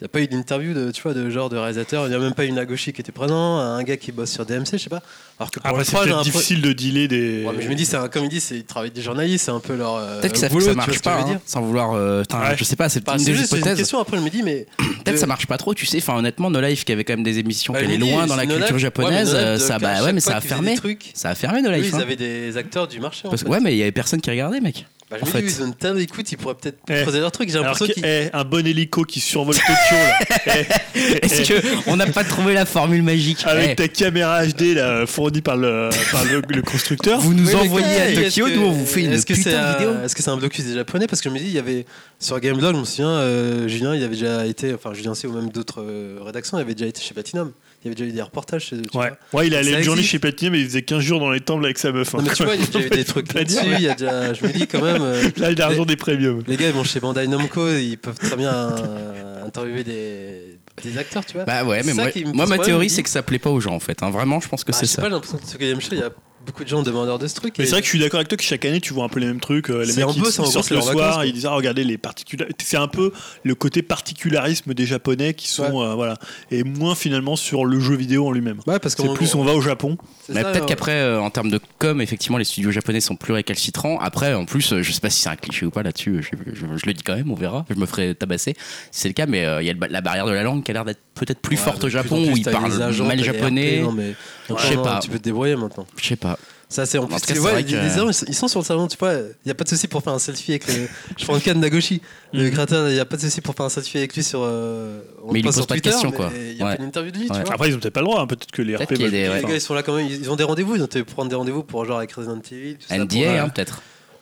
il 0.00 0.04
n'y 0.04 0.06
a 0.06 0.08
pas 0.10 0.20
eu 0.20 0.28
d'interview 0.28 0.74
de, 0.74 0.92
tu 0.92 1.02
vois, 1.02 1.12
de 1.12 1.28
genre 1.28 1.48
de 1.48 1.56
réalisateur. 1.56 2.06
Il 2.06 2.10
n'y 2.10 2.14
a 2.14 2.20
même 2.20 2.32
pas 2.32 2.44
eu 2.44 2.48
une 2.48 2.58
Agoshi 2.58 2.92
qui 2.92 3.00
était 3.00 3.10
présent, 3.10 3.58
un 3.58 3.82
gars 3.82 3.96
qui 3.96 4.12
bosse 4.12 4.30
sur 4.30 4.46
DMC, 4.46 4.64
je 4.74 4.76
sais 4.76 4.88
pas. 4.88 5.02
Alors 5.40 5.50
que 5.50 5.58
pour 5.58 5.68
Après, 5.68 5.82
c'est 5.82 6.22
difficile 6.22 6.62
de 6.62 6.72
dealer 6.72 7.08
des. 7.08 7.44
Ouais, 7.44 7.52
mais 7.56 7.64
je 7.64 7.68
me 7.68 7.74
dis, 7.74 7.84
c'est 7.84 7.96
un, 7.96 8.06
comme 8.06 8.22
il 8.22 8.28
dit, 8.28 8.38
c'est, 8.38 8.58
ils 8.58 8.64
travaillent 8.64 8.92
des 8.92 9.02
journalistes, 9.02 9.46
c'est 9.46 9.50
un 9.50 9.58
peu 9.58 9.74
leur. 9.74 9.96
Euh, 9.96 10.20
peut-être 10.20 10.34
que 10.34 10.38
ça, 10.38 10.48
boulot, 10.48 10.66
ça 10.66 10.74
marche 10.74 11.02
pas, 11.02 11.22
hein, 11.22 11.40
sans 11.44 11.62
vouloir. 11.62 11.94
Euh, 11.94 12.22
Je 12.56 12.62
sais 12.62 12.76
pas, 12.76 12.88
c'est 12.88 13.08
une 13.08 13.16
des 13.16 13.42
hypothèses. 13.42 13.66
une 13.72 13.76
question, 13.76 13.98
après, 13.98 14.18
je 14.18 14.22
me 14.22 14.30
dis, 14.30 14.44
mais. 14.44 14.66
Peut-être 14.78 15.14
que 15.14 15.20
ça 15.20 15.26
marche 15.26 15.46
pas 15.48 15.58
trop, 15.58 15.74
tu 15.74 15.84
sais. 15.84 15.98
Enfin, 15.98 16.16
honnêtement, 16.16 16.48
No 16.48 16.60
Life, 16.60 16.84
qui 16.84 16.92
avait 16.92 17.02
quand 17.02 17.14
même 17.14 17.24
des 17.24 17.40
émissions 17.40 17.72
qui 17.72 17.80
allaient 17.80 17.96
loin 17.96 18.26
dans 18.26 18.36
la 18.36 18.46
culture 18.46 18.78
japonaise, 18.78 19.36
ça, 19.58 19.80
bah 19.80 20.04
ouais, 20.04 20.12
mais 20.12 20.20
ça 20.20 20.36
a 20.36 20.40
fermé. 20.40 20.76
Ça 21.14 21.30
a 21.30 21.34
fermé 21.34 21.60
No 21.60 21.72
Life. 21.72 21.90
Ils 21.92 22.00
avaient 22.00 22.14
des 22.14 22.56
acteurs 22.56 22.86
du 22.86 23.00
marché. 23.00 23.26
Ouais, 23.26 23.58
mais 23.60 23.74
il 23.74 23.78
y 23.78 23.82
avait 23.82 23.90
personne 23.90 24.20
qui 24.20 24.30
regardait, 24.30 24.60
mec. 24.60 24.86
Bah, 25.10 25.16
je 25.24 25.24
me 25.38 25.40
dis, 25.40 25.54
ils 25.56 25.62
ont 25.62 25.66
une 25.68 25.74
telle 25.74 25.98
écoute, 26.00 26.30
ils 26.30 26.36
pourraient 26.36 26.54
peut-être 26.54 26.78
Eh. 26.90 27.00
creuser 27.02 27.20
leur 27.20 27.32
truc. 27.32 27.48
J'ai 27.48 27.58
l'impression 27.58 27.86
qu'ils. 27.86 28.04
eh, 28.04 28.28
un 28.32 28.44
bon 28.44 28.66
hélico 28.66 29.04
qui 29.04 29.20
survole 29.20 29.54
Tokyo 29.54 29.72
là. 29.92 30.54
Eh, 30.94 31.24
Est-ce 31.24 31.48
que 31.48 31.88
on 31.90 31.96
n'a 31.96 32.06
pas 32.06 32.24
trouvé 32.24 32.52
la 32.52 32.66
formule 32.66 33.02
magique 33.02 33.38
avec 33.46 33.70
Eh, 33.70 33.76
ta 33.76 33.88
caméra 33.88 34.44
HD 34.46 34.74
là, 34.74 35.06
fournie 35.06 35.40
par 35.40 35.56
le, 35.56 35.88
par 36.12 36.24
le, 36.24 36.42
le 36.48 36.62
constructeur. 36.62 37.20
Vous 37.20 37.32
nous 37.32 37.46
Oui, 37.46 37.54
mais 37.54 37.60
envoyez 37.60 37.86
à 37.86 38.10
est-ce 38.10 38.20
Tokyo, 38.40 38.46
que- 38.46 38.54
nous 38.56 38.66
on 38.66 38.72
vous 38.72 38.84
fait 38.86 39.02
une 39.02 39.12
est-ce 39.12 39.24
que 39.24 39.34
c'est 39.34 39.50
de 39.52 39.78
vidéo. 39.78 39.94
Est-ce 40.04 40.14
que 40.14 40.22
c'est 40.22 40.30
un 40.30 40.36
blocus 40.36 40.64
des 40.66 40.74
japonais? 40.74 41.06
Parce 41.06 41.22
que 41.22 41.28
je 41.30 41.34
me 41.34 41.38
dis, 41.38 41.46
il 41.46 41.52
y 41.52 41.58
avait 41.58 41.86
sur 42.18 42.38
Gameblog, 42.40 42.74
je 42.74 42.80
me 42.80 42.84
souviens, 42.84 43.08
euh, 43.10 43.66
Julien, 43.68 43.94
il 43.94 44.02
avait 44.02 44.14
déjà 44.16 44.44
été, 44.44 44.74
enfin 44.74 44.92
Julien 44.92 45.14
C 45.14 45.26
ou 45.26 45.32
même 45.32 45.48
d'autres 45.50 45.80
euh, 45.82 46.18
rédactions, 46.22 46.58
il 46.58 46.62
avait 46.62 46.74
déjà 46.74 46.86
été 46.88 47.00
chez 47.00 47.14
Platinum. 47.14 47.52
Il 47.80 47.84
y 47.84 47.88
avait 47.88 47.94
déjà 47.94 48.08
eu 48.10 48.12
des 48.12 48.22
reportages 48.22 48.64
chez 48.66 48.76
eux. 48.76 48.82
tu 48.90 48.98
Ouais. 48.98 49.12
vois. 49.32 49.40
ouais, 49.40 49.46
il 49.46 49.52
Ça 49.52 49.60
une 49.78 49.82
journée 49.84 50.02
chez 50.02 50.18
Platinum 50.18 50.52
mais 50.52 50.60
il 50.60 50.66
faisait 50.66 50.82
15 50.82 51.00
jours 51.00 51.20
dans 51.20 51.30
les 51.30 51.40
temples 51.40 51.64
avec 51.64 51.78
sa 51.78 51.92
meuf. 51.92 52.12
hein. 52.14 52.18
Non, 52.18 52.24
mais 52.24 52.34
tu 52.34 52.42
vois, 52.44 52.54
il 52.56 52.60
y 52.60 52.64
a 52.64 52.66
déjà 52.66 52.86
eu 52.86 52.90
des 52.90 53.04
trucs 53.04 53.32
là-dessus. 53.32 53.66
Il 53.74 53.80
y 53.80 53.88
a 53.88 53.94
déjà, 53.94 54.34
je 54.34 54.44
me 54.44 54.52
dis 54.52 54.66
quand 54.66 54.82
même. 54.82 55.00
euh, 55.00 55.22
Là, 55.36 55.52
il 55.52 55.62
a 55.62 55.68
raison 55.68 55.84
des 55.84 55.96
premiums. 55.96 56.42
les 56.48 56.56
gars, 56.56 56.66
ils 56.68 56.74
vont 56.74 56.82
chez 56.84 56.98
Bandai 56.98 57.26
Namco, 57.28 57.68
ils 57.76 57.96
peuvent 57.96 58.18
très 58.18 58.36
bien 58.36 58.52
euh, 58.52 59.46
interviewer 59.46 59.84
des, 59.84 60.58
des 60.82 60.98
acteurs, 60.98 61.24
tu 61.24 61.34
vois. 61.34 61.44
Bah 61.44 61.64
ouais, 61.64 61.82
mais 61.84 61.94
moi, 61.94 62.08
moi 62.34 62.46
ma 62.46 62.58
théorie 62.58 62.90
c'est 62.90 63.02
que 63.04 63.08
ça 63.10 63.22
plaît 63.22 63.38
pas 63.38 63.50
aux 63.50 63.60
gens 63.60 63.74
en 63.74 63.80
fait. 63.80 64.02
hein. 64.02 64.10
Vraiment, 64.10 64.40
je 64.40 64.48
pense 64.48 64.64
que 64.64 64.72
Bah, 64.72 64.78
c'est 64.78 64.86
je 64.86 64.90
sais 64.90 64.96
ça. 64.96 65.02
pas, 65.02 65.08
j'ai 65.08 65.14
l'impression 65.14 65.38
que 65.38 65.46
ce 65.46 65.56
Game 65.56 65.80
Show, 65.80 65.88
il 65.92 65.98
y 65.98 66.02
a 66.02 66.10
beaucoup 66.48 66.64
de 66.64 66.68
gens 66.68 66.82
demandeurs 66.82 67.18
de 67.18 67.26
ce 67.26 67.34
truc. 67.36 67.54
Mais 67.58 67.64
et- 67.64 67.66
c'est 67.66 67.72
vrai 67.72 67.80
que 67.80 67.86
je 67.86 67.90
suis 67.90 67.98
d'accord 68.00 68.18
avec 68.18 68.28
toi 68.28 68.36
que 68.36 68.42
chaque 68.42 68.64
année 68.64 68.80
tu 68.80 68.92
vois 68.92 69.04
un 69.04 69.08
peu 69.08 69.20
les 69.20 69.26
mêmes 69.26 69.40
trucs. 69.40 69.70
euh, 69.70 69.80
Les 69.84 69.92
C'est 69.92 70.00
mecs 70.00 70.08
un 70.10 70.12
qui 70.12 70.20
peu, 70.20 70.30
gros, 70.30 70.46
sortent 70.50 70.70
le 70.70 70.80
soir, 70.80 70.94
vacances, 70.96 71.24
ils 71.26 71.32
disent 71.32 71.46
ah 71.46 71.50
regardez 71.52 71.84
les 71.84 71.98
particularités. 71.98 72.64
C'est 72.66 72.76
un 72.76 72.88
peu 72.88 73.12
le 73.44 73.54
côté 73.54 73.82
particularisme 73.82 74.74
des 74.74 74.86
japonais 74.86 75.34
qui 75.34 75.48
sont 75.48 75.82
euh, 75.82 75.94
voilà 75.94 76.16
et 76.50 76.64
moins 76.64 76.94
finalement 76.94 77.36
sur 77.36 77.64
le 77.64 77.78
jeu 77.80 77.94
vidéo 77.94 78.26
en 78.26 78.32
lui-même. 78.32 78.58
Ouais, 78.66 78.78
parce 78.78 78.94
que 78.94 79.02
C'est 79.02 79.14
plus 79.14 79.34
on 79.34 79.44
va 79.44 79.52
au 79.54 79.60
Japon. 79.60 79.96
Mais 80.28 80.42
peut-être 80.42 80.66
qu'après, 80.66 80.92
euh, 81.00 81.20
en 81.20 81.30
termes 81.30 81.50
de 81.50 81.60
com, 81.78 82.00
effectivement, 82.00 82.38
les 82.38 82.44
studios 82.44 82.70
japonais 82.70 83.00
sont 83.00 83.16
plus 83.16 83.32
récalcitrants. 83.32 83.98
Après, 84.00 84.34
en 84.34 84.44
plus, 84.44 84.72
euh, 84.72 84.82
je 84.82 84.92
sais 84.92 85.00
pas 85.00 85.10
si 85.10 85.20
c'est 85.20 85.28
un 85.28 85.36
cliché 85.36 85.66
ou 85.66 85.70
pas 85.70 85.82
là-dessus, 85.82 86.22
je, 86.22 86.36
je- 86.54 86.66
je 86.76 86.86
le 86.86 86.92
dis 86.94 87.02
quand 87.02 87.14
même, 87.16 87.30
on 87.30 87.34
verra. 87.34 87.64
Je 87.70 87.74
me 87.76 87.86
ferai 87.86 88.14
tabasser 88.14 88.54
si 88.90 89.00
c'est 89.02 89.08
le 89.08 89.14
cas, 89.14 89.26
mais 89.26 89.44
euh, 89.44 89.62
il 89.62 89.66
y 89.66 89.70
a 89.70 89.72
le 89.72 89.78
la 89.88 90.00
barrière 90.00 90.26
de 90.26 90.32
la 90.32 90.42
langue 90.42 90.62
qui 90.64 90.70
a 90.70 90.74
l'air 90.74 90.84
d'être 90.84 91.00
peut-être 91.18 91.40
plus 91.40 91.56
forte 91.56 91.84
au 91.84 91.88
Japon, 91.88 92.16
où 92.32 92.36
ils 92.36 92.42
parlent 92.44 92.72
mal 92.72 93.22
japonais. 93.22 93.80
Non, 93.82 93.92
mais 93.92 94.14
Je 94.48 94.54
je 94.56 94.66
sais 94.68 94.76
pas. 94.76 95.00
Tu 95.02 95.10
peux 95.10 95.18
te 95.18 95.24
débrouiller 95.24 95.56
maintenant. 95.56 95.86
Je 95.96 96.06
sais 96.06 96.16
pas. 96.16 96.38
Ça, 96.70 96.84
c'est 96.84 96.98
en 96.98 97.04
En 97.04 97.06
plus. 97.06 97.16
tu 97.22 97.32
c'est 97.32 97.38
vois, 97.38 97.52
vrai 97.52 97.62
les, 97.62 97.72
que- 97.72 97.76
les 97.78 97.88
gens, 97.88 98.10
ils 98.28 98.34
sont- 98.34 98.46
sur 98.46 98.60
le 98.60 98.64
salon, 98.64 98.88
tu 98.88 98.98
vois. 98.98 99.14
Il 99.14 99.24
n'y 99.46 99.50
a 99.52 99.54
pas 99.54 99.64
de 99.64 99.70
souci 99.70 99.88
pour 99.88 100.02
faire 100.02 100.12
un 100.12 100.18
selfie 100.18 100.50
avec 100.52 100.68
le. 100.68 100.86
Je 101.16 101.24
prends 101.24 101.32
le 101.32 101.40
cas 101.40 101.54
de 101.54 101.58
Nagoshi, 101.58 102.02
le 102.34 102.44
Mhm. 102.44 102.50
créateur. 102.50 102.88
Il 102.90 102.92
n'y 102.92 103.00
a 103.00 103.06
pas 103.06 103.16
de 103.16 103.22
souci 103.22 103.40
pour 103.40 103.54
faire 103.54 103.64
un 103.64 103.70
selfie 103.70 103.96
avec 103.96 104.14
lui 104.14 104.22
sur. 104.22 104.40
euh, 104.42 105.00
on 105.24 105.32
Mais 105.32 105.40
il 105.40 105.44
pose 105.46 105.54
sur 105.54 105.66
pas 105.66 105.76
de 105.76 105.80
Twitter, 105.80 105.90
questions, 105.92 106.10
mais 106.10 106.16
quoi. 106.16 106.30
Il 106.36 106.58
y 106.58 106.60
a 106.60 106.66
Ouais. 106.66 106.76
pas 106.76 106.82
d'interview 106.82 107.10
de 107.10 107.16
lui, 107.20 107.30
Ouais. 107.30 107.36
tu 107.38 107.42
vois. 107.42 107.54
Après 107.54 107.68
ils 107.70 107.74
ont 107.74 107.78
peut-être 107.78 107.94
pas 107.94 108.00
le 108.00 108.06
droit. 108.06 108.20
hein. 108.20 108.26
Peut-être 108.26 108.50
que 108.50 108.60
les 108.60 108.74
Peut-être 108.74 108.82
RP 108.90 108.94
qu'il 108.96 109.00
y 109.00 109.04
a 109.04 109.08
veulent- 109.08 109.12
des- 109.12 109.28
ouais. 109.30 109.40
Les 109.40 109.48
gars, 109.48 109.54
ils 109.54 109.60
sont 109.62 109.72
là 109.74 109.82
quand 109.82 109.94
même. 109.96 110.06
Ils 110.10 110.30
ont 110.30 110.36
des 110.36 110.44
rendez-vous. 110.44 110.76
Ils 110.76 110.82
ont 110.82 110.86
été 110.86 111.02
prendre 111.04 111.30
des 111.30 111.36
rendez-vous 111.36 111.62
pour 111.62 111.86
genre 111.86 111.96
avec 111.98 112.12
Resident 112.12 112.38
Evil. 112.52 112.74
tout 112.74 112.80
ça, 112.86 112.96
pour, 112.96 113.04
NDA, 113.06 113.28
euh, 113.30 113.44
hein, 113.44 113.48
peut-être. 113.48 113.80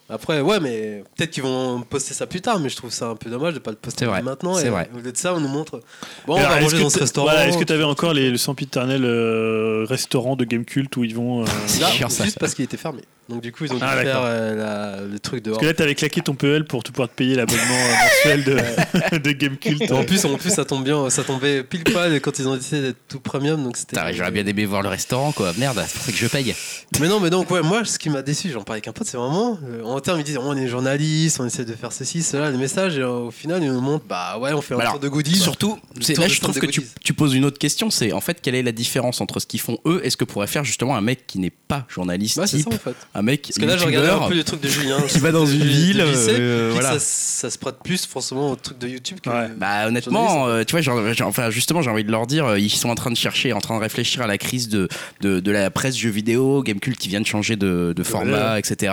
Après, 0.08 0.40
ouais, 0.40 0.60
mais 0.60 1.02
peut-être 1.16 1.30
qu'ils 1.32 1.42
vont 1.42 1.80
poster 1.80 2.14
ça 2.14 2.26
plus 2.26 2.40
tard, 2.40 2.60
mais 2.60 2.68
je 2.68 2.76
trouve 2.76 2.92
ça 2.92 3.06
un 3.08 3.16
peu 3.16 3.28
dommage 3.28 3.54
de 3.54 3.58
pas 3.58 3.70
le 3.72 3.76
poster 3.76 4.06
vrai, 4.06 4.22
maintenant. 4.22 4.54
c'est 4.54 4.68
vrai. 4.68 4.88
Au 4.94 4.98
lieu 5.00 5.10
de 5.10 5.16
ça, 5.16 5.34
on 5.34 5.40
nous 5.40 5.48
montre. 5.48 5.80
Bon, 6.26 6.34
on 6.36 6.40
va 6.40 6.54
est-ce 6.56 6.62
manger 6.62 6.76
que 6.78 6.82
dans 6.82 6.90
ce 6.90 6.94
t'a- 6.98 7.00
restaurant. 7.04 7.26
voilà, 7.26 7.48
Est-ce 7.48 7.58
que 7.58 7.64
tu 7.64 7.72
avais 7.72 7.82
encore 7.84 8.14
les, 8.14 8.30
le 8.30 8.36
sempiternel 8.38 9.04
euh, 9.04 9.84
restaurant 9.88 10.36
de 10.36 10.44
Game 10.44 10.64
Cult 10.64 10.96
où 10.96 11.02
ils 11.02 11.14
vont. 11.14 11.42
euh, 11.42 11.46
Là, 11.80 11.88
chiant, 11.90 12.08
ça. 12.08 12.24
juste 12.24 12.38
parce 12.38 12.54
qu'il 12.54 12.64
était 12.64 12.76
fermé. 12.76 13.02
Donc 13.28 13.42
du 13.42 13.50
coup, 13.50 13.64
ils 13.64 13.72
ont 13.72 13.76
dû 13.78 13.80
Ah, 13.84 13.96
faire 13.96 14.04
d'accord. 14.04 14.22
euh, 14.26 14.54
la- 15.00 15.00
le 15.04 15.18
truc 15.18 15.42
dehors. 15.42 15.56
Parce 15.56 15.62
que 15.62 15.66
là, 15.66 15.74
t'avais 15.74 15.96
claqué 15.96 16.20
ton 16.20 16.34
PL 16.36 16.64
pour 16.64 16.84
te 16.84 16.92
pouvoir 16.92 17.08
te 17.08 17.14
payer 17.14 17.34
l'abonnement 17.34 17.64
euh, 17.64 18.04
mensuel 18.04 18.44
de, 18.44 19.18
de 19.18 19.32
Game 19.32 19.56
Cult. 19.56 19.90
en 19.90 20.04
plus, 20.04 20.24
en 20.24 20.36
plus, 20.36 20.50
ça 20.50 20.64
tombe 20.64 20.84
bien, 20.84 21.10
ça 21.10 21.24
tombait 21.24 21.64
pile 21.64 21.82
poil 21.82 22.20
quand 22.20 22.38
ils 22.38 22.46
ont 22.46 22.54
décidé 22.54 22.82
d'être 22.82 22.98
tout 23.08 23.18
premium, 23.18 23.64
donc 23.64 23.76
c'était. 23.76 23.96
Putain, 23.96 24.12
J'aurais 24.12 24.30
bien 24.30 24.46
aimé 24.46 24.64
voir 24.66 24.82
le 24.82 24.88
restaurant, 24.88 25.32
quoi. 25.32 25.52
Merde, 25.58 25.82
c'est 25.88 25.94
pour 25.94 26.02
ça 26.04 26.12
que 26.12 26.18
je 26.18 26.26
paye. 26.28 26.54
Mais 27.00 27.08
non, 27.08 27.18
mais 27.18 27.30
donc 27.30 27.50
ouais, 27.50 27.62
moi, 27.62 27.84
ce 27.84 27.98
qui 27.98 28.10
m'a 28.10 28.22
déçu, 28.22 28.50
j'en 28.52 28.62
parlais 28.62 28.76
avec 28.78 28.86
un 28.86 28.92
pote, 28.92 29.08
c'est 29.08 29.16
vraiment 29.16 29.58
euh, 29.68 29.82
en 29.96 30.00
termes, 30.00 30.20
ils 30.20 30.24
disent, 30.24 30.38
on 30.38 30.56
est 30.56 30.68
journaliste, 30.68 31.40
on 31.40 31.46
essaie 31.46 31.64
de 31.64 31.72
faire 31.72 31.92
ceci, 31.92 32.22
cela, 32.22 32.50
le 32.50 32.58
message, 32.58 32.98
et 32.98 33.02
au 33.02 33.30
final, 33.30 33.62
ils 33.62 33.72
nous 33.72 33.80
montrent, 33.80 34.04
bah 34.06 34.38
ouais, 34.38 34.52
on 34.52 34.60
fait 34.60 34.74
un 34.74 34.76
Bah 34.76 34.82
alors, 34.82 34.94
tour 34.94 35.00
de 35.00 35.08
goodies. 35.08 35.36
Surtout, 35.36 35.78
là 36.18 36.28
je 36.28 36.40
trouve 36.40 36.58
que 36.58 36.66
tu, 36.66 37.14
poses 37.14 37.34
une 37.34 37.44
autre 37.46 37.58
question, 37.58 37.88
c'est 37.88 38.12
en 38.12 38.20
fait 38.20 38.40
quelle 38.42 38.54
est 38.54 38.62
la 38.62 38.72
différence 38.72 39.22
entre 39.22 39.40
ce 39.40 39.46
qu'ils 39.46 39.60
font 39.60 39.78
eux 39.86 40.02
et 40.04 40.10
ce 40.10 40.18
que 40.18 40.24
pourrait 40.24 40.46
faire 40.46 40.64
justement 40.64 40.96
un 40.96 41.00
mec 41.00 41.26
qui 41.26 41.38
n'est 41.38 41.50
pas 41.50 41.86
journaliste 41.88 42.38
c'est 42.44 42.58
type, 42.58 42.68
ça 42.68 42.74
en 42.74 42.78
fait. 42.78 42.96
un 43.14 43.22
mec 43.22 43.42
Parce 43.42 43.58
que 43.58 43.64
là, 43.64 43.76
je 43.78 43.86
regardais 43.86 44.10
un 44.10 44.28
peu 44.28 44.34
le 44.34 44.44
truc 44.44 44.60
de 44.60 44.68
Julien. 44.68 45.00
qui 45.08 45.18
va 45.18 45.32
dans 45.32 45.46
une 45.46 45.64
ville, 45.64 46.02
lycée, 46.02 46.36
euh, 46.38 46.70
voilà. 46.74 46.92
Ça, 46.92 46.98
ça 46.98 47.50
se 47.50 47.58
prête 47.58 47.76
plus 47.82 48.04
forcément 48.04 48.50
au 48.50 48.56
truc 48.56 48.78
de 48.78 48.88
YouTube 48.88 49.18
que. 49.22 49.30
Ouais. 49.30 49.48
Bah 49.56 49.86
honnêtement, 49.86 50.46
euh, 50.46 50.64
tu 50.64 50.72
vois, 50.72 50.82
genre, 50.82 51.12
genre, 51.14 51.28
enfin 51.28 51.50
justement, 51.50 51.80
j'ai 51.80 51.90
envie 51.90 52.04
de 52.04 52.10
leur 52.10 52.26
dire, 52.26 52.44
euh, 52.44 52.58
ils 52.58 52.70
sont 52.70 52.90
en 52.90 52.94
train 52.94 53.10
de 53.10 53.16
chercher, 53.16 53.54
en 53.54 53.60
train 53.60 53.76
de 53.76 53.82
réfléchir 53.82 54.20
à 54.20 54.26
la 54.26 54.36
crise 54.36 54.68
de 54.68 54.88
de, 55.20 55.40
de 55.40 55.50
la 55.50 55.70
presse 55.70 55.96
jeux 55.96 56.10
vidéo, 56.10 56.62
Gamecult, 56.62 56.98
qui 56.98 57.08
vient 57.08 57.20
de 57.20 57.26
changer 57.26 57.56
de, 57.56 57.94
de 57.96 58.02
format, 58.02 58.58
etc. 58.58 58.92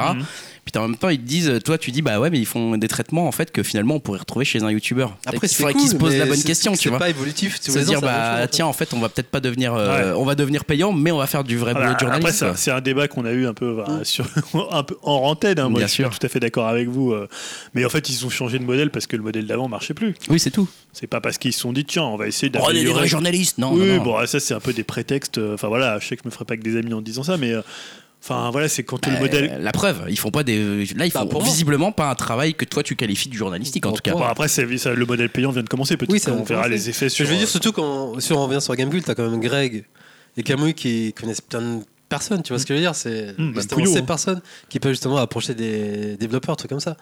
Puis 0.66 0.80
en 0.82 0.88
même 0.88 0.98
temps, 0.98 1.10
ils 1.10 1.20
te 1.20 1.26
disent, 1.26 1.60
toi, 1.66 1.78
tu 1.78 1.92
dis, 1.92 2.02
bah 2.02 2.20
ouais, 2.22 2.30
mais 2.30 2.40
ils 2.40 2.46
font 2.46 2.78
des 2.78 2.88
traitements 2.88 3.28
en 3.28 3.32
fait 3.34 3.52
que 3.52 3.64
finalement 3.64 3.96
on 3.96 4.00
pourrait 4.00 4.20
retrouver 4.20 4.46
chez 4.46 4.64
un 4.64 4.72
youtubeur. 4.72 5.18
Après, 5.26 5.48
il 5.48 5.50
c'est 5.50 5.58
faudrait 5.58 5.74
cool, 5.74 5.82
qu'ils 5.82 5.92
se 5.92 5.96
posent 5.96 6.16
la 6.16 6.26
bonne 6.26 6.42
question, 6.42 6.74
tu 6.74 6.88
vois. 6.90 7.00
pas 7.00 7.10
évolutif. 7.10 7.60
ans, 7.70 7.84
dire, 7.84 8.00
bah 8.02 8.40
chose, 8.42 8.48
tiens, 8.52 8.66
en 8.68 8.72
fait, 8.74 8.94
on 8.94 9.00
va 9.00 9.10
peut-être 9.10 9.28
pas 9.30 9.42
devenir, 9.42 9.74
euh, 9.74 10.12
Ouais. 10.14 10.18
on 10.18 10.24
va 10.24 10.36
devenir 10.36 10.64
payant, 10.64 10.94
mais 10.94 11.12
on 11.12 11.18
va 11.18 11.28
faire 11.28 11.44
du 11.44 11.58
vrai 11.58 11.74
boulot 11.74 11.88
après, 11.88 12.06
journaliste. 12.06 12.40
ça, 12.40 12.48
quoi. 12.48 12.56
c'est 12.58 12.72
un 12.72 12.80
débat 12.80 13.10
qu'on 13.10 13.26
a 13.26 13.32
eu 13.34 13.46
un 13.46 13.54
peu, 13.54 13.76
bah, 13.76 14.00
sur, 14.04 14.26
un 14.72 14.84
peu 14.84 14.96
en 15.04 15.20
rentaine. 15.20 15.60
hein. 15.60 15.68
Moi, 15.70 15.80
Bien 15.80 15.88
je 15.88 15.92
suis 15.94 16.04
sûr. 16.04 16.18
tout 16.18 16.26
à 16.26 16.30
fait 16.30 16.40
d'accord 16.40 16.68
avec 16.70 16.88
vous. 16.88 17.12
euh. 17.12 17.28
Mais 17.74 17.84
en 17.84 17.90
fait, 17.90 18.10
ils 18.10 18.26
ont 18.26 18.30
changé 18.30 18.58
de 18.58 18.64
modèle 18.64 18.90
parce 18.90 19.06
que 19.06 19.18
le 19.18 19.24
modèle 19.24 19.46
d'avant 19.46 19.68
marchait 19.68 19.94
plus. 19.94 20.16
Oui, 20.30 20.40
c'est 20.40 20.52
tout. 20.52 20.70
C'est 20.94 21.08
pas 21.08 21.20
parce 21.20 21.38
qu'ils 21.38 21.52
se 21.54 21.60
sont 21.60 21.74
dit, 21.74 21.84
tiens, 21.84 22.04
on 22.04 22.16
va 22.16 22.28
essayer 22.28 22.50
Oh, 22.56 22.60
on 22.62 22.64
est 22.64 22.68
des 22.68 22.74
d'améliorer. 22.76 23.00
vrais 23.00 23.08
journalistes, 23.10 23.58
non 23.58 23.74
oui, 23.74 23.80
non, 23.86 23.96
non. 23.98 24.04
bon, 24.04 24.26
ça, 24.28 24.40
c'est 24.40 24.54
un 24.54 24.60
peu 24.62 24.72
des 24.72 24.84
prétextes. 24.86 25.40
euh, 25.40 25.56
Enfin, 25.56 25.68
voilà, 25.68 26.00
je 26.00 26.08
sais 26.08 26.16
que 26.16 26.22
je 26.24 26.28
me 26.30 26.32
ferai 26.32 26.46
pas 26.46 26.54
avec 26.54 26.64
des 26.64 26.78
amis 26.78 26.94
en 26.94 27.02
disant 27.02 27.24
ça, 27.24 27.36
mais. 27.36 27.54
Enfin, 28.26 28.52
voilà, 28.52 28.70
c'est 28.70 28.84
quand 28.84 29.06
le 29.06 29.14
Bah, 29.14 29.20
modèle. 29.20 29.58
La 29.62 29.74
preuve, 29.74 30.06
ils 30.08 30.18
font 30.18 30.32
pas 30.32 30.44
des. 30.44 30.86
Là, 30.96 31.06
ils 31.06 31.12
Bah, 31.12 31.26
font 31.30 31.40
visiblement 31.40 31.92
pas 31.92 32.10
un 32.10 32.16
travail 32.16 32.54
que 32.54 32.64
toi 32.64 32.82
tu 32.82 32.96
qualifies 32.96 33.28
de 33.28 33.34
journalistique 33.34 33.86
en 33.86 33.92
tout 33.92 34.02
cas. 34.02 34.14
Bon, 34.14 34.22
après, 34.24 34.48
c'est- 34.48 34.78
ça, 34.78 34.94
le 34.94 35.06
modèle 35.06 35.30
payant 35.30 35.52
vient 35.52 35.62
de 35.64 35.68
commencer. 35.68 35.98
Peut-être 35.98 36.12
Oui, 36.14 36.20
ça 36.20 36.32
qu'on 36.32 36.38
verra 36.44 36.64
commencer. 36.64 36.70
les 36.70 36.90
effets 36.90 37.10
Je 37.10 37.14
sur. 37.16 37.26
veux 37.26 37.36
dire, 37.36 37.44
euh, 37.44 37.48
surtout 37.48 37.74
quand 37.74 38.18
si 38.22 38.32
on 38.32 38.42
revient 38.48 38.62
sur 38.62 38.74
Gamecult, 38.76 39.04
t'as 39.04 39.14
quand 39.16 39.30
même 39.30 39.42
Greg 39.42 39.84
et 40.38 40.44
Camouille 40.44 40.74
qui 40.74 41.12
connaissent 41.14 41.42
plein 41.42 41.60
de 41.80 41.84
personnes, 42.08 42.44
tu 42.44 42.54
vois 42.54 42.60
ce 42.60 42.66
que 42.66 42.74
je 42.74 42.80
veux 42.80 42.84
dire? 42.86 42.96
C'est 42.96 43.34
Mmh, 43.38 43.44
même 43.44 43.54
justement 43.56 43.82
Pouillot, 43.82 43.92
ces 43.94 44.00
hein. 44.00 44.04
personnes 44.06 44.42
qui 44.70 44.80
peuvent 44.80 44.94
justement 44.94 45.18
approcher 45.18 45.54
des 45.54 46.16
développeurs, 46.16 46.56
trucs 46.56 46.70
comme 46.70 46.80
ça. 46.80 46.96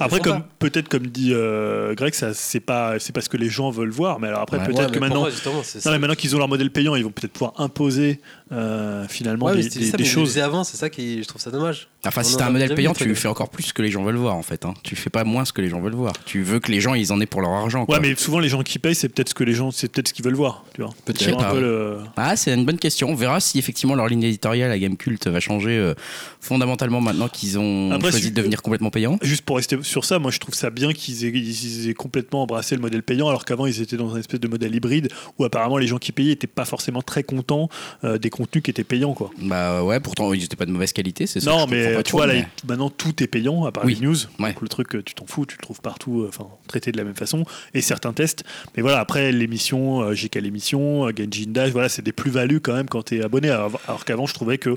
Après, 0.00 0.18
comme 0.18 0.42
peut-être 0.58 0.88
comme 0.88 1.06
dit 1.06 1.30
euh, 1.32 1.94
Greg, 1.94 2.12
ça 2.12 2.34
c'est 2.34 2.58
pas 2.58 2.98
c'est 2.98 3.12
pas 3.12 3.20
ce 3.20 3.28
que 3.28 3.36
les 3.36 3.48
gens 3.48 3.70
veulent 3.70 3.90
voir. 3.92 4.18
Mais 4.18 4.26
alors 4.26 4.40
après, 4.40 4.58
Ouais. 4.58 4.64
peut-être 4.66 4.86
Ouais, 4.86 4.90
que 4.90 4.98
maintenant, 4.98 5.20
moi, 5.20 5.30
non, 5.44 5.62
ça. 5.62 5.92
mais 5.92 5.98
maintenant 6.00 6.16
qu'ils 6.16 6.34
ont 6.34 6.40
leur 6.40 6.48
modèle 6.48 6.72
payant, 6.72 6.96
ils 6.96 7.04
vont 7.04 7.12
peut-être 7.12 7.30
pouvoir 7.32 7.52
imposer 7.58 8.20
euh, 8.52 9.06
finalement 9.08 9.46
Ouais, 9.46 9.56
des, 9.56 9.62
c'est 9.64 9.78
des- 9.80 9.90
ça, 9.90 9.96
des 9.96 10.04
choses. 10.04 10.38
avant, 10.38 10.62
c'est 10.64 10.76
ça 10.76 10.88
qui, 10.88 11.22
je 11.22 11.28
trouve 11.28 11.40
ça 11.42 11.50
dommage. 11.50 11.88
Enfin, 12.06 12.22
si 12.22 12.36
t'as 12.36 12.44
a 12.44 12.48
un 12.48 12.50
modèle 12.52 12.72
payant, 12.76 12.92
tu 12.92 13.12
fais 13.16 13.26
encore 13.26 13.48
plus 13.50 13.64
ce 13.64 13.72
que 13.72 13.82
les 13.82 13.90
gens 13.90 14.04
veulent 14.04 14.14
voir 14.16 14.36
en 14.36 14.42
fait. 14.42 14.64
Hein. 14.64 14.74
Tu 14.84 14.94
fais 14.94 15.10
pas 15.10 15.24
moins 15.24 15.44
ce 15.44 15.52
que 15.52 15.60
les 15.60 15.68
gens 15.68 15.80
veulent 15.80 15.94
voir. 15.96 16.12
Tu 16.24 16.42
veux 16.42 16.60
que 16.60 16.70
les 16.70 16.80
gens 16.80 16.94
ils 16.94 17.12
en 17.12 17.20
aient 17.20 17.26
pour 17.26 17.40
leur 17.40 17.50
argent. 17.50 17.84
Quoi. 17.84 17.96
Ouais, 17.96 18.00
mais 18.08 18.14
souvent 18.14 18.38
les 18.38 18.48
gens 18.48 18.62
qui 18.62 18.78
payent, 18.78 18.94
c'est 18.94 19.08
peut-être 19.08 19.30
ce 19.30 19.34
que 19.34 19.42
les 19.42 19.54
gens, 19.54 19.72
c'est 19.72 19.90
peut-être 19.90 20.08
ce 20.08 20.14
qu'ils 20.14 20.24
veulent 20.24 20.34
voir. 20.36 20.64
Tu 20.74 20.82
vois. 20.82 20.90
Peut-être. 21.04 21.26
Ouais. 21.54 21.60
le- 21.60 21.98
Ah, 22.16 22.36
c'est 22.36 22.54
une 22.54 22.64
bonne 22.64 22.78
question. 22.78 23.08
On 23.10 23.16
verra 23.16 23.40
si 23.40 23.58
effectivement 23.58 23.96
leur 23.96 24.06
ligne 24.06 24.22
éditoriale 24.22 24.70
à 24.70 24.78
Gamecult 24.78 25.26
va 25.26 25.40
changer 25.40 25.76
euh, 25.76 25.94
fondamentalement 26.40 27.00
maintenant 27.00 27.28
qu'ils 27.28 27.58
ont 27.58 27.90
Après, 27.90 28.10
choisi 28.10 28.26
si- 28.26 28.30
de 28.30 28.36
devenir 28.36 28.62
complètement 28.62 28.90
payants. 28.90 29.18
Juste 29.22 29.42
pour 29.44 29.56
rester 29.56 29.76
sur 29.82 30.04
ça, 30.04 30.18
moi 30.18 30.30
je 30.30 30.38
trouve 30.38 30.54
ça 30.54 30.70
bien 30.70 30.92
qu'ils 30.92 31.24
aient, 31.24 31.30
ils 31.30 31.88
aient 31.88 31.94
complètement 31.94 32.42
embrassé 32.42 32.74
le 32.76 32.80
modèle 32.82 33.02
payant, 33.02 33.28
alors 33.28 33.44
qu'avant 33.44 33.66
ils 33.66 33.80
étaient 33.80 33.96
dans 33.96 34.14
un 34.14 34.18
espèce 34.18 34.40
de 34.40 34.48
modèle 34.48 34.74
hybride 34.74 35.08
où 35.38 35.44
apparemment 35.44 35.78
les 35.78 35.86
gens 35.86 35.98
qui 35.98 36.12
payaient 36.12 36.30
n'étaient 36.30 36.46
pas 36.46 36.64
forcément 36.64 37.02
très 37.02 37.24
contents 37.24 37.68
euh, 38.04 38.18
des 38.18 38.30
contenus 38.36 38.62
qui 38.62 38.70
étaient 38.70 38.84
payants. 38.84 39.14
Quoi. 39.14 39.30
Bah 39.40 39.82
ouais, 39.82 39.98
pourtant 40.00 40.32
ils 40.32 40.44
étaient 40.44 40.56
pas 40.56 40.66
de 40.66 40.70
mauvaise 40.70 40.92
qualité. 40.92 41.26
C'est 41.26 41.40
ça 41.40 41.50
Non, 41.50 41.66
mais 41.66 42.02
tu 42.02 42.12
vois, 42.12 42.26
là, 42.26 42.34
mais- 42.34 42.46
il- 42.62 42.68
maintenant 42.68 42.90
tout 42.90 43.22
est 43.22 43.26
payant, 43.26 43.64
à 43.64 43.72
part 43.72 43.84
Oui. 43.84 43.94
les 44.00 44.06
news. 44.06 44.16
Ouais. 44.38 44.52
Donc 44.52 44.62
le 44.62 44.68
truc, 44.68 45.04
tu 45.04 45.14
t'en 45.14 45.26
fous, 45.26 45.46
tu 45.46 45.56
le 45.56 45.62
trouves 45.62 45.80
partout, 45.80 46.20
euh, 46.22 46.28
enfin, 46.28 46.46
traité 46.68 46.92
de 46.92 46.96
la 46.96 47.04
même 47.04 47.14
façon. 47.16 47.44
Et 47.74 47.80
certains 47.80 48.12
tests. 48.12 48.44
Mais 48.76 48.82
voilà, 48.82 49.00
après, 49.00 49.32
l'émission, 49.32 50.02
euh, 50.02 50.14
GK 50.14 50.36
l'émission, 50.40 51.06
euh, 51.08 51.12
Genjin 51.16 51.48
Dash, 51.50 51.70
voilà, 51.70 51.88
c'est 51.88 52.02
des 52.02 52.12
plus-values 52.12 52.60
quand 52.60 52.74
même 52.74 52.88
quand 52.88 53.02
tu 53.04 53.18
es 53.18 53.22
abonné. 53.24 53.50
Alors, 53.50 53.80
alors 53.88 54.04
qu'avant, 54.04 54.26
je 54.26 54.34
trouvais 54.34 54.58
que 54.58 54.76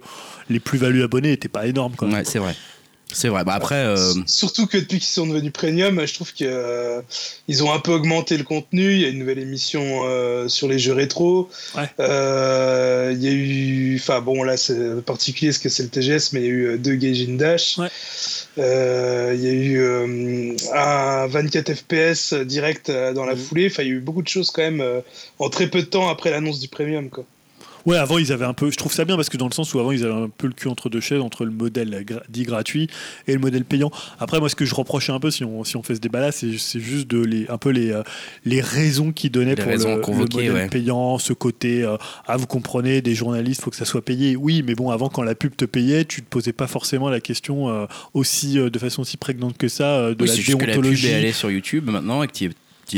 les 0.49 0.59
plus-values 0.59 1.03
abonnés 1.03 1.29
n'étaient 1.29 1.47
pas 1.49 1.67
énormes. 1.67 1.95
Quoi. 1.95 2.07
Ouais, 2.07 2.23
c'est 2.25 2.39
vrai. 2.39 2.55
C'est 3.11 3.27
vrai. 3.27 3.43
Bah 3.43 3.53
après, 3.55 3.83
euh, 3.83 4.13
Surtout 4.27 4.67
que 4.67 4.77
depuis 4.77 4.99
qu'ils 4.99 5.07
sont 5.07 5.25
devenus 5.25 5.51
premium, 5.51 6.05
je 6.05 6.13
trouve 6.13 6.31
qu'ils 6.31 7.63
ont 7.63 7.71
un 7.73 7.79
peu 7.79 7.91
augmenté 7.91 8.37
le 8.37 8.43
contenu. 8.43 8.93
Il 8.93 9.01
y 9.01 9.05
a 9.05 9.07
une 9.09 9.17
nouvelle 9.19 9.39
émission 9.39 10.01
euh, 10.03 10.47
sur 10.47 10.67
les 10.67 10.77
jeux 10.77 10.93
rétro. 10.93 11.49
Ouais. 11.75 11.89
Euh, 11.99 13.11
il 13.15 13.23
y 13.23 13.27
a 13.27 13.31
eu. 13.31 13.97
Enfin, 13.99 14.21
bon, 14.21 14.43
là, 14.43 14.57
c'est 14.57 15.01
particulier 15.03 15.49
parce 15.49 15.57
que 15.57 15.69
c'est 15.69 15.83
le 15.83 15.89
TGS, 15.89 16.33
mais 16.33 16.41
il 16.41 16.45
y 16.45 16.49
a 16.49 16.51
eu 16.51 16.65
euh, 16.67 16.77
deux 16.77 16.93
Gaijin 16.95 17.35
Dash. 17.37 17.79
Ouais. 17.79 17.87
Euh, 18.59 19.33
il 19.35 19.43
y 19.43 19.47
a 19.47 19.53
eu 19.53 19.79
euh, 19.81 20.55
un 20.75 21.25
24 21.27 21.73
FPS 21.73 22.33
direct 22.33 22.89
euh, 22.89 23.13
dans 23.13 23.25
la 23.25 23.33
Mhm. 23.33 23.39
foulée. 23.41 23.67
Enfin, 23.71 23.83
il 23.83 23.89
y 23.89 23.91
a 23.91 23.95
eu 23.95 23.99
beaucoup 24.01 24.21
de 24.21 24.27
choses 24.27 24.51
quand 24.51 24.61
même 24.61 24.81
euh, 24.81 25.01
en 25.39 25.49
très 25.49 25.67
peu 25.67 25.79
de 25.81 25.87
temps 25.87 26.09
après 26.09 26.29
l'annonce 26.29 26.59
du 26.59 26.67
premium. 26.67 27.09
Quoi. 27.09 27.25
Ouais, 27.85 27.97
avant 27.97 28.17
ils 28.17 28.31
avaient 28.31 28.45
un 28.45 28.53
peu. 28.53 28.71
Je 28.71 28.77
trouve 28.77 28.93
ça 28.93 29.05
bien 29.05 29.15
parce 29.15 29.29
que 29.29 29.37
dans 29.37 29.47
le 29.47 29.53
sens 29.53 29.73
où 29.73 29.79
avant 29.79 29.91
ils 29.91 30.03
avaient 30.03 30.13
un 30.13 30.29
peu 30.29 30.47
le 30.47 30.53
cul 30.53 30.67
entre 30.67 30.89
deux 30.89 30.99
chaises 30.99 31.21
entre 31.21 31.45
le 31.45 31.51
modèle 31.51 32.05
dit 32.29 32.43
gratuit 32.43 32.87
et 33.27 33.33
le 33.33 33.39
modèle 33.39 33.65
payant. 33.65 33.91
Après, 34.19 34.39
moi, 34.39 34.49
ce 34.49 34.55
que 34.55 34.65
je 34.65 34.75
reprochais 34.75 35.11
un 35.11 35.19
peu 35.19 35.31
si 35.31 35.43
on, 35.43 35.63
si 35.63 35.77
on 35.77 35.83
fait 35.83 35.95
ce 35.95 35.99
débat-là, 35.99 36.31
c'est 36.31 36.51
juste 36.51 37.07
de 37.07 37.19
les, 37.19 37.47
un 37.49 37.57
peu 37.57 37.69
les, 37.69 37.91
euh, 37.91 38.03
les 38.45 38.61
raisons 38.61 39.11
qu'ils 39.11 39.31
donnaient 39.31 39.55
pour 39.55 39.71
le, 39.71 40.13
modèle 40.13 40.69
payant, 40.69 41.17
ce 41.17 41.33
côté 41.33 41.83
euh, 41.83 41.97
ah 42.27 42.37
vous 42.37 42.47
comprenez, 42.47 43.01
des 43.01 43.15
journalistes, 43.15 43.61
faut 43.61 43.69
que 43.69 43.77
ça 43.77 43.85
soit 43.85 44.03
payé. 44.03 44.35
Oui, 44.35 44.63
mais 44.65 44.75
bon, 44.75 44.89
avant 44.89 45.09
quand 45.09 45.23
la 45.23 45.35
pub 45.35 45.55
te 45.55 45.65
payait, 45.65 46.05
tu 46.05 46.21
te 46.21 46.27
posais 46.27 46.53
pas 46.53 46.67
forcément 46.67 47.09
la 47.09 47.19
question 47.19 47.69
euh, 47.69 47.85
aussi 48.13 48.55
de 48.55 48.79
façon 48.79 49.01
aussi 49.01 49.17
prégnante 49.17 49.57
que 49.57 49.67
ça 49.67 50.13
de 50.13 50.25
la 50.25 50.35
déontologie. 50.35 51.07
Que 51.07 51.11
la 51.11 51.17
pub 51.19 51.25
est 51.25 51.31
sur 51.31 51.51
YouTube 51.51 51.89
maintenant 51.89 52.23
et 52.23 52.27
que 52.27 52.33
tu 52.33 52.51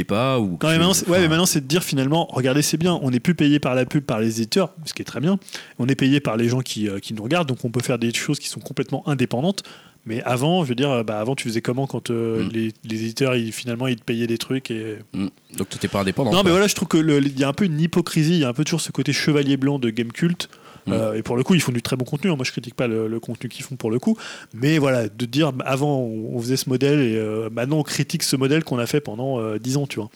pas 0.03 0.39
ou 0.39 0.57
ouais, 0.63 0.77
mais 0.77 1.27
maintenant 1.27 1.45
c'est 1.45 1.61
de 1.61 1.67
dire 1.67 1.83
finalement 1.83 2.27
regardez 2.31 2.61
c'est 2.61 2.77
bien 2.77 2.99
on 3.01 3.11
n'est 3.11 3.19
plus 3.19 3.35
payé 3.35 3.59
par 3.59 3.75
la 3.75 3.85
pub 3.85 4.03
par 4.03 4.19
les 4.19 4.41
éditeurs 4.41 4.73
ce 4.85 4.93
qui 4.93 5.01
est 5.01 5.05
très 5.05 5.19
bien 5.19 5.37
on 5.79 5.87
est 5.87 5.95
payé 5.95 6.19
par 6.19 6.37
les 6.37 6.49
gens 6.49 6.61
qui, 6.61 6.89
qui 7.01 7.13
nous 7.13 7.23
regardent 7.23 7.47
donc 7.47 7.63
on 7.63 7.69
peut 7.69 7.81
faire 7.81 7.99
des 7.99 8.13
choses 8.13 8.39
qui 8.39 8.49
sont 8.49 8.61
complètement 8.61 9.07
indépendantes 9.07 9.63
mais 10.05 10.23
avant, 10.23 10.63
je 10.63 10.69
veux 10.69 10.75
dire, 10.75 11.03
bah 11.03 11.19
avant, 11.19 11.35
tu 11.35 11.47
faisais 11.47 11.61
comment 11.61 11.85
quand 11.85 12.09
euh, 12.09 12.43
mm. 12.43 12.49
les, 12.49 12.73
les, 12.83 13.03
éditeurs, 13.03 13.35
ils, 13.35 13.51
finalement, 13.51 13.87
ils 13.87 13.97
te 13.97 14.03
payaient 14.03 14.27
des 14.27 14.39
trucs 14.39 14.71
et... 14.71 14.97
Mm. 15.13 15.27
Donc, 15.57 15.69
tu 15.69 15.75
n'étais 15.75 15.87
pas 15.87 16.01
indépendant. 16.01 16.31
Non, 16.31 16.41
mais 16.43 16.49
voilà, 16.49 16.67
je 16.67 16.73
trouve 16.73 16.87
qu'il 16.87 17.39
y 17.39 17.43
a 17.43 17.47
un 17.47 17.53
peu 17.53 17.65
une 17.65 17.79
hypocrisie, 17.79 18.31
il 18.31 18.39
y 18.39 18.43
a 18.43 18.49
un 18.49 18.53
peu 18.53 18.63
toujours 18.63 18.81
ce 18.81 18.91
côté 18.91 19.13
chevalier 19.13 19.57
blanc 19.57 19.77
de 19.77 19.89
Game 19.89 20.11
Cult. 20.11 20.49
Mm. 20.87 20.91
Euh, 20.93 21.13
et 21.17 21.23
pour 21.23 21.35
le 21.35 21.43
coup, 21.43 21.53
ils 21.53 21.61
font 21.61 21.71
du 21.71 21.81
très 21.81 21.95
bon 21.95 22.05
contenu. 22.05 22.31
Hein. 22.31 22.35
Moi, 22.35 22.45
je 22.45 22.51
critique 22.51 22.75
pas 22.75 22.87
le, 22.87 23.19
contenu 23.19 23.49
qu'ils 23.49 23.63
font 23.63 23.75
pour 23.75 23.91
le 23.91 23.99
coup. 23.99 24.17
Mais 24.53 24.77
voilà, 24.77 25.07
de 25.07 25.25
dire 25.25 25.51
avant, 25.65 25.99
on 25.99 26.39
faisait 26.39 26.57
ce 26.57 26.69
modèle 26.69 26.99
et 26.99 27.15
euh, 27.15 27.49
maintenant, 27.51 27.79
on 27.79 27.83
critique 27.83 28.23
ce 28.23 28.35
modèle 28.35 28.63
qu'on 28.63 28.79
a 28.79 28.85
fait 28.85 29.01
pendant 29.01 29.55
10 29.57 29.77
ans, 29.77 29.87
tu 29.87 29.99
vois. 29.99 30.09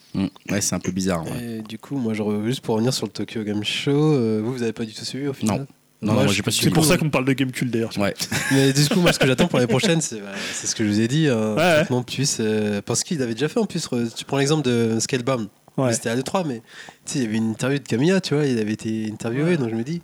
Ouais, 0.50 0.62
c'est 0.62 0.76
un 0.76 0.80
peu 0.80 0.92
bizarre. 0.92 1.26
Et 1.42 1.62
du 1.62 1.78
coup, 1.78 1.98
moi, 1.98 2.14
je 2.14 2.24
juste 2.46 2.62
pour 2.62 2.76
revenir 2.76 2.94
sur 2.94 3.06
le 3.06 3.12
Tokyo 3.12 3.44
Game 3.44 3.64
Show, 3.64 4.42
vous, 4.42 4.54
vous 4.54 4.64
avez 4.64 4.74
pas 4.74 4.86
du 4.86 4.94
tout 4.94 5.06
suivi 5.06 5.28
au 5.28 5.34
final 5.34 5.60
Non. 5.60 5.68
Non, 6.02 6.28
C'est 6.28 6.70
pour 6.70 6.86
ça 6.86 6.98
qu'on 6.98 7.10
parle 7.10 7.26
de 7.26 7.34
Gamecube 7.34 7.70
d'ailleurs. 7.70 7.92
Ouais. 7.98 8.14
Mais 8.52 8.74
du 8.74 8.88
coup, 8.88 9.00
moi, 9.00 9.12
ce 9.14 9.20
que 9.20 9.28
j'attends 9.28 9.48
pour 9.48 9.60
les 9.60 9.68
prochaines, 9.68 10.02
c'est 10.02 10.22
ce 10.68 10.76
que 10.76 10.84
je 10.84 10.90
vous 10.90 11.00
ai 11.00 11.08
dit. 11.08 11.28
Euh, 11.28 11.56
ouais, 11.56 12.04
plus, 12.06 12.38
euh, 12.40 12.82
parce 12.86 13.04
qu'il 13.04 13.22
avait 13.22 13.34
déjà 13.34 13.48
fait 13.48 13.60
en 13.60 13.66
plus. 13.66 13.88
Tu 14.16 14.26
prends 14.26 14.38
l'exemple 14.38 14.64
de 14.64 15.00
Scalebound. 15.00 15.48
C'était 15.92 16.10
à 16.10 16.16
l'E3, 16.16 16.46
mais 16.48 16.62
il 17.16 17.22
y 17.22 17.26
avait 17.26 17.38
une 17.38 17.52
interview 17.52 17.80
de 17.80 17.84
Camilla, 17.88 18.22
tu 18.22 18.34
vois, 18.34 18.46
il 18.46 18.60
avait 18.60 18.74
été 18.74 19.10
interviewé, 19.12 19.58
donc 19.58 19.70
je 19.70 19.76
me 19.76 19.84
dis. 19.84 20.02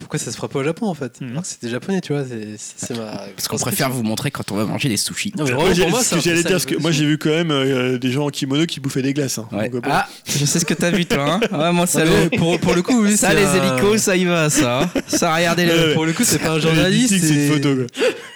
Pourquoi 0.00 0.18
ça 0.18 0.32
se 0.32 0.36
fera 0.36 0.48
pas 0.48 0.58
au 0.58 0.64
Japon 0.64 0.86
en 0.86 0.94
fait 0.94 1.20
mhm. 1.20 1.40
C'était 1.44 1.68
japonais, 1.68 2.00
tu 2.00 2.12
vois. 2.12 2.24
C'est 2.56 2.96
ma... 2.96 3.04
Parce 3.36 3.48
qu'on 3.48 3.58
préfère 3.58 3.90
vous 3.90 4.02
montrer 4.02 4.30
quand 4.30 4.50
on 4.50 4.56
va 4.56 4.64
manger 4.64 4.88
des 4.88 4.96
sushis. 4.96 5.32
Non, 5.36 5.44
mais 5.44 5.52
moi, 5.52 5.72
j'allais 5.72 6.42
dire, 6.42 6.64
que 6.64 6.76
moi 6.76 6.90
j'ai 6.90 7.04
vu 7.04 7.18
quand 7.18 7.30
même 7.30 7.50
euh, 7.50 7.98
des 7.98 8.10
gens 8.10 8.26
en 8.26 8.30
kimono 8.30 8.66
qui 8.66 8.80
bouffaient 8.80 9.02
des 9.02 9.12
glaces. 9.12 9.38
Hein. 9.38 9.48
Ouais. 9.52 9.70
ah, 9.84 10.08
je 10.26 10.44
sais 10.44 10.58
ce 10.58 10.64
que 10.64 10.74
t'as 10.74 10.90
vu 10.90 11.06
toi. 11.06 11.34
Hein. 11.34 11.40
Ouais, 11.60 11.72
moi, 11.72 11.86
ça, 11.86 12.04
pour, 12.38 12.58
pour, 12.58 12.74
le 12.74 12.80
coup, 12.80 13.02
oui, 13.02 13.16
ça, 13.16 13.34
les 13.34 13.42
hélicos, 13.42 14.00
ça 14.00 14.16
y 14.16 14.24
va, 14.24 14.48
ça. 14.48 14.82
Hein. 14.82 14.90
Ça, 15.08 15.34
regardez 15.34 15.66
le. 15.66 15.92
Pour 15.92 16.06
le 16.06 16.12
coup, 16.14 16.24
c'est 16.24 16.38
pas 16.38 16.52
un 16.52 16.60
journaliste. 16.60 17.14
C'est 17.18 17.34
une 17.34 17.52
photo. 17.52 17.68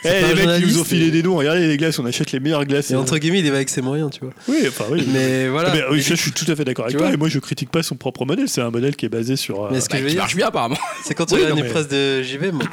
Eh, 0.07 0.35
les 0.35 0.47
mecs 0.47 0.61
qui 0.61 0.66
nous 0.66 0.81
ont 0.81 0.85
filé 0.85 1.11
des 1.11 1.23
dons, 1.23 1.35
regardez 1.35 1.66
les 1.66 1.78
glaces, 1.78 1.99
on 1.99 2.05
achète 2.05 2.31
les 2.32 2.39
meilleures 2.39 2.66
glaces. 2.66 2.91
Et 2.91 2.95
entre 2.95 3.16
guillemets, 3.16 3.39
il 3.39 3.49
va 3.49 3.57
avec 3.57 3.70
ses 3.70 3.81
moyens, 3.81 4.11
tu 4.11 4.20
vois. 4.20 4.35
Oui, 4.49 4.59
enfin 4.69 4.85
oui. 4.91 5.09
Mais 5.11 5.49
voilà. 5.49 5.73
Ah, 5.73 5.95
je 5.97 6.15
suis 6.15 6.31
tout 6.31 6.45
à 6.47 6.55
fait 6.55 6.65
d'accord 6.65 6.85
avec 6.85 6.99
toi. 6.99 7.11
Et 7.11 7.16
moi, 7.16 7.31
je 7.31 7.39
critique 7.39 7.70
pas 7.70 7.82
son 7.82 7.97
propre 7.97 8.27
modèle. 8.27 8.47
C'est 8.47 8.61
un 8.61 8.70
modèle 8.70 8.97
qui 8.97 9.07
est 9.07 9.09
basé 9.09 9.36
sur. 9.36 9.70
Mais 9.73 9.81
ce 9.81 9.89
que 9.89 9.97
je 9.97 10.03
veux 10.03 10.11
dire, 10.11 10.19
marche 10.19 10.36
bien 10.36 10.49
apparemment. 10.49 10.77
C'est 11.05 11.15
quand 11.15 11.24
tu 11.24 11.36
regardes 11.36 11.53
une 11.56 11.68
presse 11.68 11.89
de 11.89 12.22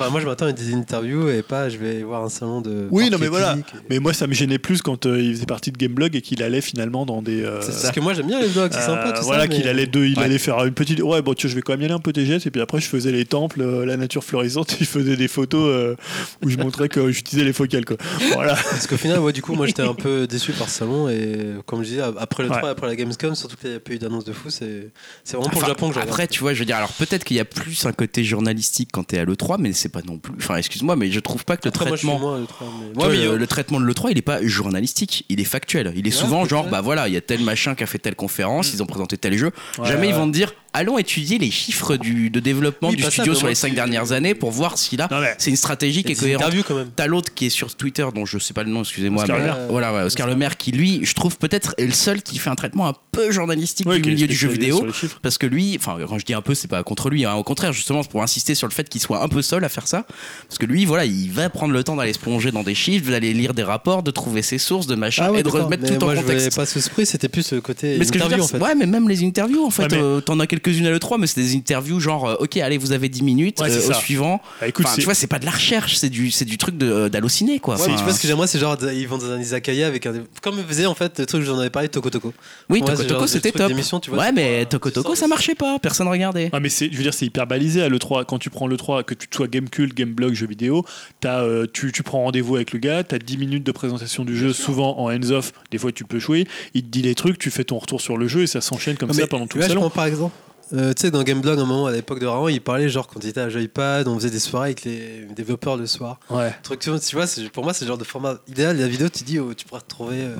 moi, 0.10 0.22
je 0.22 0.26
m'attends 0.26 0.48
à 0.48 0.52
des 0.52 0.74
interviews 0.74 1.30
et 1.30 1.42
pas 1.42 1.70
je 1.70 1.78
vais 1.78 2.04
voir 2.04 2.24
un 2.24 2.30
salon 2.30 2.62
de. 2.62 2.88
Oui, 2.92 3.10
non, 3.10 3.18
mais 3.20 3.28
voilà. 3.28 3.58
Mais 3.90 4.00
moi, 4.00 4.14
ça 4.14 4.28
me 4.28 4.34
gênait 4.34 4.58
plus 4.58 4.82
quand 4.82 5.06
euh, 5.06 5.22
il 5.22 5.36
faisait 5.36 5.46
partie 5.46 5.72
de 5.72 5.78
Gameblog 5.78 6.16
et 6.16 6.22
qu'il 6.22 6.44
allait 6.44 6.62
finalement 6.62 7.06
dans 7.06 7.22
des. 7.22 7.44
Euh, 7.44 7.62
c'est 7.62 7.72
parce 7.72 7.92
que 7.92 8.00
moi, 8.00 8.14
j'aime 8.14 8.28
bien 8.28 8.42
les 8.42 8.48
blogs, 8.48 8.72
c'est 8.74 8.82
sympa. 8.82 9.12
Tout 9.14 9.24
voilà, 9.24 9.48
qu'il 9.48 9.68
allait, 9.68 9.90
il 9.94 10.20
allait 10.20 10.38
faire 10.38 10.64
une 10.66 10.74
petite. 10.74 11.02
Ouais, 11.02 11.22
bon, 11.22 11.34
tu 11.34 11.50
je 11.50 11.56
vais 11.56 11.62
quand 11.62 11.74
même 11.74 11.82
y 11.82 11.86
aller 11.86 11.94
un 11.94 12.00
peu 12.00 12.14
TGS. 12.14 12.46
Et 12.46 12.52
puis 12.52 12.62
après, 12.62 12.80
je 12.80 12.88
faisais 12.88 13.12
les 13.12 13.26
temples, 13.26 13.62
euh, 13.62 13.86
la 13.86 13.98
nature 13.98 14.24
florissante. 14.24 14.74
Et 14.82 14.84
je 14.84 14.90
faisais 14.90 15.16
des 15.16 15.28
photos 15.28 15.98
où 16.44 16.50
je 16.50 16.58
montrais 16.58 16.90
que 16.90 17.12
j'utilisais 17.12 17.46
les 17.46 17.54
focales. 17.54 17.86
Quoi. 17.86 17.98
Voilà. 18.34 18.56
Parce 18.56 18.88
qu'au 18.88 18.98
final, 18.98 19.20
ouais, 19.20 19.34
du 19.34 19.42
coup, 19.42 19.54
moi, 19.54 19.68
j'étais 19.68 19.84
un 19.84 19.94
peu 19.94 20.28
déçu 20.28 20.52
par 20.54 20.70
ce 20.70 20.80
salon. 20.80 21.10
Et 21.10 21.38
comme 21.66 21.84
je 21.84 21.90
disais, 21.90 22.02
après 22.02 22.44
le 22.44 22.50
3, 22.50 22.70
après 22.70 22.88
la 22.88 22.96
Gamescom, 22.96 23.36
surtout 23.36 23.58
qu'il 23.58 23.70
n'y 23.70 23.76
a 23.76 23.80
pas 23.80 23.94
eu 23.94 24.00
d'annonce 24.00 24.26
de 24.26 24.34
fou, 24.34 24.50
c'est 24.50 24.92
vraiment 25.32 25.50
pour 25.50 25.62
le 25.62 25.68
Japon 25.68 25.92
que 25.92 26.00
Après, 26.00 26.28
tu 26.28 26.40
vois, 26.40 26.54
je 26.54 26.60
veux 26.60 26.66
dire, 26.66 26.78
alors 26.78 26.92
peut-être 26.94 27.24
qu'il 27.24 27.38
y 27.38 27.40
a 27.40 27.46
plus 27.46 27.86
un 27.86 27.92
côté 27.92 28.24
journalistique 28.72 28.90
quand 28.92 29.08
tu 29.08 29.16
es 29.16 29.20
à 29.20 29.26
l'E3, 29.26 29.58
mais 29.60 29.74
c'est 29.74 29.90
pas 29.90 30.02
non 30.06 30.18
plus 30.18 30.34
Enfin, 30.38 30.56
excuse-moi, 30.56 30.96
mais 30.96 31.12
je 31.12 31.20
trouve 31.20 31.46
pas 31.46 31.58
que 31.58 31.68
le 31.68 31.72
traitement. 31.72 32.20
le, 32.38 33.46
traitement 33.46 33.80
de 33.80 33.86
l'E3, 33.86 34.12
il 34.12 34.18
est 34.18 34.22
pas 34.22 34.46
journalistique, 34.46 35.26
il 35.30 35.40
est 35.40 35.46
factuel. 35.46 35.94
Il 35.96 36.08
est 36.08 36.12
souvent 36.12 36.46
genre, 36.46 36.68
bah 36.68 36.82
voilà, 36.82 37.08
il 37.08 37.14
y 37.14 37.18
a 37.18 37.22
tel 37.22 37.42
machin 37.42 37.76
qui 37.76 37.84
a 37.84 37.86
fait 37.86 38.00
telle 38.00 38.16
conférence, 38.16 38.72
mm. 38.72 38.76
ils 38.76 38.84
ont 38.84 38.86
présenté 38.86 39.18
tel 39.18 39.38
jeu. 39.38 39.52
Jamais 39.84 40.10
ils 40.10 40.16
vont 40.16 40.28
te 40.28 40.34
dire, 40.34 40.54
allons 40.74 40.98
étudier 40.98 41.38
les 41.38 41.52
chiffres 41.52 41.98
du, 41.98 42.30
de 42.30 42.40
développement 42.40 42.92
du 42.92 43.04
studio 43.04 43.34
sur 43.34 43.48
les 43.48 43.56
cinq 43.56 43.74
dernières 43.74 44.12
années 44.12 44.36
pour 44.36 44.52
voir 44.52 44.78
si 44.78 44.98
là 44.98 45.10
c'est 45.38 45.50
une 45.50 45.58
stratégie 45.58 46.04
qui 46.04 46.14
est 46.14 46.16
cohérente. 46.16 46.54
T'as 46.96 47.08
l'autre 47.08 47.34
qui 47.34 47.48
est 47.48 47.50
sur 47.50 47.74
Twitter 47.76 48.06
dont 48.14 48.26
je 48.26 48.38
sais 48.38 48.54
pas 48.54 48.64
le 48.64 48.70
nom, 48.70 48.82
excusez-moi. 48.82 49.24
Oscar, 49.24 49.40
mais, 49.40 49.68
voilà, 49.70 49.94
ouais, 49.94 50.02
Oscar 50.04 50.28
Le 50.28 50.36
Maire 50.36 50.58
qui 50.58 50.72
lui, 50.72 51.02
je 51.04 51.14
trouve 51.14 51.38
peut-être 51.38 51.74
est 51.78 51.86
le 51.86 51.92
seul 51.92 52.22
qui 52.22 52.38
fait 52.38 52.50
un 52.50 52.56
traitement 52.56 52.88
un 52.88 52.94
peu 53.12 53.32
journalistique 53.32 53.88
du 53.88 54.02
milieu 54.02 54.28
du 54.28 54.36
jeu 54.36 54.48
vidéo 54.48 54.86
parce 55.22 55.38
que 55.38 55.46
lui, 55.46 55.76
enfin 55.78 55.98
quand 56.08 56.18
je 56.18 56.26
dis 56.26 56.34
un 56.34 56.42
peu, 56.42 56.56
c'est 56.56 56.68
pas 56.68 56.84
contre 56.84 57.10
lui, 57.10 57.26
hein, 57.26 57.36
au 57.36 57.44
contraire 57.44 57.74
justement 57.74 58.04
pour 58.04 58.24
insister 58.24 58.56
sur 58.56 58.68
le 58.68 58.74
fait 58.74 58.88
qu'il 58.90 59.02
soit 59.02 59.24
un 59.24 59.28
peu 59.28 59.42
seul 59.42 59.64
à 59.64 59.70
faire 59.70 59.88
ça 59.88 60.06
parce 60.48 60.58
que 60.58 60.66
lui, 60.66 60.86
voilà, 60.86 61.06
il 61.06 61.32
va 61.32 61.50
prendre 61.50 61.74
le 61.74 61.84
temps 61.84 61.96
d'aller 61.96 62.14
se 62.14 62.20
plonger 62.20 62.52
dans 62.52 62.64
des 62.64 62.76
chiffres, 62.76 63.10
d'aller 63.12 63.34
lire 63.34 63.54
des 63.54 63.64
rapports, 63.64 64.04
de 64.04 64.12
trouver 64.12 64.42
ses 64.42 64.58
sources, 64.58 64.88
de 64.88 64.96
machin 64.96 65.32
ah 65.34 65.40
et 65.40 65.44
de 65.44 65.50
remettre 65.50 65.86
tout 65.86 66.04
en 66.04 66.16
contexte. 66.16 66.56
pas 66.56 66.66
ce 66.66 66.80
esprit, 66.80 67.06
c'était 67.06 67.30
plus 67.30 67.52
le 67.52 67.62
côté 67.62 67.98
mais 67.98 68.08
interview 68.08 68.44
en 68.44 68.48
fait. 68.48 68.58
Ouais, 68.58 68.76
mais 68.76 68.86
même 68.86 69.10
les 69.10 69.24
interviews 69.24 69.66
en 69.66 69.70
fait, 69.70 69.92
euh, 69.94 70.22
t'en 70.22 70.40
as 70.40 70.48
quelques-unes 70.62 70.88
à 70.88 70.92
l'E3 70.92 71.20
mais 71.20 71.28
c'est 71.28 71.42
des 71.42 71.56
interviews 71.56 72.00
genre 72.00 72.30
euh, 72.30 72.36
ok 72.40 72.58
allez 72.58 72.78
vous 72.78 72.92
avez 72.92 73.10
10 73.10 73.24
minutes 73.24 73.62
euh, 73.62 73.90
au 73.90 73.94
suivant. 73.94 74.42
Bah, 74.62 74.68
tu 74.72 75.02
vois 75.02 75.14
c'est 75.14 75.28
pas 75.28 75.40
de 75.40 75.46
la 75.46 75.52
recherche 75.52 75.96
c'est 75.96 76.10
du 76.10 76.32
c'est 76.32 76.46
du 76.46 76.58
truc 76.58 76.78
d'halluciner 76.78 77.60
quoi. 77.60 77.80
Ouais, 77.80 77.96
tu 77.96 78.04
vois 78.04 78.14
ce 78.14 78.22
que 78.22 78.28
j'aime 78.28 78.38
moi 78.38 78.48
c'est 78.48 78.60
genre 78.60 78.78
ils 78.94 79.08
vont 79.08 79.18
dans 79.18 79.32
un 79.32 79.40
izakaya 79.40 79.88
avec 79.88 80.06
un 80.06 80.14
comme 80.42 80.64
faisait 80.64 80.86
en 80.86 80.96
fait 80.96 81.20
le 81.20 81.26
truc 81.26 81.44
j'en 81.44 81.60
avais 81.60 81.70
parlé 81.70 81.90
Toko 81.90 82.10
Toko. 82.10 82.34
Oui 82.70 82.82
Toko 82.82 83.04
Toko 83.04 83.28
c'était 83.28 83.52
top. 83.52 83.72
ouais 84.12 84.32
mais 84.32 84.66
Toko 84.66 84.90
Toko 84.90 85.16
ça 85.16 85.28
marchait 85.28 85.56
pas 85.56 85.80
personne 85.80 86.08
regardait. 86.08 86.50
Ah 86.54 86.60
mais 86.60 86.70
c'est 86.70 86.90
je 86.92 86.98
veux 86.98 87.04
dire 87.04 87.14
c'est 87.14 87.26
hyper 87.26 87.48
balisé 87.48 87.82
à 87.82 87.90
l'E3 87.90 88.26
quand 88.26 88.40
tu 88.40 88.50
prends 88.50 88.68
l'E3 88.68 89.04
que 89.04 89.14
tu 89.14 89.28
sois 89.34 89.48
Game 89.48 89.70
Cult 89.70 89.94
Game 89.94 90.14
Blog 90.14 90.34
jeux 90.34 90.48
vidéo 90.48 90.86
as, 91.24 91.42
euh, 91.42 91.66
tu, 91.72 91.92
tu 91.92 92.04
prends 92.04 92.24
rendez-vous 92.24 92.56
avec 92.56 92.74
le 92.74 92.80
gars 92.80 93.04
tu 93.04 93.16
as 93.16 93.20
10 93.20 93.38
minutes 93.38 93.64
de 93.64 93.72
présentation 93.72 94.26
du 94.26 94.38
jeu 94.38 94.54
souvent 94.54 95.00
en 95.00 95.12
hands 95.12 95.32
off 95.32 95.54
des 95.72 95.78
fois 95.78 95.92
tu 95.92 96.04
peux 96.04 96.20
jouer 96.20 96.48
il 96.74 96.84
te 96.84 96.88
dit 96.90 97.02
les 97.02 97.16
trucs 97.16 97.38
tu 97.38 97.52
fais 97.52 97.64
ton 97.64 97.78
retour 97.78 98.02
sur 98.02 98.18
le 98.18 98.28
jeu 98.28 98.44
et 98.44 98.48
ça 98.48 98.62
s'enchaîne 98.62 98.98
comme 98.98 99.14
ça 99.14 99.28
pendant 99.28 99.48
tout 99.48 99.58
le 99.58 99.68
salon. 99.68 99.90
par 99.90 100.06
exemple 100.06 100.36
euh, 100.74 100.94
tu 100.94 101.02
sais, 101.02 101.12
dans 101.12 101.24
Gameblog, 101.24 101.60
à 101.60 101.62
un 101.62 101.66
moment, 101.66 101.88
à 101.88 101.92
l'époque 101.92 102.20
de 102.20 102.26
Raon, 102.26 102.48
il 102.48 102.62
parlait 102.62 102.90
genre 102.90 103.08
quand 103.08 103.20
il 103.24 103.30
était 103.30 103.42
à 103.42 103.50
Joypad, 103.50 104.08
on 104.08 104.16
faisait 104.16 104.30
des 104.30 104.40
soirées 104.40 104.68
avec 104.68 104.84
les 104.84 105.26
développeurs 105.36 105.78
le 105.78 105.86
soir. 105.86 106.20
Ouais. 106.30 106.54
Truc, 106.64 106.80
tu 106.80 106.90
vois, 106.90 107.26
pour 107.52 107.64
moi, 107.64 107.74
c'est 107.74 107.86
le 107.86 107.90
genre 107.90 107.98
de 107.98 108.04
format 108.04 108.36
idéal. 108.48 108.78
La 108.78 108.88
vidéo, 108.88 109.10
tu 109.10 109.24
dis, 109.24 109.40
oh, 109.40 109.54
tu 109.54 109.66
pourras 109.66 109.82
te 109.82 109.90
trouver. 109.90 110.22
Euh, 110.22 110.36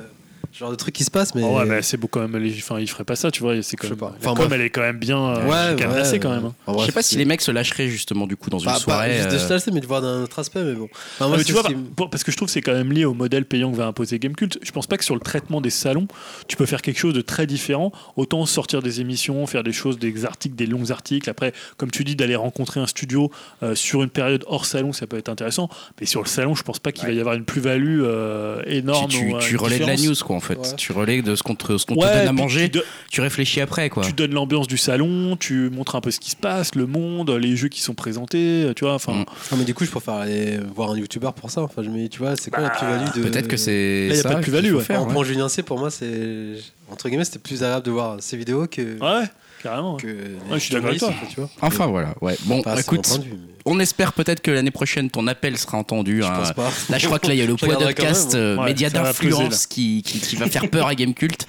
genre 0.52 0.70
de 0.70 0.76
truc 0.76 0.94
qui 0.94 1.04
se 1.04 1.10
passe 1.10 1.34
mais 1.34 1.42
oh 1.42 1.56
ouais 1.56 1.64
mais 1.64 1.80
c'est 1.82 1.96
beau 1.96 2.08
quand 2.08 2.26
même 2.26 2.52
enfin 2.58 2.78
il 2.78 2.88
ferait 2.88 3.04
pas 3.04 3.16
ça 3.16 3.30
tu 3.30 3.40
vois 3.40 3.62
c'est 3.62 3.76
quand 3.76 3.88
même 3.88 3.98
enfin, 4.02 4.34
comme 4.34 4.52
elle 4.52 4.60
est 4.60 4.70
quand 4.70 4.82
même 4.82 4.98
bien 4.98 5.18
euh, 5.18 5.46
ouais, 5.46 5.74
ouais, 5.74 6.18
quand 6.18 6.30
même 6.30 6.44
hein. 6.44 6.74
je 6.78 6.84
sais 6.84 6.92
pas 6.92 7.02
si 7.02 7.16
les 7.16 7.24
mecs 7.24 7.40
se 7.40 7.50
lâcheraient 7.50 7.88
justement 7.88 8.26
du 8.26 8.36
coup 8.36 8.50
dans 8.50 8.58
une 8.58 8.66
bah, 8.66 8.74
soirée 8.74 9.08
pas 9.08 9.30
juste 9.30 9.50
de 9.50 9.58
se 9.58 9.70
mais 9.70 9.80
de 9.80 9.86
voir 9.86 10.02
d'un 10.02 10.22
autre 10.22 10.38
aspect 10.38 10.62
mais 10.62 10.74
bon. 10.74 10.88
Mais 11.20 11.44
tu 11.44 11.52
vois 11.52 11.62
parce 12.10 12.22
que 12.22 12.30
je 12.30 12.36
trouve 12.36 12.48
que 12.48 12.52
c'est 12.52 12.60
quand 12.60 12.74
même 12.74 12.92
lié 12.92 13.04
au 13.04 13.14
modèle 13.14 13.44
payant 13.46 13.70
que 13.70 13.76
va 13.76 13.86
imposer 13.86 14.18
Gamecult 14.18 14.58
je 14.62 14.70
pense 14.72 14.86
pas 14.86 14.98
que 14.98 15.04
sur 15.04 15.14
le 15.14 15.20
traitement 15.20 15.60
des 15.60 15.70
salons 15.70 16.06
tu 16.48 16.56
peux 16.56 16.66
faire 16.66 16.82
quelque 16.82 16.98
chose 16.98 17.14
de 17.14 17.22
très 17.22 17.46
différent. 17.46 17.92
Autant 18.16 18.44
sortir 18.46 18.82
des 18.82 19.00
émissions 19.00 19.46
faire 19.46 19.62
des 19.62 19.72
choses 19.72 19.98
des 19.98 20.24
articles 20.24 20.54
des 20.54 20.66
longs 20.66 20.90
articles. 20.90 21.30
Après 21.30 21.52
comme 21.76 21.90
tu 21.90 22.04
dis 22.04 22.16
d'aller 22.16 22.36
rencontrer 22.36 22.80
un 22.80 22.86
studio 22.86 23.30
euh, 23.62 23.74
sur 23.74 24.02
une 24.02 24.10
période 24.10 24.44
hors 24.46 24.66
salon 24.66 24.92
ça 24.92 25.06
peut 25.06 25.16
être 25.16 25.28
intéressant. 25.28 25.68
Mais 26.00 26.06
sur 26.06 26.22
le 26.22 26.28
salon 26.28 26.54
je 26.54 26.62
pense 26.62 26.78
pas 26.78 26.92
qu'il 26.92 27.06
va 27.06 27.12
y 27.12 27.20
avoir 27.20 27.34
une 27.34 27.44
plus-value 27.44 28.02
euh, 28.02 28.62
énorme 28.66 29.08
tu, 29.08 29.32
tu 29.40 29.56
relais 29.56 29.78
de 29.78 29.86
la 29.86 29.96
news 29.96 30.14
quoi 30.24 30.41
fait. 30.42 30.76
Tu 30.76 30.92
relais 30.92 31.22
de 31.22 31.34
ce 31.34 31.42
qu'on 31.42 31.54
te, 31.54 31.78
ce 31.78 31.86
te 31.86 31.94
donne 31.94 32.28
à 32.28 32.32
manger, 32.32 32.70
tu, 33.10 33.20
réfléchis 33.20 33.60
après. 33.60 33.88
Quoi. 33.90 34.04
Tu 34.04 34.12
donnes 34.12 34.34
l'ambiance 34.34 34.66
du 34.66 34.76
salon, 34.76 35.36
tu 35.36 35.70
montres 35.70 35.96
un 35.96 36.00
peu 36.00 36.10
ce 36.10 36.20
qui 36.20 36.30
se 36.30 36.36
passe, 36.36 36.74
le 36.74 36.86
monde, 36.86 37.30
les 37.30 37.56
jeux 37.56 37.68
qui 37.68 37.80
sont 37.80 37.94
présentés, 37.94 38.70
tu 38.76 38.84
vois. 38.84 38.94
Enfin. 38.94 39.12
Mm. 39.12 39.24
Non, 39.52 39.58
mais 39.58 39.64
du 39.64 39.74
coup, 39.74 39.84
je 39.84 39.90
préfère 39.90 40.14
aller 40.14 40.58
voir 40.74 40.90
un 40.90 40.96
youtubeur 40.96 41.32
pour 41.32 41.50
ça. 41.50 41.62
Enfin, 41.62 41.82
je 41.82 41.88
me 41.88 42.02
tu 42.08 42.18
vois, 42.18 42.36
c'est 42.36 42.50
quoi 42.50 42.62
la 42.62 42.68
bah, 42.68 42.74
plus-value 42.78 43.24
de. 43.24 43.28
Peut-être 43.30 43.48
que 43.48 43.56
c'est. 43.56 44.08
Là, 44.08 44.14
il 44.14 44.20
n'y 44.20 44.20
a 44.20 44.22
pas 44.22 44.34
de 44.34 44.40
plus-value. 44.40 44.78
Faire, 44.78 45.06
ouais. 45.06 45.24
Julien 45.24 45.48
C, 45.48 45.62
pour 45.62 45.78
moi, 45.78 45.90
c'est. 45.90 46.54
Entre 46.90 47.08
guillemets, 47.08 47.24
c'était 47.24 47.38
plus 47.38 47.62
agréable 47.62 47.86
de 47.86 47.90
voir 47.90 48.16
ses 48.20 48.36
vidéos 48.36 48.66
que. 48.66 48.98
Ouais. 48.98 49.26
Carrément. 49.62 49.96
Que 49.96 50.08
je 50.52 50.58
suis 50.58 50.72
d'accord 50.72 50.88
avec 50.88 51.00
toi. 51.00 51.14
Tu 51.30 51.36
vois. 51.36 51.50
Enfin 51.60 51.86
voilà, 51.86 52.14
ouais. 52.20 52.36
Bon, 52.44 52.62
écoute, 52.76 53.20
on 53.64 53.78
espère 53.78 54.12
peut-être 54.12 54.40
que 54.40 54.50
l'année 54.50 54.70
prochaine 54.70 55.08
ton 55.10 55.26
appel 55.26 55.56
sera 55.56 55.78
entendu. 55.78 56.22
Je 56.22 56.26
hein. 56.26 56.32
pense 56.36 56.52
pas. 56.52 56.70
Là, 56.90 56.98
je 56.98 57.06
crois 57.06 57.18
que 57.18 57.28
là, 57.28 57.34
il 57.34 57.38
y 57.38 57.42
a 57.42 57.46
le 57.46 57.56
podcast 57.56 58.34
euh, 58.34 58.62
média 58.64 58.90
d'influence 58.90 59.66
qui, 59.66 60.02
qui, 60.02 60.36
va 60.36 60.48
faire 60.48 60.68
peur 60.68 60.88
à 60.88 60.94
Gamecult. 60.94 61.46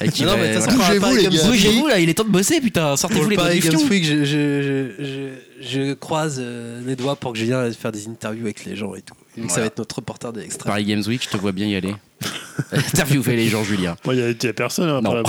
non, 0.00 0.26
non, 0.26 0.36
mais 0.36 0.58
bougez-vous 0.58 1.16
les 1.16 1.28
gars. 1.28 1.44
Bougez-vous 1.44 1.86
là, 1.88 1.98
il 1.98 2.08
est 2.08 2.14
temps 2.14 2.24
de 2.24 2.30
bosser, 2.30 2.60
putain. 2.60 2.96
Sortez-vous 2.96 3.28
les 3.28 3.36
Paris 3.36 3.60
Games 3.60 3.88
Week, 3.90 4.04
je, 4.04 4.24
je, 4.24 4.92
je, 4.98 5.28
je, 5.60 5.94
croise 5.94 6.38
euh, 6.40 6.80
les 6.86 6.96
doigts 6.96 7.16
pour 7.16 7.32
que 7.32 7.38
Julien 7.38 7.70
faire 7.72 7.92
des 7.92 8.06
interviews 8.08 8.44
avec 8.44 8.64
les 8.64 8.76
gens 8.76 8.94
et 8.94 9.02
tout. 9.02 9.14
Ça 9.48 9.60
va 9.60 9.66
être 9.66 9.78
notre 9.78 9.96
reporter 9.96 10.32
de 10.32 10.40
l'extra. 10.40 10.70
Paris 10.70 10.84
Games 10.84 11.02
Week, 11.06 11.22
je 11.22 11.28
te 11.28 11.36
vois 11.36 11.52
bien 11.52 11.66
y 11.66 11.74
aller. 11.74 11.94
Interviewer 12.72 13.36
les 13.36 13.48
gens, 13.48 13.62
Julien. 13.64 13.96
Il 14.06 14.36
n'y 14.42 14.48
a, 14.48 14.52
personne. 14.52 14.88
Hein, 14.88 15.02
Non, 15.02 15.22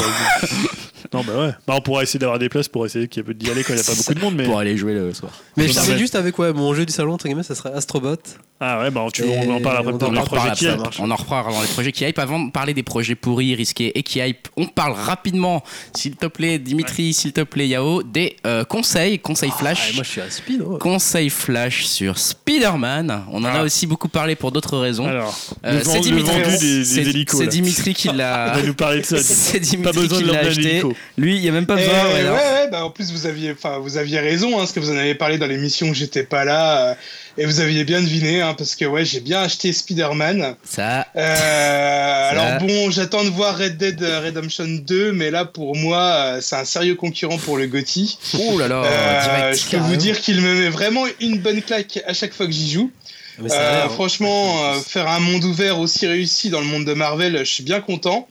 bah 1.11 1.19
ouais. 1.27 1.51
Bah, 1.67 1.75
on 1.77 1.81
pourra 1.81 2.03
essayer 2.03 2.19
d'avoir 2.19 2.39
des 2.39 2.49
places 2.49 2.67
pour 2.67 2.85
essayer 2.85 3.07
d'y 3.07 3.49
aller 3.49 3.63
quand 3.63 3.73
il 3.73 3.75
n'y 3.75 3.81
a 3.81 3.85
pas 3.85 3.93
beaucoup 3.97 4.13
de 4.13 4.19
monde. 4.19 4.35
Mais... 4.35 4.43
Pour 4.45 4.59
aller 4.59 4.77
jouer 4.77 4.93
le 4.93 5.13
soir. 5.13 5.31
Mais 5.55 5.67
je 5.67 5.73
termine 5.73 5.97
juste 5.97 6.15
avec 6.15 6.37
ouais, 6.39 6.53
mon 6.53 6.73
jeu 6.73 6.85
du 6.85 6.93
salon, 6.93 7.13
entre 7.13 7.25
guillemets, 7.27 7.43
ça 7.43 7.55
serait 7.55 7.73
Astrobot. 7.73 8.17
Ah 8.59 8.79
ouais, 8.79 8.89
bah 8.89 9.05
tu, 9.13 9.23
on 9.23 9.51
en 9.51 9.61
parle 9.61 9.77
après 9.77 9.93
on 9.93 9.97
dans 9.97 10.11
les 10.11 10.21
projets 10.21 10.51
qui 10.55 10.65
hype. 10.65 10.81
On 10.97 11.11
en 11.11 11.15
reparlera 11.15 11.51
dans 11.51 11.61
les 11.61 11.67
projets 11.67 11.91
qui 11.91 12.05
hype. 12.05 12.17
Avant 12.17 12.39
de 12.39 12.51
parler 12.51 12.73
des 12.73 12.81
projets 12.81 13.13
pourris, 13.13 13.53
risqués 13.53 13.95
et 13.97 14.01
qui 14.01 14.17
hype, 14.17 14.47
on 14.57 14.65
parle 14.65 14.93
rapidement, 14.93 15.63
s'il 15.95 16.15
te 16.15 16.25
plaît, 16.25 16.57
Dimitri, 16.57 17.13
s'il 17.13 17.33
te 17.33 17.41
plaît, 17.41 17.67
Yao, 17.67 18.01
des 18.01 18.35
euh, 18.47 18.63
conseils, 18.63 19.19
conseils 19.19 19.51
ah, 19.53 19.59
flash. 19.59 19.93
moi 19.93 20.03
je 20.03 20.09
suis 20.09 20.21
à 20.21 20.29
speed. 20.31 20.63
Conseils 20.79 21.29
flash 21.29 21.85
sur 21.85 22.17
Spider-Man. 22.17 23.25
On 23.31 23.43
en 23.43 23.45
a 23.45 23.59
ah. 23.59 23.63
aussi 23.63 23.85
beaucoup 23.85 24.09
parlé 24.09 24.35
pour 24.35 24.51
d'autres 24.51 24.77
raisons. 24.77 25.05
Alors, 25.05 25.37
euh, 25.63 25.81
c'est 25.83 25.99
Dimitri, 25.99 26.85
c'est 27.31 27.47
Dimitri 27.47 27.93
qui 27.93 28.07
l'a. 28.09 28.59
Nous 28.65 28.73
parler 28.73 29.01
de 29.01 29.05
ça. 29.05 29.17
C'est 29.21 29.59
Dimitri 29.59 30.07
qui 30.07 30.23
l'a 30.23 30.39
acheté. 30.39 30.81
Lui, 31.17 31.35
il 31.35 31.41
n'y 31.41 31.49
a 31.49 31.51
même 31.51 31.65
pas 31.65 31.75
besoin. 31.75 31.93
Eh, 31.93 32.23
ouais, 32.23 32.29
ouais, 32.29 32.69
bah 32.71 32.85
en 32.85 32.89
plus 32.89 33.11
vous 33.11 33.25
aviez, 33.25 33.55
vous 33.81 33.97
aviez 33.97 34.19
raison, 34.19 34.55
hein, 34.55 34.59
parce 34.59 34.71
que 34.71 34.79
vous 34.79 34.91
en 34.91 34.97
avez 34.97 35.15
parlé 35.15 35.37
dans 35.37 35.47
l'émission 35.47 35.87
où 35.89 35.93
j'étais 35.93 36.23
pas 36.23 36.45
là. 36.45 36.77
Euh, 36.77 36.93
et 37.39 37.45
vous 37.45 37.59
aviez 37.59 37.83
bien 37.83 38.01
deviné, 38.01 38.41
hein, 38.41 38.55
parce 38.57 38.75
que 38.75 38.85
ouais, 38.85 39.05
j'ai 39.05 39.19
bien 39.19 39.41
acheté 39.41 39.71
Spider-Man. 39.71 40.55
Ça. 40.63 41.05
Euh, 41.15 42.31
alors 42.31 42.59
bon, 42.61 42.89
j'attends 42.89 43.23
de 43.23 43.29
voir 43.29 43.57
Red 43.57 43.77
Dead 43.77 44.01
Redemption 44.01 44.65
2, 44.67 45.11
mais 45.11 45.29
là 45.29 45.45
pour 45.45 45.75
moi, 45.75 45.99
euh, 45.99 46.39
c'est 46.41 46.55
un 46.55 46.65
sérieux 46.65 46.95
concurrent 46.95 47.37
pour 47.37 47.57
le 47.57 47.67
GOTY. 47.67 48.17
Oh 48.39 48.57
là 48.57 48.67
là, 48.67 48.83
euh, 48.83 49.53
Je 49.53 49.69
peux 49.69 49.77
vous 49.77 49.95
dire 49.97 50.19
qu'il 50.19 50.41
me 50.41 50.61
met 50.61 50.69
vraiment 50.69 51.05
une 51.21 51.37
bonne 51.37 51.61
claque 51.61 51.99
à 52.07 52.13
chaque 52.13 52.33
fois 52.33 52.47
que 52.47 52.51
j'y 52.51 52.71
joue. 52.71 52.91
Euh, 53.39 53.87
franchement, 53.89 54.73
faire 54.81 55.07
un 55.07 55.19
monde 55.19 55.43
ouvert 55.43 55.77
aussi 55.79 56.07
réussi 56.07 56.49
dans 56.49 56.59
le 56.59 56.65
monde 56.65 56.85
de 56.85 56.93
Marvel, 56.93 57.37
je 57.37 57.43
suis 57.51 57.63
bien 57.63 57.81
content. 57.81 58.27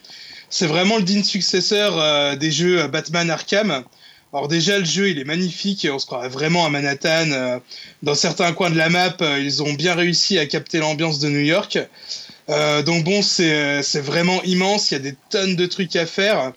C'est 0.49 0.67
vraiment 0.67 0.97
le 0.97 1.03
digne 1.03 1.25
successeur 1.25 2.37
des 2.37 2.51
jeux 2.51 2.87
Batman 2.87 3.31
Arkham. 3.31 3.85
Alors 4.37 4.49
déjà 4.49 4.79
le 4.79 4.85
jeu 4.85 5.09
il 5.09 5.19
est 5.19 5.25
magnifique, 5.25 5.87
on 5.91 5.99
se 5.99 6.05
croirait 6.05 6.29
vraiment 6.29 6.67
à 6.67 6.69
Manhattan. 6.69 7.31
Euh, 7.31 7.59
dans 8.03 8.15
certains 8.15 8.53
coins 8.53 8.69
de 8.69 8.77
la 8.77 8.91
map, 8.91 9.17
euh, 9.23 9.41
ils 9.41 9.63
ont 9.63 9.73
bien 9.73 9.95
réussi 9.95 10.39
à 10.39 10.45
capter 10.45 10.79
l'ambiance 10.79 11.21
de 11.21 11.29
New 11.29 11.41
York. 11.41 11.79
Euh, 12.51 12.83
donc 12.83 13.05
bon, 13.05 13.23
c'est 13.23 13.81
vraiment 14.01 14.43
immense, 14.43 14.91
il 14.91 14.95
y 14.95 14.97
a 14.97 15.01
des 15.01 15.15
tonnes 15.31 15.57
de 15.57 15.65
trucs 15.65 15.97
à 15.97 16.05
faire. 16.05 16.53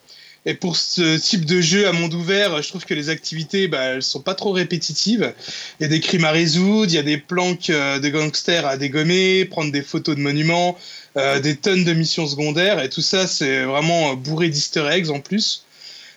Et 0.45 0.55
pour 0.55 0.75
ce 0.75 1.17
type 1.17 1.45
de 1.45 1.61
jeu 1.61 1.87
à 1.87 1.91
monde 1.91 2.13
ouvert, 2.13 2.61
je 2.61 2.67
trouve 2.67 2.85
que 2.85 2.93
les 2.93 3.09
activités, 3.09 3.67
bah, 3.69 3.81
elles 3.81 4.03
sont 4.03 4.21
pas 4.21 4.35
trop 4.35 4.51
répétitives. 4.51 5.33
Il 5.79 5.83
y 5.83 5.85
a 5.85 5.89
des 5.89 5.99
crimes 5.99 6.25
à 6.25 6.31
résoudre, 6.31 6.91
il 6.91 6.95
y 6.95 6.99
a 6.99 7.03
des 7.03 7.17
planques 7.17 7.69
de 7.69 8.09
gangsters 8.09 8.65
à 8.65 8.75
dégommer, 8.77 9.45
prendre 9.45 9.71
des 9.71 9.81
photos 9.81 10.15
de 10.15 10.21
monuments, 10.21 10.77
des 11.15 11.55
tonnes 11.55 11.83
de 11.83 11.93
missions 11.93 12.27
secondaires, 12.27 12.81
et 12.81 12.89
tout 12.89 13.01
ça, 13.01 13.27
c'est 13.27 13.63
vraiment 13.63 14.13
bourré 14.13 14.49
d'easter 14.49 14.87
eggs 14.91 15.09
en 15.09 15.19
plus. 15.19 15.65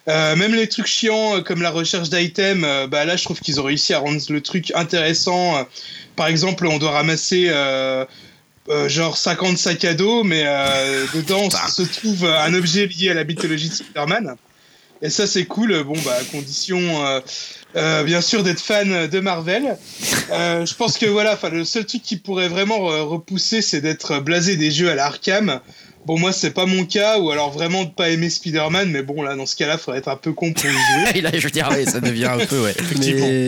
Euh, 0.09 0.35
même 0.35 0.55
les 0.55 0.69
trucs 0.69 0.89
chiants 0.89 1.37
euh, 1.37 1.41
comme 1.43 1.63
la 1.63 1.71
recherche 1.71 2.11
d'items, 2.11 2.65
euh, 2.67 2.87
bah 2.89 3.05
là 3.05 3.17
je 3.17 3.23
trouve 3.23 3.39
qu'ils 3.39 3.61
ont 3.61 3.65
réussi 3.65 3.95
à 3.95 4.01
rendre 4.01 4.21
le 4.29 4.41
truc 4.41 4.73
intéressant. 4.75 5.65
par 6.17 6.27
exemple, 6.27 6.67
on 6.67 6.79
doit 6.79 6.91
ramasser 6.91 7.51
genre 8.87 9.17
50 9.17 9.59
sacs 9.59 9.85
à 9.85 9.95
dos, 9.95 10.25
mais 10.25 10.43
dedans 11.15 11.49
se 11.51 11.83
trouve 11.83 12.25
un 12.25 12.55
objet 12.55 12.87
lié 12.87 13.11
à 13.11 13.15
la 13.15 13.25
mythologie 13.25 13.69
de 13.69 13.75
Superman. 13.75 14.37
Et 15.03 15.11
ça 15.11 15.27
c'est 15.27 15.47
cool, 15.47 15.83
bon 15.85 15.97
bah 16.05 16.17
à 16.21 17.23
condition 17.73 18.05
bien 18.05 18.21
sûr 18.21 18.43
d'être 18.43 18.61
fan 18.61 19.07
de 19.07 19.21
Marvel. 19.21 19.77
je 20.31 20.75
pense 20.75 20.99
que 20.99 21.07
voilà, 21.07 21.39
le 21.51 21.65
seul 21.65 21.85
truc 21.85 22.03
qui 22.03 22.17
pourrait 22.17 22.49
vraiment 22.49 22.79
repousser 22.79 23.63
c'est 23.63 23.81
d'être 23.81 24.21
blasé 24.21 24.57
des 24.57 24.71
jeux 24.71 24.91
à 24.91 24.95
la 24.95 25.07
Arkham. 25.07 25.61
Bon, 26.05 26.19
moi, 26.19 26.33
c'est 26.33 26.51
pas 26.51 26.67
mon 26.67 26.85
cas, 26.85 27.21
ou 27.21 27.31
alors 27.31 27.53
vraiment 27.53 27.85
de 27.85 27.91
pas 27.91 28.09
aimer 28.09 28.29
Spider-Man, 28.29 28.91
mais 28.91 29.03
bon, 29.03 29.23
là, 29.23 29.37
dans 29.37 29.47
ce 29.47 29.55
cas-là, 29.55 29.79
faudrait 29.79 30.01
être 30.01 30.09
un 30.09 30.17
peu 30.17 30.33
con 30.33 30.53
pour 30.53 30.65
y 30.65 30.73
jouer. 30.73 31.21
Là, 31.21 31.31
je 31.33 31.45
veux 31.45 31.51
dire, 31.51 31.71
ça 31.87 32.01
devient 32.01 32.25
un 32.25 32.45
peu, 32.45 32.61
ouais. 32.61 32.75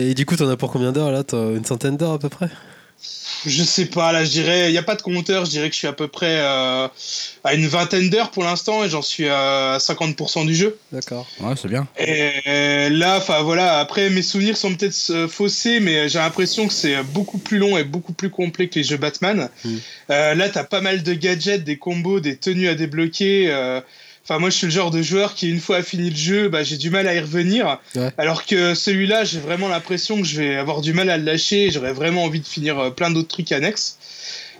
et 0.09 0.13
du 0.13 0.25
coup, 0.25 0.37
t'en 0.37 0.49
as 0.49 0.55
pour 0.55 0.71
combien 0.71 0.93
d'heures, 0.93 1.11
là 1.11 1.23
T'as 1.23 1.37
une 1.37 1.65
centaine 1.65 1.97
d'heures 1.97 2.13
à 2.13 2.19
peu 2.19 2.29
près? 2.29 2.47
Je 3.45 3.63
sais 3.63 3.85
pas, 3.85 4.11
là, 4.11 4.23
je 4.23 4.31
dirais, 4.31 4.69
il 4.69 4.71
n'y 4.71 4.77
a 4.77 4.83
pas 4.83 4.95
de 4.95 5.01
compteur, 5.01 5.45
je 5.45 5.51
dirais 5.51 5.69
que 5.69 5.73
je 5.73 5.79
suis 5.79 5.87
à 5.87 5.93
peu 5.93 6.07
près 6.07 6.39
euh, 6.39 6.87
à 7.43 7.53
une 7.53 7.67
vingtaine 7.67 8.09
d'heures 8.09 8.31
pour 8.31 8.43
l'instant 8.43 8.83
et 8.83 8.89
j'en 8.89 9.01
suis 9.01 9.27
à 9.27 9.77
50% 9.77 10.45
du 10.45 10.55
jeu. 10.55 10.77
D'accord. 10.91 11.27
Ouais, 11.39 11.53
c'est 11.59 11.67
bien. 11.67 11.87
Et 11.97 12.89
là, 12.89 13.17
enfin 13.17 13.41
voilà, 13.41 13.79
après 13.79 14.09
mes 14.09 14.21
souvenirs 14.21 14.57
sont 14.57 14.73
peut-être 14.75 15.11
euh, 15.11 15.27
faussés, 15.27 15.79
mais 15.79 16.09
j'ai 16.09 16.19
l'impression 16.19 16.67
que 16.67 16.73
c'est 16.73 17.03
beaucoup 17.03 17.37
plus 17.37 17.57
long 17.57 17.77
et 17.77 17.83
beaucoup 17.83 18.13
plus 18.13 18.29
complet 18.29 18.67
que 18.67 18.79
les 18.79 18.83
jeux 18.83 18.97
Batman. 18.97 19.49
Hmm. 19.63 19.75
Euh, 20.09 20.35
là, 20.35 20.49
t'as 20.49 20.63
pas 20.63 20.81
mal 20.81 21.03
de 21.03 21.13
gadgets, 21.13 21.63
des 21.63 21.77
combos, 21.77 22.19
des 22.19 22.37
tenues 22.37 22.67
à 22.67 22.75
débloquer. 22.75 23.51
Enfin, 24.27 24.39
moi, 24.39 24.49
je 24.49 24.57
suis 24.57 24.65
le 24.65 24.71
genre 24.71 24.89
de 24.89 25.03
joueur 25.03 25.35
qui, 25.35 25.47
une 25.51 25.59
fois 25.59 25.83
fini 25.83 26.09
le 26.09 26.15
jeu, 26.15 26.49
bah, 26.49 26.63
j'ai 26.63 26.77
du 26.77 26.89
mal 26.89 27.07
à 27.07 27.13
y 27.13 27.19
revenir. 27.19 27.79
Alors 28.17 28.45
que 28.45 28.73
celui-là, 28.73 29.23
j'ai 29.23 29.39
vraiment 29.39 29.67
l'impression 29.67 30.17
que 30.17 30.23
je 30.23 30.41
vais 30.41 30.55
avoir 30.55 30.81
du 30.81 30.93
mal 30.93 31.11
à 31.11 31.17
le 31.17 31.23
lâcher. 31.23 31.69
J'aurais 31.69 31.93
vraiment 31.93 32.23
envie 32.23 32.39
de 32.39 32.47
finir 32.47 32.79
euh, 32.79 32.89
plein 32.89 33.11
d'autres 33.11 33.27
trucs 33.27 33.51
annexes. 33.51 33.99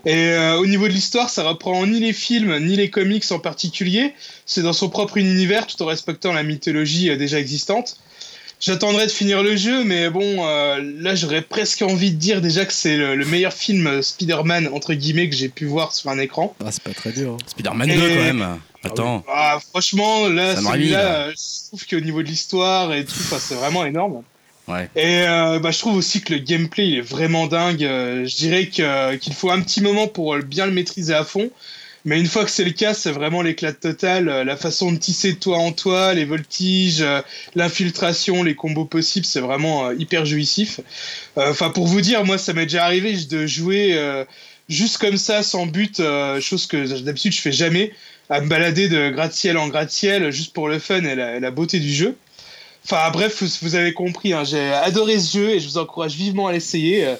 Et 0.05 0.13
euh, 0.13 0.59
au 0.59 0.67
niveau 0.67 0.87
de 0.87 0.93
l'histoire, 0.93 1.31
ça 1.31 1.41
reprend 1.41 1.87
ni 1.87 1.99
les 1.99 2.13
films, 2.13 2.59
ni 2.59 2.75
les 2.75 2.91
comics 2.91 3.25
en 3.31 3.39
particulier. 3.39 4.13
C'est 4.45 4.61
dans 4.61 4.71
son 4.73 4.87
propre 4.87 5.17
univers, 5.17 5.65
tout 5.65 5.81
en 5.81 5.87
respectant 5.87 6.31
la 6.31 6.43
mythologie 6.43 7.09
euh, 7.09 7.17
déjà 7.17 7.39
existante. 7.39 7.97
J'attendrai 8.59 9.07
de 9.07 9.11
finir 9.11 9.41
le 9.41 9.55
jeu, 9.57 9.83
mais 9.83 10.09
bon, 10.09 10.45
là 10.45 11.13
j'aurais 11.13 11.41
presque 11.41 11.81
envie 11.81 12.11
de 12.11 12.15
dire 12.15 12.39
déjà 12.39 12.65
que 12.65 12.71
c'est 12.71 12.95
le, 12.95 13.25
meilleur 13.25 13.51
film 13.51 14.01
Spider-Man, 14.01 14.69
entre 14.73 14.93
guillemets, 14.93 15.29
que 15.29 15.35
j'ai 15.35 15.49
pu 15.49 15.65
voir 15.65 15.91
sur 15.93 16.09
un 16.09 16.17
écran. 16.17 16.55
Ah, 16.63 16.71
c'est 16.71 16.81
pas 16.81 16.93
très 16.93 17.11
dur. 17.11 17.33
Hein. 17.33 17.45
Spider-Man 17.47 17.89
2 17.89 17.93
quand 17.93 18.23
même. 18.23 18.59
Attends. 18.85 19.23
Ah, 19.27 19.59
franchement, 19.69 20.27
là, 20.27 20.55
celui-là, 20.55 21.31
je 21.31 21.67
trouve 21.67 21.85
qu'au 21.87 21.99
niveau 21.99 22.21
de 22.21 22.27
l'histoire 22.27 22.93
et 22.93 23.03
tout, 23.03 23.13
c'est 23.13 23.55
vraiment 23.55 23.85
énorme. 23.85 24.23
Ouais. 24.67 24.89
Et 24.95 25.27
euh, 25.27 25.59
bah, 25.59 25.71
je 25.71 25.79
trouve 25.79 25.95
aussi 25.95 26.21
que 26.21 26.33
le 26.33 26.39
gameplay 26.39 26.87
il 26.87 26.97
est 26.97 27.01
vraiment 27.01 27.47
dingue. 27.47 27.83
Euh, 27.83 28.25
je 28.25 28.35
dirais 28.35 28.67
qu'il 28.67 29.33
faut 29.33 29.51
un 29.51 29.61
petit 29.61 29.81
moment 29.81 30.07
pour 30.07 30.37
bien 30.39 30.65
le 30.65 30.71
maîtriser 30.71 31.13
à 31.13 31.23
fond. 31.23 31.51
Mais 32.07 32.19
une 32.19 32.27
fois 32.27 32.45
que 32.45 32.51
c'est 32.51 32.63
le 32.63 32.71
cas, 32.71 32.93
c'est 32.93 33.11
vraiment 33.11 33.41
l'éclat 33.41 33.73
total. 33.73 34.29
Euh, 34.29 34.43
la 34.43 34.57
façon 34.57 34.91
de 34.91 34.97
tisser 34.97 35.33
de 35.33 35.39
toi 35.39 35.57
en 35.57 35.71
toi, 35.71 36.13
les 36.13 36.25
voltiges, 36.25 37.03
l'infiltration, 37.55 38.43
les 38.43 38.55
combos 38.55 38.85
possibles, 38.85 39.25
c'est 39.25 39.39
vraiment 39.39 39.91
hyper 39.91 40.25
jouissif. 40.25 40.79
Enfin, 41.35 41.69
pour 41.69 41.87
vous 41.87 42.01
dire, 42.01 42.23
moi, 42.23 42.37
ça 42.37 42.53
m'est 42.53 42.65
déjà 42.65 42.85
arrivé 42.85 43.13
de 43.13 43.47
jouer 43.47 43.99
juste 44.69 44.99
comme 44.99 45.17
ça, 45.17 45.41
sans 45.41 45.65
but, 45.65 46.01
chose 46.41 46.67
que 46.67 47.01
d'habitude 47.01 47.33
je 47.33 47.41
fais 47.41 47.51
jamais 47.51 47.91
à 48.29 48.41
me 48.41 48.47
balader 48.47 48.87
de 48.89 49.09
gratte-ciel 49.09 49.57
en 49.57 49.67
gratte-ciel 49.67 50.31
juste 50.31 50.53
pour 50.53 50.67
le 50.67 50.79
fun 50.79 51.03
et 51.03 51.15
la, 51.15 51.51
beauté 51.51 51.79
du 51.79 51.93
jeu. 51.93 52.15
Enfin 52.83 53.09
bref, 53.11 53.41
vous, 53.61 53.75
avez 53.75 53.93
compris, 53.93 54.33
hein, 54.33 54.43
j'ai 54.43 54.71
adoré 54.71 55.19
ce 55.19 55.37
jeu 55.37 55.49
et 55.51 55.59
je 55.59 55.67
vous 55.67 55.77
encourage 55.77 56.15
vivement 56.15 56.47
à 56.47 56.51
l'essayer. 56.51 57.05
Euh, 57.05 57.15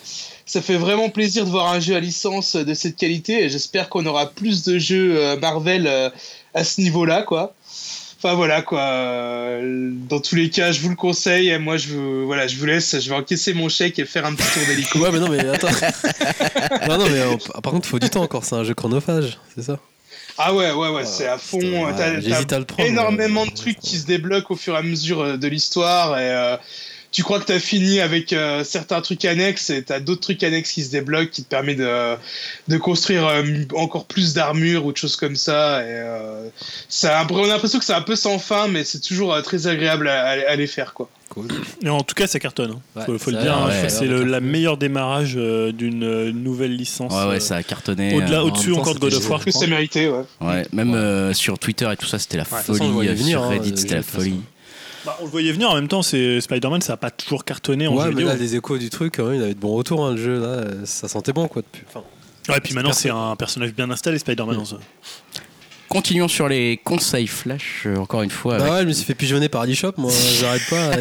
ça 0.45 0.61
fait 0.61 0.77
vraiment 0.77 1.09
plaisir 1.09 1.43
de 1.45 1.49
voir 1.49 1.71
un 1.71 1.79
jeu 1.79 1.95
à 1.95 1.99
licence 1.99 2.55
de 2.55 2.73
cette 2.75 2.95
qualité 2.95 3.43
et 3.43 3.49
j'espère 3.49 3.89
qu'on 3.89 4.05
aura 4.05 4.29
plus 4.29 4.63
de 4.63 4.77
jeux 4.77 5.17
euh, 5.17 5.37
Marvel 5.37 5.87
euh, 5.87 6.11
à 6.53 6.63
ce 6.63 6.81
niveau-là, 6.81 7.23
quoi. 7.23 7.55
Enfin 8.17 8.35
voilà 8.35 8.61
quoi. 8.61 9.59
Dans 10.09 10.19
tous 10.19 10.35
les 10.35 10.49
cas, 10.49 10.71
je 10.71 10.81
vous 10.81 10.89
le 10.89 10.95
conseille. 10.95 11.55
Moi, 11.59 11.77
je 11.77 11.89
vous, 11.89 12.25
voilà, 12.25 12.47
je 12.47 12.57
vous 12.57 12.65
laisse. 12.65 12.99
Je 12.99 13.09
vais 13.09 13.15
encaisser 13.15 13.53
mon 13.53 13.69
chèque 13.69 13.99
et 13.99 14.05
faire 14.05 14.25
un 14.25 14.33
petit 14.33 14.47
tour 14.51 14.63
d'hélico. 14.67 14.99
Ouais, 14.99 15.11
mais 15.11 15.19
non, 15.19 15.29
mais 15.29 15.39
attends. 15.47 15.67
non, 16.87 16.97
non, 16.97 17.05
mais 17.09 17.37
par 17.61 17.73
contre, 17.73 17.87
il 17.87 17.89
faut 17.89 17.99
du 17.99 18.09
temps 18.09 18.23
encore. 18.23 18.43
C'est 18.43 18.55
un 18.55 18.63
jeu 18.63 18.73
chronophage, 18.73 19.37
c'est 19.55 19.63
ça? 19.63 19.79
Ah 20.37 20.53
ouais, 20.53 20.71
ouais, 20.71 20.89
ouais, 20.89 21.05
c'est 21.05 21.27
à 21.27 21.37
fond. 21.37 21.59
T'as 21.95 22.19
énormément 22.79 23.45
de 23.45 23.51
trucs 23.51 23.79
qui 23.79 23.97
se 23.97 24.05
débloquent 24.05 24.53
au 24.53 24.57
fur 24.57 24.75
et 24.75 24.77
à 24.77 24.81
mesure 24.81 25.21
euh, 25.21 25.37
de 25.37 25.47
l'histoire 25.47 26.19
et 26.19 26.29
euh, 26.29 26.57
tu 27.11 27.23
crois 27.23 27.39
que 27.39 27.45
tu 27.45 27.53
as 27.53 27.59
fini 27.59 28.01
avec 28.01 28.33
euh, 28.33 28.65
certains 28.65 28.99
trucs 28.99 29.23
annexes 29.23 29.69
et 29.69 29.83
tu 29.83 29.93
as 29.93 30.01
d'autres 30.01 30.21
trucs 30.21 30.43
annexes 30.43 30.73
qui 30.73 30.83
se 30.83 30.91
débloquent 30.91 31.31
qui 31.31 31.43
te 31.43 31.47
permettent 31.47 31.77
de, 31.77 32.15
de 32.67 32.77
construire 32.77 33.31
encore 33.73 34.05
plus 34.05 34.33
d'armure 34.33 34.85
ou 34.85 34.91
de 34.91 34.97
choses 34.97 35.15
comme 35.15 35.37
ça. 35.37 35.81
Et, 35.85 36.03
ça 36.89 37.25
on 37.29 37.43
a 37.45 37.47
l'impression 37.47 37.79
que 37.79 37.85
c'est 37.85 37.93
un 37.93 38.01
peu 38.01 38.17
sans 38.17 38.37
fin, 38.37 38.67
mais 38.67 38.83
c'est 38.83 38.99
toujours 38.99 39.41
très 39.43 39.67
agréable 39.67 40.09
à, 40.09 40.55
les 40.57 40.67
faire. 40.67 40.93
quoi. 40.93 41.09
En 41.87 42.03
tout 42.03 42.15
cas, 42.15 42.27
ça 42.27 42.39
cartonne. 42.39 42.79
Il 42.95 43.01
hein. 43.01 43.05
faut, 43.17 43.31
le 43.31 43.37
dire. 43.37 43.57
Hein. 43.57 43.69
c'est 43.89 44.07
le 44.07 44.23
la 44.23 44.39
meilleur 44.39 44.77
démarrage 44.77 45.35
d'une 45.35 46.31
nouvelle 46.31 46.75
licence. 46.75 47.13
Ouais, 47.13 47.29
ouais, 47.29 47.39
ça 47.39 47.57
a 47.57 47.63
cartonné. 47.63 48.15
Au-delà, 48.15 48.43
au-dessus 48.43 48.73
encore 48.73 48.95
de 48.95 48.99
God 48.99 49.13
of 49.13 49.29
War. 49.29 49.43
Que 49.43 49.51
c'est 49.51 49.67
mérité, 49.67 50.09
ouais. 50.09 50.23
Ouais, 50.41 50.67
même 50.73 51.33
sur 51.33 51.59
Twitter 51.59 51.89
et 51.91 51.97
tout 51.97 52.07
ça, 52.07 52.19
c'était 52.19 52.37
la 52.37 52.45
folie. 52.45 52.77
sur 53.17 53.43
hein, 53.43 53.49
Reddit, 53.49 53.77
c'était 53.77 53.95
la 53.95 54.03
folie. 54.03 54.41
Bah, 55.05 55.17
on 55.21 55.25
le 55.25 55.29
voyait 55.29 55.51
venir 55.51 55.69
en 55.69 55.75
même 55.75 55.87
temps, 55.87 56.01
c'est 56.01 56.41
Spider-Man, 56.41 56.81
ça 56.81 56.93
n'a 56.93 56.97
pas 56.97 57.11
toujours 57.11 57.45
cartonné 57.45 57.87
en 57.87 57.95
ouais, 57.95 58.05
jeu 58.05 58.11
mais 58.15 58.23
là, 58.23 58.35
des 58.35 58.55
échos 58.55 58.79
du 58.79 58.89
truc, 58.89 59.17
il 59.19 59.43
avait 59.43 59.53
de 59.53 59.59
bons 59.59 59.75
retours, 59.75 60.03
hein, 60.03 60.11
le 60.11 60.17
jeu, 60.17 60.39
là, 60.39 60.63
ça 60.85 61.07
sentait 61.07 61.31
bon, 61.31 61.47
quoi. 61.47 61.61
Depuis. 61.61 61.83
Enfin, 61.87 62.03
ouais, 62.49 62.57
et 62.57 62.61
puis 62.61 62.73
maintenant, 62.73 62.91
c'est 62.91 63.11
un 63.11 63.35
personnage 63.35 63.73
bien 63.73 63.89
installé, 63.91 64.17
Spider-Man. 64.17 64.63
Continuons 65.95 66.27
sur 66.27 66.49
les 66.49 66.75
conseils 66.83 67.25
flash, 67.25 67.83
euh, 67.85 67.95
encore 67.95 68.21
une 68.21 68.29
fois. 68.29 68.57
Bah 68.57 68.69
ouais, 68.69 68.81
je 68.81 68.87
me 68.87 68.91
suis 68.91 69.05
fait 69.05 69.15
pigeonner 69.15 69.47
par 69.47 69.63
eDshop, 69.63 69.93
moi, 69.95 70.11
j'arrête 70.41 70.69
pas. 70.69 70.91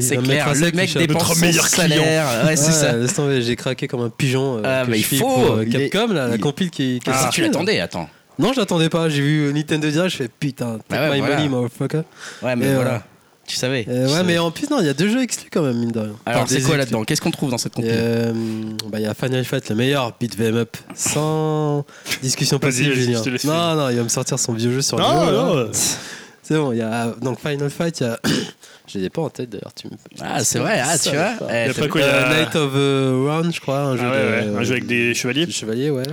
c'est 0.00 0.18
clair, 0.18 0.54
le 0.54 0.70
mec 0.70 0.96
dépense 0.96 1.34
son 1.34 1.62
salaire. 1.62 2.44
Ouais, 2.46 2.54
c'est 2.54 2.70
ça. 2.70 3.40
J'ai 3.40 3.56
craqué 3.56 3.88
comme 3.88 4.02
un 4.02 4.08
pigeon. 4.08 4.58
Euh, 4.58 4.62
ah, 4.64 4.84
mais 4.86 4.98
il 4.98 5.04
faut. 5.04 5.16
Pour, 5.16 5.50
euh, 5.50 5.64
Capcom, 5.64 6.12
là, 6.12 6.28
la 6.28 6.38
compile 6.38 6.70
qui. 6.70 7.00
qui 7.02 7.10
ah, 7.12 7.28
tu 7.32 7.42
l'attendais, 7.42 7.80
attends. 7.80 8.08
Non, 8.38 8.52
je 8.52 8.60
l'attendais 8.60 8.88
pas. 8.88 9.08
J'ai 9.08 9.20
vu 9.20 9.52
Nintendo 9.52 9.90
Direct, 9.90 10.12
je 10.12 10.16
fais 10.16 10.28
putain, 10.28 10.78
bah 10.88 11.10
ouais, 11.10 11.20
my 11.20 11.22
money, 11.22 11.48
motherfucker. 11.48 12.02
Ouais, 12.40 12.54
mais 12.54 12.72
voilà. 12.72 13.02
Tu 13.46 13.56
savais 13.56 13.84
Euh, 13.88 14.08
ouais, 14.12 14.22
mais 14.24 14.38
en 14.38 14.50
plus, 14.50 14.68
non, 14.70 14.80
il 14.80 14.86
y 14.86 14.88
a 14.88 14.94
deux 14.94 15.08
jeux 15.08 15.22
exclus 15.22 15.48
quand 15.52 15.62
même, 15.62 15.76
mine 15.78 15.92
de 15.92 16.00
rien. 16.00 16.16
Alors, 16.26 16.48
c'est 16.48 16.56
des 16.56 16.62
quoi 16.62 16.76
là-dedans? 16.76 17.04
Qu'est-ce 17.04 17.20
qu'on 17.20 17.30
trouve 17.30 17.50
dans 17.50 17.58
cette 17.58 17.74
compil 17.74 17.90
Euh, 17.92 18.32
bah, 18.88 18.98
il 18.98 19.04
y 19.04 19.06
a 19.06 19.14
Final 19.14 19.44
Fight, 19.44 19.68
le 19.70 19.76
meilleur 19.76 20.12
beat 20.18 20.36
them 20.36 20.56
up, 20.56 20.76
sans 20.94 21.84
discussion 22.22 22.58
Vas-y, 22.58 22.70
possible. 22.70 22.90
vas-y, 22.90 23.00
Julien. 23.04 23.18
je 23.18 23.22
te 23.24 23.28
laisse 23.30 23.44
non, 23.44 23.74
non, 23.76 23.88
il 23.90 23.96
va 23.96 24.02
me 24.02 24.08
sortir 24.08 24.38
son 24.38 24.52
vieux 24.52 24.72
jeu 24.72 24.82
sur 24.82 24.98
Non, 24.98 25.20
le 25.20 25.26
jeu. 25.26 25.32
non. 25.66 25.70
C'est 26.42 26.54
bon, 26.54 26.70
il 26.70 26.78
y 26.78 26.82
a 26.82 27.08
donc 27.22 27.40
Final 27.40 27.70
Fight, 27.70 27.98
il 28.00 28.04
y 28.04 28.06
a. 28.06 28.18
Je 28.88 28.98
les 28.98 29.06
ai 29.06 29.10
pas 29.10 29.22
en 29.22 29.30
tête 29.30 29.50
d'ailleurs. 29.50 29.72
Tu 29.74 29.88
me... 29.88 29.94
Ah, 30.20 30.44
c'est 30.44 30.60
vrai, 30.60 30.80
ah, 30.84 30.96
tu 30.96 31.08
vois. 31.10 31.32
Eh, 31.50 31.66
Et 31.66 31.70
après 31.70 31.82
t'as- 31.82 31.88
quoi, 31.88 32.00
il 32.02 32.04
y 32.04 32.06
Euh, 32.06 32.24
a... 32.24 32.38
Night 32.38 32.54
of 32.54 32.72
the 32.72 33.28
Round, 33.42 33.52
je 33.52 33.60
crois, 33.60 33.80
un 33.80 33.96
jeu, 33.96 34.04
Ah 34.06 34.12
ouais, 34.12 34.30
ouais, 34.46 34.52
de- 34.52 34.56
un 34.56 34.62
jeu 34.62 34.72
avec 34.74 34.86
des 34.86 35.12
chevaliers. 35.12 35.44
de 35.46 35.50
chevaliers, 35.50 35.90
ouais. 35.90 36.04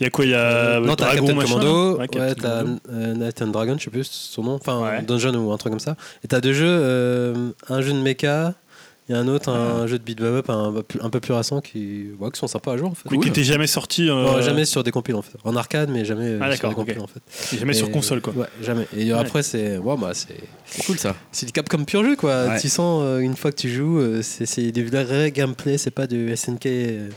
Il 0.00 0.04
y 0.04 0.06
a 0.06 0.10
quoi 0.10 0.24
Il 0.24 0.30
y 0.30 0.34
a 0.34 0.80
non, 0.80 0.94
t'as 0.94 1.06
Dragon, 1.06 1.26
Captain 1.26 1.34
machin, 1.34 1.48
Commando, 1.58 1.98
ouais, 1.98 2.08
Captain 2.08 2.34
t'as 2.34 2.60
Commando. 2.62 2.80
euh, 2.92 3.14
Night 3.14 3.42
and 3.42 3.46
Dragon, 3.48 3.76
je 3.78 3.84
sais 3.84 3.90
plus 3.90 4.04
son 4.10 4.42
nom, 4.42 4.52
enfin 4.54 4.80
Ouais. 4.82 5.02
Dungeon 5.02 5.34
ou 5.36 5.52
un 5.52 5.56
truc 5.56 5.72
comme 5.72 5.80
ça. 5.80 5.96
Et 6.24 6.28
t'as 6.28 6.40
deux 6.40 6.52
jeux, 6.52 6.66
euh, 6.68 7.50
un 7.68 7.80
jeu 7.80 7.92
de 7.92 7.98
mecha 8.00 8.54
et 9.08 9.14
un 9.14 9.28
autre, 9.28 9.50
un 9.50 9.86
jeu 9.86 10.00
de 10.00 10.02
beat 10.02 10.20
'em 10.20 10.34
up 10.34 10.50
un, 10.50 10.72
peu 10.72 10.82
plus- 10.82 11.00
un 11.00 11.10
peu 11.10 11.20
plus 11.20 11.32
récent 11.32 11.60
qui, 11.60 12.06
ouais, 12.18 12.28
qui 12.32 12.40
sont 12.40 12.48
sympas 12.48 12.72
à 12.72 12.76
jouer 12.76 12.88
en 12.88 12.94
fait. 12.94 13.08
Oui, 13.08 13.20
qui 13.20 13.28
était 13.28 13.44
jamais 13.44 13.68
sorti. 13.68 14.10
euh, 14.10 14.14
Non, 14.14 14.40
jamais 14.42 14.64
sur 14.64 14.82
des 14.82 14.90
compiles 14.90 15.14
en 15.14 15.22
fait. 15.22 15.38
En 15.44 15.54
arcade, 15.54 15.90
mais 15.90 16.04
jamais 16.04 16.24
euh, 16.24 16.40
Ah, 16.42 16.56
sur 16.56 16.68
des 16.70 16.74
compiles 16.74 16.98
en 16.98 17.06
fait. 17.06 17.56
Jamais 17.56 17.72
sur 17.72 17.86
Et- 17.86 17.92
console 17.92 18.20
quoi. 18.20 18.32
Ouais, 18.36 18.46
jamais. 18.62 18.88
Et 18.96 19.12
après, 19.12 19.44
c'est. 19.44 19.78
Ouais, 19.78 19.94
bah, 19.96 20.10
c'est. 20.12 20.34
C'est 20.66 20.84
cool 20.84 20.98
ça. 20.98 21.14
C'est 21.30 21.46
du 21.46 21.52
Capcom 21.52 21.84
pur 21.84 22.02
jeu 22.02 22.16
quoi. 22.16 22.46
Ouais. 22.48 22.60
Tu 22.60 22.68
sens 22.68 23.00
euh, 23.04 23.20
une 23.20 23.36
fois 23.36 23.52
que 23.52 23.56
tu 23.56 23.68
joues, 23.72 24.00
euh, 24.00 24.22
c'est 24.22 24.44
c'est 24.44 24.72
du 24.72 24.84
vrai 24.84 25.30
gameplay, 25.30 25.78
c'est 25.78 25.92
pas 25.92 26.08
du 26.08 26.34
SNK, 26.36 26.66
euh, 26.66 27.08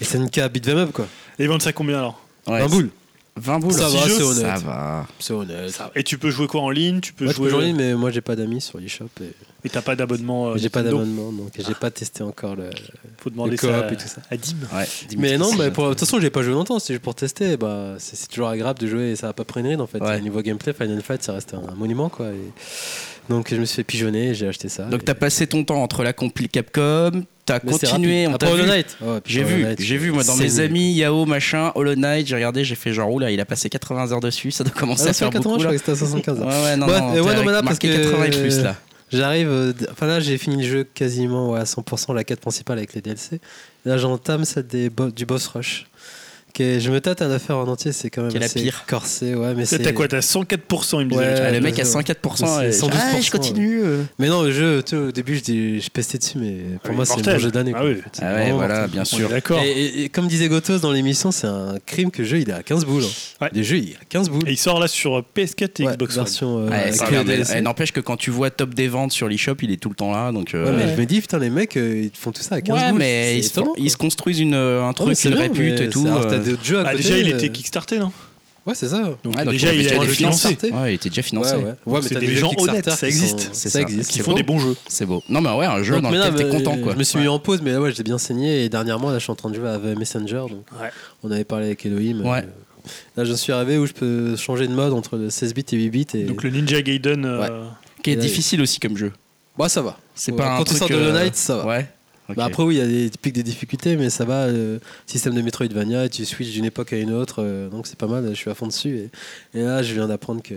SNK 0.00 0.48
beat 0.48 0.68
'em 0.68 0.78
up 0.78 0.92
quoi. 0.92 1.06
Et 1.40 1.42
ils 1.42 1.48
vendent 1.48 1.60
ça 1.62 1.72
combien 1.72 1.98
alors? 1.98 2.20
Ouais, 2.46 2.60
un 2.60 2.66
boule. 2.68 2.90
20 3.36 3.58
boules. 3.60 3.72
Ça 3.72 3.88
Six 3.88 3.96
va, 3.96 4.02
c'est 4.02 4.18
Ça 4.18 4.24
honnête. 4.26 4.62
va. 4.62 5.06
C'est 5.18 5.32
honnête. 5.32 5.80
Et 5.94 6.02
tu 6.02 6.18
peux 6.18 6.28
jouer 6.30 6.46
quoi 6.46 6.60
en 6.60 6.68
ligne? 6.68 7.00
Tu 7.00 7.14
peux 7.14 7.24
Moi, 7.24 7.32
je 7.32 7.38
peux 7.40 7.48
jouer. 7.48 7.58
en 7.58 7.66
ligne, 7.66 7.76
mais 7.76 7.94
moi 7.94 8.10
j'ai 8.10 8.20
pas 8.20 8.36
d'amis 8.36 8.60
sur 8.60 8.78
l'eShop 8.78 9.06
et 9.22 9.30
Et 9.64 9.70
t'as 9.70 9.80
pas 9.80 9.96
d'abonnement. 9.96 10.48
euh, 10.48 10.58
j'ai 10.58 10.68
pas 10.68 10.82
d'abonnement 10.82 11.32
donc 11.32 11.50
j'ai 11.56 11.74
pas 11.74 11.90
testé 11.90 12.22
encore 12.22 12.56
le. 12.56 12.68
Faut 13.16 13.30
demander 13.30 13.52
le 13.52 13.56
ça 13.56 13.86
à, 13.86 13.90
et 13.90 13.96
tout 13.96 14.06
ça. 14.06 14.20
à 14.30 14.36
Dim. 14.36 14.56
Ouais, 14.74 14.86
Mais 15.16 15.38
non, 15.38 15.50
c'est. 15.56 15.70
pour, 15.72 15.84
de 15.84 15.90
toute 15.90 16.00
façon, 16.00 16.20
j'ai 16.20 16.28
pas 16.28 16.42
joué 16.42 16.52
longtemps, 16.52 16.78
c'était 16.78 16.92
juste 16.94 17.04
pour 17.04 17.14
tester. 17.14 17.56
Bah, 17.56 17.94
c'est 17.98 18.16
c'est 18.16 18.26
toujours 18.26 18.48
agréable 18.48 18.80
de 18.80 18.86
jouer 18.86 19.12
et 19.12 19.16
ça 19.16 19.28
va 19.28 19.32
pas 19.32 19.44
prendre 19.44 19.64
une 19.64 19.72
ride 19.72 19.80
en 19.80 19.86
fait. 19.86 20.02
Ouais. 20.02 20.18
Au 20.18 20.20
niveau 20.20 20.42
gameplay, 20.42 20.74
Final 20.74 21.00
Fight, 21.00 21.22
ça 21.22 21.32
reste 21.32 21.54
un 21.54 21.74
monument 21.74 22.10
quoi. 22.10 22.26
et- 22.26 22.52
Donc 23.30 23.48
je 23.50 23.56
me 23.56 23.64
suis 23.64 23.76
fait 23.76 23.84
pigeonner 23.84 24.28
et 24.30 24.34
j'ai 24.34 24.48
acheté 24.48 24.68
ça. 24.68 24.84
Donc 24.84 25.00
et- 25.02 25.04
t'as 25.06 25.14
passé 25.14 25.46
ton 25.46 25.64
temps 25.64 25.82
entre 25.82 26.02
la 26.02 26.12
compil 26.12 26.50
Capcom, 26.50 27.22
t'as 27.44 27.60
continué, 27.60 28.26
on 28.26 28.34
Après 28.34 28.50
Hollow. 28.50 28.66
Knight. 28.66 28.96
Puis 29.24 29.34
J'ai 29.34 29.42
vu, 29.44 29.66
j'ai 29.78 29.96
vu 29.96 30.10
moi 30.12 30.24
dans 30.24 30.36
mes 30.36 30.60
amis 30.60 30.92
Yao 30.92 31.24
machin, 31.26 31.72
Hollow 31.74 31.94
Knight, 31.94 32.26
j'ai 32.26 32.34
regardé, 32.36 32.64
j'ai 32.64 32.74
fait 32.74 32.92
genre 32.92 33.10
oula, 33.12 33.30
il 33.30 33.40
a 33.40 33.44
passé 33.44 33.68
80 33.68 34.12
heures 34.12 34.20
dessus, 34.20 34.50
ça 34.50 34.64
doit 34.64 34.72
commencer 34.72 35.04
Ah, 35.06 35.10
à 35.10 35.12
faire 35.12 35.28
à 35.28 35.30
80, 35.30 35.42
beaucoup 35.50 35.58
je 35.62 35.64
crois 35.66 35.72
que 35.72 35.78
c'était 35.78 35.92
à 35.92 35.96
75 35.96 36.38
Ouais 36.40 36.44
ouais 36.46 36.76
non 36.76 36.86
Ouais, 36.86 37.00
non, 37.00 37.16
euh, 37.16 37.20
ouais, 37.22 37.34
non, 37.36 37.44
mais 37.44 37.52
là, 37.52 37.62
parce 37.62 37.78
que- 37.78 38.04
80 38.10 38.24
et 38.24 38.30
plus 38.30 38.62
là. 38.62 38.76
J'arrive. 39.12 39.48
euh, 39.50 39.72
Enfin 39.90 40.06
là, 40.06 40.20
j'ai 40.20 40.38
fini 40.38 40.62
le 40.62 40.68
jeu 40.68 40.84
quasiment 40.84 41.50
ouais, 41.50 41.60
à 41.60 41.64
100%, 41.64 42.14
la 42.14 42.24
quête 42.24 42.40
principale 42.40 42.78
avec 42.78 42.94
les 42.94 43.02
DLC. 43.02 43.40
Là, 43.84 43.98
j'entame 43.98 44.46
celle 44.46 44.66
des 44.66 44.88
bo- 44.88 45.10
du 45.10 45.26
boss 45.26 45.46
rush. 45.48 45.84
Que 46.54 46.78
je 46.78 46.90
me 46.90 47.00
tâte 47.00 47.22
à 47.22 47.28
la 47.28 47.38
faire 47.38 47.56
en 47.56 47.66
entier, 47.66 47.92
c'est 47.92 48.10
quand 48.10 48.22
même 48.24 48.34
la 48.38 48.46
pire. 48.48 48.84
corsé. 48.86 49.34
Ouais, 49.34 49.54
mais 49.54 49.64
T'as 49.64 49.78
c'est. 49.78 49.94
quoi 49.94 50.06
T'as 50.06 50.18
104% 50.20 51.00
il 51.00 51.06
me 51.06 51.10
disait. 51.10 51.20
Ouais, 51.22 51.34
Ah, 51.46 51.50
le 51.50 51.60
mec 51.60 51.78
à 51.78 51.82
ouais. 51.82 51.88
104% 51.88 52.58
C'est 52.60 52.66
et 52.68 52.70
112%, 52.72 52.90
ah, 52.92 53.20
je 53.22 53.30
continue. 53.30 53.80
euh. 53.82 54.02
Mais 54.18 54.28
non, 54.28 54.42
le 54.42 54.50
jeu, 54.52 54.82
tu 54.82 54.90
sais, 54.90 54.96
au 54.96 55.12
début, 55.12 55.36
je, 55.36 55.40
dis- 55.42 55.80
je 55.80 55.88
pestais 55.88 56.18
dessus, 56.18 56.36
mais 56.36 56.56
pour 56.82 56.90
Oui, 56.90 56.96
moi, 56.96 57.06
c'est 57.06 57.24
le 57.26 57.38
jeu 57.38 57.50
d'année. 57.50 57.72
Ah 57.74 57.84
oui. 57.84 57.92
en 57.92 57.94
fait. 57.94 58.20
Ah 58.22 58.34
ouais, 58.34 58.52
voilà, 58.52 58.74
mortel. 58.74 58.90
bien 58.90 59.04
sûr. 59.06 59.28
D'accord. 59.30 59.62
Et, 59.64 59.70
et- 59.70 60.02
et 60.04 60.08
comme 60.10 60.26
disait 60.28 60.48
Gotos 60.48 60.78
dans 60.80 60.92
l'émission, 60.92 61.30
c'est 61.32 61.46
un 61.46 61.76
crime 61.86 62.10
que 62.10 62.20
le 62.20 62.28
jeu 62.28 62.40
il 62.40 62.50
est 62.50 62.52
à 62.52 62.62
15 62.62 62.84
boules. 62.84 63.04
hein. 63.04 63.44
Ouais. 63.46 63.50
Le 63.54 63.62
jeu 63.62 63.78
il 63.78 63.88
est 63.92 63.96
à 63.96 64.04
15 64.08 64.28
boules. 64.28 64.46
Et 64.46 64.52
il 64.52 64.58
sort 64.58 64.78
là 64.78 64.88
sur 64.88 65.24
PS4 65.34 65.80
et 65.80 65.86
Ouais, 65.86 65.92
Xbox 65.94 66.16
One. 66.18 66.24
version 66.24 66.58
euh, 66.58 66.68
Ouais, 66.68 67.24
DLC. 67.24 67.54
eh, 67.56 67.60
N'empêche 67.62 67.92
que 67.92 68.00
quand 68.00 68.16
tu 68.18 68.30
vois 68.30 68.50
top 68.50 68.74
des 68.74 68.88
ventes 68.88 69.12
sur 69.12 69.26
l'eShop, 69.26 69.54
il 69.62 69.72
est 69.72 69.78
tout 69.78 69.88
le 69.88 69.94
temps 69.94 70.12
là. 70.12 70.32
Donc, 70.32 70.54
euh, 70.54 70.66
Ouais, 70.66 70.72
mais 70.84 70.94
je 70.94 71.00
me 71.00 71.06
dis, 71.06 71.20
putain, 71.22 71.38
les 71.38 71.48
mecs, 71.50 71.76
euh, 71.78 72.02
ils 72.12 72.16
font 72.18 72.30
tout 72.30 72.42
ça 72.42 72.56
à 72.56 72.60
15 72.60 72.76
ouais, 72.78 72.90
boules. 72.90 72.98
mais 72.98 73.40
C'est 73.42 73.78
ils 73.78 73.90
se, 73.90 73.96
construisent 73.96 74.42
un 74.42 74.88
Ouais, 74.88 74.92
truc, 74.94 75.08
mais 75.24 75.30
une 75.30 75.38
répute 75.38 75.78
mais 75.80 75.86
et 75.86 75.88
tout. 75.88 76.06
T'as 76.44 76.50
d'autres 76.50 76.64
jeux 76.64 76.78
à 76.78 76.82
Ah, 76.86 76.90
côté, 76.92 77.02
déjà, 77.02 77.18
il 77.18 77.32
euh, 77.32 77.36
était 77.36 77.48
Kickstarté, 77.50 77.98
non? 77.98 78.12
Ouais, 78.64 78.74
c'est 78.76 78.88
ça. 78.88 79.02
Donc 79.24 79.34
Ouais, 79.36 79.44
donc 79.44 79.52
déjà, 79.54 79.74
il 79.74 79.88
a 79.88 80.00
financé. 80.06 80.56
Ouais, 80.70 80.92
il 80.92 80.94
était 80.94 81.08
déjà 81.08 81.22
financé. 81.22 81.56
Ouais, 81.56 81.64
ouais. 81.64 81.74
Ouais, 81.84 82.00
mais 82.00 82.08
C'est 82.08 82.14
t'as 82.14 82.20
des 82.20 82.36
gens 82.36 82.48
Kickstarter 82.50 82.70
honnêtes, 82.70 82.84
ça 82.90 82.96
sont- 82.96 83.06
existe. 83.06 83.48
C'est 83.52 83.68
Ça 83.68 83.70
ça. 83.70 83.80
existe. 83.80 84.10
Qui 84.12 84.20
font 84.20 84.34
des 84.34 84.44
bons 84.44 84.60
jeux. 84.60 84.76
C'est 84.86 85.04
beau. 85.04 85.20
Non, 85.28 85.40
mais 85.40 85.50
ouais, 85.50 85.66
un 85.66 85.82
jeu 85.82 85.94
Donc, 85.94 86.02
dans 86.04 86.10
mais 86.12 86.18
lequel 86.18 86.34
t'es 86.36 86.48
content, 86.48 86.76
quoi. 86.78 86.92
Je 86.92 86.98
me 86.98 87.02
suis 87.02 87.18
mis 87.18 87.26
en 87.28 87.40
pause, 87.40 87.60
mais 87.62 87.72
là, 87.72 87.80
ouais, 87.80 87.92
j'ai 87.92 88.04
bien 88.04 88.18
saigné. 88.18 88.64
Et 88.64 88.68
dernièrement, 88.68 89.10
là, 89.10 89.18
je 89.18 89.24
suis 89.24 89.32
en 89.32 89.34
train 89.34 89.50
de 89.50 89.56
jouer 89.56 89.68
à 89.68 89.78
The 89.78 89.98
Messenger. 89.98 90.44
Donc, 90.48 90.64
Ouais. 90.80 90.90
on 91.24 91.30
avait 91.32 91.42
parlé 91.44 91.66
avec 91.66 91.84
Elohim. 91.86 92.20
Ouais. 92.24 92.38
euh, 92.38 92.42
Là, 93.16 93.24
je 93.24 93.32
suis 93.32 93.52
arrivé 93.52 93.78
où 93.78 93.86
je 93.86 93.92
peux 93.92 94.36
changer 94.36 94.66
de 94.68 94.72
mode 94.72 94.92
entre 94.92 95.16
le 95.16 95.30
16 95.30 95.54
bits 95.54 95.64
et 95.72 95.76
8 95.76 95.90
bits. 95.90 96.06
Et... 96.14 96.24
Donc 96.24 96.42
le 96.44 96.50
Ninja 96.50 96.82
Gaiden. 96.82 97.24
euh, 97.24 97.66
Qui 98.02 98.10
est 98.12 98.16
difficile 98.16 98.60
aussi 98.60 98.78
comme 98.80 98.96
jeu. 98.96 99.12
Bah, 99.58 99.68
ça 99.68 99.82
va. 99.82 99.98
C'est 100.14 100.32
pas 100.32 100.54
un 100.54 100.58
Quand 100.58 100.64
tu 100.64 100.74
sors 100.74 100.88
de 100.88 100.94
Hollow 100.94 101.12
Knight, 101.12 101.34
ça 101.36 101.56
va. 101.58 101.66
Ouais. 101.66 101.88
Bah 102.36 102.44
après 102.46 102.62
oui, 102.62 102.76
il 102.76 102.78
y 102.78 102.82
a 102.82 102.86
des 102.86 103.10
pics 103.20 103.34
des 103.34 103.42
difficultés, 103.42 103.96
mais 103.96 104.10
ça 104.10 104.24
va. 104.24 104.44
euh, 104.44 104.78
système 105.06 105.34
de 105.34 105.42
Metroidvania, 105.42 106.08
tu 106.08 106.24
switches 106.24 106.52
d'une 106.52 106.64
époque 106.64 106.92
à 106.92 106.96
une 106.98 107.12
autre, 107.12 107.36
euh, 107.42 107.68
donc 107.68 107.86
c'est 107.86 107.98
pas 107.98 108.06
mal. 108.06 108.26
Je 108.30 108.34
suis 108.34 108.50
à 108.50 108.54
fond 108.54 108.66
dessus. 108.66 109.08
Et, 109.54 109.58
et 109.58 109.62
là, 109.62 109.82
je 109.82 109.92
viens 109.94 110.08
d'apprendre 110.08 110.42
que 110.42 110.54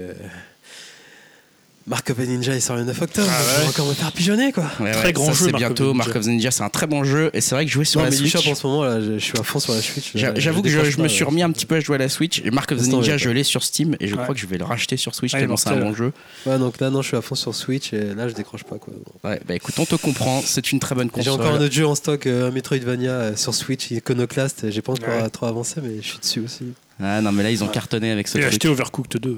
Mark 1.87 2.09
of 2.09 2.17
the 2.17 2.27
Ninja 2.27 2.55
il 2.55 2.61
sort 2.63 2.77
le 2.77 2.83
9 2.83 2.99
octobre. 3.03 3.27
Ah 3.29 3.39
Je 3.43 3.55
ouais. 3.57 3.61
vais 3.61 3.67
encore 3.69 3.85
me 3.87 3.93
faire 3.93 4.11
pigeonner 4.11 4.51
quoi. 4.51 4.63
Ouais, 4.79 4.91
Très 4.91 5.05
ouais, 5.05 5.13
grand 5.13 5.25
ça, 5.27 5.33
jeu, 5.33 5.45
C'est 5.45 5.51
bientôt. 5.55 5.93
Mark 5.93 6.15
of 6.15 6.23
the 6.23 6.29
Ninja, 6.29 6.49
c'est 6.49 6.63
un 6.63 6.69
très 6.69 6.87
bon 6.87 7.03
jeu. 7.03 7.29
Et 7.33 7.41
c'est 7.41 7.53
vrai 7.53 7.63
que 7.65 7.71
jouer 7.71 7.85
sur 7.85 7.99
non 7.99 8.05
la 8.05 8.09
mais 8.09 8.15
Switch. 8.17 8.35
en 8.35 8.55
ce 8.55 8.65
moment 8.65 8.83
là, 8.83 8.99
je, 8.99 9.13
je 9.13 9.23
suis 9.23 9.37
à 9.37 9.43
fond 9.43 9.59
sur 9.59 9.71
la 9.73 9.81
Switch. 9.81 10.11
J'avoue 10.15 10.63
que 10.63 10.69
je, 10.69 10.99
me 10.99 11.07
suis 11.07 11.23
là. 11.23 11.29
remis 11.29 11.43
un 11.43 11.51
petit 11.51 11.67
peu 11.67 11.75
à 11.75 11.79
jouer 11.81 11.95
à 11.95 11.99
la 11.99 12.09
Switch. 12.09 12.41
Et 12.43 12.49
Mark 12.49 12.71
of 12.71 12.79
the 12.81 12.87
Ninja, 12.87 13.17
je 13.17 13.29
l'ai 13.29 13.43
sur 13.43 13.63
Steam 13.63 13.95
et 13.99 14.07
je 14.07 14.15
Ouais. 14.15 14.23
crois 14.23 14.33
que 14.33 14.41
je 14.41 14.47
vais 14.47 14.57
le 14.57 14.63
racheter 14.65 14.97
sur 14.97 15.13
Switch 15.13 15.33
Ah, 15.35 15.39
tellement 15.39 15.57
c'est 15.57 15.69
un 15.69 15.77
bon 15.79 15.93
jeu. 15.93 16.11
Ouais, 16.47 16.57
donc 16.57 16.79
là 16.79 16.89
non, 16.89 17.03
je 17.03 17.09
suis 17.09 17.17
à 17.17 17.21
fond 17.21 17.35
sur 17.35 17.53
Switch 17.53 17.93
et 17.93 18.15
là 18.15 18.27
je 18.29 18.33
décroche 18.33 18.63
pas 18.63 18.77
quoi. 18.79 18.91
Ouais, 19.23 19.39
bah 19.47 19.53
écoute, 19.53 19.75
on 19.77 19.85
te 19.85 19.95
comprend. 19.95 20.41
C'est 20.43 20.71
une 20.71 20.79
très 20.79 20.95
bonne 20.95 21.09
J'ai 21.15 21.23
console. 21.25 21.33
encore 21.33 21.53
un 21.53 21.61
autre 21.61 21.73
jeu 21.73 21.85
en 21.85 21.93
stock, 21.93 22.25
euh, 22.25 22.47
un 22.47 22.51
Metroidvania 22.51 23.11
euh, 23.11 23.35
sur 23.35 23.53
Switch, 23.53 23.91
Iconoclast. 23.91 24.71
J'ai 24.71 24.81
pas 24.81 24.93
encore 24.93 25.09
Ouais. 25.09 25.23
euh, 25.23 25.29
trop 25.29 25.45
avancé, 25.45 25.81
mais 25.83 25.97
je 26.01 26.07
suis 26.07 26.19
dessus 26.19 26.39
aussi. 26.39 26.65
Ah 26.99 27.21
non, 27.21 27.31
mais 27.31 27.43
là 27.43 27.51
ils 27.51 27.63
ont 27.63 27.67
cartonné 27.67 28.09
avec 28.11 28.27
ce 28.27 28.37
J'ai 28.39 28.41
truc. 28.43 28.53
acheté 28.53 28.67
Overcooked 28.69 29.19
2. 29.21 29.35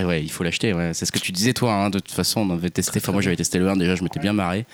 Ouais, 0.00 0.04
ouais, 0.04 0.22
il 0.22 0.30
faut 0.30 0.44
l'acheter. 0.44 0.72
Ouais. 0.72 0.92
C'est 0.94 1.04
ce 1.06 1.12
que 1.12 1.18
tu 1.18 1.32
disais 1.32 1.52
toi. 1.52 1.72
hein. 1.72 1.90
De 1.90 1.98
toute 1.98 2.12
façon, 2.12 2.40
on 2.40 2.50
avait 2.54 2.70
testé. 2.70 2.98
Enfin, 3.02 3.12
moi 3.12 3.22
j'avais 3.22 3.36
testé 3.36 3.58
le 3.58 3.68
1 3.68 3.76
déjà, 3.76 3.94
je 3.96 4.02
m'étais 4.02 4.20
bien 4.20 4.32
marré. 4.32 4.60
Et 4.60 4.64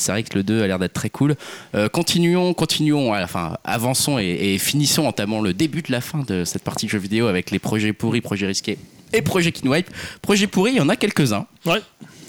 c'est 0.00 0.12
vrai 0.12 0.22
que 0.22 0.36
le 0.36 0.42
2 0.42 0.62
a 0.62 0.66
l'air 0.66 0.78
d'être 0.78 0.92
très 0.94 1.10
cool. 1.10 1.34
Euh, 1.74 1.88
continuons, 1.88 2.54
continuons. 2.54 3.14
Enfin, 3.14 3.56
avançons 3.64 4.18
et, 4.18 4.54
et 4.54 4.58
finissons, 4.58 5.04
entamons 5.06 5.40
le 5.42 5.54
début 5.54 5.82
de 5.82 5.92
la 5.92 6.00
fin 6.00 6.20
de 6.26 6.44
cette 6.44 6.62
partie 6.64 6.86
de 6.86 6.90
jeux 6.90 6.98
vidéo 6.98 7.26
avec 7.26 7.50
les 7.50 7.58
projets 7.58 7.92
pourris, 7.92 8.20
projets 8.20 8.46
risqués 8.46 8.78
et 9.12 9.22
projets 9.22 9.52
qui 9.52 9.64
nous 9.66 9.74
hype. 9.74 9.88
Projets 10.22 10.46
pourris, 10.46 10.72
il 10.72 10.76
y 10.76 10.80
en 10.80 10.88
a 10.88 10.96
quelques-uns. 10.96 11.46
Ouais. 11.64 11.80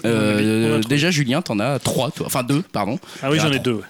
Euh, 0.05 0.81
déjà, 0.83 1.11
Julien, 1.11 1.41
t'en 1.41 1.59
as 1.59 1.77
trois, 1.79 2.09
toi. 2.11 2.25
Enfin, 2.27 2.43
deux, 2.43 2.61
pardon. 2.61 2.97
Ah 3.21 3.29
oui, 3.29 3.37
j'en 3.39 3.51
ai 3.51 3.59
deux. 3.59 3.73
ouais. 3.73 3.83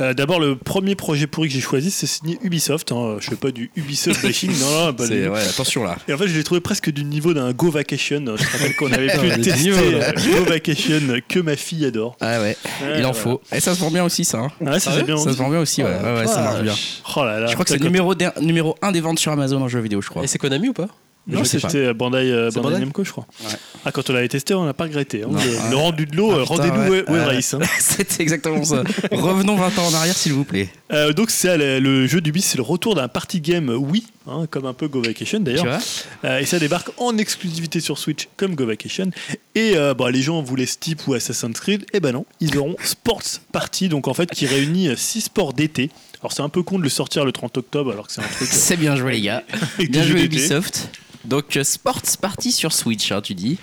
Euh, 0.00 0.14
D'abord, 0.14 0.38
le 0.38 0.56
premier 0.56 0.94
projet 0.94 1.26
pourri 1.26 1.48
que 1.48 1.54
j'ai 1.54 1.60
choisi, 1.60 1.90
c'est 1.90 2.06
signé 2.06 2.38
Ubisoft. 2.42 2.92
hein. 2.92 3.16
Je 3.20 3.30
fais 3.30 3.36
pas 3.36 3.50
du 3.50 3.70
Ubisoft 3.76 4.22
bashing, 4.22 4.50
non, 4.60 4.86
non, 4.86 4.94
pas 4.94 5.08
du 5.08 5.28
ouais, 5.28 5.40
attention 5.40 5.82
là. 5.82 5.96
Et 6.06 6.12
en 6.12 6.18
fait, 6.18 6.28
je 6.28 6.36
l'ai 6.36 6.44
trouvé 6.44 6.60
presque 6.60 6.90
du 6.90 7.04
niveau 7.04 7.34
d'un 7.34 7.52
Go 7.52 7.70
Vacation. 7.70 8.24
Je 8.36 8.44
te 8.44 8.52
rappelle 8.52 8.76
qu'on 8.76 8.92
avait 8.92 9.08
pu 9.34 9.40
tester 9.40 9.70
euh, 9.72 10.12
Go 10.36 10.44
Vacation 10.46 11.00
que 11.28 11.40
ma 11.40 11.56
fille 11.56 11.84
adore. 11.84 12.16
Ah 12.20 12.40
ouais, 12.40 12.56
Ouais, 12.82 12.98
il 12.98 13.04
en 13.04 13.10
voilà. 13.10 13.12
faut. 13.14 13.40
Et 13.52 13.60
ça 13.60 13.74
se 13.74 13.80
vend 13.80 13.90
bien 13.90 14.04
aussi, 14.04 14.24
ça. 14.24 14.38
hein. 14.38 14.50
Ouais, 14.60 14.78
ça 14.78 14.92
Ah 14.96 15.02
bien. 15.02 15.16
Ça 15.16 15.32
se 15.32 15.36
vend 15.36 15.48
bien 15.50 15.60
aussi, 15.60 15.82
ouais. 15.82 15.88
Ouais, 15.90 16.14
ouais, 16.20 16.26
ça 16.26 16.42
marche 16.42 16.54
vache. 16.56 16.62
bien. 16.62 16.74
Oh 17.16 17.24
là 17.24 17.40
là. 17.40 17.46
Je 17.48 17.52
crois 17.54 17.64
que 17.64 17.70
c'est 17.72 17.80
numéro, 17.82 18.14
der- 18.14 18.32
numéro 18.40 18.76
1 18.82 18.92
des 18.92 19.00
ventes 19.00 19.18
sur 19.18 19.32
Amazon 19.32 19.60
en 19.62 19.68
jeux 19.68 19.80
vidéo, 19.80 20.00
je 20.00 20.08
crois. 20.10 20.22
Et 20.22 20.26
c'est 20.28 20.38
Konami 20.38 20.68
ou 20.68 20.72
pas? 20.74 20.86
Non, 21.28 21.44
c'était 21.44 21.92
Bandai, 21.92 22.30
euh, 22.32 22.50
Bandai 22.50 22.60
Bandai 22.70 22.80
Namco, 22.80 23.04
je 23.04 23.10
crois. 23.12 23.26
Ouais. 23.44 23.52
Ah, 23.84 23.92
quand 23.92 24.08
on 24.08 24.12
l'avait 24.14 24.28
testé, 24.28 24.54
on 24.54 24.64
n'a 24.64 24.72
pas 24.74 24.84
regretté. 24.84 25.22
hein. 25.24 25.28
Le, 25.30 25.70
le 25.70 25.76
rendu 25.76 26.06
de 26.06 26.16
l'eau, 26.16 26.30
Ah, 26.32 26.36
euh, 26.38 26.42
rendez-nous 26.44 26.90
ouais. 26.90 27.04
Ah. 27.06 27.24
Race. 27.26 27.54
hein. 27.54 27.58
C'est 27.78 28.20
exactement 28.20 28.64
ça. 28.64 28.82
Revenons 29.12 29.56
20 29.56 29.78
ans 29.78 29.86
en 29.88 29.94
arrière, 29.94 30.16
s'il 30.16 30.32
vous 30.32 30.44
plaît. 30.44 30.68
Euh, 30.92 31.12
donc, 31.12 31.30
c'est 31.30 31.56
le, 31.80 32.06
jeu 32.06 32.20
d'Ubi, 32.22 32.40
c'est 32.40 32.56
le 32.56 32.62
retour 32.62 32.94
d'un 32.94 33.08
party 33.08 33.40
game 33.42 33.68
Wii, 33.68 34.06
hein, 34.26 34.46
comme 34.50 34.64
un 34.64 34.72
peu 34.72 34.88
Go 34.88 35.02
Vacation 35.02 35.40
d'ailleurs. 35.40 35.78
Euh, 36.24 36.38
et 36.38 36.46
ça 36.46 36.58
débarque 36.58 36.88
en 36.96 37.18
exclusivité 37.18 37.80
sur 37.80 37.98
Switch 37.98 38.28
comme 38.38 38.54
Go 38.54 38.64
Vacation. 38.66 39.10
Et 39.54 39.72
euh, 39.76 39.92
bah, 39.92 40.10
les 40.10 40.22
gens 40.22 40.40
voulaient 40.42 40.64
Steep 40.66 41.06
ou 41.06 41.14
Assassin's 41.14 41.60
Creed. 41.60 41.84
Et 41.92 42.00
ben 42.00 42.12
non, 42.12 42.24
ils 42.40 42.56
auront 42.56 42.76
Sports 42.82 43.22
Party, 43.52 43.88
donc 43.90 44.08
en 44.08 44.14
fait 44.14 44.30
qui 44.30 44.46
réunit 44.46 44.88
6 44.96 45.20
sports 45.22 45.52
d'été. 45.52 45.90
Alors 46.22 46.32
c'est 46.32 46.42
un 46.42 46.48
peu 46.48 46.62
con 46.62 46.78
de 46.78 46.82
le 46.84 46.88
sortir 46.88 47.24
le 47.24 47.30
30 47.32 47.58
octobre 47.58 47.92
alors 47.92 48.06
que 48.08 48.12
c'est 48.12 48.20
un 48.22 48.24
truc 48.24 48.42
euh, 48.42 48.46
C'est 48.50 48.76
bien 48.76 48.96
joué, 48.96 49.12
les 49.12 49.20
gars. 49.20 49.44
Bien 49.78 50.02
joué. 50.02 50.22
Ubisoft. 50.24 50.88
Donc, 51.24 51.56
euh, 51.56 51.64
Sports 51.64 52.02
Party 52.20 52.52
sur 52.52 52.72
Switch, 52.72 53.10
hein, 53.12 53.20
tu 53.20 53.34
dis. 53.34 53.58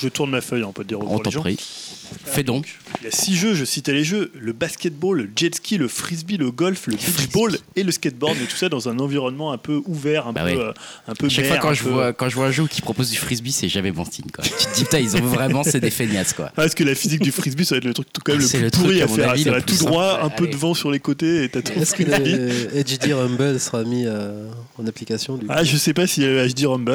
Je 0.00 0.08
tourne 0.08 0.30
ma 0.30 0.40
feuille, 0.40 0.64
on 0.64 0.72
peut 0.72 0.82
te 0.84 0.88
dire 0.88 1.00
On 1.00 1.18
t'en 1.18 1.30
gens. 1.30 1.40
prie. 1.40 1.56
Fais 2.24 2.42
donc. 2.42 2.78
Il 3.00 3.04
y 3.04 3.08
a 3.08 3.10
six 3.10 3.36
jeux, 3.36 3.54
je 3.54 3.64
citais 3.66 3.92
les 3.92 4.02
jeux 4.04 4.32
le 4.38 4.52
basketball, 4.54 5.18
le 5.18 5.28
jet 5.36 5.54
ski, 5.54 5.76
le 5.76 5.88
frisbee, 5.88 6.38
le 6.38 6.50
golf, 6.50 6.86
le 6.86 6.94
beach 6.96 7.28
ball 7.34 7.58
et 7.76 7.82
le 7.82 7.92
skateboard, 7.92 8.36
mais 8.40 8.46
tout 8.46 8.56
ça 8.56 8.68
dans 8.70 8.88
un 8.88 8.98
environnement 8.98 9.52
un 9.52 9.58
peu 9.58 9.82
ouvert, 9.86 10.26
un 10.26 10.32
Bah 10.32 10.44
peu, 10.44 10.50
oui. 10.52 10.56
euh, 10.58 10.72
un 11.06 11.14
peu 11.14 11.28
Chaque 11.28 11.44
fois 11.46 11.58
quand 11.58 11.68
un 11.70 11.74
je, 11.74 11.82
peu- 11.82 11.90
vois, 11.90 12.12
quand 12.14 12.28
je 12.30 12.34
vois 12.34 12.46
un 12.46 12.50
jeu 12.50 12.66
qui 12.66 12.80
propose 12.80 13.10
du 13.10 13.16
frisbee, 13.18 13.52
c'est 13.52 13.68
jamais 13.68 13.90
bon 13.92 14.04
signe. 14.06 14.30
Quoi. 14.34 14.42
tu 14.44 14.50
te 14.50 14.74
dis, 14.74 14.84
putain, 14.84 15.00
ils 15.00 15.16
ont 15.16 15.20
vraiment, 15.20 15.64
c'est 15.64 15.80
des 15.80 15.90
feignasses. 15.90 16.32
Quoi. 16.32 16.46
Ah, 16.50 16.52
parce 16.56 16.74
que 16.74 16.82
la 16.84 16.94
physique 16.94 17.20
du 17.20 17.30
frisbee, 17.32 17.66
ça 17.66 17.74
va 17.74 17.78
être 17.78 17.84
le 17.84 17.94
truc 17.94 18.08
tout, 18.10 18.22
quand 18.24 18.32
même 18.32 18.40
Ah, 18.40 18.42
le 18.42 18.48
c'est 18.48 18.58
plus 18.58 18.64
le 18.64 18.70
truc, 18.70 18.84
pourri 18.84 19.00
à 19.02 19.04
à 19.04 19.08
mon 19.08 19.14
faire. 19.14 19.30
avis, 19.30 19.44
Ça 19.44 19.50
va 19.50 19.60
tout 19.60 19.76
droit, 19.76 20.12
simple. 20.12 20.24
un 20.24 20.30
peu 20.30 20.44
Allez. 20.44 20.52
de 20.52 20.58
vent 20.58 20.74
sur 20.74 20.90
les 20.90 21.00
côtés 21.00 21.44
et 21.44 21.48
t'as 21.50 21.60
tout 21.60 21.72
Est-ce 21.72 21.94
que 21.94 22.04
le 22.04 22.82
HD 22.84 23.12
Rumble 23.12 23.60
sera 23.60 23.84
mis 23.84 24.04
euh, 24.06 24.48
en 24.78 24.86
application 24.86 25.36
du 25.36 25.44
coup 25.46 25.52
Ah, 25.54 25.62
je 25.62 25.76
sais 25.76 25.92
pas 25.92 26.04
a 26.04 26.06
le 26.20 26.48
HD 26.48 26.64
Rumble. 26.66 26.87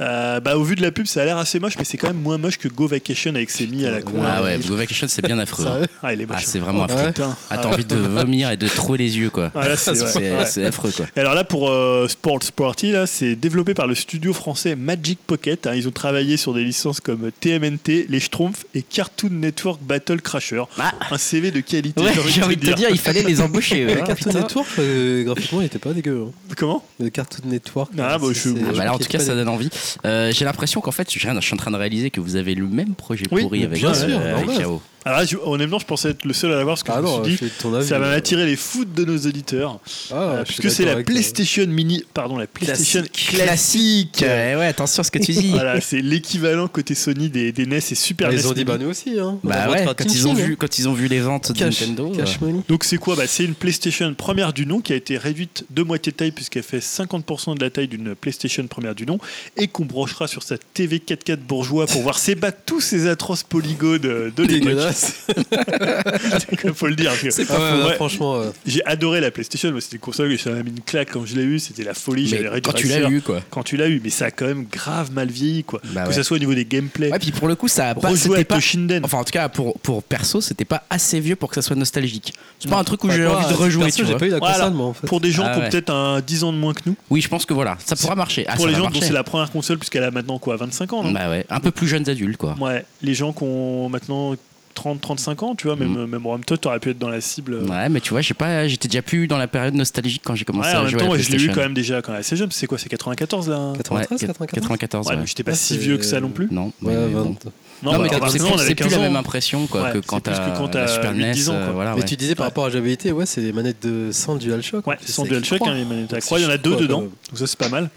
Euh, 0.00 0.40
bah, 0.40 0.56
au 0.56 0.62
vu 0.64 0.76
de 0.76 0.82
la 0.82 0.90
pub, 0.90 1.06
ça 1.06 1.22
a 1.22 1.24
l'air 1.24 1.38
assez 1.38 1.58
moche, 1.60 1.74
mais 1.78 1.84
c'est 1.84 1.96
quand 1.96 2.08
même 2.08 2.20
moins 2.20 2.38
moche 2.38 2.58
que 2.58 2.68
Go 2.68 2.86
Vacation 2.86 3.34
avec 3.34 3.50
ses 3.50 3.66
mi 3.66 3.84
à 3.86 3.90
la 3.90 4.02
con. 4.02 4.14
Ah 4.24 4.42
ouais, 4.42 4.58
Go 4.58 4.76
Vacation, 4.76 5.06
c'est 5.08 5.22
bien 5.24 5.38
affreux. 5.38 5.66
hein. 5.66 5.86
Ah, 6.02 6.12
il 6.12 6.20
est 6.20 6.26
moche. 6.26 6.36
Ah, 6.40 6.44
c'est 6.46 6.58
vraiment 6.58 6.86
Ah 6.88 6.92
affreux. 6.92 7.12
Ah, 7.50 7.58
t'as 7.58 7.68
envie 7.68 7.84
de 7.84 7.96
vomir 7.96 8.50
et 8.50 8.56
de 8.56 8.68
trouer 8.68 8.98
les 8.98 9.16
yeux, 9.18 9.30
quoi. 9.30 9.50
Ah, 9.54 9.68
là, 9.68 9.76
c'est- 9.76 9.90
ouais. 10.02 10.06
C'est 10.06 10.34
Ouais. 10.36 10.46
c'est 10.46 10.64
affreux, 10.66 10.90
quoi. 10.94 11.06
Et 11.16 11.20
Alors 11.20 11.34
là, 11.34 11.44
pour 11.44 11.70
euh, 11.70 12.06
Sport 12.08 12.42
Sporty, 12.42 12.92
là, 12.92 13.06
c'est 13.06 13.36
développé 13.36 13.74
par 13.74 13.86
le 13.86 13.94
studio 13.94 14.32
français 14.32 14.76
Magic 14.76 15.18
Pocket. 15.26 15.66
hein. 15.66 15.74
Ils 15.74 15.88
ont 15.88 15.92
travaillé 15.92 16.36
sur 16.36 16.52
des 16.54 16.64
licences 16.64 17.00
comme 17.00 17.30
TMNT, 17.40 18.06
Les 18.08 18.20
Schtroumpfs 18.20 18.64
et 18.74 18.82
Cartoon 18.82 19.30
Network 19.30 19.80
Battle 19.82 20.20
Crasher. 20.20 20.62
Ah. 20.78 20.92
Un 21.10 21.18
CV 21.18 21.50
de 21.50 21.60
qualité. 21.60 22.00
Ouais, 22.00 22.12
j'ai 22.28 22.42
envie 22.42 22.56
de 22.56 22.66
te 22.66 22.74
dire, 22.74 22.88
il 22.90 22.98
fallait 22.98 23.22
les 23.22 23.40
embaucher. 23.40 23.86
Cartoon 24.06 24.14
putain. 24.14 24.40
Network, 24.40 24.68
euh, 24.78 25.24
graphiquement, 25.24 25.60
il 25.60 25.66
était 25.66 25.78
pas 25.78 25.92
dégueu. 25.92 26.24
hein. 26.28 26.32
Comment? 26.56 26.84
Le 27.00 27.08
Cartoon 27.10 27.48
Network. 27.48 27.92
Ah, 27.98 28.18
bah, 28.18 28.26
je- 28.32 28.48
Ah 28.50 28.72
bah 28.76 28.84
là, 28.84 28.94
en 28.94 28.98
je 28.98 29.04
tout 29.04 29.08
cas, 29.08 29.18
ça 29.24 29.34
donne 29.34 29.48
envie. 29.48 29.70
Euh, 30.04 30.32
j'ai 30.32 30.44
l'impression 30.44 30.80
qu'en 30.80 30.90
fait, 30.90 31.12
je 31.12 31.18
suis 31.18 31.28
en 31.28 31.56
train 31.56 31.70
de 31.70 31.76
réaliser 31.76 32.10
que 32.10 32.20
vous 32.20 32.36
avez 32.36 32.54
le 32.54 32.66
même 32.66 32.94
projet 32.94 33.24
Oui, 33.30 33.42
pourri 33.42 33.64
avec, 33.64 33.78
bien 33.78 33.90
euh, 33.90 33.94
sûr, 33.94 34.18
avec 34.18 34.46
normal. 34.46 34.78
Alors 35.06 35.18
là, 35.20 35.26
je- 35.26 35.36
honnêtement, 35.36 35.78
je 35.78 35.84
pensais 35.84 36.10
être 36.10 36.24
le 36.24 36.32
seul 36.32 36.52
à 36.52 36.56
l'avoir 36.56 36.76
parce 36.76 36.82
que 36.82 36.92
Ah 36.92 36.96
je 36.96 37.02
me 37.02 37.06
non, 37.06 37.24
suis 37.24 37.36
dit, 37.36 37.52
avis. 37.74 37.86
ça 37.86 37.98
va 37.98 38.06
euh, 38.06 38.16
attirer 38.16 38.46
les 38.46 38.56
foutes 38.56 38.94
de 38.94 39.04
nos 39.04 39.18
auditeurs. 39.18 39.78
Ah, 40.10 40.14
Euh, 40.14 40.44
puisque 40.44 40.70
c'est 40.70 40.84
la. 40.84 41.02
PlayStation 41.02 41.66
Mini, 41.66 42.04
pardon, 42.14 42.38
la 42.38 42.46
PlayStation 42.46 43.02
Classique. 43.12 44.20
Ouais, 44.22 44.56
ouais, 44.56 44.66
attention 44.66 45.00
à 45.00 45.04
ce 45.04 45.10
que 45.10 45.18
tu 45.18 45.32
dis. 45.32 45.50
Voilà, 45.50 45.80
c'est 45.80 46.00
l'équivalent 46.00 46.68
côté 46.68 46.94
Sony 46.94 47.28
des, 47.28 47.52
des 47.52 47.66
NES 47.66 47.76
et 47.78 47.94
Super 47.94 48.28
Ah, 48.28 48.32
NES. 48.32 48.38
Ils 48.40 48.48
ont 48.48 48.52
dit 48.52 48.64
bah 48.64 48.78
nous 48.78 48.88
aussi. 48.88 49.18
Hein. 49.18 49.38
On 49.44 49.50
a 49.50 49.52
Bah 49.66 49.70
ouais, 49.70 49.78
faire 49.84 49.94
quand 49.96 50.04
ils, 50.04 50.26
ont 50.26 50.30
ting-ting, 50.34 50.46
vu, 50.46 50.52
hein. 50.52 50.56
quand 50.58 50.78
ils 50.78 50.88
ont 50.88 50.94
vu 50.94 51.08
les 51.08 51.20
ventes 51.20 51.52
de 51.52 51.64
Nintendo. 51.64 52.10
cash 52.16 52.36
euh, 52.42 52.46
money. 52.46 52.60
Donc 52.68 52.84
c'est 52.84 52.96
quoi? 52.96 53.14
Bah, 53.16 53.24
C'est 53.26 53.44
une 53.44 53.54
PlayStation 53.54 54.12
première 54.14 54.52
du 54.52 54.64
nom 54.66 54.80
qui 54.80 54.92
a 54.92 54.96
été 54.96 55.18
réduite 55.18 55.66
de 55.70 55.82
moitié 55.82 56.12
de 56.12 56.16
taille 56.16 56.32
puisqu'elle 56.32 56.62
fait 56.62 56.78
50% 56.78 57.56
de 57.56 57.60
la 57.62 57.70
taille 57.70 57.88
d'une 57.88 58.14
PlayStation 58.14 58.66
première 58.66 58.94
du 58.94 59.04
nom 59.06 59.18
et 59.56 59.68
qu'on 59.68 59.84
branchera 59.84 60.26
sur 60.28 60.42
sa 60.42 60.56
TV 60.58 60.98
4K 60.98 61.36
bourgeois 61.36 61.86
pour 61.86 62.00
voir 62.02 62.18
s'ébattre 62.18 62.58
tous 62.64 62.80
ces 62.80 63.06
atroces 63.06 63.42
polygones 63.42 63.98
de, 63.98 64.32
de 64.34 64.42
l'époque. 64.44 64.93
Faut 66.74 66.86
le 66.86 66.96
dire. 66.96 67.12
C'est 67.30 67.44
pas 67.46 67.86
ouais. 67.86 67.94
franchement. 67.94 68.36
euh, 68.36 68.50
J'ai 68.66 68.84
adoré 68.84 69.20
la 69.20 69.30
PlayStation, 69.30 69.70
moi, 69.70 69.80
c'était 69.80 69.96
une 69.96 70.00
console 70.00 70.30
que 70.30 70.36
ça 70.42 70.50
m'a 70.50 70.62
mis 70.62 70.70
une 70.70 70.80
claque 70.80 71.10
quand 71.12 71.24
je 71.26 71.36
l'ai 71.36 71.42
eu, 71.42 71.58
c'était 71.58 71.84
la 71.84 71.94
folie, 71.94 72.28
mais 72.32 72.60
quand 72.60 72.72
tu 72.72 72.86
l'as 72.88 73.08
eu, 73.08 73.20
quoi. 73.20 73.40
Quand 73.50 73.62
tu 73.62 73.76
l'as 73.76 73.88
eu, 73.88 74.00
mais 74.02 74.10
ça 74.10 74.26
a 74.26 74.30
quand 74.30 74.46
même 74.46 74.66
grave 74.70 75.12
mal 75.12 75.28
vieilli, 75.30 75.64
quoi. 75.64 75.80
Bah 75.92 76.02
que 76.04 76.08
ouais. 76.08 76.14
ça 76.14 76.22
soit 76.24 76.36
au 76.36 76.40
niveau 76.40 76.54
des 76.54 76.64
gameplays. 76.64 77.10
Ouais, 77.10 77.18
puis 77.18 77.32
pour 77.32 77.48
le 77.48 77.54
coup, 77.56 77.68
ça 77.68 77.90
a 77.90 77.94
pas. 77.94 78.08
Rejouer 78.08 78.38
C'était 78.38 78.44
pas 78.44 78.54
Toshinden. 78.56 79.04
Enfin, 79.04 79.18
en 79.18 79.24
tout 79.24 79.32
cas, 79.32 79.48
pour, 79.48 79.78
pour 79.80 80.02
perso, 80.02 80.40
c'était 80.40 80.64
pas 80.64 80.84
assez 80.90 81.20
vieux 81.20 81.36
pour 81.36 81.48
que 81.48 81.54
ça 81.56 81.62
soit 81.62 81.76
nostalgique. 81.76 82.32
C'est 82.58 82.68
pas 82.70 82.78
un 82.78 82.84
truc 82.84 83.02
où 83.04 83.10
j'ai 83.10 83.26
envie 83.26 83.46
de 83.48 83.54
rejouer, 83.54 83.84
perso, 83.84 83.98
j'ai 84.04 84.10
vois. 84.10 84.18
pas 84.18 84.26
eu 84.26 84.30
la 84.30 84.38
Voilà. 84.38 84.54
console, 84.56 84.72
moi, 84.74 84.86
en 84.86 84.92
fait. 84.94 85.06
Pour 85.06 85.20
des 85.20 85.30
gens 85.30 85.44
Ah 85.46 85.52
qui 85.54 85.58
ont 85.58 85.62
ouais. 85.62 85.70
peut-être 85.70 85.90
un 85.90 86.20
10 86.20 86.44
ans 86.44 86.52
de 86.52 86.58
moins 86.58 86.72
que 86.74 86.80
nous, 86.86 86.96
Oui, 87.10 87.20
je 87.20 87.28
pense 87.28 87.44
que 87.46 87.54
voilà, 87.54 87.76
ça 87.84 87.96
pourra 87.96 88.14
marcher. 88.14 88.44
Ah, 88.48 88.52
pour 88.56 88.62
ça 88.62 88.66
les 88.68 88.72
va 88.74 88.78
gens 88.78 88.84
dont 88.86 88.90
marcher. 88.92 89.06
c'est 89.08 89.12
la 89.12 89.24
première 89.24 89.50
console, 89.50 89.78
puisqu'elle 89.78 90.04
a 90.04 90.10
maintenant 90.10 90.38
quoi, 90.38 90.56
25 90.56 90.92
ans, 90.92 91.02
non? 91.02 91.12
Bah 91.12 91.28
ouais, 91.30 91.44
un 91.50 91.60
peu 91.60 91.70
plus 91.70 91.86
jeunes 91.88 92.08
adultes, 92.08 92.36
quoi. 92.36 92.56
Ouais, 92.60 92.84
les 93.02 93.14
gens 93.14 93.32
qui 93.32 93.42
ont 93.44 93.88
maintenant 93.88 94.34
30-35 94.74 95.44
ans, 95.44 95.54
tu 95.54 95.66
vois, 95.66 95.76
même, 95.76 95.92
Mm. 95.94 96.06
même 96.06 96.26
Rome, 96.26 96.44
toi, 96.44 96.56
t'aurais 96.58 96.80
pu 96.80 96.90
être 96.90 96.98
dans 96.98 97.08
la 97.08 97.20
cible. 97.20 97.54
Ouais, 97.68 97.88
mais 97.88 98.00
tu 98.00 98.10
vois, 98.10 98.20
j'ai 98.20 98.34
pas, 98.34 98.66
j'étais 98.68 98.88
déjà 98.88 99.02
plus 99.02 99.26
dans 99.26 99.38
la 99.38 99.46
période 99.48 99.74
nostalgique 99.74 100.22
quand 100.24 100.34
j'ai 100.34 100.44
commencé 100.44 100.70
Ouais, 100.70 100.74
à 100.76 100.82
en 100.82 100.86
jouer 100.88 101.00
temps, 101.00 101.12
à 101.12 101.16
la 101.16 101.22
je 101.22 101.30
l'ai 101.30 101.42
eu 101.42 101.48
quand 101.50 101.60
même 101.60 101.74
déjà 101.74 102.02
quand 102.02 102.12
assez 102.12 102.36
jeune. 102.36 102.50
C'est 102.50 102.66
quoi, 102.66 102.78
c'est 102.78 102.88
94 102.88 103.48
là? 103.48 103.72
93, 103.76 104.20
Ouais, 104.22 104.26
94 104.26 104.60
94. 104.60 105.06
Ouais, 105.06 105.12
ouais. 105.14 105.20
mais 105.20 105.26
j'étais 105.26 105.42
pas 105.42 105.52
Ah, 105.52 105.54
si 105.54 105.78
vieux 105.78 105.96
que 105.98 106.04
ça 106.04 106.20
non 106.20 106.30
plus. 106.30 106.48
Non, 106.50 106.66
Ouais, 106.82 106.94
mais 106.94 107.06
20. 107.08 107.22
bon. 107.22 107.36
Non, 107.82 107.92
Non, 107.92 107.98
bah, 107.98 108.08
mais 108.10 108.18
bah, 108.18 108.28
c'est 108.30 108.38
plus, 108.38 108.46
on 108.46 108.54
avait 108.54 108.68
c'est 108.68 108.74
plus 108.74 108.84
15 108.84 108.92
la 108.92 108.98
même 108.98 109.16
impression 109.16 109.66
quoi, 109.66 109.82
Ouais, 109.82 109.92
que 109.92 109.98
quand 109.98 110.20
t'as 110.20 110.86
Super 110.86 111.12
8, 111.12 111.18
NES. 111.18 111.32
10 111.32 111.48
ans, 111.50 111.54
euh, 111.54 111.64
quoi. 111.64 111.72
voilà, 111.74 111.90
Mais 111.94 112.00
ouais. 112.00 112.06
tu 112.06 112.16
disais 112.16 112.34
par 112.34 112.46
rapport 112.46 112.64
à 112.66 112.70
jouabilité, 112.70 113.12
ouais, 113.12 113.26
c'est 113.26 113.40
les 113.40 113.52
manettes 113.52 113.82
de 113.86 114.10
sans 114.12 114.36
DualShock. 114.36 114.86
Ouais, 114.86 114.96
sans 115.04 115.24
DualShock, 115.24 115.60
hein, 115.66 115.74
les 115.74 115.84
manettes 115.84 116.12
à 116.12 116.20
C'est 116.20 116.26
croix, 116.26 116.38
il 116.38 116.44
y 116.44 116.46
en 116.46 116.50
a 116.50 116.56
deux 116.58 116.76
dedans, 116.76 117.02
donc 117.02 117.10
ça 117.34 117.46
c'est 117.46 117.58
pas 117.58 117.68
mal. 117.68 117.90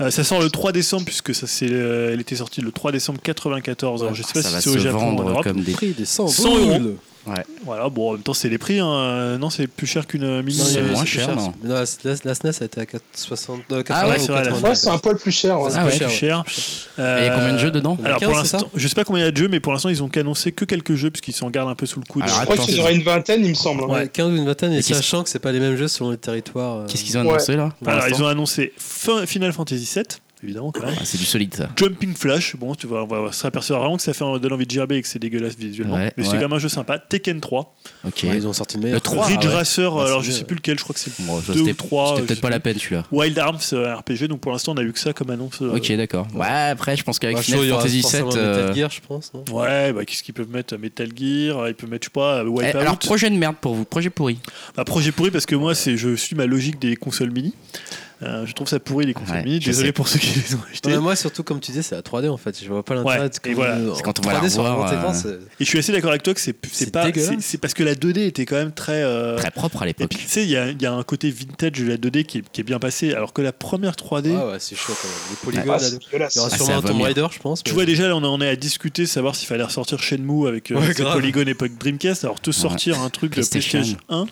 Euh, 0.00 0.10
ça 0.10 0.24
sort 0.24 0.40
le 0.40 0.50
3 0.50 0.72
décembre, 0.72 1.04
puisque 1.04 1.34
ça, 1.34 1.46
c'est, 1.46 1.68
euh, 1.70 2.12
elle 2.12 2.20
était 2.20 2.36
sortie 2.36 2.60
le 2.60 2.72
3 2.72 2.92
décembre 2.92 3.20
94. 3.22 4.02
Alors 4.02 4.14
je 4.14 4.22
sais 4.22 4.32
pas 4.32 4.42
ça 4.42 4.48
si 4.48 4.54
va 4.54 4.60
c'est 4.60 4.70
se 4.70 4.76
au 4.76 4.78
Japon 4.80 4.98
ou 4.98 5.00
en 5.02 5.10
vendre 5.16 5.28
Europe. 5.28 5.44
comme 5.44 5.60
des. 5.62 5.72
Prix 5.72 5.92
des 5.92 6.04
100, 6.04 6.28
100 6.28 6.56
euros. 6.56 6.96
Boules. 7.26 7.34
Voilà, 7.64 7.88
bon, 7.88 8.10
en 8.10 8.12
même 8.14 8.22
temps, 8.22 8.34
c'est 8.34 8.48
les 8.48 8.58
prix. 8.58 8.78
hein. 8.80 8.86
Euh, 8.92 9.38
Non, 9.38 9.50
c'est 9.50 9.66
plus 9.66 9.86
cher 9.86 10.06
qu'une 10.06 10.24
euh, 10.24 10.42
mini. 10.42 10.58
C'est 10.58 10.78
euh, 10.78 10.92
moins 10.92 11.04
cher, 11.04 11.34
non 11.34 11.52
Non, 11.64 11.74
la, 11.74 11.84
la- 12.04 12.16
la 12.24 12.34
SNES 12.34 12.50
a 12.60 12.64
été 12.64 12.80
à 12.80 12.86
4, 12.86 13.02
60, 13.14 13.60
euh, 13.72 13.82
80 13.82 13.84
Ah 13.90 14.08
ouais, 14.08 14.16
ou 14.16 14.20
c'est 14.20 14.26
vrai, 14.32 14.40
la 14.44 14.50
90. 14.50 14.68
Ouais, 14.68 14.74
c'est 14.74 14.88
un 14.88 14.98
poil 14.98 15.16
plus 15.16 15.30
cher. 15.32 15.60
ouais. 15.60 15.70
c'est 15.70 15.78
Ah 15.78 15.84
ouais. 15.86 15.96
plus 15.98 16.08
cher. 16.10 16.44
Et 16.98 17.00
il 17.00 17.24
y 17.24 17.28
a 17.28 17.34
combien 17.34 17.52
de 17.52 17.58
jeux 17.58 17.70
dedans 17.70 17.96
Alors 18.04 18.18
15, 18.18 18.28
pour 18.28 18.38
l'instant, 18.38 18.70
je 18.74 18.88
sais 18.88 18.94
pas 18.94 19.04
combien 19.04 19.22
il 19.22 19.26
y 19.26 19.28
a 19.28 19.32
de 19.32 19.36
jeux, 19.36 19.48
mais 19.48 19.60
pour 19.60 19.72
l'instant 19.72 19.88
ils 19.88 20.02
ont 20.02 20.08
qu'annoncé 20.08 20.52
que 20.52 20.64
quelques 20.64 20.94
jeux 20.94 21.10
puisqu'ils 21.10 21.32
s'en 21.34 21.50
gardent 21.50 21.70
un 21.70 21.74
peu 21.74 21.86
sous 21.86 22.00
le 22.00 22.06
coude. 22.06 22.22
Alors, 22.24 22.40
Je 22.40 22.44
crois 22.44 22.56
qu'ils 22.56 22.80
auraient 22.80 22.94
une 22.94 23.02
vingtaine, 23.02 23.44
il 23.44 23.50
me 23.50 23.54
semble. 23.54 23.84
Ouais, 23.84 24.08
15 24.08 24.30
ou 24.32 24.36
une 24.36 24.44
vingtaine, 24.46 24.72
et, 24.72 24.78
Et 24.78 24.82
sachant 24.82 25.22
que 25.22 25.28
c'est 25.28 25.38
pas 25.38 25.52
les 25.52 25.60
mêmes 25.60 25.76
jeux 25.76 25.88
selon 25.88 26.10
les 26.10 26.18
territoires. 26.18 26.78
euh, 26.78 26.86
Qu'est-ce 26.86 27.04
qu'ils 27.04 27.16
ont 27.18 27.22
Ouais. 27.22 27.30
annoncé 27.30 27.56
là 27.56 27.70
Alors 27.86 28.08
ils 28.08 28.22
ont 28.22 28.26
annoncé 28.26 28.72
fin- 28.76 29.26
Final 29.26 29.52
Fantasy 29.52 29.88
VII, 29.94 30.04
évidemment 30.42 30.72
quand 30.72 30.84
même. 30.84 30.94
Ah, 30.98 31.02
C'est 31.04 31.18
du 31.18 31.24
solide 31.24 31.54
ça. 31.54 31.68
Jumping 31.76 32.14
Flash, 32.14 32.56
bon, 32.56 32.74
tu 32.74 32.86
vois, 32.86 33.04
on 33.04 33.06
va 33.06 33.32
se 33.32 33.46
apercevoir 33.46 33.80
vraiment 33.82 33.96
que 33.96 34.02
ça 34.02 34.12
fait 34.12 34.24
donne 34.40 34.52
envie 34.52 34.66
de 34.66 34.70
gerber 34.70 34.96
et 34.96 35.02
que 35.02 35.08
c'est 35.08 35.18
dégueulasse 35.18 35.56
visuellement. 35.56 35.96
Ouais, 35.96 36.12
mais 36.16 36.24
c'est 36.24 36.32
quand 36.32 36.40
même 36.40 36.52
un 36.52 36.58
jeu 36.58 36.68
sympa. 36.68 36.98
Tekken 36.98 37.40
3, 37.40 37.74
Ok. 38.06 38.20
ouais, 38.24 38.36
ils 38.36 38.46
ont 38.46 38.52
sorti 38.52 38.76
le 38.76 38.82
meilleur. 38.84 38.96
Le 38.96 39.00
3, 39.00 39.26
Ridge 39.26 39.38
ah 39.42 39.46
ouais. 39.46 39.54
Racer, 39.54 39.96
Ah, 39.98 40.06
alors 40.06 40.22
je 40.22 40.30
sais 40.30 40.44
plus 40.44 40.56
lequel, 40.56 40.78
je 40.78 40.82
crois 40.84 40.94
que 40.94 41.00
c'est 41.00 41.12
Bon, 41.20 41.40
ça, 41.40 41.52
deux 41.52 41.64
c'était 41.64 41.84
ou 41.84 41.98
euh, 41.98 42.20
peut-être 42.26 42.40
pas 42.40 42.50
la 42.50 42.60
peine 42.60 42.78
celui-là. 42.78 43.04
Wild 43.12 43.38
Arms 43.38 43.58
euh, 43.72 43.94
RPG, 43.96 44.28
donc 44.28 44.40
pour 44.40 44.52
l'instant 44.52 44.72
on 44.72 44.76
a 44.78 44.82
eu 44.82 44.92
que 44.92 44.98
ça 44.98 45.12
comme 45.12 45.30
annonce. 45.30 45.60
euh, 45.62 45.76
Ok, 45.76 45.92
d'accord. 45.96 46.26
Ouais, 46.34 46.46
après, 46.70 46.96
je 46.96 47.02
pense 47.04 47.18
qu'avec 47.18 47.36
Bah, 47.36 47.42
Final 47.42 47.68
Fantasy 47.68 48.00
forcément 48.02 48.30
VII. 48.30 48.38
euh, 48.38 48.56
Metal 48.58 48.76
Gear, 48.76 48.90
je 48.90 49.00
pense. 49.06 49.32
non? 49.34 49.44
Ouais, 49.54 49.92
bah, 49.92 50.04
qu'est-ce 50.04 50.22
qu'ils 50.22 50.34
peuvent 50.34 50.50
mettre? 50.50 50.76
Metal 50.76 51.08
Gear, 51.16 51.68
ils 51.68 51.74
peuvent 51.74 51.90
mettre, 51.90 52.04
je 52.04 52.08
sais 52.08 52.12
pas, 52.12 52.42
eh, 52.44 52.48
Wipeout. 52.48 52.78
alors, 52.78 52.98
projet 52.98 53.30
de 53.30 53.36
merde 53.36 53.56
pour 53.60 53.74
vous, 53.74 53.84
projet 53.84 54.10
pourri. 54.10 54.38
Bah, 54.76 54.84
projet 54.84 55.12
pourri 55.12 55.30
parce 55.30 55.46
que 55.46 55.54
moi, 55.54 55.74
c'est, 55.74 55.96
je 55.96 56.14
suis 56.16 56.34
ma 56.36 56.46
logique 56.46 56.78
des 56.80 56.96
consoles 56.96 57.30
mini. 57.30 57.54
Euh, 58.22 58.46
je 58.46 58.52
trouve 58.52 58.68
ça 58.68 58.78
pourri 58.78 59.04
les 59.06 59.14
consoles 59.14 59.36
Ouais, 59.38 59.42
mini. 59.44 59.60
je 59.60 59.66
Désolé 59.66 59.88
sais. 59.88 59.92
pour 59.92 60.06
ceux 60.06 60.18
qui 60.20 60.38
les 60.38 60.54
ont 60.54 60.58
Non, 60.58 60.90
mais 60.90 60.98
moi, 60.98 61.16
surtout, 61.16 61.42
comme 61.42 61.58
tu 61.60 61.72
dis, 61.72 61.82
c'est 61.82 61.94
la 61.96 62.02
3D 62.02 62.28
en 62.28 62.36
fait. 62.36 62.56
Je 62.62 62.68
vois 62.68 62.84
pas 62.84 62.94
l'intérêt 62.94 63.20
Ouais, 63.20 63.28
de 63.28 63.48
et 63.50 63.54
voilà. 63.54 63.76
en 63.90 63.94
C'est 63.96 64.02
quand 64.02 64.18
on 64.20 64.22
va 64.22 64.32
la 64.34 64.38
3D 64.40 64.48
sur 64.50 64.62
revoir, 64.62 64.86
grand 64.90 64.92
écran, 64.96 65.10
euh, 65.10 65.14
c'est- 65.14 65.28
Et 65.60 65.64
je 65.64 65.64
suis 65.64 65.78
assez 65.80 65.90
d'accord 65.92 66.10
avec 66.10 66.22
toi 66.22 66.32
que 66.32 66.40
c'est, 66.40 66.54
c'est, 66.70 66.84
C'est 66.84 66.90
pas. 66.92 67.06
dégueulasse. 67.06 67.30
C'est, 67.36 67.42
c'est 67.42 67.58
parce 67.58 67.74
que 67.74 67.82
la 67.82 67.94
2D 67.94 68.26
était 68.26 68.46
quand 68.46 68.54
même 68.56 68.72
très. 68.72 69.02
euh, 69.02 69.36
Très 69.38 69.50
propre 69.50 69.82
à 69.82 69.86
Et 69.86 69.88
l'époque. 69.88 70.10
tu 70.10 70.18
sais, 70.28 70.44
il 70.44 70.50
y 70.50 70.56
a, 70.56 70.68
il 70.70 70.80
y 70.80 70.86
a 70.86 70.92
un 70.92 71.02
côté 71.02 71.30
vintage 71.30 71.72
de 71.72 71.84
la 71.88 71.96
2D 71.96 72.24
qui 72.24 72.38
est, 72.38 72.44
qui 72.52 72.60
est 72.60 72.64
bien 72.64 72.78
passé, 72.78 73.12
alors 73.12 73.32
que 73.32 73.42
la 73.42 73.52
première 73.52 73.96
3D. 73.96 74.34
Ah 74.38 74.48
ouais, 74.50 74.56
c'est 74.60 74.76
chaud 74.76 74.92
quand 75.00 75.08
même. 75.08 75.18
Les 75.30 75.36
polygones, 75.36 75.64
Ah, 75.68 75.72
là, 75.72 75.78
c'est 75.90 75.98
dégueulasse. 75.98 76.34
il 76.34 76.38
y 76.38 76.40
aura 76.40 76.50
Ah, 76.52 76.56
sûrement 76.56 76.76
un 76.78 76.82
Tomb. 76.82 77.00
Raider, 77.02 77.26
je 77.32 77.38
pense. 77.40 77.62
Tu 77.64 77.70
mais- 77.70 77.74
vois 77.74 77.86
déjà 77.86 78.06
là 78.08 78.16
on 78.16 78.22
en 78.22 78.40
est 78.40 78.48
à 78.48 78.54
discuter 78.56 79.06
savoir 79.06 79.34
s'il 79.34 79.48
fallait 79.48 79.64
ressortir 79.64 79.98
Shenmue 80.00 80.46
avec 80.46 80.70
euh, 80.70 80.76
Ouais, 80.76 80.86
ses 80.94 81.02
grave. 81.02 81.14
polygones 81.14 81.48
époque 81.48 81.72
Dreamcast 81.78 82.24
alors 82.24 82.40
te 82.40 82.50
sortir 82.52 83.00
un 83.00 83.10
truc 83.10 83.30
de 83.30 83.34
PlayStation. 83.36 83.80
PlayStation 83.80 83.98
1 84.08 84.26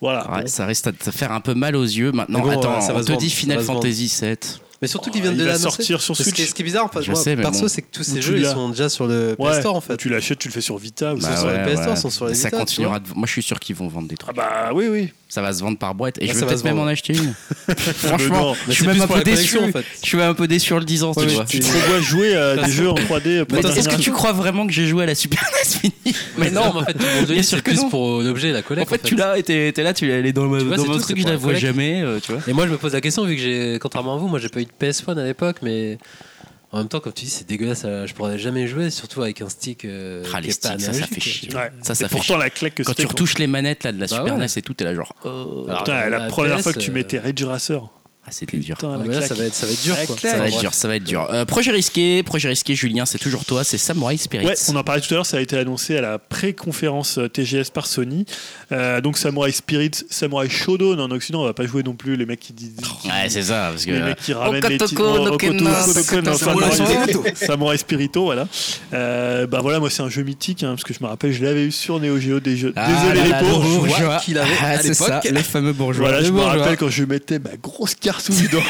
voilà 0.00 0.30
Ouais, 0.30 0.42
bon. 0.42 0.46
ça 0.46 0.66
risque 0.66 0.86
de 0.86 0.90
te 0.92 1.10
faire 1.10 1.32
un 1.32 1.40
peu 1.40 1.54
mal 1.54 1.76
aux 1.76 1.84
yeux. 1.84 2.12
Maintenant, 2.12 2.40
bon, 2.40 2.50
attends, 2.50 2.80
ça 2.80 2.92
va 2.92 3.00
on 3.00 3.04
te 3.04 3.12
dit 3.12 3.30
Final. 3.30 3.60
Fantasy 3.60 4.08
7. 4.08 4.60
Mais 4.82 4.88
surtout 4.88 5.10
Oh, 5.10 5.12
qu'ils 5.12 5.22
viennent 5.22 5.36
de 5.36 5.44
l'annoncer. 5.44 5.62
sortir 5.62 6.00
sur 6.00 6.16
Ce 6.16 6.22
qui, 6.22 6.28
est, 6.30 6.32
Switch 6.34 6.48
ce 6.48 6.54
qui 6.54 6.62
est 6.62 6.64
bizarre, 6.64 6.86
en 6.86 6.88
fait, 6.88 7.02
Je 7.02 7.10
moi, 7.10 7.20
sais, 7.22 7.36
mais 7.36 7.42
perso, 7.42 7.60
bon. 7.62 7.68
c'est 7.68 7.82
que 7.82 7.88
tous 7.92 8.00
Ou 8.00 8.14
ces 8.14 8.20
tu 8.20 8.22
jeux, 8.22 8.36
ils 8.36 8.42
l'as. 8.42 8.52
sont 8.54 8.70
déjà 8.70 8.88
sur 8.88 9.06
le 9.06 9.36
Play 9.38 9.60
Store 9.60 9.76
en 9.76 9.80
fait. 9.82 9.96
tu 9.98 10.08
l'achètes 10.08 10.38
tu 10.38 10.48
le 10.48 10.52
fais 10.54 10.60
sur 10.62 10.78
Vita 10.78 11.12
ou 11.14 11.18
Bah 11.18 11.22
ça 11.22 11.36
sur. 11.36 11.76
Store, 11.82 11.98
sont 11.98 12.10
sur 12.10 12.26
les 12.26 12.34
Ça 12.34 12.48
Vita, 12.48 12.56
tu 12.56 12.60
continuera. 12.62 12.98
de- 12.98 13.04
Moi, 13.14 13.26
je 13.26 13.32
suis 13.32 13.42
sûr 13.42 13.60
qu'ils 13.60 13.76
vont 13.76 13.88
vendre 13.88 14.08
des 14.08 14.14
ah 14.20 14.22
trucs. 14.24 14.36
bah 14.36 14.70
oui 14.72 14.86
oui 14.88 15.10
Ça 15.28 15.42
va 15.42 15.52
se 15.52 15.60
vendre 15.60 15.76
par 15.78 15.94
boîte. 15.94 16.16
Et 16.18 16.22
Ah, 16.22 16.26
je 16.28 16.32
ça 16.32 16.34
vais 16.34 16.40
va 16.40 16.46
peut-être 16.48 16.58
se 16.60 16.64
même 16.64 16.78
en 16.78 16.86
acheter 16.86 17.12
une. 17.14 17.34
Franchement, 17.76 18.56
je 18.68 18.72
suis 18.72 18.86
même 18.86 19.00
un 19.02 19.06
peu 19.06 19.22
déçu. 19.22 19.58
en 19.58 19.68
fait. 19.70 19.84
Je 20.02 20.06
suis 20.08 20.16
même 20.16 20.30
un 20.30 20.34
peu 20.34 20.48
déçu 20.48 20.72
en 20.72 20.78
le 20.78 20.84
disant, 20.84 21.12
Ouais, 21.14 21.26
tu 21.26 21.34
vois. 21.34 21.44
tu 21.44 21.60
te 21.60 21.66
revois 21.66 22.00
jouer 22.00 22.34
à 22.36 22.56
des 22.56 22.72
jeux 22.72 22.88
en 22.90 22.94
3D 22.94 23.24
Mais 23.40 23.44
première 23.44 23.76
Est-ce 23.76 23.88
que 23.88 23.96
tu 24.00 24.10
crois 24.12 24.32
vraiment 24.32 24.66
que 24.66 24.72
j'ai 24.72 24.86
joué 24.86 25.02
à 25.02 25.06
la 25.06 25.14
Super 25.14 25.40
NES 25.74 25.90
Mini 26.04 26.16
Mais 26.38 26.50
non, 26.50 26.62
en 26.62 26.84
fait, 26.84 26.96
le 27.28 27.42
sûr 27.42 27.58
c'est 27.58 27.62
plus 27.62 27.76
non. 27.76 27.90
pour 27.90 28.22
l'objet, 28.22 28.50
la 28.52 28.60
En 28.60 28.62
collecte. 28.62 28.88
fait, 28.90 29.02
tu 29.02 29.14
l'as, 29.14 29.38
et 29.38 29.42
t'es 29.42 29.72
là, 29.82 29.92
tu 29.92 30.10
elle 30.10 30.24
est 30.26 30.32
dans, 30.32 30.42
Tu 30.58 30.64
vois, 30.64 30.76
dans 30.76 30.84
mon 30.86 30.98
truc, 30.98 31.18
je 31.20 31.26
la 31.26 31.36
vois 31.36 31.54
jamais, 31.54 32.02
euh, 32.02 32.18
tu 32.20 32.32
vois. 32.32 32.40
Et 32.48 32.52
moi, 32.52 32.66
je 32.66 32.72
me 32.72 32.78
pose 32.78 32.92
la 32.94 33.00
question, 33.00 33.24
vu 33.24 33.36
que 33.36 33.42
j'ai, 33.42 33.78
contrairement 33.80 34.14
à 34.14 34.18
vous, 34.18 34.26
moi, 34.28 34.38
j'ai 34.38 34.48
pas 34.48 34.60
eu 34.60 34.66
de 34.78 34.86
PS1 34.86 35.18
à 35.18 35.24
l'époque, 35.24 35.56
mais 35.62 35.98
en 36.72 36.78
même 36.78 36.88
temps, 36.88 37.00
comme 37.00 37.12
tu 37.12 37.24
dis, 37.24 37.30
c'est 37.30 37.48
dégueulasse. 37.48 37.82
euh, 37.84 38.06
Je 38.06 38.14
pourrais 38.14 38.38
jamais 38.38 38.66
jouer, 38.68 38.90
surtout 38.90 39.22
avec 39.22 39.40
un 39.42 39.48
stick. 39.48 39.84
euh, 39.84 40.22
Ah, 40.32 40.40
qui 40.40 40.46
les 40.48 40.52
est 40.54 40.62
pas 40.62 40.68
sticks, 40.78 40.80
ça, 40.86 40.92
ça 40.92 41.06
fait 41.06 41.20
chier. 41.20 41.54
Ouais. 41.54 41.70
Ça, 41.82 41.94
ça 41.94 42.04
Et 42.04 42.08
fait 42.08 42.14
pourtant 42.16 42.34
chier. 42.34 42.38
la 42.38 42.50
claque 42.50 42.74
que 42.76 42.82
Quand 42.84 42.94
tu 42.94 43.06
retouches 43.06 43.38
les 43.38 43.46
manettes 43.48 43.82
là, 43.84 43.92
de 43.92 43.98
la 44.00 44.06
Bah 44.06 44.16
Super 44.18 44.34
ouais. 44.34 44.40
NES 44.40 44.46
et 44.56 44.62
tout, 44.62 44.74
t'es 44.74 44.84
là 44.84 44.94
genre. 44.94 45.14
oh. 45.24 45.64
Alors, 45.68 45.82
Putain, 45.84 45.94
la 45.94 46.08
la 46.10 46.26
première 46.28 46.56
PS, 46.58 46.62
fois 46.62 46.72
que 46.72 46.78
tu 46.78 46.90
euh, 46.90 46.94
mettais 46.94 47.18
Ridge 47.18 47.42
Racer 47.44 47.82
Ah, 48.26 48.30
c'était 48.32 48.58
dur. 48.58 48.76
Ah, 48.82 48.98
là, 49.04 49.22
ça 49.22 49.34
va 49.34 49.44
être, 49.44 49.54
ça 49.54 49.64
va 49.66 49.72
être 49.72 49.82
dur. 49.82 49.96
Quoi. 50.06 50.16
Ça 50.20 50.36
va 50.36 50.48
être 50.48 50.60
dur, 50.60 50.74
ça 50.74 50.88
va 50.88 50.96
être 50.96 51.04
dur. 51.04 51.26
Euh, 51.32 51.44
projet 51.46 51.70
risqué, 51.70 52.22
projet 52.22 52.48
risqué, 52.48 52.74
Julien, 52.74 53.06
c'est 53.06 53.18
toujours 53.18 53.44
toi, 53.46 53.64
c'est 53.64 53.78
Samurai 53.78 54.16
Spirit. 54.18 54.44
Ouais, 54.46 54.54
on 54.68 54.76
en 54.76 54.84
parlait 54.84 55.00
tout 55.00 55.12
à 55.12 55.14
l'heure, 55.16 55.26
ça 55.26 55.38
a 55.38 55.40
été 55.40 55.56
annoncé 55.56 55.96
à 55.96 56.00
la 56.02 56.18
pré-conférence 56.18 57.16
euh, 57.18 57.28
TGS 57.28 57.70
par 57.72 57.86
Sony. 57.86 58.26
Euh, 58.72 59.00
donc 59.00 59.16
Samurai 59.16 59.50
Spirit, 59.52 59.92
Samurai 60.10 60.48
Shodown 60.50 61.00
en 61.00 61.10
Occident, 61.10 61.40
on 61.40 61.44
va 61.46 61.54
pas 61.54 61.64
jouer 61.66 61.82
non 61.82 61.94
plus 61.94 62.16
les 62.16 62.26
mecs 62.26 62.40
qui 62.40 62.52
disent. 62.52 62.76
Ouais, 63.06 63.28
c'est 63.28 63.42
ça, 63.42 63.68
parce 63.70 63.86
que. 63.86 63.90
Les 63.90 64.00
mecs 64.00 64.18
qui 64.18 64.34
ramènent 64.34 64.62
les 64.68 64.78
titres. 64.78 65.02
Samurai 67.34 67.76
Spirito, 67.78 68.24
voilà. 68.24 68.46
Euh, 68.92 69.46
bah 69.46 69.60
voilà, 69.62 69.80
moi 69.80 69.90
c'est 69.90 70.02
un 70.02 70.08
jeu 70.08 70.22
mythique, 70.22 70.62
hein, 70.62 70.70
parce 70.70 70.84
que 70.84 70.94
je 70.94 70.98
me 71.02 71.08
rappelle, 71.08 71.32
je 71.32 71.42
l'avais 71.44 71.64
eu 71.64 71.72
sur 71.72 71.98
Neo 72.00 72.18
Geo. 72.18 72.40
Des 72.40 72.56
jeux. 72.56 72.72
Ah, 72.76 72.88
Désolé 73.12 73.28
là, 73.30 73.40
les 73.40 73.46
pauvres. 73.46 73.62
le 73.68 73.76
bourgeois. 73.88 74.18
qu'il 74.24 74.38
avait 74.38 74.50
Ah, 74.62 74.66
à 74.70 74.78
c'est 74.78 74.94
ça, 74.94 75.20
l'époque. 75.22 75.32
les 75.32 75.42
fameux 75.42 75.72
bourgeois. 75.72 76.08
Voilà, 76.08 76.22
je 76.22 76.30
me 76.32 76.40
rappelle 76.40 76.76
quand 76.76 76.88
je 76.88 77.04
mettais 77.04 77.38
ma 77.38 77.56
grosse 77.56 77.94
carsouille 78.12 78.48
dans, 78.48 78.62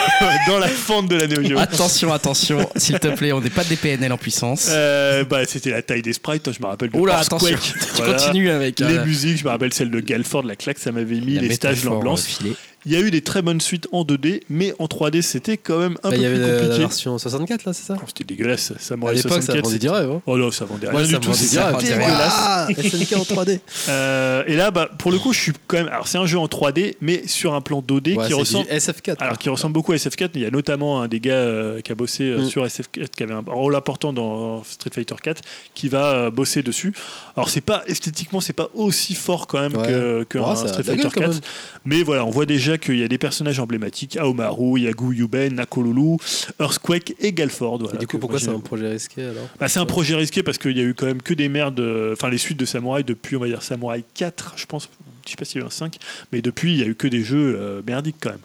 dans 0.53 0.59
la 0.59 0.69
fente 0.69 1.09
de 1.09 1.17
la 1.17 1.27
Neo 1.27 1.43
Geo. 1.43 1.59
Attention, 1.59 2.13
attention, 2.13 2.69
s'il 2.77 2.99
te 2.99 3.09
plaît, 3.09 3.33
on 3.33 3.41
n'est 3.41 3.51
pas 3.51 3.65
des 3.65 3.77
PNL 3.77 4.13
en 4.13 4.19
puissance. 4.19 4.67
Euh, 4.71 5.25
bah, 5.25 5.45
c'était 5.47 5.71
la 5.71 5.83
taille 5.83 6.03
des 6.03 6.13
sprites, 6.13 6.47
hein, 6.49 6.53
je 6.57 6.63
me 6.63 6.67
rappelle 6.69 6.91
de 6.91 6.97
Oula, 6.97 7.19
attention, 7.19 7.57
tu 7.61 7.73
Voilà. 7.97 8.15
continues 8.15 8.51
avec. 8.51 8.81
Les 8.81 8.99
euh, 8.99 9.05
musiques, 9.05 9.39
je 9.39 9.45
me 9.45 9.51
rappelle 9.51 9.73
celle 9.73 9.91
de 9.91 10.01
Galford, 10.01 10.43
la 10.45 10.57
claque, 10.57 10.79
ça 10.79 10.93
m'avait 10.93 11.21
mis, 11.21 11.35
la 11.35 11.43
les 11.43 11.55
stages, 11.55 11.85
l'ambiance. 11.85 12.41
Il 12.87 12.93
y 12.93 12.97
a 12.97 13.01
eu 13.01 13.11
des 13.11 13.21
très 13.21 13.43
bonnes 13.43 13.61
suites 13.61 13.89
en 13.93 14.05
2D, 14.05 14.41
mais 14.49 14.75
en 14.79 14.87
3D, 14.87 15.21
c'était 15.21 15.59
quand 15.59 15.79
même 15.79 15.99
un 16.03 16.09
Bah, 16.09 16.11
peu 16.11 16.17
il 16.17 16.23
y 16.23 16.27
avait 16.27 16.37
plus 16.37 16.41
la, 16.47 16.53
la 16.53 16.59
compliqué. 16.61 16.79
version 16.79 17.19
64 17.19 17.65
là, 17.67 17.73
c'est 17.75 17.85
ça 17.87 17.97
Oh, 17.99 18.05
C'était 18.07 18.25
dégueulasse, 18.25 18.73
À 18.75 18.79
Samurai 18.79 19.15
l'époque, 19.17 19.31
ça 19.33 19.37
64. 19.43 19.65
vendait 19.65 19.75
c'était- 19.75 19.87
du 19.87 19.91
rêve. 19.93 20.11
hein. 20.11 20.23
Oh 20.27 20.39
non, 20.39 20.51
ça 20.51 20.65
vendait 20.65 20.89
rien 20.89 20.97
Ouais, 20.99 21.05
du 21.05 21.13
ça 21.13 21.19
tout, 21.19 21.31
vendait 21.31 21.39
c'était 21.45 21.61
rêve. 21.63 21.77
dégueulasse. 21.79 22.33
Ah, 22.37 22.69
SNK 22.79 23.13
en 23.17 23.25
3D. 23.25 23.61
Euh, 23.91 24.45
et 24.47 24.57
là, 24.57 24.71
bah, 24.71 24.89
pour 24.99 25.13
le 25.13 25.19
coup, 25.19 25.33
je 25.35 25.41
suis 25.41 25.53
quand 25.67 25.77
même. 25.77 25.89
Alors, 25.89 26.09
c'est 26.09 26.17
un 26.19 26.25
jeu 26.25 26.39
en 26.39 26.47
3D, 26.47 26.97
mais 27.03 27.27
sur 27.27 27.53
un 27.55 27.61
plan 27.61 27.83
2D 27.83 28.17
Ouais, 28.17 28.27
qui 28.29 28.33
ressemble. 28.33 28.67
du 28.67 28.73
SF4. 28.75 29.17
Alors, 29.21 29.37
qui 29.37 29.51
ressemble 29.51 29.75
beaucoup 29.75 29.93
à 29.93 29.97
SF4. 29.97 30.31
Il 30.37 30.41
y 30.41 30.47
a 30.47 30.51
notamment 30.51 31.03
un 31.03 31.09
des 31.09 31.21
gars 31.21 31.33
euh, 31.35 31.81
qui 31.83 31.93
a 31.93 31.95
bossé 31.95 32.25
euh, 32.25 32.39
Mm. 32.43 32.49
sur 32.49 32.65
SF4, 32.65 33.11
qui 33.15 33.23
avait 33.23 33.35
un 33.35 33.45
rôle 33.47 33.75
important 33.77 34.13
dans 34.15 34.65
Street 34.65 34.91
Fighter 34.95 35.17
4, 35.23 35.43
qui 35.75 35.89
va 35.89 36.13
euh, 36.15 36.31
bosser 36.31 36.63
dessus. 36.63 36.95
Alors, 37.37 37.51
c'est 37.51 37.61
pas 37.61 37.83
esthétiquement, 37.87 38.41
c'est 38.41 38.55
pas 38.55 38.71
aussi 38.75 39.15
fort 39.15 39.47
quand 39.47 39.61
même 39.61 39.77
Ouais. 39.77 40.25
que, 40.29 40.39
un 40.39 40.57
ça 40.57 40.69
Street 40.69 40.83
Fighter 40.83 41.03
gueule, 41.03 41.13
quand 41.13 41.21
4. 41.21 41.31
même. 41.31 41.41
Mais 41.85 42.03
voilà, 42.03 42.25
on 42.25 42.31
voit 42.31 42.47
déjà 42.47 42.70
qu'il 42.79 42.99
y 42.99 43.03
a 43.05 43.09
des 43.09 43.19
personnages 43.19 43.59
emblématiques 43.61 44.17
Aomaru, 44.17 44.81
Yagu 44.81 45.15
Yuben, 45.15 45.55
Nakolulu, 45.55 46.17
Earthquake 46.59 47.15
et 47.21 47.33
Galford. 47.33 47.79
Voilà, 47.79 47.95
Et 47.95 47.99
du 47.99 48.07
coup, 48.07 48.19
pourquoi 48.19 48.39
c'est 48.39 48.49
un 48.49 48.61
projet 48.61 48.89
risqué 48.89 49.23
alors? 49.25 49.49
Bah, 49.59 49.69
c'est 49.69 49.79
un 49.81 49.87
projet 49.87 50.15
risqué 50.15 50.43
parce 50.43 50.59
qu'il 50.59 50.77
y 50.77 50.81
a 50.81 50.85
eu 50.85 50.95
quand 50.95 51.07
même 51.07 51.23
que 51.23 51.35
des 51.35 51.49
merdes, 51.49 51.81
enfin 52.13 52.29
les 52.31 52.39
suites 52.39 52.59
de 52.59 52.65
Samurai 52.65 53.03
depuis, 53.03 53.37
on 53.37 53.41
va 53.41 53.47
dire 53.47 53.63
Samurai 53.63 54.05
4, 54.15 54.55
je 54.57 54.67
pense, 54.67 54.89
je 55.27 55.31
sais 55.31 55.37
pas 55.37 55.45
s'il 55.45 55.59
y 55.61 55.63
a 55.63 55.65
eu 55.65 55.67
un 55.67 55.71
5, 55.71 55.97
mais 56.33 56.43
depuis 56.43 56.73
il 56.73 56.79
y 56.79 56.83
a 56.83 56.87
eu 56.87 56.95
que 56.95 57.09
des 57.09 57.23
jeux 57.23 57.57
euh, 57.59 57.83
merdiques 57.87 58.17
quand 58.21 58.31
même. 58.31 58.39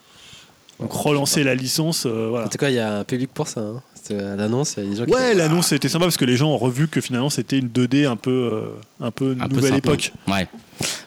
Donc 0.79 0.91
relancer 0.91 1.43
la 1.43 1.55
licence, 1.55 2.05
euh, 2.05 2.27
voilà. 2.29 2.47
En 2.47 2.49
tout 2.49 2.57
cas, 2.57 2.69
il 2.69 2.75
y 2.75 2.79
a 2.79 2.97
un 2.99 3.03
public 3.05 3.29
pour 3.33 3.47
ça. 3.47 3.61
hein. 3.61 3.81
C'était 4.07 4.21
à 4.23 4.35
l'annonce. 4.35 4.75
Ouais, 5.07 5.33
l'annonce 5.33 5.71
était 5.71 5.89
sympa 5.89 6.05
parce 6.05 6.17
que 6.17 6.25
les 6.25 6.37
gens 6.37 6.49
ont 6.51 6.57
revu 6.57 6.87
que 6.87 7.01
finalement 7.01 7.29
c'était 7.31 7.57
une 7.57 7.69
2D 7.69 8.05
un 8.07 8.15
peu, 8.15 8.49
euh, 8.53 8.69
un 8.99 9.09
peu 9.11 9.35
Un 9.39 9.47
peu 9.47 9.55
nouvelle 9.55 9.75
époque. 9.75 10.11
Ouais. 10.27 10.47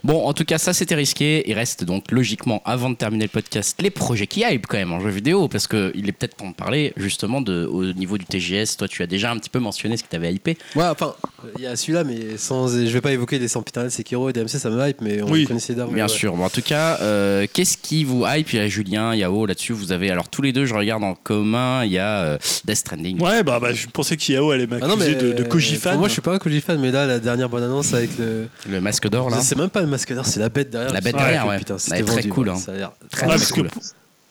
Bon, 0.03 0.27
en 0.27 0.33
tout 0.33 0.45
cas, 0.45 0.59
ça 0.59 0.73
c'était 0.73 0.95
risqué. 0.95 1.45
Il 1.49 1.55
reste 1.55 1.85
donc 1.85 2.11
logiquement, 2.11 2.63
avant 2.65 2.91
de 2.91 2.95
terminer 2.97 3.25
le 3.25 3.31
podcast, 3.31 3.81
les 3.83 3.91
projets 3.91 4.27
qui 4.27 4.41
hype 4.41 4.67
quand 4.67 4.79
même 4.79 4.93
en 4.93 5.01
jeu 5.01 5.11
vidéo, 5.11 5.47
parce 5.49 5.67
qu'il 5.67 6.09
est 6.09 6.13
peut-être 6.13 6.37
temps 6.37 6.49
de 6.49 6.55
parler 6.55 6.93
justement 6.97 7.41
de, 7.41 7.67
au 7.67 7.85
niveau 7.93 8.19
du 8.19 8.25
TGS. 8.25 8.77
Toi, 8.79 8.89
tu 8.89 9.03
as 9.03 9.07
déjà 9.07 9.31
un 9.31 9.37
petit 9.37 9.51
peu 9.51 9.59
mentionné 9.59 9.97
ce 9.97 10.03
qui 10.03 10.09
t'avait 10.09 10.33
hypé. 10.33 10.57
Ouais, 10.75 10.87
enfin, 10.87 11.15
il 11.57 11.65
y 11.65 11.67
a 11.67 11.77
celui-là, 11.77 12.05
mais 12.05 12.37
sans. 12.37 12.69
Je 12.69 12.87
vais 12.89 13.01
pas 13.01 13.13
évoquer 13.13 13.39
les 13.39 13.49
Sempiternel, 13.49 13.91
Sekiro 13.91 14.31
et 14.31 14.33
DMC, 14.33 14.49
ça 14.49 14.71
me 14.71 14.89
hype, 14.89 15.01
mais 15.03 15.23
on 15.23 15.31
Oui, 15.31 15.41
les 15.41 15.47
connaissait 15.47 15.75
d'avant. 15.75 15.93
Bien 15.93 16.05
ouais. 16.05 16.09
sûr. 16.09 16.35
Bon, 16.35 16.45
en 16.45 16.51
tout 16.51 16.63
cas, 16.63 16.99
euh, 17.03 17.47
qu'est-ce 17.53 17.77
qui 17.77 18.05
vous 18.05 18.25
hype? 18.27 18.53
Il 18.53 18.57
y 18.59 18.63
a 18.63 18.69
Julien, 18.69 19.15
Yao 19.15 19.47
là-dessus. 19.47 19.73
Vous 19.73 19.93
avez 19.93 20.11
alors 20.11 20.29
tous 20.29 20.43
les 20.43 20.53
deux, 20.53 20.65
je 20.65 20.75
regarde 20.75 21.05
en 21.05 21.15
commun. 21.15 21.85
Il 21.85 21.93
y 21.93 21.99
a 21.99 22.21
euh, 22.23 22.39
Death 22.65 22.85
Stranding. 22.89 23.21
Ouais, 23.21 23.43
bah, 23.43 23.59
bah, 23.61 23.73
je 23.73 23.87
pensais 23.87 24.17
qu'Yao 24.17 24.51
allait 24.51 24.67
Ah 24.71 24.87
m'accuser 24.87 25.15
mais 25.15 25.23
de, 25.23 25.33
de 25.33 25.43
Koji 25.45 25.75
pour 25.75 25.83
fan. 25.83 25.99
Moi, 25.99 26.09
je 26.09 26.13
suis 26.15 26.23
pas 26.23 26.33
un 26.35 26.39
Koji 26.39 26.61
fan, 26.61 26.79
mais 26.81 26.91
là, 26.91 27.07
la 27.07 27.19
dernière 27.19 27.49
bonne 27.49 27.63
annonce 27.63 27.93
avec 27.95 28.11
le. 28.19 28.49
Le 28.69 28.81
masque 28.81 29.09
d'or 29.09 29.31
là. 29.31 29.41
C'est 29.41 29.57
même 29.57 29.71
pas 29.71 29.81
le 29.81 29.87
masque 29.87 30.13
d'or, 30.15 30.27
c'est 30.27 30.41
la 30.41 30.49
bête 30.49 30.71
derrière. 30.71 30.93
La 30.93 31.01
bête 31.01 31.15
Ouais, 31.15 31.21
derrière, 31.21 31.47
ouais. 31.47 31.59
Putain, 31.59 31.75
Ouais, 31.75 31.81
c'était 31.81 32.03
très 32.03 32.15
vendu, 32.17 32.29
cool, 32.29 32.49
ouais, 32.49 32.55
hein. 32.55 32.59
Ça 32.59 32.73
a 32.73 32.77
l'air 32.77 32.93
Très, 33.11 33.23
Ouais, 33.27 33.29
très 33.29 33.39
parce 33.39 33.53
que 33.53 33.61
cool. 33.61 33.71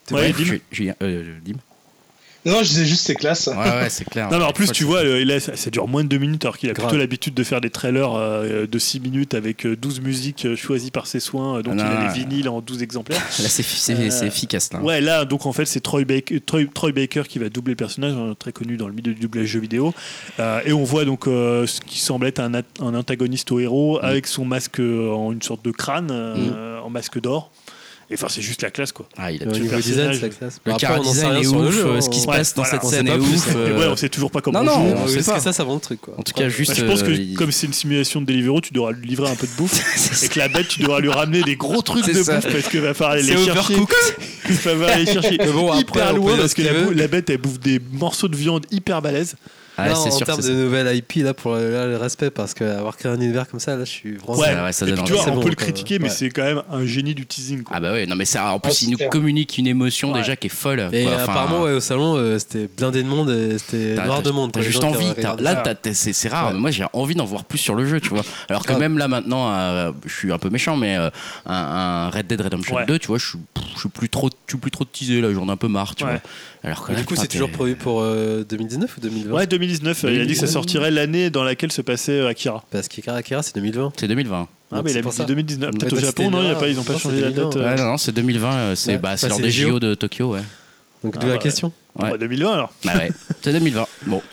T'es 0.06 0.14
Ouais, 0.14 0.34
Julien, 0.72 0.94
euh, 1.02 1.34
Dim. 1.44 1.54
Non, 2.44 2.58
je 2.62 2.68
disais 2.68 2.86
juste 2.86 3.04
c'est 3.06 3.14
classe. 3.16 3.48
Ouais, 3.48 3.54
ouais, 3.56 3.90
c'est 3.90 4.04
clair. 4.04 4.30
Non, 4.30 4.38
mais 4.38 4.44
en 4.44 4.52
plus, 4.52 4.70
tu 4.72 4.84
vois, 4.84 5.02
le- 5.02 5.22
là, 5.24 5.38
ça, 5.40 5.56
ça 5.56 5.70
dure 5.70 5.86
moins 5.88 6.04
de 6.04 6.08
deux 6.08 6.18
minutes, 6.18 6.44
alors 6.44 6.56
qu'il 6.56 6.70
a 6.70 6.72
Grave. 6.72 6.86
plutôt 6.88 6.98
l'habitude 6.98 7.34
de 7.34 7.42
faire 7.44 7.60
des 7.60 7.68
trailers 7.70 8.12
euh, 8.14 8.66
de 8.66 8.78
6 8.78 9.00
minutes 9.00 9.34
avec 9.34 9.66
euh, 9.66 9.76
12 9.76 10.00
musiques 10.00 10.44
euh, 10.46 10.56
choisies 10.56 10.90
par 10.90 11.06
ses 11.06 11.20
soins, 11.20 11.58
euh, 11.58 11.62
donc 11.62 11.74
Ah, 11.78 11.82
il 11.82 11.94
non, 11.94 12.00
a 12.08 12.14
les 12.14 12.20
vinyles 12.24 12.48
en 12.48 12.60
12 12.60 12.82
exemplaires. 12.82 13.18
Là, 13.42 13.48
c'est 13.48 13.62
c'est- 13.62 13.92
Euh, 13.94 14.10
c'est 14.10 14.26
efficace 14.28 14.72
là. 14.72 14.80
Ouais, 14.80 15.00
là, 15.00 15.24
donc 15.24 15.44
en 15.46 15.52
fait, 15.52 15.64
c'est 15.66 15.80
Troy 15.80 16.04
Baker, 16.04 16.40
Troy, 16.40 16.64
Troy 16.72 16.92
Baker 16.92 17.22
qui 17.28 17.38
va 17.38 17.48
doubler 17.48 17.72
le 17.72 17.76
personnage, 17.76 18.14
hein, 18.14 18.34
très 18.38 18.52
connu 18.52 18.76
dans 18.76 18.86
le 18.86 18.94
milieu 18.94 19.12
du 19.14 19.20
doublage 19.20 19.46
jeu 19.46 19.60
vidéo. 19.60 19.92
Euh, 20.38 20.60
et 20.64 20.72
on 20.72 20.84
voit 20.84 21.04
donc 21.04 21.26
euh, 21.26 21.66
ce 21.66 21.80
qui 21.80 21.98
semble 21.98 22.26
être 22.26 22.38
un, 22.40 22.54
at- 22.54 22.62
un 22.80 22.94
antagoniste 22.94 23.50
au 23.52 23.58
héros 23.60 23.98
Mm. 24.00 24.04
avec 24.04 24.26
son 24.26 24.44
masque 24.44 24.80
euh, 24.80 25.10
en 25.12 25.32
une 25.32 25.42
sorte 25.42 25.64
de 25.64 25.70
crâne, 25.72 26.08
euh, 26.10 26.78
en 26.80 26.90
masque 26.90 27.20
d'or. 27.20 27.50
Et 28.10 28.14
enfin, 28.14 28.28
c'est 28.30 28.40
juste 28.40 28.62
la 28.62 28.70
classe, 28.70 28.90
quoi. 28.92 29.06
Ah, 29.18 29.30
il 29.30 29.42
a 29.42 29.46
tout. 29.46 29.58
niveau 29.58 29.76
design, 29.76 30.14
c'est 30.14 30.20
la 30.22 30.28
classe. 30.30 30.60
Le 30.64 30.72
sait 30.78 31.00
design 31.02 31.36
est 31.36 31.42
le 31.42 31.48
ouf, 31.50 31.84
hein. 31.84 32.00
ce 32.00 32.08
qui 32.08 32.20
se 32.20 32.26
Ouais, 32.26 32.36
passe 32.38 32.54
dans 32.54 32.64
cette 32.64 32.82
scène 32.84 33.06
est 33.06 33.16
ouf. 33.18 33.48
Et 33.48 33.56
euh, 33.56 33.78
ouais, 33.78 33.86
on 33.86 33.96
sait 33.96 34.08
toujours 34.08 34.30
pas 34.30 34.40
comment 34.40 34.62
Non, 34.62 34.72
on 34.72 34.82
non, 34.82 34.88
joue. 34.88 35.02
on 35.02 35.06
sait 35.08 35.12
Jusqu'à 35.18 35.32
pas. 35.34 35.40
ça, 35.40 35.52
ça 35.52 35.62
vend 35.64 35.74
le 35.74 35.80
truc, 35.80 36.00
quoi. 36.00 36.14
En 36.16 36.22
tout 36.22 36.32
cas, 36.32 36.48
juste. 36.48 36.70
Bah, 36.70 36.76
je 36.78 36.84
pense 36.86 37.02
que 37.02 37.10
euh, 37.10 37.34
comme 37.36 37.52
c'est 37.52 37.66
une 37.66 37.74
simulation 37.74 38.22
de 38.22 38.26
Deliveroo, 38.26 38.62
tu 38.62 38.72
devras 38.72 38.92
lui 38.92 39.06
livrer 39.08 39.30
un 39.30 39.34
peu 39.34 39.46
de 39.46 39.52
bouffe. 39.58 39.74
Et 40.24 40.28
que 40.28 40.38
la 40.38 40.48
bête, 40.48 40.68
tu 40.68 40.80
devras 40.80 41.00
lui 41.00 41.10
ramener 41.10 41.42
des 41.42 41.56
gros 41.56 41.82
trucs 41.82 42.06
de 42.06 42.22
ça. 42.22 42.36
bouffe 42.36 42.50
parce 42.50 42.68
qu'il 42.68 42.80
va 42.82 42.94
falloir 42.94 43.12
aller 43.18 43.22
les 43.24 43.44
chercher. 43.44 43.74
Il 43.74 44.54
va 44.54 44.58
falloir 44.58 44.90
aller 44.90 45.06
chercher 45.06 45.34
hyper 45.34 46.14
loin 46.14 46.36
parce 46.38 46.50
ce 46.52 46.54
que 46.54 46.62
la 46.94 47.08
bête, 47.08 47.28
elle 47.28 47.38
bouffe 47.38 47.60
des 47.60 47.78
morceaux 47.92 48.28
de 48.28 48.36
viande 48.36 48.64
hyper 48.70 49.02
balèzes. 49.02 49.34
Là, 49.78 49.94
c'est 49.94 50.08
en 50.08 50.16
sûr. 50.16 50.26
termes 50.26 50.38
de 50.40 50.46
ça. 50.46 50.52
nouvelles 50.52 50.96
IP, 50.96 51.22
là, 51.24 51.34
pour 51.34 51.52
là, 51.54 51.86
le 51.86 51.96
respect, 51.96 52.30
parce 52.30 52.52
qu'avoir 52.54 52.96
créé 52.96 53.10
un 53.12 53.14
univers 53.16 53.48
comme 53.48 53.60
ça, 53.60 53.76
là, 53.76 53.84
je 53.84 53.90
suis 53.90 54.16
vraiment. 54.16 54.38
Ouais, 54.40 54.54
ouais, 54.60 54.72
ça 54.72 54.86
donne 54.86 55.02
tu 55.04 55.12
vois, 55.12 55.22
on 55.28 55.34
bon, 55.36 55.42
peut 55.42 55.48
le 55.50 55.54
quoi. 55.54 55.64
critiquer, 55.66 55.98
mais 55.98 56.06
Ouais. 56.08 56.10
c'est 56.10 56.30
quand 56.30 56.42
même 56.42 56.62
un 56.70 56.84
génie 56.84 57.14
du 57.14 57.26
teasing. 57.26 57.62
quoi. 57.62 57.76
Ah 57.76 57.80
bah 57.80 57.92
ouais, 57.92 58.06
non 58.06 58.16
mais 58.16 58.24
ça, 58.24 58.52
en 58.52 58.58
plus 58.58 58.72
Ah, 58.72 58.78
il 58.82 58.90
nous 58.90 59.08
communique 59.10 59.56
une 59.58 59.66
émotion 59.66 60.12
Ouais. 60.12 60.20
déjà 60.20 60.36
qui 60.36 60.46
est 60.48 60.50
folle. 60.50 60.88
Et 60.92 61.04
quoi. 61.04 61.12
Enfin, 61.14 61.22
apparemment, 61.22 61.62
ouais, 61.62 61.72
au 61.72 61.80
salon, 61.80 62.16
euh, 62.16 62.38
c'était 62.38 62.68
blindé 62.76 63.02
de 63.02 63.08
monde 63.08 63.30
et 63.30 63.58
c'était 63.58 63.94
noir 64.04 64.22
de 64.22 64.30
monde. 64.30 64.52
T'as 64.52 64.60
juste 64.62 64.82
envie. 64.84 65.12
Là, 65.38 65.62
c'est 65.92 66.12
c'est 66.12 66.28
rare. 66.28 66.48
Ouais. 66.48 66.52
mais 66.54 66.60
Moi, 66.60 66.70
j'ai 66.70 66.84
envie 66.92 67.14
d'en 67.14 67.24
voir 67.24 67.44
plus 67.44 67.58
sur 67.58 67.74
le 67.74 67.86
jeu, 67.86 68.00
tu 68.00 68.08
vois. 68.10 68.22
Alors 68.48 68.64
que 68.66 68.72
même 68.72 68.98
là 68.98 69.08
maintenant, 69.08 69.52
euh, 69.52 69.92
je 70.06 70.12
suis 70.14 70.32
un 70.32 70.38
peu 70.38 70.50
méchant, 70.50 70.76
mais 70.76 70.96
euh, 70.96 71.10
un, 71.46 72.10
Red 72.10 72.26
Dead 72.26 72.40
Redemption 72.40 72.76
Ouais. 72.76 72.86
2, 72.86 72.98
tu 72.98 73.08
vois, 73.08 73.18
je 73.18 73.26
suis, 73.28 73.38
je 73.74 73.80
suis 73.80 73.88
plus 73.88 74.08
trop, 74.08 74.28
je 74.46 74.52
suis 74.52 74.58
plus 74.58 74.70
trop 74.70 74.84
teasé 74.84 75.20
là. 75.20 75.32
J'en 75.32 75.48
ai 75.48 75.50
un 75.52 75.56
peu 75.56 75.68
marre, 75.68 75.94
tu 75.94 76.04
vois. 76.04 76.14
Alors 76.64 76.84
que 76.86 76.92
du 76.92 77.04
coup, 77.04 77.14
c'est 77.16 77.28
toujours 77.28 77.50
prévu 77.50 77.76
pour 77.76 78.00
euh, 78.02 78.44
2019 78.48 78.96
ou 78.96 79.00
2020 79.00 79.32
Ouais, 79.34 79.46
2019, 79.46 79.67
il 79.70 80.20
a 80.20 80.24
dit 80.24 80.34
que 80.34 80.38
ça 80.38 80.46
2019. 80.46 80.50
sortirait 80.50 80.90
l'année 80.90 81.30
dans 81.30 81.44
laquelle 81.44 81.72
se 81.72 81.82
passait 81.82 82.20
euh, 82.20 82.28
Akira. 82.28 82.64
Parce 82.70 82.88
qu'Akira 82.88 83.16
Akira, 83.16 83.42
c'est 83.42 83.54
2020. 83.54 83.92
C'est 83.96 84.08
2020. 84.08 84.48
Ah, 84.70 84.76
Donc, 84.76 84.84
mais 84.84 84.92
il 84.92 84.98
a 84.98 85.10
ça. 85.10 85.24
2019. 85.24 85.70
Peut-être 85.72 85.92
au 85.94 85.98
Japon, 85.98 86.30
non, 86.30 86.42
ils 86.66 86.78
ont 86.78 86.84
pas 86.84 86.98
changé 86.98 87.20
la 87.20 87.30
date. 87.30 87.52
2020, 87.52 87.60
euh, 87.60 87.70
Ouais, 87.70 87.76
non, 87.76 87.84
non, 87.90 87.96
c'est 87.96 88.12
2020. 88.12 88.52
euh, 88.54 88.74
C'est 88.74 89.00
lors 89.00 89.16
c'est 89.18 89.42
des 89.42 89.50
JO. 89.50 89.78
De 89.80 89.94
Tokyo, 89.94 90.32
ouais. 90.34 90.40
Donc, 91.04 91.14
Ah, 91.16 91.20
de 91.22 91.26
la 91.28 91.32
bah, 91.34 91.38
question. 91.38 91.72
Ouais. 91.96 92.10
bah, 92.10 92.18
2020 92.18 92.52
alors. 92.52 92.72
Bah 92.84 92.92
ouais, 92.96 93.10
c'est 93.42 93.52
2020. 93.52 93.86
Bon. 94.06 94.16
On 94.16 94.22
a 94.22 94.22
le 94.22 94.22
temps. 94.22 94.26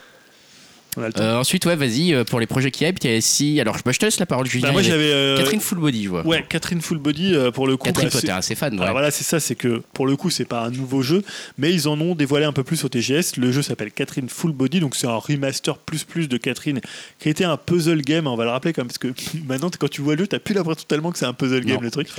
Euh, 0.98 1.36
ensuite, 1.38 1.66
ouais, 1.66 1.76
vas-y, 1.76 2.14
euh, 2.14 2.24
pour 2.24 2.40
les 2.40 2.48
projets 2.48 2.72
qui 2.72 2.86
hype, 2.86 2.98
il 3.04 3.12
y 3.12 3.16
a 3.16 3.22
si. 3.22 3.60
Alors, 3.60 3.76
bah, 3.86 3.92
je 3.92 4.00
te 4.00 4.06
laisse 4.06 4.20
la 4.20 4.26
parole, 4.26 4.48
Julien. 4.48 4.68
Bah, 4.68 4.72
moi 4.74 4.82
j'avais. 4.82 5.12
euh, 5.12 5.38
Catherine 5.38 5.60
Full 5.60 5.78
Body, 5.80 6.04
je 6.06 6.10
vois. 6.10 6.26
Ouais, 6.26 6.46
Catherine 6.48 6.82
Full 6.82 6.98
Body 7.00 7.34
euh, 7.36 7.52
pour 7.52 7.68
le 7.68 7.78
coup. 7.78 7.86
Catherine, 7.88 8.08
bah, 8.08 8.12
toi, 8.12 8.22
t'es 8.22 8.30
assez 8.30 8.56
fan, 8.56 8.74
ouais. 8.76 8.82
Alors 8.82 8.94
voilà, 8.94 9.12
c'est 9.12 9.24
ça, 9.24 9.40
c'est 9.40 9.56
que 9.56 9.82
pour 9.94 10.08
le 10.08 10.16
coup, 10.16 10.30
c'est 10.30 10.46
pas 10.46 10.62
un 10.64 10.70
nouveau 10.72 11.02
jeu, 11.02 11.24
mais 11.58 11.74
ils 11.74 11.88
en 11.88 12.00
ont 12.00 12.16
dévoilé 12.16 12.46
un 12.46 12.54
peu 12.54 12.64
plus 12.64 12.84
au 12.84 12.90
TGS. 12.90 13.38
Le 13.38 13.52
jeu 13.52 13.62
s'appelle 13.62 13.92
Catherine 13.92 14.30
Full 14.30 14.52
Body, 14.52 14.80
donc 14.80 14.96
c'est 14.96 15.08
un 15.08 15.16
remaster 15.18 15.78
plus 15.78 16.04
plus 16.04 16.28
de 16.30 16.38
Catherine, 16.38 16.80
qui 17.20 17.30
était 17.30 17.44
un 17.46 17.58
puzzle 17.58 18.02
game. 18.02 18.28
On 18.28 18.36
va 18.36 18.46
le 18.46 18.52
rappeler 18.52 18.74
quand 18.74 18.82
même, 18.84 18.88
parce 18.88 18.98
que 18.98 19.08
maintenant, 19.48 19.70
quand 19.78 19.90
tu 19.90 20.02
vois 20.02 20.14
le 20.16 20.22
jeu, 20.22 20.28
t'as 20.28 20.40
plus 20.40 20.54
l'impression 20.56 20.86
tellement 20.88 21.12
que 21.12 21.18
c'est 21.18 21.26
un 21.26 21.34
puzzle 21.34 21.62
game 21.66 21.76
Non. 21.78 21.82
le 21.82 21.92
truc. 21.92 22.08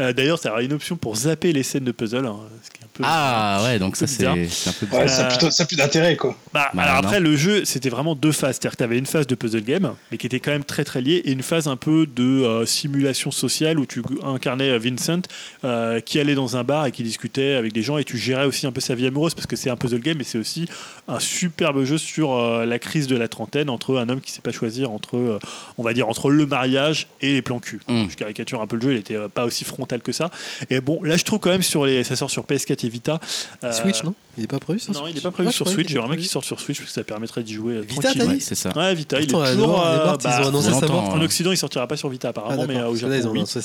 Euh, 0.00 0.12
D'ailleurs, 0.12 0.38
ça 0.38 0.50
aura 0.52 0.62
une 0.62 0.72
option 0.74 0.96
pour 0.96 1.16
zapper 1.16 1.52
les 1.54 1.62
scènes 1.62 1.84
de 1.84 1.92
puzzle, 1.92 2.26
hein, 2.26 2.36
ce 2.62 2.70
qui 2.70 2.78
est 2.80 2.84
un 2.84 2.88
peu. 2.92 3.02
Ah 3.06 3.62
ouais, 3.64 3.78
donc 3.78 3.96
ça, 3.96 4.06
C'est 4.06 4.26
un 4.26 4.34
peu 4.34 4.40
Ouais, 4.40 5.04
bizarre. 5.04 5.08
ça 5.08 5.26
a 5.26 5.28
plutôt- 5.30 5.50
ça 5.50 5.62
a 5.62 5.66
plus 5.66 5.76
d'intérêt, 5.76 6.16
quoi. 6.16 6.36
Bah, 6.52 6.68
Bah, 6.74 6.82
alors 6.82 6.96
non. 6.96 7.08
après, 7.08 7.20
le 7.20 7.34
jeu, 7.36 7.64
c'était 7.64 7.88
vraiment 7.88 8.14
deux 8.16 8.32
phases. 8.32 8.56
C'est-à-dire 8.56 8.72
que 8.72 8.76
tu 8.78 8.84
avais 8.84 8.98
une 8.98 9.06
phase 9.06 9.26
de 9.26 9.34
puzzle 9.34 9.62
game, 9.62 9.94
mais 10.10 10.18
qui 10.18 10.26
était 10.26 10.40
quand 10.40 10.50
même 10.50 10.64
très 10.64 10.84
très 10.84 11.00
liée, 11.00 11.22
et 11.24 11.32
une 11.32 11.42
phase 11.42 11.68
un 11.68 11.76
peu 11.76 12.06
de 12.06 12.22
euh, 12.22 12.66
simulation 12.66 13.30
sociale 13.30 13.78
où 13.78 13.86
tu 13.86 14.02
incarnais 14.24 14.70
euh, 14.70 14.78
Vincent, 14.78 15.22
euh, 15.64 16.00
qui 16.00 16.18
allait 16.18 16.34
dans 16.34 16.56
un 16.56 16.64
bar 16.64 16.86
et 16.86 16.92
qui 16.92 17.02
discutait 17.02 17.54
avec 17.54 17.72
des 17.72 17.82
gens, 17.82 17.98
et 17.98 18.04
tu 18.04 18.18
gérais 18.18 18.46
aussi 18.46 18.66
un 18.66 18.72
peu 18.72 18.80
sa 18.80 18.94
vie 18.94 19.06
amoureuse, 19.06 19.34
parce 19.34 19.46
que 19.46 19.56
c'est 19.56 19.70
un 19.70 19.76
puzzle 19.76 20.00
game, 20.00 20.20
et 20.20 20.24
c'est 20.24 20.38
aussi 20.38 20.66
un 21.08 21.20
superbe 21.20 21.84
jeu 21.84 21.98
sur 21.98 22.34
euh, 22.34 22.64
la 22.66 22.78
crise 22.78 23.06
de 23.06 23.16
la 23.16 23.28
trentaine 23.28 23.70
entre 23.70 23.96
un 23.96 24.08
homme 24.08 24.20
qui 24.20 24.32
sait 24.32 24.40
pas 24.42 24.52
choisir 24.52 24.90
entre, 24.90 25.16
euh, 25.16 25.38
on 25.78 25.82
va 25.82 25.92
dire, 25.92 26.08
entre 26.08 26.30
le 26.30 26.46
mariage 26.46 27.06
et 27.20 27.32
les 27.34 27.42
plans 27.42 27.60
cul. 27.60 27.80
Mm. 27.88 28.04
Je 28.10 28.16
caricature 28.16 28.60
un 28.60 28.66
peu 28.66 28.76
le 28.76 28.82
jeu, 28.82 28.92
il 28.92 28.98
était 28.98 29.16
euh, 29.16 29.28
pas 29.28 29.44
aussi 29.44 29.64
frontal 29.64 30.00
que 30.02 30.12
ça. 30.12 30.30
Et 30.70 30.80
bon, 30.80 31.02
là, 31.02 31.16
je 31.16 31.24
trouve 31.24 31.38
quand 31.38 31.50
même 31.50 31.62
sur 31.62 31.86
les, 31.86 32.04
ça 32.04 32.16
sort 32.16 32.30
sur 32.30 32.44
PS4 32.44 32.84
et 32.86 32.88
Vita. 32.88 33.20
euh, 33.64 33.72
Switch, 33.72 34.02
non? 34.02 34.14
Il 34.38 34.44
est 34.44 34.48
pas 34.48 34.58
prévu 34.58 34.78
ça 34.78 34.92
non, 34.92 35.06
il 35.06 35.14
n'est 35.14 35.20
pas 35.22 35.30
prévu 35.30 35.48
Ah, 35.48 35.52
sur 35.52 35.66
Switch. 35.66 35.88
J'aimerais 35.88 36.08
bien 36.08 36.16
qu'il 36.18 36.26
sorte 36.26 36.44
sur 36.44 36.60
Switch 36.60 36.78
parce 36.78 36.90
que 36.90 36.94
ça 36.94 37.02
permettrait 37.04 37.42
d'y 37.42 37.54
jouer. 37.54 37.80
Vita, 37.80 38.05
Vita, 38.12 38.26
t'as 38.26 38.32
dit 38.32 38.40
c'est 38.40 38.54
ça. 38.54 38.70
Ouais, 38.76 38.94
Vita, 38.94 39.18
il 39.18 39.24
est 39.24 39.26
toujours. 39.26 39.84
euh, 39.84 40.14
ils 40.18 40.22
bah, 40.24 40.40
ont 40.42 40.48
annoncé 40.48 40.66
sa 40.68 40.80
longtemps, 40.80 40.92
mort. 40.92 41.08
En 41.10 41.16
hein. 41.18 41.22
Occident, 41.24 41.52
il 41.52 41.56
sortira 41.56 41.86
pas 41.86 41.96
sur 41.96 42.08
Vita 42.08 42.28
Ah, 42.28 42.30
apparemment, 42.30 42.64
mais 42.66 42.82
au 42.82 42.94
Japon, 42.96 43.44
ça. 43.46 43.60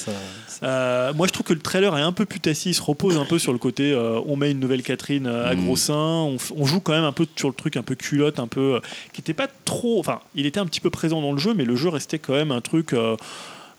Euh, 0.64 1.14
moi, 1.14 1.28
je 1.28 1.34
trouve 1.34 1.46
que 1.46 1.54
le 1.54 1.60
trailer 1.60 1.98
est 1.98 2.02
un 2.02 2.12
peu 2.12 2.26
putassier. 2.26 2.72
Il 2.72 2.76
se 2.76 2.82
repose 2.82 3.18
un 3.18 3.26
peu 3.26 3.40
sur 3.40 3.52
le 3.54 3.58
côté 3.60 3.92
euh, 3.92 4.20
on 4.28 4.36
met 4.36 4.52
une 4.52 4.60
nouvelle 4.60 4.84
Catherine 4.84 5.28
euh, 5.28 5.50
à 5.50 5.56
Mm. 5.56 5.66
gros 5.66 5.76
seins. 5.76 6.28
On, 6.58 6.66
joue 6.66 6.80
quand 6.80 6.94
même 6.94 7.04
un 7.04 7.12
peu 7.12 7.26
sur 7.36 7.48
le 7.50 7.54
truc 7.56 7.78
un 7.78 7.84
peu 7.84 7.96
culotte, 7.96 8.40
un 8.40 8.48
peu. 8.48 8.76
euh, 8.76 8.80
qui 9.14 9.22
était 9.22 9.34
pas 9.34 9.48
trop. 9.66 10.00
Enfin, 10.00 10.20
il 10.36 10.46
était 10.46 10.60
un 10.60 10.66
petit 10.66 10.82
peu 10.82 10.90
présent 10.90 11.22
dans 11.22 11.32
le 11.32 11.38
jeu, 11.40 11.54
mais 11.54 11.66
le 11.66 11.76
jeu 11.76 11.90
restait 11.90 12.20
quand 12.20 12.34
même 12.34 12.52
un 12.52 12.62
truc. 12.62 12.94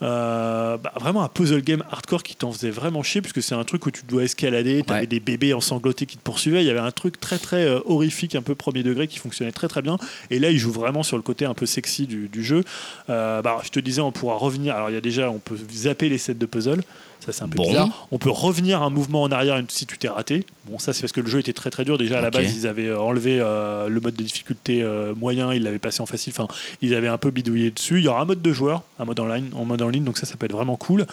Euh, 0.03 0.77
bah, 0.77 0.93
vraiment 1.01 1.23
un 1.23 1.29
puzzle 1.29 1.62
game 1.62 1.85
hardcore 1.91 2.23
qui 2.23 2.35
t'en 2.37 2.51
faisait 2.53 2.70
vraiment 2.70 3.03
chier 3.03 3.20
puisque 3.23 3.43
c'est 3.43 3.55
un 3.55 3.65
truc 3.65 3.87
où 3.87 3.91
tu 3.91 4.03
dois 4.05 4.24
escalader, 4.24 4.83
t'avais 4.83 5.01
Ouais. 5.03 5.07
des 5.07 5.20
bébés 5.20 5.55
ensanglantés 5.55 6.07
qui 6.07 6.16
te 6.16 6.23
poursuivaient, 6.23 6.62
il 6.62 6.66
y 6.66 6.70
avait 6.70 6.79
un 6.81 6.91
truc 6.91 7.20
très 7.20 7.39
très 7.39 7.65
euh, 7.65 7.81
horrifique, 7.87 8.35
un 8.35 8.43
peu 8.43 8.55
premier 8.55 8.83
degré 8.83 9.07
qui 9.09 9.19
fonctionnait 9.19 9.53
très 9.53 9.69
très 9.69 9.81
bien 9.83 9.97
et 10.31 10.39
là 10.39 10.51
il 10.51 10.59
joue 10.59 10.73
vraiment 10.73 11.03
sur 11.03 11.16
le 11.16 11.23
côté 11.23 11.45
un 11.45 11.55
peu 11.55 11.66
sexy 11.66 12.07
du, 12.07 12.29
du 12.29 12.43
jeu. 12.45 12.65
Euh, 13.11 13.43
bah, 13.43 13.59
je 13.65 13.70
te 13.70 13.81
disais 13.81 14.01
on 14.01 14.12
pourra 14.12 14.35
revenir, 14.37 14.74
alors 14.74 14.91
il 14.91 14.95
y 14.95 14.99
a 14.99 15.01
déjà 15.01 15.31
on 15.31 15.39
peut 15.39 15.57
zapper 15.73 16.09
les 16.09 16.19
sets 16.19 16.35
de 16.35 16.47
puzzle, 16.47 16.83
ça 17.24 17.32
c'est 17.32 17.43
un 17.44 17.49
peu 17.49 17.57
Bon. 17.57 17.69
bizarre, 17.69 18.09
on 18.11 18.19
peut 18.19 18.31
revenir 18.31 18.82
un 18.82 18.90
mouvement 18.90 19.23
en 19.23 19.31
arrière 19.31 19.62
si 19.69 19.86
tu 19.86 19.97
t'es 19.99 20.09
raté, 20.09 20.44
bon 20.66 20.78
ça 20.78 20.93
c'est 20.93 21.03
parce 21.03 21.12
que 21.12 21.20
le 21.20 21.28
jeu 21.28 21.39
était 21.39 21.53
très 21.53 21.70
très 21.70 21.85
dur, 21.85 21.97
déjà 21.99 22.19
à 22.19 22.20
la 22.20 22.31
base 22.31 22.55
ils 22.57 22.66
avaient 22.66 22.89
euh, 22.89 22.99
enlevé 23.01 23.39
euh, 23.40 23.89
le 23.89 24.01
mode 24.01 24.15
de 24.15 24.23
difficulté 24.23 24.82
euh, 24.82 25.15
moyen, 25.15 25.53
ils 25.55 25.62
l'avaient 25.62 25.78
passé 25.78 26.01
en 26.01 26.07
facile, 26.07 26.32
enfin 26.36 26.53
ils 26.81 26.94
avaient 26.94 27.09
un 27.09 27.19
peu 27.19 27.31
bidouillé 27.31 27.70
dessus, 27.70 27.99
il 27.99 28.05
y 28.05 28.09
aura 28.09 28.23
un 28.23 28.24
mode 28.24 28.43
de 28.43 28.53
joueur, 28.53 28.82
un 28.99 29.05
mode 29.05 29.20
en 29.20 29.27
ligne, 29.32 29.51
en 29.55 29.65
mode 29.65 29.82
en 29.82 29.89
ligne. 29.89 30.05
Donc 30.05 30.19
ça 30.19 30.27
ça 30.27 30.36
peut 30.36 30.47
être 30.47 30.53
vraiment 30.53 30.77
cool. 30.77 31.07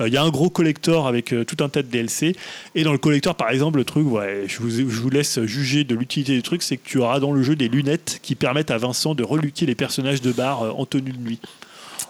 Euh, 0.00 0.08
Il 0.08 0.12
y 0.12 0.16
a 0.16 0.22
un 0.22 0.30
gros 0.30 0.50
collector 0.50 1.06
avec 1.06 1.34
tout 1.46 1.64
un 1.64 1.68
tas 1.68 1.82
de 1.82 1.88
DLC 1.88 2.36
et 2.74 2.82
dans 2.84 2.92
le 2.92 2.98
collector 2.98 3.34
par 3.34 3.50
exemple 3.50 3.78
le 3.78 3.84
truc, 3.84 4.06
ouais, 4.10 4.44
je, 4.46 4.58
vous, 4.58 4.70
je 4.70 4.82
vous 4.82 5.10
laisse 5.10 5.40
juger 5.44 5.84
de 5.84 5.94
l'utilité 5.94 6.34
du 6.34 6.42
truc, 6.42 6.62
c'est 6.62 6.76
que 6.76 6.86
tu 6.86 6.98
auras 6.98 7.20
dans 7.20 7.32
le 7.32 7.42
jeu 7.42 7.56
des 7.56 7.68
lunettes 7.68 8.20
qui 8.22 8.34
permettent 8.34 8.70
à 8.70 8.78
Vincent 8.78 9.14
de 9.14 9.22
reluquer 9.22 9.64
les 9.66 9.74
personnages 9.74 10.20
de 10.20 10.32
bar 10.32 10.78
en 10.78 10.84
tenue 10.86 11.12
de 11.12 11.18
nuit. 11.18 11.40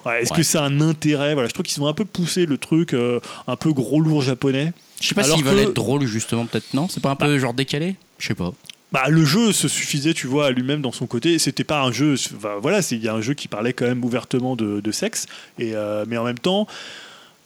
Ouais, 0.06 0.22
Est-ce 0.22 0.30
Ouais. 0.32 0.36
que 0.38 0.42
ça 0.42 0.62
a 0.62 0.66
un 0.66 0.80
intérêt 0.80 1.34
voilà, 1.34 1.48
Je 1.48 1.54
trouve 1.54 1.64
qu'ils 1.66 1.82
ont 1.82 1.86
un 1.86 1.92
peu 1.94 2.04
poussé 2.04 2.46
le 2.46 2.58
truc 2.58 2.92
euh, 2.94 3.20
un 3.46 3.56
peu 3.56 3.72
gros 3.72 4.00
lourd 4.00 4.22
japonais. 4.22 4.72
Je 5.00 5.08
sais 5.08 5.14
pas 5.14 5.24
s'ils 5.24 5.44
veulent 5.44 5.56
que- 5.64 5.68
être 5.70 5.74
drôles, 5.74 6.04
justement, 6.06 6.46
peut-être 6.46 6.72
non? 6.74 6.88
C'est 6.88 7.02
pas 7.02 7.10
un 7.10 7.16
peu 7.16 7.38
genre 7.38 7.54
décalé? 7.54 7.96
Je 8.18 8.28
sais 8.28 8.34
pas. 8.34 8.52
Bah, 8.92 9.08
le 9.08 9.24
jeu 9.24 9.52
se 9.52 9.66
suffisait, 9.66 10.14
tu 10.14 10.28
vois, 10.28 10.46
à 10.46 10.50
lui-même 10.50 10.80
dans 10.80 10.92
son 10.92 11.06
côté. 11.06 11.38
C'était 11.40 11.64
pas 11.64 11.82
un 11.82 11.90
jeu. 11.90 12.14
enfin, 12.36 12.54
voilà, 12.62 12.80
c'est- 12.80 12.94
il 12.96 13.02
y 13.02 13.08
a 13.08 13.14
un 13.14 13.20
jeu 13.20 13.34
qui 13.34 13.48
parlait 13.48 13.72
quand 13.72 13.86
même 13.86 14.04
ouvertement 14.04 14.54
de, 14.56 14.80
de 14.80 14.92
sexe, 14.92 15.26
et 15.58 15.74
euh, 15.74 16.04
mais 16.06 16.16
en 16.16 16.24
même 16.24 16.38
temps. 16.38 16.66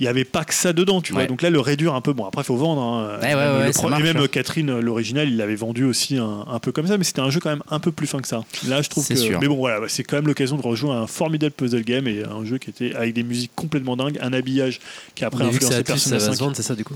Il 0.01 0.05
n'y 0.05 0.09
avait 0.09 0.25
pas 0.25 0.45
que 0.45 0.55
ça 0.55 0.73
dedans, 0.73 1.01
tu 1.01 1.13
vois. 1.13 1.23
Ouais. 1.23 1.27
Donc 1.29 1.43
là, 1.43 1.51
le 1.51 1.59
réduire 1.59 1.93
un 1.95 2.01
peu, 2.01 2.13
bon, 2.13 2.25
après, 2.25 2.43
il 2.43 2.45
faut 2.45 2.57
vendre. 2.57 2.81
hein. 2.81 3.19
Ouais, 3.21 3.35
ouais, 3.35 3.35
Même 3.35 3.73
le 3.73 4.13
marche, 4.13 4.17
hein. 4.17 4.27
Catherine, 4.31 4.71
euh, 4.71 4.81
l'original, 4.81 5.29
il 5.29 5.37
l'avait 5.37 5.57
vendu 5.57 5.83
aussi 5.85 6.17
un, 6.19 6.45
un 6.49 6.59
peu 6.61 6.71
comme 6.71 6.87
ça, 6.87 6.97
mais 6.99 7.03
c'était 7.05 7.21
un 7.21 7.31
jeu 7.31 7.41
quand 7.41 7.51
même 7.51 7.63
un 7.69 7.81
peu 7.81 7.91
plus 7.91 8.07
fin 8.07 8.21
que 8.21 8.29
ça. 8.29 8.43
Là, 8.69 8.81
je 8.81 8.89
trouve 8.91 9.05
C'est 9.05 9.15
que. 9.15 9.21
sûr. 9.21 9.41
Mais 9.41 9.49
bon, 9.49 9.57
voilà, 9.57 9.81
c'est 9.89 10.05
quand 10.05 10.15
même 10.17 10.29
l'occasion 10.29 10.57
de 10.57 10.63
rejouer 10.63 10.93
un 10.93 11.09
formidable 11.09 11.53
puzzle 11.53 11.83
game 11.83 12.07
et 12.07 12.23
un 12.25 12.45
jeu 12.45 12.59
qui 12.59 12.71
était 12.71 12.95
avec 12.95 13.13
des 13.15 13.25
musiques 13.25 13.51
complètement 13.57 13.97
dingues, 13.97 14.19
un 14.23 14.33
habillage 14.33 14.79
qui 15.17 15.25
a 15.25 15.27
après 15.27 15.45
influencé 15.45 15.75
Atlus, 15.75 15.99
ça 15.99 16.11
Persona 16.11 16.17
va 16.19 16.21
se 16.25 16.31
5. 16.31 16.39
vendre, 16.45 16.57
c'est 16.57 16.63
ça 16.63 16.75
du 16.77 16.85
coup 16.85 16.95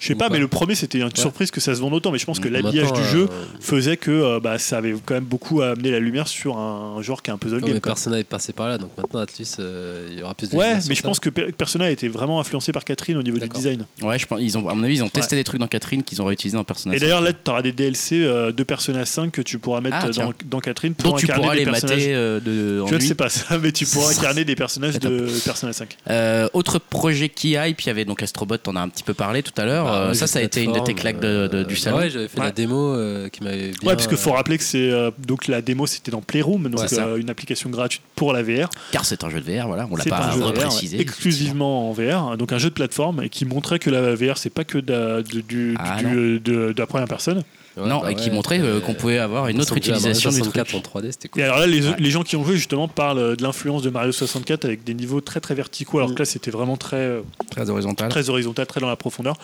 Je 0.00 0.06
sais 0.06 0.14
pas, 0.14 0.28
pas 0.28 0.34
mais 0.34 0.38
le 0.40 0.48
premier, 0.48 0.74
c'était 0.74 0.98
une 0.98 1.14
surprise 1.16 1.50
que 1.50 1.60
ça 1.60 1.74
se 1.74 1.80
vende 1.80 1.92
autant, 1.94 2.10
mais 2.12 2.18
je 2.18 2.26
pense 2.26 2.38
que 2.40 2.48
Mm. 2.48 2.52
l'habillage 2.52 2.92
du 2.92 3.02
jeu 3.04 3.28
euh, 3.30 3.44
faisait 3.60 3.96
que 3.96 4.10
euh, 4.10 4.40
bah, 4.40 4.58
ça 4.58 4.78
avait 4.78 4.94
quand 5.04 5.14
même 5.14 5.24
beaucoup 5.24 5.60
amené 5.62 5.90
la 5.90 5.98
lumière 5.98 6.28
sur 6.28 6.56
un 6.58 7.00
genre 7.02 7.22
qui 7.22 7.30
est 7.30 7.34
un 7.34 7.38
puzzle 7.38 7.58
non, 7.60 7.66
game. 7.66 7.74
mais. 7.74 7.80
Persona 7.80 8.18
est 8.18 8.24
passé 8.24 8.52
par 8.52 8.68
là, 8.68 8.78
donc 8.78 8.90
maintenant 8.96 9.20
Atlus, 9.20 9.46
euh, 9.58 10.08
il 10.12 10.18
y 10.18 10.22
aura 10.22 10.34
plus 10.34 10.50
de 10.50 10.56
Ouais, 10.56 10.74
mais 10.88 10.94
je 10.94 11.02
ça. 11.02 11.08
pense 11.08 11.18
que 11.20 11.30
Per- 11.30 11.52
Persona 11.52 11.86
a 11.86 11.90
été 11.90 12.08
vraiment 12.08 12.38
influencé 12.40 12.72
par 12.72 12.84
Catherine 12.84 13.16
au 13.16 13.22
niveau 13.22 13.38
du 13.38 13.48
design. 13.48 13.84
Ouais, 14.02 14.18
je 14.18 14.26
pense, 14.26 14.38
ils 14.40 14.56
ont, 14.56 14.68
à 14.68 14.74
mon 14.74 14.84
avis, 14.84 14.94
ils 14.96 15.02
ont 15.02 15.08
testé 15.08 15.36
des 15.36 15.44
trucs 15.44 15.60
dans 15.60 15.66
Catherine 15.68 16.02
qu'ils 16.02 16.22
ont 16.22 16.26
réutilisé 16.26 16.56
dans 16.56 16.64
Persona. 16.64 16.94
Et 16.94 16.98
5. 16.98 17.04
d'ailleurs, 17.04 17.20
là, 17.20 17.32
tu 17.32 17.50
auras 17.50 17.62
des 17.62 17.72
DLC 17.72 18.22
euh, 18.22 18.52
de 18.52 18.62
Persona 18.62 19.04
5 19.04 19.32
que 19.32 19.42
tu 19.42 19.58
pourras 19.58 19.80
mettre 19.80 19.96
Ah, 20.00 20.08
dans, 20.10 20.32
dans 20.46 20.60
Catherine 20.60 20.94
pour 20.94 21.10
dont 21.12 21.16
tu 21.16 21.24
incarner 21.26 21.42
pourras 21.42 21.54
des 21.54 21.64
les 21.64 21.70
personnages. 21.70 21.98
mater 21.98 22.14
euh, 22.14 22.40
de, 22.40 22.80
en 22.82 22.86
Je 22.86 22.94
ne 22.94 23.00
sais 23.00 23.14
pas 23.14 23.28
ça, 23.28 23.58
mais 23.58 23.72
tu 23.72 23.84
pourras 23.86 24.10
incarner 24.16 24.44
des 24.44 24.54
personnages 24.54 24.98
de 25.00 25.26
Persona 25.44 25.72
5. 25.72 25.96
Euh, 26.08 26.48
autre 26.52 26.78
projet 26.78 27.28
qui 27.28 27.50
hype, 27.52 27.76
puis 27.76 27.86
il 27.86 27.88
y 27.88 27.90
avait 27.90 28.04
donc 28.04 28.22
Astrobot, 28.22 28.56
on 28.66 28.76
a 28.76 28.80
un 28.80 28.88
petit 28.88 29.02
peu 29.02 29.14
parlé 29.14 29.42
tout 29.42 29.52
à 29.60 29.64
l'heure. 29.64 29.87
Ah, 29.88 29.94
Euh, 30.02 30.08
ouais, 30.08 30.14
ça, 30.14 30.26
ça 30.26 30.38
a 30.38 30.42
été 30.42 30.62
une 30.62 30.72
de 30.72 30.78
tes 30.80 30.94
plateforme, 30.94 31.00
claques 31.00 31.20
de- 31.20 31.46
de- 31.48 31.56
euh, 31.58 31.64
du 31.64 31.76
salon. 31.76 31.96
Ouais, 31.98 32.10
j'avais 32.10 32.28
fait 32.28 32.38
Ouais. 32.38 32.46
la 32.46 32.52
démo 32.52 32.94
euh, 32.94 33.28
qui 33.28 33.42
m'avait 33.42 33.70
bien. 33.70 33.88
Ouais, 33.88 33.94
parce 33.96 34.06
qu'il 34.06 34.16
faut 34.16 34.30
euh, 34.30 34.34
rappeler 34.34 34.58
que 34.58 34.64
c'est 34.64 34.90
euh, 34.90 35.10
donc 35.26 35.46
la 35.48 35.60
démo 35.62 35.86
c'était 35.86 36.10
dans 36.10 36.20
Playroom, 36.20 36.68
donc 36.68 36.80
euh, 36.92 37.16
une 37.16 37.30
application 37.30 37.70
gratuite 37.70 38.02
pour 38.14 38.32
la 38.32 38.42
VR. 38.42 38.68
Car 38.92 39.04
c'est 39.04 39.24
un 39.24 39.30
jeu 39.30 39.40
de 39.40 39.50
VR, 39.50 39.66
voilà, 39.66 39.86
on 39.90 39.96
l'a 39.96 40.04
C'est 40.04 40.10
pas 40.10 40.26
un 40.28 40.32
jeu 40.32 40.38
de 40.38 40.44
VR, 40.44 40.48
reprécisé. 40.48 41.00
exclusivement 41.00 41.90
en 41.90 41.92
VR, 41.92 42.36
donc 42.36 42.52
un 42.52 42.58
jeu 42.58 42.68
de 42.70 42.74
plateforme 42.74 43.22
et 43.22 43.28
qui 43.28 43.44
montrait 43.44 43.78
que 43.78 43.90
la 43.90 44.14
VR 44.14 44.36
c'est 44.38 44.50
pas 44.50 44.64
que 44.64 44.78
de, 44.78 44.92
la- 44.92 45.22
de- 45.22 45.40
du, 45.40 45.74
Ah, 45.78 45.96
du- 46.02 46.40
de- 46.40 46.72
de 46.72 46.74
la 46.78 46.86
première 46.86 47.08
personne. 47.08 47.42
Ouais, 47.82 47.88
non, 47.88 48.00
bah 48.00 48.10
et 48.12 48.14
qui 48.14 48.28
ouais, 48.28 48.34
montrait 48.34 48.60
euh, 48.60 48.80
qu'on 48.80 48.94
pouvait 48.94 49.18
avoir 49.18 49.48
une 49.48 49.60
autre 49.60 49.76
utilisation 49.76 50.30
du 50.30 50.40
truc. 50.40 50.54
64 50.54 50.74
en 50.74 51.00
3D, 51.00 51.12
c'était 51.12 51.28
cool. 51.28 51.40
Et 51.42 51.44
alors 51.44 51.58
là, 51.58 51.66
les, 51.66 51.86
Ouais. 51.88 51.96
les 51.98 52.10
gens 52.10 52.22
qui 52.22 52.36
ont 52.36 52.44
joué 52.44 52.56
justement 52.56 52.88
parlent 52.88 53.18
euh, 53.18 53.36
de 53.36 53.42
l'influence 53.42 53.82
de 53.82 53.90
Mario 53.90 54.12
64 54.12 54.64
avec 54.64 54.84
des 54.84 54.94
niveaux 54.94 55.20
très 55.20 55.40
très 55.40 55.54
verticaux, 55.54 55.98
alors 55.98 56.10
Mm. 56.10 56.14
que 56.14 56.18
là 56.20 56.24
c'était 56.24 56.50
vraiment 56.50 56.76
très, 56.76 56.96
euh, 56.96 57.20
Très 57.50 57.70
horizontal. 57.70 58.08
très 58.08 58.28
horizontal, 58.30 58.66
très 58.66 58.80
dans 58.80 58.88
la 58.88 58.96
profondeur. 58.96 59.36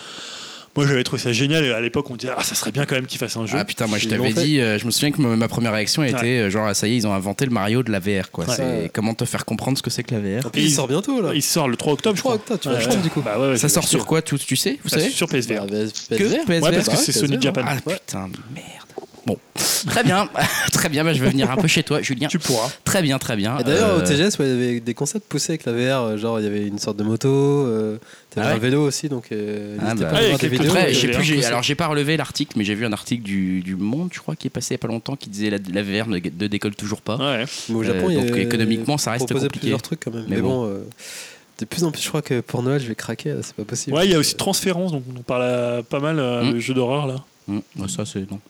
Moi 0.77 0.87
j'avais 0.89 1.05
trouvé 1.05 1.23
ça 1.23 1.33
génial 1.33 1.65
et 1.65 1.71
à 1.73 1.81
l'époque 1.81 2.11
on 2.11 2.17
disait 2.17 2.33
ah 2.37 2.43
ça 2.43 2.55
serait 2.55 2.73
bien 2.73 2.85
quand 2.85 2.97
même 2.97 3.07
qu'ils 3.07 3.19
fassent 3.19 3.37
un 3.37 3.47
jeu. 3.47 3.57
Ah 3.59 3.65
putain, 3.65 3.87
moi 3.87 3.99
je 3.99 4.09
t'avais 4.09 4.33
dit, 4.33 4.61
euh, 4.61 4.79
je 4.79 4.87
me 4.87 4.91
souviens 4.91 5.13
que 5.13 5.21
ma 5.21 5.47
première 5.49 5.73
réaction 5.73 6.03
était 6.03 6.41
euh, 6.41 6.51
genre, 6.51 6.67
ah, 6.67 6.75
ça 6.75 6.89
y 6.89 6.93
est, 6.95 6.97
ils 6.97 7.07
ont 7.07 7.13
inventé 7.15 7.45
le 7.45 7.53
Mario 7.53 7.83
de 7.83 7.93
la 7.93 8.01
VR, 8.01 8.31
quoi. 8.33 8.45
Ouais. 8.47 8.55
C'est 8.57 8.91
comment 8.93 9.15
te 9.15 9.25
faire 9.25 9.45
comprendre 9.45 9.79
ce 9.79 9.83
que 9.83 9.91
c'est 9.91 10.03
que 10.03 10.15
la 10.15 10.21
VR. 10.21 10.47
Et 10.55 10.61
il 10.61 10.65
ils- 10.65 10.71
sort 10.73 10.89
bientôt 10.89 11.23
là. 11.23 11.31
Il 11.35 11.43
sort 11.43 11.69
le 11.69 11.77
3 11.77 11.93
octobre 11.93 12.17
je 12.17 12.21
3 12.23 12.33
crois. 12.39 12.43
octobre, 12.57 12.61
tu 12.61 12.69
vas 12.69 12.75
Ouais, 12.75 12.81
acheter 12.81 12.97
ouais. 12.97 13.03
du 13.03 13.11
coup. 13.11 13.23
Bah 13.23 13.37
Ça 13.57 13.69
je 13.69 13.73
sort 13.73 13.87
sur 13.89 14.05
quoi, 14.07 14.21
tout, 14.23 14.37
tu 14.39 14.57
sais 14.57 14.79
Vous 14.83 14.89
Ça, 14.89 14.99
savez 14.99 15.11
Sur 15.11 15.29
PSVR. 15.29 15.67
Bah, 15.67 15.77
Que 16.11 16.17
PSVR. 16.17 16.49
Ouais, 16.49 16.61
parce 16.73 16.89
que 16.89 16.91
Bah 16.93 16.97
c'est 16.97 17.13
Sony. 17.13 17.37
Japan. 17.41 17.63
Ah 17.67 17.77
putain, 17.77 18.29
merde. 18.53 18.84
Bon, 19.27 19.39
très 19.87 20.03
bien, 20.05 20.29
très 20.73 20.89
bien, 20.89 21.03
bah, 21.05 21.13
je 21.15 21.23
vais 21.23 21.31
venir 21.31 21.51
un 21.51 21.57
peu 21.57 21.67
chez 21.67 21.83
toi, 21.83 22.03
Julien. 22.03 22.29
Tu 22.29 22.39
pourras. 22.39 22.71
Très 22.85 23.01
bien, 23.01 23.19
très 23.19 23.37
bien. 23.37 23.59
Et 23.59 23.65
d'ailleurs, 23.65 23.91
Euh, 23.91 23.99
au 23.99 24.03
TGS, 24.03 24.39
ouais, 24.39 24.47
il 24.47 24.49
y 24.49 24.53
avait 24.69 24.81
des 24.81 24.95
concepts 24.95 25.27
poussés 25.29 25.53
avec 25.53 25.65
la 25.65 25.73
VR. 25.73 26.03
euh, 26.03 26.17
Genre, 26.19 26.39
il 26.41 26.45
y 26.45 26.47
avait 26.47 26.67
une 26.67 26.79
sorte 26.79 26.97
de 26.99 27.05
moto, 27.05 27.29
euh, 27.31 27.97
t'avais 28.31 28.47
Ah 28.47 28.51
ouais 28.51 28.57
un 28.57 28.59
vélo 28.59 28.87
aussi, 28.87 29.09
donc 29.09 29.29
euh, 29.33 29.77
Ah 29.81 29.95
bah. 29.95 30.07
pas 30.07 30.13
Ouais, 30.17 30.21
voir 30.21 30.23
il 30.23 30.23
y 30.23 30.27
a 30.27 30.33
des 30.33 30.39
quelques 30.39 30.53
vidéos. 30.53 30.71
Après, 30.73 30.87
euh, 30.91 30.93
je 30.93 30.99
sais 31.01 31.07
VR, 31.09 31.15
plus, 31.17 31.25
j'ai- 31.25 31.45
alors 31.47 31.63
j'ai 31.63 31.75
pas 31.75 31.87
relevé 31.87 32.17
l'article, 32.17 32.53
mais 32.59 32.65
j'ai 32.65 32.75
vu 32.75 32.85
un 32.85 32.93
article 32.93 33.23
du, 33.23 33.61
du 33.63 33.77
Monde, 33.77 34.11
je 34.13 34.19
crois, 34.21 34.37
qui 34.37 34.47
est 34.47 34.51
passé 34.51 34.75
il 34.75 34.77
y 34.77 34.81
a 34.81 34.83
pas 34.87 34.89
longtemps, 34.89 35.17
qui 35.17 35.31
disait 35.31 35.51
la, 35.51 35.59
la 35.73 35.83
VR 35.83 36.07
ne, 36.09 36.17
ne 36.19 36.47
décolle 36.47 36.75
toujours 36.75 37.01
pas. 37.01 37.17
Ouais. 37.17 37.45
Mais 37.71 37.75
au 37.75 37.81
Euh, 37.83 37.85
Japon, 37.85 38.11
il 38.11 38.19
y 38.19 38.27
donc 38.27 38.37
économiquement, 38.37 38.99
ça 38.99 39.13
reste 39.13 39.29
compliqué. 39.33 39.59
plusieurs 39.59 39.83
trucs 39.83 40.01
quand 40.05 40.13
même. 40.13 40.25
Mais 40.29 40.37
Mais, 40.37 40.43
bon, 40.43 40.67
euh, 40.67 40.85
de 41.61 41.65
plus 41.65 41.85
en 41.85 41.91
plus, 41.93 42.03
je 42.03 42.09
crois 42.09 42.21
que 42.23 42.41
pour 42.41 42.63
Noël, 42.63 42.81
je 42.81 42.89
vais 42.89 42.95
craquer, 42.95 43.35
c'est 43.43 43.55
pas 43.55 43.65
possible. 43.65 43.97
Ouais, 43.97 44.07
il 44.07 44.11
y 44.11 44.15
a 44.15 44.19
aussi 44.19 44.35
Transférence, 44.35 44.93
donc 44.93 45.05
on 45.17 45.23
parle 45.23 45.43
euh, 45.45 45.83
pas 45.83 46.01
mal, 46.01 46.19
euh, 46.19 46.43
Mm. 46.43 46.53
le 46.55 46.61
jeu 46.61 46.75
d'horreur 46.75 47.07
là. 47.07 47.17
Hum, 47.47 47.61
bah, 47.77 47.85
ça 47.89 48.05
c'est 48.07 48.29
non. 48.31 48.41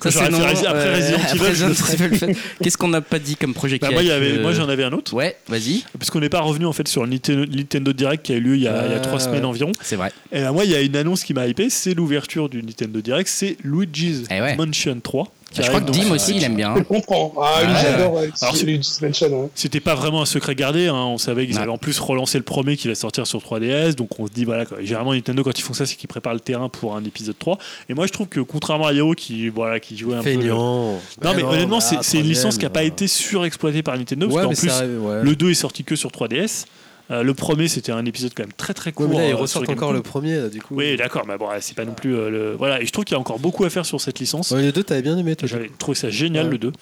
Après 0.00 0.10
Resident 0.10 1.68
Evil, 1.70 2.04
Evil, 2.04 2.18
fait- 2.18 2.36
Qu'est-ce 2.62 2.76
qu'on 2.76 2.88
n'a 2.88 3.00
pas 3.00 3.18
dit 3.20 3.36
comme 3.36 3.54
projet 3.54 3.78
Bah, 3.78 3.90
moi, 3.92 4.02
euh, 4.02 4.42
moi 4.42 4.52
j'en 4.52 4.68
avais 4.68 4.82
un 4.84 4.92
autre. 4.92 5.14
Ouais, 5.14 5.36
vas-y, 5.48 5.84
Parce 5.98 6.10
qu'on 6.10 6.20
n'est 6.20 6.28
pas 6.28 6.40
revenu 6.40 6.66
en 6.66 6.72
fait 6.72 6.88
sur 6.88 7.04
le 7.04 7.10
Nintendo, 7.10 7.92
Direct 7.92 8.24
qui 8.24 8.32
a 8.32 8.36
eu 8.36 8.40
lieu 8.40 8.56
il 8.56 8.62
y 8.62 8.68
a, 8.68 8.86
il 8.86 8.92
y 8.92 8.94
a 8.94 9.00
trois 9.00 9.16
Ah, 9.16 9.20
semaines 9.20 9.44
environ. 9.44 9.70
c'est 9.80 9.96
vrai. 9.96 10.10
Et 10.32 10.40
là, 10.40 10.50
moi, 10.52 10.64
il 10.64 10.70
y 10.70 10.74
a 10.74 10.80
une 10.80 10.96
annonce 10.96 11.22
qui 11.24 11.34
m'a 11.34 11.46
hypé, 11.46 11.70
c'est 11.70 11.94
l'ouverture 11.94 12.48
du 12.48 12.62
Nintendo 12.62 13.00
Direct, 13.00 13.28
c'est 13.28 13.56
Luigi's 13.62 14.24
Eh 14.30 14.40
ouais. 14.40 14.56
Mansion 14.56 14.98
3. 15.00 15.32
Qui 15.52 15.62
je 15.62 15.68
crois 15.68 15.80
que 15.80 15.90
Dim 15.90 16.10
aussi, 16.10 16.36
il 16.36 16.44
aime 16.44 16.56
bien. 16.56 16.74
Je 16.76 16.82
comprends. 16.82 17.32
Ah 17.40 17.60
oui, 17.62 17.68
Ouais. 17.72 17.78
j'adore 17.82 18.18
Alors. 18.18 19.50
C'était 19.54 19.80
pas 19.80 19.94
vraiment 19.94 20.22
un 20.22 20.26
secret 20.26 20.54
gardé, 20.54 20.88
hein. 20.88 20.94
on 20.94 21.18
savait 21.18 21.46
qu'ils 21.46 21.56
Ouais. 21.56 21.62
avaient 21.62 21.70
en 21.70 21.78
plus 21.78 21.98
relancé 22.00 22.38
le 22.38 22.44
premier 22.44 22.76
qui 22.76 22.88
va 22.88 22.94
sortir 22.94 23.26
sur 23.26 23.40
3DS, 23.40 23.94
donc 23.94 24.18
on 24.18 24.26
se 24.26 24.32
dit, 24.32 24.44
voilà, 24.44 24.66
quoi. 24.66 24.78
généralement 24.82 25.12
Nintendo 25.14 25.42
quand 25.42 25.58
ils 25.58 25.62
font 25.62 25.74
ça, 25.74 25.86
c'est 25.86 25.96
qu'ils 25.96 26.08
préparent 26.08 26.34
le 26.34 26.40
terrain 26.40 26.68
pour 26.68 26.96
un 26.96 27.04
épisode 27.04 27.38
3. 27.38 27.58
Et 27.88 27.94
moi 27.94 28.06
je 28.06 28.12
trouve 28.12 28.28
que 28.28 28.40
contrairement 28.40 28.86
à 28.86 28.92
Yao 28.92 29.12
qui, 29.12 29.48
voilà, 29.48 29.78
qui 29.80 29.96
jouait 29.96 30.14
un 30.16 30.22
peu. 30.22 30.30
Feignant. 30.30 30.92
Non, 30.92 30.98
Bah 31.20 31.32
mais 31.36 31.42
honnêtement, 31.42 31.78
bah, 31.78 31.98
c'est 32.02 32.18
une 32.18 32.26
licence 32.26 32.56
qui 32.58 32.64
n'a 32.64 32.70
pas 32.70 32.80
euh, 32.82 32.86
été 32.86 33.06
surexploitée 33.06 33.82
par 33.82 33.96
Nintendo, 33.96 34.28
parce 34.28 34.42
qu'en 34.42 34.50
mais 34.50 34.56
plus, 34.56 34.68
ça 34.68 34.76
arrive, 34.78 35.02
ouais. 35.04 35.22
le 35.22 35.36
2 35.36 35.50
est 35.50 35.54
sorti 35.54 35.84
que 35.84 35.96
sur 35.96 36.10
3DS. 36.10 36.64
Euh, 37.12 37.22
le 37.22 37.34
premier, 37.34 37.68
c'était 37.68 37.92
un 37.92 38.04
épisode 38.06 38.32
quand 38.34 38.42
même 38.44 38.52
très 38.56 38.72
très 38.74 38.88
Ouais, 38.88 38.94
court. 38.94 39.08
mais 39.08 39.16
là, 39.18 39.28
ils 39.28 39.32
euh, 39.32 39.36
ressortent 39.36 39.68
encore 39.68 39.92
le 39.92 40.00
premier, 40.02 40.36
là, 40.38 40.48
du 40.48 40.60
coup. 40.62 40.74
Oui, 40.74 40.96
d'accord, 40.96 41.24
mais 41.28 41.36
bon, 41.36 41.46
c'est 41.60 41.76
pas 41.76 41.84
non 41.84 41.92
plus 41.92 42.16
euh, 42.16 42.30
le. 42.30 42.54
Voilà, 42.56 42.80
et 42.80 42.86
je 42.86 42.92
trouve 42.92 43.04
qu'il 43.04 43.14
y 43.14 43.16
a 43.16 43.20
encore 43.20 43.38
beaucoup 43.38 43.64
à 43.64 43.70
faire 43.70 43.84
sur 43.84 44.00
cette 44.00 44.18
licence. 44.18 44.50
Ouais, 44.50 44.62
les 44.62 44.72
deux, 44.72 44.82
t'avais 44.82 45.02
bien 45.02 45.16
aimé, 45.18 45.36
toi. 45.36 45.46
J'avais 45.46 45.70
trouvé 45.78 45.94
ça 45.96 46.08
génial, 46.10 46.46
Ouais. 46.46 46.52
le 46.52 46.58
2. 46.58 46.72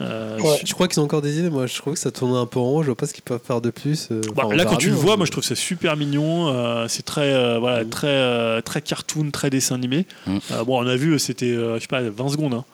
Euh, 0.00 0.38
Ouais. 0.38 0.60
Je 0.64 0.72
crois 0.74 0.86
qu'ils 0.88 1.00
ont 1.00 1.04
encore 1.04 1.22
des 1.22 1.38
idées. 1.38 1.50
Moi, 1.50 1.66
je 1.66 1.74
trouve 1.76 1.94
que 1.94 1.98
ça 1.98 2.10
tourne 2.10 2.36
un 2.36 2.46
peu 2.46 2.60
en 2.60 2.64
rond. 2.64 2.82
Je 2.82 2.86
vois 2.86 2.96
pas 2.96 3.06
ce 3.06 3.14
qu'ils 3.14 3.24
peuvent 3.24 3.40
faire 3.44 3.60
de 3.60 3.70
plus. 3.70 4.08
euh, 4.12 4.20
Bah, 4.36 4.44
là, 4.54 4.64
quand 4.64 4.76
tu 4.76 4.90
le 4.90 4.94
vois, 4.94 5.12
mais- 5.12 5.18
moi 5.18 5.26
je 5.26 5.32
trouve 5.32 5.42
ça 5.44 5.54
super 5.56 5.96
mignon. 5.96 6.48
euh, 6.54 6.86
c'est 6.88 7.02
très, 7.04 7.32
euh, 7.32 7.58
voilà, 7.58 7.82
Mm. 7.84 7.88
très, 7.88 8.06
euh, 8.08 8.60
très 8.60 8.80
cartoon, 8.82 9.30
très 9.32 9.50
dessin 9.50 9.74
animé. 9.74 10.06
Mm. 10.26 10.38
Euh, 10.52 10.64
bon, 10.64 10.84
on 10.84 10.86
a 10.86 10.96
vu, 10.96 11.18
c'était, 11.18 11.46
euh, 11.46 11.76
je 11.76 11.80
sais 11.80 11.86
pas, 11.88 12.02
20 12.02 12.28
secondes. 12.28 12.54
hein. 12.54 12.64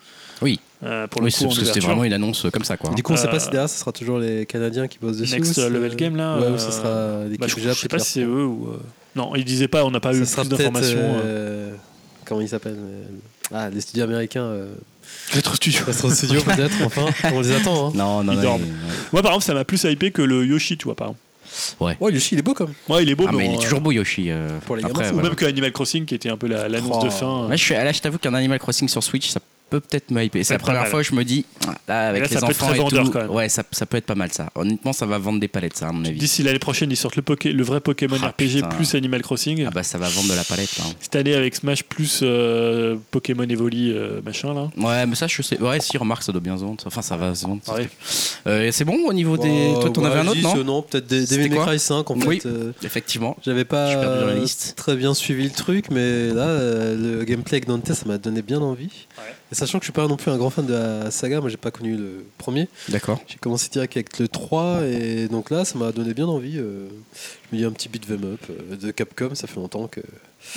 Oui. 0.43 0.61
Euh, 0.83 1.07
pour 1.07 1.21
le 1.23 1.27
Oui, 1.29 1.33
coup, 1.33 1.45
parce 1.45 1.59
que 1.59 1.65
c'était 1.65 1.81
vraiment 1.81 2.05
une 2.05 2.13
annonce 2.13 2.47
comme 2.53 2.65
ça, 2.65 2.77
quoi. 2.77 2.91
Du 2.91 3.03
coup, 3.03 3.13
on 3.13 3.17
sait 3.17 3.27
Euh, 3.29 3.31
pas 3.31 3.41
si 3.41 3.49
derrière, 3.51 3.71
ce 3.71 3.79
sera 3.79 3.93
toujours 3.93 4.19
les 4.19 4.45
Canadiens 4.47 4.87
qui 4.89 4.99
bossent 4.99 5.17
dessus. 5.17 5.35
Next 5.35 5.57
Level 5.59 5.93
euh, 5.93 5.95
Game, 5.95 6.17
là, 6.17 6.37
Ouais, 6.37 6.45
euh, 6.45 6.55
ou 6.55 6.59
ce 6.59 6.71
sera 6.71 6.83
Bah, 6.83 7.25
l'équipe 7.31 7.49
je, 7.49 7.61
je 7.63 7.69
Jap 7.69 7.77
sais 7.77 7.89
pas 7.89 7.99
si 7.99 8.11
c'est 8.13 8.21
eux 8.23 8.45
ou. 8.45 8.69
euh, 8.73 8.77
Non, 9.17 9.35
ils 9.35 9.45
disaient 9.45 9.69
pas, 9.69 9.85
on 9.85 9.91
n'a 9.91 10.01
pas 10.01 10.13
eu 10.15 10.19
Ça 10.21 10.27
sera 10.27 10.43
plus 10.43 10.51
peut-être. 10.51 10.61
d'informations. 10.73 10.99
euh. 10.99 11.23
euh, 11.25 11.75
Comment 12.27 12.41
il 12.41 12.49
s'appelle 12.49 12.77
euh, 12.79 13.05
Ah, 13.53 13.71
les 13.71 13.81
studios 13.81 14.05
américains. 14.05 14.43
euh, 14.45 14.75
Retro 15.35 15.55
Studio. 15.55 15.81
Astro 15.89 16.11
Studio, 16.11 16.43
peut-être, 16.45 16.75
enfin. 16.85 17.07
On 17.33 17.41
les 17.41 17.53
attend. 17.53 17.89
Hein. 17.89 17.93
Non, 17.95 18.23
non, 18.25 18.33
Ils 18.33 18.37
non. 18.37 18.43
dorment. 18.43 18.65
Moi, 19.13 19.23
par 19.23 19.31
exemple, 19.33 19.45
ça 19.45 19.55
m'a 19.55 19.65
plus 19.65 19.83
hypé 19.85 20.11
que 20.11 20.21
le 20.23 20.45
Yoshi, 20.45 20.77
tu 20.77 20.85
vois, 20.85 20.95
par 20.97 21.09
exemple. 21.09 21.21
Ouais, 22.01 22.13
Yoshi, 22.13 22.35
il 22.35 22.39
est 22.41 22.43
beau 22.43 22.53
comme. 22.55 22.73
Moi, 22.89 23.03
il 23.03 23.09
est 23.11 23.15
beau, 23.15 23.27
Ah, 23.29 23.33
mais 23.33 23.39
mais 23.39 23.47
il 23.47 23.53
est 23.53 23.57
euh, 23.57 23.61
toujours 23.61 23.81
beau, 23.81 23.93
Yoshi. 23.93 24.31
euh, 24.31 24.59
Pour 24.67 24.77
les 24.77 24.85
après, 24.85 25.09
Ou 25.11 25.13
voilà. 25.15 25.29
même 25.29 25.37
que 25.37 25.45
Animal 25.45 25.73
Crossing, 25.73 26.05
qui 26.05 26.15
était 26.15 26.29
un 26.31 26.37
peu 26.37 26.47
la- 26.49 26.69
l'annonce 26.69 26.97
Oh. 27.01 27.05
de 27.05 27.11
fin. 27.11 27.49
Là, 27.49 27.57
je, 27.57 27.63
suis- 27.63 27.75
là, 27.75 27.93
je 27.93 28.01
t'avoue 28.01 28.19
qu'un 28.19 28.35
Animal 28.35 28.59
Crossing 28.59 28.89
sur 28.89 29.03
Switch, 29.05 29.29
ça 29.31 29.41
peut 29.71 29.81
peut-être 29.81 30.11
me 30.11 30.23
hyper. 30.23 30.45
C'est 30.45 30.55
la 30.55 30.59
première 30.59 30.87
fois 30.89 31.01
où 31.01 31.03
je 31.03 31.15
me 31.15 31.25
dis, 31.25 31.45
là, 31.89 32.09
avec 32.09 32.31
les 32.31 32.45
enfants 32.45 32.73
et 32.73 32.79
tout, 32.79 33.19
ouais, 33.33 33.49
ça, 33.49 33.63
ça, 33.73 33.87
peut 33.87 33.97
être 33.97 34.07
pas 34.07 34.15
mal 34.15 34.33
ça. 34.33 34.51
Honnêtement, 34.55 34.93
ça 34.93 35.07
va 35.07 35.19
vendre 35.19 35.41
des 35.41 35.49
palettes, 35.49 35.77
ça, 35.77 35.89
à 35.89 35.93
mon 35.93 36.05
avis. 36.05 36.19
D'ici 36.19 36.43
l'année 36.43 36.59
prochaine, 36.59 36.91
ils 36.91 36.97
sortent 36.97 37.17
le, 37.17 37.23
poké, 37.23 37.53
le 37.53 37.65
vrai 37.65 37.81
Pokémon 37.81 38.17
ah, 38.23 38.29
RPG 38.29 38.69
plus 38.77 38.95
Animal 38.95 39.23
Crossing. 39.23 39.65
Ah 39.67 39.71
bah 39.71 39.83
ça 39.83 39.99
va 39.99 40.09
vendre 40.09 40.31
de 40.31 40.35
la 40.35 40.45
palette. 40.45 40.77
Là. 40.79 40.85
Cette 41.01 41.17
année 41.17 41.35
avec 41.35 41.55
Smash 41.55 41.83
plus 41.83 42.21
euh, 42.23 42.97
Pokémon 43.11 43.45
Evoli, 43.45 43.91
euh, 43.91 44.21
machin 44.25 44.55
là. 44.55 44.71
Ouais, 44.77 45.07
mais 45.07 45.15
ça, 45.15 45.27
je 45.27 45.43
sais. 45.43 45.61
Ouais, 45.61 45.81
si, 45.81 45.97
remarque, 45.97 46.23
ça 46.23 46.33
doit 46.33 46.41
bien 46.41 46.57
se 46.57 46.63
vendre. 46.65 46.83
Enfin, 46.87 47.03
ça 47.03 47.17
va 47.17 47.35
se 47.35 47.47
vendre. 47.47 47.63
Euh, 48.47 48.71
c'est 48.73 48.85
bon 48.85 48.99
au 49.07 49.13
niveau 49.13 49.37
des. 49.37 49.73
Toi, 49.81 49.91
t'en 49.91 50.05
avais 50.05 50.21
un 50.21 50.27
autre, 50.27 50.41
non 50.41 50.65
Non, 50.65 50.83
peut-être 50.83 51.07
Devil 51.07 51.51
May 51.51 51.59
Cry 51.59 51.79
5 51.79 52.11
en 52.11 52.15
oui, 52.27 52.41
effectivement. 52.83 53.37
J'avais 53.45 53.65
pas 53.65 53.95
très 54.77 54.97
bien 54.97 55.15
suivi 55.15 55.45
le 55.45 55.51
truc, 55.51 55.87
mais 55.91 56.29
là, 56.29 56.47
le 56.95 57.25
gameplay 57.25 57.57
avec 57.57 57.67
Dante, 57.67 57.93
ça 57.93 58.07
m'a 58.07 58.19
donné 58.19 58.43
bien 58.43 58.61
envie. 58.61 59.07
Et 59.53 59.55
sachant 59.55 59.79
que 59.79 59.85
je 59.85 59.87
suis 59.87 59.93
pas 59.93 60.07
non 60.09 60.17
plus 60.17 60.31
un 60.31 60.39
grand 60.39 60.51
fan 60.51 60.67
de 60.67 60.73
la 60.73 61.11
saga, 61.11 61.41
moi 61.41 61.51
j'ai 61.51 61.57
pas 61.57 61.71
connu 61.71 61.97
le 61.97 62.25
premier. 62.39 62.69
D'accord. 62.89 63.21
J'ai 63.27 63.37
commencé 63.37 63.69
direct 63.69 63.97
avec 63.97 64.19
le 64.19 64.27
3 64.27 64.85
et 64.87 65.29
donc 65.29 65.51
là 65.51 65.65
ça 65.65 65.79
m'a 65.79 65.93
donné 65.93 66.15
bien 66.15 66.27
envie. 66.27 66.59
Euh, 66.59 66.89
je 67.51 67.57
me 67.57 67.61
dis 67.61 67.65
un 67.65 67.71
petit 67.71 67.89
beat 67.89 68.07
them 68.07 68.25
up 68.25 68.41
euh, 68.51 68.77
de 68.77 68.91
Capcom, 68.91 69.35
ça 69.35 69.47
fait 69.47 69.57
longtemps 69.57 69.87
que 69.87 70.01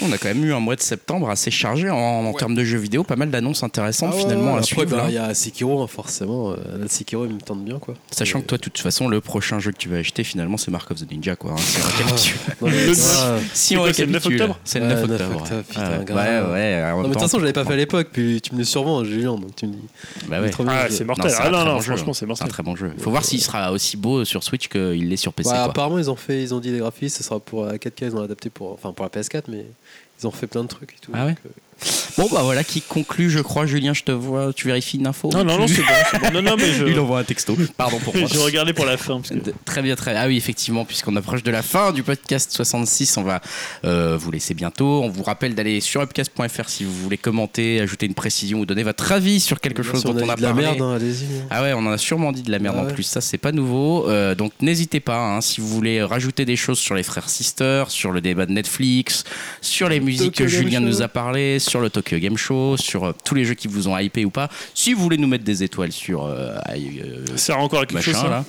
on 0.02 0.12
a 0.12 0.18
quand 0.18 0.28
même 0.28 0.44
eu 0.46 0.54
un 0.54 0.60
mois 0.60 0.76
de 0.76 0.82
septembre 0.82 1.30
assez 1.30 1.50
chargé 1.52 1.90
en, 1.90 2.34
termes 2.34 2.56
de 2.56 2.64
jeux 2.64 2.78
vidéo, 2.78 3.04
pas 3.04 3.16
mal 3.16 3.32
d'annonces 3.32 3.64
intéressantes 3.64 4.14
ah 4.16 4.20
finalement 4.20 4.56
à 4.56 4.64
suivre. 4.64 4.86
Bah, 4.86 5.06
il 5.08 5.16
y 5.16 5.18
a 5.18 5.34
Sekiro, 5.34 5.82
hein, 5.82 5.88
forcément. 5.88 6.52
Euh, 6.52 6.86
Sekiro, 6.88 7.26
il 7.26 7.34
me 7.34 7.42
tente 7.42 7.64
bien. 7.64 7.80
quoi. 7.80 7.96
Sachant 8.12 8.42
que 8.42 8.46
toi, 8.46 8.58
de 8.58 8.64
toute 8.64 8.78
façon, 8.78 9.08
le 9.08 9.22
prochain 9.22 9.60
jeu 9.60 9.72
que 9.72 9.78
tu 9.78 9.90
vas 9.90 9.98
acheter 9.98 10.24
finalement, 10.24 10.58
c'est 10.58 10.70
Mark 10.72 10.90
of 10.92 11.00
the 11.00 11.12
Ninja. 11.12 11.36
Quoi, 11.36 11.54
hein, 11.54 11.58
si 13.54 13.76
on 13.76 13.92
c'est 13.92 14.06
le 14.06 14.12
9 14.12 14.26
octobre 14.26 14.60
C'est 14.64 14.80
le 14.80 14.88
9 14.88 15.04
octobre. 15.04 15.44
ouais, 15.80 16.42
ouais. 16.52 17.04
de 17.04 17.08
toute 17.08 17.20
façon, 17.20 17.38
je 17.40 17.44
l'avais 17.44 17.54
pas 17.54 17.66
fait 17.66 17.74
à 17.74 17.78
l'époque, 17.78 18.10
puis 18.12 18.40
tu 18.42 18.54
me 18.54 18.60
le 18.60 18.66
survends, 18.66 19.04
Julien, 19.04 19.36
donc 19.36 19.56
tu 19.56 19.68
me 19.68 19.74
dis. 19.74 19.88
Bah 20.28 20.42
ouais. 20.42 20.52
Ah, 20.68 20.88
c'est 20.90 21.06
mortel. 21.06 21.32
Ah 21.40 21.50
non, 21.50 21.66
non, 21.66 21.80
franchement, 21.80 22.14
c'est 22.14 22.26
mortel. 22.26 22.46
C'est 22.46 22.52
un 22.52 22.54
très 22.54 22.64
bon 22.64 22.76
jeu. 22.76 22.92
Il 22.96 23.04
faut 23.04 23.12
voir 23.12 23.26
s'il 23.26 23.42
sera 23.42 23.72
aussi 23.72 23.98
beau 23.98 24.26
sur 24.26 24.44
Switch 24.44 24.68
qu'il 24.68 25.10
l'est 25.10 25.18
sur 25.18 25.34
PC. 25.34 25.50
Apparemment, 25.52 25.98
ils 25.98 26.12
ont 26.12 26.16
fait, 26.16 26.42
ils 26.42 26.54
ont 26.54 26.60
dit 26.60 26.72
les 26.72 26.80
graphismes, 26.80 27.18
ce 27.18 27.24
sera 27.24 27.40
pour 27.40 27.66
la 27.66 27.78
4K, 27.78 28.06
ils 28.06 28.16
ont 28.16 28.22
adapté 28.22 28.50
pour, 28.50 28.74
enfin 28.74 28.92
pour 28.92 29.04
la 29.06 29.10
PS4, 29.10 29.44
mais 29.50 29.66
ils 30.20 30.28
ont 30.28 30.32
fait 30.32 30.48
plein 30.48 30.64
de 30.64 30.68
trucs 30.68 30.94
et 30.94 31.00
tout. 31.00 31.12
Ah 31.14 31.26
ouais 31.26 31.36
euh, 31.46 31.50
Bon, 32.18 32.28
bah 32.32 32.42
voilà 32.42 32.64
qui 32.64 32.82
conclut, 32.82 33.30
je 33.30 33.40
crois. 33.40 33.68
Julien, 33.68 33.94
je 33.94 34.04
te 34.04 34.12
vois. 34.12 34.52
Tu 34.54 34.68
vérifies 34.68 34.98
une 34.98 35.06
info 35.06 35.30
Non, 35.32 35.44
non, 35.44 35.60
non, 35.60 35.68
c'est 35.68 35.82
bon, 35.82 36.32
Non, 36.34 36.42
non, 36.42 36.56
mais 36.58 36.72
je... 36.78 36.86
Il 36.86 37.00
envoie 37.00 37.20
un 37.20 37.24
texto. 37.24 37.56
Pardon 37.78 38.00
pour 38.00 38.16
moi. 38.18 38.28
je 38.32 38.40
regardais 38.40 38.74
pour 38.74 38.86
la 38.86 38.98
fin. 38.98 39.22
Très 39.66 39.82
bien, 39.82 39.96
très 39.96 40.12
bien. 40.12 40.22
Ah 40.22 40.28
oui, 40.28 40.38
effectivement, 40.38 40.84
puisqu'on 40.86 41.16
approche 41.16 41.44
de 41.44 41.52
la 41.52 41.62
fin 41.62 41.92
du 41.92 42.02
podcast 42.02 42.52
66, 42.52 43.18
on 43.18 43.24
va 43.24 43.42
euh, 43.86 44.18
vous 44.20 44.32
laisser 44.32 44.56
bientôt. 44.56 45.04
On 45.04 45.10
vous 45.10 45.24
rappelle 45.24 45.54
d'aller 45.54 45.80
sur 45.80 46.02
upcast.fr 46.02 46.70
si 46.70 46.84
vous 46.84 46.94
voulez 46.94 47.18
commenter, 47.18 47.80
ajouter 47.82 48.08
une 48.08 48.16
précision 48.16 48.60
ou 48.60 48.66
donner 48.66 48.84
votre 48.84 49.12
avis 49.12 49.40
sur 49.40 49.60
quelque 49.60 49.84
chose 49.84 50.04
dont 50.04 50.16
on 50.16 50.30
a, 50.30 50.36
de 50.36 50.42
parlé. 50.42 50.42
La 50.42 50.54
merde, 50.54 50.82
hein, 50.82 50.96
allez-y. 50.96 51.26
Hein. 51.26 51.48
Ah 51.52 51.62
ouais, 51.62 51.74
on 51.74 51.80
en 51.80 51.92
a 51.92 51.98
sûrement 52.00 52.32
dit 52.32 52.42
de 52.42 52.52
la 52.52 52.60
merde 52.60 52.78
ah 52.80 52.84
en 52.84 52.86
plus. 52.88 53.04
Ça, 53.04 53.22
c'est 53.22 53.38
pas 53.38 53.52
nouveau. 53.52 54.10
Euh, 54.10 54.34
donc 54.34 54.54
n'hésitez 54.62 55.00
pas, 55.00 55.20
hein, 55.20 55.42
si 55.42 55.62
vous 55.62 55.68
voulez 55.68 56.02
rajouter 56.02 56.46
des 56.46 56.56
choses 56.56 56.80
sur 56.80 56.96
les 56.96 57.04
frères 57.04 57.30
Sisters, 57.30 57.92
sur 57.92 58.12
le 58.12 58.22
débat 58.22 58.48
de 58.48 58.54
Netflix, 58.54 59.24
sur 59.62 59.88
les 59.88 60.00
musiques 60.00 60.36
que 60.36 60.48
Julien 60.48 60.80
nous 60.80 61.04
a 61.04 61.08
parlé, 61.08 61.60
sur 61.68 61.80
le 61.80 61.90
Tokyo 61.90 62.18
Game 62.18 62.38
Show 62.38 62.78
sur 62.78 63.04
euh, 63.04 63.12
tous 63.24 63.36
les 63.36 63.46
jeux 63.46 63.54
qui 63.54 63.68
vous 63.68 63.88
ont 63.88 63.98
hypé 63.98 64.26
ou 64.26 64.30
pas. 64.30 64.50
Si 64.74 64.94
vous 64.94 65.02
voulez 65.02 65.18
nous 65.18 65.28
mettre 65.28 65.44
des 65.44 65.64
étoiles 65.64 65.92
sur. 65.92 66.26
Euh, 66.26 66.56
euh 66.70 67.26
ça 67.32 67.38
sert 67.38 67.60
encore 67.60 67.82
à 67.82 67.86
quelque 67.86 68.02
chose, 68.02 68.16
ça 68.16 68.28
là 68.28 68.46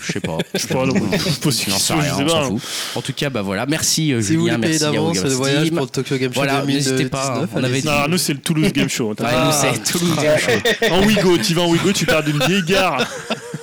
Je 0.00 0.12
sais 0.12 0.20
pas. 0.20 0.38
Je 0.54 0.60
sais 0.60 0.68
pas, 0.68 0.86
non, 0.86 0.94
sais 1.50 1.94
rien, 1.94 2.16
on 2.18 2.28
s'en 2.28 2.44
fout. 2.44 2.62
En 2.94 3.02
tout 3.02 3.12
cas, 3.12 3.30
bah 3.30 3.42
voilà. 3.42 3.66
Merci 3.66 4.12
euh, 4.12 4.20
si 4.20 4.34
Julien, 4.34 4.58
merci 4.58 4.80
d'avance 4.80 5.22
le 5.22 5.30
voyage 5.30 5.70
pour 5.70 5.82
le 5.82 5.88
Tokyo 5.88 6.16
Game 6.16 6.32
Show 6.32 6.40
voilà, 6.40 6.64
n'hésitez 6.64 7.06
pas. 7.06 7.40
Hein. 7.42 7.48
On 7.54 7.64
avait 7.64 7.80
dit... 7.80 7.86
non, 7.86 8.08
nous, 8.08 8.18
c'est 8.18 8.34
le 8.34 8.40
Toulouse 8.40 8.72
Game 8.72 8.88
Show. 8.88 9.14
Ah, 9.22 9.46
nous, 9.46 9.52
c'est 9.52 9.92
Toulouse 9.92 10.16
Game 10.16 10.38
Show. 10.38 10.94
En 10.94 11.06
Wigo, 11.06 11.38
tu 11.38 11.54
vas 11.54 11.62
en 11.62 11.70
Wigo, 11.70 11.92
tu 11.92 12.06
parles 12.06 12.24
d'une 12.24 12.38
vieille 12.38 12.64
gare. 12.64 13.06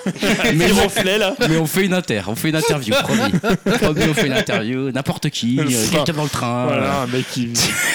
mais, 0.56 0.68
on, 0.72 1.18
là. 1.18 1.36
mais 1.48 1.58
on 1.58 1.66
fait 1.66 1.86
une 1.86 1.94
inter, 1.94 2.22
on 2.28 2.36
fait 2.36 2.50
une 2.50 2.56
interview, 2.56 2.94
promis. 3.04 3.32
promis 3.80 4.04
on 4.10 4.14
fait 4.14 4.28
une 4.28 4.34
interview, 4.34 4.92
n'importe 4.92 5.30
qui, 5.30 5.60
quelqu'un 5.92 6.14
dans 6.14 6.24
le 6.24 6.30
train. 6.30 6.66
Voilà, 6.66 7.02
un 7.02 7.08
mec 7.08 7.26
qui. 7.32 7.54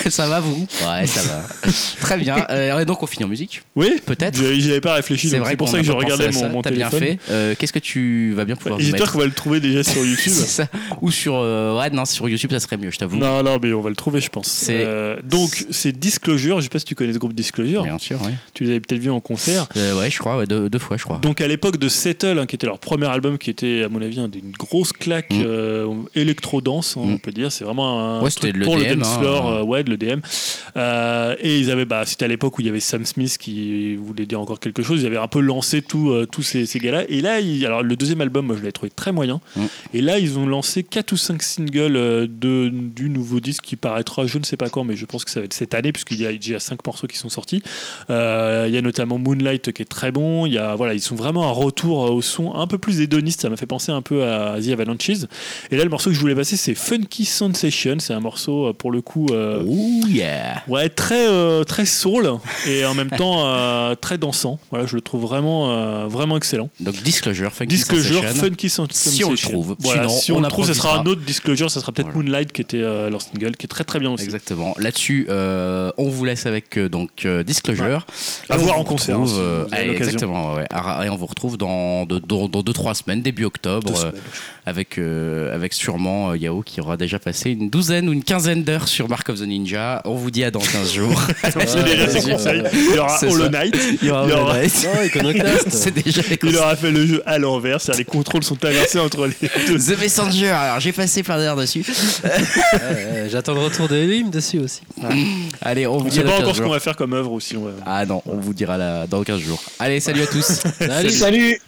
ça 0.08 0.28
va 0.28 0.40
vous? 0.40 0.66
Ouais, 0.88 1.06
ça 1.06 1.22
va. 1.22 1.70
Très 2.00 2.18
bien. 2.18 2.46
Euh, 2.50 2.84
donc 2.84 3.02
on 3.02 3.06
finit 3.06 3.24
en 3.24 3.28
musique 3.28 3.62
Oui. 3.74 4.00
Peut-être. 4.04 4.36
J'y 4.36 4.70
avais 4.70 4.80
pas 4.80 4.94
réfléchi. 4.94 5.28
C'est 5.28 5.56
pour 5.56 5.68
ça 5.68 5.78
que 5.78 5.84
je 5.84 5.92
regardais 5.92 6.30
mon, 6.30 6.48
mon 6.48 6.62
téléphone. 6.62 6.90
bien 6.90 6.90
fait. 6.90 7.18
Euh, 7.30 7.54
Qu'est-ce 7.58 7.72
que 7.72 7.78
tu 7.78 8.32
vas 8.34 8.44
bien 8.44 8.56
pouvoir. 8.56 8.80
J'espère 8.80 9.12
qu'on 9.12 9.18
va 9.18 9.26
le 9.26 9.32
trouver 9.32 9.60
déjà 9.60 9.82
sur 9.82 10.04
YouTube. 10.04 10.32
ça. 10.32 10.66
Ou 11.00 11.10
sur. 11.10 11.34
Euh, 11.36 11.78
ouais, 11.78 11.90
non, 11.90 12.04
sur 12.04 12.28
YouTube, 12.28 12.50
ça 12.52 12.60
serait 12.60 12.76
mieux, 12.76 12.90
je 12.90 12.98
t'avoue. 12.98 13.16
Non, 13.16 13.42
non, 13.42 13.58
mais 13.62 13.72
on 13.72 13.80
va 13.80 13.90
le 13.90 13.96
trouver, 13.96 14.20
je 14.20 14.30
pense. 14.30 14.66
Euh, 14.68 15.16
donc, 15.24 15.66
c'est 15.70 15.92
Disclosure. 15.92 16.58
Je 16.58 16.64
sais 16.64 16.68
pas 16.68 16.78
si 16.78 16.84
tu 16.84 16.94
connais 16.94 17.12
ce 17.12 17.18
groupe 17.18 17.34
Disclosure. 17.34 17.82
Bien 17.82 17.98
sûr, 17.98 18.18
oui. 18.24 18.32
Tu 18.54 18.64
les 18.64 18.70
avais 18.70 18.80
peut-être 18.80 19.00
vus 19.00 19.10
en 19.10 19.20
concert. 19.20 19.68
ouais, 19.74 20.10
je 20.10 20.18
crois, 20.18 20.38
ouais, 20.38 20.46
deux, 20.46 20.68
deux, 20.68 20.78
fois, 20.78 20.96
je 20.96 21.04
crois. 21.04 21.18
Donc, 21.18 21.40
à 21.40 21.48
l'époque 21.48 21.78
de 21.78 21.88
Settle, 21.88 22.38
hein, 22.38 22.46
qui 22.46 22.54
était 22.54 22.66
leur 22.66 22.78
premier 22.78 23.06
album, 23.06 23.38
qui 23.38 23.50
était, 23.50 23.84
à 23.84 23.88
mon 23.88 24.00
avis, 24.02 24.16
une 24.16 24.52
grosse 24.58 24.92
claque 24.92 25.30
mm. 25.30 26.06
électro-dance, 26.14 26.96
hein, 26.96 27.02
on 27.02 27.06
mm. 27.06 27.18
peut 27.20 27.32
dire. 27.32 27.52
C'est 27.52 27.64
vraiment 27.64 28.00
un. 28.00 28.22
Ouais, 28.22 28.30
c'était 28.30 28.52
le 28.52 28.64
pour 28.64 28.76
DM, 28.76 28.82
le 28.82 28.96
dance 28.96 29.18
floor, 29.18 29.66
ouais, 29.66 29.84
de 29.84 29.90
l'EDM. 30.76 31.36
et 31.40 31.58
ils 31.58 31.70
avaient, 31.70 31.84
bah, 31.84 32.04
c'était 32.06 32.24
à 32.24 32.28
l'époque 32.28 32.58
où 32.58 32.60
il 32.60 32.66
y 32.66 32.70
avait 32.70 32.80
Sam 32.80 33.04
Smith 33.04 33.38
qui 33.38 33.96
voulait 33.96 34.26
dire 34.26 34.40
encore 34.40 34.60
quelque 34.60 34.82
chose. 34.82 35.02
Ils 35.02 35.06
avaient 35.06 35.16
un 35.16 35.28
peu 35.28 35.40
lancé 35.40 35.82
tous 35.82 36.26
ces, 36.42 36.66
ces 36.66 36.78
gars-là. 36.78 37.04
Et 37.08 37.20
là, 37.20 37.38
alors 37.66 37.82
le 37.82 37.96
deuxième 37.96 38.20
album, 38.20 38.46
moi, 38.46 38.56
je 38.56 38.60
l'avais 38.60 38.72
trouvé 38.72 38.90
très 38.90 39.12
moyen. 39.12 39.40
Mm. 39.56 39.64
Et 39.94 40.00
là, 40.00 40.18
ils 40.18 40.38
ont 40.38 40.46
lancé 40.46 40.82
4 40.82 41.12
ou 41.12 41.16
5 41.16 41.42
singles 41.42 41.96
euh, 41.96 42.26
de, 42.28 42.68
du 42.68 43.08
nouveau 43.08 43.40
disque 43.40 43.64
qui 43.64 43.76
paraîtra, 43.76 44.26
je 44.26 44.38
ne 44.38 44.44
sais 44.44 44.56
pas 44.56 44.68
quand, 44.68 44.84
mais 44.84 44.96
je 44.96 45.06
pense 45.06 45.24
que 45.24 45.30
ça 45.30 45.40
va 45.40 45.46
être 45.46 45.54
cette 45.54 45.74
année, 45.74 45.92
puisqu'il 45.92 46.20
y 46.20 46.26
a 46.26 46.32
déjà 46.32 46.60
5 46.60 46.84
morceaux 46.86 47.06
qui 47.06 47.16
sont 47.16 47.28
sortis. 47.28 47.62
Euh, 48.10 48.66
il 48.68 48.74
y 48.74 48.78
a 48.78 48.82
notamment 48.82 49.18
Moonlight 49.18 49.72
qui 49.72 49.82
est 49.82 49.86
très 49.86 50.12
bon. 50.12 50.46
Il 50.46 50.52
y 50.52 50.58
a, 50.58 50.74
voilà, 50.74 50.94
ils 50.94 51.00
sont 51.00 51.16
vraiment 51.16 51.48
un 51.48 51.52
retour 51.52 51.98
au 51.98 52.22
son 52.22 52.54
un 52.54 52.66
peu 52.66 52.78
plus 52.78 53.00
hédoniste. 53.00 53.40
Ça 53.42 53.50
m'a 53.50 53.56
fait 53.56 53.66
penser 53.66 53.92
un 53.92 54.02
peu 54.02 54.24
à 54.24 54.60
The 54.60 54.68
Avalanches. 54.68 55.24
Et 55.70 55.76
là, 55.76 55.84
le 55.84 55.90
morceau 55.90 56.10
que 56.10 56.16
je 56.16 56.20
voulais 56.20 56.34
passer, 56.34 56.56
c'est 56.56 56.74
Funky 56.74 57.24
Sensation. 57.24 57.96
C'est 57.98 58.14
un 58.14 58.20
morceau, 58.20 58.66
euh, 58.66 58.72
pour 58.72 58.90
le 58.90 59.02
coup. 59.02 59.26
oh 59.30 60.06
yeah! 60.08 60.62
Ouais, 60.68 60.88
très, 60.88 61.26
très 61.64 61.86
soul 61.86 62.30
et 62.66 62.84
en 62.84 62.94
même 62.94 63.10
temps 63.16 63.94
très 64.00 64.18
dansant. 64.18 64.58
Voilà, 64.70 64.86
je 64.86 64.94
le 64.94 65.00
trouve 65.00 65.22
vraiment, 65.22 66.08
vraiment 66.08 66.36
excellent. 66.36 66.70
Donc, 66.80 67.02
Disclosure, 67.02 67.52
Funky 67.52 67.74
Disclosure, 67.74 68.24
Funky 68.24 68.68
Sensation. 68.68 69.10
Si 69.10 69.24
on 69.24 69.30
le 69.30 69.36
trouve. 69.36 69.76
Voilà, 69.80 70.08
si 70.08 70.32
on, 70.32 70.40
le 70.40 70.48
trouve, 70.48 70.66
ce 70.66 70.74
sera 70.74 71.00
un 71.00 71.06
autre 71.06 71.22
Disclosure, 71.22 71.70
ça 71.70 71.80
sera 71.80 71.92
peut-être 71.92 72.14
Moonlight 72.14 72.52
qui 72.52 72.62
était 72.62 72.82
euh, 72.82 73.10
leur 73.10 73.22
single, 73.22 73.56
qui 73.56 73.66
est 73.66 73.68
très 73.68 73.84
très 73.84 73.98
bien 73.98 74.10
aussi. 74.10 74.24
Exactement. 74.24 74.74
Là-dessus, 74.78 75.26
euh, 75.28 75.90
on 75.96 76.08
vous 76.08 76.24
laisse 76.24 76.46
avec 76.46 76.78
euh, 76.78 76.88
donc 76.88 77.26
Disclosure. 77.44 78.06
À 78.48 78.56
voir 78.56 78.78
en 78.78 78.84
concert. 78.84 79.18
exactement. 79.72 80.54
Ouais. 80.54 80.66
Et 81.04 81.08
on 81.08 81.16
vous 81.16 81.26
retrouve 81.26 81.56
dans 81.56 82.04
2-3 82.04 82.26
dans, 82.26 82.48
dans 82.48 82.62
deux, 82.62 82.72
trois 82.72 82.94
semaines, 82.94 83.22
début 83.22 83.44
octobre, 83.44 84.12
avec, 84.64 84.98
avec 84.98 85.72
sûrement 85.72 86.34
Yao 86.34 86.62
qui 86.62 86.80
aura 86.80 86.96
déjà 86.96 87.18
passé 87.18 87.50
une 87.50 87.70
douzaine 87.70 88.08
ou 88.08 88.12
une 88.12 88.24
quinzaine 88.24 88.64
d'heures 88.64 88.88
sur 88.88 89.08
Mark 89.08 89.28
of 89.28 89.40
the 89.40 89.46
Ninja. 89.46 90.02
On 90.04 90.14
vous 90.14 90.30
dit 90.30 90.44
à 90.44 90.50
dans 90.58 90.64
15 90.64 90.92
jours. 90.92 91.22
C'est 91.66 91.84
déjà 91.84 92.08
ses 92.08 92.30
conseils. 92.30 92.62
Il 92.72 92.94
y 92.94 92.98
aura 92.98 93.18
Hollow 93.22 93.48
Knight. 93.48 93.76
Il 94.02 94.08
y 94.08 94.10
aura 94.10 94.24
Hollow 94.24 94.52
Knight. 94.52 94.72
C'est 95.70 95.92
déjà 95.92 96.22
Il 96.42 96.56
aura 96.56 96.76
fait 96.76 96.90
le 96.90 97.06
jeu 97.06 97.22
à 97.26 97.38
l'envers, 97.38 97.80
c'est-à-dire 97.80 97.98
les 98.00 98.04
contrôles 98.04 98.44
sont 98.44 98.62
inversés 98.64 98.98
entre 98.98 99.26
les 99.26 99.48
deux. 99.68 99.78
The 99.96 100.00
Messenger, 100.00 100.48
alors 100.50 100.80
j'ai 100.80 100.92
passé 100.92 101.22
plein 101.22 101.38
d'heures 101.38 101.56
dessus. 101.56 101.84
J'attends 103.30 103.54
le 103.54 103.60
retour 103.60 103.88
de 103.88 103.96
Elim 103.96 104.30
dessus 104.30 104.58
aussi. 104.58 104.80
Allez, 105.62 105.86
on 105.86 105.98
vous 105.98 106.08
dit. 106.08 106.20
pas 106.20 106.38
encore 106.38 106.56
ce 106.56 106.62
qu'on 106.62 106.70
va 106.70 106.80
faire 106.80 106.96
comme 106.96 107.12
œuvre 107.12 107.32
aussi. 107.32 107.56
Ah 107.84 108.04
non, 108.06 108.22
on 108.26 108.36
vous 108.36 108.54
dira 108.54 109.06
dans 109.06 109.22
15 109.22 109.40
jours. 109.40 109.62
Allez, 109.78 110.00
salut 110.00 110.22
à 110.22 110.26
tous. 110.26 110.62
salut. 110.78 111.10
salut. 111.10 111.60